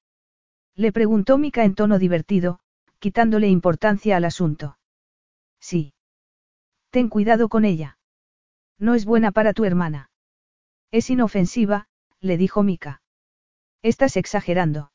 Le 0.74 0.92
preguntó 0.92 1.38
Mika 1.38 1.64
en 1.64 1.74
tono 1.74 1.98
divertido, 1.98 2.60
quitándole 2.98 3.48
importancia 3.48 4.16
al 4.16 4.24
asunto. 4.24 4.78
Sí. 5.60 5.94
Ten 6.90 7.08
cuidado 7.08 7.48
con 7.48 7.64
ella. 7.64 7.98
No 8.78 8.94
es 8.94 9.04
buena 9.04 9.32
para 9.32 9.52
tu 9.52 9.64
hermana. 9.64 10.10
Es 10.90 11.10
inofensiva, 11.10 11.88
le 12.20 12.36
dijo 12.36 12.62
Mika. 12.62 13.02
Estás 13.82 14.16
exagerando. 14.16 14.92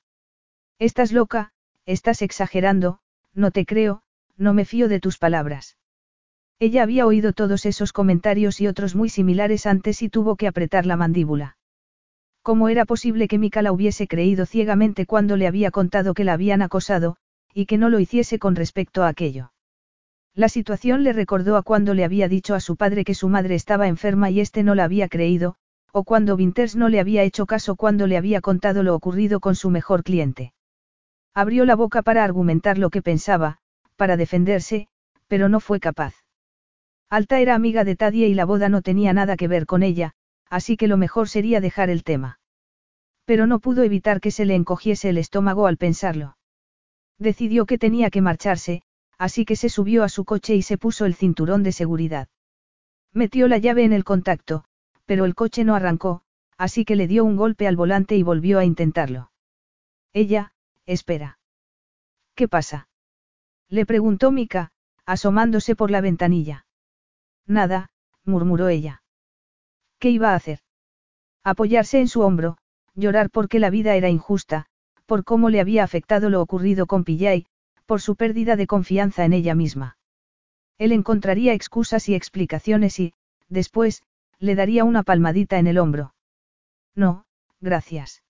Estás 0.79 1.11
loca, 1.11 1.53
estás 1.85 2.21
exagerando, 2.21 2.99
no 3.33 3.51
te 3.51 3.65
creo, 3.65 4.01
no 4.37 4.53
me 4.53 4.65
fío 4.65 4.87
de 4.87 4.99
tus 4.99 5.17
palabras. 5.17 5.77
Ella 6.59 6.83
había 6.83 7.05
oído 7.05 7.33
todos 7.33 7.65
esos 7.65 7.91
comentarios 7.91 8.61
y 8.61 8.67
otros 8.67 8.95
muy 8.95 9.09
similares 9.09 9.65
antes 9.65 10.01
y 10.01 10.09
tuvo 10.09 10.35
que 10.35 10.47
apretar 10.47 10.85
la 10.85 10.95
mandíbula. 10.95 11.57
¿Cómo 12.41 12.69
era 12.69 12.85
posible 12.85 13.27
que 13.27 13.37
Mika 13.37 13.61
la 13.61 13.71
hubiese 13.71 14.07
creído 14.07 14.45
ciegamente 14.45 15.05
cuando 15.05 15.37
le 15.37 15.47
había 15.47 15.71
contado 15.71 16.13
que 16.13 16.23
la 16.23 16.33
habían 16.33 16.61
acosado, 16.61 17.15
y 17.53 17.65
que 17.65 17.77
no 17.77 17.89
lo 17.89 17.99
hiciese 17.99 18.39
con 18.39 18.55
respecto 18.55 19.03
a 19.03 19.07
aquello? 19.07 19.51
La 20.35 20.49
situación 20.49 21.03
le 21.03 21.13
recordó 21.13 21.57
a 21.57 21.63
cuando 21.63 21.93
le 21.93 22.03
había 22.03 22.27
dicho 22.27 22.55
a 22.55 22.59
su 22.59 22.75
padre 22.75 23.03
que 23.03 23.13
su 23.13 23.29
madre 23.29 23.55
estaba 23.55 23.87
enferma 23.87 24.29
y 24.29 24.39
éste 24.39 24.63
no 24.63 24.73
la 24.73 24.83
había 24.85 25.07
creído, 25.07 25.55
o 25.91 26.03
cuando 26.03 26.35
Winters 26.35 26.75
no 26.75 26.89
le 26.89 26.99
había 26.99 27.23
hecho 27.23 27.45
caso 27.45 27.75
cuando 27.75 28.07
le 28.07 28.17
había 28.17 28.41
contado 28.41 28.83
lo 28.83 28.95
ocurrido 28.95 29.39
con 29.39 29.55
su 29.55 29.69
mejor 29.69 30.03
cliente. 30.03 30.53
Abrió 31.33 31.65
la 31.65 31.75
boca 31.75 32.01
para 32.01 32.23
argumentar 32.23 32.77
lo 32.77 32.89
que 32.89 33.01
pensaba, 33.01 33.57
para 33.95 34.17
defenderse, 34.17 34.87
pero 35.27 35.49
no 35.49 35.59
fue 35.59 35.79
capaz. 35.79 36.15
Alta 37.09 37.39
era 37.39 37.55
amiga 37.55 37.83
de 37.83 37.95
Tadie 37.95 38.27
y 38.27 38.33
la 38.33 38.45
boda 38.45 38.69
no 38.69 38.81
tenía 38.81 39.13
nada 39.13 39.35
que 39.35 39.47
ver 39.47 39.65
con 39.65 39.83
ella, 39.83 40.13
así 40.49 40.77
que 40.77 40.87
lo 40.87 40.97
mejor 40.97 41.29
sería 41.29 41.61
dejar 41.61 41.89
el 41.89 42.03
tema. 42.03 42.39
Pero 43.25 43.47
no 43.47 43.59
pudo 43.59 43.83
evitar 43.83 44.19
que 44.19 44.31
se 44.31 44.45
le 44.45 44.55
encogiese 44.55 45.09
el 45.09 45.17
estómago 45.17 45.67
al 45.67 45.77
pensarlo. 45.77 46.37
Decidió 47.17 47.65
que 47.65 47.77
tenía 47.77 48.09
que 48.09 48.21
marcharse, 48.21 48.83
así 49.17 49.45
que 49.45 49.55
se 49.55 49.69
subió 49.69 50.03
a 50.03 50.09
su 50.09 50.25
coche 50.25 50.55
y 50.55 50.61
se 50.61 50.77
puso 50.77 51.05
el 51.05 51.15
cinturón 51.15 51.63
de 51.63 51.71
seguridad. 51.71 52.27
Metió 53.13 53.47
la 53.47 53.57
llave 53.57 53.83
en 53.83 53.93
el 53.93 54.03
contacto, 54.03 54.65
pero 55.05 55.25
el 55.25 55.35
coche 55.35 55.63
no 55.63 55.75
arrancó, 55.75 56.21
así 56.57 56.85
que 56.85 56.95
le 56.95 57.07
dio 57.07 57.23
un 57.23 57.35
golpe 57.35 57.67
al 57.67 57.75
volante 57.75 58.15
y 58.15 58.23
volvió 58.23 58.59
a 58.59 58.65
intentarlo. 58.65 59.31
Ella, 60.13 60.52
espera. 60.85 61.39
¿Qué 62.35 62.47
pasa? 62.47 62.87
Le 63.69 63.85
preguntó 63.85 64.31
Mika, 64.31 64.71
asomándose 65.05 65.75
por 65.75 65.91
la 65.91 66.01
ventanilla. 66.01 66.65
Nada, 67.45 67.91
murmuró 68.23 68.69
ella. 68.69 69.03
¿Qué 69.99 70.09
iba 70.09 70.31
a 70.31 70.35
hacer? 70.35 70.59
Apoyarse 71.43 71.99
en 71.99 72.07
su 72.07 72.21
hombro, 72.21 72.57
llorar 72.95 73.29
porque 73.29 73.59
la 73.59 73.69
vida 73.69 73.95
era 73.95 74.09
injusta, 74.09 74.67
por 75.05 75.23
cómo 75.23 75.49
le 75.49 75.59
había 75.59 75.83
afectado 75.83 76.29
lo 76.29 76.41
ocurrido 76.41 76.87
con 76.87 77.03
Pillay, 77.03 77.45
por 77.85 78.01
su 78.01 78.15
pérdida 78.15 78.55
de 78.55 78.67
confianza 78.67 79.25
en 79.25 79.33
ella 79.33 79.55
misma. 79.55 79.97
Él 80.77 80.91
encontraría 80.91 81.53
excusas 81.53 82.09
y 82.09 82.15
explicaciones 82.15 82.99
y, 82.99 83.13
después, 83.49 84.03
le 84.39 84.55
daría 84.55 84.83
una 84.83 85.03
palmadita 85.03 85.59
en 85.59 85.67
el 85.67 85.77
hombro. 85.77 86.15
No, 86.95 87.25
gracias. 87.59 88.23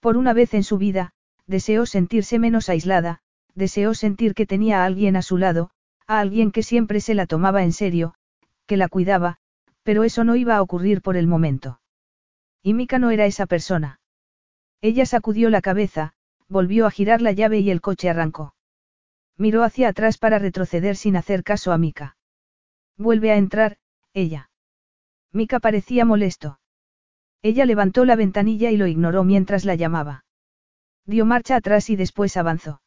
Por 0.00 0.16
una 0.16 0.32
vez 0.32 0.54
en 0.54 0.64
su 0.64 0.78
vida, 0.78 1.12
deseó 1.52 1.84
sentirse 1.84 2.38
menos 2.38 2.70
aislada, 2.70 3.20
deseó 3.54 3.92
sentir 3.92 4.34
que 4.34 4.46
tenía 4.46 4.82
a 4.82 4.86
alguien 4.86 5.16
a 5.16 5.22
su 5.22 5.36
lado, 5.36 5.70
a 6.06 6.18
alguien 6.18 6.50
que 6.50 6.62
siempre 6.62 7.00
se 7.00 7.14
la 7.14 7.26
tomaba 7.26 7.62
en 7.62 7.72
serio, 7.72 8.14
que 8.66 8.78
la 8.78 8.88
cuidaba, 8.88 9.36
pero 9.82 10.02
eso 10.02 10.24
no 10.24 10.34
iba 10.34 10.56
a 10.56 10.62
ocurrir 10.62 11.02
por 11.02 11.16
el 11.16 11.26
momento. 11.26 11.78
Y 12.62 12.72
Mika 12.72 12.98
no 12.98 13.10
era 13.10 13.26
esa 13.26 13.44
persona. 13.44 14.00
Ella 14.80 15.04
sacudió 15.04 15.50
la 15.50 15.60
cabeza, 15.60 16.14
volvió 16.48 16.86
a 16.86 16.90
girar 16.90 17.20
la 17.20 17.32
llave 17.32 17.58
y 17.58 17.70
el 17.70 17.82
coche 17.82 18.08
arrancó. 18.08 18.54
Miró 19.36 19.62
hacia 19.62 19.88
atrás 19.88 20.16
para 20.16 20.38
retroceder 20.38 20.96
sin 20.96 21.16
hacer 21.16 21.44
caso 21.44 21.70
a 21.72 21.78
Mika. 21.78 22.16
Vuelve 22.96 23.30
a 23.30 23.36
entrar, 23.36 23.76
ella. 24.14 24.50
Mika 25.32 25.60
parecía 25.60 26.06
molesto. 26.06 26.60
Ella 27.42 27.66
levantó 27.66 28.06
la 28.06 28.16
ventanilla 28.16 28.70
y 28.70 28.78
lo 28.78 28.86
ignoró 28.86 29.22
mientras 29.22 29.66
la 29.66 29.74
llamaba. 29.74 30.21
Dio 31.06 31.24
marcha 31.24 31.56
atrás 31.56 31.90
y 31.90 31.96
después 31.96 32.36
avanzó. 32.36 32.80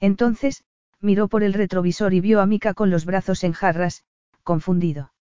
Entonces, 0.00 0.64
miró 1.00 1.28
por 1.28 1.42
el 1.42 1.54
retrovisor 1.54 2.14
y 2.14 2.20
vio 2.20 2.40
a 2.40 2.46
Mika 2.46 2.74
con 2.74 2.90
los 2.90 3.04
brazos 3.04 3.44
en 3.44 3.52
jarras, 3.52 4.04
confundido. 4.42 5.12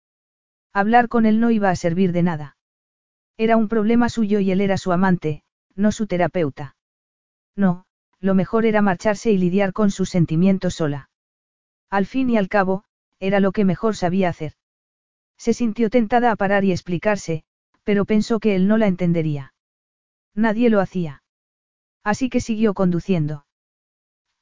Hablar 0.74 1.08
con 1.08 1.26
él 1.26 1.40
no 1.40 1.52
iba 1.52 1.70
a 1.70 1.76
servir 1.76 2.12
de 2.12 2.24
nada. 2.24 2.58
Era 3.38 3.58
un 3.58 3.68
problema 3.68 4.10
suyo 4.10 4.40
y 4.40 4.52
él 4.52 4.62
era 4.62 4.78
su 4.78 4.92
amante, 4.92 5.44
no 5.76 5.92
su 5.92 6.08
terapeuta. 6.08 6.76
No, 7.56 7.86
lo 8.20 8.34
mejor 8.34 8.66
era 8.66 8.82
marcharse 8.82 9.32
y 9.32 9.38
lidiar 9.38 9.74
con 9.74 9.92
sus 9.92 10.10
sentimientos 10.10 10.76
sola. 10.76 11.10
Al 11.90 12.06
fin 12.06 12.30
y 12.30 12.38
al 12.38 12.50
cabo, 12.50 12.84
era 13.20 13.40
lo 13.40 13.52
que 13.52 13.66
mejor 13.66 13.96
sabía 13.96 14.30
hacer. 14.30 14.54
Se 15.38 15.54
sintió 15.54 15.90
tentada 15.90 16.32
a 16.32 16.36
parar 16.36 16.64
y 16.64 16.72
explicarse, 16.72 17.44
pero 17.84 18.06
pensó 18.06 18.40
que 18.40 18.56
él 18.56 18.68
no 18.68 18.78
la 18.78 18.88
entendería. 18.88 19.54
Nadie 20.34 20.70
lo 20.70 20.82
hacía. 20.82 21.24
Así 22.08 22.30
que 22.30 22.40
siguió 22.40 22.74
conduciendo. 22.74 23.45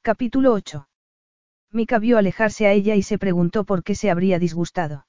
Capítulo 0.00 0.52
8. 0.52 0.88
Mika 1.72 1.98
vio 1.98 2.16
alejarse 2.16 2.68
a 2.68 2.72
ella 2.72 2.94
y 2.94 3.02
se 3.02 3.18
preguntó 3.18 3.64
por 3.64 3.82
qué 3.82 3.96
se 3.96 4.08
habría 4.08 4.38
disgustado. 4.38 5.08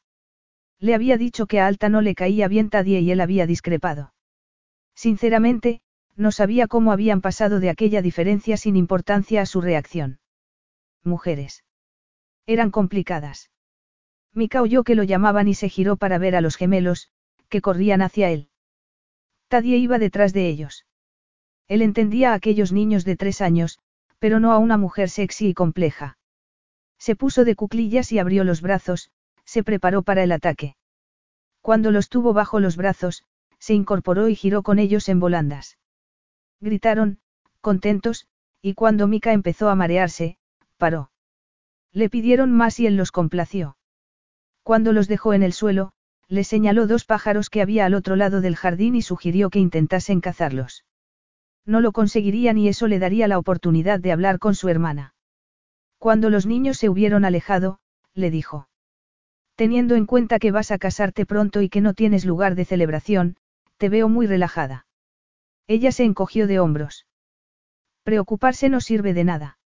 Le 0.80 0.96
había 0.96 1.18
dicho 1.18 1.46
que 1.46 1.60
a 1.60 1.68
Alta 1.68 1.88
no 1.88 2.02
le 2.02 2.16
caía 2.16 2.48
bien 2.48 2.72
Tadie 2.72 3.02
y 3.02 3.12
él 3.12 3.22
había 3.22 3.46
discrepado. 3.46 4.12
Sinceramente, 4.96 5.82
no 6.16 6.32
sabía 6.32 6.66
cómo 6.66 6.92
habían 6.92 7.22
pasado 7.22 7.60
de 7.60 7.70
aquella 7.70 8.02
diferencia 8.02 8.58
sin 8.58 8.76
importancia 8.76 9.44
a 9.44 9.46
su 9.46 9.62
reacción. 9.62 10.20
Mujeres. 11.04 11.64
Eran 12.48 12.72
complicadas. 12.72 13.52
Mika 14.34 14.64
oyó 14.64 14.84
que 14.84 14.96
lo 14.96 15.04
llamaban 15.04 15.48
y 15.48 15.54
se 15.54 15.70
giró 15.70 15.96
para 15.96 16.18
ver 16.18 16.36
a 16.36 16.42
los 16.42 16.56
gemelos, 16.56 17.12
que 17.50 17.62
corrían 17.62 18.02
hacia 18.02 18.32
él. 18.32 18.50
Tadie 19.48 19.78
iba 19.78 20.00
detrás 20.00 20.34
de 20.34 20.48
ellos. 20.48 20.88
Él 21.68 21.82
entendía 21.82 22.32
a 22.32 22.36
aquellos 22.36 22.72
niños 22.72 23.04
de 23.06 23.16
tres 23.18 23.42
años, 23.42 23.80
pero 24.20 24.40
no 24.40 24.52
a 24.52 24.58
una 24.58 24.78
mujer 24.78 25.10
sexy 25.10 25.50
y 25.50 25.54
compleja. 25.54 26.18
Se 26.98 27.16
puso 27.16 27.46
de 27.46 27.56
cuclillas 27.56 28.12
y 28.12 28.20
abrió 28.20 28.44
los 28.44 28.62
brazos, 28.62 29.12
se 29.46 29.64
preparó 29.64 30.02
para 30.02 30.24
el 30.24 30.32
ataque. 30.32 30.76
Cuando 31.62 31.92
los 31.92 32.10
tuvo 32.10 32.34
bajo 32.34 32.60
los 32.60 32.78
brazos, 32.78 33.24
se 33.60 33.74
incorporó 33.74 34.30
y 34.30 34.36
giró 34.36 34.64
con 34.64 34.80
ellos 34.80 35.10
en 35.10 35.20
volandas. 35.20 35.78
Gritaron, 36.62 37.20
contentos, 37.62 38.28
y 38.62 38.74
cuando 38.74 39.08
Mika 39.08 39.34
empezó 39.34 39.70
a 39.70 39.76
marearse, 39.76 40.38
paró. 40.78 41.12
Le 41.92 42.10
pidieron 42.10 42.52
más 42.52 42.80
y 42.80 42.88
él 42.88 42.98
los 42.98 43.12
complació. 43.12 43.78
Cuando 44.64 44.94
los 44.94 45.08
dejó 45.08 45.34
en 45.34 45.44
el 45.44 45.54
suelo, 45.54 45.92
le 46.28 46.44
señaló 46.44 46.88
dos 46.88 47.06
pájaros 47.06 47.50
que 47.50 47.62
había 47.62 47.86
al 47.86 47.94
otro 47.94 48.16
lado 48.16 48.42
del 48.42 48.56
jardín 48.56 48.96
y 48.96 49.02
sugirió 49.02 49.50
que 49.50 49.60
intentasen 49.60 50.20
cazarlos. 50.20 50.86
No 51.68 51.82
lo 51.82 51.92
conseguirían 51.92 52.58
y 52.58 52.70
eso 52.70 52.88
le 52.88 52.98
daría 52.98 53.28
la 53.28 53.38
oportunidad 53.38 54.00
de 54.00 54.14
hablar 54.14 54.40
con 54.40 54.56
su 54.56 54.70
hermana. 54.70 55.14
Cuando 56.00 56.30
los 56.30 56.46
niños 56.46 56.78
se 56.78 56.88
hubieron 56.88 57.26
alejado, 57.26 57.80
le 58.14 58.32
dijo. 58.32 58.70
Teniendo 59.56 59.96
en 59.96 60.06
cuenta 60.06 60.40
que 60.40 60.52
vas 60.52 60.72
a 60.72 60.78
casarte 60.78 61.26
pronto 61.26 61.62
y 61.62 61.68
que 61.68 61.82
no 61.82 61.94
tienes 61.94 62.24
lugar 62.24 62.56
de 62.56 62.64
celebración, 62.64 63.36
te 63.76 63.90
veo 63.90 64.08
muy 64.08 64.28
relajada. 64.28 64.88
Ella 65.68 65.92
se 65.92 66.06
encogió 66.06 66.48
de 66.48 66.60
hombros. 66.60 67.06
Preocuparse 68.04 68.70
no 68.70 68.80
sirve 68.80 69.14
de 69.14 69.26
nada. 69.26 69.60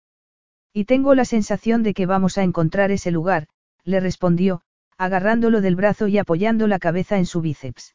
Y 0.72 0.86
tengo 0.86 1.14
la 1.14 1.24
sensación 1.24 1.84
de 1.84 1.94
que 1.94 2.06
vamos 2.06 2.36
a 2.36 2.42
encontrar 2.42 2.90
ese 2.90 3.12
lugar, 3.12 3.46
le 3.84 4.00
respondió, 4.00 4.62
agarrándolo 4.98 5.60
del 5.60 5.76
brazo 5.76 6.08
y 6.08 6.18
apoyando 6.18 6.66
la 6.66 6.80
cabeza 6.80 7.18
en 7.18 7.26
su 7.26 7.42
bíceps. 7.42 7.94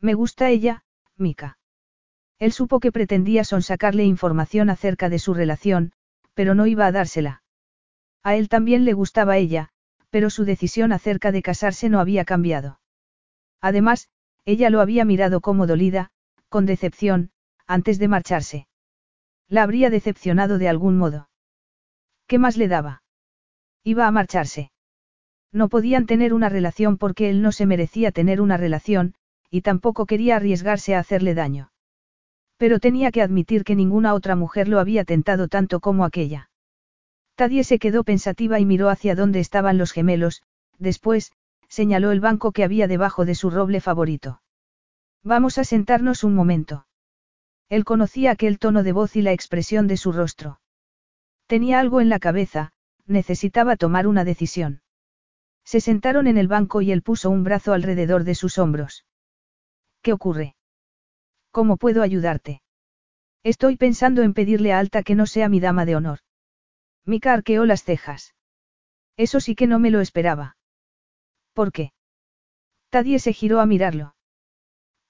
Me 0.00 0.12
gusta 0.12 0.50
ella, 0.50 0.84
Mika. 1.16 1.56
Él 2.38 2.52
supo 2.52 2.80
que 2.80 2.92
pretendía 2.92 3.44
sonsacarle 3.44 4.04
información 4.04 4.70
acerca 4.70 5.08
de 5.08 5.18
su 5.18 5.34
relación, 5.34 5.92
pero 6.34 6.54
no 6.54 6.66
iba 6.66 6.86
a 6.86 6.92
dársela. 6.92 7.42
A 8.22 8.36
él 8.36 8.48
también 8.48 8.84
le 8.84 8.92
gustaba 8.92 9.36
ella, 9.36 9.68
pero 10.10 10.30
su 10.30 10.44
decisión 10.44 10.92
acerca 10.92 11.32
de 11.32 11.42
casarse 11.42 11.88
no 11.88 12.00
había 12.00 12.24
cambiado. 12.24 12.80
Además, 13.60 14.08
ella 14.44 14.70
lo 14.70 14.80
había 14.80 15.04
mirado 15.04 15.40
como 15.40 15.66
dolida, 15.66 16.10
con 16.48 16.66
decepción, 16.66 17.30
antes 17.66 17.98
de 17.98 18.08
marcharse. 18.08 18.66
La 19.48 19.62
habría 19.62 19.90
decepcionado 19.90 20.58
de 20.58 20.68
algún 20.68 20.96
modo. 20.96 21.28
¿Qué 22.26 22.38
más 22.38 22.56
le 22.56 22.68
daba? 22.68 23.02
Iba 23.82 24.06
a 24.06 24.10
marcharse. 24.10 24.70
No 25.52 25.68
podían 25.68 26.06
tener 26.06 26.32
una 26.32 26.48
relación 26.48 26.96
porque 26.96 27.28
él 27.28 27.42
no 27.42 27.52
se 27.52 27.66
merecía 27.66 28.10
tener 28.10 28.40
una 28.40 28.56
relación, 28.56 29.14
y 29.50 29.60
tampoco 29.60 30.06
quería 30.06 30.36
arriesgarse 30.36 30.94
a 30.94 30.98
hacerle 30.98 31.34
daño. 31.34 31.70
Pero 32.56 32.78
tenía 32.78 33.10
que 33.10 33.22
admitir 33.22 33.64
que 33.64 33.74
ninguna 33.74 34.14
otra 34.14 34.36
mujer 34.36 34.68
lo 34.68 34.78
había 34.78 35.04
tentado 35.04 35.48
tanto 35.48 35.80
como 35.80 36.04
aquella. 36.04 36.50
Tadie 37.34 37.64
se 37.64 37.78
quedó 37.78 38.04
pensativa 38.04 38.60
y 38.60 38.64
miró 38.64 38.88
hacia 38.88 39.14
dónde 39.14 39.40
estaban 39.40 39.76
los 39.76 39.92
gemelos, 39.92 40.42
después, 40.78 41.32
señaló 41.68 42.12
el 42.12 42.20
banco 42.20 42.52
que 42.52 42.62
había 42.62 42.86
debajo 42.86 43.24
de 43.24 43.34
su 43.34 43.50
roble 43.50 43.80
favorito. 43.80 44.40
Vamos 45.24 45.58
a 45.58 45.64
sentarnos 45.64 46.22
un 46.22 46.34
momento. 46.34 46.86
Él 47.68 47.84
conocía 47.84 48.30
aquel 48.30 48.58
tono 48.58 48.82
de 48.82 48.92
voz 48.92 49.16
y 49.16 49.22
la 49.22 49.32
expresión 49.32 49.88
de 49.88 49.96
su 49.96 50.12
rostro. 50.12 50.60
Tenía 51.46 51.80
algo 51.80 52.00
en 52.00 52.08
la 52.08 52.20
cabeza, 52.20 52.72
necesitaba 53.06 53.76
tomar 53.76 54.06
una 54.06 54.24
decisión. 54.24 54.82
Se 55.64 55.80
sentaron 55.80 56.26
en 56.26 56.38
el 56.38 56.46
banco 56.46 56.82
y 56.82 56.92
él 56.92 57.02
puso 57.02 57.30
un 57.30 57.42
brazo 57.42 57.72
alrededor 57.72 58.24
de 58.24 58.34
sus 58.34 58.58
hombros. 58.58 59.06
¿Qué 60.02 60.12
ocurre? 60.12 60.56
¿Cómo 61.54 61.76
puedo 61.76 62.02
ayudarte? 62.02 62.62
Estoy 63.44 63.76
pensando 63.76 64.22
en 64.22 64.34
pedirle 64.34 64.72
a 64.72 64.80
Alta 64.80 65.04
que 65.04 65.14
no 65.14 65.24
sea 65.24 65.48
mi 65.48 65.60
dama 65.60 65.84
de 65.84 65.94
honor. 65.94 66.18
Mika 67.04 67.32
arqueó 67.32 67.64
las 67.64 67.84
cejas. 67.84 68.34
Eso 69.16 69.38
sí 69.38 69.54
que 69.54 69.68
no 69.68 69.78
me 69.78 69.92
lo 69.92 70.00
esperaba. 70.00 70.56
¿Por 71.52 71.70
qué? 71.70 71.92
Tadie 72.90 73.20
se 73.20 73.32
giró 73.32 73.60
a 73.60 73.66
mirarlo. 73.66 74.16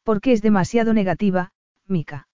Porque 0.03 0.33
es 0.33 0.43
demasiado 0.43 0.93
negativa, 0.93 1.53
Mika. 1.87 2.29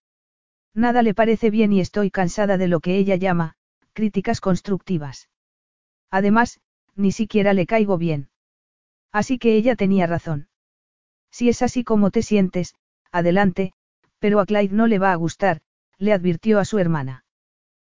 Nada 0.74 1.02
le 1.02 1.14
parece 1.14 1.50
bien 1.50 1.72
y 1.72 1.78
estoy 1.78 2.10
cansada 2.10 2.58
de 2.58 2.66
lo 2.66 2.80
que 2.80 2.96
ella 2.96 3.14
llama, 3.14 3.54
críticas 3.92 4.40
constructivas. 4.40 5.28
Además, 6.10 6.60
ni 6.96 7.12
siquiera 7.12 7.52
le 7.52 7.64
caigo 7.64 7.96
bien. 7.96 8.28
Así 9.12 9.38
que 9.38 9.54
ella 9.54 9.76
tenía 9.76 10.08
razón. 10.08 10.48
Si 11.30 11.48
es 11.48 11.62
así 11.62 11.84
como 11.84 12.10
te 12.10 12.22
sientes, 12.22 12.74
adelante, 13.12 13.72
pero 14.20 14.38
a 14.38 14.46
Clyde 14.46 14.74
no 14.74 14.86
le 14.86 15.00
va 15.00 15.12
a 15.12 15.16
gustar, 15.16 15.62
le 15.98 16.12
advirtió 16.12 16.60
a 16.60 16.64
su 16.64 16.78
hermana. 16.78 17.24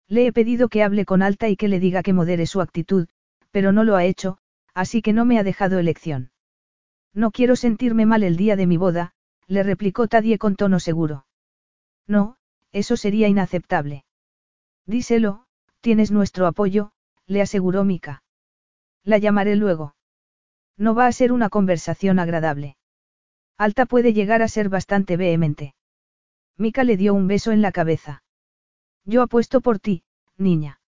Le 0.08 0.26
he 0.26 0.34
pedido 0.34 0.68
que 0.70 0.82
hable 0.82 1.06
con 1.06 1.22
Alta 1.22 1.50
y 1.50 1.56
que 1.56 1.68
le 1.68 1.80
diga 1.80 2.02
que 2.02 2.14
modere 2.14 2.48
su 2.48 2.62
actitud, 2.62 3.08
pero 3.52 3.72
no 3.72 3.84
lo 3.84 3.96
ha 3.96 4.06
hecho, 4.06 4.40
así 4.74 5.02
que 5.02 5.14
no 5.14 5.26
me 5.26 5.38
ha 5.38 5.44
dejado 5.44 5.78
elección. 5.78 6.32
No 7.14 7.32
quiero 7.32 7.56
sentirme 7.56 8.06
mal 8.06 8.24
el 8.24 8.38
día 8.38 8.56
de 8.56 8.66
mi 8.66 8.78
boda, 8.78 9.14
le 9.48 9.62
replicó 9.62 10.08
Tadie 10.08 10.40
con 10.40 10.56
tono 10.56 10.80
seguro. 10.80 11.26
No, 12.08 12.38
eso 12.72 12.98
sería 12.98 13.28
inaceptable. 13.28 14.04
Díselo, 14.86 15.46
tienes 15.82 16.12
nuestro 16.12 16.48
apoyo, 16.48 16.92
le 17.28 17.42
aseguró 17.42 17.84
Mika. 17.84 18.24
La 19.04 19.18
llamaré 19.18 19.56
luego. 19.56 19.96
No 20.78 20.96
va 20.96 21.08
a 21.08 21.12
ser 21.12 21.32
una 21.32 21.50
conversación 21.50 22.20
agradable. 22.20 22.78
Alta 23.58 23.86
puede 23.86 24.14
llegar 24.14 24.42
a 24.42 24.48
ser 24.48 24.70
bastante 24.70 25.18
vehemente. 25.18 25.76
Mika 26.58 26.84
le 26.84 26.98
dio 26.98 27.14
un 27.14 27.28
beso 27.28 27.52
en 27.52 27.62
la 27.62 27.72
cabeza. 27.72 28.24
Yo 29.06 29.22
apuesto 29.22 29.62
por 29.62 29.80
ti, 29.80 30.04
niña. 30.38 30.80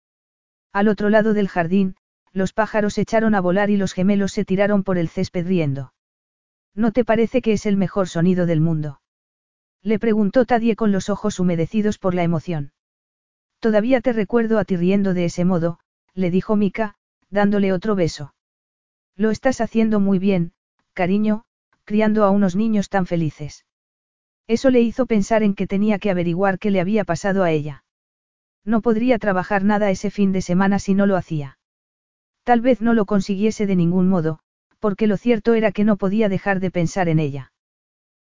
Al 0.71 0.87
otro 0.87 1.09
lado 1.09 1.33
del 1.33 1.47
jardín, 1.47 1.95
los 2.31 2.53
pájaros 2.53 2.97
echaron 2.97 3.33
a 3.33 3.41
volar 3.41 3.69
y 3.69 3.77
los 3.77 3.93
gemelos 3.93 4.33
se 4.33 4.45
tiraron 4.45 4.83
por 4.83 4.97
el 4.97 5.09
césped 5.09 5.47
riendo. 5.47 5.93
¿No 6.73 6.91
te 6.91 7.05
parece 7.05 7.41
que 7.41 7.53
es 7.53 7.65
el 7.65 7.77
mejor 7.77 8.09
sonido 8.09 8.45
del 8.45 8.61
mundo? 8.61 9.01
Le 9.81 9.99
preguntó 9.99 10.45
Tadie 10.45 10.75
con 10.75 10.91
los 10.91 11.09
ojos 11.09 11.39
humedecidos 11.39 11.97
por 11.97 12.13
la 12.13 12.23
emoción. 12.23 12.73
Todavía 13.59 14.01
te 14.01 14.13
recuerdo 14.13 14.59
a 14.59 14.65
ti 14.65 14.75
riendo 14.75 15.13
de 15.13 15.25
ese 15.25 15.45
modo, 15.45 15.79
le 16.13 16.29
dijo 16.29 16.55
Mika, 16.55 16.95
dándole 17.29 17.71
otro 17.71 17.95
beso. 17.95 18.35
Lo 19.15 19.31
estás 19.31 19.61
haciendo 19.61 19.99
muy 19.99 20.19
bien, 20.19 20.53
cariño, 20.93 21.45
criando 21.85 22.25
a 22.25 22.29
unos 22.29 22.55
niños 22.55 22.89
tan 22.89 23.05
felices. 23.05 23.64
Eso 24.47 24.69
le 24.69 24.81
hizo 24.81 25.05
pensar 25.05 25.43
en 25.43 25.55
que 25.55 25.67
tenía 25.67 25.99
que 25.99 26.11
averiguar 26.11 26.59
qué 26.59 26.71
le 26.71 26.79
había 26.79 27.03
pasado 27.03 27.43
a 27.43 27.51
ella. 27.51 27.83
No 28.63 28.81
podría 28.81 29.19
trabajar 29.19 29.63
nada 29.63 29.89
ese 29.89 30.11
fin 30.11 30.31
de 30.31 30.41
semana 30.41 30.79
si 30.79 30.93
no 30.93 31.05
lo 31.05 31.15
hacía. 31.15 31.57
Tal 32.43 32.61
vez 32.61 32.81
no 32.81 32.93
lo 32.93 33.05
consiguiese 33.05 33.65
de 33.65 33.75
ningún 33.75 34.07
modo, 34.07 34.39
porque 34.79 35.07
lo 35.07 35.17
cierto 35.17 35.53
era 35.53 35.71
que 35.71 35.83
no 35.83 35.97
podía 35.97 36.29
dejar 36.29 36.59
de 36.59 36.71
pensar 36.71 37.09
en 37.09 37.19
ella. 37.19 37.51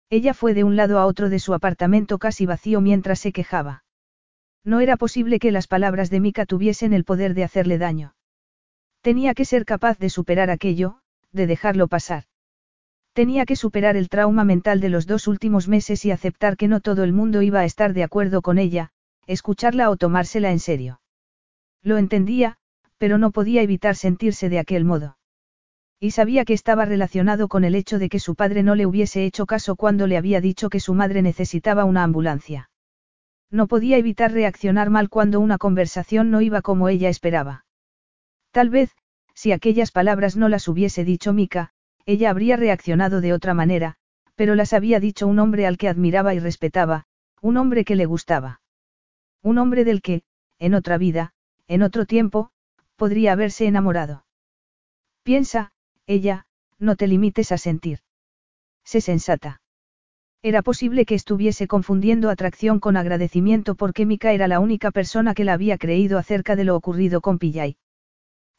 Ella 0.09 0.33
fue 0.33 0.53
de 0.53 0.63
un 0.63 0.75
lado 0.75 0.99
a 0.99 1.05
otro 1.05 1.29
de 1.29 1.39
su 1.39 1.53
apartamento 1.53 2.19
casi 2.19 2.45
vacío 2.45 2.81
mientras 2.81 3.19
se 3.19 3.31
quejaba. 3.31 3.83
No 4.63 4.79
era 4.79 4.97
posible 4.97 5.39
que 5.39 5.51
las 5.51 5.67
palabras 5.67 6.09
de 6.09 6.19
Mika 6.19 6.45
tuviesen 6.45 6.93
el 6.93 7.03
poder 7.03 7.33
de 7.33 7.43
hacerle 7.43 7.77
daño. 7.77 8.13
Tenía 9.01 9.33
que 9.33 9.45
ser 9.45 9.65
capaz 9.65 9.97
de 9.97 10.09
superar 10.09 10.51
aquello, 10.51 10.99
de 11.31 11.47
dejarlo 11.47 11.87
pasar. 11.87 12.25
Tenía 13.13 13.45
que 13.45 13.57
superar 13.57 13.97
el 13.97 14.07
trauma 14.07 14.45
mental 14.45 14.79
de 14.79 14.89
los 14.89 15.05
dos 15.05 15.27
últimos 15.27 15.67
meses 15.67 16.05
y 16.05 16.11
aceptar 16.11 16.55
que 16.55 16.69
no 16.69 16.79
todo 16.79 17.03
el 17.03 17.11
mundo 17.11 17.41
iba 17.41 17.59
a 17.59 17.65
estar 17.65 17.93
de 17.93 18.03
acuerdo 18.03 18.41
con 18.41 18.57
ella, 18.57 18.91
escucharla 19.27 19.89
o 19.89 19.97
tomársela 19.97 20.51
en 20.51 20.59
serio. 20.59 21.01
Lo 21.83 21.97
entendía, 21.97 22.57
pero 22.97 23.17
no 23.17 23.31
podía 23.31 23.61
evitar 23.63 23.95
sentirse 23.95 24.47
de 24.47 24.59
aquel 24.59 24.85
modo. 24.85 25.17
Y 25.99 26.11
sabía 26.11 26.45
que 26.45 26.53
estaba 26.53 26.85
relacionado 26.85 27.47
con 27.47 27.63
el 27.63 27.75
hecho 27.75 27.99
de 27.99 28.09
que 28.09 28.19
su 28.19 28.35
padre 28.35 28.63
no 28.63 28.75
le 28.75 28.85
hubiese 28.85 29.25
hecho 29.25 29.45
caso 29.45 29.75
cuando 29.75 30.07
le 30.07 30.17
había 30.17 30.39
dicho 30.39 30.69
que 30.69 30.79
su 30.79 30.93
madre 30.93 31.21
necesitaba 31.21 31.83
una 31.83 32.03
ambulancia. 32.03 32.69
No 33.51 33.67
podía 33.67 33.97
evitar 33.97 34.31
reaccionar 34.31 34.89
mal 34.89 35.09
cuando 35.09 35.41
una 35.41 35.57
conversación 35.57 36.31
no 36.31 36.41
iba 36.41 36.61
como 36.61 36.87
ella 36.87 37.09
esperaba. 37.09 37.65
Tal 38.51 38.69
vez, 38.69 38.95
si 39.35 39.51
aquellas 39.51 39.91
palabras 39.91 40.37
no 40.37 40.47
las 40.47 40.67
hubiese 40.67 41.03
dicho 41.03 41.33
Mika, 41.33 41.73
ella 42.11 42.29
habría 42.29 42.57
reaccionado 42.57 43.21
de 43.21 43.31
otra 43.31 43.53
manera, 43.53 43.95
pero 44.35 44.55
las 44.55 44.73
había 44.73 44.99
dicho 44.99 45.27
un 45.27 45.39
hombre 45.39 45.65
al 45.65 45.77
que 45.77 45.87
admiraba 45.87 46.33
y 46.33 46.39
respetaba, 46.39 47.05
un 47.41 47.55
hombre 47.55 47.85
que 47.85 47.95
le 47.95 48.05
gustaba. 48.05 48.59
Un 49.41 49.57
hombre 49.57 49.85
del 49.85 50.01
que, 50.01 50.23
en 50.59 50.73
otra 50.73 50.97
vida, 50.97 51.31
en 51.67 51.83
otro 51.83 52.05
tiempo, 52.05 52.51
podría 52.97 53.31
haberse 53.31 53.65
enamorado. 53.65 54.25
Piensa, 55.23 55.71
ella, 56.05 56.47
no 56.79 56.97
te 56.97 57.07
limites 57.07 57.53
a 57.53 57.57
sentir. 57.57 57.99
Sé 58.83 58.99
sensata. 58.99 59.61
Era 60.43 60.63
posible 60.63 61.05
que 61.05 61.15
estuviese 61.15 61.67
confundiendo 61.67 62.29
atracción 62.29 62.81
con 62.81 62.97
agradecimiento 62.97 63.75
porque 63.75 64.05
Mika 64.05 64.33
era 64.33 64.49
la 64.49 64.59
única 64.59 64.91
persona 64.91 65.33
que 65.33 65.45
la 65.45 65.53
había 65.53 65.77
creído 65.77 66.17
acerca 66.17 66.57
de 66.57 66.65
lo 66.65 66.75
ocurrido 66.75 67.21
con 67.21 67.39
Pillay. 67.39 67.77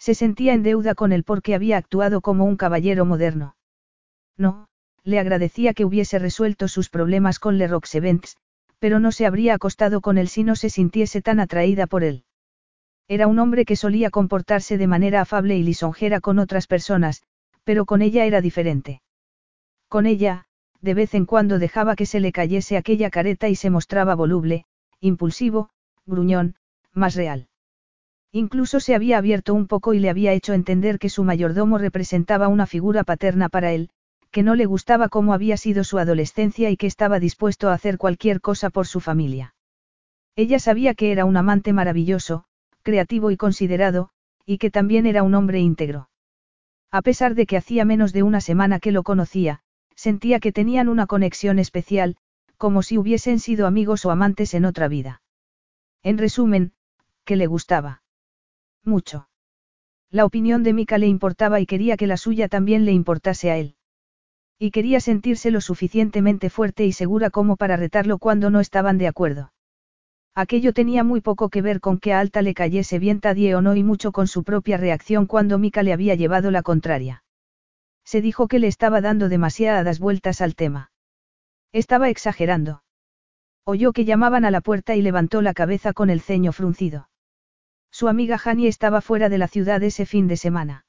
Se 0.03 0.17
sentía 0.17 0.53
en 0.53 0.65
deuda 0.65 0.97
con 0.97 1.13
él 1.13 1.23
porque 1.23 1.55
había 1.55 1.77
actuado 1.77 2.23
como 2.23 2.45
un 2.45 2.57
caballero 2.57 3.05
moderno. 3.05 3.55
No, 4.37 4.67
le 5.05 5.21
agradecía 5.21 5.75
que 5.75 5.85
hubiese 5.85 6.19
resuelto 6.19 6.67
sus 6.67 6.91
problemas 6.91 7.39
con 7.39 7.57
Le 7.57 7.69
Roxevents, 7.69 8.37
pero 8.81 8.99
no 8.99 9.13
se 9.13 9.27
habría 9.27 9.55
acostado 9.55 10.01
con 10.01 10.19
él 10.19 10.27
si 10.27 10.43
no 10.43 10.57
se 10.57 10.71
sintiese 10.71 11.23
tan 11.23 11.39
atraída 11.39 11.87
por 11.87 12.03
él. 12.03 12.25
Era 13.07 13.29
un 13.29 13.39
hombre 13.39 13.65
que 13.65 13.77
solía 13.77 14.11
comportarse 14.11 14.77
de 14.77 14.89
manera 14.89 15.21
afable 15.21 15.57
y 15.57 15.63
lisonjera 15.63 16.21
con 16.21 16.41
otras 16.41 16.67
personas, 16.67 17.23
pero 17.63 17.87
con 17.87 18.03
ella 18.03 18.25
era 18.25 18.41
diferente. 18.41 19.03
Con 19.87 20.07
ella, 20.07 20.47
de 20.81 20.95
vez 20.95 21.15
en 21.15 21.27
cuando 21.27 21.61
dejaba 21.61 21.95
que 21.95 22.07
se 22.07 22.19
le 22.19 22.33
cayese 22.33 22.77
aquella 22.77 23.09
careta 23.09 23.49
y 23.49 23.55
se 23.55 23.71
mostraba 23.71 24.17
voluble, 24.17 24.65
impulsivo, 24.99 25.71
gruñón, 26.07 26.57
más 26.93 27.15
real. 27.15 27.47
Incluso 28.33 28.81
se 28.81 28.95
había 28.95 29.19
abierto 29.19 29.53
un 29.53 29.67
poco 29.67 29.93
y 29.93 29.99
le 29.99 30.09
había 30.09 30.33
hecho 30.33 30.55
entender 30.55 30.99
que 30.99 31.11
su 31.11 31.23
mayordomo 31.23 31.77
representaba 31.77 32.49
una 32.49 32.67
figura 32.67 33.05
paterna 33.05 33.51
para 33.51 33.73
él, 33.73 33.91
que 34.31 34.43
no 34.43 34.55
le 34.55 34.65
gustaba 34.65 35.11
cómo 35.11 35.35
había 35.35 35.59
sido 35.59 35.85
su 35.85 35.99
adolescencia 35.99 36.71
y 36.71 36.79
que 36.79 36.87
estaba 36.87 37.21
dispuesto 37.21 37.69
a 37.69 37.75
hacer 37.75 37.99
cualquier 37.99 38.41
cosa 38.41 38.71
por 38.71 38.87
su 38.87 39.01
familia. 39.01 39.55
Ella 40.35 40.59
sabía 40.59 40.95
que 40.95 41.13
era 41.13 41.27
un 41.27 41.37
amante 41.37 41.75
maravilloso, 41.75 42.45
creativo 42.83 43.31
y 43.31 43.37
considerado, 43.37 44.09
y 44.47 44.57
que 44.57 44.71
también 44.71 45.05
era 45.05 45.23
un 45.23 45.35
hombre 45.35 45.61
íntegro. 45.61 46.09
A 46.91 47.03
pesar 47.03 47.35
de 47.35 47.45
que 47.45 47.59
hacía 47.59 47.85
menos 47.85 48.15
de 48.15 48.23
una 48.23 48.41
semana 48.41 48.81
que 48.81 48.93
lo 48.93 49.03
conocía, 49.03 49.61
sentía 49.95 50.41
que 50.41 50.53
tenían 50.53 50.89
una 50.89 51.07
conexión 51.07 51.59
especial, 51.59 52.17
como 52.57 52.83
si 52.83 52.97
hubiesen 52.97 53.41
sido 53.41 53.67
amigos 53.67 54.07
o 54.07 54.11
amantes 54.11 54.55
en 54.55 54.65
otra 54.65 54.89
vida. 54.89 55.21
En 56.03 56.17
resumen, 56.17 56.73
que 57.25 57.37
le 57.37 57.47
gustaba. 57.47 58.02
Mucho. 58.85 59.29
La 60.11 60.25
opinión 60.25 60.63
de 60.63 60.73
Mika 60.73 60.99
le 60.99 61.07
importaba 61.07 61.61
y 61.61 61.67
quería 61.67 61.97
que 61.97 62.07
la 62.07 62.17
suya 62.17 62.49
también 62.49 62.85
le 62.85 62.93
importase 62.93 63.51
a 63.51 63.57
él. 63.57 63.77
Y 64.59 64.71
quería 64.71 65.01
sentirse 65.01 65.51
lo 65.51 65.61
suficientemente 65.61 66.51
fuerte 66.51 66.85
y 66.85 66.93
segura 66.93 67.31
como 67.31 67.57
para 67.57 67.77
retarlo 67.77 68.19
cuando 68.19 68.51
no 68.51 68.61
estaban 68.61 68.99
de 68.99 69.09
acuerdo. 69.09 69.53
Aquello 70.35 70.73
tenía 70.73 71.05
muy 71.05 71.21
poco 71.21 71.49
que 71.49 71.63
ver 71.63 71.81
con 71.81 71.99
que 71.99 72.13
a 72.13 72.21
Alta 72.21 72.43
le 72.43 72.55
cayese 72.55 72.99
bien 72.99 73.21
Tadie 73.21 73.55
o 73.55 73.63
no 73.63 73.77
y 73.77 73.83
mucho 73.83 74.13
con 74.13 74.27
su 74.27 74.45
propia 74.45 74.79
reacción 74.79 75.27
cuando 75.27 75.59
Mika 75.59 75.83
le 75.83 75.93
había 75.93 76.15
llevado 76.15 76.51
la 76.51 76.63
contraria. 76.63 77.23
Se 78.05 78.21
dijo 78.21 78.49
que 78.49 78.59
le 78.59 78.67
estaba 78.67 79.01
dando 79.01 79.29
demasiadas 79.29 79.99
vueltas 79.99 80.41
al 80.41 80.55
tema. 80.55 80.91
Estaba 81.73 82.09
exagerando. 82.09 82.83
Oyó 83.65 83.93
que 83.93 84.05
llamaban 84.05 84.45
a 84.45 84.51
la 84.51 84.61
puerta 84.61 84.97
y 84.97 85.03
levantó 85.03 85.41
la 85.41 85.55
cabeza 85.55 85.93
con 85.93 86.11
el 86.11 86.21
ceño 86.21 86.53
fruncido. 86.53 87.09
Su 87.93 88.09
amiga 88.09 88.41
Hani 88.43 88.67
estaba 88.67 89.03
fuera 89.03 89.29
de 89.29 89.39
la 89.39 89.47
ciudad 89.47 89.83
ese 89.83 90.07
fin 90.07 90.27
de 90.27 90.39
semana. 90.39 90.87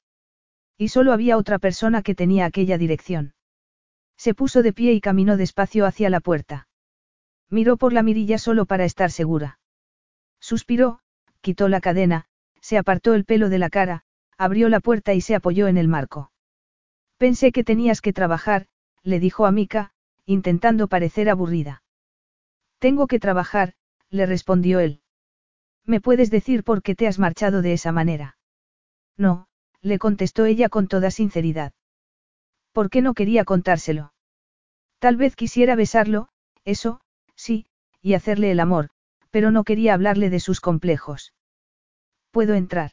Y 0.78 0.88
solo 0.88 1.12
había 1.12 1.38
otra 1.38 1.60
persona 1.60 2.02
que 2.02 2.16
tenía 2.16 2.46
aquella 2.46 2.78
dirección. 2.78 3.36
Se 4.18 4.34
puso 4.34 4.64
de 4.64 4.72
pie 4.72 4.94
y 4.94 5.02
caminó 5.02 5.36
despacio 5.36 5.86
hacia 5.86 6.10
la 6.10 6.22
puerta. 6.22 6.70
Miró 7.50 7.76
por 7.78 7.92
la 7.92 8.04
mirilla 8.04 8.38
solo 8.38 8.66
para 8.66 8.86
estar 8.86 9.12
segura. 9.12 9.60
Suspiró, 10.40 11.00
quitó 11.42 11.68
la 11.68 11.82
cadena, 11.82 12.26
se 12.62 12.78
apartó 12.78 13.14
el 13.14 13.26
pelo 13.26 13.50
de 13.50 13.60
la 13.60 13.70
cara, 13.70 14.06
abrió 14.38 14.70
la 14.70 14.80
puerta 14.80 15.14
y 15.14 15.22
se 15.22 15.36
apoyó 15.36 15.68
en 15.68 15.78
el 15.78 15.90
marco. 15.90 16.32
Pensé 17.18 17.52
que 17.52 17.66
tenías 17.66 18.02
que 18.02 18.14
trabajar, 18.14 18.68
le 19.04 19.20
dijo 19.20 19.46
a 19.46 19.52
Mika, 19.52 19.92
intentando 20.26 20.88
parecer 20.88 21.30
aburrida. 21.30 21.84
Tengo 22.80 23.08
que 23.08 23.20
trabajar, 23.20 23.74
le 24.10 24.26
respondió 24.26 24.80
él. 24.80 25.03
¿Me 25.86 26.00
puedes 26.00 26.30
decir 26.32 26.64
por 26.64 26.82
qué 26.82 26.96
te 26.96 27.08
has 27.08 27.20
marchado 27.20 27.62
de 27.62 27.74
esa 27.74 27.92
manera? 27.92 28.38
No, 29.18 29.48
le 29.82 30.00
contestó 30.00 30.46
ella 30.46 30.70
con 30.70 30.88
toda 30.88 31.12
sinceridad. 31.12 31.74
¿Por 32.72 32.90
qué 32.90 33.02
no 33.02 33.14
quería 33.14 33.44
contárselo? 33.46 34.14
Tal 35.00 35.18
vez 35.18 35.36
quisiera 35.36 35.76
besarlo, 35.76 36.30
eso, 36.64 37.02
sí, 37.36 37.66
y 38.02 38.14
hacerle 38.14 38.52
el 38.52 38.60
amor, 38.60 38.90
pero 39.30 39.52
no 39.52 39.64
quería 39.64 39.94
hablarle 39.94 40.30
de 40.30 40.40
sus 40.40 40.62
complejos. 40.62 41.34
¿Puedo 42.32 42.54
entrar? 42.54 42.92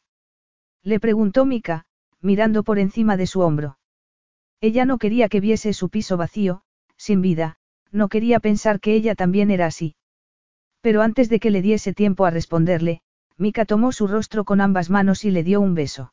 Le 0.83 0.99
preguntó 0.99 1.45
Mika, 1.45 1.85
mirando 2.21 2.63
por 2.63 2.79
encima 2.79 3.17
de 3.17 3.27
su 3.27 3.41
hombro. 3.41 3.79
Ella 4.61 4.85
no 4.85 4.99
quería 4.99 5.29
que 5.29 5.41
viese 5.41 5.73
su 5.73 5.89
piso 5.89 6.17
vacío, 6.17 6.63
sin 6.97 7.23
vida, 7.23 7.57
no 7.93 8.09
quería 8.09 8.41
pensar 8.41 8.81
que 8.81 8.95
ella 8.95 9.15
también 9.15 9.51
era 9.51 9.67
así. 9.67 9.95
Pero 10.81 11.03
antes 11.03 11.29
de 11.29 11.41
que 11.41 11.51
le 11.51 11.63
diese 11.63 11.93
tiempo 11.93 12.25
a 12.25 12.31
responderle, 12.31 13.03
Mika 13.37 13.65
tomó 13.65 13.93
su 13.93 14.07
rostro 14.07 14.45
con 14.45 14.61
ambas 14.61 14.91
manos 14.91 15.25
y 15.25 15.31
le 15.31 15.43
dio 15.43 15.61
un 15.61 15.75
beso. 15.75 16.13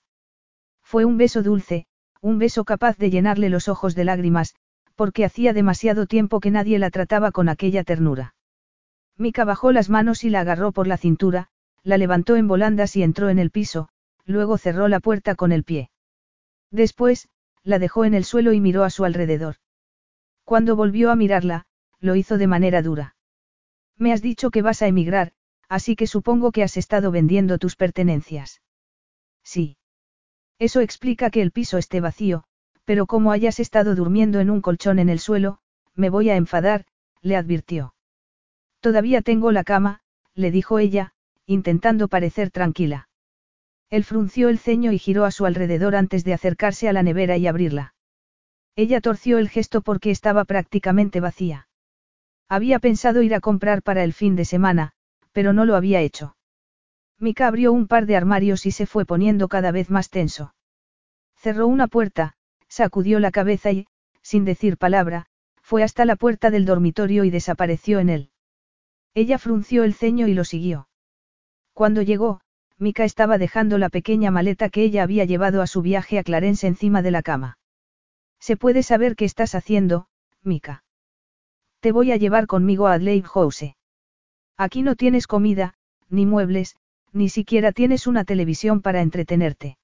Fue 0.82 1.06
un 1.06 1.18
beso 1.18 1.44
dulce, 1.44 1.86
un 2.22 2.40
beso 2.40 2.64
capaz 2.64 2.98
de 2.98 3.10
llenarle 3.10 3.50
los 3.50 3.68
ojos 3.68 3.96
de 3.96 4.06
lágrimas, 4.06 4.56
porque 4.96 5.26
hacía 5.26 5.54
demasiado 5.54 6.08
tiempo 6.08 6.40
que 6.40 6.52
nadie 6.52 6.80
la 6.80 6.90
trataba 6.90 7.32
con 7.32 7.50
aquella 7.50 7.84
ternura. 7.84 8.36
Mika 9.18 9.46
bajó 9.46 9.72
las 9.72 9.90
manos 9.90 10.24
y 10.24 10.30
la 10.30 10.42
agarró 10.42 10.72
por 10.72 10.88
la 10.88 10.98
cintura, 10.98 11.50
la 11.84 11.98
levantó 11.98 12.36
en 12.36 12.48
volandas 12.48 12.96
y 12.96 13.04
entró 13.04 13.30
en 13.30 13.40
el 13.40 13.52
piso, 13.52 13.90
luego 14.26 14.58
cerró 14.58 14.88
la 14.88 15.00
puerta 15.00 15.36
con 15.36 15.52
el 15.52 15.64
pie. 15.64 15.90
Después, 16.72 17.30
la 17.64 17.80
dejó 17.80 18.06
en 18.06 18.14
el 18.14 18.24
suelo 18.24 18.54
y 18.54 18.62
miró 18.62 18.84
a 18.84 18.90
su 18.90 19.06
alrededor. 19.06 19.56
Cuando 20.46 20.78
volvió 20.78 21.12
a 21.12 21.16
mirarla, 21.16 21.66
lo 22.00 22.16
hizo 22.16 22.38
de 22.38 22.48
manera 22.48 22.82
dura. 22.82 23.17
Me 23.98 24.14
has 24.14 24.22
dicho 24.22 24.52
que 24.52 24.62
vas 24.62 24.82
a 24.82 24.88
emigrar, 24.88 25.32
así 25.70 25.96
que 25.96 26.08
supongo 26.08 26.52
que 26.52 26.64
has 26.64 26.78
estado 26.78 27.12
vendiendo 27.12 27.58
tus 27.58 27.76
pertenencias. 27.76 28.62
Sí. 29.44 29.78
Eso 30.60 30.82
explica 30.82 31.30
que 31.30 31.42
el 31.42 31.52
piso 31.52 31.78
esté 31.78 32.02
vacío, 32.02 32.44
pero 32.86 33.06
como 33.06 33.32
hayas 33.32 33.60
estado 33.60 33.96
durmiendo 33.96 34.40
en 34.40 34.50
un 34.50 34.62
colchón 34.62 35.00
en 35.00 35.10
el 35.10 35.20
suelo, 35.20 35.60
me 35.94 36.10
voy 36.10 36.30
a 36.30 36.36
enfadar, 36.36 36.86
le 37.22 37.36
advirtió. 37.36 37.96
Todavía 38.80 39.22
tengo 39.22 39.52
la 39.52 39.64
cama, 39.64 40.02
le 40.34 40.52
dijo 40.52 40.80
ella, 40.80 41.14
intentando 41.46 42.08
parecer 42.08 42.52
tranquila. 42.52 43.10
Él 43.90 44.04
frunció 44.04 44.50
el 44.50 44.60
ceño 44.60 44.92
y 44.92 45.00
giró 45.00 45.26
a 45.26 45.32
su 45.32 45.46
alrededor 45.46 45.96
antes 45.96 46.24
de 46.24 46.34
acercarse 46.34 46.90
a 46.90 46.94
la 46.94 47.04
nevera 47.04 47.38
y 47.38 47.48
abrirla. 47.48 47.96
Ella 48.76 49.02
torció 49.02 49.38
el 49.38 49.50
gesto 49.50 49.82
porque 49.82 50.12
estaba 50.12 50.46
prácticamente 50.46 51.20
vacía. 51.20 51.67
Había 52.50 52.80
pensado 52.80 53.22
ir 53.22 53.36
a 53.36 53.42
comprar 53.42 53.84
para 53.84 54.04
el 54.04 54.14
fin 54.14 54.36
de 54.36 54.46
semana, 54.46 54.94
pero 55.32 55.54
no 55.54 55.66
lo 55.66 55.76
había 55.76 56.02
hecho. 56.02 56.36
Mika 57.20 57.48
abrió 57.48 57.74
un 57.74 57.88
par 57.88 58.06
de 58.06 58.16
armarios 58.16 58.66
y 58.66 58.72
se 58.72 58.86
fue 58.86 59.06
poniendo 59.06 59.48
cada 59.48 59.72
vez 59.72 59.90
más 59.90 60.10
tenso. 60.10 60.54
Cerró 61.36 61.68
una 61.68 61.88
puerta, 61.88 62.36
sacudió 62.68 63.20
la 63.20 63.32
cabeza 63.32 63.72
y, 63.72 63.88
sin 64.22 64.46
decir 64.46 64.78
palabra, 64.78 65.28
fue 65.62 65.84
hasta 65.84 66.06
la 66.06 66.16
puerta 66.16 66.50
del 66.50 66.66
dormitorio 66.66 67.24
y 67.24 67.30
desapareció 67.30 68.00
en 68.00 68.10
él. 68.10 68.32
Ella 69.14 69.38
frunció 69.38 69.84
el 69.84 69.94
ceño 69.94 70.28
y 70.28 70.34
lo 70.34 70.44
siguió. 70.44 70.88
Cuando 71.74 72.02
llegó, 72.02 72.40
Mika 72.78 73.04
estaba 73.04 73.38
dejando 73.38 73.78
la 73.78 73.90
pequeña 73.90 74.32
maleta 74.32 74.70
que 74.70 74.84
ella 74.84 75.04
había 75.04 75.26
llevado 75.26 75.62
a 75.62 75.68
su 75.68 75.82
viaje 75.82 76.20
a 76.20 76.24
Clarence 76.24 76.68
encima 76.68 77.02
de 77.02 77.12
la 77.12 77.24
cama. 77.24 77.58
¿Se 78.40 78.56
puede 78.56 78.84
saber 78.84 79.16
qué 79.16 79.26
estás 79.26 79.56
haciendo, 79.56 80.08
Mika? 80.44 80.84
Te 81.88 81.94
voy 81.94 82.12
a 82.12 82.18
llevar 82.18 82.48
conmigo 82.48 82.88
a 82.88 82.96
Adelaide 82.96 83.30
House. 83.30 83.74
Aquí 84.58 84.82
no 84.82 84.98
tienes 84.98 85.26
comida, 85.26 85.76
ni 86.10 86.26
muebles, 86.26 86.76
ni 87.14 87.30
siquiera 87.30 87.72
tienes 87.72 88.08
una 88.08 88.26
televisión 88.26 88.82
para 88.82 89.02
entretenerte. 89.02 89.78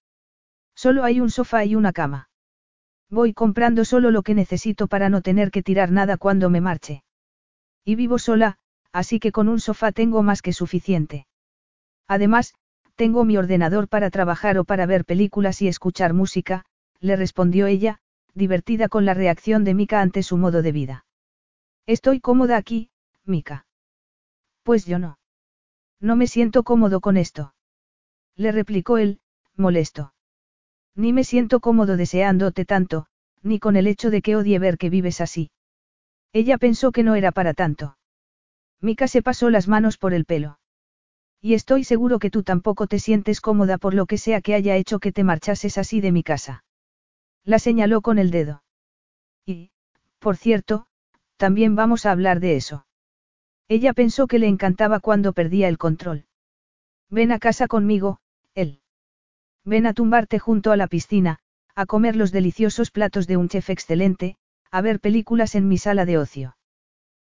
Solo 0.75 1.05
hay 1.05 1.21
un 1.21 1.31
sofá 1.31 1.63
y 1.63 1.75
una 1.75 1.93
cama. 1.93 2.27
Voy 3.09 3.31
comprando 3.31 3.85
solo 3.85 4.11
lo 4.11 4.21
que 4.21 4.35
necesito 4.35 4.87
para 4.87 5.07
no 5.07 5.21
tener 5.21 5.49
que 5.49 5.63
tirar 5.63 5.91
nada 5.91 6.17
cuando 6.17 6.49
me 6.49 6.59
marche. 6.59 7.05
Y 7.85 7.95
vivo 7.95 8.19
sola, 8.19 8.57
así 8.91 9.21
que 9.21 9.31
con 9.31 9.47
un 9.47 9.61
sofá 9.61 9.93
tengo 9.93 10.23
más 10.23 10.41
que 10.41 10.51
suficiente. 10.51 11.25
Además, 12.09 12.53
tengo 12.95 13.23
mi 13.23 13.37
ordenador 13.37 13.87
para 13.87 14.09
trabajar 14.09 14.57
o 14.57 14.65
para 14.65 14.85
ver 14.85 15.05
películas 15.05 15.61
y 15.61 15.69
escuchar 15.69 16.13
música, 16.13 16.65
le 16.99 17.15
respondió 17.15 17.65
ella, 17.65 17.99
divertida 18.33 18.89
con 18.89 19.05
la 19.05 19.13
reacción 19.13 19.63
de 19.63 19.73
Mika 19.73 20.01
ante 20.01 20.21
su 20.21 20.35
modo 20.35 20.63
de 20.63 20.73
vida. 20.73 21.05
Estoy 21.85 22.21
cómoda 22.21 22.57
aquí, 22.57 22.89
Mika. 23.25 23.65
Pues 24.63 24.85
yo 24.85 24.99
no. 24.99 25.19
No 25.99 26.15
me 26.15 26.27
siento 26.27 26.63
cómodo 26.63 27.01
con 27.01 27.17
esto. 27.17 27.53
Le 28.35 28.51
replicó 28.51 28.97
él, 28.97 29.19
molesto. 29.55 30.13
Ni 30.95 31.11
me 31.11 31.23
siento 31.23 31.59
cómodo 31.59 31.97
deseándote 31.97 32.65
tanto, 32.65 33.07
ni 33.41 33.59
con 33.59 33.75
el 33.75 33.87
hecho 33.87 34.09
de 34.11 34.21
que 34.21 34.35
odie 34.35 34.59
ver 34.59 34.77
que 34.77 34.89
vives 34.89 35.19
así. 35.19 35.51
Ella 36.31 36.57
pensó 36.57 36.91
que 36.91 37.03
no 37.03 37.15
era 37.15 37.31
para 37.31 37.53
tanto. 37.53 37.97
Mika 38.79 39.07
se 39.07 39.21
pasó 39.21 39.49
las 39.49 39.67
manos 39.67 39.97
por 39.97 40.13
el 40.13 40.25
pelo. 40.25 40.59
Y 41.41 41.53
estoy 41.53 41.83
seguro 41.83 42.19
que 42.19 42.29
tú 42.29 42.43
tampoco 42.43 42.87
te 42.87 42.99
sientes 42.99 43.41
cómoda 43.41 43.77
por 43.77 43.93
lo 43.93 44.05
que 44.05 44.17
sea 44.17 44.39
que 44.39 44.55
haya 44.55 44.77
hecho 44.77 44.99
que 44.99 45.11
te 45.11 45.25
marchases 45.25 45.77
así 45.77 45.99
de 45.99 46.13
mi 46.13 46.23
casa. 46.23 46.63
La 47.43 47.59
señaló 47.59 48.01
con 48.01 48.17
el 48.17 48.31
dedo. 48.31 48.63
Y, 49.45 49.71
por 50.19 50.37
cierto, 50.37 50.87
también 51.37 51.75
vamos 51.75 52.05
a 52.05 52.11
hablar 52.11 52.39
de 52.39 52.55
eso. 52.55 52.85
Ella 53.67 53.93
pensó 53.93 54.27
que 54.27 54.39
le 54.39 54.47
encantaba 54.47 54.99
cuando 54.99 55.33
perdía 55.33 55.67
el 55.67 55.77
control. 55.77 56.25
Ven 57.09 57.31
a 57.31 57.39
casa 57.39 57.67
conmigo, 57.67 58.19
él. 58.55 58.81
Ven 59.65 59.85
a 59.85 59.93
tumbarte 59.93 60.39
junto 60.39 60.71
a 60.71 60.77
la 60.77 60.87
piscina, 60.87 61.39
a 61.75 61.85
comer 61.85 62.15
los 62.15 62.31
deliciosos 62.31 62.91
platos 62.91 63.27
de 63.27 63.37
un 63.37 63.49
chef 63.49 63.69
excelente, 63.69 64.35
a 64.71 64.81
ver 64.81 64.99
películas 64.99 65.55
en 65.55 65.67
mi 65.67 65.77
sala 65.77 66.05
de 66.05 66.17
ocio. 66.17 66.57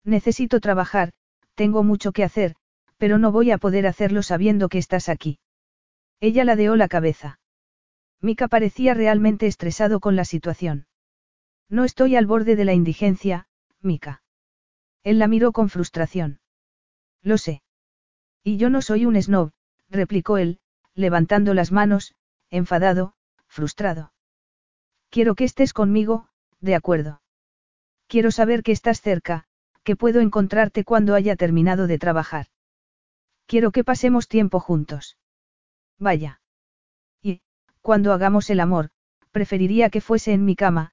Necesito 0.04 0.60
trabajar, 0.60 1.12
tengo 1.56 1.84
mucho 1.84 2.12
que 2.12 2.24
hacer, 2.24 2.56
pero 2.98 3.18
no 3.18 3.32
voy 3.32 3.52
a 3.52 3.58
poder 3.58 3.88
hacerlo 3.88 4.24
sabiendo 4.24 4.70
que 4.70 4.78
estás 4.78 5.10
aquí. 5.10 5.40
Ella 6.20 6.44
ladeó 6.44 6.76
la 6.76 6.88
cabeza. 6.88 7.40
Mika 8.22 8.48
parecía 8.48 8.94
realmente 8.94 9.48
estresado 9.48 10.00
con 10.00 10.16
la 10.16 10.26
situación. 10.26 10.88
No 11.70 11.86
estoy 11.86 12.16
al 12.16 12.26
borde 12.26 12.56
de 12.56 12.66
la 12.66 12.74
indigencia, 12.74 13.48
Mika. 13.82 14.24
Él 15.04 15.20
la 15.20 15.28
miró 15.28 15.52
con 15.52 15.70
frustración. 15.70 16.40
Lo 17.22 17.38
sé. 17.38 17.62
Y 18.44 18.58
yo 18.58 18.70
no 18.70 18.82
soy 18.82 19.06
un 19.06 19.22
snob, 19.22 19.52
replicó 19.90 20.38
él, 20.38 20.60
levantando 20.94 21.54
las 21.54 21.72
manos, 21.72 22.16
enfadado, 22.50 23.14
frustrado. 23.48 24.14
Quiero 25.10 25.36
que 25.36 25.44
estés 25.44 25.74
conmigo, 25.74 26.30
de 26.60 26.76
acuerdo. 26.76 27.22
Quiero 28.08 28.32
saber 28.32 28.64
que 28.64 28.72
estás 28.72 29.02
cerca, 29.02 29.46
que 29.84 29.96
puedo 29.96 30.20
encontrarte 30.20 30.84
cuando 30.84 31.16
haya 31.16 31.36
terminado 31.36 31.88
de 31.88 32.00
trabajar. 32.00 32.48
Quiero 33.46 33.72
que 33.72 33.84
pasemos 33.84 34.28
tiempo 34.28 34.60
juntos. 34.60 35.18
Vaya. 35.98 36.42
Y, 37.22 37.42
cuando 37.82 38.14
hagamos 38.14 38.50
el 38.50 38.60
amor, 38.60 38.92
preferiría 39.32 39.90
que 39.90 40.02
fuese 40.02 40.34
en 40.34 40.46
mi 40.46 40.56
cama, 40.56 40.92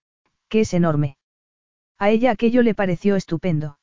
que 0.49 0.61
es 0.61 0.73
enorme. 0.73 1.19
A 1.99 2.11
ella 2.11 2.31
aquello 2.31 2.63
le 2.63 2.75
pareció 2.75 3.17
estupendo. 3.17 3.79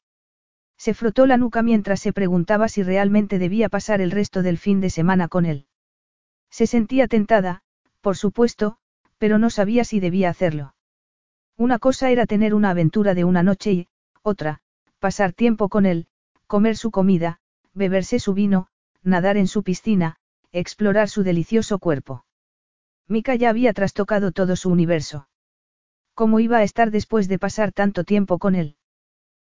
Se 0.77 0.93
frotó 0.93 1.25
la 1.25 1.37
nuca 1.37 1.63
mientras 1.63 1.99
se 1.99 2.13
preguntaba 2.13 2.67
si 2.67 2.83
realmente 2.83 3.39
debía 3.39 3.69
pasar 3.69 4.01
el 4.01 4.11
resto 4.11 4.43
del 4.43 4.57
fin 4.57 4.81
de 4.81 4.89
semana 4.89 5.27
con 5.27 5.45
él. 5.45 5.67
Se 6.49 6.67
sentía 6.67 7.07
tentada, 7.07 7.63
por 8.01 8.17
supuesto, 8.17 8.77
pero 9.17 9.39
no 9.39 9.49
sabía 9.49 9.83
si 9.83 9.99
debía 9.99 10.29
hacerlo. 10.29 10.75
Una 11.57 11.79
cosa 11.79 12.11
era 12.11 12.25
tener 12.25 12.53
una 12.53 12.71
aventura 12.71 13.13
de 13.13 13.23
una 13.23 13.43
noche 13.43 13.71
y, 13.71 13.87
otra, 14.21 14.61
pasar 14.99 15.33
tiempo 15.33 15.69
con 15.69 15.85
él, 15.85 16.07
comer 16.47 16.75
su 16.77 16.91
comida, 16.91 17.39
beberse 17.73 18.19
su 18.19 18.33
vino, 18.33 18.67
nadar 19.01 19.37
en 19.37 19.47
su 19.47 19.63
piscina, 19.63 20.17
explorar 20.51 21.09
su 21.09 21.23
delicioso 21.23 21.79
cuerpo. 21.79 22.25
Mika 23.07 23.35
ya 23.35 23.49
había 23.49 23.73
trastocado 23.73 24.31
todo 24.31 24.55
su 24.55 24.69
universo. 24.69 25.27
¿Cómo 26.15 26.39
iba 26.39 26.57
a 26.57 26.63
estar 26.63 26.91
después 26.91 27.27
de 27.27 27.39
pasar 27.39 27.71
tanto 27.71 28.03
tiempo 28.03 28.37
con 28.37 28.55
él? 28.55 28.75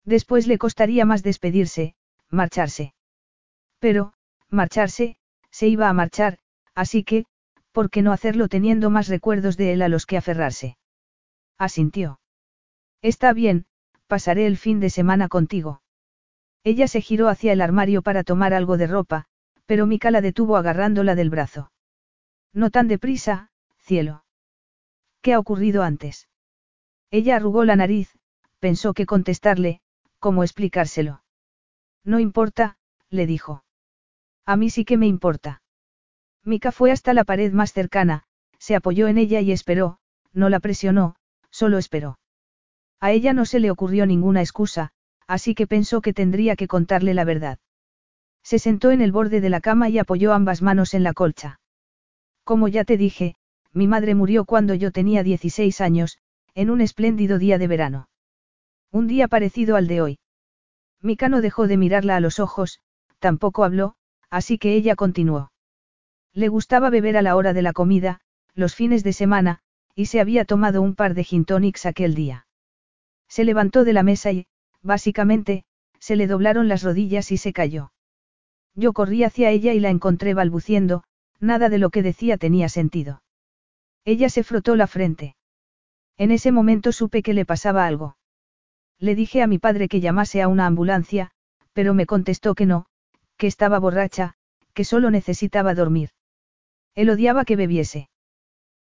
Después 0.04 0.46
le 0.46 0.58
costaría 0.58 1.04
más 1.04 1.22
despedirse, 1.22 1.94
marcharse. 2.30 2.94
Pero, 3.78 4.12
marcharse, 4.48 5.16
se 5.50 5.68
iba 5.68 5.88
a 5.88 5.92
marchar, 5.92 6.38
así 6.74 7.04
que, 7.04 7.26
¿por 7.72 7.90
qué 7.90 8.02
no 8.02 8.12
hacerlo 8.12 8.48
teniendo 8.48 8.90
más 8.90 9.08
recuerdos 9.08 9.56
de 9.56 9.72
él 9.72 9.82
a 9.82 9.88
los 9.88 10.06
que 10.06 10.16
aferrarse? 10.16 10.78
Asintió. 11.58 12.20
Está 13.02 13.32
bien, 13.32 13.66
pasaré 14.06 14.46
el 14.46 14.56
fin 14.56 14.80
de 14.80 14.90
semana 14.90 15.28
contigo. 15.28 15.82
Ella 16.64 16.88
se 16.88 17.00
giró 17.00 17.28
hacia 17.28 17.52
el 17.52 17.60
armario 17.60 18.02
para 18.02 18.24
tomar 18.24 18.52
algo 18.52 18.76
de 18.76 18.88
ropa, 18.88 19.26
pero 19.66 19.86
Mika 19.86 20.10
la 20.10 20.20
detuvo 20.20 20.56
agarrándola 20.56 21.14
del 21.14 21.30
brazo. 21.30 21.70
No 22.52 22.70
tan 22.70 22.88
deprisa, 22.88 23.50
cielo. 23.78 24.24
¿Qué 25.20 25.34
ha 25.34 25.38
ocurrido 25.38 25.82
antes? 25.82 26.28
Ella 27.10 27.36
arrugó 27.36 27.64
la 27.64 27.76
nariz, 27.76 28.16
pensó 28.58 28.92
que 28.92 29.06
contestarle, 29.06 29.80
cómo 30.18 30.42
explicárselo. 30.42 31.22
No 32.04 32.20
importa, 32.20 32.76
le 33.10 33.26
dijo. 33.26 33.64
A 34.44 34.56
mí 34.56 34.70
sí 34.70 34.84
que 34.84 34.96
me 34.96 35.06
importa. 35.06 35.62
Mika 36.44 36.72
fue 36.72 36.90
hasta 36.90 37.14
la 37.14 37.24
pared 37.24 37.52
más 37.52 37.72
cercana, 37.72 38.24
se 38.58 38.74
apoyó 38.74 39.08
en 39.08 39.18
ella 39.18 39.40
y 39.40 39.52
esperó, 39.52 39.98
no 40.32 40.48
la 40.48 40.60
presionó, 40.60 41.16
solo 41.50 41.78
esperó. 41.78 42.18
A 43.00 43.12
ella 43.12 43.32
no 43.32 43.44
se 43.44 43.60
le 43.60 43.70
ocurrió 43.70 44.06
ninguna 44.06 44.40
excusa, 44.40 44.90
así 45.26 45.54
que 45.54 45.66
pensó 45.66 46.00
que 46.00 46.12
tendría 46.12 46.56
que 46.56 46.68
contarle 46.68 47.14
la 47.14 47.24
verdad. 47.24 47.58
Se 48.42 48.58
sentó 48.58 48.90
en 48.90 49.02
el 49.02 49.12
borde 49.12 49.40
de 49.40 49.50
la 49.50 49.60
cama 49.60 49.88
y 49.88 49.98
apoyó 49.98 50.32
ambas 50.32 50.62
manos 50.62 50.94
en 50.94 51.02
la 51.02 51.12
colcha. 51.12 51.60
Como 52.44 52.68
ya 52.68 52.84
te 52.84 52.96
dije, 52.96 53.36
mi 53.72 53.86
madre 53.86 54.14
murió 54.14 54.44
cuando 54.44 54.74
yo 54.74 54.90
tenía 54.90 55.22
16 55.22 55.80
años, 55.80 56.18
en 56.58 56.70
un 56.70 56.80
espléndido 56.80 57.38
día 57.38 57.56
de 57.56 57.68
verano. 57.68 58.08
Un 58.90 59.06
día 59.06 59.28
parecido 59.28 59.76
al 59.76 59.86
de 59.86 60.00
hoy. 60.00 60.18
Mika 61.00 61.28
no 61.28 61.40
dejó 61.40 61.68
de 61.68 61.76
mirarla 61.76 62.16
a 62.16 62.20
los 62.20 62.40
ojos, 62.40 62.80
tampoco 63.20 63.62
habló, 63.62 63.94
así 64.28 64.58
que 64.58 64.74
ella 64.74 64.96
continuó. 64.96 65.52
Le 66.34 66.48
gustaba 66.48 66.90
beber 66.90 67.16
a 67.16 67.22
la 67.22 67.36
hora 67.36 67.52
de 67.52 67.62
la 67.62 67.72
comida, 67.72 68.18
los 68.54 68.74
fines 68.74 69.04
de 69.04 69.12
semana, 69.12 69.60
y 69.94 70.06
se 70.06 70.18
había 70.18 70.44
tomado 70.44 70.82
un 70.82 70.96
par 70.96 71.14
de 71.14 71.22
gin 71.22 71.44
tonics 71.44 71.86
aquel 71.86 72.16
día. 72.16 72.48
Se 73.28 73.44
levantó 73.44 73.84
de 73.84 73.92
la 73.92 74.02
mesa 74.02 74.32
y, 74.32 74.48
básicamente, 74.82 75.64
se 76.00 76.16
le 76.16 76.26
doblaron 76.26 76.66
las 76.66 76.82
rodillas 76.82 77.30
y 77.30 77.36
se 77.36 77.52
cayó. 77.52 77.92
Yo 78.74 78.92
corrí 78.92 79.22
hacia 79.22 79.50
ella 79.50 79.74
y 79.74 79.78
la 79.78 79.90
encontré 79.90 80.34
balbuciendo, 80.34 81.04
nada 81.38 81.68
de 81.68 81.78
lo 81.78 81.90
que 81.90 82.02
decía 82.02 82.36
tenía 82.36 82.68
sentido. 82.68 83.22
Ella 84.04 84.28
se 84.28 84.42
frotó 84.42 84.74
la 84.74 84.88
frente. 84.88 85.36
En 86.18 86.32
ese 86.32 86.50
momento 86.50 86.90
supe 86.90 87.22
que 87.22 87.32
le 87.32 87.46
pasaba 87.46 87.86
algo. 87.86 88.16
Le 88.98 89.14
dije 89.14 89.40
a 89.40 89.46
mi 89.46 89.58
padre 89.58 89.88
que 89.88 90.00
llamase 90.00 90.42
a 90.42 90.48
una 90.48 90.66
ambulancia, 90.66 91.30
pero 91.72 91.94
me 91.94 92.06
contestó 92.06 92.56
que 92.56 92.66
no, 92.66 92.86
que 93.36 93.46
estaba 93.46 93.78
borracha, 93.78 94.34
que 94.74 94.84
solo 94.84 95.10
necesitaba 95.12 95.74
dormir. 95.74 96.10
Él 96.96 97.08
odiaba 97.10 97.44
que 97.44 97.54
bebiese. 97.54 98.10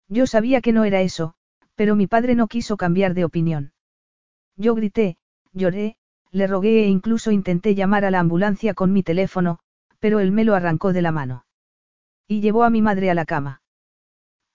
Yo 0.08 0.28
sabía 0.28 0.62
que 0.62 0.72
no 0.72 0.86
era 0.86 1.02
eso, 1.02 1.34
pero 1.76 1.98
mi 1.98 2.08
padre 2.08 2.36
no 2.36 2.48
quiso 2.48 2.78
cambiar 2.78 3.14
de 3.14 3.26
opinión. 3.26 3.74
Yo 4.56 4.74
grité, 4.74 5.18
lloré, 5.52 5.98
le 6.32 6.48
rogué 6.48 6.86
e 6.86 6.88
incluso 6.88 7.32
intenté 7.32 7.76
llamar 7.76 8.06
a 8.06 8.12
la 8.12 8.20
ambulancia 8.20 8.74
con 8.74 8.94
mi 8.94 9.04
teléfono, 9.04 9.60
pero 10.00 10.22
él 10.22 10.32
me 10.32 10.46
lo 10.46 10.56
arrancó 10.56 10.94
de 10.94 11.02
la 11.02 11.12
mano. 11.12 11.46
Y 12.28 12.40
llevó 12.40 12.64
a 12.64 12.70
mi 12.70 12.82
madre 12.82 13.10
a 13.10 13.14
la 13.14 13.26
cama. 13.26 13.62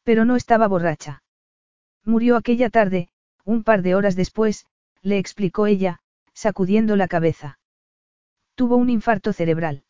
Pero 0.03 0.25
no 0.25 0.37
estaba 0.37 0.67
borracha. 0.67 1.23
Murió 2.05 2.37
aquella 2.37 2.71
tarde, 2.71 3.09
un 3.45 3.63
par 3.63 3.83
de 3.83 3.95
horas 3.95 4.17
después, 4.17 4.67
le 5.03 5.19
explicó 5.19 5.67
ella, 5.67 6.01
sacudiendo 6.33 6.97
la 6.97 7.09
cabeza. 7.09 7.59
Tuvo 8.55 8.77
un 8.77 8.91
infarto 8.91 9.33
cerebral. 9.33 9.85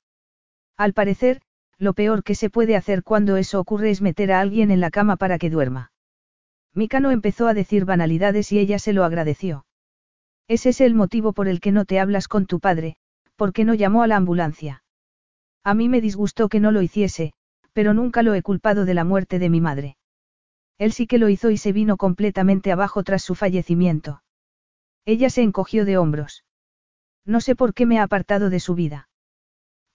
Al 0.76 0.92
parecer, 0.92 1.42
lo 1.78 1.94
peor 1.94 2.22
que 2.22 2.34
se 2.34 2.50
puede 2.50 2.76
hacer 2.76 3.02
cuando 3.02 3.36
eso 3.36 3.58
ocurre 3.58 3.90
es 3.90 4.02
meter 4.02 4.32
a 4.32 4.40
alguien 4.40 4.70
en 4.70 4.80
la 4.80 4.90
cama 4.90 5.16
para 5.16 5.38
que 5.38 5.50
duerma. 5.50 5.92
Mikano 6.74 7.10
empezó 7.10 7.48
a 7.48 7.54
decir 7.54 7.84
banalidades 7.84 8.52
y 8.52 8.58
ella 8.58 8.78
se 8.78 8.92
lo 8.92 9.04
agradeció. 9.04 9.64
Ese 10.46 10.70
es 10.70 10.80
el 10.80 10.94
motivo 10.94 11.32
por 11.32 11.48
el 11.48 11.60
que 11.60 11.72
no 11.72 11.84
te 11.84 12.00
hablas 12.00 12.28
con 12.28 12.46
tu 12.46 12.60
padre, 12.60 12.96
porque 13.36 13.64
no 13.64 13.74
llamó 13.74 14.02
a 14.02 14.06
la 14.06 14.16
ambulancia. 14.16 14.84
A 15.64 15.74
mí 15.74 15.88
me 15.88 16.00
disgustó 16.00 16.48
que 16.48 16.60
no 16.60 16.70
lo 16.72 16.82
hiciese, 16.82 17.32
pero 17.72 17.94
nunca 17.94 18.22
lo 18.22 18.34
he 18.34 18.42
culpado 18.42 18.84
de 18.84 18.94
la 18.94 19.04
muerte 19.04 19.38
de 19.38 19.48
mi 19.48 19.60
madre. 19.60 19.96
Él 20.80 20.92
sí 20.92 21.06
que 21.06 21.18
lo 21.18 21.28
hizo 21.28 21.50
y 21.50 21.58
se 21.58 21.72
vino 21.72 21.98
completamente 21.98 22.72
abajo 22.72 23.02
tras 23.04 23.22
su 23.22 23.34
fallecimiento. 23.34 24.22
Ella 25.04 25.28
se 25.28 25.42
encogió 25.42 25.84
de 25.84 25.98
hombros. 25.98 26.46
No 27.26 27.42
sé 27.42 27.54
por 27.54 27.74
qué 27.74 27.84
me 27.84 27.98
ha 27.98 28.04
apartado 28.04 28.48
de 28.48 28.60
su 28.60 28.74
vida. 28.74 29.10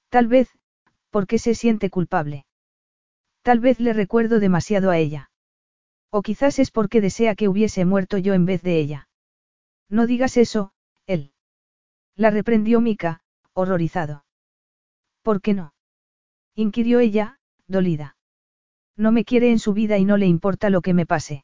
Tal 0.10 0.28
vez, 0.28 0.48
porque 1.10 1.40
se 1.40 1.56
siente 1.56 1.90
culpable. 1.90 2.46
Tal 3.42 3.60
vez 3.60 3.80
le 3.80 3.94
recuerdo 3.94 4.40
demasiado 4.40 4.92
a 4.92 5.00
ella. 5.00 5.32
O 6.12 6.22
quizás 6.22 6.60
es 6.60 6.70
porque 6.70 7.02
desea 7.02 7.34
que 7.34 7.48
hubiese 7.48 7.84
muerto 7.84 8.20
yo 8.20 8.36
en 8.36 8.46
vez 8.46 8.62
de 8.62 8.78
ella. 8.78 9.10
No 9.90 10.06
digas 10.06 10.38
eso, 10.38 10.72
él. 11.08 11.34
La 12.16 12.30
reprendió 12.30 12.80
Mika, 12.80 13.24
horrorizado. 13.54 14.24
¿Por 15.24 15.42
qué 15.42 15.56
no? 15.56 15.74
inquirió 16.54 17.00
ella, 17.00 17.40
dolida. 17.66 18.15
No 18.98 19.12
me 19.12 19.26
quiere 19.26 19.52
en 19.52 19.60
su 19.60 19.74
vida 19.74 19.98
y 19.98 20.06
no 20.06 20.18
le 20.18 20.26
importa 20.26 20.70
lo 20.70 20.82
que 20.82 20.94
me 20.94 21.06
pase. 21.06 21.44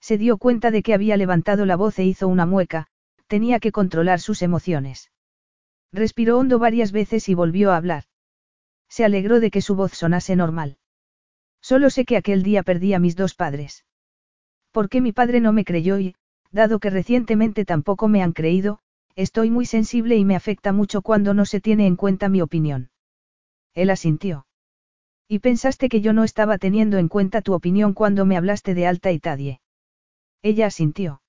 Se 0.00 0.18
dio 0.18 0.38
cuenta 0.38 0.70
de 0.70 0.82
que 0.82 0.94
había 0.94 1.16
levantado 1.16 1.66
la 1.66 1.76
voz 1.76 1.98
e 1.98 2.04
hizo 2.04 2.28
una 2.28 2.46
mueca, 2.46 2.86
tenía 3.26 3.60
que 3.60 3.72
controlar 3.72 4.20
sus 4.20 4.42
emociones. 4.42 5.10
Respiró 5.92 6.38
hondo 6.38 6.58
varias 6.58 6.92
veces 6.92 7.28
y 7.28 7.34
volvió 7.34 7.72
a 7.72 7.76
hablar. 7.76 8.04
Se 8.88 9.04
alegró 9.04 9.40
de 9.40 9.50
que 9.50 9.62
su 9.62 9.74
voz 9.74 9.92
sonase 9.92 10.36
normal. 10.36 10.78
Solo 11.60 11.90
sé 11.90 12.04
que 12.04 12.16
aquel 12.16 12.42
día 12.42 12.62
perdí 12.62 12.94
a 12.94 12.98
mis 12.98 13.16
dos 13.16 13.34
padres. 13.34 13.84
¿Por 14.72 14.88
qué 14.88 15.00
mi 15.00 15.12
padre 15.12 15.40
no 15.40 15.52
me 15.52 15.64
creyó 15.64 15.98
y, 15.98 16.14
dado 16.50 16.78
que 16.78 16.90
recientemente 16.90 17.64
tampoco 17.64 18.08
me 18.08 18.22
han 18.22 18.32
creído, 18.32 18.80
estoy 19.16 19.50
muy 19.50 19.66
sensible 19.66 20.16
y 20.16 20.24
me 20.24 20.36
afecta 20.36 20.72
mucho 20.72 21.02
cuando 21.02 21.34
no 21.34 21.44
se 21.44 21.60
tiene 21.60 21.86
en 21.86 21.96
cuenta 21.96 22.28
mi 22.28 22.40
opinión? 22.40 22.90
Él 23.74 23.90
asintió. 23.90 24.46
¿Y 25.32 25.38
pensaste 25.38 25.88
que 25.88 26.00
yo 26.00 26.12
no 26.12 26.24
estaba 26.24 26.58
teniendo 26.58 26.98
en 26.98 27.06
cuenta 27.06 27.40
tu 27.40 27.54
opinión 27.54 27.94
cuando 27.94 28.26
me 28.26 28.36
hablaste 28.36 28.74
de 28.74 28.88
Alta 28.88 29.12
Itadie? 29.12 29.60
Ella 30.42 30.66
asintió. 30.66 31.22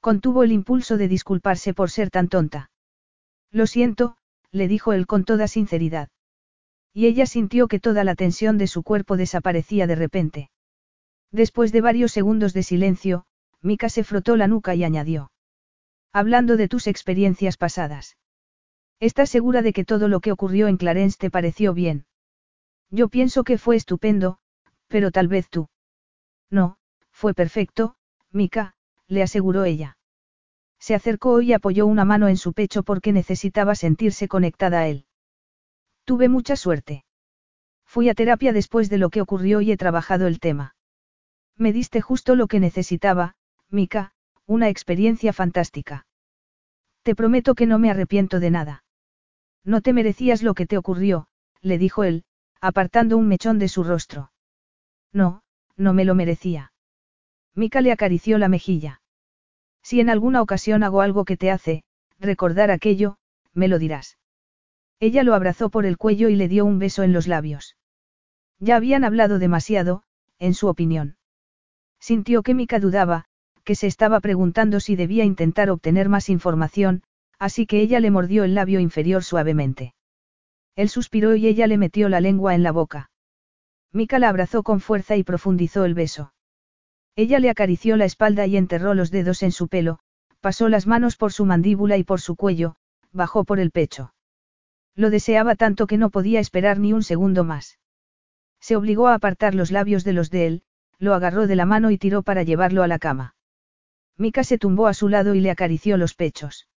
Contuvo 0.00 0.42
el 0.42 0.52
impulso 0.52 0.98
de 0.98 1.08
disculparse 1.08 1.72
por 1.72 1.90
ser 1.90 2.10
tan 2.10 2.28
tonta. 2.28 2.70
Lo 3.50 3.66
siento, 3.66 4.18
le 4.50 4.68
dijo 4.68 4.92
él 4.92 5.06
con 5.06 5.24
toda 5.24 5.48
sinceridad. 5.48 6.10
Y 6.92 7.06
ella 7.06 7.24
sintió 7.24 7.66
que 7.66 7.80
toda 7.80 8.04
la 8.04 8.14
tensión 8.14 8.58
de 8.58 8.66
su 8.66 8.82
cuerpo 8.82 9.16
desaparecía 9.16 9.86
de 9.86 9.94
repente. 9.94 10.50
Después 11.32 11.72
de 11.72 11.80
varios 11.80 12.12
segundos 12.12 12.52
de 12.52 12.62
silencio, 12.62 13.24
Mika 13.62 13.88
se 13.88 14.04
frotó 14.04 14.36
la 14.36 14.48
nuca 14.48 14.74
y 14.74 14.84
añadió. 14.84 15.32
Hablando 16.12 16.58
de 16.58 16.68
tus 16.68 16.86
experiencias 16.86 17.56
pasadas. 17.56 18.18
¿Estás 19.00 19.30
segura 19.30 19.62
de 19.62 19.72
que 19.72 19.86
todo 19.86 20.08
lo 20.08 20.20
que 20.20 20.30
ocurrió 20.30 20.68
en 20.68 20.76
Clarence 20.76 21.16
te 21.18 21.30
pareció 21.30 21.72
bien? 21.72 22.04
Yo 22.94 23.08
pienso 23.08 23.42
que 23.42 23.58
fue 23.58 23.74
estupendo, 23.74 24.38
pero 24.86 25.10
tal 25.10 25.26
vez 25.26 25.48
tú. 25.50 25.68
No, 26.48 26.76
fue 27.10 27.34
perfecto, 27.34 27.96
Mika, 28.30 28.76
le 29.08 29.24
aseguró 29.24 29.64
ella. 29.64 29.98
Se 30.78 30.94
acercó 30.94 31.40
y 31.40 31.52
apoyó 31.52 31.86
una 31.86 32.04
mano 32.04 32.28
en 32.28 32.36
su 32.36 32.52
pecho 32.52 32.84
porque 32.84 33.12
necesitaba 33.12 33.74
sentirse 33.74 34.28
conectada 34.28 34.78
a 34.78 34.86
él. 34.86 35.06
Tuve 36.04 36.28
mucha 36.28 36.54
suerte. 36.54 37.04
Fui 37.84 38.08
a 38.08 38.14
terapia 38.14 38.52
después 38.52 38.88
de 38.90 38.98
lo 38.98 39.10
que 39.10 39.22
ocurrió 39.22 39.60
y 39.60 39.72
he 39.72 39.76
trabajado 39.76 40.28
el 40.28 40.38
tema. 40.38 40.76
Me 41.56 41.72
diste 41.72 42.00
justo 42.00 42.36
lo 42.36 42.46
que 42.46 42.60
necesitaba, 42.60 43.34
Mika, 43.70 44.12
una 44.46 44.68
experiencia 44.68 45.32
fantástica. 45.32 46.06
Te 47.02 47.16
prometo 47.16 47.56
que 47.56 47.66
no 47.66 47.80
me 47.80 47.90
arrepiento 47.90 48.38
de 48.38 48.50
nada. 48.52 48.84
No 49.64 49.80
te 49.80 49.92
merecías 49.92 50.44
lo 50.44 50.54
que 50.54 50.66
te 50.66 50.78
ocurrió, 50.78 51.26
le 51.60 51.76
dijo 51.78 52.04
él, 52.04 52.24
apartando 52.64 53.18
un 53.18 53.28
mechón 53.28 53.58
de 53.58 53.68
su 53.68 53.84
rostro. 53.84 54.32
No, 55.12 55.42
no 55.76 55.92
me 55.92 56.06
lo 56.06 56.14
merecía. 56.14 56.72
Mika 57.54 57.82
le 57.82 57.92
acarició 57.92 58.38
la 58.38 58.48
mejilla. 58.48 59.02
Si 59.82 60.00
en 60.00 60.08
alguna 60.08 60.40
ocasión 60.40 60.82
hago 60.82 61.02
algo 61.02 61.26
que 61.26 61.36
te 61.36 61.50
hace, 61.50 61.84
recordar 62.18 62.70
aquello, 62.70 63.18
me 63.52 63.68
lo 63.68 63.78
dirás. 63.78 64.16
Ella 64.98 65.24
lo 65.24 65.34
abrazó 65.34 65.68
por 65.68 65.84
el 65.84 65.98
cuello 65.98 66.30
y 66.30 66.36
le 66.36 66.48
dio 66.48 66.64
un 66.64 66.78
beso 66.78 67.02
en 67.02 67.12
los 67.12 67.28
labios. 67.28 67.76
Ya 68.60 68.76
habían 68.76 69.04
hablado 69.04 69.38
demasiado, 69.38 70.02
en 70.38 70.54
su 70.54 70.68
opinión. 70.68 71.18
Sintió 72.00 72.42
que 72.42 72.54
Mika 72.54 72.80
dudaba, 72.80 73.26
que 73.62 73.74
se 73.74 73.88
estaba 73.88 74.20
preguntando 74.20 74.80
si 74.80 74.96
debía 74.96 75.24
intentar 75.24 75.68
obtener 75.68 76.08
más 76.08 76.30
información, 76.30 77.02
así 77.38 77.66
que 77.66 77.82
ella 77.82 78.00
le 78.00 78.10
mordió 78.10 78.42
el 78.42 78.54
labio 78.54 78.80
inferior 78.80 79.22
suavemente. 79.22 79.92
Él 80.76 80.88
suspiró 80.88 81.36
y 81.36 81.46
ella 81.46 81.66
le 81.66 81.78
metió 81.78 82.08
la 82.08 82.20
lengua 82.20 82.54
en 82.54 82.62
la 82.62 82.72
boca. 82.72 83.10
Mika 83.92 84.18
la 84.18 84.28
abrazó 84.28 84.62
con 84.62 84.80
fuerza 84.80 85.16
y 85.16 85.22
profundizó 85.22 85.84
el 85.84 85.94
beso. 85.94 86.32
Ella 87.16 87.38
le 87.38 87.48
acarició 87.48 87.96
la 87.96 88.06
espalda 88.06 88.46
y 88.46 88.56
enterró 88.56 88.94
los 88.94 89.12
dedos 89.12 89.44
en 89.44 89.52
su 89.52 89.68
pelo, 89.68 90.00
pasó 90.40 90.68
las 90.68 90.86
manos 90.86 91.16
por 91.16 91.32
su 91.32 91.44
mandíbula 91.44 91.96
y 91.96 92.02
por 92.02 92.20
su 92.20 92.34
cuello, 92.34 92.74
bajó 93.12 93.44
por 93.44 93.60
el 93.60 93.70
pecho. 93.70 94.12
Lo 94.96 95.10
deseaba 95.10 95.54
tanto 95.54 95.86
que 95.86 95.96
no 95.96 96.10
podía 96.10 96.40
esperar 96.40 96.78
ni 96.78 96.92
un 96.92 97.02
segundo 97.02 97.44
más. 97.44 97.78
Se 98.60 98.74
obligó 98.74 99.08
a 99.08 99.14
apartar 99.14 99.54
los 99.54 99.70
labios 99.70 100.02
de 100.02 100.12
los 100.12 100.30
de 100.30 100.46
él, 100.46 100.62
lo 100.98 101.14
agarró 101.14 101.46
de 101.46 101.56
la 101.56 101.66
mano 101.66 101.90
y 101.90 101.98
tiró 101.98 102.22
para 102.22 102.42
llevarlo 102.42 102.82
a 102.82 102.88
la 102.88 102.98
cama. 102.98 103.36
Mika 104.16 104.42
se 104.44 104.58
tumbó 104.58 104.86
a 104.86 104.94
su 104.94 105.08
lado 105.08 105.34
y 105.34 105.40
le 105.40 105.50
acarició 105.50 105.96
los 105.96 106.14
pechos. 106.14 106.68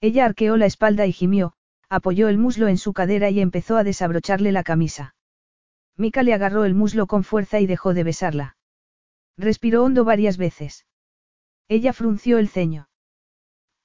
Ella 0.00 0.24
arqueó 0.24 0.56
la 0.56 0.66
espalda 0.66 1.06
y 1.06 1.12
gimió, 1.12 1.54
apoyó 1.88 2.28
el 2.28 2.38
muslo 2.38 2.68
en 2.68 2.78
su 2.78 2.92
cadera 2.92 3.30
y 3.30 3.40
empezó 3.40 3.76
a 3.76 3.84
desabrocharle 3.84 4.52
la 4.52 4.64
camisa. 4.64 5.14
Mika 5.96 6.22
le 6.22 6.34
agarró 6.34 6.64
el 6.64 6.74
muslo 6.74 7.06
con 7.06 7.24
fuerza 7.24 7.60
y 7.60 7.66
dejó 7.66 7.94
de 7.94 8.04
besarla. 8.04 8.56
Respiró 9.38 9.84
hondo 9.84 10.04
varias 10.04 10.36
veces. 10.36 10.86
Ella 11.68 11.92
frunció 11.92 12.38
el 12.38 12.48
ceño. 12.48 12.88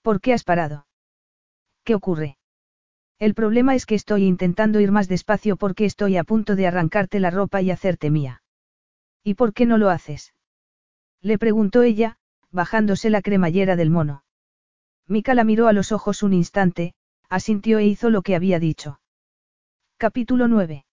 ¿Por 0.01 0.21
qué 0.21 0.33
has 0.33 0.43
parado? 0.43 0.87
¿Qué 1.83 1.95
ocurre? 1.95 2.37
El 3.19 3.33
problema 3.33 3.75
es 3.75 3.85
que 3.85 3.95
estoy 3.95 4.25
intentando 4.25 4.79
ir 4.79 4.91
más 4.91 5.07
despacio 5.07 5.55
porque 5.55 5.85
estoy 5.85 6.17
a 6.17 6.23
punto 6.23 6.55
de 6.55 6.67
arrancarte 6.67 7.19
la 7.19 7.29
ropa 7.29 7.61
y 7.61 7.71
hacerte 7.71 8.09
mía. 8.09 8.41
¿Y 9.23 9.35
por 9.35 9.53
qué 9.53 9.65
no 9.65 9.77
lo 9.77 9.89
haces? 9.89 10.33
Le 11.21 11.37
preguntó 11.37 11.83
ella, 11.83 12.17
bajándose 12.49 13.09
la 13.11 13.21
cremallera 13.21 13.75
del 13.75 13.91
mono. 13.91 14.23
Mika 15.07 15.35
la 15.35 15.43
miró 15.43 15.67
a 15.67 15.73
los 15.73 15.91
ojos 15.91 16.23
un 16.23 16.33
instante, 16.33 16.93
asintió 17.31 17.79
e 17.79 17.85
hizo 17.85 18.09
lo 18.09 18.23
que 18.23 18.35
había 18.35 18.59
dicho. 18.59 18.99
Capítulo 19.97 20.49
9. 20.49 20.83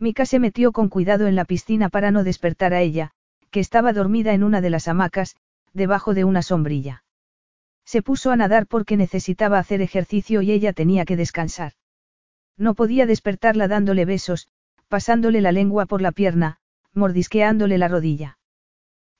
Mika 0.00 0.26
se 0.26 0.40
metió 0.40 0.72
con 0.72 0.88
cuidado 0.88 1.28
en 1.28 1.36
la 1.36 1.44
piscina 1.44 1.88
para 1.88 2.10
no 2.10 2.24
despertar 2.24 2.74
a 2.74 2.80
ella, 2.80 3.12
que 3.52 3.60
estaba 3.60 3.92
dormida 3.92 4.34
en 4.34 4.42
una 4.42 4.60
de 4.60 4.70
las 4.70 4.88
hamacas, 4.88 5.36
debajo 5.72 6.14
de 6.14 6.24
una 6.24 6.42
sombrilla. 6.42 7.04
Se 7.84 8.02
puso 8.02 8.32
a 8.32 8.36
nadar 8.36 8.66
porque 8.66 8.96
necesitaba 8.96 9.60
hacer 9.60 9.82
ejercicio 9.82 10.42
y 10.42 10.50
ella 10.50 10.72
tenía 10.72 11.04
que 11.04 11.16
descansar. 11.16 11.74
No 12.56 12.74
podía 12.74 13.06
despertarla 13.06 13.68
dándole 13.68 14.04
besos, 14.04 14.48
pasándole 14.88 15.40
la 15.40 15.52
lengua 15.52 15.86
por 15.86 16.02
la 16.02 16.10
pierna, 16.10 16.58
mordisqueándole 16.92 17.78
la 17.78 17.86
rodilla. 17.86 18.38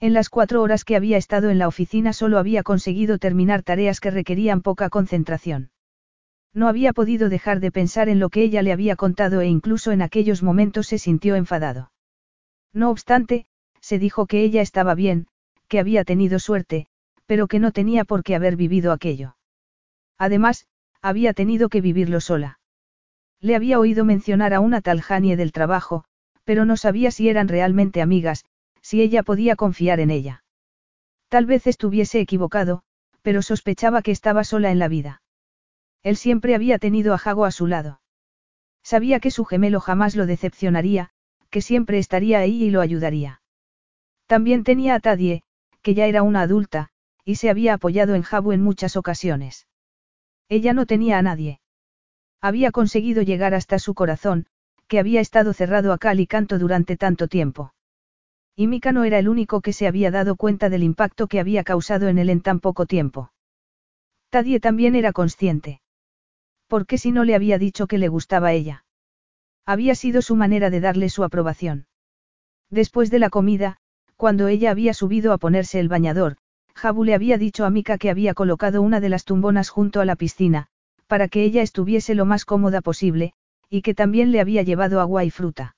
En 0.01 0.13
las 0.13 0.29
cuatro 0.29 0.61
horas 0.61 0.85
que 0.85 0.97
había 0.97 1.19
estado 1.19 1.51
en 1.51 1.61
la 1.61 1.69
oficina 1.69 2.13
solo 2.13 2.39
había 2.39 2.65
conseguido 2.65 3.19
terminar 3.19 3.63
tareas 3.63 4.01
que 4.01 4.11
requerían 4.11 4.61
poca 4.61 4.91
concentración. 4.91 5.72
No 6.55 6.69
había 6.69 6.93
podido 6.93 7.29
dejar 7.29 7.61
de 7.61 7.73
pensar 7.73 8.09
en 8.09 8.19
lo 8.19 8.29
que 8.29 8.43
ella 8.43 8.63
le 8.63 8.73
había 8.73 8.97
contado 8.97 9.41
e 9.41 9.47
incluso 9.47 9.91
en 9.91 10.03
aquellos 10.03 10.43
momentos 10.43 10.87
se 10.87 10.99
sintió 10.99 11.35
enfadado. 11.35 11.93
No 12.73 12.91
obstante, 12.91 13.47
se 13.81 13.99
dijo 13.99 14.27
que 14.27 14.43
ella 14.43 14.61
estaba 14.61 14.95
bien, 14.95 15.27
que 15.69 15.79
había 15.79 16.05
tenido 16.05 16.39
suerte, 16.39 16.87
pero 17.27 17.47
que 17.47 17.59
no 17.59 17.73
tenía 17.73 18.05
por 18.05 18.23
qué 18.23 18.35
haber 18.35 18.57
vivido 18.57 18.93
aquello. 18.93 19.37
Además, 20.19 20.67
había 21.01 21.33
tenido 21.33 21.69
que 21.69 21.81
vivirlo 21.81 22.21
sola. 22.21 22.61
Le 23.41 23.57
había 23.57 23.81
oído 23.81 24.05
mencionar 24.05 24.55
a 24.55 24.61
una 24.61 24.83
tal 24.83 25.01
Janie 25.01 25.37
del 25.37 25.53
trabajo, 25.53 26.05
pero 26.45 26.65
no 26.65 26.77
sabía 26.77 27.11
si 27.11 27.29
eran 27.29 27.49
realmente 27.49 28.03
amigas, 28.03 28.45
si 28.83 29.01
ella 29.01 29.23
podía 29.23 29.57
confiar 29.57 30.01
en 30.01 30.11
ella. 30.11 30.45
Tal 31.29 31.47
vez 31.47 31.67
estuviese 31.67 32.21
equivocado, 32.21 32.83
pero 33.23 33.41
sospechaba 33.41 34.03
que 34.03 34.11
estaba 34.11 34.45
sola 34.45 34.71
en 34.71 34.79
la 34.79 34.89
vida. 34.89 35.22
Él 36.03 36.17
siempre 36.17 36.55
había 36.55 36.79
tenido 36.79 37.15
a 37.15 37.19
Jago 37.19 37.45
a 37.45 37.51
su 37.51 37.67
lado. 37.67 38.01
Sabía 38.83 39.21
que 39.21 39.31
su 39.31 39.45
gemelo 39.45 39.81
jamás 39.81 40.17
lo 40.17 40.27
decepcionaría, 40.27 41.11
que 41.51 41.61
siempre 41.61 41.99
estaría 41.99 42.39
ahí 42.39 42.65
y 42.65 42.71
lo 42.71 42.81
ayudaría. 42.81 43.43
También 44.27 44.65
tenía 44.65 44.95
a 44.95 45.01
Tadie, 45.01 45.43
que 45.83 45.95
ya 45.95 46.07
era 46.07 46.23
una 46.23 46.41
adulta, 46.41 46.89
y 47.25 47.37
se 47.37 47.51
había 47.51 47.75
apoyado 47.75 48.15
en 48.15 48.23
Jabu 48.23 48.53
en 48.53 48.63
muchas 48.63 48.97
ocasiones. 48.97 49.69
Ella 50.49 50.73
no 50.73 50.87
tenía 50.87 51.19
a 51.19 51.23
nadie. 51.23 51.61
Había 52.41 52.73
conseguido 52.73 53.23
llegar 53.23 53.55
hasta 53.55 53.79
su 53.79 53.95
corazón, 53.95 54.47
que 54.89 54.99
había 54.99 55.21
estado 55.21 55.53
cerrado 55.53 55.93
a 55.93 55.99
cal 55.99 56.19
y 56.19 56.27
canto 56.27 56.59
durante 56.59 56.97
tanto 56.97 57.29
tiempo. 57.29 57.75
Y 58.57 58.67
Mika 58.67 58.93
no 58.93 59.05
era 59.05 59.19
el 59.19 59.29
único 59.29 59.61
que 59.61 59.73
se 59.73 59.87
había 59.87 60.11
dado 60.11 60.37
cuenta 60.37 60.69
del 60.69 60.83
impacto 60.83 61.29
que 61.29 61.39
había 61.39 61.63
causado 61.63 62.09
en 62.09 62.19
él 62.19 62.31
en 62.31 62.41
tan 62.41 62.59
poco 62.59 62.87
tiempo. 62.87 63.33
Tadie 64.31 64.59
también 64.59 64.95
era 64.95 65.13
consciente. 65.13 65.82
¿Por 66.73 66.87
qué 66.87 66.97
si 66.97 67.13
no 67.13 67.25
le 67.25 67.35
había 67.35 67.59
dicho 67.59 67.87
que 67.87 67.99
le 67.99 68.09
gustaba 68.09 68.55
ella? 68.55 68.87
Había 69.67 69.95
sido 69.95 70.23
su 70.23 70.37
manera 70.37 70.71
de 70.71 70.81
darle 70.81 71.11
su 71.11 71.23
aprobación. 71.23 71.87
Después 72.71 73.11
de 73.11 73.19
la 73.19 73.29
comida, 73.29 73.77
cuando 74.17 74.49
ella 74.49 74.71
había 74.71 74.95
subido 74.95 75.35
a 75.35 75.37
ponerse 75.37 75.81
el 75.81 75.91
bañador, 75.91 76.39
Jabu 76.75 77.05
le 77.05 77.13
había 77.13 77.37
dicho 77.37 77.67
a 77.67 77.71
Mika 77.71 77.99
que 77.99 78.09
había 78.09 78.33
colocado 78.33 78.81
una 78.81 79.01
de 79.01 79.11
las 79.11 79.27
tumbonas 79.27 79.69
junto 79.69 80.01
a 80.01 80.07
la 80.07 80.17
piscina, 80.17 80.69
para 81.09 81.29
que 81.29 81.45
ella 81.45 81.61
estuviese 81.61 82.15
lo 82.15 82.25
más 82.25 82.47
cómoda 82.47 82.81
posible, 82.81 83.35
y 83.69 83.83
que 83.83 83.93
también 83.93 84.33
le 84.33 84.41
había 84.41 84.63
llevado 84.63 85.03
agua 85.03 85.25
y 85.25 85.31
fruta. 85.31 85.77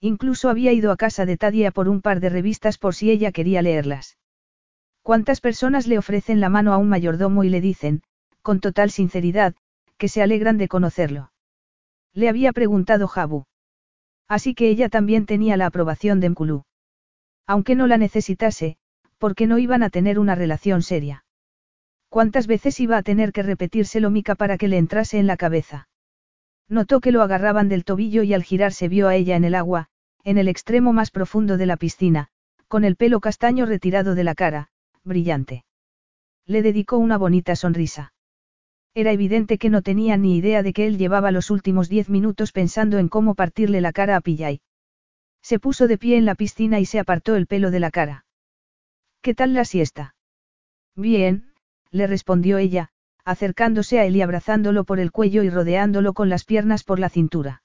Incluso 0.00 0.48
había 0.48 0.72
ido 0.72 0.92
a 0.92 0.96
casa 0.96 1.26
de 1.26 1.36
Tadia 1.36 1.72
por 1.72 1.90
un 1.90 2.00
par 2.00 2.20
de 2.20 2.30
revistas 2.30 2.78
por 2.78 2.94
si 2.94 3.10
ella 3.10 3.32
quería 3.32 3.60
leerlas. 3.60 4.16
¿Cuántas 5.02 5.42
personas 5.42 5.86
le 5.86 5.98
ofrecen 5.98 6.40
la 6.40 6.48
mano 6.48 6.72
a 6.72 6.78
un 6.78 6.88
mayordomo 6.88 7.44
y 7.44 7.50
le 7.50 7.60
dicen, 7.60 8.02
con 8.40 8.60
total 8.60 8.90
sinceridad, 8.90 9.54
que 9.98 10.08
se 10.08 10.22
alegran 10.22 10.58
de 10.58 10.68
conocerlo? 10.68 11.32
Le 12.12 12.28
había 12.28 12.52
preguntado 12.52 13.08
Jabu. 13.08 13.44
Así 14.28 14.54
que 14.54 14.68
ella 14.68 14.88
también 14.88 15.26
tenía 15.26 15.56
la 15.56 15.66
aprobación 15.66 16.20
de 16.20 16.30
Mkulu. 16.30 16.64
Aunque 17.46 17.74
no 17.74 17.86
la 17.86 17.96
necesitase, 17.96 18.76
porque 19.18 19.46
no 19.46 19.58
iban 19.58 19.82
a 19.82 19.90
tener 19.90 20.18
una 20.18 20.34
relación 20.34 20.82
seria. 20.82 21.24
¿Cuántas 22.08 22.46
veces 22.46 22.80
iba 22.80 22.96
a 22.96 23.02
tener 23.02 23.32
que 23.32 23.42
repetírselo 23.42 24.10
Mica 24.10 24.34
para 24.34 24.58
que 24.58 24.68
le 24.68 24.78
entrase 24.78 25.18
en 25.18 25.26
la 25.26 25.36
cabeza? 25.36 25.88
Notó 26.68 27.00
que 27.00 27.12
lo 27.12 27.22
agarraban 27.22 27.68
del 27.68 27.84
tobillo 27.84 28.22
y 28.22 28.34
al 28.34 28.42
girarse 28.42 28.88
vio 28.88 29.08
a 29.08 29.14
ella 29.14 29.36
en 29.36 29.44
el 29.44 29.54
agua, 29.54 29.88
en 30.24 30.38
el 30.38 30.48
extremo 30.48 30.92
más 30.92 31.10
profundo 31.10 31.56
de 31.56 31.66
la 31.66 31.76
piscina, 31.76 32.28
con 32.68 32.84
el 32.84 32.96
pelo 32.96 33.20
castaño 33.20 33.66
retirado 33.66 34.14
de 34.14 34.24
la 34.24 34.34
cara, 34.34 34.70
brillante. 35.04 35.64
Le 36.46 36.62
dedicó 36.62 36.98
una 36.98 37.18
bonita 37.18 37.54
sonrisa. 37.54 38.12
Era 38.96 39.12
evidente 39.12 39.58
que 39.58 39.68
no 39.68 39.82
tenía 39.82 40.16
ni 40.16 40.38
idea 40.38 40.62
de 40.62 40.72
que 40.72 40.86
él 40.86 40.96
llevaba 40.96 41.30
los 41.30 41.50
últimos 41.50 41.90
diez 41.90 42.08
minutos 42.08 42.50
pensando 42.50 42.96
en 42.96 43.08
cómo 43.08 43.34
partirle 43.34 43.82
la 43.82 43.92
cara 43.92 44.16
a 44.16 44.22
Pillay. 44.22 44.62
Se 45.42 45.58
puso 45.58 45.86
de 45.86 45.98
pie 45.98 46.16
en 46.16 46.24
la 46.24 46.34
piscina 46.34 46.80
y 46.80 46.86
se 46.86 46.98
apartó 46.98 47.36
el 47.36 47.46
pelo 47.46 47.70
de 47.70 47.78
la 47.78 47.90
cara. 47.90 48.24
¿Qué 49.20 49.34
tal 49.34 49.52
la 49.52 49.66
siesta? 49.66 50.14
Bien, 50.94 51.52
le 51.90 52.06
respondió 52.06 52.56
ella, 52.56 52.88
acercándose 53.22 53.98
a 53.98 54.06
él 54.06 54.16
y 54.16 54.22
abrazándolo 54.22 54.84
por 54.84 54.98
el 54.98 55.12
cuello 55.12 55.42
y 55.42 55.50
rodeándolo 55.50 56.14
con 56.14 56.30
las 56.30 56.46
piernas 56.46 56.82
por 56.82 56.98
la 56.98 57.10
cintura. 57.10 57.62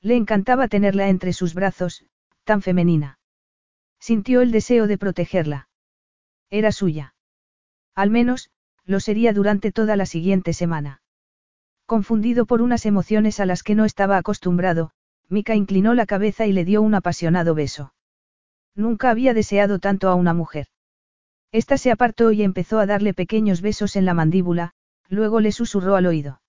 Le 0.00 0.14
encantaba 0.14 0.68
tenerla 0.68 1.08
entre 1.08 1.32
sus 1.32 1.54
brazos, 1.54 2.06
tan 2.44 2.62
femenina. 2.62 3.18
Sintió 3.98 4.40
el 4.40 4.52
deseo 4.52 4.86
de 4.86 4.98
protegerla. 4.98 5.68
Era 6.48 6.70
suya. 6.70 7.16
Al 7.96 8.10
menos, 8.10 8.52
lo 8.86 9.00
sería 9.00 9.32
durante 9.32 9.72
toda 9.72 9.96
la 9.96 10.06
siguiente 10.06 10.52
semana. 10.52 11.02
Confundido 11.86 12.46
por 12.46 12.62
unas 12.62 12.86
emociones 12.86 13.40
a 13.40 13.46
las 13.46 13.62
que 13.62 13.74
no 13.74 13.84
estaba 13.84 14.16
acostumbrado, 14.16 14.90
Mika 15.28 15.54
inclinó 15.54 15.94
la 15.94 16.06
cabeza 16.06 16.46
y 16.46 16.52
le 16.52 16.64
dio 16.64 16.82
un 16.82 16.94
apasionado 16.94 17.54
beso. 17.54 17.94
Nunca 18.74 19.10
había 19.10 19.34
deseado 19.34 19.78
tanto 19.78 20.08
a 20.08 20.14
una 20.14 20.34
mujer. 20.34 20.66
Esta 21.52 21.78
se 21.78 21.90
apartó 21.90 22.32
y 22.32 22.42
empezó 22.42 22.78
a 22.78 22.86
darle 22.86 23.14
pequeños 23.14 23.60
besos 23.60 23.96
en 23.96 24.04
la 24.04 24.14
mandíbula, 24.14 24.72
luego 25.08 25.40
le 25.40 25.52
susurró 25.52 25.96
al 25.96 26.06
oído. 26.06 26.40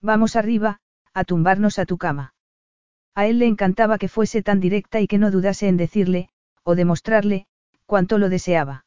Vamos 0.00 0.36
arriba, 0.36 0.80
a 1.12 1.24
tumbarnos 1.24 1.78
a 1.78 1.84
tu 1.84 1.98
cama. 1.98 2.34
A 3.14 3.26
él 3.26 3.38
le 3.38 3.46
encantaba 3.46 3.98
que 3.98 4.08
fuese 4.08 4.42
tan 4.42 4.58
directa 4.58 5.00
y 5.00 5.06
que 5.06 5.18
no 5.18 5.30
dudase 5.30 5.68
en 5.68 5.76
decirle, 5.76 6.30
o 6.62 6.74
demostrarle, 6.74 7.46
cuánto 7.84 8.16
lo 8.16 8.30
deseaba. 8.30 8.86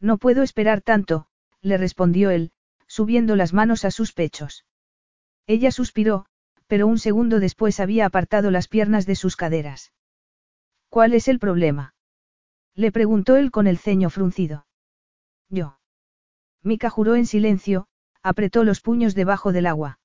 No 0.00 0.18
puedo 0.18 0.42
esperar 0.42 0.80
tanto, 0.80 1.26
le 1.66 1.76
respondió 1.76 2.30
él, 2.30 2.52
subiendo 2.86 3.36
las 3.36 3.52
manos 3.52 3.84
a 3.84 3.90
sus 3.90 4.12
pechos. 4.12 4.64
Ella 5.46 5.70
suspiró, 5.70 6.26
pero 6.66 6.86
un 6.86 6.98
segundo 6.98 7.40
después 7.40 7.80
había 7.80 8.06
apartado 8.06 8.50
las 8.50 8.68
piernas 8.68 9.06
de 9.06 9.16
sus 9.16 9.36
caderas. 9.36 9.92
¿Cuál 10.88 11.12
es 11.12 11.28
el 11.28 11.38
problema? 11.38 11.94
Le 12.74 12.92
preguntó 12.92 13.36
él 13.36 13.50
con 13.50 13.66
el 13.66 13.78
ceño 13.78 14.10
fruncido. 14.10 14.66
Yo. 15.48 15.78
Mika 16.62 16.90
juró 16.90 17.16
en 17.16 17.26
silencio, 17.26 17.86
apretó 18.22 18.64
los 18.64 18.80
puños 18.80 19.14
debajo 19.14 19.52
del 19.52 19.66
agua. 19.66 19.98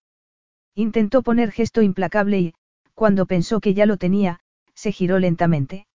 Intentó 0.74 1.22
poner 1.22 1.52
gesto 1.52 1.82
implacable 1.82 2.40
y, 2.40 2.54
cuando 2.94 3.26
pensó 3.26 3.60
que 3.60 3.74
ya 3.74 3.86
lo 3.86 3.98
tenía, 3.98 4.40
se 4.74 4.92
giró 4.92 5.20
lentamente. 5.20 5.88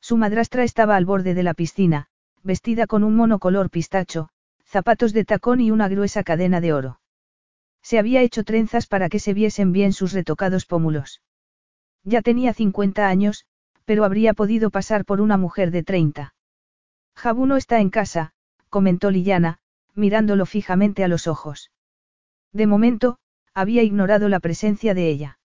Su 0.00 0.16
madrastra 0.16 0.64
estaba 0.64 0.96
al 0.96 1.04
borde 1.04 1.34
de 1.34 1.42
la 1.42 1.54
piscina, 1.54 2.08
vestida 2.42 2.86
con 2.86 3.04
un 3.04 3.16
mono 3.16 3.38
color 3.38 3.70
pistacho, 3.70 4.28
zapatos 4.74 5.12
de 5.12 5.24
tacón 5.24 5.60
y 5.60 5.70
una 5.70 5.86
gruesa 5.86 6.24
cadena 6.24 6.60
de 6.60 6.72
oro. 6.72 7.00
Se 7.80 7.96
había 7.96 8.22
hecho 8.22 8.42
trenzas 8.42 8.88
para 8.88 9.08
que 9.08 9.20
se 9.20 9.32
viesen 9.32 9.70
bien 9.70 9.92
sus 9.92 10.12
retocados 10.12 10.66
pómulos. 10.66 11.22
Ya 12.02 12.22
tenía 12.22 12.52
50 12.52 13.06
años, 13.06 13.46
pero 13.84 14.04
habría 14.04 14.34
podido 14.34 14.70
pasar 14.70 15.04
por 15.04 15.20
una 15.20 15.36
mujer 15.36 15.70
de 15.70 15.84
30. 15.84 16.34
Jabu 17.14 17.46
no 17.46 17.56
está 17.56 17.78
en 17.78 17.90
casa, 17.90 18.32
comentó 18.68 19.12
Lillana, 19.12 19.60
mirándolo 19.94 20.44
fijamente 20.44 21.04
a 21.04 21.08
los 21.08 21.28
ojos. 21.28 21.70
De 22.52 22.66
momento, 22.66 23.18
había 23.54 23.84
ignorado 23.84 24.28
la 24.28 24.40
presencia 24.40 24.92
de 24.92 25.08
ella. 25.08 25.38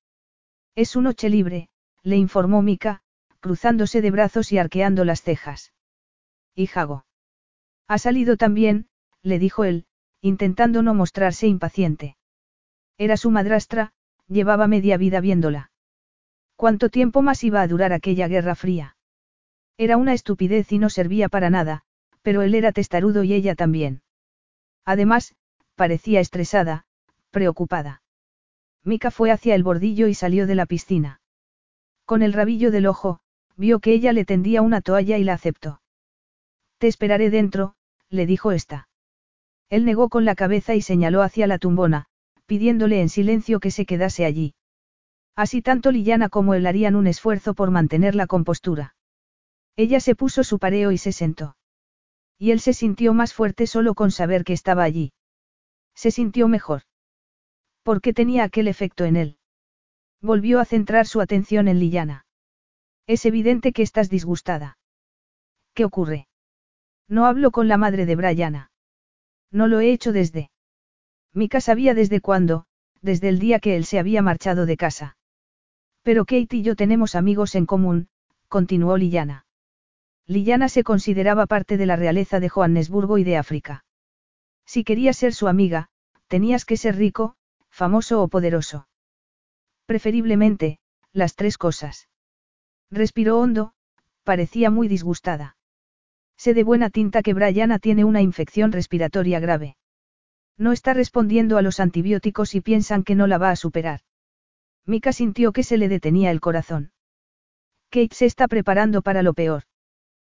Es 0.73 0.89
su 0.89 1.03
noche 1.03 1.29
libre, 1.29 1.69
le 2.01 2.17
informó 2.17 2.63
Mika, 2.63 3.03
cruzándose 3.41 4.01
de 4.01 4.09
brazos 4.09 4.51
y 4.51 4.57
arqueando 4.57 5.05
las 5.05 5.21
cejas. 5.21 5.71
Y 6.55 6.65
Jago. 6.65 7.05
Ha 7.87 7.99
salido 7.99 8.37
también, 8.37 8.89
le 9.23 9.39
dijo 9.39 9.63
él, 9.63 9.85
intentando 10.21 10.81
no 10.81 10.93
mostrarse 10.93 11.47
impaciente. 11.47 12.17
Era 12.97 13.17
su 13.17 13.31
madrastra, 13.31 13.93
llevaba 14.27 14.67
media 14.67 14.97
vida 14.97 15.21
viéndola. 15.21 15.71
¿Cuánto 16.55 16.89
tiempo 16.89 17.21
más 17.21 17.43
iba 17.43 17.61
a 17.61 17.67
durar 17.67 17.93
aquella 17.93 18.27
guerra 18.27 18.55
fría? 18.55 18.97
Era 19.77 19.95
una 19.95 20.13
estupidez 20.13 20.71
y 20.73 20.77
no 20.77 20.89
servía 20.89 21.29
para 21.29 21.49
nada, 21.49 21.83
pero 22.21 22.41
él 22.41 22.53
era 22.53 22.73
testarudo 22.73 23.23
y 23.23 23.33
ella 23.33 23.55
también. 23.55 24.01
Además, 24.83 25.35
parecía 25.75 26.19
estresada, 26.19 26.85
preocupada. 27.31 28.01
Mika 28.83 29.11
fue 29.11 29.31
hacia 29.31 29.55
el 29.55 29.63
bordillo 29.63 30.07
y 30.07 30.13
salió 30.13 30.47
de 30.47 30.55
la 30.55 30.65
piscina. 30.65 31.21
Con 32.03 32.23
el 32.23 32.33
rabillo 32.33 32.71
del 32.71 32.87
ojo, 32.87 33.21
vio 33.55 33.79
que 33.79 33.93
ella 33.93 34.11
le 34.11 34.25
tendía 34.25 34.61
una 34.61 34.81
toalla 34.81 35.17
y 35.17 35.23
la 35.23 35.33
aceptó. 35.33 35.81
Te 36.77 36.87
esperaré 36.87 37.29
dentro, 37.29 37.75
le 38.09 38.25
dijo 38.25 38.51
esta. 38.51 38.88
Él 39.69 39.85
negó 39.85 40.09
con 40.09 40.25
la 40.25 40.35
cabeza 40.35 40.75
y 40.75 40.81
señaló 40.81 41.21
hacia 41.21 41.47
la 41.47 41.59
tumbona, 41.59 42.05
pidiéndole 42.45 43.01
en 43.01 43.09
silencio 43.09 43.59
que 43.59 43.71
se 43.71 43.85
quedase 43.85 44.25
allí. 44.25 44.55
Así 45.35 45.61
tanto 45.61 45.91
Lillana 45.91 46.29
como 46.29 46.53
él 46.53 46.65
harían 46.65 46.95
un 46.95 47.07
esfuerzo 47.07 47.53
por 47.53 47.71
mantener 47.71 48.15
la 48.15 48.27
compostura. 48.27 48.95
Ella 49.75 49.99
se 49.99 50.15
puso 50.15 50.43
su 50.43 50.59
pareo 50.59 50.91
y 50.91 50.97
se 50.97 51.11
sentó. 51.11 51.55
Y 52.37 52.51
él 52.51 52.59
se 52.59 52.73
sintió 52.73 53.13
más 53.13 53.33
fuerte 53.33 53.67
solo 53.67 53.93
con 53.93 54.11
saber 54.11 54.43
que 54.43 54.53
estaba 54.53 54.83
allí. 54.83 55.13
Se 55.95 56.11
sintió 56.11 56.47
mejor. 56.47 56.81
Porque 57.83 58.13
tenía 58.13 58.43
aquel 58.43 58.67
efecto 58.67 59.05
en 59.05 59.15
él. 59.15 59.37
Volvió 60.21 60.59
a 60.59 60.65
centrar 60.65 61.05
su 61.05 61.21
atención 61.21 61.67
en 61.67 61.79
Lillana. 61.79 62.25
Es 63.07 63.25
evidente 63.25 63.71
que 63.71 63.83
estás 63.83 64.09
disgustada. 64.09 64.77
¿Qué 65.73 65.85
ocurre? 65.85 66.27
No 67.07 67.25
hablo 67.25 67.51
con 67.51 67.67
la 67.67 67.77
madre 67.77 68.05
de 68.05 68.15
Brianna. 68.15 68.71
No 69.51 69.67
lo 69.67 69.79
he 69.79 69.91
hecho 69.91 70.11
desde. 70.11 70.51
Mika 71.33 71.61
sabía 71.61 71.93
desde 71.93 72.21
cuándo, 72.21 72.65
desde 73.01 73.29
el 73.29 73.39
día 73.39 73.59
que 73.59 73.75
él 73.75 73.85
se 73.85 73.99
había 73.99 74.21
marchado 74.21 74.65
de 74.65 74.77
casa. 74.77 75.17
Pero 76.03 76.25
Kate 76.25 76.57
y 76.57 76.63
yo 76.63 76.75
tenemos 76.75 77.15
amigos 77.15 77.55
en 77.55 77.65
común, 77.65 78.09
continuó 78.47 78.97
Lillana. 78.97 79.45
Lillana 80.25 80.69
se 80.69 80.83
consideraba 80.83 81.45
parte 81.47 81.77
de 81.77 81.85
la 81.85 81.95
realeza 81.95 82.39
de 82.39 82.49
Johannesburgo 82.49 83.17
y 83.17 83.23
de 83.23 83.37
África. 83.37 83.85
Si 84.65 84.83
querías 84.83 85.17
ser 85.17 85.33
su 85.33 85.47
amiga, 85.47 85.89
tenías 86.27 86.65
que 86.65 86.77
ser 86.77 86.95
rico, 86.95 87.35
famoso 87.69 88.21
o 88.21 88.27
poderoso. 88.27 88.87
Preferiblemente, 89.85 90.79
las 91.11 91.35
tres 91.35 91.57
cosas. 91.57 92.07
Respiró 92.91 93.39
hondo, 93.39 93.73
parecía 94.23 94.69
muy 94.69 94.87
disgustada. 94.87 95.57
Sé 96.39 96.53
de 96.53 96.63
buena 96.63 96.89
tinta 96.89 97.21
que 97.21 97.33
Brianna 97.33 97.79
tiene 97.79 98.05
una 98.05 98.21
infección 98.21 98.71
respiratoria 98.71 99.41
grave. 99.41 99.75
No 100.57 100.71
está 100.71 100.93
respondiendo 100.93 101.57
a 101.57 101.61
los 101.61 101.81
antibióticos 101.81 102.55
y 102.55 102.61
piensan 102.61 103.03
que 103.03 103.13
no 103.13 103.27
la 103.27 103.37
va 103.37 103.49
a 103.51 103.57
superar. 103.57 103.99
Mika 104.85 105.11
sintió 105.11 105.51
que 105.51 105.63
se 105.63 105.77
le 105.77 105.89
detenía 105.89 106.31
el 106.31 106.39
corazón. 106.39 106.93
Kate 107.89 108.15
se 108.15 108.25
está 108.25 108.47
preparando 108.47 109.01
para 109.01 109.21
lo 109.21 109.33
peor. 109.33 109.63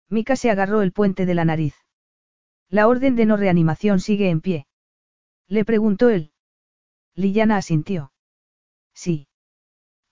Mika 0.08 0.38
se 0.38 0.50
agarró 0.50 0.84
el 0.84 0.94
puente 0.94 1.26
de 1.26 1.36
la 1.36 1.44
nariz. 1.44 1.76
La 2.69 2.88
orden 2.88 3.18
de 3.18 3.26
no 3.26 3.36
reanimación 3.36 4.00
sigue 4.00 4.30
en 4.30 4.40
pie. 4.40 4.68
Le 5.50 5.66
preguntó 5.66 6.10
él. 6.10 6.32
Liliana 7.14 7.58
asintió. 7.58 8.14
Sí. 8.94 9.28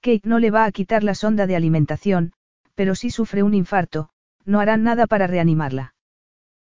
Kate 0.01 0.27
no 0.27 0.39
le 0.39 0.51
va 0.51 0.65
a 0.65 0.71
quitar 0.73 1.05
la 1.05 1.15
sonda 1.15 1.47
de 1.47 1.55
alimentación, 1.55 2.33
pero 2.75 2.93
si 2.93 3.09
sufre 3.09 3.41
un 3.41 3.53
infarto, 3.53 4.09
no 4.47 4.61
harán 4.61 4.81
nada 4.81 5.05
para 5.07 5.27
reanimarla. 5.27 5.93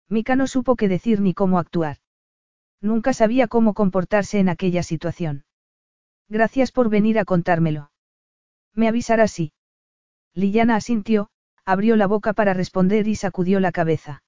Mika 0.10 0.36
no 0.36 0.48
supo 0.48 0.76
qué 0.76 0.90
decir 0.90 1.22
ni 1.22 1.34
cómo 1.34 1.60
actuar. 1.60 1.98
Nunca 2.82 3.14
sabía 3.14 3.48
cómo 3.48 3.74
comportarse 3.74 4.40
en 4.40 4.50
aquella 4.50 4.84
situación. 4.84 5.46
Gracias 6.28 6.72
por 6.72 6.90
venir 6.90 7.18
a 7.18 7.26
contármelo. 7.26 7.92
Me 8.76 8.88
avisarás 8.90 9.32
si. 9.32 9.54
Liliana 10.34 10.76
asintió, 10.76 11.30
abrió 11.66 11.96
la 11.96 12.06
boca 12.06 12.34
para 12.34 12.54
responder 12.54 13.08
y 13.08 13.16
sacudió 13.16 13.60
la 13.60 13.72
cabeza. 13.72 14.24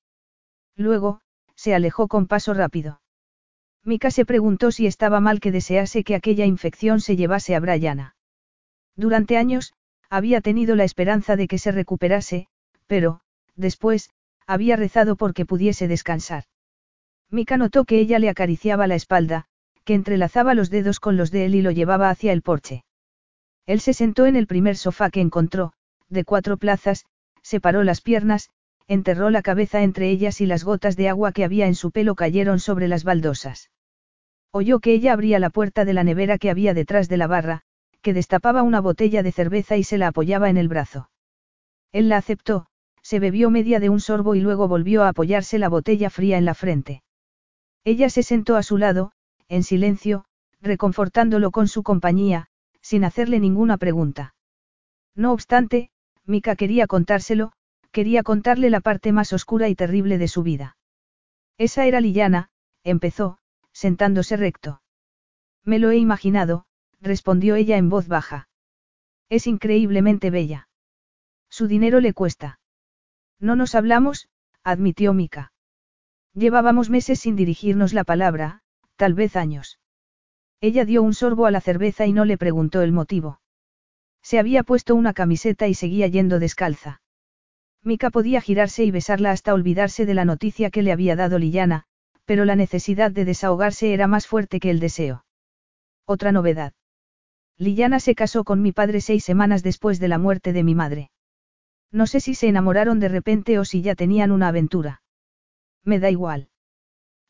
Luego, 0.75 1.21
se 1.55 1.75
alejó 1.75 2.07
con 2.07 2.27
paso 2.27 2.53
rápido. 2.53 3.01
Mika 3.83 4.11
se 4.11 4.25
preguntó 4.25 4.71
si 4.71 4.87
estaba 4.87 5.19
mal 5.19 5.39
que 5.41 5.51
desease 5.51 6.03
que 6.03 6.15
aquella 6.15 6.45
infección 6.45 7.01
se 7.01 7.17
llevase 7.17 7.55
a 7.55 7.59
Brianna. 7.59 8.15
Durante 8.95 9.37
años, 9.37 9.73
había 10.09 10.39
tenido 10.39 10.75
la 10.75 10.85
esperanza 10.85 11.35
de 11.35 11.47
que 11.47 11.57
se 11.57 11.71
recuperase, 11.71 12.47
pero, 12.87 13.21
después, 13.55 14.09
había 14.47 14.75
rezado 14.75 15.15
porque 15.15 15.45
pudiese 15.45 15.87
descansar. 15.87 16.45
Mika 17.29 17.57
notó 17.57 17.85
que 17.85 17.99
ella 17.99 18.19
le 18.19 18.29
acariciaba 18.29 18.87
la 18.87 18.95
espalda, 18.95 19.45
que 19.83 19.93
entrelazaba 19.93 20.53
los 20.53 20.69
dedos 20.69 20.99
con 20.99 21.17
los 21.17 21.31
de 21.31 21.45
él 21.45 21.55
y 21.55 21.61
lo 21.61 21.71
llevaba 21.71 22.09
hacia 22.09 22.33
el 22.33 22.41
porche. 22.41 22.83
Él 23.65 23.79
se 23.79 23.93
sentó 23.93 24.25
en 24.25 24.35
el 24.35 24.47
primer 24.47 24.75
sofá 24.75 25.09
que 25.09 25.21
encontró, 25.21 25.73
de 26.09 26.25
cuatro 26.25 26.57
plazas, 26.57 27.05
separó 27.41 27.83
las 27.83 28.01
piernas, 28.01 28.49
enterró 28.87 29.29
la 29.29 29.41
cabeza 29.41 29.83
entre 29.83 30.09
ellas 30.09 30.41
y 30.41 30.45
las 30.45 30.63
gotas 30.63 30.97
de 30.97 31.07
agua 31.07 31.31
que 31.31 31.45
había 31.45 31.67
en 31.67 31.75
su 31.75 31.91
pelo 31.91 32.15
cayeron 32.15 32.59
sobre 32.59 32.87
las 32.87 33.03
baldosas. 33.03 33.71
Oyó 34.51 34.79
que 34.79 34.93
ella 34.93 35.13
abría 35.13 35.39
la 35.39 35.49
puerta 35.49 35.85
de 35.85 35.93
la 35.93 36.03
nevera 36.03 36.37
que 36.37 36.49
había 36.49 36.73
detrás 36.73 37.07
de 37.07 37.17
la 37.17 37.27
barra, 37.27 37.61
que 38.01 38.13
destapaba 38.13 38.63
una 38.63 38.81
botella 38.81 39.23
de 39.23 39.31
cerveza 39.31 39.77
y 39.77 39.83
se 39.83 39.97
la 39.97 40.07
apoyaba 40.07 40.49
en 40.49 40.57
el 40.57 40.67
brazo. 40.67 41.09
Él 41.93 42.09
la 42.09 42.17
aceptó, 42.17 42.67
se 43.01 43.19
bebió 43.19 43.49
media 43.49 43.79
de 43.79 43.89
un 43.89 43.99
sorbo 43.99 44.35
y 44.35 44.41
luego 44.41 44.67
volvió 44.67 45.03
a 45.03 45.09
apoyarse 45.09 45.59
la 45.59 45.69
botella 45.69 46.09
fría 46.09 46.37
en 46.37 46.45
la 46.45 46.53
frente. 46.53 47.03
Ella 47.83 48.09
se 48.09 48.23
sentó 48.23 48.55
a 48.55 48.63
su 48.63 48.77
lado, 48.77 49.11
en 49.47 49.63
silencio, 49.63 50.25
reconfortándolo 50.61 51.51
con 51.51 51.67
su 51.67 51.83
compañía, 51.83 52.47
sin 52.81 53.03
hacerle 53.03 53.39
ninguna 53.39 53.77
pregunta. 53.77 54.35
No 55.15 55.33
obstante, 55.33 55.89
Mika 56.25 56.55
quería 56.55 56.87
contárselo, 56.87 57.51
quería 57.91 58.23
contarle 58.23 58.69
la 58.69 58.79
parte 58.79 59.11
más 59.11 59.33
oscura 59.33 59.67
y 59.67 59.75
terrible 59.75 60.17
de 60.17 60.27
su 60.27 60.43
vida. 60.43 60.77
Esa 61.57 61.85
era 61.85 61.99
Lillana, 61.99 62.49
empezó, 62.83 63.37
sentándose 63.73 64.37
recto. 64.37 64.81
Me 65.63 65.79
lo 65.79 65.91
he 65.91 65.97
imaginado, 65.97 66.65
respondió 67.01 67.55
ella 67.55 67.77
en 67.77 67.89
voz 67.89 68.07
baja. 68.07 68.47
Es 69.29 69.47
increíblemente 69.47 70.29
bella. 70.29 70.69
Su 71.49 71.67
dinero 71.67 71.99
le 71.99 72.13
cuesta. 72.13 72.60
No 73.41 73.55
nos 73.55 73.73
hablamos, 73.75 74.29
admitió 74.63 75.13
Mika. 75.13 75.51
Llevábamos 76.33 76.89
meses 76.89 77.19
sin 77.19 77.35
dirigirnos 77.35 77.91
la 77.91 78.03
palabra, 78.03 78.61
tal 78.95 79.15
vez 79.15 79.35
años. 79.35 79.79
Ella 80.61 80.85
dio 80.85 81.01
un 81.01 81.15
sorbo 81.15 81.47
a 81.47 81.51
la 81.51 81.59
cerveza 81.59 82.05
y 82.05 82.13
no 82.13 82.23
le 82.23 82.37
preguntó 82.37 82.83
el 82.83 82.91
motivo. 82.91 83.41
Se 84.21 84.37
había 84.37 84.61
puesto 84.61 84.93
una 84.93 85.13
camiseta 85.13 85.67
y 85.67 85.73
seguía 85.73 86.07
yendo 86.07 86.37
descalza. 86.37 87.01
Mika 87.83 88.11
podía 88.11 88.41
girarse 88.41 88.83
y 88.83 88.91
besarla 88.91 89.31
hasta 89.31 89.55
olvidarse 89.55 90.05
de 90.05 90.13
la 90.13 90.23
noticia 90.23 90.69
que 90.69 90.83
le 90.83 90.91
había 90.91 91.15
dado 91.15 91.39
Lillana, 91.39 91.85
pero 92.25 92.45
la 92.45 92.55
necesidad 92.55 93.09
de 93.09 93.25
desahogarse 93.25 93.91
era 93.91 94.05
más 94.05 94.27
fuerte 94.27 94.59
que 94.59 94.69
el 94.69 94.79
deseo. 94.79 95.25
Otra 96.05 96.31
novedad. 96.31 96.73
Lillana 97.57 97.99
se 97.99 98.13
casó 98.13 98.43
con 98.43 98.61
mi 98.61 98.71
padre 98.71 99.01
seis 99.01 99.23
semanas 99.23 99.63
después 99.63 99.99
de 99.99 100.07
la 100.09 100.19
muerte 100.19 100.53
de 100.53 100.63
mi 100.63 100.75
madre. 100.75 101.09
No 101.91 102.07
sé 102.07 102.19
si 102.19 102.35
se 102.35 102.47
enamoraron 102.47 102.99
de 102.99 103.09
repente 103.09 103.59
o 103.59 103.65
si 103.65 103.81
ya 103.81 103.95
tenían 103.95 104.31
una 104.31 104.47
aventura. 104.47 105.01
Me 105.83 105.99
da 105.99 106.09
igual. 106.09 106.49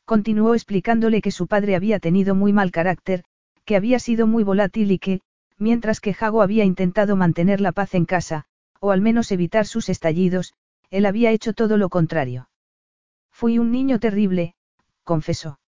Continuó 0.05 0.53
explicándole 0.53 1.21
que 1.21 1.31
su 1.31 1.47
padre 1.47 1.75
había 1.75 1.99
tenido 1.99 2.35
muy 2.35 2.53
mal 2.53 2.71
carácter, 2.71 3.23
que 3.65 3.75
había 3.75 3.99
sido 3.99 4.27
muy 4.27 4.43
volátil 4.43 4.91
y 4.91 4.99
que, 4.99 5.21
mientras 5.57 5.99
que 6.01 6.13
Jago 6.13 6.41
había 6.41 6.65
intentado 6.65 7.15
mantener 7.15 7.61
la 7.61 7.71
paz 7.71 7.93
en 7.95 8.05
casa, 8.05 8.45
o 8.79 8.91
al 8.91 8.99
menos 9.01 9.31
evitar 9.31 9.65
sus 9.65 9.89
estallidos, 9.89 10.53
él 10.89 11.05
había 11.05 11.31
hecho 11.31 11.53
todo 11.53 11.77
lo 11.77 11.89
contrario. 11.89 12.49
Fui 13.31 13.57
un 13.57 13.71
niño 13.71 13.99
terrible, 13.99 14.55
confesó. 15.03 15.60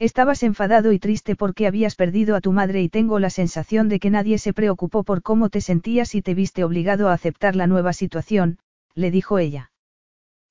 Estabas 0.00 0.44
enfadado 0.44 0.92
y 0.92 1.00
triste 1.00 1.34
porque 1.34 1.66
habías 1.66 1.96
perdido 1.96 2.36
a 2.36 2.40
tu 2.40 2.52
madre 2.52 2.82
y 2.82 2.88
tengo 2.88 3.18
la 3.18 3.30
sensación 3.30 3.88
de 3.88 3.98
que 3.98 4.10
nadie 4.10 4.38
se 4.38 4.52
preocupó 4.52 5.02
por 5.02 5.22
cómo 5.22 5.48
te 5.48 5.60
sentías 5.60 6.14
y 6.14 6.22
te 6.22 6.34
viste 6.34 6.62
obligado 6.62 7.08
a 7.08 7.14
aceptar 7.14 7.56
la 7.56 7.66
nueva 7.66 7.92
situación, 7.92 8.58
le 8.94 9.10
dijo 9.10 9.40
ella. 9.40 9.72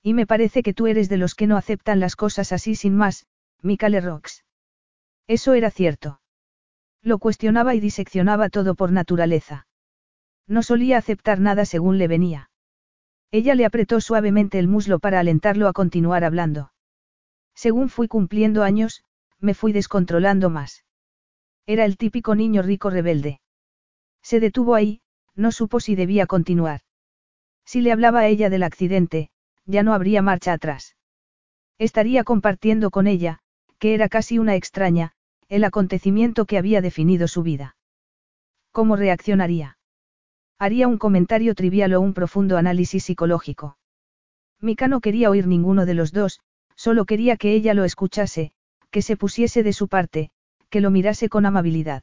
Y 0.02 0.12
me 0.12 0.26
parece 0.26 0.62
que 0.62 0.74
tú 0.74 0.86
eres 0.86 1.08
de 1.08 1.16
los 1.16 1.34
que 1.34 1.46
no 1.46 1.56
aceptan 1.56 1.98
las 1.98 2.14
cosas 2.14 2.52
así 2.52 2.74
sin 2.74 2.94
más, 2.94 3.26
Mikale 3.62 4.02
Rox. 4.02 4.44
Eso 5.26 5.54
era 5.54 5.70
cierto. 5.70 6.20
Lo 7.02 7.18
cuestionaba 7.18 7.74
y 7.74 7.80
diseccionaba 7.80 8.50
todo 8.50 8.74
por 8.74 8.92
naturaleza. 8.92 9.66
No 10.46 10.62
solía 10.62 10.98
aceptar 10.98 11.40
nada 11.40 11.64
según 11.64 11.96
le 11.96 12.06
venía. 12.06 12.50
Ella 13.30 13.54
le 13.54 13.64
apretó 13.64 14.00
suavemente 14.00 14.58
el 14.58 14.68
muslo 14.68 14.98
para 14.98 15.20
alentarlo 15.20 15.68
a 15.68 15.72
continuar 15.72 16.24
hablando. 16.24 16.72
Según 17.54 17.88
fui 17.88 18.08
cumpliendo 18.08 18.62
años, 18.62 19.02
me 19.40 19.54
fui 19.54 19.72
descontrolando 19.72 20.50
más. 20.50 20.84
Era 21.66 21.84
el 21.84 21.96
típico 21.96 22.34
niño 22.34 22.62
rico 22.62 22.90
rebelde. 22.90 23.40
Se 24.22 24.40
detuvo 24.40 24.74
ahí, 24.74 25.00
no 25.34 25.52
supo 25.52 25.80
si 25.80 25.94
debía 25.94 26.26
continuar. 26.26 26.80
Si 27.64 27.80
le 27.80 27.92
hablaba 27.92 28.20
a 28.20 28.26
ella 28.26 28.50
del 28.50 28.62
accidente, 28.62 29.30
ya 29.66 29.82
no 29.82 29.92
habría 29.92 30.22
marcha 30.22 30.52
atrás. 30.52 30.96
Estaría 31.78 32.24
compartiendo 32.24 32.90
con 32.90 33.06
ella, 33.06 33.40
que 33.78 33.94
era 33.94 34.08
casi 34.08 34.38
una 34.38 34.56
extraña, 34.56 35.12
el 35.48 35.64
acontecimiento 35.64 36.44
que 36.44 36.58
había 36.58 36.80
definido 36.80 37.28
su 37.28 37.42
vida. 37.42 37.76
¿Cómo 38.72 38.96
reaccionaría? 38.96 39.78
Haría 40.58 40.88
un 40.88 40.98
comentario 40.98 41.54
trivial 41.54 41.94
o 41.94 42.00
un 42.00 42.14
profundo 42.14 42.56
análisis 42.56 43.04
psicológico. 43.04 43.78
Mika 44.60 44.88
no 44.88 45.00
quería 45.00 45.30
oír 45.30 45.46
ninguno 45.46 45.86
de 45.86 45.94
los 45.94 46.12
dos, 46.12 46.40
solo 46.74 47.04
quería 47.04 47.36
que 47.36 47.52
ella 47.54 47.74
lo 47.74 47.84
escuchase, 47.84 48.52
que 48.90 49.02
se 49.02 49.16
pusiese 49.16 49.62
de 49.62 49.72
su 49.72 49.88
parte, 49.88 50.30
que 50.70 50.80
lo 50.80 50.90
mirase 50.90 51.28
con 51.28 51.46
amabilidad. 51.46 52.02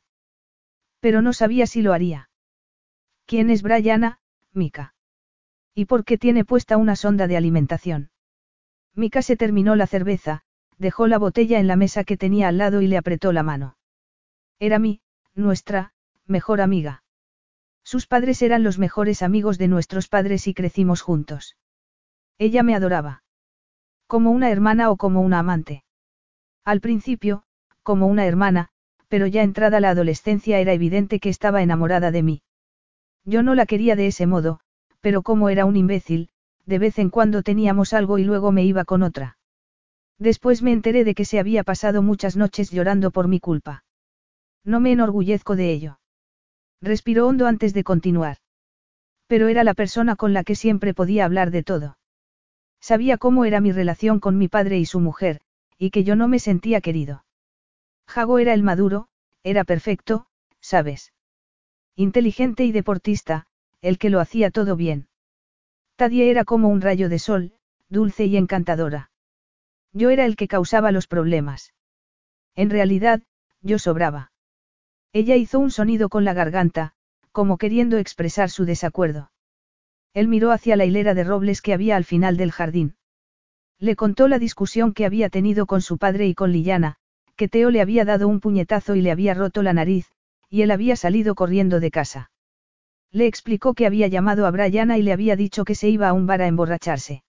Pero 0.99 1.21
no 1.21 1.33
sabía 1.33 1.67
si 1.67 1.81
lo 1.81 1.93
haría. 1.93 2.29
¿Quién 3.25 3.49
es 3.49 3.61
Brianna, 3.61 4.19
Mika? 4.53 4.93
¿Y 5.73 5.85
por 5.85 6.05
qué 6.05 6.17
tiene 6.17 6.45
puesta 6.45 6.77
una 6.77 6.95
sonda 6.95 7.27
de 7.27 7.37
alimentación? 7.37 8.11
Mika 8.93 9.21
se 9.21 9.35
terminó 9.35 9.75
la 9.75 9.87
cerveza, 9.87 10.43
dejó 10.77 11.07
la 11.07 11.17
botella 11.17 11.59
en 11.59 11.67
la 11.67 11.75
mesa 11.75 12.03
que 12.03 12.17
tenía 12.17 12.47
al 12.47 12.57
lado 12.57 12.81
y 12.81 12.87
le 12.87 12.97
apretó 12.97 13.31
la 13.33 13.43
mano. 13.43 13.77
Era 14.59 14.79
mi, 14.79 15.01
nuestra, 15.33 15.93
mejor 16.25 16.61
amiga. 16.61 17.03
Sus 17.83 18.07
padres 18.07 18.41
eran 18.41 18.63
los 18.63 18.79
mejores 18.79 19.21
amigos 19.21 19.57
de 19.57 19.67
nuestros 19.67 20.07
padres 20.07 20.47
y 20.47 20.53
crecimos 20.53 21.01
juntos. 21.01 21.55
Ella 22.37 22.63
me 22.63 22.75
adoraba. 22.75 23.23
Como 24.07 24.31
una 24.31 24.49
hermana 24.49 24.89
o 24.89 24.97
como 24.97 25.21
una 25.21 25.39
amante. 25.39 25.84
Al 26.65 26.81
principio, 26.81 27.43
como 27.83 28.07
una 28.07 28.25
hermana, 28.25 28.69
pero 29.07 29.27
ya 29.27 29.43
entrada 29.43 29.79
la 29.79 29.91
adolescencia 29.91 30.59
era 30.59 30.73
evidente 30.73 31.19
que 31.19 31.29
estaba 31.29 31.61
enamorada 31.61 32.09
de 32.09 32.23
mí. 32.23 32.41
Yo 33.23 33.43
no 33.43 33.53
la 33.53 33.67
quería 33.67 33.95
de 33.95 34.07
ese 34.07 34.25
modo, 34.25 34.59
pero 34.99 35.21
como 35.21 35.49
era 35.49 35.65
un 35.65 35.75
imbécil, 35.75 36.29
de 36.65 36.79
vez 36.79 36.97
en 36.97 37.11
cuando 37.11 37.43
teníamos 37.43 37.93
algo 37.93 38.17
y 38.17 38.23
luego 38.23 38.51
me 38.51 38.63
iba 38.63 38.83
con 38.83 39.03
otra. 39.03 39.37
Después 40.17 40.63
me 40.63 40.71
enteré 40.71 41.03
de 41.03 41.13
que 41.13 41.25
se 41.25 41.39
había 41.39 41.63
pasado 41.63 42.01
muchas 42.01 42.35
noches 42.35 42.71
llorando 42.71 43.11
por 43.11 43.27
mi 43.27 43.39
culpa. 43.39 43.83
No 44.63 44.79
me 44.79 44.91
enorgullezco 44.91 45.55
de 45.55 45.71
ello. 45.71 45.99
Respiró 46.81 47.27
hondo 47.27 47.45
antes 47.45 47.75
de 47.75 47.83
continuar. 47.83 48.37
Pero 49.27 49.49
era 49.49 49.63
la 49.63 49.75
persona 49.75 50.15
con 50.15 50.33
la 50.33 50.43
que 50.43 50.55
siempre 50.55 50.95
podía 50.95 51.25
hablar 51.25 51.51
de 51.51 51.61
todo. 51.61 51.97
Sabía 52.79 53.17
cómo 53.17 53.45
era 53.45 53.61
mi 53.61 53.71
relación 53.71 54.19
con 54.19 54.37
mi 54.37 54.47
padre 54.47 54.79
y 54.79 54.85
su 54.85 54.99
mujer, 54.99 55.41
y 55.77 55.91
que 55.91 56.03
yo 56.03 56.15
no 56.15 56.27
me 56.27 56.39
sentía 56.39 56.81
querido. 56.81 57.25
Jago 58.07 58.39
era 58.39 58.53
el 58.53 58.63
maduro, 58.63 59.07
era 59.43 59.63
perfecto, 59.63 60.27
sabes. 60.59 61.13
Inteligente 61.95 62.65
y 62.65 62.71
deportista, 62.71 63.47
el 63.81 63.97
que 63.97 64.09
lo 64.09 64.19
hacía 64.19 64.51
todo 64.51 64.75
bien. 64.75 65.07
Tadie 65.95 66.29
era 66.29 66.43
como 66.43 66.69
un 66.69 66.81
rayo 66.81 67.09
de 67.09 67.19
sol, 67.19 67.53
dulce 67.89 68.25
y 68.25 68.37
encantadora. 68.37 69.11
Yo 69.93 70.09
era 70.09 70.25
el 70.25 70.35
que 70.35 70.47
causaba 70.47 70.91
los 70.91 71.07
problemas. 71.07 71.73
En 72.55 72.69
realidad, 72.69 73.21
yo 73.61 73.79
sobraba. 73.79 74.31
Ella 75.13 75.35
hizo 75.35 75.59
un 75.59 75.71
sonido 75.71 76.09
con 76.09 76.25
la 76.25 76.33
garganta, 76.33 76.93
como 77.31 77.57
queriendo 77.57 77.97
expresar 77.97 78.49
su 78.49 78.65
desacuerdo. 78.65 79.31
Él 80.13 80.27
miró 80.27 80.51
hacia 80.51 80.75
la 80.75 80.85
hilera 80.85 81.13
de 81.13 81.23
robles 81.23 81.61
que 81.61 81.73
había 81.73 81.95
al 81.95 82.05
final 82.05 82.37
del 82.37 82.51
jardín. 82.51 82.95
Le 83.79 83.95
contó 83.95 84.27
la 84.27 84.39
discusión 84.39 84.93
que 84.93 85.05
había 85.05 85.29
tenido 85.29 85.65
con 85.65 85.81
su 85.81 85.97
padre 85.97 86.27
y 86.27 86.33
con 86.33 86.51
Lillana, 86.51 86.95
que 87.35 87.47
Teo 87.47 87.69
le 87.71 87.81
había 87.81 88.05
dado 88.05 88.27
un 88.27 88.39
puñetazo 88.39 88.95
y 88.95 89.01
le 89.01 89.11
había 89.11 89.33
roto 89.33 89.61
la 89.61 89.73
nariz, 89.73 90.11
y 90.49 90.61
él 90.61 90.71
había 90.71 90.95
salido 90.95 91.35
corriendo 91.35 91.79
de 91.79 91.91
casa. 91.91 92.31
Le 93.11 93.27
explicó 93.27 93.73
que 93.73 93.85
había 93.85 94.07
llamado 94.07 94.45
a 94.45 94.51
Brianna 94.51 94.97
y 94.97 95.01
le 95.01 95.13
había 95.13 95.35
dicho 95.35 95.65
que 95.65 95.75
se 95.75 95.89
iba 95.89 96.09
a 96.09 96.13
un 96.13 96.27
bar 96.27 96.41
a 96.41 96.47
emborracharse. 96.47 97.23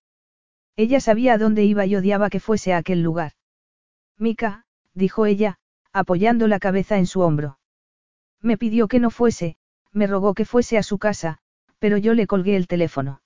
Ella 0.76 1.00
sabía 1.00 1.34
a 1.34 1.38
dónde 1.38 1.64
iba 1.64 1.86
y 1.86 1.96
odiaba 1.96 2.30
que 2.30 2.40
fuese 2.40 2.72
a 2.72 2.78
aquel 2.78 3.02
lugar. 3.02 3.32
Mika, 4.18 4.64
dijo 4.94 5.26
ella, 5.26 5.58
apoyando 5.92 6.48
la 6.48 6.58
cabeza 6.58 6.98
en 6.98 7.06
su 7.06 7.20
hombro. 7.20 7.58
Me 8.40 8.58
pidió 8.58 8.86
que 8.88 9.00
no 9.00 9.10
fuese, 9.10 9.56
me 9.92 10.06
rogó 10.06 10.34
que 10.34 10.44
fuese 10.44 10.76
a 10.78 10.82
su 10.82 10.98
casa, 10.98 11.38
pero 11.78 11.96
yo 11.96 12.14
le 12.14 12.26
colgué 12.26 12.56
el 12.56 12.66
teléfono. 12.66 13.20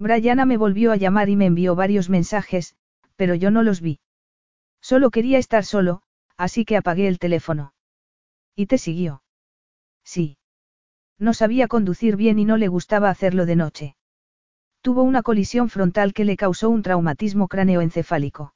Brianna 0.00 0.46
me 0.46 0.56
volvió 0.56 0.92
a 0.92 0.96
llamar 0.96 1.28
y 1.28 1.36
me 1.36 1.44
envió 1.44 1.74
varios 1.74 2.08
mensajes, 2.08 2.74
pero 3.16 3.34
yo 3.34 3.50
no 3.50 3.62
los 3.62 3.82
vi. 3.82 4.00
Solo 4.80 5.10
quería 5.10 5.36
estar 5.36 5.66
solo, 5.66 6.00
así 6.38 6.64
que 6.64 6.78
apagué 6.78 7.06
el 7.06 7.18
teléfono. 7.18 7.74
¿Y 8.56 8.64
te 8.64 8.78
siguió? 8.78 9.22
Sí. 10.02 10.38
No 11.18 11.34
sabía 11.34 11.68
conducir 11.68 12.16
bien 12.16 12.38
y 12.38 12.46
no 12.46 12.56
le 12.56 12.68
gustaba 12.68 13.10
hacerlo 13.10 13.44
de 13.44 13.56
noche. 13.56 13.96
Tuvo 14.80 15.02
una 15.02 15.22
colisión 15.22 15.68
frontal 15.68 16.14
que 16.14 16.24
le 16.24 16.38
causó 16.38 16.70
un 16.70 16.80
traumatismo 16.80 17.46
cráneoencefálico. 17.46 18.54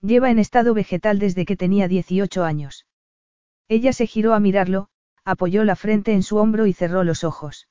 Lleva 0.00 0.30
en 0.30 0.38
estado 0.38 0.72
vegetal 0.72 1.18
desde 1.18 1.44
que 1.44 1.58
tenía 1.58 1.88
18 1.88 2.42
años. 2.42 2.86
Ella 3.68 3.92
se 3.92 4.06
giró 4.06 4.32
a 4.32 4.40
mirarlo, 4.40 4.88
apoyó 5.26 5.62
la 5.64 5.76
frente 5.76 6.14
en 6.14 6.22
su 6.22 6.38
hombro 6.38 6.64
y 6.64 6.72
cerró 6.72 7.04
los 7.04 7.22
ojos. 7.22 7.68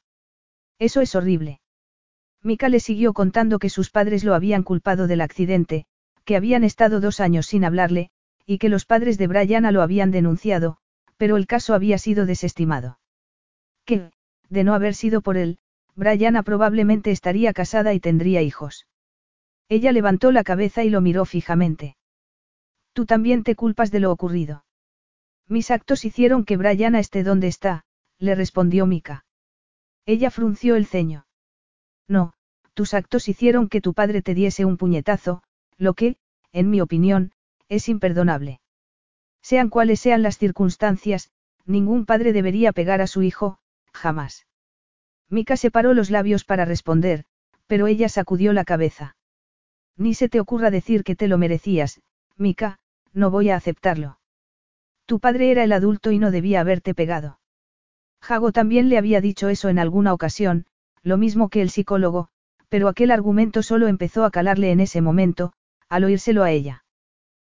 Eso 0.77 1.01
es 1.01 1.15
horrible. 1.15 1.62
Mika 2.43 2.67
le 2.67 2.81
siguió 2.81 3.13
contando 3.13 3.57
que 3.57 3.69
sus 3.69 3.89
padres 3.89 4.25
lo 4.25 4.35
habían 4.35 4.63
culpado 4.63 5.07
del 5.07 5.21
accidente, 5.21 5.85
que 6.25 6.35
habían 6.35 6.65
estado 6.65 6.99
dos 6.99 7.21
años 7.21 7.47
sin 7.47 7.63
hablarle, 7.63 8.09
y 8.45 8.57
que 8.57 8.69
los 8.69 8.85
padres 8.85 9.17
de 9.17 9.27
Brianna 9.27 9.71
lo 9.71 9.81
habían 9.81 10.11
denunciado, 10.11 10.77
pero 11.15 11.37
el 11.37 11.47
caso 11.47 11.73
había 11.73 11.97
sido 11.97 12.25
desestimado. 12.25 12.99
Que, 13.85 14.11
de 14.49 14.63
no 14.65 14.73
haber 14.73 14.93
sido 14.93 15.21
por 15.21 15.37
él, 15.37 15.57
Brianna 15.95 16.43
probablemente 16.43 17.11
estaría 17.11 17.53
casada 17.53 17.93
y 17.93 17.99
tendría 18.01 18.41
hijos. 18.41 18.87
Ella 19.69 19.93
levantó 19.93 20.31
la 20.31 20.43
cabeza 20.43 20.83
y 20.83 20.89
lo 20.89 20.99
miró 20.99 21.23
fijamente. 21.23 21.95
Tú 22.91 23.05
también 23.05 23.43
te 23.43 23.55
culpas 23.55 23.89
de 23.89 24.01
lo 24.01 24.11
ocurrido. 24.11 24.65
Mis 25.47 25.71
actos 25.71 26.03
hicieron 26.03 26.43
que 26.43 26.57
Brianna 26.57 26.99
esté 26.99 27.23
donde 27.23 27.47
está, 27.47 27.85
le 28.19 28.35
respondió 28.35 28.85
Mika. 28.85 29.25
Ella 30.05 30.29
frunció 30.29 30.75
el 30.75 30.85
ceño. 30.85 31.25
No, 32.07 32.33
tus 32.73 32.93
actos 32.93 33.27
hicieron 33.27 33.69
que 33.69 33.81
tu 33.81 33.93
padre 33.93 34.21
te 34.21 34.33
diese 34.33 34.65
un 34.65 34.77
puñetazo, 34.77 35.43
lo 35.77 35.93
que, 35.93 36.17
en 36.51 36.69
mi 36.69 36.81
opinión, 36.81 37.31
es 37.69 37.89
imperdonable. 37.89 38.59
Sean 39.41 39.69
cuales 39.69 39.99
sean 39.99 40.21
las 40.21 40.37
circunstancias, 40.37 41.31
ningún 41.65 42.05
padre 42.05 42.33
debería 42.33 42.71
pegar 42.71 43.01
a 43.01 43.07
su 43.07 43.21
hijo, 43.21 43.57
jamás. 43.91 44.47
Mika 45.29 45.57
separó 45.57 45.93
los 45.93 46.09
labios 46.09 46.45
para 46.45 46.65
responder, 46.65 47.25
pero 47.67 47.87
ella 47.87 48.09
sacudió 48.09 48.53
la 48.53 48.65
cabeza. 48.65 49.15
Ni 49.97 50.13
se 50.13 50.29
te 50.29 50.39
ocurra 50.39 50.71
decir 50.71 51.03
que 51.03 51.15
te 51.15 51.27
lo 51.27 51.37
merecías, 51.37 52.01
Mika, 52.37 52.79
no 53.13 53.29
voy 53.29 53.49
a 53.49 53.55
aceptarlo. 53.55 54.19
Tu 55.05 55.19
padre 55.19 55.51
era 55.51 55.63
el 55.63 55.71
adulto 55.71 56.11
y 56.11 56.19
no 56.19 56.31
debía 56.31 56.61
haberte 56.61 56.93
pegado. 56.93 57.39
Jago 58.21 58.51
también 58.51 58.89
le 58.89 58.97
había 58.97 59.21
dicho 59.21 59.49
eso 59.49 59.69
en 59.69 59.79
alguna 59.79 60.13
ocasión, 60.13 60.65
lo 61.03 61.17
mismo 61.17 61.49
que 61.49 61.61
el 61.61 61.69
psicólogo, 61.69 62.29
pero 62.69 62.87
aquel 62.87 63.11
argumento 63.11 63.61
solo 63.61 63.87
empezó 63.87 64.25
a 64.25 64.31
calarle 64.31 64.71
en 64.71 64.79
ese 64.79 65.01
momento, 65.01 65.53
al 65.89 66.05
oírselo 66.05 66.43
a 66.43 66.51
ella. 66.51 66.85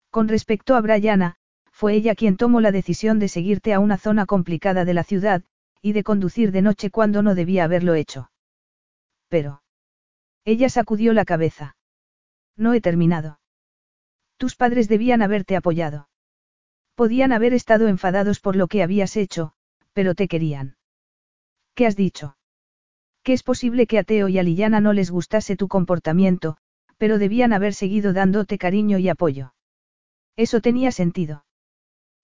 Con 0.09 0.27
respecto 0.27 0.75
a 0.75 0.81
Brianna, 0.81 1.35
fue 1.71 1.93
ella 1.93 2.15
quien 2.15 2.37
tomó 2.37 2.61
la 2.61 2.71
decisión 2.71 3.19
de 3.19 3.27
seguirte 3.27 3.73
a 3.73 3.79
una 3.79 3.97
zona 3.97 4.25
complicada 4.25 4.85
de 4.85 4.93
la 4.93 5.03
ciudad, 5.03 5.43
y 5.81 5.93
de 5.93 6.03
conducir 6.03 6.51
de 6.51 6.61
noche 6.61 6.89
cuando 6.89 7.21
no 7.21 7.35
debía 7.35 7.63
haberlo 7.63 7.93
hecho. 7.93 8.31
Pero. 9.29 9.61
Ella 10.43 10.69
sacudió 10.69 11.13
la 11.13 11.25
cabeza. 11.25 11.75
No 12.55 12.73
he 12.73 12.81
terminado. 12.81 13.39
Tus 14.37 14.55
padres 14.55 14.87
debían 14.87 15.21
haberte 15.21 15.55
apoyado. 15.55 16.09
Podían 16.95 17.33
haber 17.33 17.53
estado 17.53 17.87
enfadados 17.87 18.39
por 18.39 18.55
lo 18.55 18.67
que 18.67 18.83
habías 18.83 19.17
hecho, 19.17 19.53
pero 19.93 20.15
te 20.15 20.27
querían. 20.27 20.77
¿Qué 21.73 21.85
has 21.85 21.95
dicho? 21.95 22.37
Que 23.25 23.33
es 23.33 23.41
posible 23.41 23.87
que 23.87 23.97
a 23.97 24.03
Teo 24.03 24.27
y 24.29 24.37
a 24.37 24.43
Lillana 24.43 24.81
no 24.81 24.93
les 24.93 25.09
gustase 25.09 25.55
tu 25.55 25.67
comportamiento, 25.67 26.57
pero 26.99 27.17
debían 27.17 27.53
haber 27.53 27.73
seguido 27.73 28.13
dándote 28.13 28.59
cariño 28.59 28.99
y 28.99 29.09
apoyo. 29.09 29.55
Eso 30.35 30.61
tenía 30.61 30.91
sentido. 30.91 31.43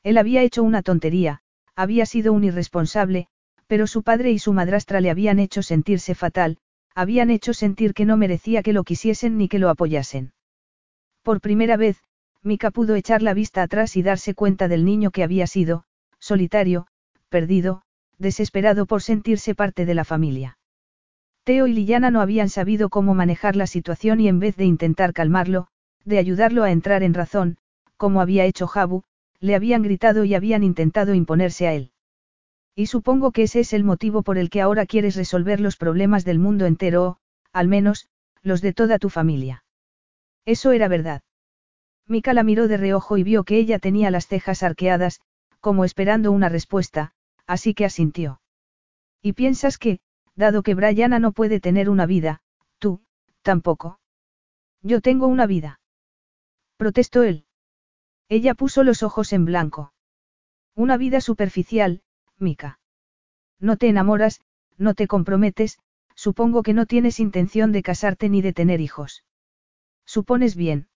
Él 0.04 0.20
había 0.20 0.44
hecho 0.44 0.62
una 0.62 0.84
tontería, 0.84 1.42
había 1.76 2.06
sido 2.06 2.34
un 2.34 2.44
irresponsable, 2.44 3.26
pero 3.66 3.88
su 3.88 4.04
padre 4.04 4.30
y 4.30 4.38
su 4.38 4.54
madrastra 4.54 5.02
le 5.02 5.10
habían 5.10 5.40
hecho 5.40 5.64
sentirse 5.64 6.14
fatal, 6.14 6.60
habían 6.94 7.32
hecho 7.32 7.56
sentir 7.56 7.96
que 7.96 8.06
no 8.06 8.16
merecía 8.16 8.62
que 8.62 8.74
lo 8.74 8.84
quisiesen 8.84 9.40
ni 9.40 9.50
que 9.50 9.58
lo 9.58 9.70
apoyasen. 9.70 10.34
Por 11.24 11.42
primera 11.42 11.78
vez, 11.78 11.98
Mika 12.44 12.70
pudo 12.70 12.94
echar 12.94 13.24
la 13.24 13.34
vista 13.34 13.64
atrás 13.64 13.98
y 13.98 14.04
darse 14.04 14.36
cuenta 14.36 14.68
del 14.68 14.86
niño 14.86 15.10
que 15.10 15.24
había 15.24 15.48
sido, 15.48 15.84
solitario, 16.20 16.86
perdido, 17.30 17.82
desesperado 18.20 18.86
por 18.86 19.02
sentirse 19.02 19.56
parte 19.56 19.88
de 19.88 19.96
la 19.96 20.06
familia. 20.06 20.60
Teo 21.44 21.66
y 21.66 21.74
Liliana 21.74 22.12
no 22.12 22.22
habían 22.22 22.50
sabido 22.50 22.90
cómo 22.90 23.16
manejar 23.16 23.56
la 23.56 23.68
situación 23.68 24.20
y 24.20 24.28
en 24.28 24.40
vez 24.40 24.56
de 24.58 24.66
intentar 24.66 25.14
calmarlo, 25.14 25.68
de 26.06 26.20
ayudarlo 26.20 26.64
a 26.64 26.72
entrar 26.72 27.02
en 27.04 27.14
razón, 27.14 27.58
como 27.98 28.22
había 28.22 28.46
hecho 28.46 28.68
Jabu, 28.68 29.04
le 29.40 29.56
habían 29.56 29.82
gritado 29.82 30.24
y 30.24 30.36
habían 30.36 30.64
intentado 30.64 31.16
imponerse 31.16 31.68
a 31.68 31.74
él. 31.74 31.92
Y 32.76 32.86
supongo 32.86 33.32
que 33.32 33.44
ese 33.44 33.62
es 33.62 33.74
el 33.74 33.84
motivo 33.84 34.22
por 34.22 34.38
el 34.38 34.50
que 34.50 34.62
ahora 34.62 34.86
quieres 34.86 35.16
resolver 35.16 35.60
los 35.60 35.78
problemas 35.78 36.26
del 36.26 36.40
mundo 36.40 36.66
entero 36.66 37.04
o, 37.04 37.18
al 37.52 37.68
menos, 37.68 38.08
los 38.44 38.62
de 38.62 38.74
toda 38.74 39.00
tu 39.00 39.10
familia. 39.10 39.64
Eso 40.46 40.72
era 40.72 40.88
verdad. 40.88 41.22
Mika 42.08 42.34
la 42.34 42.44
miró 42.44 42.68
de 42.68 42.78
reojo 42.78 43.18
y 43.18 43.24
vio 43.24 43.44
que 43.44 43.58
ella 43.58 43.80
tenía 43.80 44.12
las 44.12 44.28
cejas 44.28 44.64
arqueadas, 44.64 45.22
como 45.60 45.86
esperando 45.86 46.32
una 46.32 46.50
respuesta, 46.50 47.14
así 47.46 47.74
que 47.74 47.86
asintió. 47.86 48.42
¿Y 49.22 49.34
piensas 49.34 49.78
que, 49.78 50.00
dado 50.42 50.62
que 50.64 50.76
Brianna 50.76 51.20
no 51.20 51.32
puede 51.32 51.62
tener 51.62 51.90
una 51.90 52.06
vida, 52.06 52.42
tú, 52.78 53.02
tampoco? 53.42 54.02
Yo 54.82 55.00
tengo 55.00 55.28
una 55.28 55.46
vida. 55.46 55.80
Protestó 56.76 57.24
él. 57.24 57.46
Ella 58.28 58.54
puso 58.56 58.84
los 58.84 59.04
ojos 59.04 59.32
en 59.32 59.46
blanco. 59.46 59.94
Una 60.76 60.98
vida 60.98 61.22
superficial, 61.22 62.02
Mika. 62.38 62.80
No 63.60 63.78
te 63.78 63.88
enamoras, 63.88 64.42
no 64.78 64.94
te 64.94 65.08
comprometes, 65.08 65.80
Supongo 66.16 66.62
que 66.62 66.74
no 66.74 66.86
tienes 66.86 67.20
intención 67.20 67.72
de 67.72 67.82
casarte 67.82 68.30
ni 68.30 68.44
de 68.44 68.54
tener 68.54 68.80
hijos. 68.80 69.24
Supones 70.06 70.56
bien. 70.56 70.88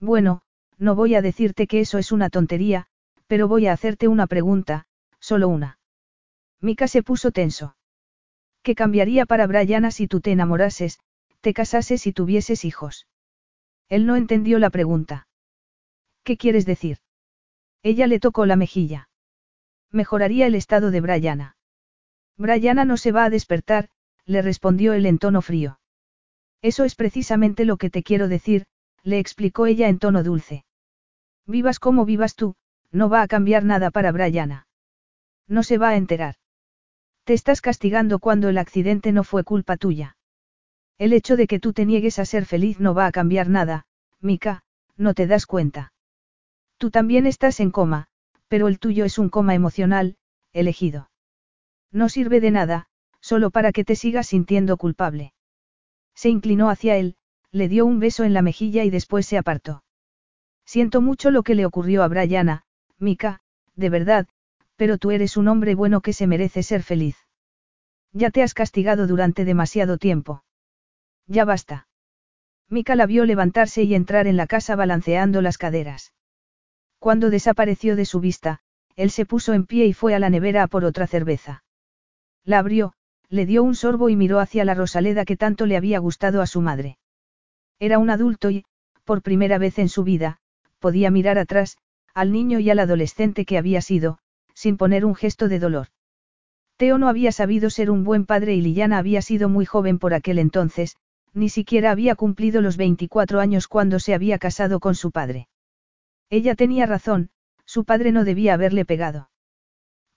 Bueno, 0.00 0.42
no 0.76 0.94
voy 0.94 1.14
a 1.14 1.22
decirte 1.22 1.66
que 1.66 1.80
eso 1.80 1.98
es 1.98 2.10
una 2.10 2.30
tontería, 2.30 2.86
pero 3.26 3.46
voy 3.46 3.68
a 3.68 3.72
hacerte 3.72 4.08
una 4.08 4.26
pregunta, 4.26 4.86
solo 5.20 5.48
una. 5.48 5.78
Mika 6.60 6.88
se 6.88 7.04
puso 7.04 7.30
tenso. 7.30 7.76
¿Qué 8.62 8.74
cambiaría 8.74 9.26
para 9.26 9.46
Brianna 9.46 9.90
si 9.90 10.06
tú 10.06 10.20
te 10.20 10.32
enamorases, 10.32 10.98
te 11.40 11.54
casases 11.54 12.06
y 12.06 12.12
tuvieses 12.12 12.64
hijos? 12.64 13.06
Él 13.88 14.06
no 14.06 14.16
entendió 14.16 14.58
la 14.58 14.70
pregunta. 14.70 15.26
¿Qué 16.22 16.36
quieres 16.36 16.66
decir? 16.66 16.98
Ella 17.82 18.06
le 18.06 18.20
tocó 18.20 18.44
la 18.46 18.56
mejilla. 18.56 19.08
Mejoraría 19.90 20.46
el 20.46 20.54
estado 20.54 20.90
de 20.90 21.00
Brianna. 21.00 21.56
Brianna 22.36 22.84
no 22.84 22.96
se 22.96 23.12
va 23.12 23.24
a 23.24 23.30
despertar, 23.30 23.88
le 24.26 24.42
respondió 24.42 24.92
él 24.92 25.06
en 25.06 25.18
tono 25.18 25.42
frío. 25.42 25.80
Eso 26.62 26.84
es 26.84 26.94
precisamente 26.94 27.64
lo 27.64 27.78
que 27.78 27.90
te 27.90 28.02
quiero 28.02 28.28
decir, 28.28 28.66
le 29.02 29.18
explicó 29.18 29.66
ella 29.66 29.88
en 29.88 29.98
tono 29.98 30.22
dulce. 30.22 30.64
Vivas 31.46 31.78
como 31.78 32.04
vivas 32.04 32.36
tú, 32.36 32.54
no 32.92 33.08
va 33.08 33.22
a 33.22 33.28
cambiar 33.28 33.64
nada 33.64 33.90
para 33.90 34.12
Brianna. 34.12 34.68
No 35.48 35.62
se 35.62 35.78
va 35.78 35.90
a 35.90 35.96
enterar. 35.96 36.36
Te 37.24 37.34
estás 37.34 37.60
castigando 37.60 38.18
cuando 38.18 38.48
el 38.48 38.58
accidente 38.58 39.12
no 39.12 39.24
fue 39.24 39.44
culpa 39.44 39.76
tuya. 39.76 40.16
El 40.98 41.12
hecho 41.12 41.36
de 41.36 41.46
que 41.46 41.60
tú 41.60 41.72
te 41.72 41.86
niegues 41.86 42.18
a 42.18 42.24
ser 42.24 42.44
feliz 42.44 42.80
no 42.80 42.94
va 42.94 43.06
a 43.06 43.12
cambiar 43.12 43.48
nada, 43.48 43.86
Mika, 44.20 44.64
no 44.96 45.14
te 45.14 45.26
das 45.26 45.46
cuenta. 45.46 45.92
Tú 46.76 46.90
también 46.90 47.26
estás 47.26 47.60
en 47.60 47.70
coma, 47.70 48.08
pero 48.48 48.68
el 48.68 48.78
tuyo 48.78 49.04
es 49.04 49.18
un 49.18 49.28
coma 49.28 49.54
emocional, 49.54 50.16
elegido. 50.52 51.10
No 51.92 52.08
sirve 52.08 52.40
de 52.40 52.50
nada, 52.50 52.88
solo 53.20 53.50
para 53.50 53.72
que 53.72 53.84
te 53.84 53.96
sigas 53.96 54.26
sintiendo 54.26 54.76
culpable. 54.76 55.32
Se 56.14 56.28
inclinó 56.28 56.68
hacia 56.68 56.96
él, 56.96 57.16
le 57.52 57.68
dio 57.68 57.86
un 57.86 57.98
beso 57.98 58.24
en 58.24 58.34
la 58.34 58.42
mejilla 58.42 58.84
y 58.84 58.90
después 58.90 59.26
se 59.26 59.38
apartó. 59.38 59.84
Siento 60.64 61.00
mucho 61.00 61.30
lo 61.30 61.42
que 61.42 61.54
le 61.54 61.66
ocurrió 61.66 62.02
a 62.02 62.08
Brianna, 62.08 62.64
Mika, 62.98 63.40
de 63.74 63.90
verdad, 63.90 64.28
pero 64.80 64.96
tú 64.96 65.10
eres 65.10 65.36
un 65.36 65.46
hombre 65.46 65.74
bueno 65.74 66.00
que 66.00 66.14
se 66.14 66.26
merece 66.26 66.62
ser 66.62 66.82
feliz. 66.82 67.14
Ya 68.14 68.30
te 68.30 68.42
has 68.42 68.54
castigado 68.54 69.06
durante 69.06 69.44
demasiado 69.44 69.98
tiempo. 69.98 70.42
Ya 71.26 71.44
basta. 71.44 71.86
Mika 72.70 72.94
la 72.96 73.04
vio 73.04 73.26
levantarse 73.26 73.82
y 73.82 73.94
entrar 73.94 74.26
en 74.26 74.38
la 74.38 74.46
casa 74.46 74.76
balanceando 74.76 75.42
las 75.42 75.58
caderas. 75.58 76.14
Cuando 76.98 77.28
desapareció 77.28 77.94
de 77.94 78.06
su 78.06 78.20
vista, 78.20 78.60
él 78.96 79.10
se 79.10 79.26
puso 79.26 79.52
en 79.52 79.66
pie 79.66 79.84
y 79.84 79.92
fue 79.92 80.14
a 80.14 80.18
la 80.18 80.30
nevera 80.30 80.62
a 80.62 80.66
por 80.66 80.86
otra 80.86 81.06
cerveza. 81.06 81.62
La 82.46 82.60
abrió, 82.60 82.94
le 83.28 83.44
dio 83.44 83.62
un 83.62 83.74
sorbo 83.74 84.08
y 84.08 84.16
miró 84.16 84.38
hacia 84.38 84.64
la 84.64 84.72
Rosaleda 84.72 85.26
que 85.26 85.36
tanto 85.36 85.66
le 85.66 85.76
había 85.76 85.98
gustado 85.98 86.40
a 86.40 86.46
su 86.46 86.62
madre. 86.62 86.96
Era 87.78 87.98
un 87.98 88.08
adulto 88.08 88.48
y, 88.48 88.64
por 89.04 89.20
primera 89.20 89.58
vez 89.58 89.78
en 89.78 89.90
su 89.90 90.04
vida, 90.04 90.38
podía 90.78 91.10
mirar 91.10 91.36
atrás, 91.36 91.76
al 92.14 92.32
niño 92.32 92.60
y 92.60 92.70
al 92.70 92.78
adolescente 92.78 93.44
que 93.44 93.58
había 93.58 93.82
sido, 93.82 94.20
sin 94.60 94.76
poner 94.76 95.06
un 95.06 95.14
gesto 95.14 95.48
de 95.48 95.58
dolor. 95.58 95.86
Teo 96.76 96.98
no 96.98 97.08
había 97.08 97.32
sabido 97.32 97.70
ser 97.70 97.90
un 97.90 98.04
buen 98.04 98.26
padre 98.26 98.54
y 98.54 98.60
Liliana 98.60 98.98
había 98.98 99.22
sido 99.22 99.48
muy 99.48 99.64
joven 99.64 99.98
por 99.98 100.12
aquel 100.12 100.38
entonces, 100.38 100.98
ni 101.32 101.48
siquiera 101.48 101.90
había 101.90 102.14
cumplido 102.14 102.60
los 102.60 102.76
24 102.76 103.40
años 103.40 103.68
cuando 103.68 103.98
se 103.98 104.12
había 104.12 104.38
casado 104.38 104.78
con 104.78 104.94
su 104.94 105.12
padre. 105.12 105.48
Ella 106.28 106.54
tenía 106.56 106.84
razón, 106.84 107.30
su 107.64 107.86
padre 107.86 108.12
no 108.12 108.22
debía 108.22 108.52
haberle 108.52 108.84
pegado. 108.84 109.30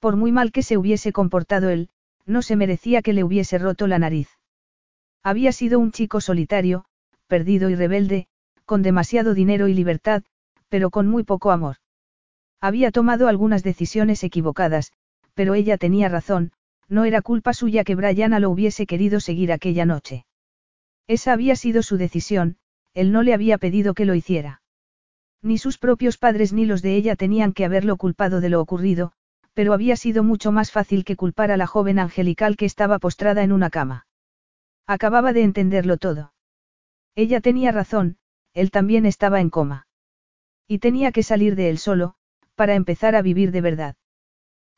Por 0.01 0.17
muy 0.17 0.33
mal 0.33 0.51
que 0.51 0.61
se 0.61 0.77
hubiese 0.77 1.13
comportado 1.13 1.69
él, 1.69 1.87
no 2.25 2.41
se 2.41 2.57
merecía 2.57 3.01
que 3.01 3.13
le 3.13 3.23
hubiese 3.23 3.57
roto 3.59 3.87
la 3.87 3.97
nariz. 3.97 4.27
Había 5.23 5.53
sido 5.53 5.79
un 5.79 5.93
chico 5.93 6.19
solitario, 6.19 6.83
perdido 7.27 7.69
y 7.69 7.75
rebelde, 7.75 8.27
con 8.65 8.81
demasiado 8.81 9.33
dinero 9.33 9.69
y 9.69 9.73
libertad, 9.73 10.23
pero 10.67 10.89
con 10.89 11.07
muy 11.07 11.23
poco 11.23 11.51
amor. 11.51 11.77
Había 12.63 12.91
tomado 12.91 13.27
algunas 13.27 13.61
decisiones 13.61 14.23
equivocadas, 14.23 14.93
pero 15.33 15.53
ella 15.53 15.77
tenía 15.77 16.07
razón, 16.07 16.53
no 16.87 17.03
era 17.03 17.21
culpa 17.21 17.53
suya 17.53 17.83
que 17.83 17.93
Brianna 17.93 18.39
lo 18.39 18.49
hubiese 18.49 18.85
querido 18.85 19.19
seguir 19.19 19.51
aquella 19.51 19.85
noche. 19.85 20.25
Esa 21.05 21.33
había 21.33 21.57
sido 21.57 21.83
su 21.83 21.97
decisión, 21.97 22.55
él 22.93 23.11
no 23.11 23.21
le 23.21 23.33
había 23.33 23.57
pedido 23.57 23.93
que 23.93 24.05
lo 24.05 24.15
hiciera. 24.15 24.61
Ni 25.41 25.57
sus 25.57 25.77
propios 25.77 26.17
padres 26.17 26.53
ni 26.53 26.65
los 26.65 26.81
de 26.81 26.95
ella 26.95 27.17
tenían 27.17 27.51
que 27.51 27.65
haberlo 27.65 27.97
culpado 27.97 28.39
de 28.39 28.47
lo 28.47 28.61
ocurrido, 28.61 29.11
pero 29.53 29.73
había 29.73 29.97
sido 29.97 30.23
mucho 30.23 30.53
más 30.53 30.71
fácil 30.71 31.03
que 31.03 31.17
culpar 31.17 31.51
a 31.51 31.57
la 31.57 31.67
joven 31.67 31.99
angelical 31.99 32.55
que 32.55 32.63
estaba 32.63 32.97
postrada 32.97 33.43
en 33.43 33.51
una 33.51 33.71
cama. 33.71 34.07
Acababa 34.87 35.33
de 35.33 35.43
entenderlo 35.43 35.97
todo. 35.97 36.31
Ella 37.13 37.41
tenía 37.41 37.73
razón, 37.73 38.15
él 38.53 38.71
también 38.71 39.05
estaba 39.05 39.41
en 39.41 39.49
coma. 39.49 39.85
Y 40.65 40.79
tenía 40.79 41.11
que 41.11 41.23
salir 41.23 41.57
de 41.57 41.69
él 41.69 41.77
solo, 41.77 42.15
para 42.55 42.75
empezar 42.75 43.15
a 43.15 43.21
vivir 43.21 43.51
de 43.51 43.61
verdad. 43.61 43.95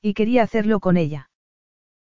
Y 0.02 0.14
quería 0.14 0.44
hacerlo 0.44 0.80
con 0.80 0.98
ella. 0.98 1.30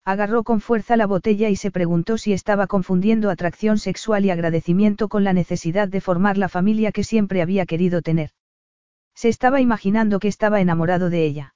Agarró 0.06 0.44
con 0.44 0.62
fuerza 0.62 0.98
la 0.98 1.06
botella 1.06 1.50
y 1.50 1.56
se 1.56 1.72
preguntó 1.72 2.18
si 2.18 2.34
estaba 2.34 2.68
confundiendo 2.68 3.30
atracción 3.30 3.78
sexual 3.78 4.26
y 4.26 4.32
agradecimiento 4.32 5.08
con 5.08 5.24
la 5.24 5.34
necesidad 5.34 5.88
de 5.88 6.02
formar 6.02 6.38
la 6.38 6.50
familia 6.50 6.92
que 6.92 7.04
siempre 7.04 7.42
había 7.42 7.66
querido 7.66 8.02
tener. 8.02 8.32
Se 9.14 9.30
estaba 9.30 9.62
imaginando 9.62 10.20
que 10.20 10.28
estaba 10.28 10.62
enamorado 10.62 11.10
de 11.10 11.26
ella. 11.26 11.56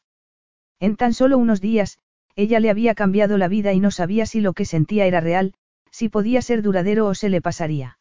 En 0.79 0.97
tan 0.97 1.13
solo 1.13 1.37
unos 1.37 1.61
días, 1.61 1.97
ella 2.35 2.59
le 2.59 2.69
había 2.69 2.93
cambiado 2.93 3.37
la 3.37 3.47
vida 3.47 3.73
y 3.73 3.79
no 3.79 3.89
sabía 3.89 4.25
si 4.25 4.41
lo 4.41 4.53
que 4.53 4.65
sentía 4.65 5.05
era 5.05 5.19
real, 5.21 5.53
si 5.89 6.09
podía 6.09 6.41
ser 6.41 6.61
duradero 6.61 7.07
o 7.07 7.15
se 7.15 7.29
le 7.29 7.41
pasaría. 7.41 7.97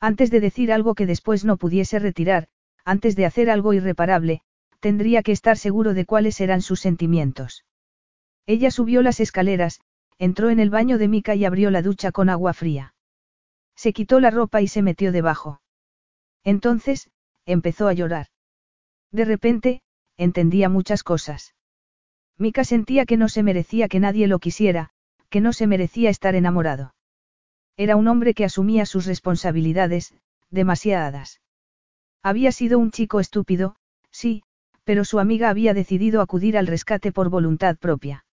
Antes 0.00 0.30
de 0.30 0.40
decir 0.40 0.72
algo 0.72 0.94
que 0.94 1.06
después 1.06 1.44
no 1.44 1.56
pudiese 1.56 1.98
retirar, 1.98 2.46
antes 2.84 3.16
de 3.16 3.26
hacer 3.26 3.48
algo 3.48 3.72
irreparable, 3.72 4.42
tendría 4.84 5.22
que 5.22 5.32
estar 5.32 5.56
seguro 5.56 5.94
de 5.94 6.04
cuáles 6.04 6.42
eran 6.42 6.60
sus 6.60 6.78
sentimientos. 6.78 7.64
Ella 8.44 8.70
subió 8.70 9.00
las 9.00 9.18
escaleras, 9.18 9.80
entró 10.18 10.50
en 10.50 10.60
el 10.60 10.68
baño 10.68 10.98
de 10.98 11.08
Mika 11.08 11.34
y 11.34 11.46
abrió 11.46 11.70
la 11.70 11.80
ducha 11.80 12.12
con 12.12 12.28
agua 12.28 12.52
fría. 12.52 12.94
Se 13.74 13.94
quitó 13.94 14.20
la 14.20 14.30
ropa 14.30 14.60
y 14.60 14.68
se 14.68 14.82
metió 14.82 15.10
debajo. 15.10 15.62
Entonces, 16.44 17.08
empezó 17.46 17.88
a 17.88 17.94
llorar. 17.94 18.26
De 19.10 19.24
repente, 19.24 19.80
entendía 20.18 20.68
muchas 20.68 21.02
cosas. 21.02 21.54
Mika 22.36 22.62
sentía 22.64 23.06
que 23.06 23.16
no 23.16 23.30
se 23.30 23.42
merecía 23.42 23.88
que 23.88 24.00
nadie 24.00 24.26
lo 24.26 24.38
quisiera, 24.38 24.90
que 25.30 25.40
no 25.40 25.54
se 25.54 25.66
merecía 25.66 26.10
estar 26.10 26.34
enamorado. 26.34 26.94
Era 27.78 27.96
un 27.96 28.06
hombre 28.06 28.34
que 28.34 28.44
asumía 28.44 28.84
sus 28.84 29.06
responsabilidades, 29.06 30.12
demasiadas. 30.50 31.40
Había 32.22 32.52
sido 32.52 32.78
un 32.78 32.90
chico 32.90 33.18
estúpido, 33.18 33.76
sí, 34.10 34.42
pero 34.84 35.04
su 35.04 35.18
amiga 35.18 35.50
había 35.50 35.74
decidido 35.74 36.20
acudir 36.20 36.56
al 36.56 36.66
rescate 36.66 37.10
por 37.12 37.30
voluntad 37.30 37.76
propia. 37.76 38.24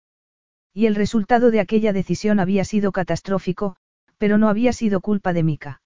Y 0.74 0.86
el 0.86 0.96
resultado 0.96 1.52
de 1.52 1.60
aquella 1.60 1.94
decisión 1.94 2.40
había 2.40 2.64
sido 2.64 2.92
catastrófico, 2.92 3.76
pero 4.18 4.38
no 4.38 4.50
había 4.50 4.74
sido 4.74 5.02
culpa 5.02 5.34
de 5.34 5.44
Mika. 5.44 5.82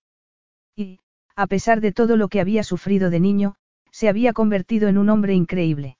Y, 0.75 0.99
a 1.35 1.47
pesar 1.47 1.81
de 1.81 1.91
todo 1.91 2.17
lo 2.17 2.27
que 2.27 2.41
había 2.41 2.63
sufrido 2.63 3.09
de 3.09 3.19
niño, 3.19 3.55
se 3.91 4.09
había 4.09 4.33
convertido 4.33 4.89
en 4.89 4.97
un 4.97 5.09
hombre 5.09 5.33
increíble. 5.33 5.97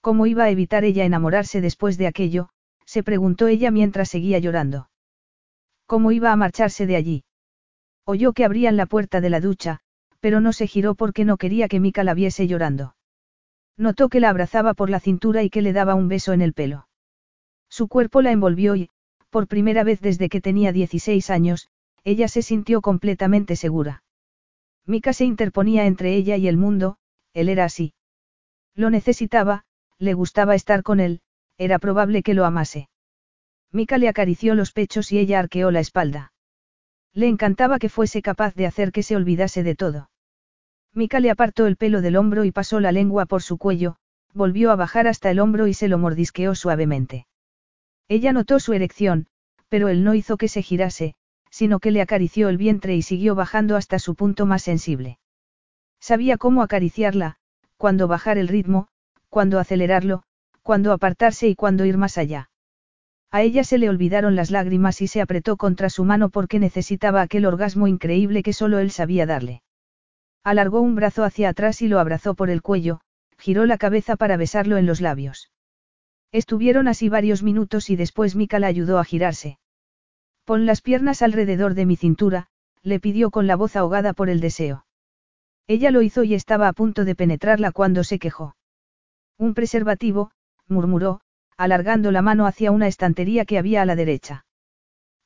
¿Cómo 0.00 0.26
iba 0.26 0.44
a 0.44 0.50
evitar 0.50 0.84
ella 0.84 1.04
enamorarse 1.04 1.60
después 1.60 1.96
de 1.96 2.06
aquello? 2.06 2.50
se 2.84 3.02
preguntó 3.02 3.46
ella 3.48 3.70
mientras 3.70 4.10
seguía 4.10 4.38
llorando. 4.38 4.90
¿Cómo 5.86 6.12
iba 6.12 6.32
a 6.32 6.36
marcharse 6.36 6.86
de 6.86 6.96
allí? 6.96 7.24
Oyó 8.04 8.32
que 8.32 8.44
abrían 8.44 8.76
la 8.76 8.86
puerta 8.86 9.20
de 9.20 9.30
la 9.30 9.40
ducha, 9.40 9.80
pero 10.20 10.40
no 10.40 10.52
se 10.52 10.66
giró 10.66 10.94
porque 10.94 11.24
no 11.24 11.36
quería 11.36 11.68
que 11.68 11.80
Mika 11.80 12.04
la 12.04 12.14
viese 12.14 12.46
llorando. 12.46 12.96
Notó 13.76 14.08
que 14.08 14.20
la 14.20 14.30
abrazaba 14.30 14.74
por 14.74 14.90
la 14.90 15.00
cintura 15.00 15.42
y 15.42 15.50
que 15.50 15.62
le 15.62 15.72
daba 15.72 15.94
un 15.94 16.08
beso 16.08 16.32
en 16.32 16.42
el 16.42 16.52
pelo. 16.52 16.88
Su 17.68 17.88
cuerpo 17.88 18.22
la 18.22 18.30
envolvió 18.30 18.76
y, 18.76 18.90
por 19.30 19.48
primera 19.48 19.82
vez 19.82 20.00
desde 20.00 20.28
que 20.28 20.40
tenía 20.40 20.72
16 20.72 21.28
años, 21.30 21.68
ella 22.04 22.28
se 22.28 22.42
sintió 22.42 22.80
completamente 22.82 23.56
segura. 23.56 24.04
Mika 24.86 25.12
se 25.12 25.24
interponía 25.24 25.86
entre 25.86 26.14
ella 26.14 26.36
y 26.36 26.46
el 26.46 26.56
mundo, 26.56 26.98
él 27.32 27.48
era 27.48 27.64
así. 27.64 27.94
Lo 28.74 28.90
necesitaba, 28.90 29.64
le 29.98 30.14
gustaba 30.14 30.54
estar 30.54 30.82
con 30.82 31.00
él, 31.00 31.20
era 31.58 31.78
probable 31.78 32.22
que 32.22 32.34
lo 32.34 32.44
amase. 32.44 32.88
Mika 33.72 33.98
le 33.98 34.08
acarició 34.08 34.54
los 34.54 34.72
pechos 34.72 35.10
y 35.10 35.18
ella 35.18 35.40
arqueó 35.40 35.70
la 35.70 35.80
espalda. 35.80 36.32
Le 37.12 37.26
encantaba 37.26 37.78
que 37.78 37.88
fuese 37.88 38.22
capaz 38.22 38.54
de 38.54 38.66
hacer 38.66 38.92
que 38.92 39.02
se 39.02 39.16
olvidase 39.16 39.62
de 39.62 39.74
todo. 39.74 40.10
Mika 40.94 41.18
le 41.18 41.30
apartó 41.30 41.66
el 41.66 41.76
pelo 41.76 42.00
del 42.00 42.16
hombro 42.16 42.44
y 42.44 42.52
pasó 42.52 42.78
la 42.78 42.92
lengua 42.92 43.26
por 43.26 43.42
su 43.42 43.58
cuello, 43.58 43.96
volvió 44.32 44.70
a 44.70 44.76
bajar 44.76 45.08
hasta 45.08 45.28
el 45.28 45.40
hombro 45.40 45.66
y 45.66 45.74
se 45.74 45.88
lo 45.88 45.98
mordisqueó 45.98 46.54
suavemente. 46.54 47.26
Ella 48.06 48.32
notó 48.32 48.60
su 48.60 48.74
erección, 48.74 49.26
pero 49.68 49.88
él 49.88 50.04
no 50.04 50.14
hizo 50.14 50.36
que 50.36 50.46
se 50.46 50.62
girase, 50.62 51.16
sino 51.50 51.80
que 51.80 51.90
le 51.90 52.00
acarició 52.00 52.48
el 52.48 52.58
vientre 52.58 52.94
y 52.94 53.02
siguió 53.02 53.34
bajando 53.34 53.74
hasta 53.74 53.98
su 53.98 54.14
punto 54.14 54.46
más 54.46 54.62
sensible. 54.62 55.18
Sabía 55.98 56.36
cómo 56.36 56.62
acariciarla, 56.62 57.38
cuándo 57.76 58.06
bajar 58.06 58.38
el 58.38 58.46
ritmo, 58.46 58.86
cuándo 59.30 59.58
acelerarlo, 59.58 60.22
cuándo 60.62 60.92
apartarse 60.92 61.48
y 61.48 61.56
cuándo 61.56 61.84
ir 61.84 61.98
más 61.98 62.18
allá. 62.18 62.50
A 63.32 63.42
ella 63.42 63.64
se 63.64 63.78
le 63.78 63.88
olvidaron 63.88 64.36
las 64.36 64.52
lágrimas 64.52 65.02
y 65.02 65.08
se 65.08 65.20
apretó 65.20 65.56
contra 65.56 65.90
su 65.90 66.04
mano 66.04 66.28
porque 66.28 66.60
necesitaba 66.60 67.20
aquel 67.20 67.46
orgasmo 67.46 67.88
increíble 67.88 68.44
que 68.44 68.52
solo 68.52 68.78
él 68.78 68.92
sabía 68.92 69.26
darle. 69.26 69.63
Alargó 70.44 70.82
un 70.82 70.94
brazo 70.94 71.24
hacia 71.24 71.48
atrás 71.48 71.80
y 71.80 71.88
lo 71.88 71.98
abrazó 71.98 72.34
por 72.34 72.50
el 72.50 72.60
cuello, 72.60 73.00
giró 73.38 73.64
la 73.64 73.78
cabeza 73.78 74.14
para 74.16 74.36
besarlo 74.36 74.76
en 74.76 74.84
los 74.84 75.00
labios. 75.00 75.50
Estuvieron 76.32 76.86
así 76.86 77.08
varios 77.08 77.42
minutos 77.42 77.88
y 77.88 77.96
después 77.96 78.36
Mika 78.36 78.58
la 78.58 78.66
ayudó 78.66 78.98
a 78.98 79.04
girarse. 79.04 79.58
Pon 80.44 80.66
las 80.66 80.82
piernas 80.82 81.22
alrededor 81.22 81.72
de 81.72 81.86
mi 81.86 81.96
cintura, 81.96 82.48
le 82.82 83.00
pidió 83.00 83.30
con 83.30 83.46
la 83.46 83.56
voz 83.56 83.76
ahogada 83.76 84.12
por 84.12 84.28
el 84.28 84.40
deseo. 84.40 84.84
Ella 85.66 85.90
lo 85.90 86.02
hizo 86.02 86.24
y 86.24 86.34
estaba 86.34 86.68
a 86.68 86.74
punto 86.74 87.06
de 87.06 87.14
penetrarla 87.14 87.72
cuando 87.72 88.04
se 88.04 88.18
quejó. 88.18 88.54
Un 89.38 89.54
preservativo, 89.54 90.30
murmuró, 90.68 91.22
alargando 91.56 92.10
la 92.10 92.20
mano 92.20 92.46
hacia 92.46 92.70
una 92.70 92.86
estantería 92.86 93.46
que 93.46 93.56
había 93.56 93.80
a 93.80 93.86
la 93.86 93.96
derecha. 93.96 94.44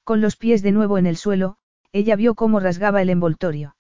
Con 0.05 0.21
los 0.21 0.37
pies 0.37 0.63
de 0.63 0.71
nuevo 0.71 0.97
en 0.97 1.07
el 1.07 1.17
suelo, 1.17 1.57
ella 1.91 2.15
vio 2.15 2.37
cómo 2.37 2.61
rasgaba 2.61 3.03
el 3.03 3.11
envoltorio. 3.11 3.75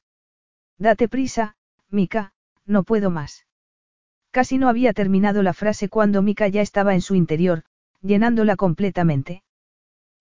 Date 0.78 1.08
prisa, 1.08 1.56
Mika, 1.90 2.32
no 2.64 2.84
puedo 2.84 3.10
más. 3.10 3.46
Casi 4.30 4.58
no 4.58 4.68
había 4.68 4.92
terminado 4.92 5.42
la 5.42 5.52
frase 5.52 5.88
cuando 5.88 6.22
Mika 6.22 6.46
ya 6.48 6.62
estaba 6.62 6.94
en 6.94 7.00
su 7.00 7.14
interior, 7.14 7.64
llenándola 8.00 8.56
completamente. 8.56 9.42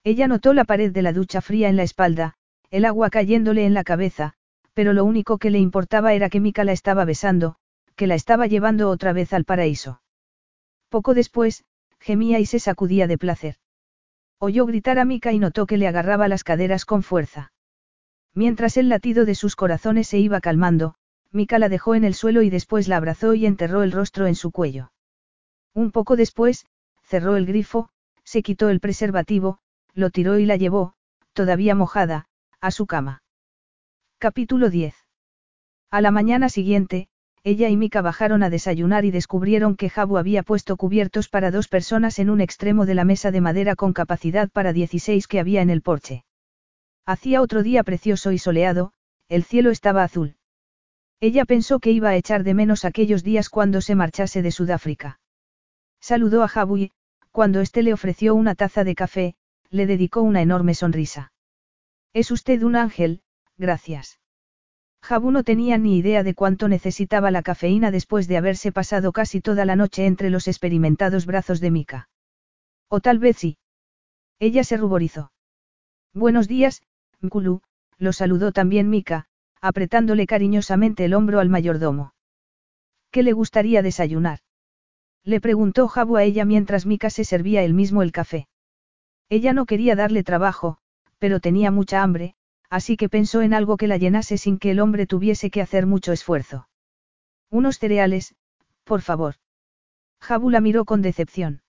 Ella 0.04 0.28
notó 0.28 0.54
la 0.54 0.66
pared 0.66 0.92
de 0.92 1.02
la 1.02 1.14
ducha 1.14 1.42
fría 1.42 1.70
en 1.70 1.76
la 1.76 1.84
espalda, 1.84 2.36
el 2.72 2.86
agua 2.86 3.10
cayéndole 3.10 3.66
en 3.66 3.74
la 3.74 3.84
cabeza, 3.84 4.34
pero 4.74 4.94
lo 4.94 5.06
único 5.06 5.38
que 5.38 5.50
le 5.52 5.60
importaba 5.60 6.14
era 6.14 6.30
que 6.30 6.40
Mika 6.40 6.64
la 6.64 6.72
estaba 6.72 7.06
besando, 7.06 7.58
que 7.96 8.08
la 8.08 8.16
estaba 8.16 8.48
llevando 8.48 8.90
otra 8.90 9.14
vez 9.14 9.34
al 9.34 9.46
paraíso. 9.46 10.02
Poco 10.90 11.14
después, 11.14 11.66
gemía 12.00 12.40
y 12.40 12.46
se 12.46 12.60
sacudía 12.60 13.08
de 13.08 13.18
placer. 13.18 13.58
Oyó 14.40 14.66
gritar 14.66 15.00
a 15.00 15.06
Mika 15.06 15.34
y 15.34 15.40
notó 15.40 15.66
que 15.66 15.78
le 15.78 15.88
agarraba 15.88 16.28
las 16.28 16.44
caderas 16.44 16.86
con 16.86 17.04
fuerza. 17.04 17.52
Mientras 18.38 18.78
el 18.78 18.88
latido 18.88 19.26
de 19.26 19.34
sus 19.34 19.56
corazones 19.56 20.08
se 20.10 20.20
iba 20.20 20.42
calmando, 20.42 20.94
Mika 21.32 21.58
la 21.58 21.70
dejó 21.70 21.96
en 21.96 22.04
el 22.04 22.14
suelo 22.14 22.44
y 22.44 22.52
después 22.52 22.88
la 22.88 22.98
abrazó 22.98 23.34
y 23.34 23.48
enterró 23.48 23.82
el 23.82 23.92
rostro 23.92 24.28
en 24.28 24.36
su 24.36 24.52
cuello. 24.52 24.92
Un 25.74 25.90
poco 25.90 26.16
después, 26.16 26.68
cerró 27.02 27.36
el 27.36 27.48
grifo, 27.48 27.90
se 28.24 28.44
quitó 28.44 28.70
el 28.70 28.80
preservativo, 28.80 29.58
lo 29.96 30.12
tiró 30.12 30.38
y 30.38 30.46
la 30.46 30.56
llevó, 30.56 30.94
todavía 31.34 31.74
mojada, 31.74 32.28
a 32.62 32.70
su 32.70 32.86
cama. 32.86 33.24
Capítulo 34.20 34.70
10. 34.70 34.94
A 35.90 36.02
la 36.02 36.12
mañana 36.12 36.50
siguiente, 36.50 37.10
ella 37.44 37.70
y 37.70 37.76
Mika 37.76 38.04
bajaron 38.04 38.44
a 38.44 38.52
desayunar 38.52 39.04
y 39.04 39.10
descubrieron 39.10 39.76
que 39.76 39.90
Jabu 39.90 40.16
había 40.20 40.44
puesto 40.44 40.78
cubiertos 40.78 41.28
para 41.28 41.50
dos 41.50 41.68
personas 41.68 42.20
en 42.20 42.30
un 42.30 42.42
extremo 42.42 42.86
de 42.86 42.94
la 42.94 43.04
mesa 43.04 43.32
de 43.32 43.42
madera 43.42 43.76
con 43.76 43.94
capacidad 43.94 44.48
para 44.48 44.74
16 44.74 45.26
que 45.28 45.40
había 45.40 45.64
en 45.64 45.72
el 45.72 45.82
porche. 45.82 46.27
Hacía 47.08 47.42
otro 47.42 47.64
día 47.64 47.84
precioso 47.84 48.34
y 48.34 48.38
soleado, 48.38 48.92
el 49.30 49.46
cielo 49.46 49.72
estaba 49.72 50.04
azul. 50.04 50.36
Ella 51.22 51.46
pensó 51.46 51.80
que 51.80 51.92
iba 51.92 52.10
a 52.10 52.18
echar 52.18 52.44
de 52.44 52.54
menos 52.54 52.84
aquellos 52.84 53.24
días 53.24 53.48
cuando 53.50 53.80
se 53.80 53.96
marchase 53.96 54.42
de 54.42 54.52
Sudáfrica. 54.52 55.22
Saludó 56.02 56.44
a 56.44 56.50
Jabu 56.50 56.78
y, 56.78 56.92
cuando 57.32 57.62
éste 57.62 57.82
le 57.82 57.94
ofreció 57.94 58.36
una 58.36 58.56
taza 58.56 58.84
de 58.84 58.94
café, 58.94 59.36
le 59.70 59.88
dedicó 59.88 60.22
una 60.22 60.42
enorme 60.42 60.74
sonrisa. 60.74 61.32
Es 62.12 62.30
usted 62.30 62.62
un 62.62 62.76
ángel, 62.76 63.22
gracias. 63.56 64.20
Jabu 65.02 65.32
no 65.32 65.44
tenía 65.44 65.78
ni 65.78 65.98
idea 65.98 66.24
de 66.24 66.34
cuánto 66.34 66.68
necesitaba 66.68 67.32
la 67.32 67.42
cafeína 67.42 67.90
después 67.90 68.28
de 68.28 68.36
haberse 68.36 68.74
pasado 68.74 69.14
casi 69.14 69.40
toda 69.40 69.64
la 69.64 69.78
noche 69.78 70.08
entre 70.08 70.30
los 70.30 70.50
experimentados 70.50 71.26
brazos 71.26 71.62
de 71.62 71.72
Mika. 71.72 72.10
O 72.90 73.00
tal 73.00 73.18
vez 73.18 73.38
sí. 73.38 73.58
Ella 74.40 74.66
se 74.66 74.76
ruborizó. 74.76 75.32
Buenos 76.14 76.48
días, 76.48 76.82
Mkulu, 77.22 77.62
lo 77.98 78.14
saludó 78.14 78.52
también 78.52 78.90
Mika, 78.90 79.26
apretándole 79.62 80.28
cariñosamente 80.28 81.06
el 81.06 81.14
hombro 81.14 81.40
al 81.40 81.50
mayordomo. 81.50 82.14
¿Qué 83.12 83.24
le 83.24 83.34
gustaría 83.34 83.82
desayunar? 83.82 84.40
Le 85.24 85.42
preguntó 85.42 85.88
Jabu 85.88 86.18
a 86.18 86.24
ella 86.24 86.46
mientras 86.46 86.86
Mika 86.86 87.10
se 87.10 87.26
servía 87.26 87.64
él 87.64 87.74
mismo 87.74 88.02
el 88.02 88.12
café. 88.12 88.48
Ella 89.30 89.54
no 89.54 89.66
quería 89.66 89.96
darle 89.96 90.24
trabajo, 90.24 90.78
pero 91.18 91.40
tenía 91.40 91.72
mucha 91.72 92.04
hambre, 92.04 92.36
así 92.70 92.98
que 92.98 93.10
pensó 93.10 93.42
en 93.42 93.54
algo 93.54 93.78
que 93.78 93.88
la 93.88 93.98
llenase 93.98 94.38
sin 94.38 94.58
que 94.60 94.72
el 94.72 94.80
hombre 94.80 95.08
tuviese 95.08 95.50
que 95.50 95.62
hacer 95.62 95.86
mucho 95.86 96.12
esfuerzo. 96.12 96.70
Unos 97.50 97.80
cereales, 97.80 98.36
por 98.84 99.02
favor. 99.02 99.36
Jabu 100.22 100.50
la 100.50 100.62
miró 100.62 100.86
con 100.86 101.02
decepción. 101.02 101.62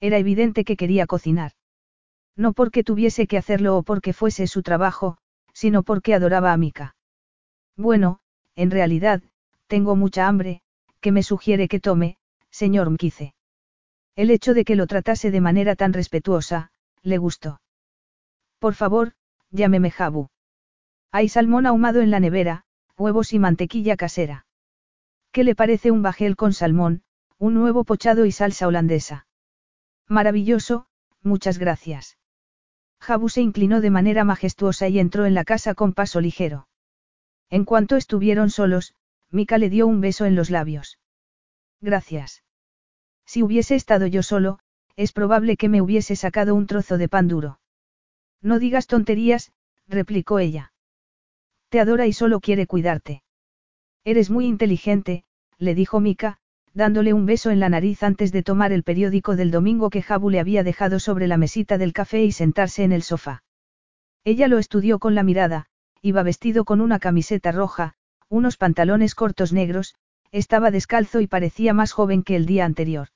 Era 0.00 0.18
evidente 0.18 0.64
que 0.64 0.76
quería 0.76 1.06
cocinar. 1.06 1.52
No 2.36 2.52
porque 2.52 2.82
tuviese 2.84 3.26
que 3.26 3.38
hacerlo 3.38 3.76
o 3.76 3.82
porque 3.82 4.12
fuese 4.12 4.46
su 4.46 4.62
trabajo, 4.62 5.18
sino 5.52 5.82
porque 5.82 6.14
adoraba 6.14 6.52
a 6.52 6.56
Mika. 6.56 6.96
Bueno, 7.76 8.20
en 8.56 8.70
realidad, 8.70 9.22
tengo 9.66 9.96
mucha 9.96 10.26
hambre, 10.28 10.62
que 11.00 11.12
me 11.12 11.22
sugiere 11.22 11.68
que 11.68 11.80
tome, 11.80 12.16
señor 12.50 12.90
Mkize. 12.90 13.34
El 14.14 14.30
hecho 14.30 14.54
de 14.54 14.64
que 14.64 14.76
lo 14.76 14.86
tratase 14.86 15.30
de 15.30 15.40
manera 15.40 15.76
tan 15.76 15.92
respetuosa, 15.92 16.70
le 17.02 17.18
gustó. 17.18 17.60
Por 18.58 18.74
favor, 18.74 19.12
llámeme 19.50 19.90
Jabu. 19.90 20.28
Hay 21.10 21.28
salmón 21.28 21.66
ahumado 21.66 22.00
en 22.00 22.10
la 22.10 22.20
nevera, 22.20 22.64
huevos 22.96 23.32
y 23.32 23.38
mantequilla 23.38 23.96
casera. 23.96 24.46
¿Qué 25.32 25.44
le 25.44 25.54
parece 25.54 25.90
un 25.90 26.02
bajel 26.02 26.36
con 26.36 26.52
salmón, 26.52 27.02
un 27.38 27.54
nuevo 27.54 27.84
pochado 27.84 28.26
y 28.26 28.32
salsa 28.32 28.66
holandesa? 28.66 29.26
Maravilloso, 30.08 30.86
muchas 31.22 31.58
gracias. 31.58 32.18
Jabu 33.02 33.28
se 33.28 33.40
inclinó 33.40 33.80
de 33.80 33.90
manera 33.90 34.22
majestuosa 34.22 34.86
y 34.86 35.00
entró 35.00 35.26
en 35.26 35.34
la 35.34 35.42
casa 35.42 35.74
con 35.74 35.92
paso 35.92 36.20
ligero. 36.20 36.68
En 37.50 37.64
cuanto 37.64 37.96
estuvieron 37.96 38.48
solos, 38.48 38.94
Mika 39.28 39.58
le 39.58 39.70
dio 39.70 39.88
un 39.88 40.00
beso 40.00 40.24
en 40.24 40.36
los 40.36 40.50
labios. 40.50 41.00
Gracias. 41.80 42.44
Si 43.26 43.42
hubiese 43.42 43.74
estado 43.74 44.06
yo 44.06 44.22
solo, 44.22 44.60
es 44.94 45.12
probable 45.12 45.56
que 45.56 45.68
me 45.68 45.82
hubiese 45.82 46.14
sacado 46.14 46.54
un 46.54 46.68
trozo 46.68 46.96
de 46.96 47.08
pan 47.08 47.26
duro. 47.26 47.58
No 48.40 48.60
digas 48.60 48.86
tonterías, 48.86 49.52
replicó 49.88 50.38
ella. 50.38 50.72
Te 51.70 51.80
adora 51.80 52.06
y 52.06 52.12
solo 52.12 52.38
quiere 52.38 52.68
cuidarte. 52.68 53.24
Eres 54.04 54.30
muy 54.30 54.46
inteligente, 54.46 55.24
le 55.58 55.74
dijo 55.74 55.98
Mika, 55.98 56.38
dándole 56.74 57.12
un 57.12 57.26
beso 57.26 57.50
en 57.50 57.60
la 57.60 57.68
nariz 57.68 58.02
antes 58.02 58.32
de 58.32 58.42
tomar 58.42 58.72
el 58.72 58.82
periódico 58.82 59.36
del 59.36 59.50
domingo 59.50 59.90
que 59.90 60.02
Jabu 60.02 60.30
le 60.30 60.40
había 60.40 60.62
dejado 60.62 60.98
sobre 60.98 61.26
la 61.26 61.36
mesita 61.36 61.78
del 61.78 61.92
café 61.92 62.24
y 62.24 62.32
sentarse 62.32 62.84
en 62.84 62.92
el 62.92 63.02
sofá. 63.02 63.42
Ella 64.24 64.48
lo 64.48 64.58
estudió 64.58 64.98
con 64.98 65.14
la 65.14 65.22
mirada, 65.22 65.66
iba 66.00 66.22
vestido 66.22 66.64
con 66.64 66.80
una 66.80 66.98
camiseta 66.98 67.52
roja, 67.52 67.94
unos 68.28 68.56
pantalones 68.56 69.14
cortos 69.14 69.52
negros, 69.52 69.94
estaba 70.30 70.70
descalzo 70.70 71.20
y 71.20 71.26
parecía 71.26 71.74
más 71.74 71.92
joven 71.92 72.22
que 72.22 72.36
el 72.36 72.46
día 72.46 72.64
anterior. 72.64 73.08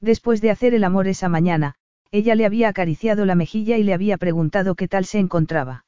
Después 0.00 0.40
de 0.40 0.50
hacer 0.50 0.72
el 0.72 0.84
amor 0.84 1.08
esa 1.08 1.28
mañana, 1.28 1.74
ella 2.10 2.34
le 2.34 2.46
había 2.46 2.68
acariciado 2.68 3.26
la 3.26 3.34
mejilla 3.34 3.76
y 3.76 3.82
le 3.82 3.92
había 3.92 4.16
preguntado 4.16 4.74
qué 4.74 4.88
tal 4.88 5.04
se 5.04 5.18
encontraba. 5.18 5.84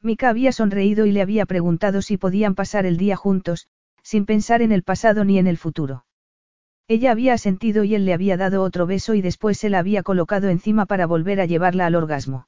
Mika 0.00 0.28
había 0.28 0.52
sonreído 0.52 1.06
y 1.06 1.12
le 1.12 1.22
había 1.22 1.46
preguntado 1.46 2.00
si 2.02 2.16
podían 2.16 2.54
pasar 2.54 2.86
el 2.86 2.96
día 2.96 3.16
juntos, 3.16 3.66
sin 4.04 4.26
pensar 4.26 4.62
en 4.62 4.70
el 4.70 4.84
pasado 4.84 5.24
ni 5.24 5.38
en 5.38 5.48
el 5.48 5.56
futuro. 5.56 6.04
Ella 6.86 7.10
había 7.10 7.32
asentido 7.32 7.82
y 7.82 7.94
él 7.94 8.04
le 8.04 8.12
había 8.12 8.36
dado 8.36 8.62
otro 8.62 8.86
beso 8.86 9.14
y 9.14 9.22
después 9.22 9.58
se 9.58 9.70
la 9.70 9.78
había 9.78 10.02
colocado 10.02 10.50
encima 10.50 10.84
para 10.84 11.06
volver 11.06 11.40
a 11.40 11.46
llevarla 11.46 11.86
al 11.86 11.94
orgasmo. 11.94 12.46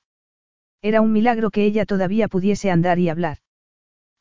Era 0.83 1.01
un 1.01 1.11
milagro 1.11 1.51
que 1.51 1.65
ella 1.65 1.87
todavía 1.87 2.29
pudiese 2.29 2.71
andar 2.71 2.99
y 2.99 3.09
hablar. 3.09 3.39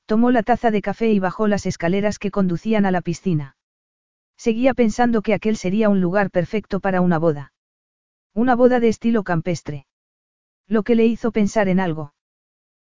Tomó 0.06 0.32
la 0.32 0.44
taza 0.44 0.72
de 0.72 0.82
café 0.82 1.12
y 1.12 1.20
bajó 1.20 1.48
las 1.48 1.66
escaleras 1.66 2.18
que 2.18 2.32
conducían 2.32 2.86
a 2.86 2.92
la 2.92 3.02
piscina. 3.02 3.58
Seguía 4.38 4.74
pensando 4.74 5.22
que 5.22 5.34
aquel 5.34 5.58
sería 5.58 5.90
un 5.90 6.00
lugar 6.00 6.32
perfecto 6.32 6.80
para 6.80 7.02
una 7.02 7.20
boda. 7.20 7.54
Una 8.34 8.56
boda 8.56 8.80
de 8.80 8.88
estilo 8.88 9.24
campestre. 9.24 9.86
Lo 10.68 10.84
que 10.84 10.96
le 10.96 11.06
hizo 11.06 11.32
pensar 11.32 11.68
en 11.68 11.80
algo. 11.80 12.14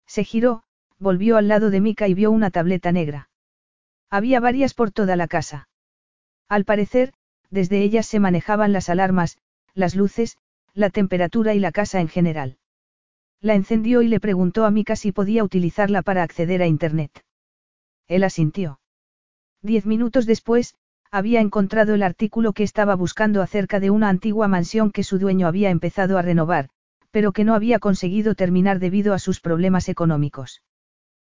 Se 0.06 0.24
giró, 0.24 0.64
volvió 1.00 1.38
al 1.38 1.48
lado 1.48 1.72
de 1.72 1.82
Mika 1.82 2.08
y 2.08 2.14
vio 2.14 2.32
una 2.32 2.52
tableta 2.52 2.92
negra. 2.92 3.30
Había 4.10 4.40
varias 4.40 4.74
por 4.74 4.92
toda 4.92 5.16
la 5.16 5.28
casa. 5.28 5.68
Al 6.48 6.66
parecer, 6.66 7.14
desde 7.50 7.82
ellas 7.82 8.06
se 8.06 8.20
manejaban 8.20 8.74
las 8.74 8.90
alarmas, 8.90 9.38
las 9.74 9.96
luces, 9.96 10.38
la 10.74 10.90
temperatura 10.90 11.54
y 11.54 11.60
la 11.60 11.72
casa 11.72 12.00
en 12.02 12.08
general. 12.08 12.58
La 13.42 13.56
encendió 13.56 14.02
y 14.02 14.08
le 14.08 14.20
preguntó 14.20 14.66
a 14.66 14.72
Mika 14.72 14.96
si 14.96 15.12
podía 15.12 15.44
utilizarla 15.44 16.02
para 16.02 16.24
acceder 16.24 16.62
a 16.62 16.68
Internet. 16.68 17.24
Él 18.08 18.24
asintió. 18.24 18.80
Diez 19.62 19.86
minutos 19.86 20.26
después, 20.26 20.76
había 21.12 21.42
encontrado 21.42 21.94
el 21.94 22.04
artículo 22.04 22.54
que 22.54 22.64
estaba 22.64 22.96
buscando 22.96 23.42
acerca 23.42 23.80
de 23.80 23.90
una 23.90 24.10
antigua 24.10 24.48
mansión 24.48 24.92
que 24.92 25.04
su 25.04 25.18
dueño 25.18 25.48
había 25.48 25.70
empezado 25.70 26.18
a 26.18 26.22
renovar, 26.22 26.70
pero 27.12 27.32
que 27.32 27.46
no 27.46 27.54
había 27.54 27.80
conseguido 27.80 28.36
terminar 28.36 28.80
debido 28.80 29.14
a 29.14 29.20
sus 29.20 29.40
problemas 29.40 29.88
económicos. 29.88 30.62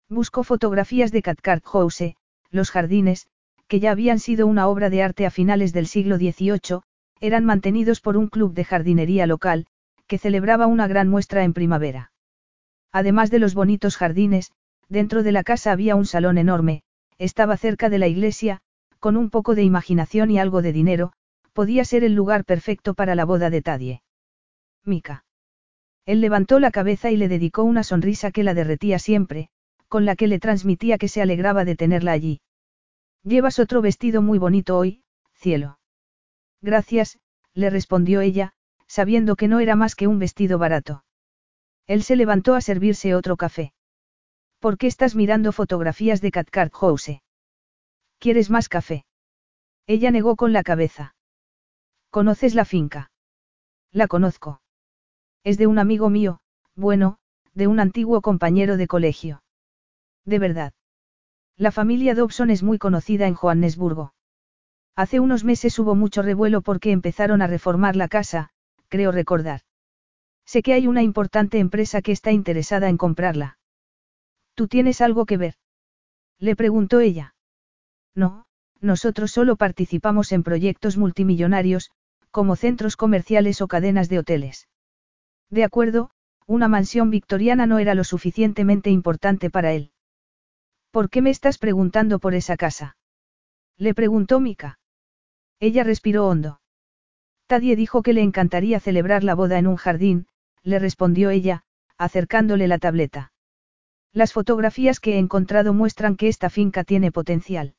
Buscó 0.08 0.44
fotografías 0.44 1.12
de 1.12 1.22
Cathcart 1.22 1.64
House, 1.64 2.14
los 2.50 2.70
jardines, 2.70 3.28
que 3.68 3.80
ya 3.80 3.92
habían 3.92 4.18
sido 4.18 4.46
una 4.46 4.66
obra 4.68 4.90
de 4.90 5.02
arte 5.02 5.26
a 5.26 5.30
finales 5.30 5.72
del 5.72 5.86
siglo 5.86 6.16
XVIII, 6.16 6.80
eran 7.20 7.44
mantenidos 7.44 8.00
por 8.00 8.16
un 8.16 8.28
club 8.28 8.54
de 8.54 8.64
jardinería 8.64 9.26
local, 9.26 9.66
que 10.06 10.18
celebraba 10.18 10.66
una 10.66 10.88
gran 10.88 11.08
muestra 11.08 11.44
en 11.44 11.52
primavera. 11.52 12.12
Además 12.92 13.30
de 13.30 13.38
los 13.38 13.54
bonitos 13.54 13.96
jardines, 13.96 14.50
dentro 14.88 15.22
de 15.22 15.32
la 15.32 15.44
casa 15.44 15.70
había 15.70 15.94
un 15.94 16.06
salón 16.06 16.38
enorme, 16.38 16.82
estaba 17.18 17.56
cerca 17.56 17.88
de 17.88 17.98
la 17.98 18.08
iglesia, 18.08 18.60
con 18.98 19.16
un 19.16 19.30
poco 19.30 19.54
de 19.54 19.62
imaginación 19.62 20.30
y 20.30 20.38
algo 20.38 20.62
de 20.62 20.72
dinero, 20.72 21.12
podía 21.52 21.84
ser 21.84 22.04
el 22.04 22.14
lugar 22.14 22.44
perfecto 22.44 22.94
para 22.94 23.14
la 23.14 23.24
boda 23.24 23.50
de 23.50 23.62
Tadie. 23.62 24.02
Mika. 24.84 25.24
Él 26.06 26.20
levantó 26.20 26.58
la 26.58 26.70
cabeza 26.70 27.10
y 27.10 27.16
le 27.16 27.28
dedicó 27.28 27.62
una 27.62 27.84
sonrisa 27.84 28.30
que 28.30 28.42
la 28.42 28.54
derretía 28.54 28.98
siempre, 28.98 29.50
con 29.90 30.06
la 30.06 30.14
que 30.14 30.28
le 30.28 30.38
transmitía 30.38 30.98
que 30.98 31.08
se 31.08 31.20
alegraba 31.20 31.64
de 31.64 31.74
tenerla 31.74 32.12
allí. 32.12 32.40
Llevas 33.24 33.58
otro 33.58 33.82
vestido 33.82 34.22
muy 34.22 34.38
bonito 34.38 34.78
hoy, 34.78 35.02
cielo. 35.34 35.80
Gracias, 36.62 37.18
le 37.54 37.70
respondió 37.70 38.20
ella, 38.20 38.52
sabiendo 38.86 39.34
que 39.34 39.48
no 39.48 39.58
era 39.58 39.74
más 39.74 39.96
que 39.96 40.06
un 40.06 40.20
vestido 40.20 40.58
barato. 40.58 41.04
Él 41.88 42.04
se 42.04 42.14
levantó 42.14 42.54
a 42.54 42.60
servirse 42.60 43.16
otro 43.16 43.36
café. 43.36 43.72
¿Por 44.60 44.78
qué 44.78 44.86
estás 44.86 45.16
mirando 45.16 45.50
fotografías 45.50 46.20
de 46.20 46.30
Cathcart 46.30 46.72
House? 46.72 47.20
¿Quieres 48.20 48.48
más 48.48 48.68
café? 48.68 49.04
Ella 49.88 50.12
negó 50.12 50.36
con 50.36 50.52
la 50.52 50.62
cabeza. 50.62 51.16
¿Conoces 52.10 52.54
la 52.54 52.64
finca? 52.64 53.10
La 53.90 54.06
conozco. 54.06 54.62
Es 55.42 55.58
de 55.58 55.66
un 55.66 55.80
amigo 55.80 56.10
mío, 56.10 56.38
bueno, 56.76 57.18
de 57.54 57.66
un 57.66 57.80
antiguo 57.80 58.20
compañero 58.20 58.76
de 58.76 58.86
colegio. 58.86 59.42
De 60.24 60.38
verdad. 60.38 60.72
La 61.56 61.72
familia 61.72 62.14
Dobson 62.14 62.50
es 62.50 62.62
muy 62.62 62.78
conocida 62.78 63.26
en 63.26 63.34
Johannesburgo. 63.34 64.14
Hace 64.96 65.20
unos 65.20 65.44
meses 65.44 65.78
hubo 65.78 65.94
mucho 65.94 66.22
revuelo 66.22 66.62
porque 66.62 66.92
empezaron 66.92 67.42
a 67.42 67.46
reformar 67.46 67.96
la 67.96 68.08
casa, 68.08 68.50
creo 68.88 69.12
recordar. 69.12 69.62
Sé 70.44 70.62
que 70.62 70.72
hay 70.72 70.86
una 70.86 71.02
importante 71.02 71.58
empresa 71.58 72.02
que 72.02 72.12
está 72.12 72.32
interesada 72.32 72.88
en 72.88 72.96
comprarla. 72.96 73.58
¿Tú 74.54 74.68
tienes 74.68 75.00
algo 75.00 75.26
que 75.26 75.36
ver? 75.36 75.54
Le 76.38 76.56
preguntó 76.56 77.00
ella. 77.00 77.34
No, 78.14 78.46
nosotros 78.80 79.30
solo 79.30 79.56
participamos 79.56 80.32
en 80.32 80.42
proyectos 80.42 80.96
multimillonarios, 80.96 81.90
como 82.30 82.56
centros 82.56 82.96
comerciales 82.96 83.60
o 83.60 83.68
cadenas 83.68 84.08
de 84.08 84.18
hoteles. 84.18 84.68
De 85.50 85.64
acuerdo, 85.64 86.10
una 86.46 86.68
mansión 86.68 87.10
victoriana 87.10 87.66
no 87.66 87.78
era 87.78 87.94
lo 87.94 88.04
suficientemente 88.04 88.90
importante 88.90 89.50
para 89.50 89.72
él. 89.72 89.92
¿Por 90.90 91.08
qué 91.08 91.22
me 91.22 91.30
estás 91.30 91.58
preguntando 91.58 92.18
por 92.18 92.34
esa 92.34 92.56
casa? 92.56 92.96
Le 93.76 93.94
preguntó 93.94 94.40
Mika. 94.40 94.78
Ella 95.60 95.84
respiró 95.84 96.26
hondo. 96.26 96.60
Tadie 97.46 97.76
dijo 97.76 98.02
que 98.02 98.12
le 98.12 98.22
encantaría 98.22 98.80
celebrar 98.80 99.22
la 99.22 99.34
boda 99.34 99.58
en 99.58 99.66
un 99.66 99.76
jardín, 99.76 100.26
le 100.62 100.78
respondió 100.78 101.30
ella, 101.30 101.62
acercándole 101.96 102.66
la 102.66 102.78
tableta. 102.78 103.32
Las 104.12 104.32
fotografías 104.32 104.98
que 104.98 105.14
he 105.14 105.18
encontrado 105.18 105.72
muestran 105.72 106.16
que 106.16 106.28
esta 106.28 106.50
finca 106.50 106.82
tiene 106.82 107.12
potencial. 107.12 107.74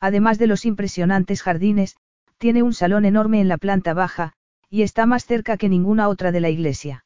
Además 0.00 0.38
de 0.38 0.46
los 0.46 0.64
impresionantes 0.64 1.42
jardines, 1.42 1.96
tiene 2.38 2.62
un 2.62 2.72
salón 2.72 3.04
enorme 3.04 3.40
en 3.40 3.48
la 3.48 3.58
planta 3.58 3.94
baja, 3.94 4.32
y 4.70 4.82
está 4.82 5.04
más 5.04 5.26
cerca 5.26 5.58
que 5.58 5.68
ninguna 5.68 6.08
otra 6.08 6.32
de 6.32 6.40
la 6.40 6.48
iglesia. 6.48 7.04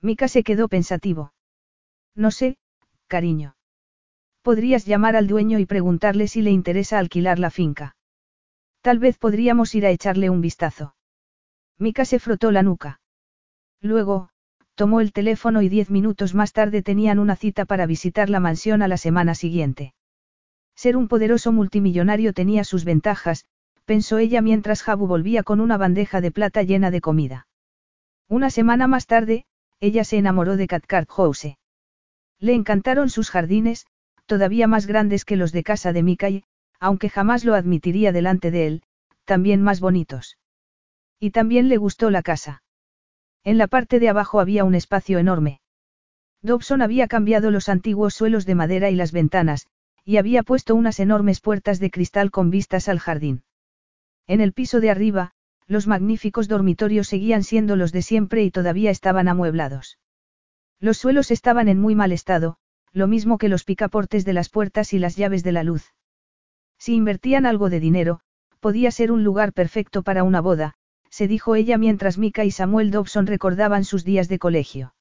Mika 0.00 0.28
se 0.28 0.44
quedó 0.44 0.68
pensativo. 0.68 1.32
No 2.14 2.30
sé, 2.30 2.58
cariño. 3.08 3.55
Podrías 4.46 4.86
llamar 4.86 5.16
al 5.16 5.26
dueño 5.26 5.58
y 5.58 5.66
preguntarle 5.66 6.28
si 6.28 6.40
le 6.40 6.52
interesa 6.52 7.00
alquilar 7.00 7.40
la 7.40 7.50
finca. 7.50 7.96
Tal 8.80 9.00
vez 9.00 9.18
podríamos 9.18 9.74
ir 9.74 9.84
a 9.84 9.90
echarle 9.90 10.30
un 10.30 10.40
vistazo. 10.40 10.94
Mika 11.80 12.04
se 12.04 12.20
frotó 12.20 12.52
la 12.52 12.62
nuca. 12.62 13.00
Luego, 13.80 14.28
tomó 14.76 15.00
el 15.00 15.12
teléfono 15.12 15.62
y 15.62 15.68
diez 15.68 15.90
minutos 15.90 16.32
más 16.36 16.52
tarde 16.52 16.84
tenían 16.84 17.18
una 17.18 17.34
cita 17.34 17.64
para 17.64 17.86
visitar 17.86 18.30
la 18.30 18.38
mansión 18.38 18.82
a 18.82 18.86
la 18.86 18.98
semana 18.98 19.34
siguiente. 19.34 19.94
Ser 20.76 20.96
un 20.96 21.08
poderoso 21.08 21.50
multimillonario 21.50 22.32
tenía 22.32 22.62
sus 22.62 22.84
ventajas, 22.84 23.46
pensó 23.84 24.18
ella 24.18 24.42
mientras 24.42 24.84
Jabu 24.84 25.08
volvía 25.08 25.42
con 25.42 25.58
una 25.58 25.76
bandeja 25.76 26.20
de 26.20 26.30
plata 26.30 26.62
llena 26.62 26.92
de 26.92 27.00
comida. 27.00 27.48
Una 28.28 28.50
semana 28.50 28.86
más 28.86 29.08
tarde, 29.08 29.44
ella 29.80 30.04
se 30.04 30.18
enamoró 30.18 30.56
de 30.56 30.68
Cathcart 30.68 31.10
House. 31.10 31.56
Le 32.38 32.54
encantaron 32.54 33.08
sus 33.10 33.30
jardines, 33.30 33.86
todavía 34.26 34.66
más 34.66 34.86
grandes 34.86 35.24
que 35.24 35.36
los 35.36 35.52
de 35.52 35.62
casa 35.62 35.92
de 35.92 36.02
Mika 36.02 36.28
y, 36.28 36.44
aunque 36.78 37.08
jamás 37.08 37.44
lo 37.44 37.54
admitiría 37.54 38.12
delante 38.12 38.50
de 38.50 38.66
él, 38.66 38.82
también 39.24 39.62
más 39.62 39.80
bonitos. 39.80 40.38
Y 41.18 41.30
también 41.30 41.68
le 41.68 41.78
gustó 41.78 42.10
la 42.10 42.22
casa. 42.22 42.62
En 43.44 43.58
la 43.58 43.66
parte 43.66 43.98
de 44.00 44.08
abajo 44.08 44.40
había 44.40 44.64
un 44.64 44.74
espacio 44.74 45.18
enorme. 45.18 45.60
Dobson 46.42 46.82
había 46.82 47.08
cambiado 47.08 47.50
los 47.50 47.68
antiguos 47.68 48.14
suelos 48.14 48.44
de 48.44 48.54
madera 48.54 48.90
y 48.90 48.94
las 48.94 49.12
ventanas, 49.12 49.66
y 50.04 50.18
había 50.18 50.42
puesto 50.42 50.74
unas 50.74 51.00
enormes 51.00 51.40
puertas 51.40 51.80
de 51.80 51.90
cristal 51.90 52.30
con 52.30 52.50
vistas 52.50 52.88
al 52.88 52.98
jardín. 52.98 53.42
En 54.26 54.40
el 54.40 54.52
piso 54.52 54.80
de 54.80 54.90
arriba, 54.90 55.32
los 55.66 55.86
magníficos 55.86 56.46
dormitorios 56.46 57.08
seguían 57.08 57.42
siendo 57.42 57.74
los 57.74 57.92
de 57.92 58.02
siempre 58.02 58.44
y 58.44 58.50
todavía 58.50 58.90
estaban 58.90 59.26
amueblados. 59.26 59.98
Los 60.78 60.98
suelos 60.98 61.30
estaban 61.30 61.68
en 61.68 61.80
muy 61.80 61.94
mal 61.94 62.12
estado, 62.12 62.58
lo 62.96 63.08
mismo 63.08 63.36
que 63.36 63.50
los 63.50 63.64
picaportes 63.64 64.24
de 64.24 64.32
las 64.32 64.48
puertas 64.48 64.94
y 64.94 64.98
las 64.98 65.16
llaves 65.16 65.44
de 65.44 65.52
la 65.52 65.62
luz. 65.62 65.92
Si 66.78 66.94
invertían 66.94 67.44
algo 67.44 67.68
de 67.68 67.78
dinero, 67.78 68.20
podía 68.58 68.90
ser 68.90 69.12
un 69.12 69.22
lugar 69.22 69.52
perfecto 69.52 70.02
para 70.02 70.24
una 70.24 70.40
boda, 70.40 70.72
se 71.10 71.28
dijo 71.28 71.56
ella 71.56 71.76
mientras 71.76 72.16
Mika 72.16 72.46
y 72.46 72.50
Samuel 72.50 72.90
Dobson 72.90 73.26
recordaban 73.26 73.84
sus 73.84 74.02
días 74.02 74.28
de 74.28 74.38
colegio. 74.38 74.94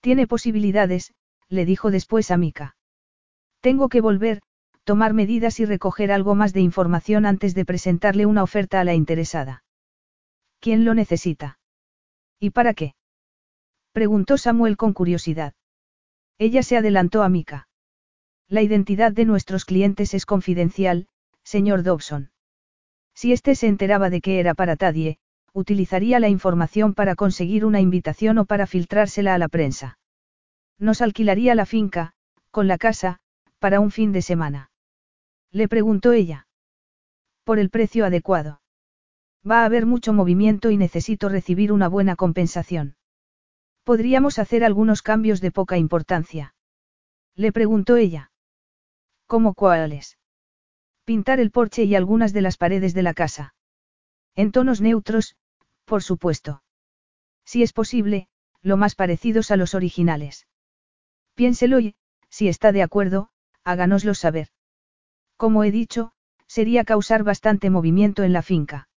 Tiene 0.00 0.26
posibilidades, 0.26 1.14
le 1.48 1.64
dijo 1.64 1.90
después 1.90 2.30
a 2.30 2.36
Mika. 2.36 2.76
Tengo 3.60 3.88
que 3.88 4.02
volver, 4.02 4.42
tomar 4.84 5.14
medidas 5.14 5.58
y 5.58 5.64
recoger 5.64 6.12
algo 6.12 6.34
más 6.34 6.52
de 6.52 6.60
información 6.60 7.24
antes 7.24 7.54
de 7.54 7.64
presentarle 7.64 8.26
una 8.26 8.42
oferta 8.42 8.78
a 8.78 8.84
la 8.84 8.92
interesada. 8.92 9.64
¿Quién 10.60 10.84
lo 10.84 10.92
necesita? 10.92 11.58
¿Y 12.38 12.50
para 12.50 12.74
qué? 12.74 12.94
preguntó 13.92 14.36
Samuel 14.36 14.76
con 14.76 14.92
curiosidad. 14.92 15.54
Ella 16.38 16.62
se 16.62 16.76
adelantó 16.76 17.22
a 17.22 17.28
Mika. 17.28 17.68
La 18.48 18.62
identidad 18.62 19.12
de 19.12 19.24
nuestros 19.24 19.64
clientes 19.64 20.14
es 20.14 20.26
confidencial, 20.26 21.08
señor 21.42 21.82
Dobson. 21.82 22.30
Si 23.14 23.32
éste 23.32 23.54
se 23.54 23.66
enteraba 23.66 24.10
de 24.10 24.20
que 24.20 24.38
era 24.38 24.54
para 24.54 24.76
Tadie, 24.76 25.18
utilizaría 25.54 26.20
la 26.20 26.28
información 26.28 26.92
para 26.92 27.14
conseguir 27.14 27.64
una 27.64 27.80
invitación 27.80 28.36
o 28.36 28.44
para 28.44 28.66
filtrársela 28.66 29.34
a 29.34 29.38
la 29.38 29.48
prensa. 29.48 29.98
Nos 30.78 31.00
alquilaría 31.00 31.54
la 31.54 31.64
finca, 31.64 32.12
con 32.50 32.68
la 32.68 32.76
casa, 32.76 33.20
para 33.58 33.80
un 33.80 33.90
fin 33.90 34.12
de 34.12 34.20
semana. 34.20 34.70
Le 35.50 35.68
preguntó 35.68 36.12
ella. 36.12 36.46
Por 37.44 37.58
el 37.58 37.70
precio 37.70 38.04
adecuado. 38.04 38.60
Va 39.48 39.62
a 39.62 39.64
haber 39.64 39.86
mucho 39.86 40.12
movimiento 40.12 40.70
y 40.70 40.76
necesito 40.76 41.30
recibir 41.30 41.72
una 41.72 41.88
buena 41.88 42.16
compensación. 42.16 42.96
Podríamos 43.86 44.40
hacer 44.40 44.64
algunos 44.64 45.00
cambios 45.00 45.40
de 45.40 45.52
poca 45.52 45.78
importancia. 45.78 46.56
Le 47.36 47.52
preguntó 47.52 47.94
ella. 47.96 48.32
¿Cómo 49.28 49.54
cuáles? 49.54 50.18
Pintar 51.04 51.38
el 51.38 51.52
porche 51.52 51.84
y 51.84 51.94
algunas 51.94 52.32
de 52.32 52.42
las 52.42 52.56
paredes 52.56 52.94
de 52.94 53.04
la 53.04 53.14
casa. 53.14 53.54
En 54.34 54.50
tonos 54.50 54.80
neutros, 54.80 55.36
por 55.84 56.02
supuesto. 56.02 56.64
Si 57.44 57.62
es 57.62 57.72
posible, 57.72 58.26
lo 58.60 58.76
más 58.76 58.96
parecidos 58.96 59.52
a 59.52 59.56
los 59.56 59.72
originales. 59.72 60.48
Piénselo 61.36 61.78
y, 61.78 61.94
si 62.28 62.48
está 62.48 62.72
de 62.72 62.82
acuerdo, 62.82 63.28
háganoslo 63.62 64.14
saber. 64.14 64.48
Como 65.36 65.62
he 65.62 65.70
dicho, 65.70 66.10
sería 66.48 66.82
causar 66.82 67.22
bastante 67.22 67.70
movimiento 67.70 68.24
en 68.24 68.32
la 68.32 68.42
finca. 68.42 68.88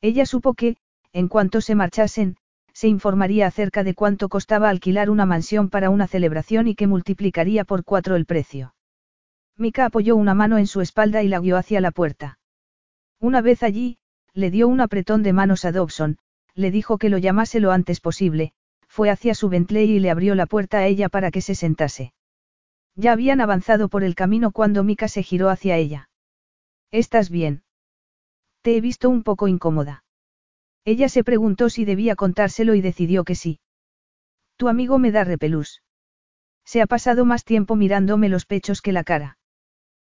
Ella 0.00 0.26
supo 0.26 0.54
que, 0.54 0.76
en 1.12 1.28
cuanto 1.28 1.60
se 1.60 1.76
marchasen, 1.76 2.36
se 2.78 2.86
informaría 2.86 3.48
acerca 3.48 3.82
de 3.82 3.92
cuánto 3.92 4.28
costaba 4.28 4.68
alquilar 4.68 5.10
una 5.10 5.26
mansión 5.26 5.68
para 5.68 5.90
una 5.90 6.06
celebración 6.06 6.68
y 6.68 6.76
que 6.76 6.86
multiplicaría 6.86 7.64
por 7.64 7.82
cuatro 7.82 8.14
el 8.14 8.24
precio. 8.24 8.72
Mika 9.56 9.86
apoyó 9.86 10.14
una 10.14 10.32
mano 10.32 10.58
en 10.58 10.68
su 10.68 10.80
espalda 10.80 11.24
y 11.24 11.28
la 11.28 11.40
guió 11.40 11.56
hacia 11.56 11.80
la 11.80 11.90
puerta. 11.90 12.38
Una 13.18 13.40
vez 13.40 13.64
allí, 13.64 13.98
le 14.32 14.52
dio 14.52 14.68
un 14.68 14.80
apretón 14.80 15.24
de 15.24 15.32
manos 15.32 15.64
a 15.64 15.72
Dobson, 15.72 16.18
le 16.54 16.70
dijo 16.70 16.98
que 16.98 17.08
lo 17.08 17.18
llamase 17.18 17.58
lo 17.58 17.72
antes 17.72 17.98
posible, 17.98 18.52
fue 18.86 19.10
hacia 19.10 19.34
su 19.34 19.48
Bentley 19.48 19.90
y 19.90 19.98
le 19.98 20.10
abrió 20.10 20.36
la 20.36 20.46
puerta 20.46 20.78
a 20.78 20.86
ella 20.86 21.08
para 21.08 21.32
que 21.32 21.40
se 21.40 21.56
sentase. 21.56 22.12
Ya 22.94 23.10
habían 23.10 23.40
avanzado 23.40 23.88
por 23.88 24.04
el 24.04 24.14
camino 24.14 24.52
cuando 24.52 24.84
Mika 24.84 25.08
se 25.08 25.24
giró 25.24 25.48
hacia 25.48 25.76
ella. 25.76 26.10
¿Estás 26.92 27.28
bien? 27.28 27.64
Te 28.62 28.76
he 28.76 28.80
visto 28.80 29.10
un 29.10 29.24
poco 29.24 29.48
incómoda. 29.48 30.04
Ella 30.90 31.10
se 31.10 31.22
preguntó 31.22 31.68
si 31.68 31.84
debía 31.84 32.16
contárselo 32.16 32.74
y 32.74 32.80
decidió 32.80 33.22
que 33.24 33.34
sí. 33.34 33.60
Tu 34.56 34.68
amigo 34.68 34.98
me 34.98 35.12
da 35.12 35.22
repelús. 35.22 35.82
Se 36.64 36.80
ha 36.80 36.86
pasado 36.86 37.26
más 37.26 37.44
tiempo 37.44 37.76
mirándome 37.76 38.30
los 38.30 38.46
pechos 38.46 38.80
que 38.80 38.92
la 38.92 39.04
cara. 39.04 39.36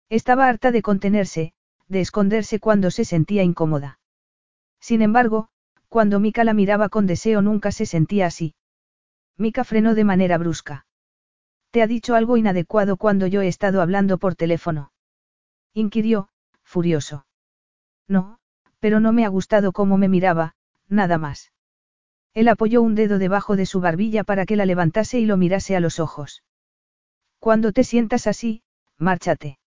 Estaba 0.08 0.46
harta 0.46 0.70
de 0.70 0.80
contenerse, 0.80 1.52
de 1.88 2.00
esconderse 2.00 2.60
cuando 2.60 2.92
se 2.92 3.04
sentía 3.04 3.42
incómoda. 3.42 3.98
Sin 4.78 5.02
embargo, 5.02 5.48
Cuando 5.88 6.20
Mika 6.20 6.44
la 6.44 6.54
miraba 6.54 6.90
con 6.90 7.06
deseo 7.06 7.42
nunca 7.42 7.72
se 7.72 7.84
sentía 7.84 8.26
así. 8.26 8.54
Mika 9.36 9.64
frenó 9.64 9.96
de 9.96 10.04
manera 10.04 10.38
brusca. 10.38 10.86
¿Te 11.72 11.82
ha 11.82 11.88
dicho 11.88 12.14
algo 12.14 12.36
inadecuado 12.36 12.96
cuando 12.98 13.26
yo 13.26 13.40
he 13.40 13.48
estado 13.48 13.82
hablando 13.82 14.18
por 14.18 14.36
teléfono? 14.36 14.92
Inquirió, 15.74 16.28
furioso. 16.62 17.26
No, 18.06 18.38
pero 18.78 19.00
no 19.00 19.12
me 19.12 19.24
ha 19.24 19.28
gustado 19.28 19.72
cómo 19.72 19.96
me 19.96 20.08
miraba, 20.08 20.54
nada 20.88 21.18
más. 21.18 21.52
Él 22.34 22.48
apoyó 22.48 22.82
un 22.82 22.94
dedo 22.94 23.18
debajo 23.18 23.56
de 23.56 23.66
su 23.66 23.80
barbilla 23.80 24.24
para 24.24 24.46
que 24.46 24.56
la 24.56 24.66
levantase 24.66 25.18
y 25.18 25.26
lo 25.26 25.36
mirase 25.36 25.76
a 25.76 25.80
los 25.80 25.98
ojos. 25.98 26.42
Cuando 27.38 27.72
te 27.72 27.84
sientas 27.84 28.26
así, 28.26 28.62
márchate. 28.96 29.58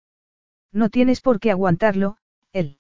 No 0.72 0.90
tienes 0.90 1.22
por 1.22 1.40
qué 1.40 1.51
aguantarlo, 1.51 2.17
él. 2.53 2.80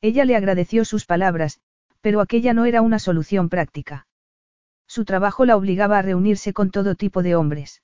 Ella 0.00 0.24
le 0.24 0.36
agradeció 0.36 0.84
sus 0.84 1.06
palabras, 1.06 1.60
pero 2.00 2.20
aquella 2.20 2.54
no 2.54 2.64
era 2.64 2.82
una 2.82 2.98
solución 2.98 3.48
práctica. 3.48 4.06
Su 4.86 5.04
trabajo 5.04 5.44
la 5.44 5.56
obligaba 5.56 5.98
a 5.98 6.02
reunirse 6.02 6.52
con 6.52 6.70
todo 6.70 6.94
tipo 6.94 7.22
de 7.22 7.36
hombres. 7.36 7.82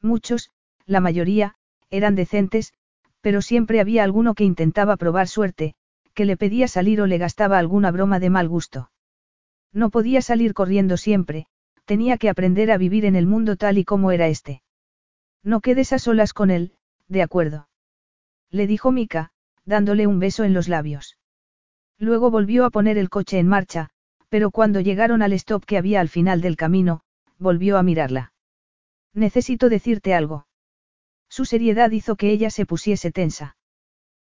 Muchos, 0.00 0.50
la 0.84 1.00
mayoría, 1.00 1.54
eran 1.90 2.14
decentes, 2.14 2.72
pero 3.20 3.42
siempre 3.42 3.80
había 3.80 4.04
alguno 4.04 4.34
que 4.34 4.44
intentaba 4.44 4.96
probar 4.96 5.28
suerte, 5.28 5.74
que 6.16 6.24
le 6.24 6.38
pedía 6.38 6.66
salir 6.66 7.00
o 7.02 7.06
le 7.06 7.18
gastaba 7.18 7.58
alguna 7.58 7.90
broma 7.90 8.18
de 8.18 8.30
mal 8.30 8.48
gusto. 8.48 8.90
No 9.72 9.90
podía 9.90 10.22
salir 10.22 10.54
corriendo 10.54 10.96
siempre, 10.96 11.46
tenía 11.84 12.16
que 12.16 12.30
aprender 12.30 12.70
a 12.70 12.78
vivir 12.78 13.04
en 13.04 13.16
el 13.16 13.26
mundo 13.26 13.56
tal 13.56 13.76
y 13.76 13.84
como 13.84 14.10
era 14.10 14.26
este. 14.26 14.62
No 15.44 15.60
quedes 15.60 15.92
a 15.92 15.98
solas 15.98 16.32
con 16.32 16.50
él, 16.50 16.72
de 17.06 17.22
acuerdo. 17.22 17.68
Le 18.50 18.66
dijo 18.66 18.92
Mika, 18.92 19.30
dándole 19.66 20.06
un 20.06 20.18
beso 20.18 20.44
en 20.44 20.54
los 20.54 20.68
labios. 20.68 21.18
Luego 21.98 22.30
volvió 22.30 22.64
a 22.64 22.70
poner 22.70 22.96
el 22.96 23.10
coche 23.10 23.38
en 23.38 23.46
marcha, 23.46 23.90
pero 24.30 24.50
cuando 24.50 24.80
llegaron 24.80 25.20
al 25.20 25.34
stop 25.34 25.66
que 25.66 25.76
había 25.76 26.00
al 26.00 26.08
final 26.08 26.40
del 26.40 26.56
camino, 26.56 27.02
volvió 27.38 27.76
a 27.76 27.82
mirarla. 27.82 28.32
Necesito 29.12 29.68
decirte 29.68 30.14
algo. 30.14 30.46
Su 31.28 31.44
seriedad 31.44 31.90
hizo 31.90 32.16
que 32.16 32.30
ella 32.30 32.48
se 32.48 32.64
pusiese 32.64 33.12
tensa. 33.12 33.56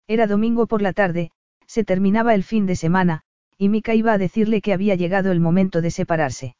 Era 0.08 0.26
domingo 0.26 0.66
por 0.66 0.82
la 0.82 0.92
tarde, 0.92 1.30
se 1.66 1.84
terminaba 1.84 2.34
el 2.34 2.42
fin 2.42 2.66
de 2.66 2.76
semana, 2.76 3.22
y 3.58 3.68
Mika 3.68 3.94
iba 3.94 4.12
a 4.12 4.18
decirle 4.18 4.60
que 4.60 4.72
había 4.72 4.94
llegado 4.94 5.32
el 5.32 5.40
momento 5.40 5.80
de 5.80 5.90
separarse. 5.90 6.56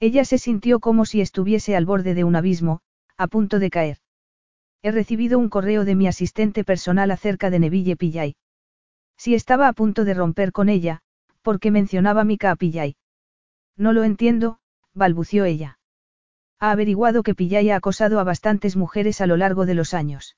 Ella 0.00 0.24
se 0.24 0.38
sintió 0.38 0.80
como 0.80 1.04
si 1.04 1.20
estuviese 1.20 1.76
al 1.76 1.86
borde 1.86 2.14
de 2.14 2.24
un 2.24 2.36
abismo, 2.36 2.80
a 3.16 3.26
punto 3.26 3.58
de 3.58 3.70
caer. 3.70 3.98
He 4.82 4.92
recibido 4.92 5.38
un 5.38 5.48
correo 5.48 5.84
de 5.84 5.96
mi 5.96 6.06
asistente 6.06 6.62
personal 6.62 7.10
acerca 7.10 7.50
de 7.50 7.58
Neville 7.58 7.96
Pillay. 7.96 8.36
Si 9.16 9.34
estaba 9.34 9.66
a 9.66 9.72
punto 9.72 10.04
de 10.04 10.14
romper 10.14 10.52
con 10.52 10.68
ella, 10.68 11.00
¿por 11.42 11.58
qué 11.58 11.70
mencionaba 11.70 12.22
Mika 12.24 12.52
a 12.52 12.56
Pillay? 12.56 12.96
No 13.76 13.92
lo 13.92 14.04
entiendo, 14.04 14.58
balbució 14.94 15.44
ella. 15.44 15.78
Ha 16.60 16.70
averiguado 16.70 17.22
que 17.22 17.34
Pillay 17.34 17.70
ha 17.70 17.76
acosado 17.76 18.20
a 18.20 18.24
bastantes 18.24 18.76
mujeres 18.76 19.20
a 19.20 19.26
lo 19.26 19.36
largo 19.36 19.66
de 19.66 19.74
los 19.74 19.94
años. 19.94 20.36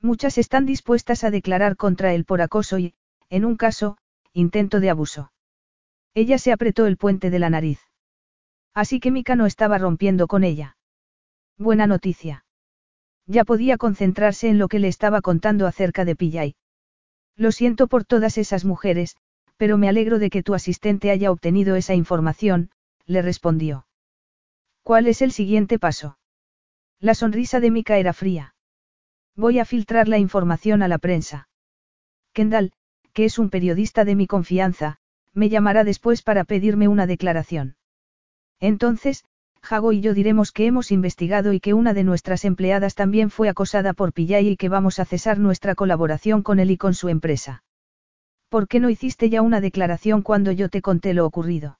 Muchas 0.00 0.38
están 0.38 0.64
dispuestas 0.64 1.24
a 1.24 1.30
declarar 1.30 1.76
contra 1.76 2.14
él 2.14 2.24
por 2.24 2.40
acoso 2.40 2.78
y, 2.78 2.94
en 3.30 3.44
un 3.44 3.56
caso, 3.56 3.96
intento 4.32 4.80
de 4.80 4.90
abuso. 4.90 5.32
Ella 6.14 6.38
se 6.38 6.52
apretó 6.52 6.86
el 6.86 6.96
puente 6.96 7.30
de 7.30 7.38
la 7.38 7.50
nariz. 7.50 7.80
Así 8.74 9.00
que 9.00 9.10
Mika 9.10 9.36
no 9.36 9.46
estaba 9.46 9.78
rompiendo 9.78 10.26
con 10.26 10.44
ella. 10.44 10.76
Buena 11.56 11.86
noticia. 11.86 12.44
Ya 13.26 13.44
podía 13.44 13.76
concentrarse 13.76 14.48
en 14.48 14.58
lo 14.58 14.68
que 14.68 14.80
le 14.80 14.88
estaba 14.88 15.20
contando 15.20 15.66
acerca 15.66 16.04
de 16.04 16.16
Pillay. 16.16 16.56
Lo 17.36 17.52
siento 17.52 17.86
por 17.86 18.04
todas 18.04 18.38
esas 18.38 18.64
mujeres, 18.64 19.16
pero 19.56 19.78
me 19.78 19.88
alegro 19.88 20.18
de 20.18 20.30
que 20.30 20.42
tu 20.42 20.54
asistente 20.54 21.10
haya 21.10 21.30
obtenido 21.30 21.76
esa 21.76 21.94
información, 21.94 22.70
le 23.06 23.22
respondió. 23.22 23.86
¿Cuál 24.82 25.06
es 25.06 25.22
el 25.22 25.32
siguiente 25.32 25.78
paso? 25.78 26.18
La 26.98 27.14
sonrisa 27.14 27.60
de 27.60 27.70
Mika 27.70 27.98
era 27.98 28.12
fría. 28.12 28.54
Voy 29.36 29.58
a 29.58 29.64
filtrar 29.64 30.08
la 30.08 30.18
información 30.18 30.82
a 30.82 30.88
la 30.88 30.98
prensa. 30.98 31.48
Kendall, 32.32 32.72
que 33.12 33.24
es 33.24 33.38
un 33.38 33.50
periodista 33.50 34.04
de 34.04 34.14
mi 34.14 34.26
confianza, 34.26 34.98
me 35.32 35.48
llamará 35.48 35.84
después 35.84 36.22
para 36.22 36.44
pedirme 36.44 36.88
una 36.88 37.06
declaración. 37.06 37.76
Entonces, 38.58 39.24
Jago 39.62 39.92
y 39.92 40.00
yo 40.00 40.14
diremos 40.14 40.52
que 40.52 40.66
hemos 40.66 40.90
investigado 40.90 41.52
y 41.52 41.60
que 41.60 41.74
una 41.74 41.92
de 41.92 42.04
nuestras 42.04 42.44
empleadas 42.44 42.94
también 42.94 43.30
fue 43.30 43.48
acosada 43.48 43.92
por 43.92 44.12
Pillay 44.12 44.48
y 44.48 44.56
que 44.56 44.68
vamos 44.68 44.98
a 44.98 45.04
cesar 45.04 45.38
nuestra 45.38 45.74
colaboración 45.74 46.42
con 46.42 46.58
él 46.60 46.70
y 46.70 46.76
con 46.76 46.94
su 46.94 47.08
empresa. 47.08 47.62
¿Por 48.48 48.68
qué 48.68 48.80
no 48.80 48.90
hiciste 48.90 49.28
ya 49.28 49.42
una 49.42 49.60
declaración 49.60 50.22
cuando 50.22 50.50
yo 50.50 50.68
te 50.68 50.82
conté 50.82 51.14
lo 51.14 51.26
ocurrido? 51.26 51.78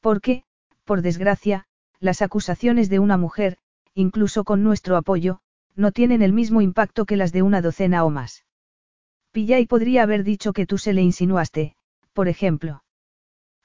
Porque, 0.00 0.44
por 0.84 1.02
desgracia, 1.02 1.66
las 2.00 2.22
acusaciones 2.22 2.88
de 2.88 2.98
una 2.98 3.16
mujer, 3.16 3.58
incluso 3.94 4.44
con 4.44 4.62
nuestro 4.62 4.96
apoyo, 4.96 5.40
no 5.74 5.92
tienen 5.92 6.22
el 6.22 6.32
mismo 6.32 6.60
impacto 6.60 7.04
que 7.04 7.16
las 7.16 7.32
de 7.32 7.42
una 7.42 7.60
docena 7.60 8.04
o 8.04 8.10
más. 8.10 8.45
Pillay 9.36 9.66
podría 9.66 10.02
haber 10.02 10.24
dicho 10.24 10.54
que 10.54 10.64
tú 10.64 10.78
se 10.78 10.94
le 10.94 11.02
insinuaste, 11.02 11.76
por 12.14 12.26
ejemplo. 12.26 12.82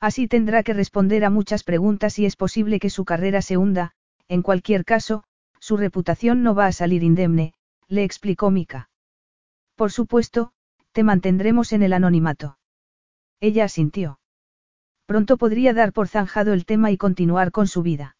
Así 0.01 0.27
tendrá 0.27 0.63
que 0.63 0.73
responder 0.73 1.23
a 1.23 1.29
muchas 1.29 1.63
preguntas 1.63 2.19
y 2.19 2.25
es 2.25 2.35
posible 2.35 2.77
que 2.77 2.89
su 2.89 3.05
carrera 3.05 3.41
se 3.41 3.55
hunda, 3.55 3.93
en 4.27 4.41
cualquier 4.41 4.83
caso, 4.83 5.23
su 5.61 5.77
reputación 5.77 6.43
no 6.43 6.55
va 6.55 6.65
a 6.65 6.73
salir 6.73 7.03
indemne, 7.03 7.53
le 7.87 8.03
explicó 8.03 8.51
Mika. 8.51 8.89
Por 9.75 9.93
supuesto, 9.93 10.51
te 10.91 11.03
mantendremos 11.03 11.71
en 11.71 11.83
el 11.83 11.93
anonimato. 11.93 12.57
Ella 13.39 13.63
asintió. 13.63 14.19
Pronto 15.05 15.37
podría 15.37 15.73
dar 15.73 15.93
por 15.93 16.09
zanjado 16.09 16.51
el 16.51 16.65
tema 16.65 16.91
y 16.91 16.97
continuar 16.97 17.51
con 17.53 17.69
su 17.69 17.81
vida. 17.81 18.17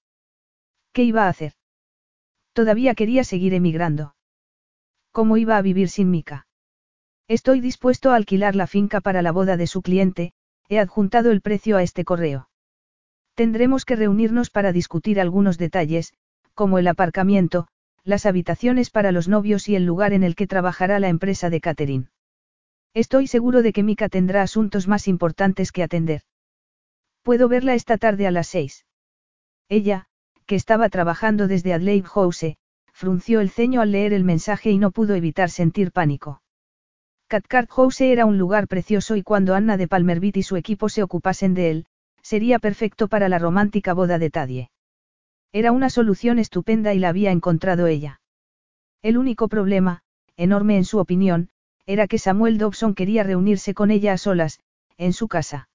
¿Qué 0.94 1.04
iba 1.04 1.26
a 1.26 1.28
hacer? 1.28 1.56
Todavía 2.54 2.96
quería 2.96 3.26
seguir 3.26 3.54
emigrando. 3.54 4.16
¿Cómo 5.12 5.36
iba 5.36 5.58
a 5.58 5.62
vivir 5.62 5.90
sin 5.90 6.12
Mika? 6.12 6.48
Estoy 7.32 7.62
dispuesto 7.62 8.12
a 8.12 8.18
alquilar 8.18 8.58
la 8.58 8.68
finca 8.68 9.00
para 9.00 9.22
la 9.22 9.32
boda 9.32 9.56
de 9.56 9.66
su 9.66 9.82
cliente, 9.82 10.34
He 10.68 10.80
adjuntado 10.80 11.32
el 11.32 11.40
precio 11.40 11.78
a 11.78 11.82
este 11.82 12.04
correo. 12.04 12.50
Tendremos 13.36 13.86
que 13.86 13.96
reunirnos 13.96 14.50
para 14.50 14.74
discutir 14.74 15.18
algunos 15.18 15.58
detalles, 15.58 16.14
como 16.56 16.78
el 16.78 16.90
aparcamiento, 16.90 17.70
las 18.04 18.26
habitaciones 18.26 18.90
para 18.90 19.14
los 19.14 19.30
novios 19.30 19.70
y 19.70 19.78
el 19.78 19.86
lugar 19.86 20.12
en 20.12 20.24
el 20.24 20.36
que 20.36 20.46
trabajará 20.46 21.00
la 21.00 21.08
empresa 21.08 21.50
de 21.50 21.62
Catherine. 21.62 22.08
Estoy 22.94 23.28
seguro 23.28 23.62
de 23.62 23.72
que 23.72 23.84
Mika 23.84 24.10
tendrá 24.10 24.42
asuntos 24.42 24.90
más 24.90 25.08
importantes 25.08 25.72
que 25.72 25.84
atender. 25.84 26.24
Puedo 27.22 27.48
verla 27.48 27.76
esta 27.76 27.98
tarde 27.98 28.28
a 28.28 28.32
las 28.32 28.48
seis. 28.48 28.86
Ella, 29.70 30.08
que 30.46 30.56
estaba 30.56 30.90
trabajando 30.90 31.48
desde 31.48 31.74
Adelaide 31.74 32.10
House, 32.10 32.58
frunció 32.92 33.40
el 33.40 33.50
ceño 33.50 33.80
al 33.80 33.94
leer 33.94 34.12
el 34.12 34.26
mensaje 34.26 34.70
y 34.70 34.78
no 34.78 34.92
pudo 34.92 35.16
evitar 35.16 35.50
sentir 35.50 35.94
pánico. 35.94 36.42
Cathcart 37.32 37.70
House 37.72 38.02
era 38.02 38.26
un 38.26 38.38
lugar 38.38 38.68
precioso 38.68 39.16
y 39.16 39.24
cuando 39.24 39.56
Anna 39.56 39.78
de 39.78 39.88
Palmerbit 39.88 40.36
y 40.36 40.44
su 40.44 40.58
equipo 40.58 40.90
se 40.90 41.02
ocupasen 41.02 41.54
de 41.54 41.72
él, 41.72 41.86
sería 42.22 42.60
perfecto 42.60 43.08
para 43.08 43.30
la 43.30 43.40
romántica 43.40 43.94
boda 43.94 44.20
de 44.20 44.30
Tadie. 44.30 44.70
Era 45.54 45.72
una 45.72 45.90
solución 45.90 46.40
estupenda 46.40 46.94
y 46.94 47.00
la 47.00 47.08
había 47.08 47.32
encontrado 47.32 47.88
ella. 47.88 48.20
El 49.02 49.18
único 49.18 49.48
problema, 49.48 50.02
enorme 50.36 50.76
en 50.76 50.84
su 50.84 50.98
opinión, 50.98 51.48
era 51.86 52.06
que 52.06 52.20
Samuel 52.20 52.58
Dobson 52.58 52.96
quería 52.96 53.24
reunirse 53.24 53.74
con 53.74 53.92
ella 53.92 54.12
a 54.12 54.18
solas, 54.18 54.60
en 54.98 55.14
su 55.14 55.30
casa. 55.30 55.70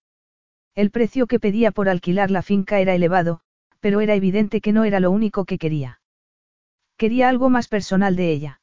El 0.75 0.91
precio 0.91 1.27
que 1.27 1.41
pedía 1.41 1.71
por 1.71 1.89
alquilar 1.89 2.31
la 2.31 2.43
finca 2.43 2.81
era 2.81 2.95
elevado, 2.95 3.41
pero 3.81 4.03
era 4.03 4.15
evidente 4.15 4.61
que 4.61 4.75
no 4.75 4.85
era 4.85 5.01
lo 5.01 5.11
único 5.11 5.47
que 5.47 5.57
quería. 5.57 6.03
Quería 6.99 7.31
algo 7.31 7.49
más 7.49 7.69
personal 7.69 8.15
de 8.15 8.31
ella. 8.31 8.61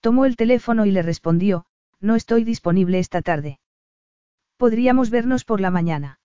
Tomó 0.00 0.24
el 0.24 0.34
teléfono 0.34 0.86
y 0.86 0.90
le 0.90 1.02
respondió, 1.02 1.66
no 2.00 2.16
estoy 2.16 2.44
disponible 2.44 2.98
esta 2.98 3.22
tarde. 3.22 3.60
Podríamos 4.56 5.10
vernos 5.10 5.44
por 5.44 5.60
la 5.60 5.70
mañana. 5.70 6.20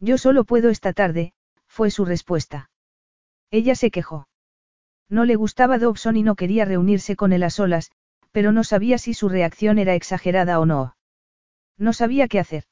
Yo 0.00 0.18
solo 0.18 0.44
puedo 0.44 0.70
esta 0.70 0.92
tarde, 0.92 1.32
fue 1.66 1.90
su 1.90 2.04
respuesta. 2.04 2.70
Ella 3.50 3.74
se 3.74 3.90
quejó. 3.90 4.28
No 5.08 5.24
le 5.24 5.36
gustaba 5.36 5.78
Dobson 5.78 6.16
y 6.16 6.22
no 6.22 6.34
quería 6.34 6.64
reunirse 6.64 7.16
con 7.16 7.32
él 7.32 7.42
a 7.42 7.50
solas, 7.50 7.90
pero 8.30 8.52
no 8.52 8.62
sabía 8.62 8.98
si 8.98 9.14
su 9.14 9.28
reacción 9.28 9.78
era 9.78 9.94
exagerada 9.94 10.60
o 10.60 10.66
no. 10.66 10.96
No 11.78 11.92
sabía 11.92 12.28
qué 12.28 12.38
hacer. 12.38 12.64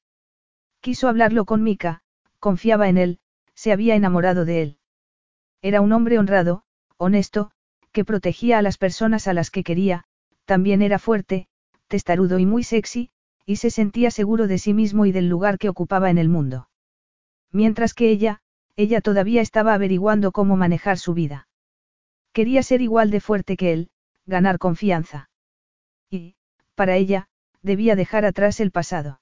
Quiso 0.81 1.09
hablarlo 1.09 1.47
con 1.47 1.63
Mika, 1.63 2.03
confiaba 2.39 2.89
en 2.89 2.99
él, 2.99 3.19
se 3.55 3.73
había 3.73 3.95
enamorado 3.95 4.45
de 4.45 4.63
él. 4.63 4.79
Era 5.63 5.81
un 5.81 5.93
hombre 5.93 6.19
honrado, 6.19 6.65
honesto, 6.99 7.51
que 7.93 8.05
protegía 8.05 8.59
a 8.59 8.63
las 8.63 8.77
personas 8.77 9.27
a 9.27 9.33
las 9.33 9.51
que 9.51 9.65
quería, 9.65 10.05
también 10.45 10.83
era 10.83 10.99
fuerte, 10.99 11.49
testarudo 11.89 12.39
y 12.39 12.47
muy 12.47 12.63
sexy, 12.63 13.11
y 13.45 13.57
se 13.57 13.71
sentía 13.71 14.11
seguro 14.11 14.47
de 14.47 14.59
sí 14.59 14.75
mismo 14.75 15.07
y 15.07 15.13
del 15.13 15.29
lugar 15.29 15.59
que 15.59 15.69
ocupaba 15.69 16.11
en 16.11 16.19
el 16.19 16.29
mundo. 16.29 16.69
Mientras 17.53 17.95
que 17.95 18.11
ella, 18.11 18.41
ella 18.75 19.01
todavía 19.01 19.41
estaba 19.41 19.75
averiguando 19.75 20.33
cómo 20.33 20.57
manejar 20.57 20.99
su 20.99 21.15
vida. 21.15 21.49
Quería 22.33 22.63
ser 22.63 22.83
igual 22.83 23.11
de 23.11 23.21
fuerte 23.21 23.57
que 23.57 23.73
él, 23.73 23.91
ganar 24.27 24.59
confianza. 24.59 25.31
Y, 26.11 26.35
para 26.75 26.97
ella, 26.97 27.29
debía 27.63 27.97
dejar 27.97 28.25
atrás 28.25 28.61
el 28.61 28.73
pasado. 28.73 29.21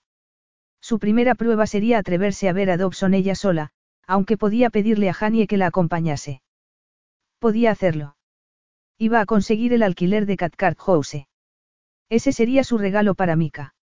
Su 0.81 0.99
primera 0.99 1.35
prueba 1.35 1.67
sería 1.67 1.99
atreverse 1.99 2.49
a 2.49 2.53
ver 2.53 2.71
a 2.71 2.77
Dobson 2.77 3.15
ella 3.15 3.35
sola, 3.35 3.71
aunque 4.07 4.37
podía 4.37 4.71
pedirle 4.71 5.09
a 5.09 5.15
Janie 5.15 5.47
que 5.47 5.57
la 5.57 5.67
acompañase. 5.67 6.43
Podía 7.39 7.71
hacerlo. 7.71 8.17
Iba 8.99 9.21
a 9.21 9.27
conseguir 9.27 9.73
el 9.73 9.83
alquiler 9.83 10.27
de 10.27 10.37
Cathcart 10.37 10.79
House. 10.79 11.27
Ese 12.09 12.33
sería 12.33 12.65
su 12.65 12.79
regalo 12.79 13.15
para 13.15 13.37
Mika. 13.37 13.75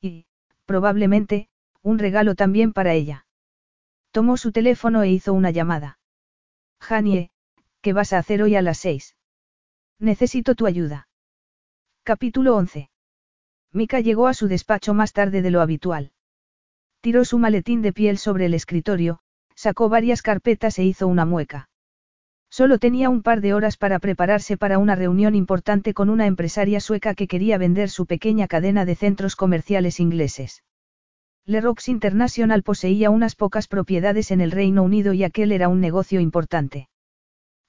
Y, 0.00 0.26
probablemente, 0.66 1.48
un 1.82 1.98
regalo 1.98 2.34
también 2.34 2.72
para 2.72 2.94
ella. 2.94 3.26
Tomó 4.10 4.36
su 4.36 4.52
teléfono 4.52 5.02
e 5.02 5.10
hizo 5.10 5.32
una 5.32 5.50
llamada. 5.50 5.98
Janie, 6.80 7.30
¿qué 7.80 7.92
vas 7.92 8.12
a 8.12 8.18
hacer 8.18 8.42
hoy 8.42 8.56
a 8.56 8.62
las 8.62 8.78
seis? 8.78 9.16
Necesito 9.98 10.54
tu 10.54 10.66
ayuda. 10.66 11.08
Capítulo 12.02 12.56
11. 12.56 12.90
Mika 13.72 14.00
llegó 14.00 14.26
a 14.26 14.34
su 14.34 14.48
despacho 14.48 14.94
más 14.94 15.12
tarde 15.12 15.42
de 15.42 15.50
lo 15.50 15.60
habitual. 15.60 16.12
Tiró 17.00 17.24
su 17.24 17.38
maletín 17.38 17.82
de 17.82 17.92
piel 17.92 18.18
sobre 18.18 18.46
el 18.46 18.54
escritorio, 18.54 19.20
sacó 19.54 19.88
varias 19.88 20.22
carpetas 20.22 20.78
e 20.78 20.84
hizo 20.84 21.06
una 21.06 21.24
mueca. 21.24 21.69
Solo 22.50 22.78
tenía 22.78 23.08
un 23.08 23.22
par 23.22 23.40
de 23.40 23.54
horas 23.54 23.76
para 23.76 24.00
prepararse 24.00 24.56
para 24.56 24.78
una 24.78 24.96
reunión 24.96 25.36
importante 25.36 25.94
con 25.94 26.10
una 26.10 26.26
empresaria 26.26 26.80
sueca 26.80 27.14
que 27.14 27.28
quería 27.28 27.58
vender 27.58 27.90
su 27.90 28.06
pequeña 28.06 28.48
cadena 28.48 28.84
de 28.84 28.96
centros 28.96 29.36
comerciales 29.36 30.00
ingleses. 30.00 30.64
Lerox 31.46 31.88
International 31.88 32.62
poseía 32.62 33.10
unas 33.10 33.34
pocas 33.36 33.68
propiedades 33.68 34.30
en 34.30 34.40
el 34.40 34.50
Reino 34.50 34.82
Unido 34.82 35.12
y 35.12 35.24
aquel 35.24 35.52
era 35.52 35.68
un 35.68 35.80
negocio 35.80 36.20
importante. 36.20 36.88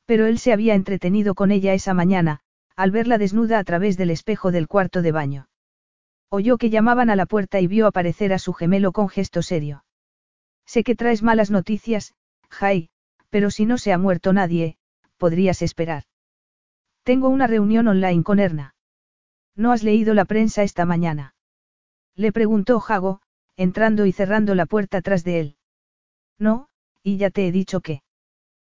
Pero 0.06 0.26
él 0.26 0.40
se 0.40 0.52
había 0.52 0.76
entretenido 0.76 1.36
con 1.36 1.52
ella 1.52 1.74
esa 1.74 1.94
mañana, 1.94 2.42
al 2.76 2.92
verla 2.92 3.18
desnuda 3.18 3.60
a 3.60 3.64
través 3.64 3.98
del 3.98 4.10
espejo 4.10 4.52
del 4.52 4.68
cuarto 4.68 5.02
de 5.02 5.12
baño. 5.12 5.48
Oyó 6.30 6.58
que 6.58 6.70
llamaban 6.70 7.10
a 7.10 7.16
la 7.16 7.26
puerta 7.26 7.60
y 7.60 7.68
vio 7.68 7.88
aparecer 7.88 8.34
a 8.34 8.40
su 8.40 8.54
gemelo 8.54 8.92
con 8.94 9.10
gesto 9.10 9.42
serio. 9.42 9.84
Sé 10.66 10.84
que 10.84 10.96
traes 10.96 11.24
malas 11.24 11.52
noticias, 11.52 12.14
Jai, 12.50 12.90
pero 13.32 13.50
si 13.50 13.66
no 13.66 13.80
se 13.80 13.92
ha 13.94 13.98
muerto 13.98 14.34
nadie, 14.34 14.78
podrías 15.18 15.64
esperar. 15.64 16.04
Tengo 17.04 17.30
una 17.30 17.48
reunión 17.48 17.88
online 17.88 18.22
con 18.22 18.40
Erna. 18.40 18.76
¿No 19.56 19.72
has 19.72 19.84
leído 19.84 20.14
la 20.14 20.26
prensa 20.26 20.62
esta 20.62 20.86
mañana? 20.86 21.34
Le 22.16 22.32
preguntó 22.32 22.80
Jago, 22.80 23.22
entrando 23.56 24.06
y 24.06 24.12
cerrando 24.12 24.54
la 24.54 24.66
puerta 24.66 25.02
tras 25.02 25.24
de 25.24 25.40
él. 25.40 25.56
No, 26.38 26.68
y 27.02 27.18
ya 27.18 27.32
te 27.32 27.48
he 27.48 27.52
dicho 27.52 27.80
que. 27.82 28.04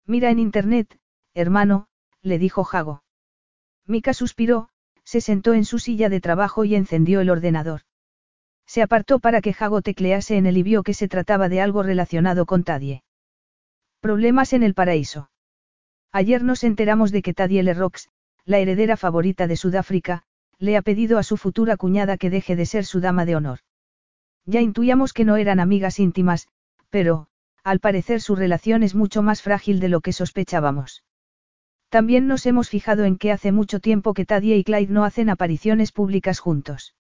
Mira 0.07 0.31
en 0.31 0.39
internet, 0.39 0.99
hermano, 1.35 1.89
le 2.21 2.39
dijo 2.39 2.63
Jago. 2.63 3.03
Mika 3.87 4.15
suspiró, 4.15 4.69
se 5.03 5.21
sentó 5.21 5.55
en 5.55 5.65
su 5.65 5.79
silla 5.79 6.09
de 6.09 6.21
trabajo 6.21 6.65
y 6.65 6.75
encendió 6.75 7.21
el 7.21 7.31
ordenador. 7.31 7.83
Se 8.67 8.83
apartó 8.83 9.19
para 9.19 9.41
que 9.41 9.53
Jago 9.53 9.83
teclease 9.83 10.37
en 10.37 10.47
el 10.47 10.57
y 10.57 10.63
vio 10.63 10.83
que 10.83 10.95
se 10.95 11.09
trataba 11.09 11.49
de 11.49 11.61
algo 11.61 11.83
relacionado 11.83 12.47
con 12.47 12.65
Tadie. 12.65 13.03
Problemas 14.03 14.53
en 14.53 14.65
el 14.65 14.75
paraíso. 14.75 15.31
Ayer 16.11 16.43
nos 16.43 16.65
enteramos 16.65 17.13
de 17.13 17.23
que 17.23 17.35
Tadie 17.35 17.63
Lerox, 17.63 18.09
la 18.45 18.59
heredera 18.59 18.97
favorita 18.97 19.47
de 19.47 19.57
Sudáfrica, 19.57 20.25
le 20.59 20.77
ha 20.77 20.83
pedido 20.83 21.19
a 21.19 21.23
su 21.23 21.37
futura 21.37 21.77
cuñada 21.77 22.17
que 22.17 22.29
deje 22.29 22.57
de 22.57 22.67
ser 22.67 22.85
su 22.85 22.99
dama 22.99 23.25
de 23.27 23.37
honor. 23.37 23.61
Ya 24.45 24.61
intuíamos 24.61 25.13
que 25.13 25.25
no 25.25 25.37
eran 25.37 25.61
amigas 25.61 26.01
íntimas, 26.01 26.49
pero, 26.91 27.29
al 27.63 27.79
parecer 27.79 28.21
su 28.21 28.35
relación 28.35 28.83
es 28.83 28.97
mucho 28.97 29.23
más 29.23 29.41
frágil 29.41 29.79
de 29.79 29.89
lo 29.89 30.01
que 30.01 30.13
sospechábamos. 30.13 31.05
También 31.89 32.27
nos 32.27 32.45
hemos 32.47 32.71
fijado 32.71 33.05
en 33.05 33.19
que 33.19 33.31
hace 33.31 33.53
mucho 33.53 33.79
tiempo 33.79 34.15
que 34.15 34.27
Tadie 34.27 34.57
y 34.57 34.65
Clyde 34.65 34.93
no 34.93 35.05
hacen 35.05 35.31
apariciones 35.31 35.93
públicas 35.93 36.41
juntos. 36.41 36.97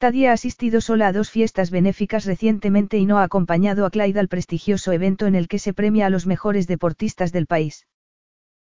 Tadie 0.00 0.30
ha 0.30 0.32
asistido 0.32 0.80
sola 0.80 1.08
a 1.08 1.12
dos 1.12 1.30
fiestas 1.30 1.70
benéficas 1.70 2.24
recientemente 2.24 2.96
y 2.96 3.04
no 3.04 3.18
ha 3.18 3.22
acompañado 3.22 3.84
a 3.84 3.90
Clyde 3.90 4.18
al 4.18 4.28
prestigioso 4.28 4.92
evento 4.92 5.26
en 5.26 5.34
el 5.34 5.46
que 5.46 5.58
se 5.58 5.74
premia 5.74 6.06
a 6.06 6.10
los 6.10 6.26
mejores 6.26 6.66
deportistas 6.66 7.32
del 7.32 7.46
país. 7.46 7.86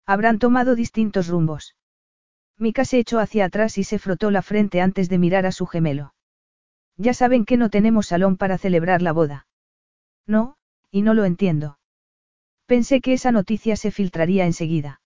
Habrán 0.07 0.39
tomado 0.39 0.73
distintos 0.73 1.27
rumbos. 1.27 1.75
Mika 2.57 2.85
se 2.85 2.97
echó 2.97 3.19
hacia 3.19 3.45
atrás 3.45 3.77
y 3.77 3.83
se 3.83 3.99
frotó 3.99 4.31
la 4.31 4.41
frente 4.41 4.81
antes 4.81 5.09
de 5.09 5.19
mirar 5.19 5.45
a 5.45 5.51
su 5.51 5.67
gemelo. 5.67 6.15
Ya 6.95 7.13
saben 7.13 7.45
que 7.45 7.55
no 7.55 7.69
tenemos 7.69 8.07
salón 8.07 8.37
para 8.37 8.57
celebrar 8.57 9.03
la 9.03 9.11
boda. 9.11 9.45
No, 10.25 10.55
y 10.89 11.03
no 11.03 11.13
lo 11.13 11.23
entiendo. 11.23 11.77
Pensé 12.65 12.99
que 12.99 13.13
esa 13.13 13.31
noticia 13.31 13.75
se 13.75 13.91
filtraría 13.91 14.47
enseguida. 14.47 15.01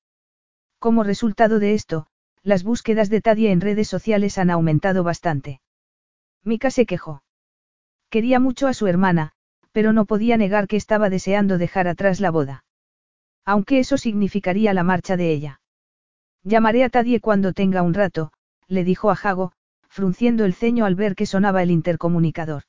Como 0.80 1.04
resultado 1.04 1.60
de 1.60 1.74
esto, 1.74 2.08
las 2.42 2.64
búsquedas 2.64 3.10
de 3.10 3.20
Tadia 3.20 3.52
en 3.52 3.60
redes 3.60 3.90
sociales 3.90 4.38
han 4.38 4.50
aumentado 4.50 5.04
bastante. 5.04 5.60
Mika 6.44 6.72
se 6.72 6.86
quejó. 6.86 7.24
Quería 8.10 8.40
mucho 8.40 8.68
a 8.68 8.74
su 8.74 8.88
hermana, 8.88 9.34
pero 9.72 9.94
no 9.94 10.06
podía 10.06 10.38
negar 10.38 10.68
que 10.68 10.76
estaba 10.76 11.10
deseando 11.10 11.58
dejar 11.58 11.88
atrás 11.88 12.20
la 12.20 12.32
boda. 12.32 12.66
Aunque 13.46 13.80
eso 13.80 13.98
significaría 13.98 14.74
la 14.74 14.84
marcha 14.84 15.18
de 15.18 15.32
ella. 15.32 15.62
Llamaré 16.44 16.84
a 16.84 16.90
Tadie 16.90 17.20
cuando 17.20 17.54
tenga 17.54 17.82
un 17.82 17.94
rato, 17.94 18.32
le 18.68 18.84
dijo 18.84 19.12
a 19.12 19.16
Jago, 19.16 19.54
frunciendo 19.88 20.46
el 20.46 20.54
ceño 20.54 20.86
al 20.86 20.96
ver 20.96 21.16
que 21.16 21.26
sonaba 21.26 21.62
el 21.64 21.72
intercomunicador. 21.72 22.64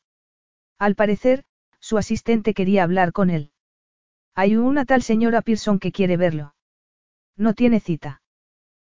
Al 0.79 0.95
parecer, 0.95 1.45
su 1.81 1.99
asistente 1.99 2.55
quería 2.55 2.83
hablar 2.83 3.13
con 3.13 3.31
él. 3.31 3.53
Hay 4.35 4.57
una 4.57 4.85
tal 4.85 5.03
señora 5.03 5.43
Pearson 5.43 5.79
que 5.79 5.93
quiere 5.93 6.17
verlo. 6.17 6.55
No 7.37 7.55
tiene 7.55 7.81
cita. 7.81 8.23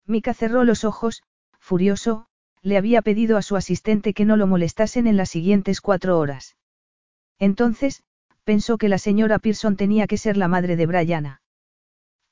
Mika 0.05 0.33
cerró 0.33 0.63
los 0.63 0.83
ojos, 0.83 1.23
furioso, 1.59 2.27
le 2.65 2.77
había 2.77 3.03
pedido 3.03 3.37
a 3.37 3.43
su 3.43 3.55
asistente 3.55 4.15
que 4.15 4.25
no 4.25 4.37
lo 4.37 4.47
molestasen 4.47 5.05
en 5.05 5.17
las 5.17 5.29
siguientes 5.29 5.81
cuatro 5.81 6.17
horas. 6.17 6.57
Entonces, 7.37 8.01
pensó 8.43 8.79
que 8.79 8.89
la 8.89 8.97
señora 8.97 9.37
Pearson 9.37 9.75
tenía 9.77 10.07
que 10.07 10.17
ser 10.17 10.35
la 10.35 10.47
madre 10.47 10.75
de 10.75 10.87
Brianna. 10.87 11.41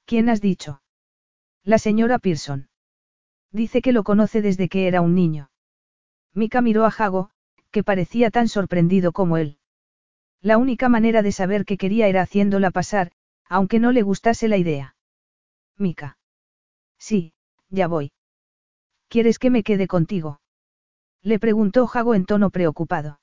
¿Quién 0.06 0.30
has 0.30 0.42
dicho? 0.42 0.82
La 1.64 1.78
señora 1.78 2.18
Pearson. 2.18 2.68
Dice 3.52 3.84
que 3.84 3.92
lo 3.92 4.04
conoce 4.04 4.42
desde 4.42 4.70
que 4.70 4.88
era 4.88 5.02
un 5.02 5.14
niño. 5.14 5.52
Mika 6.34 6.62
miró 6.62 6.86
a 6.86 6.92
Jago, 6.92 7.30
que 7.70 7.84
parecía 7.84 8.32
tan 8.32 8.48
sorprendido 8.48 9.12
como 9.12 9.38
él. 9.38 9.60
La 10.42 10.58
única 10.58 10.90
manera 10.90 11.22
de 11.22 11.32
saber 11.32 11.64
qué 11.64 11.78
quería 11.78 12.08
era 12.08 12.24
haciéndola 12.24 12.72
pasar, 12.72 13.12
aunque 13.48 13.78
no 13.78 13.92
le 13.92 14.02
gustase 14.02 14.48
la 14.48 14.58
idea. 14.58 14.96
Mika. 15.78 16.18
Sí, 16.98 17.34
ya 17.70 17.88
voy. 17.88 18.14
¿Quieres 19.14 19.38
que 19.38 19.52
me 19.52 19.62
quede 19.62 19.86
contigo? 19.86 20.42
Le 21.22 21.38
preguntó 21.38 21.86
Jago 21.86 22.16
en 22.16 22.26
tono 22.26 22.50
preocupado. 22.50 23.20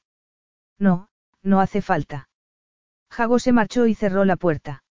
No, 0.79 1.09
no 1.43 1.61
hace 1.61 1.83
falta. 1.83 2.29
Jago 3.11 3.41
se 3.41 3.51
marchó 3.51 3.89
y 3.89 3.97
cerró 3.97 4.25
la 4.25 4.37
puerta. 4.37 4.85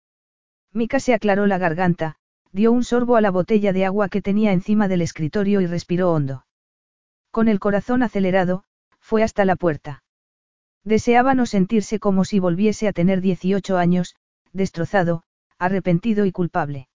Mika 0.73 0.99
se 0.99 1.13
aclaró 1.13 1.45
la 1.45 1.59
garganta, 1.59 2.15
dio 2.51 2.71
un 2.71 2.83
sorbo 2.83 3.15
a 3.15 3.21
la 3.21 3.29
botella 3.29 3.73
de 3.73 3.85
agua 3.85 4.09
que 4.09 4.23
tenía 4.23 4.53
encima 4.53 4.87
del 4.87 5.03
escritorio 5.03 5.61
y 5.61 5.67
respiró 5.67 6.11
hondo. 6.11 6.47
Con 7.29 7.47
el 7.47 7.59
corazón 7.59 8.01
acelerado, 8.01 8.63
fue 8.99 9.21
hasta 9.21 9.45
la 9.45 9.55
puerta. 9.55 10.03
Deseaba 10.83 11.35
no 11.35 11.45
sentirse 11.45 11.99
como 11.99 12.25
si 12.25 12.39
volviese 12.39 12.87
a 12.87 12.91
tener 12.91 13.21
18 13.21 13.77
años, 13.77 14.15
destrozado, 14.51 15.21
arrepentido 15.59 16.25
y 16.25 16.31
culpable. 16.31 16.89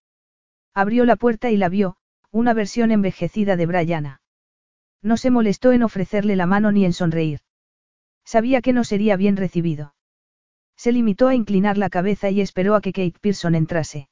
Abrió 0.74 1.04
la 1.04 1.14
puerta 1.14 1.52
y 1.52 1.56
la 1.56 1.68
vio, 1.68 1.98
una 2.32 2.54
versión 2.54 2.90
envejecida 2.90 3.56
de 3.56 3.66
Brianna. 3.66 4.22
No 5.02 5.16
se 5.18 5.30
molestó 5.30 5.72
en 5.72 5.82
ofrecerle 5.82 6.34
la 6.34 6.46
mano 6.46 6.72
ni 6.72 6.86
en 6.86 6.94
sonreír. 6.94 7.40
Sabía 8.24 8.62
que 8.62 8.72
no 8.72 8.84
sería 8.84 9.16
bien 9.16 9.36
recibido. 9.36 9.94
Se 10.76 10.92
limitó 10.92 11.28
a 11.28 11.34
inclinar 11.34 11.76
la 11.76 11.90
cabeza 11.90 12.30
y 12.30 12.40
esperó 12.40 12.74
a 12.74 12.80
que 12.80 12.92
Kate 12.92 13.18
Pearson 13.20 13.54
entrase. 13.54 14.08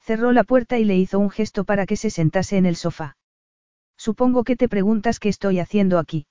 Cerró 0.00 0.32
la 0.32 0.44
puerta 0.44 0.78
y 0.78 0.84
le 0.84 0.96
hizo 0.96 1.18
un 1.18 1.30
gesto 1.30 1.64
para 1.64 1.84
que 1.84 1.96
se 1.96 2.10
sentase 2.10 2.56
en 2.56 2.66
el 2.66 2.76
sofá. 2.76 3.16
Supongo 3.96 4.44
que 4.44 4.56
te 4.56 4.68
preguntas 4.68 5.18
qué 5.18 5.28
estoy 5.28 5.58
haciendo 5.58 5.98
aquí. 5.98 6.26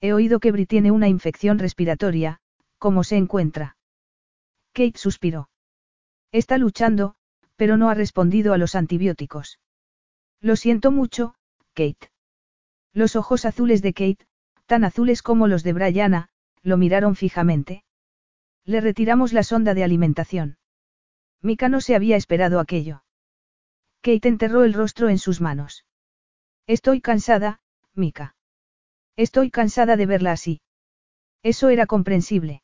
He 0.00 0.12
oído 0.12 0.40
que 0.40 0.52
Bri 0.52 0.66
tiene 0.66 0.90
una 0.90 1.08
infección 1.08 1.58
respiratoria, 1.58 2.40
¿cómo 2.78 3.04
se 3.04 3.16
encuentra? 3.16 3.76
Kate 4.72 4.98
suspiró. 4.98 5.48
Está 6.32 6.58
luchando, 6.58 7.14
pero 7.56 7.76
no 7.76 7.88
ha 7.88 7.94
respondido 7.94 8.52
a 8.52 8.58
los 8.58 8.74
antibióticos. 8.74 9.58
Lo 10.44 10.56
siento 10.56 10.90
mucho, 10.90 11.36
Kate. 11.72 12.10
Los 12.92 13.16
ojos 13.16 13.46
azules 13.46 13.80
de 13.80 13.94
Kate, 13.94 14.26
tan 14.66 14.84
azules 14.84 15.22
como 15.22 15.46
los 15.46 15.62
de 15.62 15.72
Brianna, 15.72 16.28
lo 16.62 16.76
miraron 16.76 17.16
fijamente. 17.16 17.82
Le 18.66 18.82
retiramos 18.82 19.32
la 19.32 19.42
sonda 19.42 19.72
de 19.72 19.84
alimentación. 19.84 20.58
Mika 21.40 21.70
no 21.70 21.80
se 21.80 21.94
había 21.94 22.18
esperado 22.18 22.60
aquello. 22.60 23.04
Kate 24.02 24.28
enterró 24.28 24.64
el 24.64 24.74
rostro 24.74 25.08
en 25.08 25.16
sus 25.16 25.40
manos. 25.40 25.86
Estoy 26.66 27.00
cansada, 27.00 27.62
Mika. 27.94 28.36
Estoy 29.16 29.50
cansada 29.50 29.96
de 29.96 30.04
verla 30.04 30.32
así. 30.32 30.60
Eso 31.42 31.70
era 31.70 31.86
comprensible. 31.86 32.62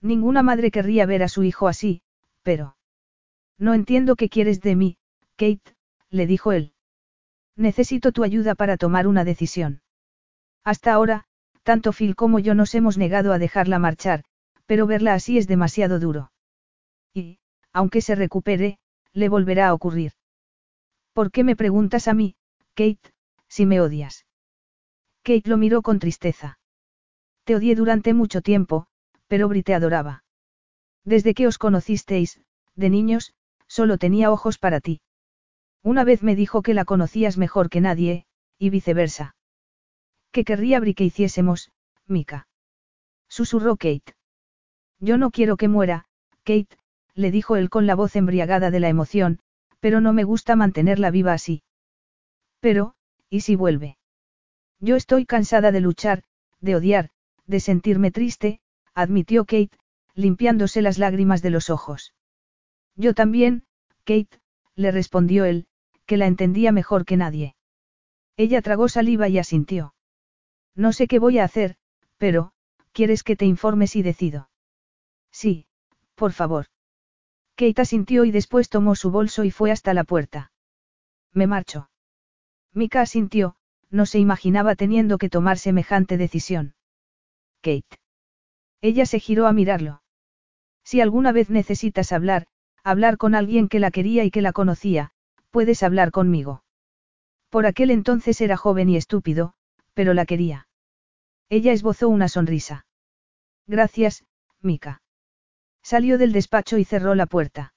Ninguna 0.00 0.44
madre 0.44 0.70
querría 0.70 1.04
ver 1.04 1.24
a 1.24 1.28
su 1.28 1.42
hijo 1.42 1.66
así, 1.66 2.02
pero... 2.42 2.76
No 3.58 3.74
entiendo 3.74 4.14
qué 4.14 4.28
quieres 4.28 4.60
de 4.60 4.76
mí, 4.76 4.98
Kate, 5.34 5.74
le 6.08 6.28
dijo 6.28 6.52
él. 6.52 6.74
Necesito 7.56 8.12
tu 8.12 8.24
ayuda 8.24 8.54
para 8.54 8.76
tomar 8.76 9.06
una 9.06 9.24
decisión. 9.24 9.82
Hasta 10.64 10.92
ahora, 10.92 11.24
tanto 11.62 11.92
Phil 11.92 12.16
como 12.16 12.38
yo 12.38 12.54
nos 12.54 12.74
hemos 12.74 12.98
negado 12.98 13.32
a 13.32 13.38
dejarla 13.38 13.78
marchar, 13.78 14.24
pero 14.66 14.86
verla 14.86 15.14
así 15.14 15.38
es 15.38 15.46
demasiado 15.46 15.98
duro. 15.98 16.32
Y, 17.14 17.38
aunque 17.72 18.00
se 18.00 18.14
recupere, 18.14 18.78
le 19.12 19.28
volverá 19.28 19.68
a 19.68 19.74
ocurrir. 19.74 20.12
¿Por 21.12 21.30
qué 21.30 21.44
me 21.44 21.56
preguntas 21.56 22.08
a 22.08 22.14
mí, 22.14 22.36
Kate, 22.74 23.12
si 23.48 23.66
me 23.66 23.80
odias? 23.80 24.26
Kate 25.22 25.48
lo 25.48 25.56
miró 25.56 25.82
con 25.82 25.98
tristeza. 25.98 26.58
Te 27.44 27.54
odié 27.54 27.74
durante 27.74 28.14
mucho 28.14 28.40
tiempo, 28.40 28.86
pero 29.26 29.48
Bri 29.48 29.62
te 29.62 29.74
adoraba. 29.74 30.24
Desde 31.04 31.34
que 31.34 31.46
os 31.46 31.58
conocisteis, 31.58 32.40
de 32.76 32.88
niños, 32.90 33.34
solo 33.66 33.98
tenía 33.98 34.30
ojos 34.30 34.58
para 34.58 34.80
ti. 34.80 35.00
Una 35.82 36.04
vez 36.04 36.22
me 36.22 36.36
dijo 36.36 36.62
que 36.62 36.74
la 36.74 36.84
conocías 36.84 37.38
mejor 37.38 37.68
que 37.68 37.80
nadie, 37.80 38.24
y 38.58 38.70
viceversa. 38.70 39.34
¿Qué 40.30 40.44
querría 40.44 40.78
Bri 40.80 40.94
que 40.94 41.04
hiciésemos, 41.04 41.72
Mika? 42.06 42.46
Susurró 43.28 43.76
Kate. 43.76 44.14
Yo 45.00 45.18
no 45.18 45.30
quiero 45.30 45.56
que 45.56 45.68
muera, 45.68 46.06
Kate, 46.44 46.76
le 47.14 47.30
dijo 47.30 47.56
él 47.56 47.68
con 47.68 47.86
la 47.86 47.94
voz 47.94 48.14
embriagada 48.14 48.70
de 48.70 48.80
la 48.80 48.88
emoción, 48.88 49.40
pero 49.80 50.00
no 50.00 50.12
me 50.12 50.24
gusta 50.24 50.54
mantenerla 50.54 51.10
viva 51.10 51.32
así. 51.32 51.62
Pero, 52.60 52.94
¿y 53.28 53.40
si 53.40 53.56
vuelve? 53.56 53.98
Yo 54.78 54.96
estoy 54.96 55.26
cansada 55.26 55.72
de 55.72 55.80
luchar, 55.80 56.22
de 56.60 56.76
odiar, 56.76 57.10
de 57.46 57.58
sentirme 57.58 58.10
triste, 58.12 58.60
admitió 58.94 59.44
Kate, 59.44 59.76
limpiándose 60.14 60.82
las 60.82 60.98
lágrimas 60.98 61.42
de 61.42 61.50
los 61.50 61.70
ojos. 61.70 62.14
Yo 62.94 63.14
también, 63.14 63.64
Kate, 64.04 64.40
le 64.76 64.90
respondió 64.92 65.44
él, 65.44 65.66
que 66.12 66.18
la 66.18 66.26
entendía 66.26 66.72
mejor 66.72 67.06
que 67.06 67.16
nadie. 67.16 67.56
Ella 68.36 68.60
tragó 68.60 68.90
saliva 68.90 69.30
y 69.30 69.38
asintió. 69.38 69.94
No 70.74 70.92
sé 70.92 71.08
qué 71.08 71.18
voy 71.18 71.38
a 71.38 71.44
hacer, 71.44 71.76
pero, 72.18 72.52
¿quieres 72.92 73.22
que 73.22 73.34
te 73.34 73.46
informes 73.46 73.96
y 73.96 74.02
decido? 74.02 74.50
Sí, 75.30 75.64
por 76.14 76.32
favor. 76.32 76.66
Kate 77.56 77.80
asintió 77.80 78.26
y 78.26 78.30
después 78.30 78.68
tomó 78.68 78.94
su 78.94 79.10
bolso 79.10 79.42
y 79.44 79.50
fue 79.50 79.70
hasta 79.70 79.94
la 79.94 80.04
puerta. 80.04 80.52
Me 81.32 81.46
marcho. 81.46 81.88
Mika 82.74 83.00
asintió, 83.00 83.56
no 83.88 84.04
se 84.04 84.18
imaginaba 84.18 84.74
teniendo 84.74 85.16
que 85.16 85.30
tomar 85.30 85.56
semejante 85.56 86.18
decisión. 86.18 86.74
Kate. 87.62 87.98
Ella 88.82 89.06
se 89.06 89.18
giró 89.18 89.46
a 89.46 89.54
mirarlo. 89.54 90.02
Si 90.84 91.00
alguna 91.00 91.32
vez 91.32 91.48
necesitas 91.48 92.12
hablar, 92.12 92.48
hablar 92.84 93.16
con 93.16 93.34
alguien 93.34 93.66
que 93.70 93.80
la 93.80 93.90
quería 93.90 94.24
y 94.24 94.30
que 94.30 94.42
la 94.42 94.52
conocía, 94.52 95.14
puedes 95.52 95.84
hablar 95.84 96.10
conmigo. 96.10 96.64
Por 97.50 97.66
aquel 97.66 97.90
entonces 97.90 98.40
era 98.40 98.56
joven 98.56 98.88
y 98.88 98.96
estúpido, 98.96 99.52
pero 99.94 100.14
la 100.14 100.24
quería. 100.26 100.66
Ella 101.48 101.72
esbozó 101.72 102.08
una 102.08 102.28
sonrisa. 102.28 102.86
Gracias, 103.66 104.24
Mika. 104.62 105.02
Salió 105.82 106.16
del 106.16 106.32
despacho 106.32 106.78
y 106.78 106.84
cerró 106.84 107.14
la 107.14 107.26
puerta. 107.26 107.74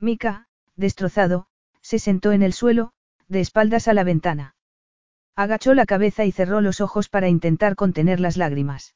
Mika, 0.00 0.48
destrozado, 0.74 1.46
se 1.82 1.98
sentó 1.98 2.32
en 2.32 2.42
el 2.42 2.54
suelo, 2.54 2.92
de 3.28 3.40
espaldas 3.40 3.88
a 3.88 3.94
la 3.94 4.02
ventana. 4.02 4.54
Agachó 5.34 5.74
la 5.74 5.84
cabeza 5.84 6.24
y 6.24 6.32
cerró 6.32 6.62
los 6.62 6.80
ojos 6.80 7.10
para 7.10 7.28
intentar 7.28 7.76
contener 7.76 8.20
las 8.20 8.38
lágrimas. 8.38 8.94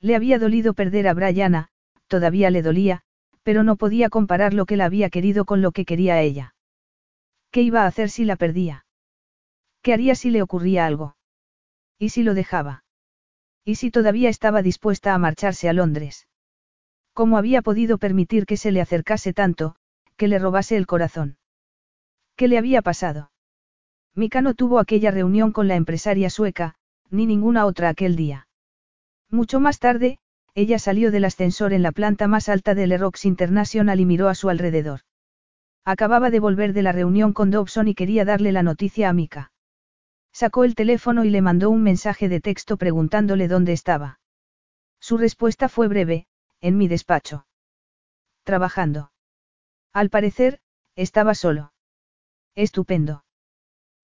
Le 0.00 0.16
había 0.16 0.38
dolido 0.38 0.72
perder 0.72 1.06
a 1.06 1.12
Brianna, 1.12 1.68
todavía 2.06 2.48
le 2.48 2.62
dolía, 2.62 3.02
pero 3.42 3.62
no 3.62 3.76
podía 3.76 4.08
comparar 4.08 4.54
lo 4.54 4.64
que 4.64 4.78
la 4.78 4.86
había 4.86 5.10
querido 5.10 5.44
con 5.44 5.60
lo 5.60 5.72
que 5.72 5.84
quería 5.84 6.22
ella. 6.22 6.54
¿Qué 7.50 7.62
iba 7.62 7.82
a 7.82 7.86
hacer 7.86 8.10
si 8.10 8.24
la 8.24 8.36
perdía? 8.36 8.86
¿Qué 9.82 9.92
haría 9.92 10.14
si 10.14 10.30
le 10.30 10.42
ocurría 10.42 10.86
algo? 10.86 11.16
¿Y 11.98 12.10
si 12.10 12.22
lo 12.22 12.34
dejaba? 12.34 12.84
¿Y 13.64 13.74
si 13.76 13.90
todavía 13.90 14.28
estaba 14.28 14.62
dispuesta 14.62 15.14
a 15.14 15.18
marcharse 15.18 15.68
a 15.68 15.72
Londres? 15.72 16.28
¿Cómo 17.12 17.38
había 17.38 17.62
podido 17.62 17.98
permitir 17.98 18.46
que 18.46 18.56
se 18.56 18.70
le 18.70 18.80
acercase 18.80 19.32
tanto, 19.32 19.76
que 20.16 20.28
le 20.28 20.38
robase 20.38 20.76
el 20.76 20.86
corazón? 20.86 21.38
¿Qué 22.36 22.46
le 22.48 22.56
había 22.56 22.82
pasado? 22.82 23.32
Mika 24.14 24.42
no 24.42 24.54
tuvo 24.54 24.78
aquella 24.78 25.10
reunión 25.10 25.52
con 25.52 25.68
la 25.68 25.74
empresaria 25.74 26.30
sueca, 26.30 26.76
ni 27.10 27.26
ninguna 27.26 27.66
otra 27.66 27.88
aquel 27.88 28.16
día. 28.16 28.48
Mucho 29.28 29.60
más 29.60 29.78
tarde, 29.78 30.18
ella 30.54 30.78
salió 30.78 31.10
del 31.10 31.24
ascensor 31.24 31.72
en 31.72 31.82
la 31.82 31.92
planta 31.92 32.28
más 32.28 32.48
alta 32.48 32.74
del 32.74 32.92
Erox 32.92 33.24
International 33.24 34.00
y 34.00 34.06
miró 34.06 34.28
a 34.28 34.34
su 34.34 34.50
alrededor. 34.50 35.00
Acababa 35.84 36.30
de 36.30 36.40
volver 36.40 36.72
de 36.72 36.82
la 36.82 36.92
reunión 36.92 37.32
con 37.32 37.50
Dobson 37.50 37.88
y 37.88 37.94
quería 37.94 38.24
darle 38.24 38.52
la 38.52 38.62
noticia 38.62 39.08
a 39.08 39.12
Mika. 39.12 39.52
Sacó 40.32 40.64
el 40.64 40.74
teléfono 40.74 41.24
y 41.24 41.30
le 41.30 41.42
mandó 41.42 41.70
un 41.70 41.82
mensaje 41.82 42.28
de 42.28 42.40
texto 42.40 42.76
preguntándole 42.76 43.48
dónde 43.48 43.72
estaba. 43.72 44.20
Su 45.00 45.16
respuesta 45.16 45.68
fue 45.68 45.88
breve, 45.88 46.26
en 46.60 46.76
mi 46.76 46.88
despacho. 46.88 47.46
Trabajando. 48.44 49.12
Al 49.92 50.10
parecer, 50.10 50.60
estaba 50.94 51.34
solo. 51.34 51.72
Estupendo. 52.54 53.24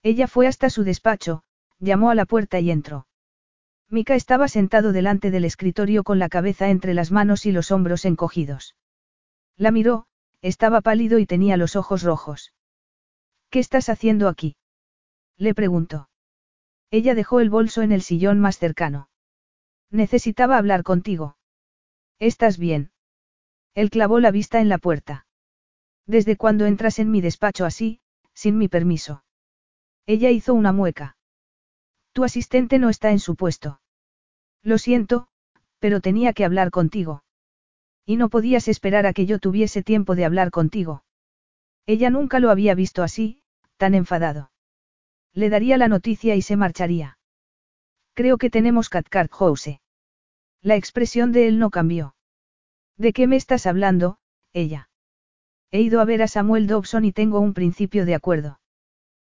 Ella 0.03 0.27
fue 0.27 0.47
hasta 0.47 0.71
su 0.71 0.85
despacho, 0.85 1.43
llamó 1.79 2.11
a 2.11 2.15
la 2.15 2.25
puerta 2.25 2.59
y 2.59 2.71
entró. 2.71 3.07
Mika 3.89 4.15
estaba 4.15 4.49
sentado 4.49 4.93
delante 4.93 5.31
del 5.31 5.45
escritorio 5.45 6.03
con 6.03 6.19
la 6.19 6.29
cabeza 6.29 6.71
entre 6.71 6.95
las 6.95 7.13
manos 7.13 7.47
y 7.47 7.53
los 7.53 7.71
hombros 7.71 8.05
encogidos. 8.05 8.75
La 9.57 9.71
miró, 9.71 10.07
estaba 10.47 10.81
pálido 10.81 11.19
y 11.19 11.27
tenía 11.27 11.57
los 11.57 11.75
ojos 11.75 12.03
rojos. 12.03 12.53
¿Qué 13.51 13.59
estás 13.59 13.89
haciendo 13.89 14.29
aquí? 14.29 14.57
Le 15.37 15.55
preguntó. 15.55 16.09
Ella 16.91 17.15
dejó 17.15 17.41
el 17.41 17.51
bolso 17.51 17.83
en 17.83 17.91
el 17.91 18.03
sillón 18.03 18.41
más 18.41 18.59
cercano. 18.59 19.09
Necesitaba 19.91 20.57
hablar 20.57 20.85
contigo. 20.85 21.37
¿Estás 22.21 22.59
bien? 22.59 22.93
Él 23.75 23.91
clavó 23.91 24.21
la 24.21 24.31
vista 24.31 24.61
en 24.61 24.69
la 24.69 24.79
puerta. 24.79 25.27
¿Desde 26.07 26.37
cuándo 26.37 26.67
entras 26.67 27.01
en 27.01 27.11
mi 27.11 27.21
despacho 27.21 27.65
así, 27.65 28.01
sin 28.33 28.57
mi 28.57 28.69
permiso? 28.69 29.25
Ella 30.07 30.31
hizo 30.31 30.55
una 30.55 30.73
mueca. 30.73 31.17
Tu 32.13 32.23
asistente 32.23 32.79
no 32.79 32.89
está 32.89 33.11
en 33.11 33.19
su 33.19 33.35
puesto. 33.35 33.81
Lo 34.63 34.79
siento, 34.79 35.29
pero 35.81 36.01
tenía 36.01 36.33
que 36.33 36.45
hablar 36.45 36.71
contigo. 36.71 37.25
Y 38.07 38.17
no 38.17 38.29
podías 38.29 38.69
esperar 38.69 39.05
a 39.05 39.13
que 39.13 39.27
yo 39.27 39.41
tuviese 39.41 39.83
tiempo 39.83 40.15
de 40.15 40.25
hablar 40.25 40.51
contigo. 40.51 41.03
Ella 41.87 42.09
nunca 42.09 42.39
lo 42.39 42.51
había 42.51 42.75
visto 42.75 43.03
así, 43.03 43.43
tan 43.77 43.95
enfadado. 43.95 44.51
Le 45.35 45.51
daría 45.51 45.77
la 45.77 45.89
noticia 45.89 46.35
y 46.37 46.43
se 46.43 46.57
marcharía. 46.57 47.19
Creo 48.15 48.39
que 48.39 48.49
tenemos 48.49 48.89
Catcart 48.89 49.33
House. 49.33 49.81
La 50.63 50.77
expresión 50.77 51.33
de 51.33 51.49
él 51.49 51.59
no 51.59 51.71
cambió. 51.71 52.15
¿De 52.97 53.13
qué 53.13 53.27
me 53.27 53.37
estás 53.37 53.67
hablando, 53.67 54.19
ella? 54.55 54.89
He 55.71 55.83
ido 55.83 56.01
a 56.01 56.05
ver 56.05 56.23
a 56.23 56.29
Samuel 56.29 56.67
Dobson 56.67 57.05
y 57.05 57.13
tengo 57.13 57.41
un 57.41 57.53
principio 57.53 58.07
de 58.07 58.15
acuerdo. 58.15 58.61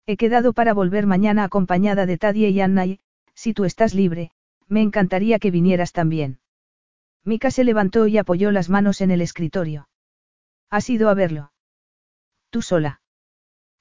He 0.06 0.16
quedado 0.16 0.52
para 0.52 0.72
volver 0.72 1.06
mañana 1.06 1.44
acompañada 1.44 2.06
de 2.06 2.18
Tadie 2.18 2.48
y 2.48 2.60
Anna 2.60 2.86
y, 2.86 3.00
si 3.34 3.52
tú 3.52 3.64
estás 3.64 3.94
libre, 3.94 4.32
me 4.66 4.80
encantaría 4.80 5.38
que 5.38 5.50
vinieras 5.50 5.92
también. 5.92 6.39
Mika 7.24 7.50
se 7.50 7.64
levantó 7.64 8.06
y 8.06 8.18
apoyó 8.18 8.50
las 8.50 8.68
manos 8.68 9.00
en 9.00 9.10
el 9.10 9.20
escritorio. 9.20 9.88
¿Has 10.70 10.88
ido 10.88 11.08
a 11.08 11.14
verlo? 11.14 11.52
Tú 12.50 12.62
sola. 12.62 13.02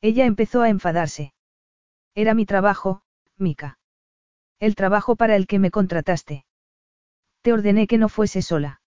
Ella 0.01 0.25
empezó 0.25 0.61
a 0.61 0.69
enfadarse. 0.69 1.33
Era 2.15 2.33
mi 2.33 2.45
trabajo, 2.45 3.01
Mika. 3.37 3.79
El 4.59 4.75
trabajo 4.75 5.15
para 5.15 5.35
el 5.35 5.47
que 5.47 5.59
me 5.59 5.71
contrataste. 5.71 6.45
Te 7.41 7.53
ordené 7.53 7.87
que 7.87 7.97
no 7.97 8.09
fuese 8.09 8.41
sola. 8.41 8.81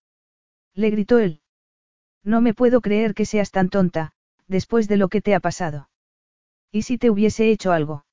Le 0.75 0.91
gritó 0.91 1.19
él. 1.19 1.41
No 2.23 2.41
me 2.41 2.55
puedo 2.55 2.81
creer 2.81 3.15
que 3.15 3.25
seas 3.25 3.51
tan 3.51 3.71
tonta, 3.71 4.13
después 4.47 4.89
de 4.89 4.97
lo 4.97 5.09
que 5.09 5.23
te 5.23 5.35
ha 5.35 5.41
pasado. 5.41 5.89
¿Y 6.71 6.83
si 6.83 6.99
te 6.99 7.11
hubiese 7.11 7.51
hecho 7.51 7.73
algo? 7.73 8.05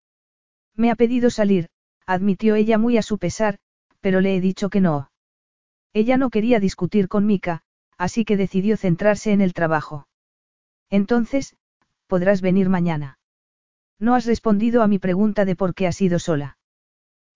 Me 0.75 0.91
ha 0.91 0.95
pedido 0.95 1.29
salir, 1.29 1.69
admitió 2.05 2.55
ella 2.55 2.77
muy 2.77 2.97
a 2.97 3.01
su 3.01 3.17
pesar, 3.17 3.59
pero 3.99 4.21
le 4.21 4.35
he 4.35 4.41
dicho 4.41 4.69
que 4.69 4.81
no. 4.81 5.08
Ella 5.93 6.17
no 6.17 6.29
quería 6.29 6.59
discutir 6.59 7.07
con 7.07 7.25
Mika, 7.25 7.63
así 7.97 8.25
que 8.25 8.37
decidió 8.37 8.77
centrarse 8.77 9.31
en 9.31 9.41
el 9.41 9.53
trabajo. 9.53 10.07
Entonces, 10.89 11.55
podrás 12.07 12.41
venir 12.41 12.69
mañana. 12.69 13.19
No 13.99 14.15
has 14.15 14.25
respondido 14.25 14.81
a 14.81 14.87
mi 14.87 14.99
pregunta 14.99 15.45
de 15.45 15.55
por 15.55 15.73
qué 15.73 15.87
has 15.87 16.01
ido 16.01 16.19
sola. 16.19 16.57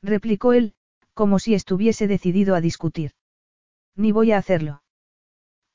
Replicó 0.01 0.53
él, 0.53 0.73
como 1.14 1.40
si 1.40 1.53
estuviese 1.53 2.07
decidido 2.07 2.56
a 2.56 2.61
discutir. 2.61 3.11
Ni 3.95 4.11
voy 4.11 4.32
a 4.32 4.38
hacerlo. 4.38 4.83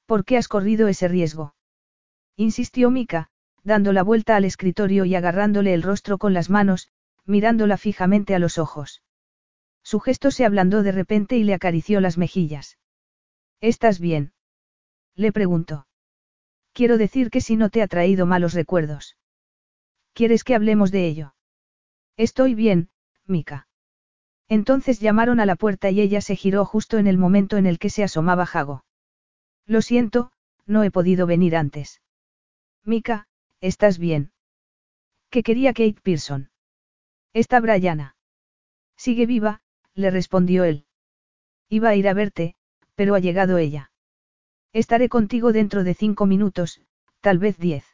¿Por 0.07 0.25
qué 0.25 0.37
has 0.37 0.49
corrido 0.49 0.89
ese 0.89 1.07
riesgo? 1.07 1.55
Insistió 2.37 2.91
Mika, 2.91 3.29
dando 3.63 3.93
la 3.93 4.03
vuelta 4.03 4.37
al 4.37 4.45
escritorio 4.45 5.05
y 5.05 5.15
agarrándole 5.15 5.75
el 5.75 5.83
rostro 5.83 6.19
con 6.19 6.33
las 6.33 6.51
manos, 6.51 6.89
mirándola 7.27 7.77
fijamente 7.77 8.35
a 8.35 8.39
los 8.39 8.59
ojos. 8.59 9.03
Su 9.91 10.01
gesto 10.01 10.31
se 10.31 10.45
ablandó 10.45 10.83
de 10.83 10.93
repente 10.93 11.39
y 11.39 11.45
le 11.45 11.55
acarició 11.55 12.03
las 12.03 12.19
mejillas. 12.19 12.77
¿Estás 13.63 13.99
bien? 13.99 14.35
Le 15.15 15.33
preguntó. 15.33 15.87
Quiero 16.75 16.99
decir 16.99 17.31
que 17.31 17.41
si 17.41 17.57
no 17.57 17.71
te 17.71 17.81
ha 17.81 17.89
traído 17.89 18.27
malos 18.27 18.53
recuerdos. 18.53 19.17
¿Quieres 20.13 20.45
que 20.45 20.55
hablemos 20.55 20.91
de 20.91 21.07
ello? 21.07 21.35
Estoy 22.19 22.55
bien, 22.55 22.91
Mika. 23.25 23.67
Entonces 24.47 25.01
llamaron 25.01 25.41
a 25.41 25.47
la 25.47 25.57
puerta 25.57 25.89
y 25.89 26.03
ella 26.03 26.21
se 26.21 26.37
giró 26.37 26.67
justo 26.67 26.99
en 26.99 27.07
el 27.07 27.17
momento 27.17 27.57
en 27.57 27.65
el 27.65 27.79
que 27.79 27.89
se 27.89 28.05
asomaba 28.05 28.45
Jago. 28.45 28.85
Lo 29.65 29.81
siento, 29.81 30.33
no 30.67 30.83
he 30.83 30.91
podido 30.91 31.27
venir 31.27 31.57
antes. 31.57 32.03
Mika, 32.85 33.27
¿estás 33.63 33.99
bien? 33.99 34.33
¿Qué 35.31 35.43
quería 35.43 35.73
Kate 35.73 36.03
Pearson? 36.03 36.51
Está 37.33 37.59
Brianna. 37.61 38.17
Sigue 38.99 39.25
viva, 39.25 39.63
le 39.99 40.11
respondió 40.11 40.65
él. 40.65 40.85
Iba 41.69 41.91
a 41.91 41.97
ir 41.97 42.09
a 42.09 42.15
verte, 42.15 42.55
pero 42.95 43.15
ha 43.15 43.19
llegado 43.19 43.59
ella. 43.59 43.91
Estaré 44.73 45.09
contigo 45.09 45.53
dentro 45.53 45.83
de 45.83 45.95
cinco 45.95 46.25
minutos, 46.25 46.81
tal 47.21 47.39
vez 47.39 47.59
diez. 47.59 47.85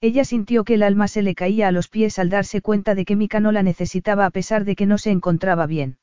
Ella 0.00 0.24
sintió 0.24 0.62
que 0.62 0.74
el 0.74 0.84
alma 0.84 1.08
se 1.08 1.22
le 1.22 1.34
caía 1.34 1.66
a 1.66 1.72
los 1.72 1.88
pies 1.88 2.20
al 2.20 2.30
darse 2.30 2.60
cuenta 2.60 2.94
de 2.94 3.04
que 3.04 3.16
Mika 3.16 3.40
no 3.40 3.50
la 3.50 3.64
necesitaba 3.64 4.26
a 4.26 4.30
pesar 4.30 4.64
de 4.64 4.76
que 4.76 4.86
no 4.86 4.96
se 4.96 5.10
encontraba 5.10 5.66
bien. 5.66 5.98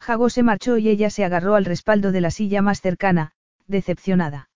Jago 0.00 0.28
se 0.28 0.42
marchó 0.42 0.76
y 0.76 0.90
ella 0.90 1.08
se 1.08 1.24
agarró 1.24 1.54
al 1.54 1.64
respaldo 1.64 2.12
de 2.12 2.20
la 2.20 2.30
silla 2.30 2.60
más 2.60 2.82
cercana, 2.82 3.32
decepcionada. 3.66 4.50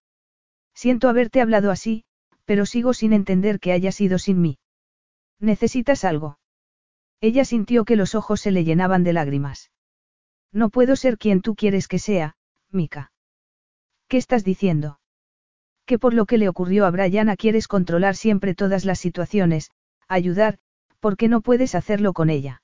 Siento 0.75 1.09
haberte 1.09 1.41
hablado 1.41 1.71
así, 1.71 2.05
pero 2.45 2.67
sigo 2.67 2.93
sin 2.93 3.15
entender 3.15 3.61
que 3.61 3.73
haya 3.73 3.93
sido 3.93 4.19
sin 4.19 4.43
mí. 4.43 4.59
¿Necesitas 5.39 6.05
algo? 6.05 6.40
Ella 7.21 7.45
sintió 7.45 7.85
que 7.85 7.97
los 7.97 8.15
ojos 8.15 8.41
se 8.41 8.51
le 8.51 8.65
llenaban 8.65 9.05
de 9.05 9.13
lágrimas. 9.13 9.71
No 10.53 10.71
puedo 10.71 10.97
ser 10.97 11.19
quien 11.19 11.43
tú 11.43 11.55
quieres 11.55 11.87
que 11.87 11.99
sea, 11.99 12.37
Mika. 12.71 13.13
¿Qué 14.09 14.17
estás 14.17 14.43
diciendo? 14.43 15.01
Que 15.85 15.99
por 15.99 16.15
lo 16.15 16.25
que 16.27 16.39
le 16.39 16.49
ocurrió 16.49 16.87
a 16.87 16.91
Brianna 16.91 17.37
quieres 17.37 17.69
controlar 17.69 18.17
siempre 18.17 18.55
todas 18.55 18.85
las 18.85 18.99
situaciones, 18.99 19.71
ayudar, 20.09 20.59
porque 20.99 21.29
no 21.29 21.41
puedes 21.41 21.75
hacerlo 21.75 22.13
con 22.13 22.31
ella. 22.31 22.63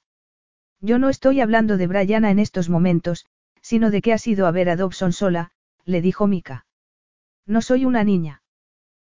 Yo 0.81 0.99
no 0.99 1.09
estoy 1.09 1.41
hablando 1.41 1.77
de 1.77 1.87
Brianna 1.87 2.31
en 2.31 2.39
estos 2.39 2.69
momentos, 2.69 3.27
sino 3.61 3.91
de 3.91 4.01
que 4.01 4.13
has 4.13 4.27
ido 4.27 4.47
a 4.47 4.51
ver 4.51 4.69
a 4.69 4.77
Dobson 4.77 5.13
sola, 5.13 5.51
le 5.85 6.01
dijo 6.01 6.27
Mika. 6.27 6.67
No 7.47 7.63
soy 7.63 7.85
una 7.85 8.05
niña. 8.05 8.43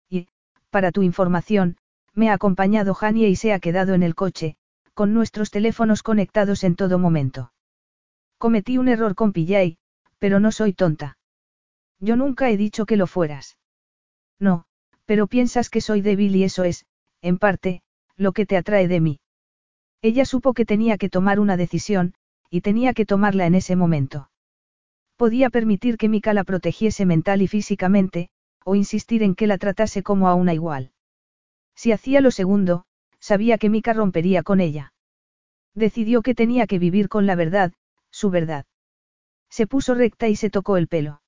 Y, 0.09 0.29
para 0.71 0.93
tu 0.93 1.03
información, 1.03 1.77
me 2.15 2.31
ha 2.31 2.35
acompañado 2.35 2.95
Janie 2.95 3.29
y 3.29 3.37
se 3.37 3.53
ha 3.53 3.61
quedado 3.61 3.95
en 3.95 4.03
el 4.03 4.15
coche, 4.15 4.57
con 4.95 5.15
nuestros 5.15 5.51
teléfonos 5.51 6.03
conectados 6.03 6.65
en 6.65 6.77
todo 6.77 6.99
momento. 6.99 7.53
Cometí 8.39 8.79
un 8.79 8.89
error 8.89 9.15
con 9.15 9.33
Pillay, 9.33 9.79
pero 10.19 10.41
no 10.41 10.53
soy 10.53 10.73
tonta. 10.73 11.19
Yo 11.99 12.17
nunca 12.17 12.51
he 12.51 12.57
dicho 12.57 12.87
que 12.87 12.97
lo 12.97 13.07
fueras. 13.07 13.57
No, 14.39 14.65
pero 15.05 15.27
piensas 15.27 15.71
que 15.71 15.81
soy 15.81 16.01
débil 16.01 16.35
y 16.37 16.45
eso 16.45 16.65
es, 16.65 16.85
en 17.21 17.39
parte, 17.39 17.83
lo 18.17 18.33
que 18.33 18.47
te 18.47 18.57
atrae 18.57 18.89
de 18.89 19.01
mí. 19.01 19.21
Ella 20.03 20.25
supo 20.25 20.53
que 20.53 20.65
tenía 20.65 20.99
que 20.99 21.09
tomar 21.09 21.39
una 21.39 21.57
decisión, 21.57 22.15
y 22.51 22.61
tenía 22.61 22.93
que 22.93 23.07
tomarla 23.07 23.47
en 23.47 23.55
ese 23.55 23.77
momento. 23.77 24.31
Podía 25.17 25.51
permitir 25.51 25.97
que 25.97 26.09
Mika 26.09 26.35
la 26.35 26.45
protegiese 26.45 27.07
mental 27.07 27.43
y 27.43 27.47
físicamente, 27.47 28.29
o 28.65 28.75
insistir 28.75 29.23
en 29.23 29.35
que 29.35 29.47
la 29.47 29.59
tratase 29.59 30.03
como 30.03 30.29
a 30.29 30.35
una 30.35 30.55
igual. 30.55 30.91
Si 31.75 31.93
hacía 31.93 32.21
lo 32.21 32.31
segundo, 32.31 32.85
sabía 33.23 33.57
que 33.57 33.71
Mika 33.71 33.93
rompería 33.95 34.43
con 34.43 34.61
ella. 34.61 34.93
Decidió 35.75 36.21
que 36.23 36.35
tenía 36.35 36.67
que 36.67 36.79
vivir 36.79 37.09
con 37.09 37.25
la 37.25 37.37
verdad, 37.37 37.73
su 38.11 38.29
verdad. 38.31 38.67
Se 39.49 39.67
puso 39.67 39.95
recta 39.95 40.29
y 40.29 40.37
se 40.37 40.51
tocó 40.51 40.77
el 40.77 40.89
pelo. 40.89 41.23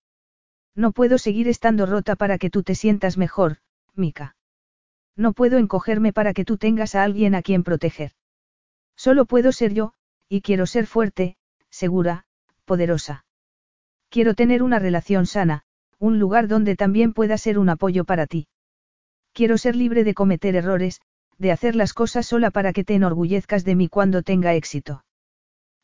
No 0.75 0.91
puedo 0.91 1.19
seguir 1.19 1.47
estando 1.47 1.87
rota 1.87 2.17
para 2.17 2.37
que 2.37 2.51
tú 2.51 2.65
te 2.65 2.75
sientas 2.75 3.17
mejor, 3.17 3.59
Mika. 3.95 4.37
No 5.17 5.33
puedo 5.33 5.57
encogerme 5.59 6.13
para 6.13 6.35
que 6.35 6.45
tú 6.45 6.59
tengas 6.59 6.97
a 6.97 7.05
alguien 7.05 7.37
a 7.37 7.43
quien 7.43 7.63
proteger. 7.63 8.11
Solo 8.97 9.25
puedo 9.25 9.53
ser 9.53 9.73
yo, 9.73 9.95
y 10.29 10.41
quiero 10.41 10.67
ser 10.67 10.87
fuerte, 10.87 11.37
segura, 11.71 12.27
poderosa. 12.65 13.25
Quiero 14.09 14.35
tener 14.35 14.65
una 14.65 14.81
relación 14.81 15.27
sana, 15.27 15.63
un 15.99 16.19
lugar 16.19 16.49
donde 16.49 16.75
también 16.75 17.13
pueda 17.13 17.39
ser 17.39 17.59
un 17.59 17.69
apoyo 17.69 18.05
para 18.05 18.27
ti. 18.27 18.49
Quiero 19.33 19.59
ser 19.59 19.77
libre 19.77 20.03
de 20.03 20.15
cometer 20.15 20.57
errores, 20.57 21.01
de 21.39 21.53
hacer 21.53 21.77
las 21.77 21.93
cosas 21.93 22.27
sola 22.27 22.51
para 22.51 22.73
que 22.73 22.85
te 22.85 22.95
enorgullezcas 22.95 23.65
de 23.65 23.75
mí 23.75 23.89
cuando 23.89 24.23
tenga 24.23 24.55
éxito. 24.55 25.05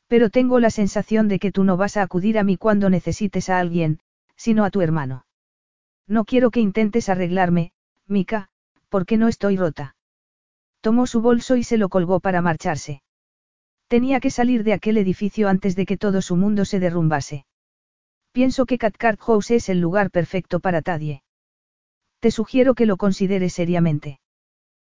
Pero 0.06 0.30
tengo 0.30 0.60
la 0.60 0.70
sensación 0.70 1.28
de 1.28 1.38
que 1.38 1.52
tú 1.52 1.64
no 1.64 1.76
vas 1.76 1.96
a 1.96 2.02
acudir 2.02 2.38
a 2.38 2.44
mí 2.44 2.56
cuando 2.56 2.90
necesites 2.90 3.48
a 3.48 3.58
alguien, 3.58 4.00
sino 4.36 4.64
a 4.64 4.70
tu 4.70 4.80
hermano. 4.80 5.26
No 6.06 6.24
quiero 6.24 6.50
que 6.50 6.60
intentes 6.60 7.08
arreglarme, 7.08 7.72
Mika, 8.06 8.48
porque 8.88 9.16
no 9.16 9.28
estoy 9.28 9.56
rota. 9.56 9.94
Tomó 10.80 11.06
su 11.06 11.20
bolso 11.20 11.56
y 11.56 11.62
se 11.62 11.78
lo 11.78 11.88
colgó 11.88 12.20
para 12.20 12.42
marcharse. 12.42 13.02
Tenía 13.86 14.20
que 14.20 14.30
salir 14.30 14.64
de 14.64 14.72
aquel 14.72 14.98
edificio 14.98 15.48
antes 15.48 15.76
de 15.76 15.86
que 15.86 15.96
todo 15.96 16.22
su 16.22 16.36
mundo 16.36 16.64
se 16.64 16.80
derrumbase. 16.80 17.44
Pienso 18.32 18.66
que 18.66 18.78
Cathcart 18.78 19.20
House 19.20 19.50
es 19.50 19.68
el 19.68 19.80
lugar 19.80 20.10
perfecto 20.10 20.60
para 20.60 20.82
Tadie. 20.82 21.22
Te 22.20 22.30
sugiero 22.30 22.74
que 22.74 22.86
lo 22.86 22.96
consideres 22.96 23.52
seriamente. 23.52 24.20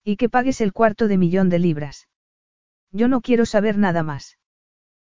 Y 0.04 0.18
que 0.18 0.30
pagues 0.30 0.62
el 0.62 0.74
cuarto 0.74 1.08
de 1.08 1.18
millón 1.18 1.50
de 1.50 1.60
libras. 1.60 2.08
Yo 2.92 3.08
no 3.08 3.22
quiero 3.22 3.46
saber 3.46 3.78
nada 3.78 4.04
más. 4.04 4.38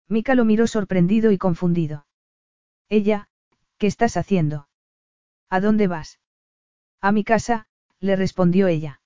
Mika 0.09 0.35
lo 0.35 0.45
miró 0.45 0.67
sorprendido 0.67 1.31
y 1.31 1.39
confundido. 1.39 2.07
Ella, 2.89 3.31
¿Qué 3.81 3.87
estás 3.87 4.19
haciendo? 4.19 4.69
¿A 5.49 5.59
dónde 5.59 5.87
vas? 5.87 6.21
A 7.01 7.13
mi 7.13 7.25
casa, 7.25 7.67
le 7.99 8.15
respondió 8.15 8.67
ella. 8.67 9.01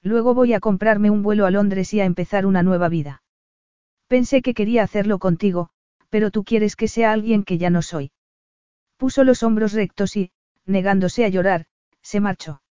Luego 0.00 0.32
voy 0.32 0.54
a 0.54 0.60
comprarme 0.60 1.10
un 1.10 1.22
vuelo 1.22 1.44
a 1.44 1.50
Londres 1.50 1.92
y 1.92 2.00
a 2.00 2.06
empezar 2.06 2.46
una 2.46 2.62
nueva 2.62 2.88
vida. 2.88 3.22
Pensé 4.08 4.40
que 4.40 4.54
quería 4.54 4.84
hacerlo 4.84 5.18
contigo, 5.18 5.68
pero 6.08 6.30
tú 6.30 6.44
quieres 6.44 6.76
que 6.76 6.88
sea 6.88 7.12
alguien 7.12 7.44
que 7.44 7.58
ya 7.58 7.68
no 7.68 7.82
soy. 7.82 8.10
Puso 8.96 9.22
los 9.22 9.42
hombros 9.42 9.74
rectos 9.74 10.16
y, 10.16 10.32
negándose 10.64 11.26
a 11.26 11.28
llorar, 11.28 11.66
se 12.00 12.20
marchó. 12.20 12.62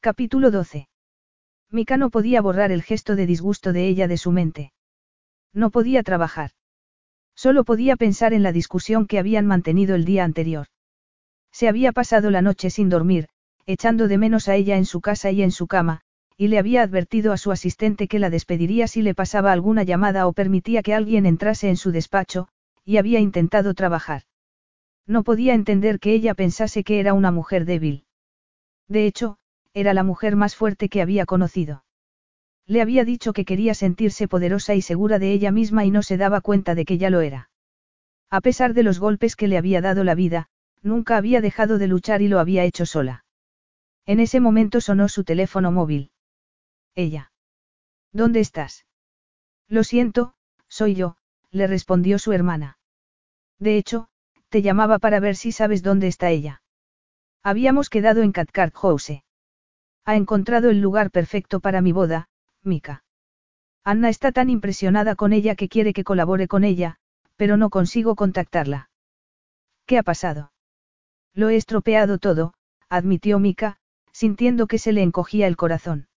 Capítulo 0.00 0.50
12. 0.50 0.88
Mika 1.72 1.96
no 1.96 2.10
podía 2.10 2.42
borrar 2.42 2.70
el 2.70 2.82
gesto 2.82 3.16
de 3.16 3.26
disgusto 3.26 3.72
de 3.72 3.88
ella 3.88 4.06
de 4.06 4.18
su 4.18 4.30
mente. 4.30 4.72
No 5.54 5.70
podía 5.70 6.02
trabajar. 6.02 6.50
Solo 7.34 7.64
podía 7.64 7.96
pensar 7.96 8.34
en 8.34 8.42
la 8.42 8.52
discusión 8.52 9.06
que 9.06 9.18
habían 9.18 9.46
mantenido 9.46 9.94
el 9.94 10.04
día 10.04 10.22
anterior. 10.22 10.66
Se 11.50 11.68
había 11.68 11.92
pasado 11.92 12.30
la 12.30 12.42
noche 12.42 12.68
sin 12.68 12.90
dormir, 12.90 13.28
echando 13.64 14.06
de 14.06 14.18
menos 14.18 14.48
a 14.48 14.54
ella 14.54 14.76
en 14.76 14.84
su 14.84 15.00
casa 15.00 15.30
y 15.30 15.42
en 15.42 15.50
su 15.50 15.66
cama, 15.66 16.02
y 16.36 16.48
le 16.48 16.58
había 16.58 16.82
advertido 16.82 17.32
a 17.32 17.38
su 17.38 17.52
asistente 17.52 18.06
que 18.06 18.18
la 18.18 18.28
despediría 18.28 18.86
si 18.86 19.00
le 19.00 19.14
pasaba 19.14 19.52
alguna 19.52 19.82
llamada 19.82 20.26
o 20.26 20.34
permitía 20.34 20.82
que 20.82 20.94
alguien 20.94 21.24
entrase 21.24 21.70
en 21.70 21.76
su 21.76 21.90
despacho, 21.90 22.48
y 22.84 22.98
había 22.98 23.18
intentado 23.18 23.72
trabajar. 23.72 24.22
No 25.06 25.22
podía 25.24 25.54
entender 25.54 26.00
que 26.00 26.12
ella 26.12 26.34
pensase 26.34 26.84
que 26.84 27.00
era 27.00 27.14
una 27.14 27.30
mujer 27.30 27.64
débil. 27.64 28.04
De 28.88 29.06
hecho, 29.06 29.38
era 29.74 29.94
la 29.94 30.02
mujer 30.02 30.36
más 30.36 30.56
fuerte 30.56 30.88
que 30.88 31.02
había 31.02 31.26
conocido. 31.26 31.84
Le 32.66 32.80
había 32.80 33.04
dicho 33.04 33.32
que 33.32 33.44
quería 33.44 33.74
sentirse 33.74 34.28
poderosa 34.28 34.74
y 34.74 34.82
segura 34.82 35.18
de 35.18 35.32
ella 35.32 35.50
misma 35.50 35.84
y 35.84 35.90
no 35.90 36.02
se 36.02 36.16
daba 36.16 36.40
cuenta 36.40 36.74
de 36.74 36.84
que 36.84 36.98
ya 36.98 37.10
lo 37.10 37.20
era. 37.20 37.50
A 38.30 38.40
pesar 38.40 38.74
de 38.74 38.82
los 38.82 38.98
golpes 38.98 39.36
que 39.36 39.48
le 39.48 39.58
había 39.58 39.80
dado 39.80 40.04
la 40.04 40.14
vida, 40.14 40.48
nunca 40.82 41.16
había 41.16 41.40
dejado 41.40 41.78
de 41.78 41.86
luchar 41.86 42.22
y 42.22 42.28
lo 42.28 42.38
había 42.38 42.64
hecho 42.64 42.86
sola. 42.86 43.24
En 44.06 44.20
ese 44.20 44.40
momento 44.40 44.80
sonó 44.80 45.08
su 45.08 45.24
teléfono 45.24 45.70
móvil. 45.70 46.10
Ella. 46.94 47.32
¿Dónde 48.12 48.40
estás? 48.40 48.86
Lo 49.68 49.84
siento, 49.84 50.34
soy 50.68 50.94
yo, 50.94 51.16
le 51.50 51.66
respondió 51.66 52.18
su 52.18 52.32
hermana. 52.32 52.78
De 53.58 53.76
hecho, 53.76 54.08
te 54.48 54.62
llamaba 54.62 54.98
para 54.98 55.20
ver 55.20 55.36
si 55.36 55.52
sabes 55.52 55.82
dónde 55.82 56.08
está 56.08 56.30
ella. 56.30 56.62
Habíamos 57.42 57.88
quedado 57.90 58.22
en 58.22 58.32
Cathcart 58.32 58.74
House. 58.74 59.22
Ha 60.04 60.16
encontrado 60.16 60.70
el 60.70 60.80
lugar 60.80 61.10
perfecto 61.10 61.60
para 61.60 61.80
mi 61.80 61.92
boda, 61.92 62.28
Mika. 62.62 63.04
Anna 63.84 64.08
está 64.08 64.32
tan 64.32 64.50
impresionada 64.50 65.14
con 65.14 65.32
ella 65.32 65.54
que 65.54 65.68
quiere 65.68 65.92
que 65.92 66.04
colabore 66.04 66.48
con 66.48 66.64
ella, 66.64 66.96
pero 67.36 67.56
no 67.56 67.70
consigo 67.70 68.14
contactarla. 68.14 68.90
¿Qué 69.86 69.98
ha 69.98 70.02
pasado? 70.02 70.52
Lo 71.34 71.48
he 71.48 71.56
estropeado 71.56 72.18
todo, 72.18 72.54
admitió 72.88 73.38
Mika, 73.38 73.78
sintiendo 74.12 74.66
que 74.66 74.78
se 74.78 74.92
le 74.92 75.02
encogía 75.02 75.46
el 75.46 75.56
corazón. 75.56 76.08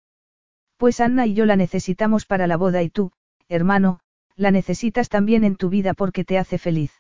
Pues 0.77 1.01
Anna 1.01 1.27
y 1.27 1.35
yo 1.35 1.47
la 1.47 1.57
necesitamos 1.57 2.27
para 2.27 2.47
la 2.47 2.57
boda 2.57 2.83
y 2.83 2.91
tú, 2.91 3.13
hermano, 3.49 4.01
la 4.37 4.51
necesitas 4.51 5.09
también 5.09 5.45
en 5.45 5.57
tu 5.57 5.69
vida 5.69 5.95
porque 5.95 6.25
te 6.25 6.39
hace 6.39 6.59
feliz. 6.59 6.93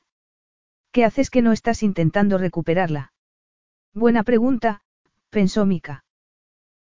¿Qué 0.92 1.04
haces 1.04 1.28
que 1.28 1.42
no 1.42 1.52
estás 1.52 1.82
intentando 1.82 2.38
recuperarla? 2.38 3.12
Buena 3.92 4.22
pregunta, 4.22 4.82
pensó 5.30 5.66
Mika. 5.66 6.03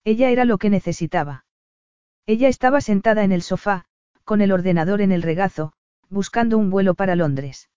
Ella 0.03 0.29
era 0.29 0.45
lo 0.45 0.57
que 0.57 0.69
necesitaba. 0.69 1.45
Ella 2.25 2.47
estaba 2.47 2.81
sentada 2.81 3.23
en 3.23 3.31
el 3.31 3.41
sofá, 3.41 3.85
con 4.23 4.41
el 4.41 4.51
ordenador 4.51 5.01
en 5.01 5.11
el 5.11 5.21
regazo, 5.21 5.73
buscando 6.09 6.57
un 6.57 6.69
vuelo 6.69 6.93
para 6.93 7.15
Londres. 7.15 7.69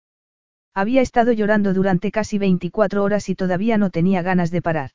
Había 0.75 1.01
estado 1.01 1.33
llorando 1.33 1.73
durante 1.73 2.11
casi 2.11 2.39
24 2.39 3.03
horas 3.03 3.29
y 3.29 3.35
todavía 3.35 3.79
no 3.79 3.91
tenía 3.91 4.23
ganas 4.23 4.51
de 4.51 4.63
parar. 4.63 4.91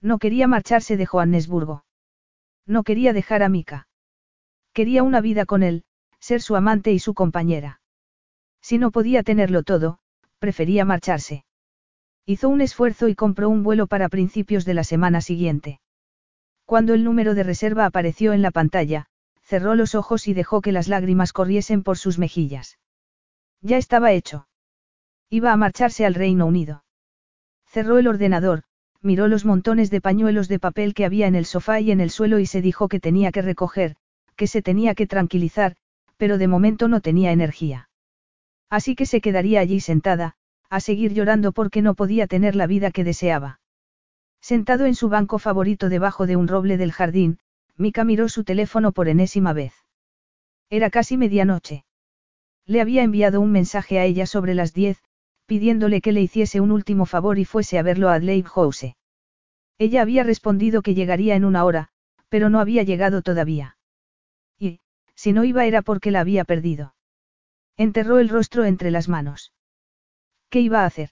No 0.00 0.18
quería 0.18 0.46
marcharse 0.46 0.96
de 0.96 1.06
Johannesburgo. 1.06 1.84
No 2.66 2.82
quería 2.84 3.12
dejar 3.12 3.42
a 3.42 3.48
Mika. 3.48 3.88
Quería 4.72 5.02
una 5.02 5.20
vida 5.20 5.44
con 5.44 5.62
él, 5.62 5.84
ser 6.18 6.40
su 6.40 6.56
amante 6.56 6.92
y 6.92 6.98
su 6.98 7.14
compañera. 7.14 7.80
Si 8.60 8.78
no 8.78 8.90
podía 8.90 9.22
tenerlo 9.22 9.64
todo, 9.64 9.98
prefería 10.38 10.84
marcharse. 10.84 11.44
Hizo 12.24 12.48
un 12.48 12.60
esfuerzo 12.60 13.08
y 13.08 13.14
compró 13.14 13.48
un 13.48 13.64
vuelo 13.64 13.86
para 13.88 14.08
principios 14.08 14.64
de 14.64 14.74
la 14.74 14.84
semana 14.84 15.20
siguiente. 15.20 15.80
Cuando 16.64 16.94
el 16.94 17.04
número 17.04 17.34
de 17.34 17.42
reserva 17.42 17.86
apareció 17.86 18.32
en 18.32 18.42
la 18.42 18.50
pantalla, 18.50 19.06
cerró 19.42 19.74
los 19.74 19.94
ojos 19.94 20.28
y 20.28 20.34
dejó 20.34 20.60
que 20.60 20.72
las 20.72 20.88
lágrimas 20.88 21.32
corriesen 21.32 21.82
por 21.82 21.98
sus 21.98 22.18
mejillas. 22.18 22.78
Ya 23.60 23.76
estaba 23.76 24.12
hecho. 24.12 24.48
Iba 25.30 25.52
a 25.52 25.56
marcharse 25.56 26.04
al 26.04 26.14
Reino 26.14 26.46
Unido. 26.46 26.84
Cerró 27.66 27.98
el 27.98 28.06
ordenador, 28.06 28.64
miró 29.00 29.28
los 29.28 29.44
montones 29.44 29.90
de 29.90 30.00
pañuelos 30.00 30.48
de 30.48 30.58
papel 30.58 30.94
que 30.94 31.04
había 31.04 31.26
en 31.26 31.34
el 31.34 31.46
sofá 31.46 31.80
y 31.80 31.90
en 31.90 32.00
el 32.00 32.10
suelo 32.10 32.38
y 32.38 32.46
se 32.46 32.60
dijo 32.60 32.88
que 32.88 33.00
tenía 33.00 33.32
que 33.32 33.42
recoger, 33.42 33.96
que 34.36 34.46
se 34.46 34.62
tenía 34.62 34.94
que 34.94 35.06
tranquilizar, 35.06 35.76
pero 36.16 36.38
de 36.38 36.48
momento 36.48 36.86
no 36.88 37.00
tenía 37.00 37.32
energía. 37.32 37.88
Así 38.68 38.94
que 38.94 39.06
se 39.06 39.20
quedaría 39.20 39.60
allí 39.60 39.80
sentada, 39.80 40.36
a 40.70 40.80
seguir 40.80 41.12
llorando 41.12 41.52
porque 41.52 41.82
no 41.82 41.94
podía 41.94 42.26
tener 42.26 42.56
la 42.56 42.66
vida 42.66 42.90
que 42.90 43.04
deseaba. 43.04 43.60
Sentado 44.42 44.86
en 44.86 44.96
su 44.96 45.08
banco 45.08 45.38
favorito 45.38 45.88
debajo 45.88 46.26
de 46.26 46.34
un 46.34 46.48
roble 46.48 46.76
del 46.76 46.90
jardín, 46.90 47.38
Mika 47.76 48.02
miró 48.02 48.28
su 48.28 48.42
teléfono 48.42 48.90
por 48.90 49.08
enésima 49.08 49.52
vez. 49.52 49.72
Era 50.68 50.90
casi 50.90 51.16
medianoche. 51.16 51.84
Le 52.66 52.80
había 52.80 53.04
enviado 53.04 53.40
un 53.40 53.52
mensaje 53.52 54.00
a 54.00 54.04
ella 54.04 54.26
sobre 54.26 54.54
las 54.54 54.74
diez, 54.74 55.00
pidiéndole 55.46 56.00
que 56.00 56.10
le 56.10 56.22
hiciese 56.22 56.60
un 56.60 56.72
último 56.72 57.06
favor 57.06 57.38
y 57.38 57.44
fuese 57.44 57.78
a 57.78 57.82
verlo 57.82 58.08
a 58.08 58.14
Adelaide 58.14 58.48
House. 58.48 58.96
Ella 59.78 60.02
había 60.02 60.24
respondido 60.24 60.82
que 60.82 60.94
llegaría 60.94 61.36
en 61.36 61.44
una 61.44 61.64
hora, 61.64 61.88
pero 62.28 62.50
no 62.50 62.58
había 62.58 62.82
llegado 62.82 63.22
todavía. 63.22 63.76
Y, 64.58 64.80
si 65.14 65.32
no 65.32 65.44
iba 65.44 65.66
era 65.66 65.82
porque 65.82 66.10
la 66.10 66.20
había 66.20 66.44
perdido. 66.44 66.94
Enterró 67.76 68.18
el 68.18 68.28
rostro 68.28 68.64
entre 68.64 68.90
las 68.90 69.08
manos. 69.08 69.52
¿Qué 70.50 70.60
iba 70.60 70.82
a 70.82 70.86
hacer? 70.86 71.10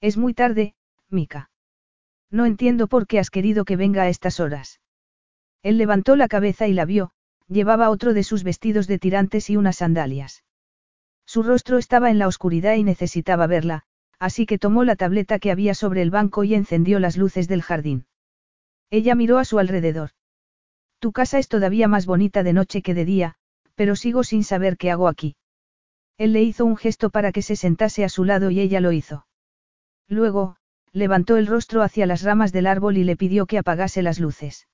Es 0.00 0.16
muy 0.16 0.32
tarde, 0.32 0.74
Mika. 1.10 1.50
No 2.30 2.46
entiendo 2.46 2.88
por 2.88 3.06
qué 3.06 3.18
has 3.18 3.30
querido 3.30 3.64
que 3.64 3.76
venga 3.76 4.02
a 4.02 4.08
estas 4.08 4.40
horas. 4.40 4.80
Él 5.62 5.78
levantó 5.78 6.16
la 6.16 6.28
cabeza 6.28 6.68
y 6.68 6.72
la 6.72 6.84
vio, 6.84 7.10
llevaba 7.48 7.90
otro 7.90 8.14
de 8.14 8.22
sus 8.22 8.44
vestidos 8.44 8.86
de 8.86 8.98
tirantes 8.98 9.50
y 9.50 9.56
unas 9.56 9.76
sandalias. 9.76 10.44
Su 11.26 11.42
rostro 11.42 11.78
estaba 11.78 12.10
en 12.10 12.18
la 12.18 12.26
oscuridad 12.26 12.74
y 12.74 12.84
necesitaba 12.84 13.46
verla, 13.46 13.84
así 14.18 14.46
que 14.46 14.58
tomó 14.58 14.84
la 14.84 14.96
tableta 14.96 15.38
que 15.38 15.50
había 15.50 15.74
sobre 15.74 16.02
el 16.02 16.10
banco 16.10 16.44
y 16.44 16.54
encendió 16.54 17.00
las 17.00 17.16
luces 17.16 17.48
del 17.48 17.62
jardín. 17.62 18.06
Ella 18.90 19.14
miró 19.14 19.38
a 19.38 19.44
su 19.44 19.58
alrededor. 19.58 20.10
Tu 20.98 21.12
casa 21.12 21.38
es 21.38 21.48
todavía 21.48 21.88
más 21.88 22.06
bonita 22.06 22.42
de 22.42 22.52
noche 22.52 22.82
que 22.82 22.94
de 22.94 23.04
día, 23.04 23.34
pero 23.74 23.94
sigo 23.94 24.24
sin 24.24 24.42
saber 24.42 24.76
qué 24.76 24.90
hago 24.90 25.08
aquí. 25.08 25.36
Él 26.16 26.32
le 26.32 26.42
hizo 26.42 26.64
un 26.64 26.76
gesto 26.76 27.10
para 27.10 27.30
que 27.30 27.42
se 27.42 27.54
sentase 27.54 28.04
a 28.04 28.08
su 28.08 28.24
lado 28.24 28.50
y 28.50 28.60
ella 28.60 28.80
lo 28.80 28.90
hizo. 28.92 29.26
Luego, 30.08 30.56
levantó 30.98 31.36
el 31.36 31.46
rostro 31.46 31.82
hacia 31.82 32.06
las 32.06 32.22
ramas 32.22 32.52
del 32.52 32.66
árbol 32.66 32.96
y 32.96 33.04
le 33.04 33.16
pidió 33.16 33.46
que 33.46 33.58
apagase 33.58 34.02
las 34.02 34.18
luces. 34.18 34.68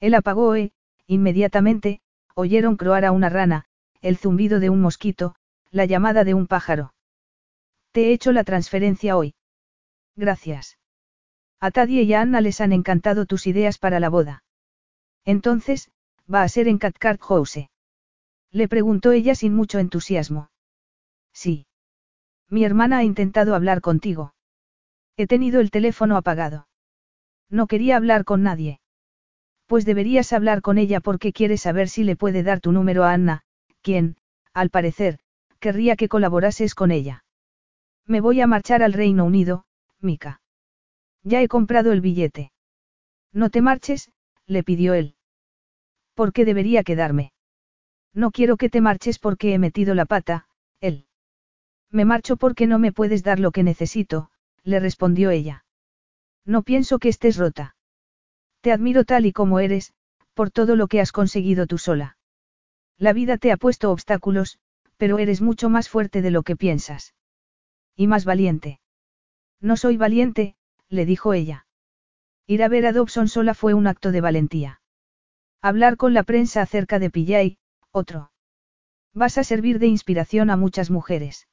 Él 0.00 0.14
apagó 0.14 0.54
e, 0.54 0.72
inmediatamente, 1.06 2.00
oyeron 2.34 2.76
croar 2.76 3.04
a 3.04 3.12
una 3.12 3.28
rana, 3.28 3.64
el 4.00 4.16
zumbido 4.16 4.60
de 4.60 4.70
un 4.70 4.80
mosquito, 4.80 5.34
la 5.70 5.84
llamada 5.84 6.24
de 6.24 6.34
un 6.34 6.46
pájaro. 6.46 6.94
Te 7.92 8.06
he 8.06 8.12
hecho 8.12 8.32
la 8.32 8.44
transferencia 8.44 9.16
hoy. 9.16 9.34
Gracias. 10.14 10.78
A 11.60 11.70
Tadie 11.70 12.02
y 12.02 12.14
a 12.14 12.20
Anna 12.20 12.40
les 12.40 12.60
han 12.60 12.72
encantado 12.72 13.26
tus 13.26 13.46
ideas 13.46 13.78
para 13.78 13.98
la 13.98 14.08
boda. 14.08 14.44
Entonces, 15.24 15.90
va 16.32 16.42
a 16.42 16.48
ser 16.48 16.68
en 16.68 16.78
Cathcart 16.78 17.20
House. 17.22 17.68
Le 18.50 18.68
preguntó 18.68 19.12
ella 19.12 19.34
sin 19.34 19.54
mucho 19.54 19.78
entusiasmo. 19.78 20.50
Sí. 21.32 21.66
Mi 22.48 22.64
hermana 22.64 22.98
ha 22.98 23.04
intentado 23.04 23.54
hablar 23.54 23.80
contigo. 23.80 24.32
He 25.18 25.26
tenido 25.26 25.60
el 25.60 25.72
teléfono 25.72 26.16
apagado. 26.16 26.68
No 27.50 27.66
quería 27.66 27.96
hablar 27.96 28.24
con 28.24 28.44
nadie. 28.44 28.80
Pues 29.66 29.84
deberías 29.84 30.32
hablar 30.32 30.62
con 30.62 30.78
ella 30.78 31.00
porque 31.00 31.32
quiere 31.32 31.56
saber 31.56 31.88
si 31.88 32.04
le 32.04 32.14
puede 32.14 32.44
dar 32.44 32.60
tu 32.60 32.70
número 32.70 33.02
a 33.02 33.12
Anna, 33.12 33.42
quien, 33.82 34.16
al 34.54 34.70
parecer, 34.70 35.18
querría 35.58 35.96
que 35.96 36.08
colaborases 36.08 36.76
con 36.76 36.92
ella. 36.92 37.24
Me 38.06 38.20
voy 38.20 38.40
a 38.40 38.46
marchar 38.46 38.84
al 38.84 38.92
Reino 38.92 39.24
Unido, 39.24 39.64
Mika. 40.00 40.40
Ya 41.24 41.42
he 41.42 41.48
comprado 41.48 41.90
el 41.90 42.00
billete. 42.00 42.52
No 43.32 43.50
te 43.50 43.60
marches, 43.60 44.12
le 44.46 44.62
pidió 44.62 44.94
él. 44.94 45.16
¿Por 46.14 46.32
qué 46.32 46.44
debería 46.44 46.84
quedarme? 46.84 47.32
No 48.14 48.30
quiero 48.30 48.56
que 48.56 48.70
te 48.70 48.80
marches 48.80 49.18
porque 49.18 49.52
he 49.52 49.58
metido 49.58 49.96
la 49.96 50.06
pata, 50.06 50.46
él. 50.80 51.06
Me 51.90 52.04
marcho 52.04 52.36
porque 52.36 52.68
no 52.68 52.78
me 52.78 52.92
puedes 52.92 53.24
dar 53.24 53.40
lo 53.40 53.50
que 53.50 53.64
necesito, 53.64 54.30
le 54.64 54.80
respondió 54.80 55.30
ella. 55.30 55.64
No 56.44 56.62
pienso 56.62 56.98
que 56.98 57.08
estés 57.08 57.36
rota. 57.36 57.76
Te 58.60 58.72
admiro 58.72 59.04
tal 59.04 59.26
y 59.26 59.32
como 59.32 59.60
eres, 59.60 59.92
por 60.34 60.50
todo 60.50 60.76
lo 60.76 60.88
que 60.88 61.00
has 61.00 61.12
conseguido 61.12 61.66
tú 61.66 61.78
sola. 61.78 62.16
La 62.96 63.12
vida 63.12 63.38
te 63.38 63.52
ha 63.52 63.56
puesto 63.56 63.92
obstáculos, 63.92 64.58
pero 64.96 65.18
eres 65.18 65.40
mucho 65.40 65.68
más 65.70 65.88
fuerte 65.88 66.22
de 66.22 66.30
lo 66.30 66.42
que 66.42 66.56
piensas. 66.56 67.14
Y 67.96 68.06
más 68.06 68.24
valiente. 68.24 68.80
No 69.60 69.76
soy 69.76 69.96
valiente, 69.96 70.56
le 70.88 71.06
dijo 71.06 71.32
ella. 71.32 71.66
Ir 72.46 72.62
a 72.62 72.68
ver 72.68 72.86
a 72.86 72.92
Dobson 72.92 73.28
sola 73.28 73.54
fue 73.54 73.74
un 73.74 73.86
acto 73.86 74.10
de 74.10 74.20
valentía. 74.20 74.80
Hablar 75.60 75.96
con 75.96 76.14
la 76.14 76.22
prensa 76.22 76.62
acerca 76.62 76.98
de 76.98 77.10
Pillay, 77.10 77.58
otro. 77.90 78.32
Vas 79.12 79.38
a 79.38 79.44
servir 79.44 79.78
de 79.78 79.86
inspiración 79.86 80.50
a 80.50 80.56
muchas 80.56 80.90
mujeres. 80.90 81.48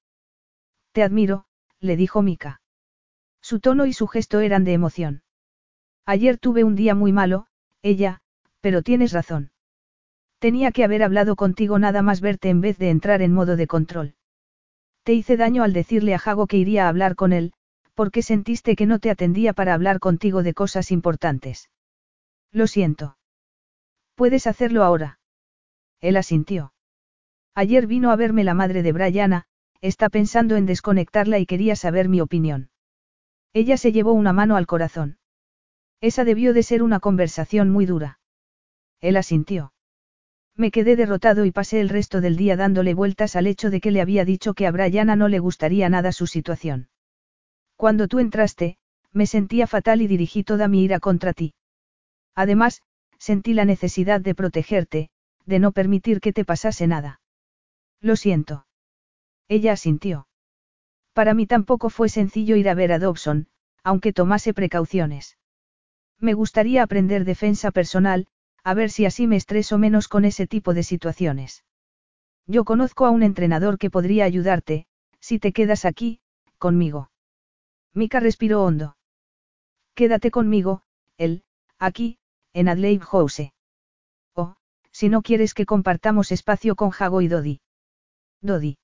Te 0.91 1.03
admiro, 1.03 1.45
le 1.79 1.97
dijo 1.97 2.21
Mika. 2.21 2.61
Su 3.45 3.59
tono 3.59 3.85
y 3.85 3.93
su 3.93 4.07
gesto 4.07 4.39
eran 4.39 4.63
de 4.63 4.73
emoción. 4.73 5.21
Ayer 6.07 6.39
tuve 6.39 6.63
un 6.63 6.75
día 6.75 6.95
muy 6.95 7.11
malo, 7.11 7.45
ella, 7.83 8.23
pero 8.59 8.81
tienes 8.81 9.11
razón. 9.11 9.51
Tenía 10.39 10.71
que 10.71 10.83
haber 10.83 11.03
hablado 11.03 11.35
contigo 11.35 11.77
nada 11.77 12.01
más 12.01 12.21
verte 12.21 12.49
en 12.49 12.59
vez 12.59 12.79
de 12.79 12.89
entrar 12.89 13.21
en 13.21 13.35
modo 13.35 13.55
de 13.55 13.67
control. 13.67 14.15
Te 15.03 15.13
hice 15.13 15.37
daño 15.37 15.61
al 15.61 15.73
decirle 15.73 16.15
a 16.15 16.17
Jago 16.17 16.47
que 16.47 16.57
iría 16.57 16.85
a 16.85 16.89
hablar 16.89 17.13
con 17.13 17.33
él, 17.33 17.53
porque 17.93 18.23
sentiste 18.23 18.75
que 18.75 18.87
no 18.87 18.97
te 18.97 19.11
atendía 19.11 19.53
para 19.53 19.75
hablar 19.75 19.99
contigo 19.99 20.41
de 20.41 20.55
cosas 20.55 20.91
importantes. 20.91 21.69
Lo 22.51 22.65
siento. 22.65 23.15
Puedes 24.15 24.47
hacerlo 24.47 24.83
ahora. 24.83 25.19
Él 26.01 26.17
asintió. 26.17 26.73
Ayer 27.53 27.85
vino 27.85 28.09
a 28.09 28.15
verme 28.15 28.43
la 28.43 28.55
madre 28.55 28.81
de 28.81 28.91
Brianna, 28.91 29.45
está 29.81 30.09
pensando 30.09 30.55
en 30.55 30.65
desconectarla 30.65 31.37
y 31.37 31.45
quería 31.45 31.75
saber 31.75 32.09
mi 32.09 32.21
opinión. 32.21 32.71
Ella 33.55 33.77
se 33.77 33.93
llevó 33.93 34.11
una 34.11 34.33
mano 34.33 34.57
al 34.57 34.67
corazón. 34.67 35.17
Esa 36.01 36.25
debió 36.25 36.53
de 36.53 36.61
ser 36.61 36.83
una 36.83 36.99
conversación 36.99 37.69
muy 37.69 37.85
dura. 37.85 38.19
Él 38.99 39.15
asintió. 39.15 39.71
Me 40.57 40.71
quedé 40.71 40.97
derrotado 40.97 41.45
y 41.45 41.51
pasé 41.51 41.79
el 41.79 41.87
resto 41.87 42.19
del 42.19 42.35
día 42.35 42.57
dándole 42.57 42.93
vueltas 42.93 43.37
al 43.37 43.47
hecho 43.47 43.69
de 43.69 43.79
que 43.79 43.91
le 43.91 44.01
había 44.01 44.25
dicho 44.25 44.55
que 44.55 44.67
a 44.67 44.71
Brianna 44.71 45.15
no 45.15 45.29
le 45.29 45.39
gustaría 45.39 45.87
nada 45.87 46.11
su 46.11 46.27
situación. 46.27 46.89
Cuando 47.77 48.09
tú 48.09 48.19
entraste, 48.19 48.77
me 49.13 49.25
sentía 49.25 49.67
fatal 49.67 50.01
y 50.01 50.07
dirigí 50.07 50.43
toda 50.43 50.67
mi 50.67 50.83
ira 50.83 50.99
contra 50.99 51.31
ti. 51.31 51.53
Además, 52.35 52.81
sentí 53.19 53.53
la 53.53 53.63
necesidad 53.63 54.19
de 54.19 54.35
protegerte, 54.35 55.09
de 55.45 55.59
no 55.59 55.71
permitir 55.71 56.19
que 56.19 56.33
te 56.33 56.43
pasase 56.43 56.87
nada. 56.87 57.21
Lo 58.01 58.17
siento. 58.17 58.67
Ella 59.47 59.71
asintió. 59.71 60.27
Para 61.15 61.33
mí 61.33 61.47
tampoco 61.47 61.89
fue 61.89 62.09
sencillo 62.09 62.57
ir 62.57 62.67
a 62.67 62.73
ver 62.73 62.91
a 62.91 62.99
Dobson, 62.99 63.47
aunque 63.83 64.11
tomase 64.11 64.53
precauciones. 64.53 65.37
Me 66.19 66.33
gustaría 66.33 66.83
aprender 66.83 67.23
defensa 67.23 67.71
personal, 67.71 68.27
a 68.65 68.73
ver 68.73 68.89
si 68.91 69.05
así 69.05 69.25
me 69.25 69.37
estreso 69.37 69.77
menos 69.77 70.09
con 70.09 70.25
ese 70.25 70.45
tipo 70.45 70.73
de 70.73 70.83
situaciones. 70.83 71.63
Yo 72.47 72.65
conozco 72.65 73.05
a 73.05 73.11
un 73.11 73.23
entrenador 73.23 73.77
que 73.77 73.89
podría 73.89 74.25
ayudarte, 74.25 74.87
si 75.21 75.39
te 75.39 75.53
quedas 75.53 75.85
aquí, 75.85 76.19
conmigo. 76.57 77.11
Mika 77.93 78.19
respiró 78.19 78.65
hondo. 78.65 78.97
Quédate 79.93 80.31
conmigo, 80.31 80.81
él, 81.17 81.45
aquí, 81.79 82.17
en 82.51 82.67
Adelaide 82.67 83.05
House. 83.05 83.53
O, 84.33 84.57
si 84.91 85.07
no 85.07 85.21
quieres 85.21 85.53
que 85.53 85.65
compartamos 85.65 86.33
espacio 86.33 86.75
con 86.75 86.89
Jago 86.89 87.21
y 87.21 87.29
Dodi. 87.29 87.61
Dodi. 88.41 88.77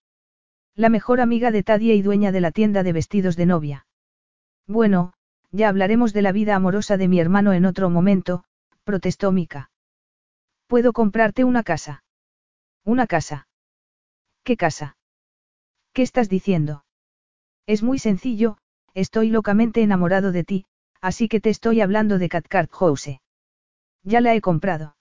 La 0.76 0.90
mejor 0.90 1.20
amiga 1.20 1.52
de 1.52 1.64
Tadia 1.64 1.94
y 1.94 2.02
dueña 2.02 2.32
de 2.32 2.42
la 2.42 2.52
tienda 2.52 2.84
de 2.84 2.94
vestidos 2.94 3.36
de 3.36 3.46
novia. 3.46 3.86
Bueno, 4.68 5.14
ya 5.52 5.68
hablaremos 5.68 6.14
de 6.14 6.22
la 6.22 6.32
vida 6.32 6.56
amorosa 6.56 6.98
de 6.98 7.08
mi 7.08 7.20
hermano 7.20 7.54
en 7.54 7.66
otro 7.66 7.90
momento, 7.90 8.46
protestó 8.84 9.32
Mika. 9.32 9.70
Puedo 10.68 10.94
comprarte 10.94 11.44
una 11.44 11.64
casa. 11.64 12.04
¿Una 12.86 13.06
casa? 13.06 13.48
¿Qué 14.44 14.56
casa? 14.56 14.98
¿Qué 15.94 16.04
estás 16.04 16.30
diciendo? 16.30 16.86
Es 17.68 17.84
muy 17.84 18.00
sencillo, 18.00 18.58
estoy 18.94 19.30
locamente 19.30 19.82
enamorado 19.82 20.32
de 20.32 20.44
ti, 20.44 20.66
así 21.02 21.28
que 21.28 21.42
te 21.42 21.50
estoy 21.50 21.82
hablando 21.82 22.18
de 22.18 22.30
Cathcart 22.30 22.72
House. 22.72 23.20
Ya 24.04 24.22
la 24.22 24.34
he 24.34 24.42
comprado. 24.42 24.96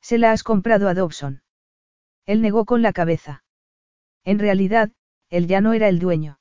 Se 0.00 0.18
la 0.18 0.32
has 0.32 0.42
comprado 0.42 0.88
a 0.88 0.94
Dobson. 0.94 1.42
Él 2.26 2.40
negó 2.40 2.64
con 2.64 2.80
la 2.80 2.92
cabeza. 2.92 3.43
En 4.24 4.38
realidad, 4.38 4.90
él 5.30 5.46
ya 5.46 5.60
no 5.60 5.72
era 5.72 5.88
el 5.88 5.98
dueño. 5.98 6.38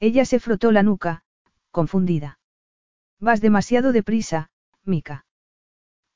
Ella 0.00 0.24
se 0.24 0.40
frotó 0.40 0.72
la 0.72 0.82
nuca, 0.82 1.24
confundida. 1.70 2.38
Vas 3.18 3.40
demasiado 3.40 3.92
deprisa, 3.92 4.50
Mika. 4.84 5.26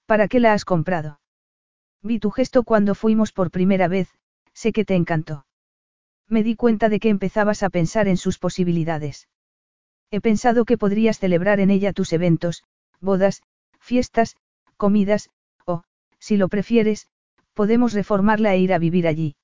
¿Para 0.06 0.28
qué 0.28 0.40
la 0.40 0.52
has 0.52 0.64
comprado? 0.64 1.20
Vi 2.02 2.18
tu 2.18 2.30
gesto 2.30 2.62
cuando 2.62 2.94
fuimos 2.94 3.32
por 3.32 3.50
primera 3.50 3.88
vez, 3.88 4.08
sé 4.52 4.72
que 4.72 4.84
te 4.84 4.94
encantó. 4.94 5.46
Me 6.28 6.42
di 6.42 6.56
cuenta 6.56 6.88
de 6.88 6.98
que 7.00 7.08
empezabas 7.08 7.62
a 7.62 7.70
pensar 7.70 8.08
en 8.08 8.16
sus 8.16 8.38
posibilidades. 8.38 9.28
He 10.10 10.20
pensado 10.20 10.64
que 10.64 10.78
podrías 10.78 11.18
celebrar 11.18 11.60
en 11.60 11.70
ella 11.70 11.92
tus 11.92 12.12
eventos, 12.12 12.64
bodas, 13.00 13.42
fiestas, 13.80 14.36
comidas, 14.76 15.30
o, 15.64 15.82
si 16.18 16.36
lo 16.36 16.48
prefieres, 16.48 17.08
podemos 17.54 17.92
reformarla 17.92 18.54
e 18.54 18.58
ir 18.58 18.72
a 18.72 18.78
vivir 18.78 19.06
allí. 19.06 19.36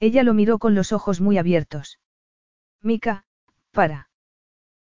Ella 0.00 0.22
lo 0.22 0.34
miró 0.34 0.58
con 0.58 0.74
los 0.74 0.92
ojos 0.92 1.20
muy 1.20 1.38
abiertos. 1.38 1.98
Mika, 2.82 3.24
para. 3.72 4.10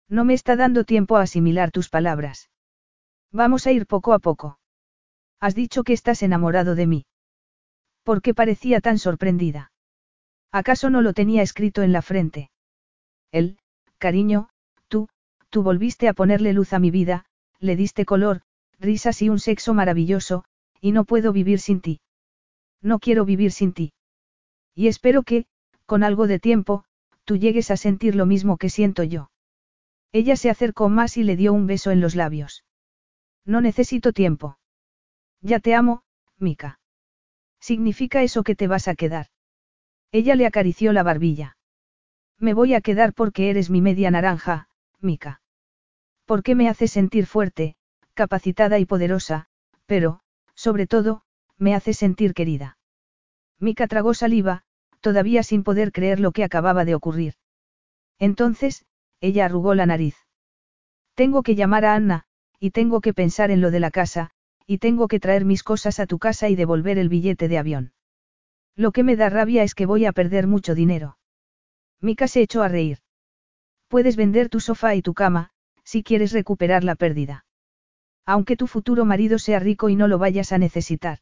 No 0.08 0.24
me 0.26 0.34
está 0.34 0.56
dando 0.56 0.84
tiempo 0.84 1.18
a 1.18 1.24
asimilar 1.24 1.72
tus 1.72 1.90
palabras. 1.90 2.50
Vamos 3.32 3.68
a 3.68 3.72
ir 3.72 3.88
poco 3.88 4.14
a 4.14 4.20
poco. 4.20 4.60
Has 5.40 5.56
dicho 5.56 5.84
que 5.84 5.94
estás 5.94 6.24
enamorado 6.24 6.76
de 6.76 6.88
mí. 6.88 7.06
¿Por 8.04 8.22
qué 8.22 8.34
parecía 8.34 8.80
tan 8.80 9.00
sorprendida? 9.00 9.72
¿Acaso 10.52 10.90
no 10.90 11.02
lo 11.02 11.14
tenía 11.14 11.42
escrito 11.42 11.82
en 11.82 11.92
la 11.92 12.02
frente? 12.02 12.50
Él, 13.32 13.60
cariño, 13.98 14.50
tú, 14.88 15.10
tú 15.50 15.62
volviste 15.62 16.08
a 16.08 16.14
ponerle 16.14 16.54
luz 16.54 16.74
a 16.74 16.80
mi 16.80 16.90
vida, 16.90 17.26
le 17.60 17.76
diste 17.76 18.06
color, 18.06 18.42
risas 18.80 19.22
y 19.22 19.30
un 19.30 19.40
sexo 19.40 19.74
maravilloso, 19.74 20.46
y 20.80 20.92
no 20.92 21.04
puedo 21.04 21.34
vivir 21.34 21.60
sin 21.60 21.82
ti. 21.82 22.00
No 22.82 23.00
quiero 23.00 23.26
vivir 23.26 23.52
sin 23.52 23.74
ti. 23.74 23.92
Y 24.78 24.90
espero 24.90 25.24
que, 25.24 25.48
con 25.88 26.04
algo 26.04 26.28
de 26.28 26.38
tiempo, 26.40 26.86
tú 27.24 27.36
llegues 27.36 27.72
a 27.72 27.78
sentir 27.78 28.14
lo 28.14 28.28
mismo 28.28 28.58
que 28.58 28.70
siento 28.70 29.02
yo. 29.02 29.32
Ella 30.12 30.36
se 30.36 30.52
acercó 30.52 30.88
más 30.88 31.18
y 31.18 31.24
le 31.24 31.36
dio 31.36 31.52
un 31.52 31.66
beso 31.66 31.90
en 31.90 32.00
los 32.00 32.14
labios. 32.14 32.64
No 33.44 33.60
necesito 33.60 34.14
tiempo. 34.14 34.60
Ya 35.42 35.60
te 35.60 35.74
amo, 35.74 36.04
Mika. 36.38 36.80
¿Significa 37.60 38.22
eso 38.22 38.44
que 38.44 38.56
te 38.56 38.68
vas 38.68 38.88
a 38.88 38.94
quedar? 38.94 39.30
Ella 40.12 40.36
le 40.36 40.46
acarició 40.46 40.94
la 40.94 41.02
barbilla. 41.02 41.58
Me 42.38 42.54
voy 42.54 42.76
a 42.76 42.82
quedar 42.82 43.16
porque 43.16 43.50
eres 43.50 43.72
mi 43.72 43.82
media 43.82 44.12
naranja, 44.12 44.70
Mika. 45.00 45.42
Porque 46.26 46.54
me 46.54 46.70
haces 46.70 46.92
sentir 46.92 47.26
fuerte, 47.26 47.78
capacitada 48.14 48.78
y 48.78 48.86
poderosa, 48.86 49.48
pero, 49.88 50.20
sobre 50.54 50.86
todo, 50.86 51.24
me 51.58 51.74
haces 51.74 51.98
sentir 51.98 52.36
querida. 52.36 52.78
Mika 53.60 53.88
tragó 53.88 54.14
saliva, 54.14 54.66
todavía 55.02 55.44
sin 55.44 55.64
poder 55.64 55.92
creer 55.92 56.20
lo 56.20 56.32
que 56.32 56.44
acababa 56.44 56.86
de 56.86 56.96
ocurrir. 56.96 57.36
Entonces, 58.20 58.86
ella 59.22 59.46
arrugó 59.46 59.74
la 59.76 59.86
nariz. 59.86 60.16
Tengo 61.16 61.44
que 61.44 61.56
llamar 61.56 61.86
a 61.86 61.96
Anna, 61.96 62.26
y 62.60 62.72
tengo 62.72 63.02
que 63.02 63.14
pensar 63.14 63.52
en 63.52 63.62
lo 63.62 63.72
de 63.72 63.80
la 63.80 63.92
casa, 63.92 64.32
y 64.66 64.80
tengo 64.80 65.08
que 65.08 65.20
traer 65.20 65.46
mis 65.46 65.64
cosas 65.64 66.00
a 66.00 66.08
tu 66.08 66.20
casa 66.20 66.50
y 66.50 66.56
devolver 66.56 66.98
el 66.98 67.10
billete 67.10 67.48
de 67.48 67.58
avión. 67.58 67.94
Lo 68.76 68.92
que 68.92 69.04
me 69.04 69.16
da 69.16 69.30
rabia 69.30 69.64
es 69.64 69.74
que 69.74 69.86
voy 69.86 70.06
a 70.06 70.12
perder 70.12 70.46
mucho 70.46 70.76
dinero. 70.76 71.18
Mika 72.02 72.28
se 72.28 72.42
echó 72.42 72.62
a 72.62 72.68
reír. 72.68 73.00
Puedes 73.88 74.16
vender 74.16 74.50
tu 74.50 74.60
sofá 74.60 74.94
y 74.96 75.02
tu 75.02 75.14
cama, 75.14 75.52
si 75.84 76.04
quieres 76.04 76.32
recuperar 76.32 76.84
la 76.84 76.96
pérdida. 76.96 77.46
Aunque 78.26 78.58
tu 78.58 78.68
futuro 78.68 79.06
marido 79.06 79.40
sea 79.40 79.60
rico 79.60 79.90
y 79.90 79.96
no 79.96 80.08
lo 80.08 80.20
vayas 80.20 80.52
a 80.52 80.58
necesitar. 80.58 81.20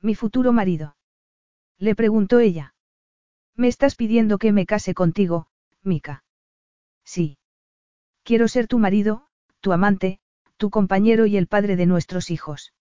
¿Mi 0.00 0.14
futuro 0.14 0.52
marido? 0.52 0.96
Le 1.78 1.94
preguntó 1.94 2.40
ella. 2.40 2.73
Me 3.56 3.68
estás 3.68 3.94
pidiendo 3.94 4.38
que 4.38 4.52
me 4.52 4.66
case 4.66 4.94
contigo, 4.94 5.46
Mika. 5.82 6.24
Sí. 7.04 7.38
Quiero 8.22 8.48
ser 8.48 8.66
tu 8.66 8.78
marido, 8.78 9.26
tu 9.60 9.72
amante, 9.72 10.18
tu 10.56 10.70
compañero 10.70 11.26
y 11.26 11.36
el 11.36 11.46
padre 11.46 11.76
de 11.76 11.86
nuestros 11.86 12.30
hijos. 12.30 12.72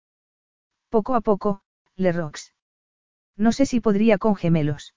Poco 0.89 1.15
a 1.15 1.21
poco, 1.21 1.61
Le 1.95 2.11
Rox. 2.11 2.53
No 3.35 3.51
sé 3.51 3.65
si 3.65 3.79
podría 3.79 4.17
con 4.17 4.35
gemelos. 4.35 4.93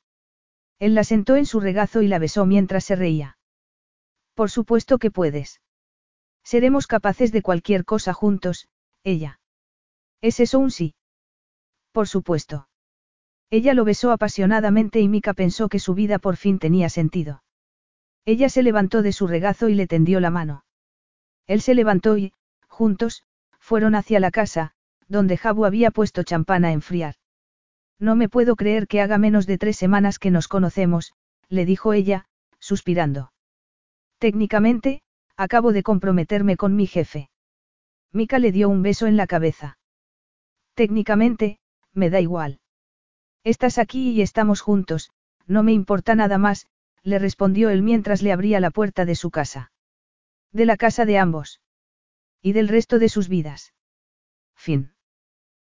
Él 0.79 0.95
la 0.95 1.05
sentó 1.05 1.37
en 1.37 1.47
su 1.47 1.61
regazo 1.61 2.03
y 2.03 2.09
la 2.09 2.19
besó 2.19 2.47
mientras 2.47 2.85
se 2.85 2.97
reía. 2.97 3.39
Por 4.35 4.51
supuesto 4.51 4.99
que 4.99 5.11
puedes. 5.11 5.63
Seremos 6.45 6.87
capaces 6.87 7.33
de 7.33 7.43
cualquier 7.43 7.85
cosa 7.85 8.13
juntos, 8.13 8.69
ella. 9.03 9.41
¿Es 10.21 10.39
eso 10.41 10.59
un 10.59 10.71
sí? 10.71 10.95
Por 11.93 12.09
supuesto. 12.09 12.69
Ella 13.51 13.75
lo 13.75 13.85
besó 13.85 14.11
apasionadamente 14.11 15.01
y 15.01 15.09
Mika 15.09 15.35
pensó 15.35 15.69
que 15.69 15.79
su 15.79 15.95
vida 15.95 16.19
por 16.19 16.37
fin 16.37 16.59
tenía 16.59 16.89
sentido. 16.89 17.43
Ella 18.25 18.49
se 18.49 18.63
levantó 18.63 19.03
de 19.03 19.13
su 19.13 19.29
regazo 19.29 19.69
y 19.69 19.75
le 19.75 19.87
tendió 19.87 20.19
la 20.19 20.31
mano. 20.31 20.65
Él 21.47 21.61
se 21.61 21.75
levantó 21.75 22.19
y, 22.19 22.33
juntos, 22.67 23.23
fueron 23.61 23.95
hacia 23.95 24.19
la 24.19 24.33
casa, 24.33 24.73
donde 25.09 25.37
Jabu 25.37 25.65
había 25.65 25.93
puesto 25.93 26.25
champán 26.25 26.65
a 26.65 26.73
enfriar. 26.73 27.15
No 27.99 28.17
me 28.17 28.29
puedo 28.29 28.57
creer 28.57 28.89
que 28.89 29.01
haga 29.01 29.17
menos 29.17 29.47
de 29.47 29.59
tres 29.59 29.77
semanas 29.77 30.19
que 30.19 30.31
nos 30.31 30.49
conocemos, 30.49 31.13
le 31.49 31.65
dijo 31.65 31.93
ella, 31.93 32.27
suspirando. 32.59 33.33
Técnicamente, 34.19 35.03
acabo 35.37 35.73
de 35.73 35.83
comprometerme 35.83 36.57
con 36.57 36.75
mi 36.75 36.87
jefe. 36.87 37.31
Mika 38.13 38.39
le 38.39 38.51
dio 38.51 38.69
un 38.69 38.83
beso 38.83 39.07
en 39.07 39.17
la 39.17 39.27
cabeza. 39.27 39.79
Técnicamente, 40.75 41.59
me 41.93 42.11
da 42.11 42.21
igual. 42.21 42.61
Estás 43.47 43.79
aquí 43.79 44.11
y 44.11 44.23
estamos 44.23 44.61
juntos, 44.61 45.13
no 45.47 45.63
me 45.63 45.73
importa 45.73 46.17
nada 46.17 46.37
más, 46.37 46.67
le 47.05 47.21
respondió 47.21 47.71
él 47.71 47.81
mientras 47.81 48.21
le 48.21 48.33
abría 48.33 48.59
la 48.59 48.73
puerta 48.73 49.05
de 49.05 49.15
su 49.15 49.31
casa. 49.31 49.71
De 50.51 50.67
la 50.67 50.77
casa 50.77 51.05
de 51.05 51.17
ambos. 51.17 51.61
Y 52.43 52.55
del 52.55 52.67
resto 52.67 52.99
de 52.99 53.09
sus 53.09 53.29
vidas. 53.29 53.73
Fin. 54.57 54.96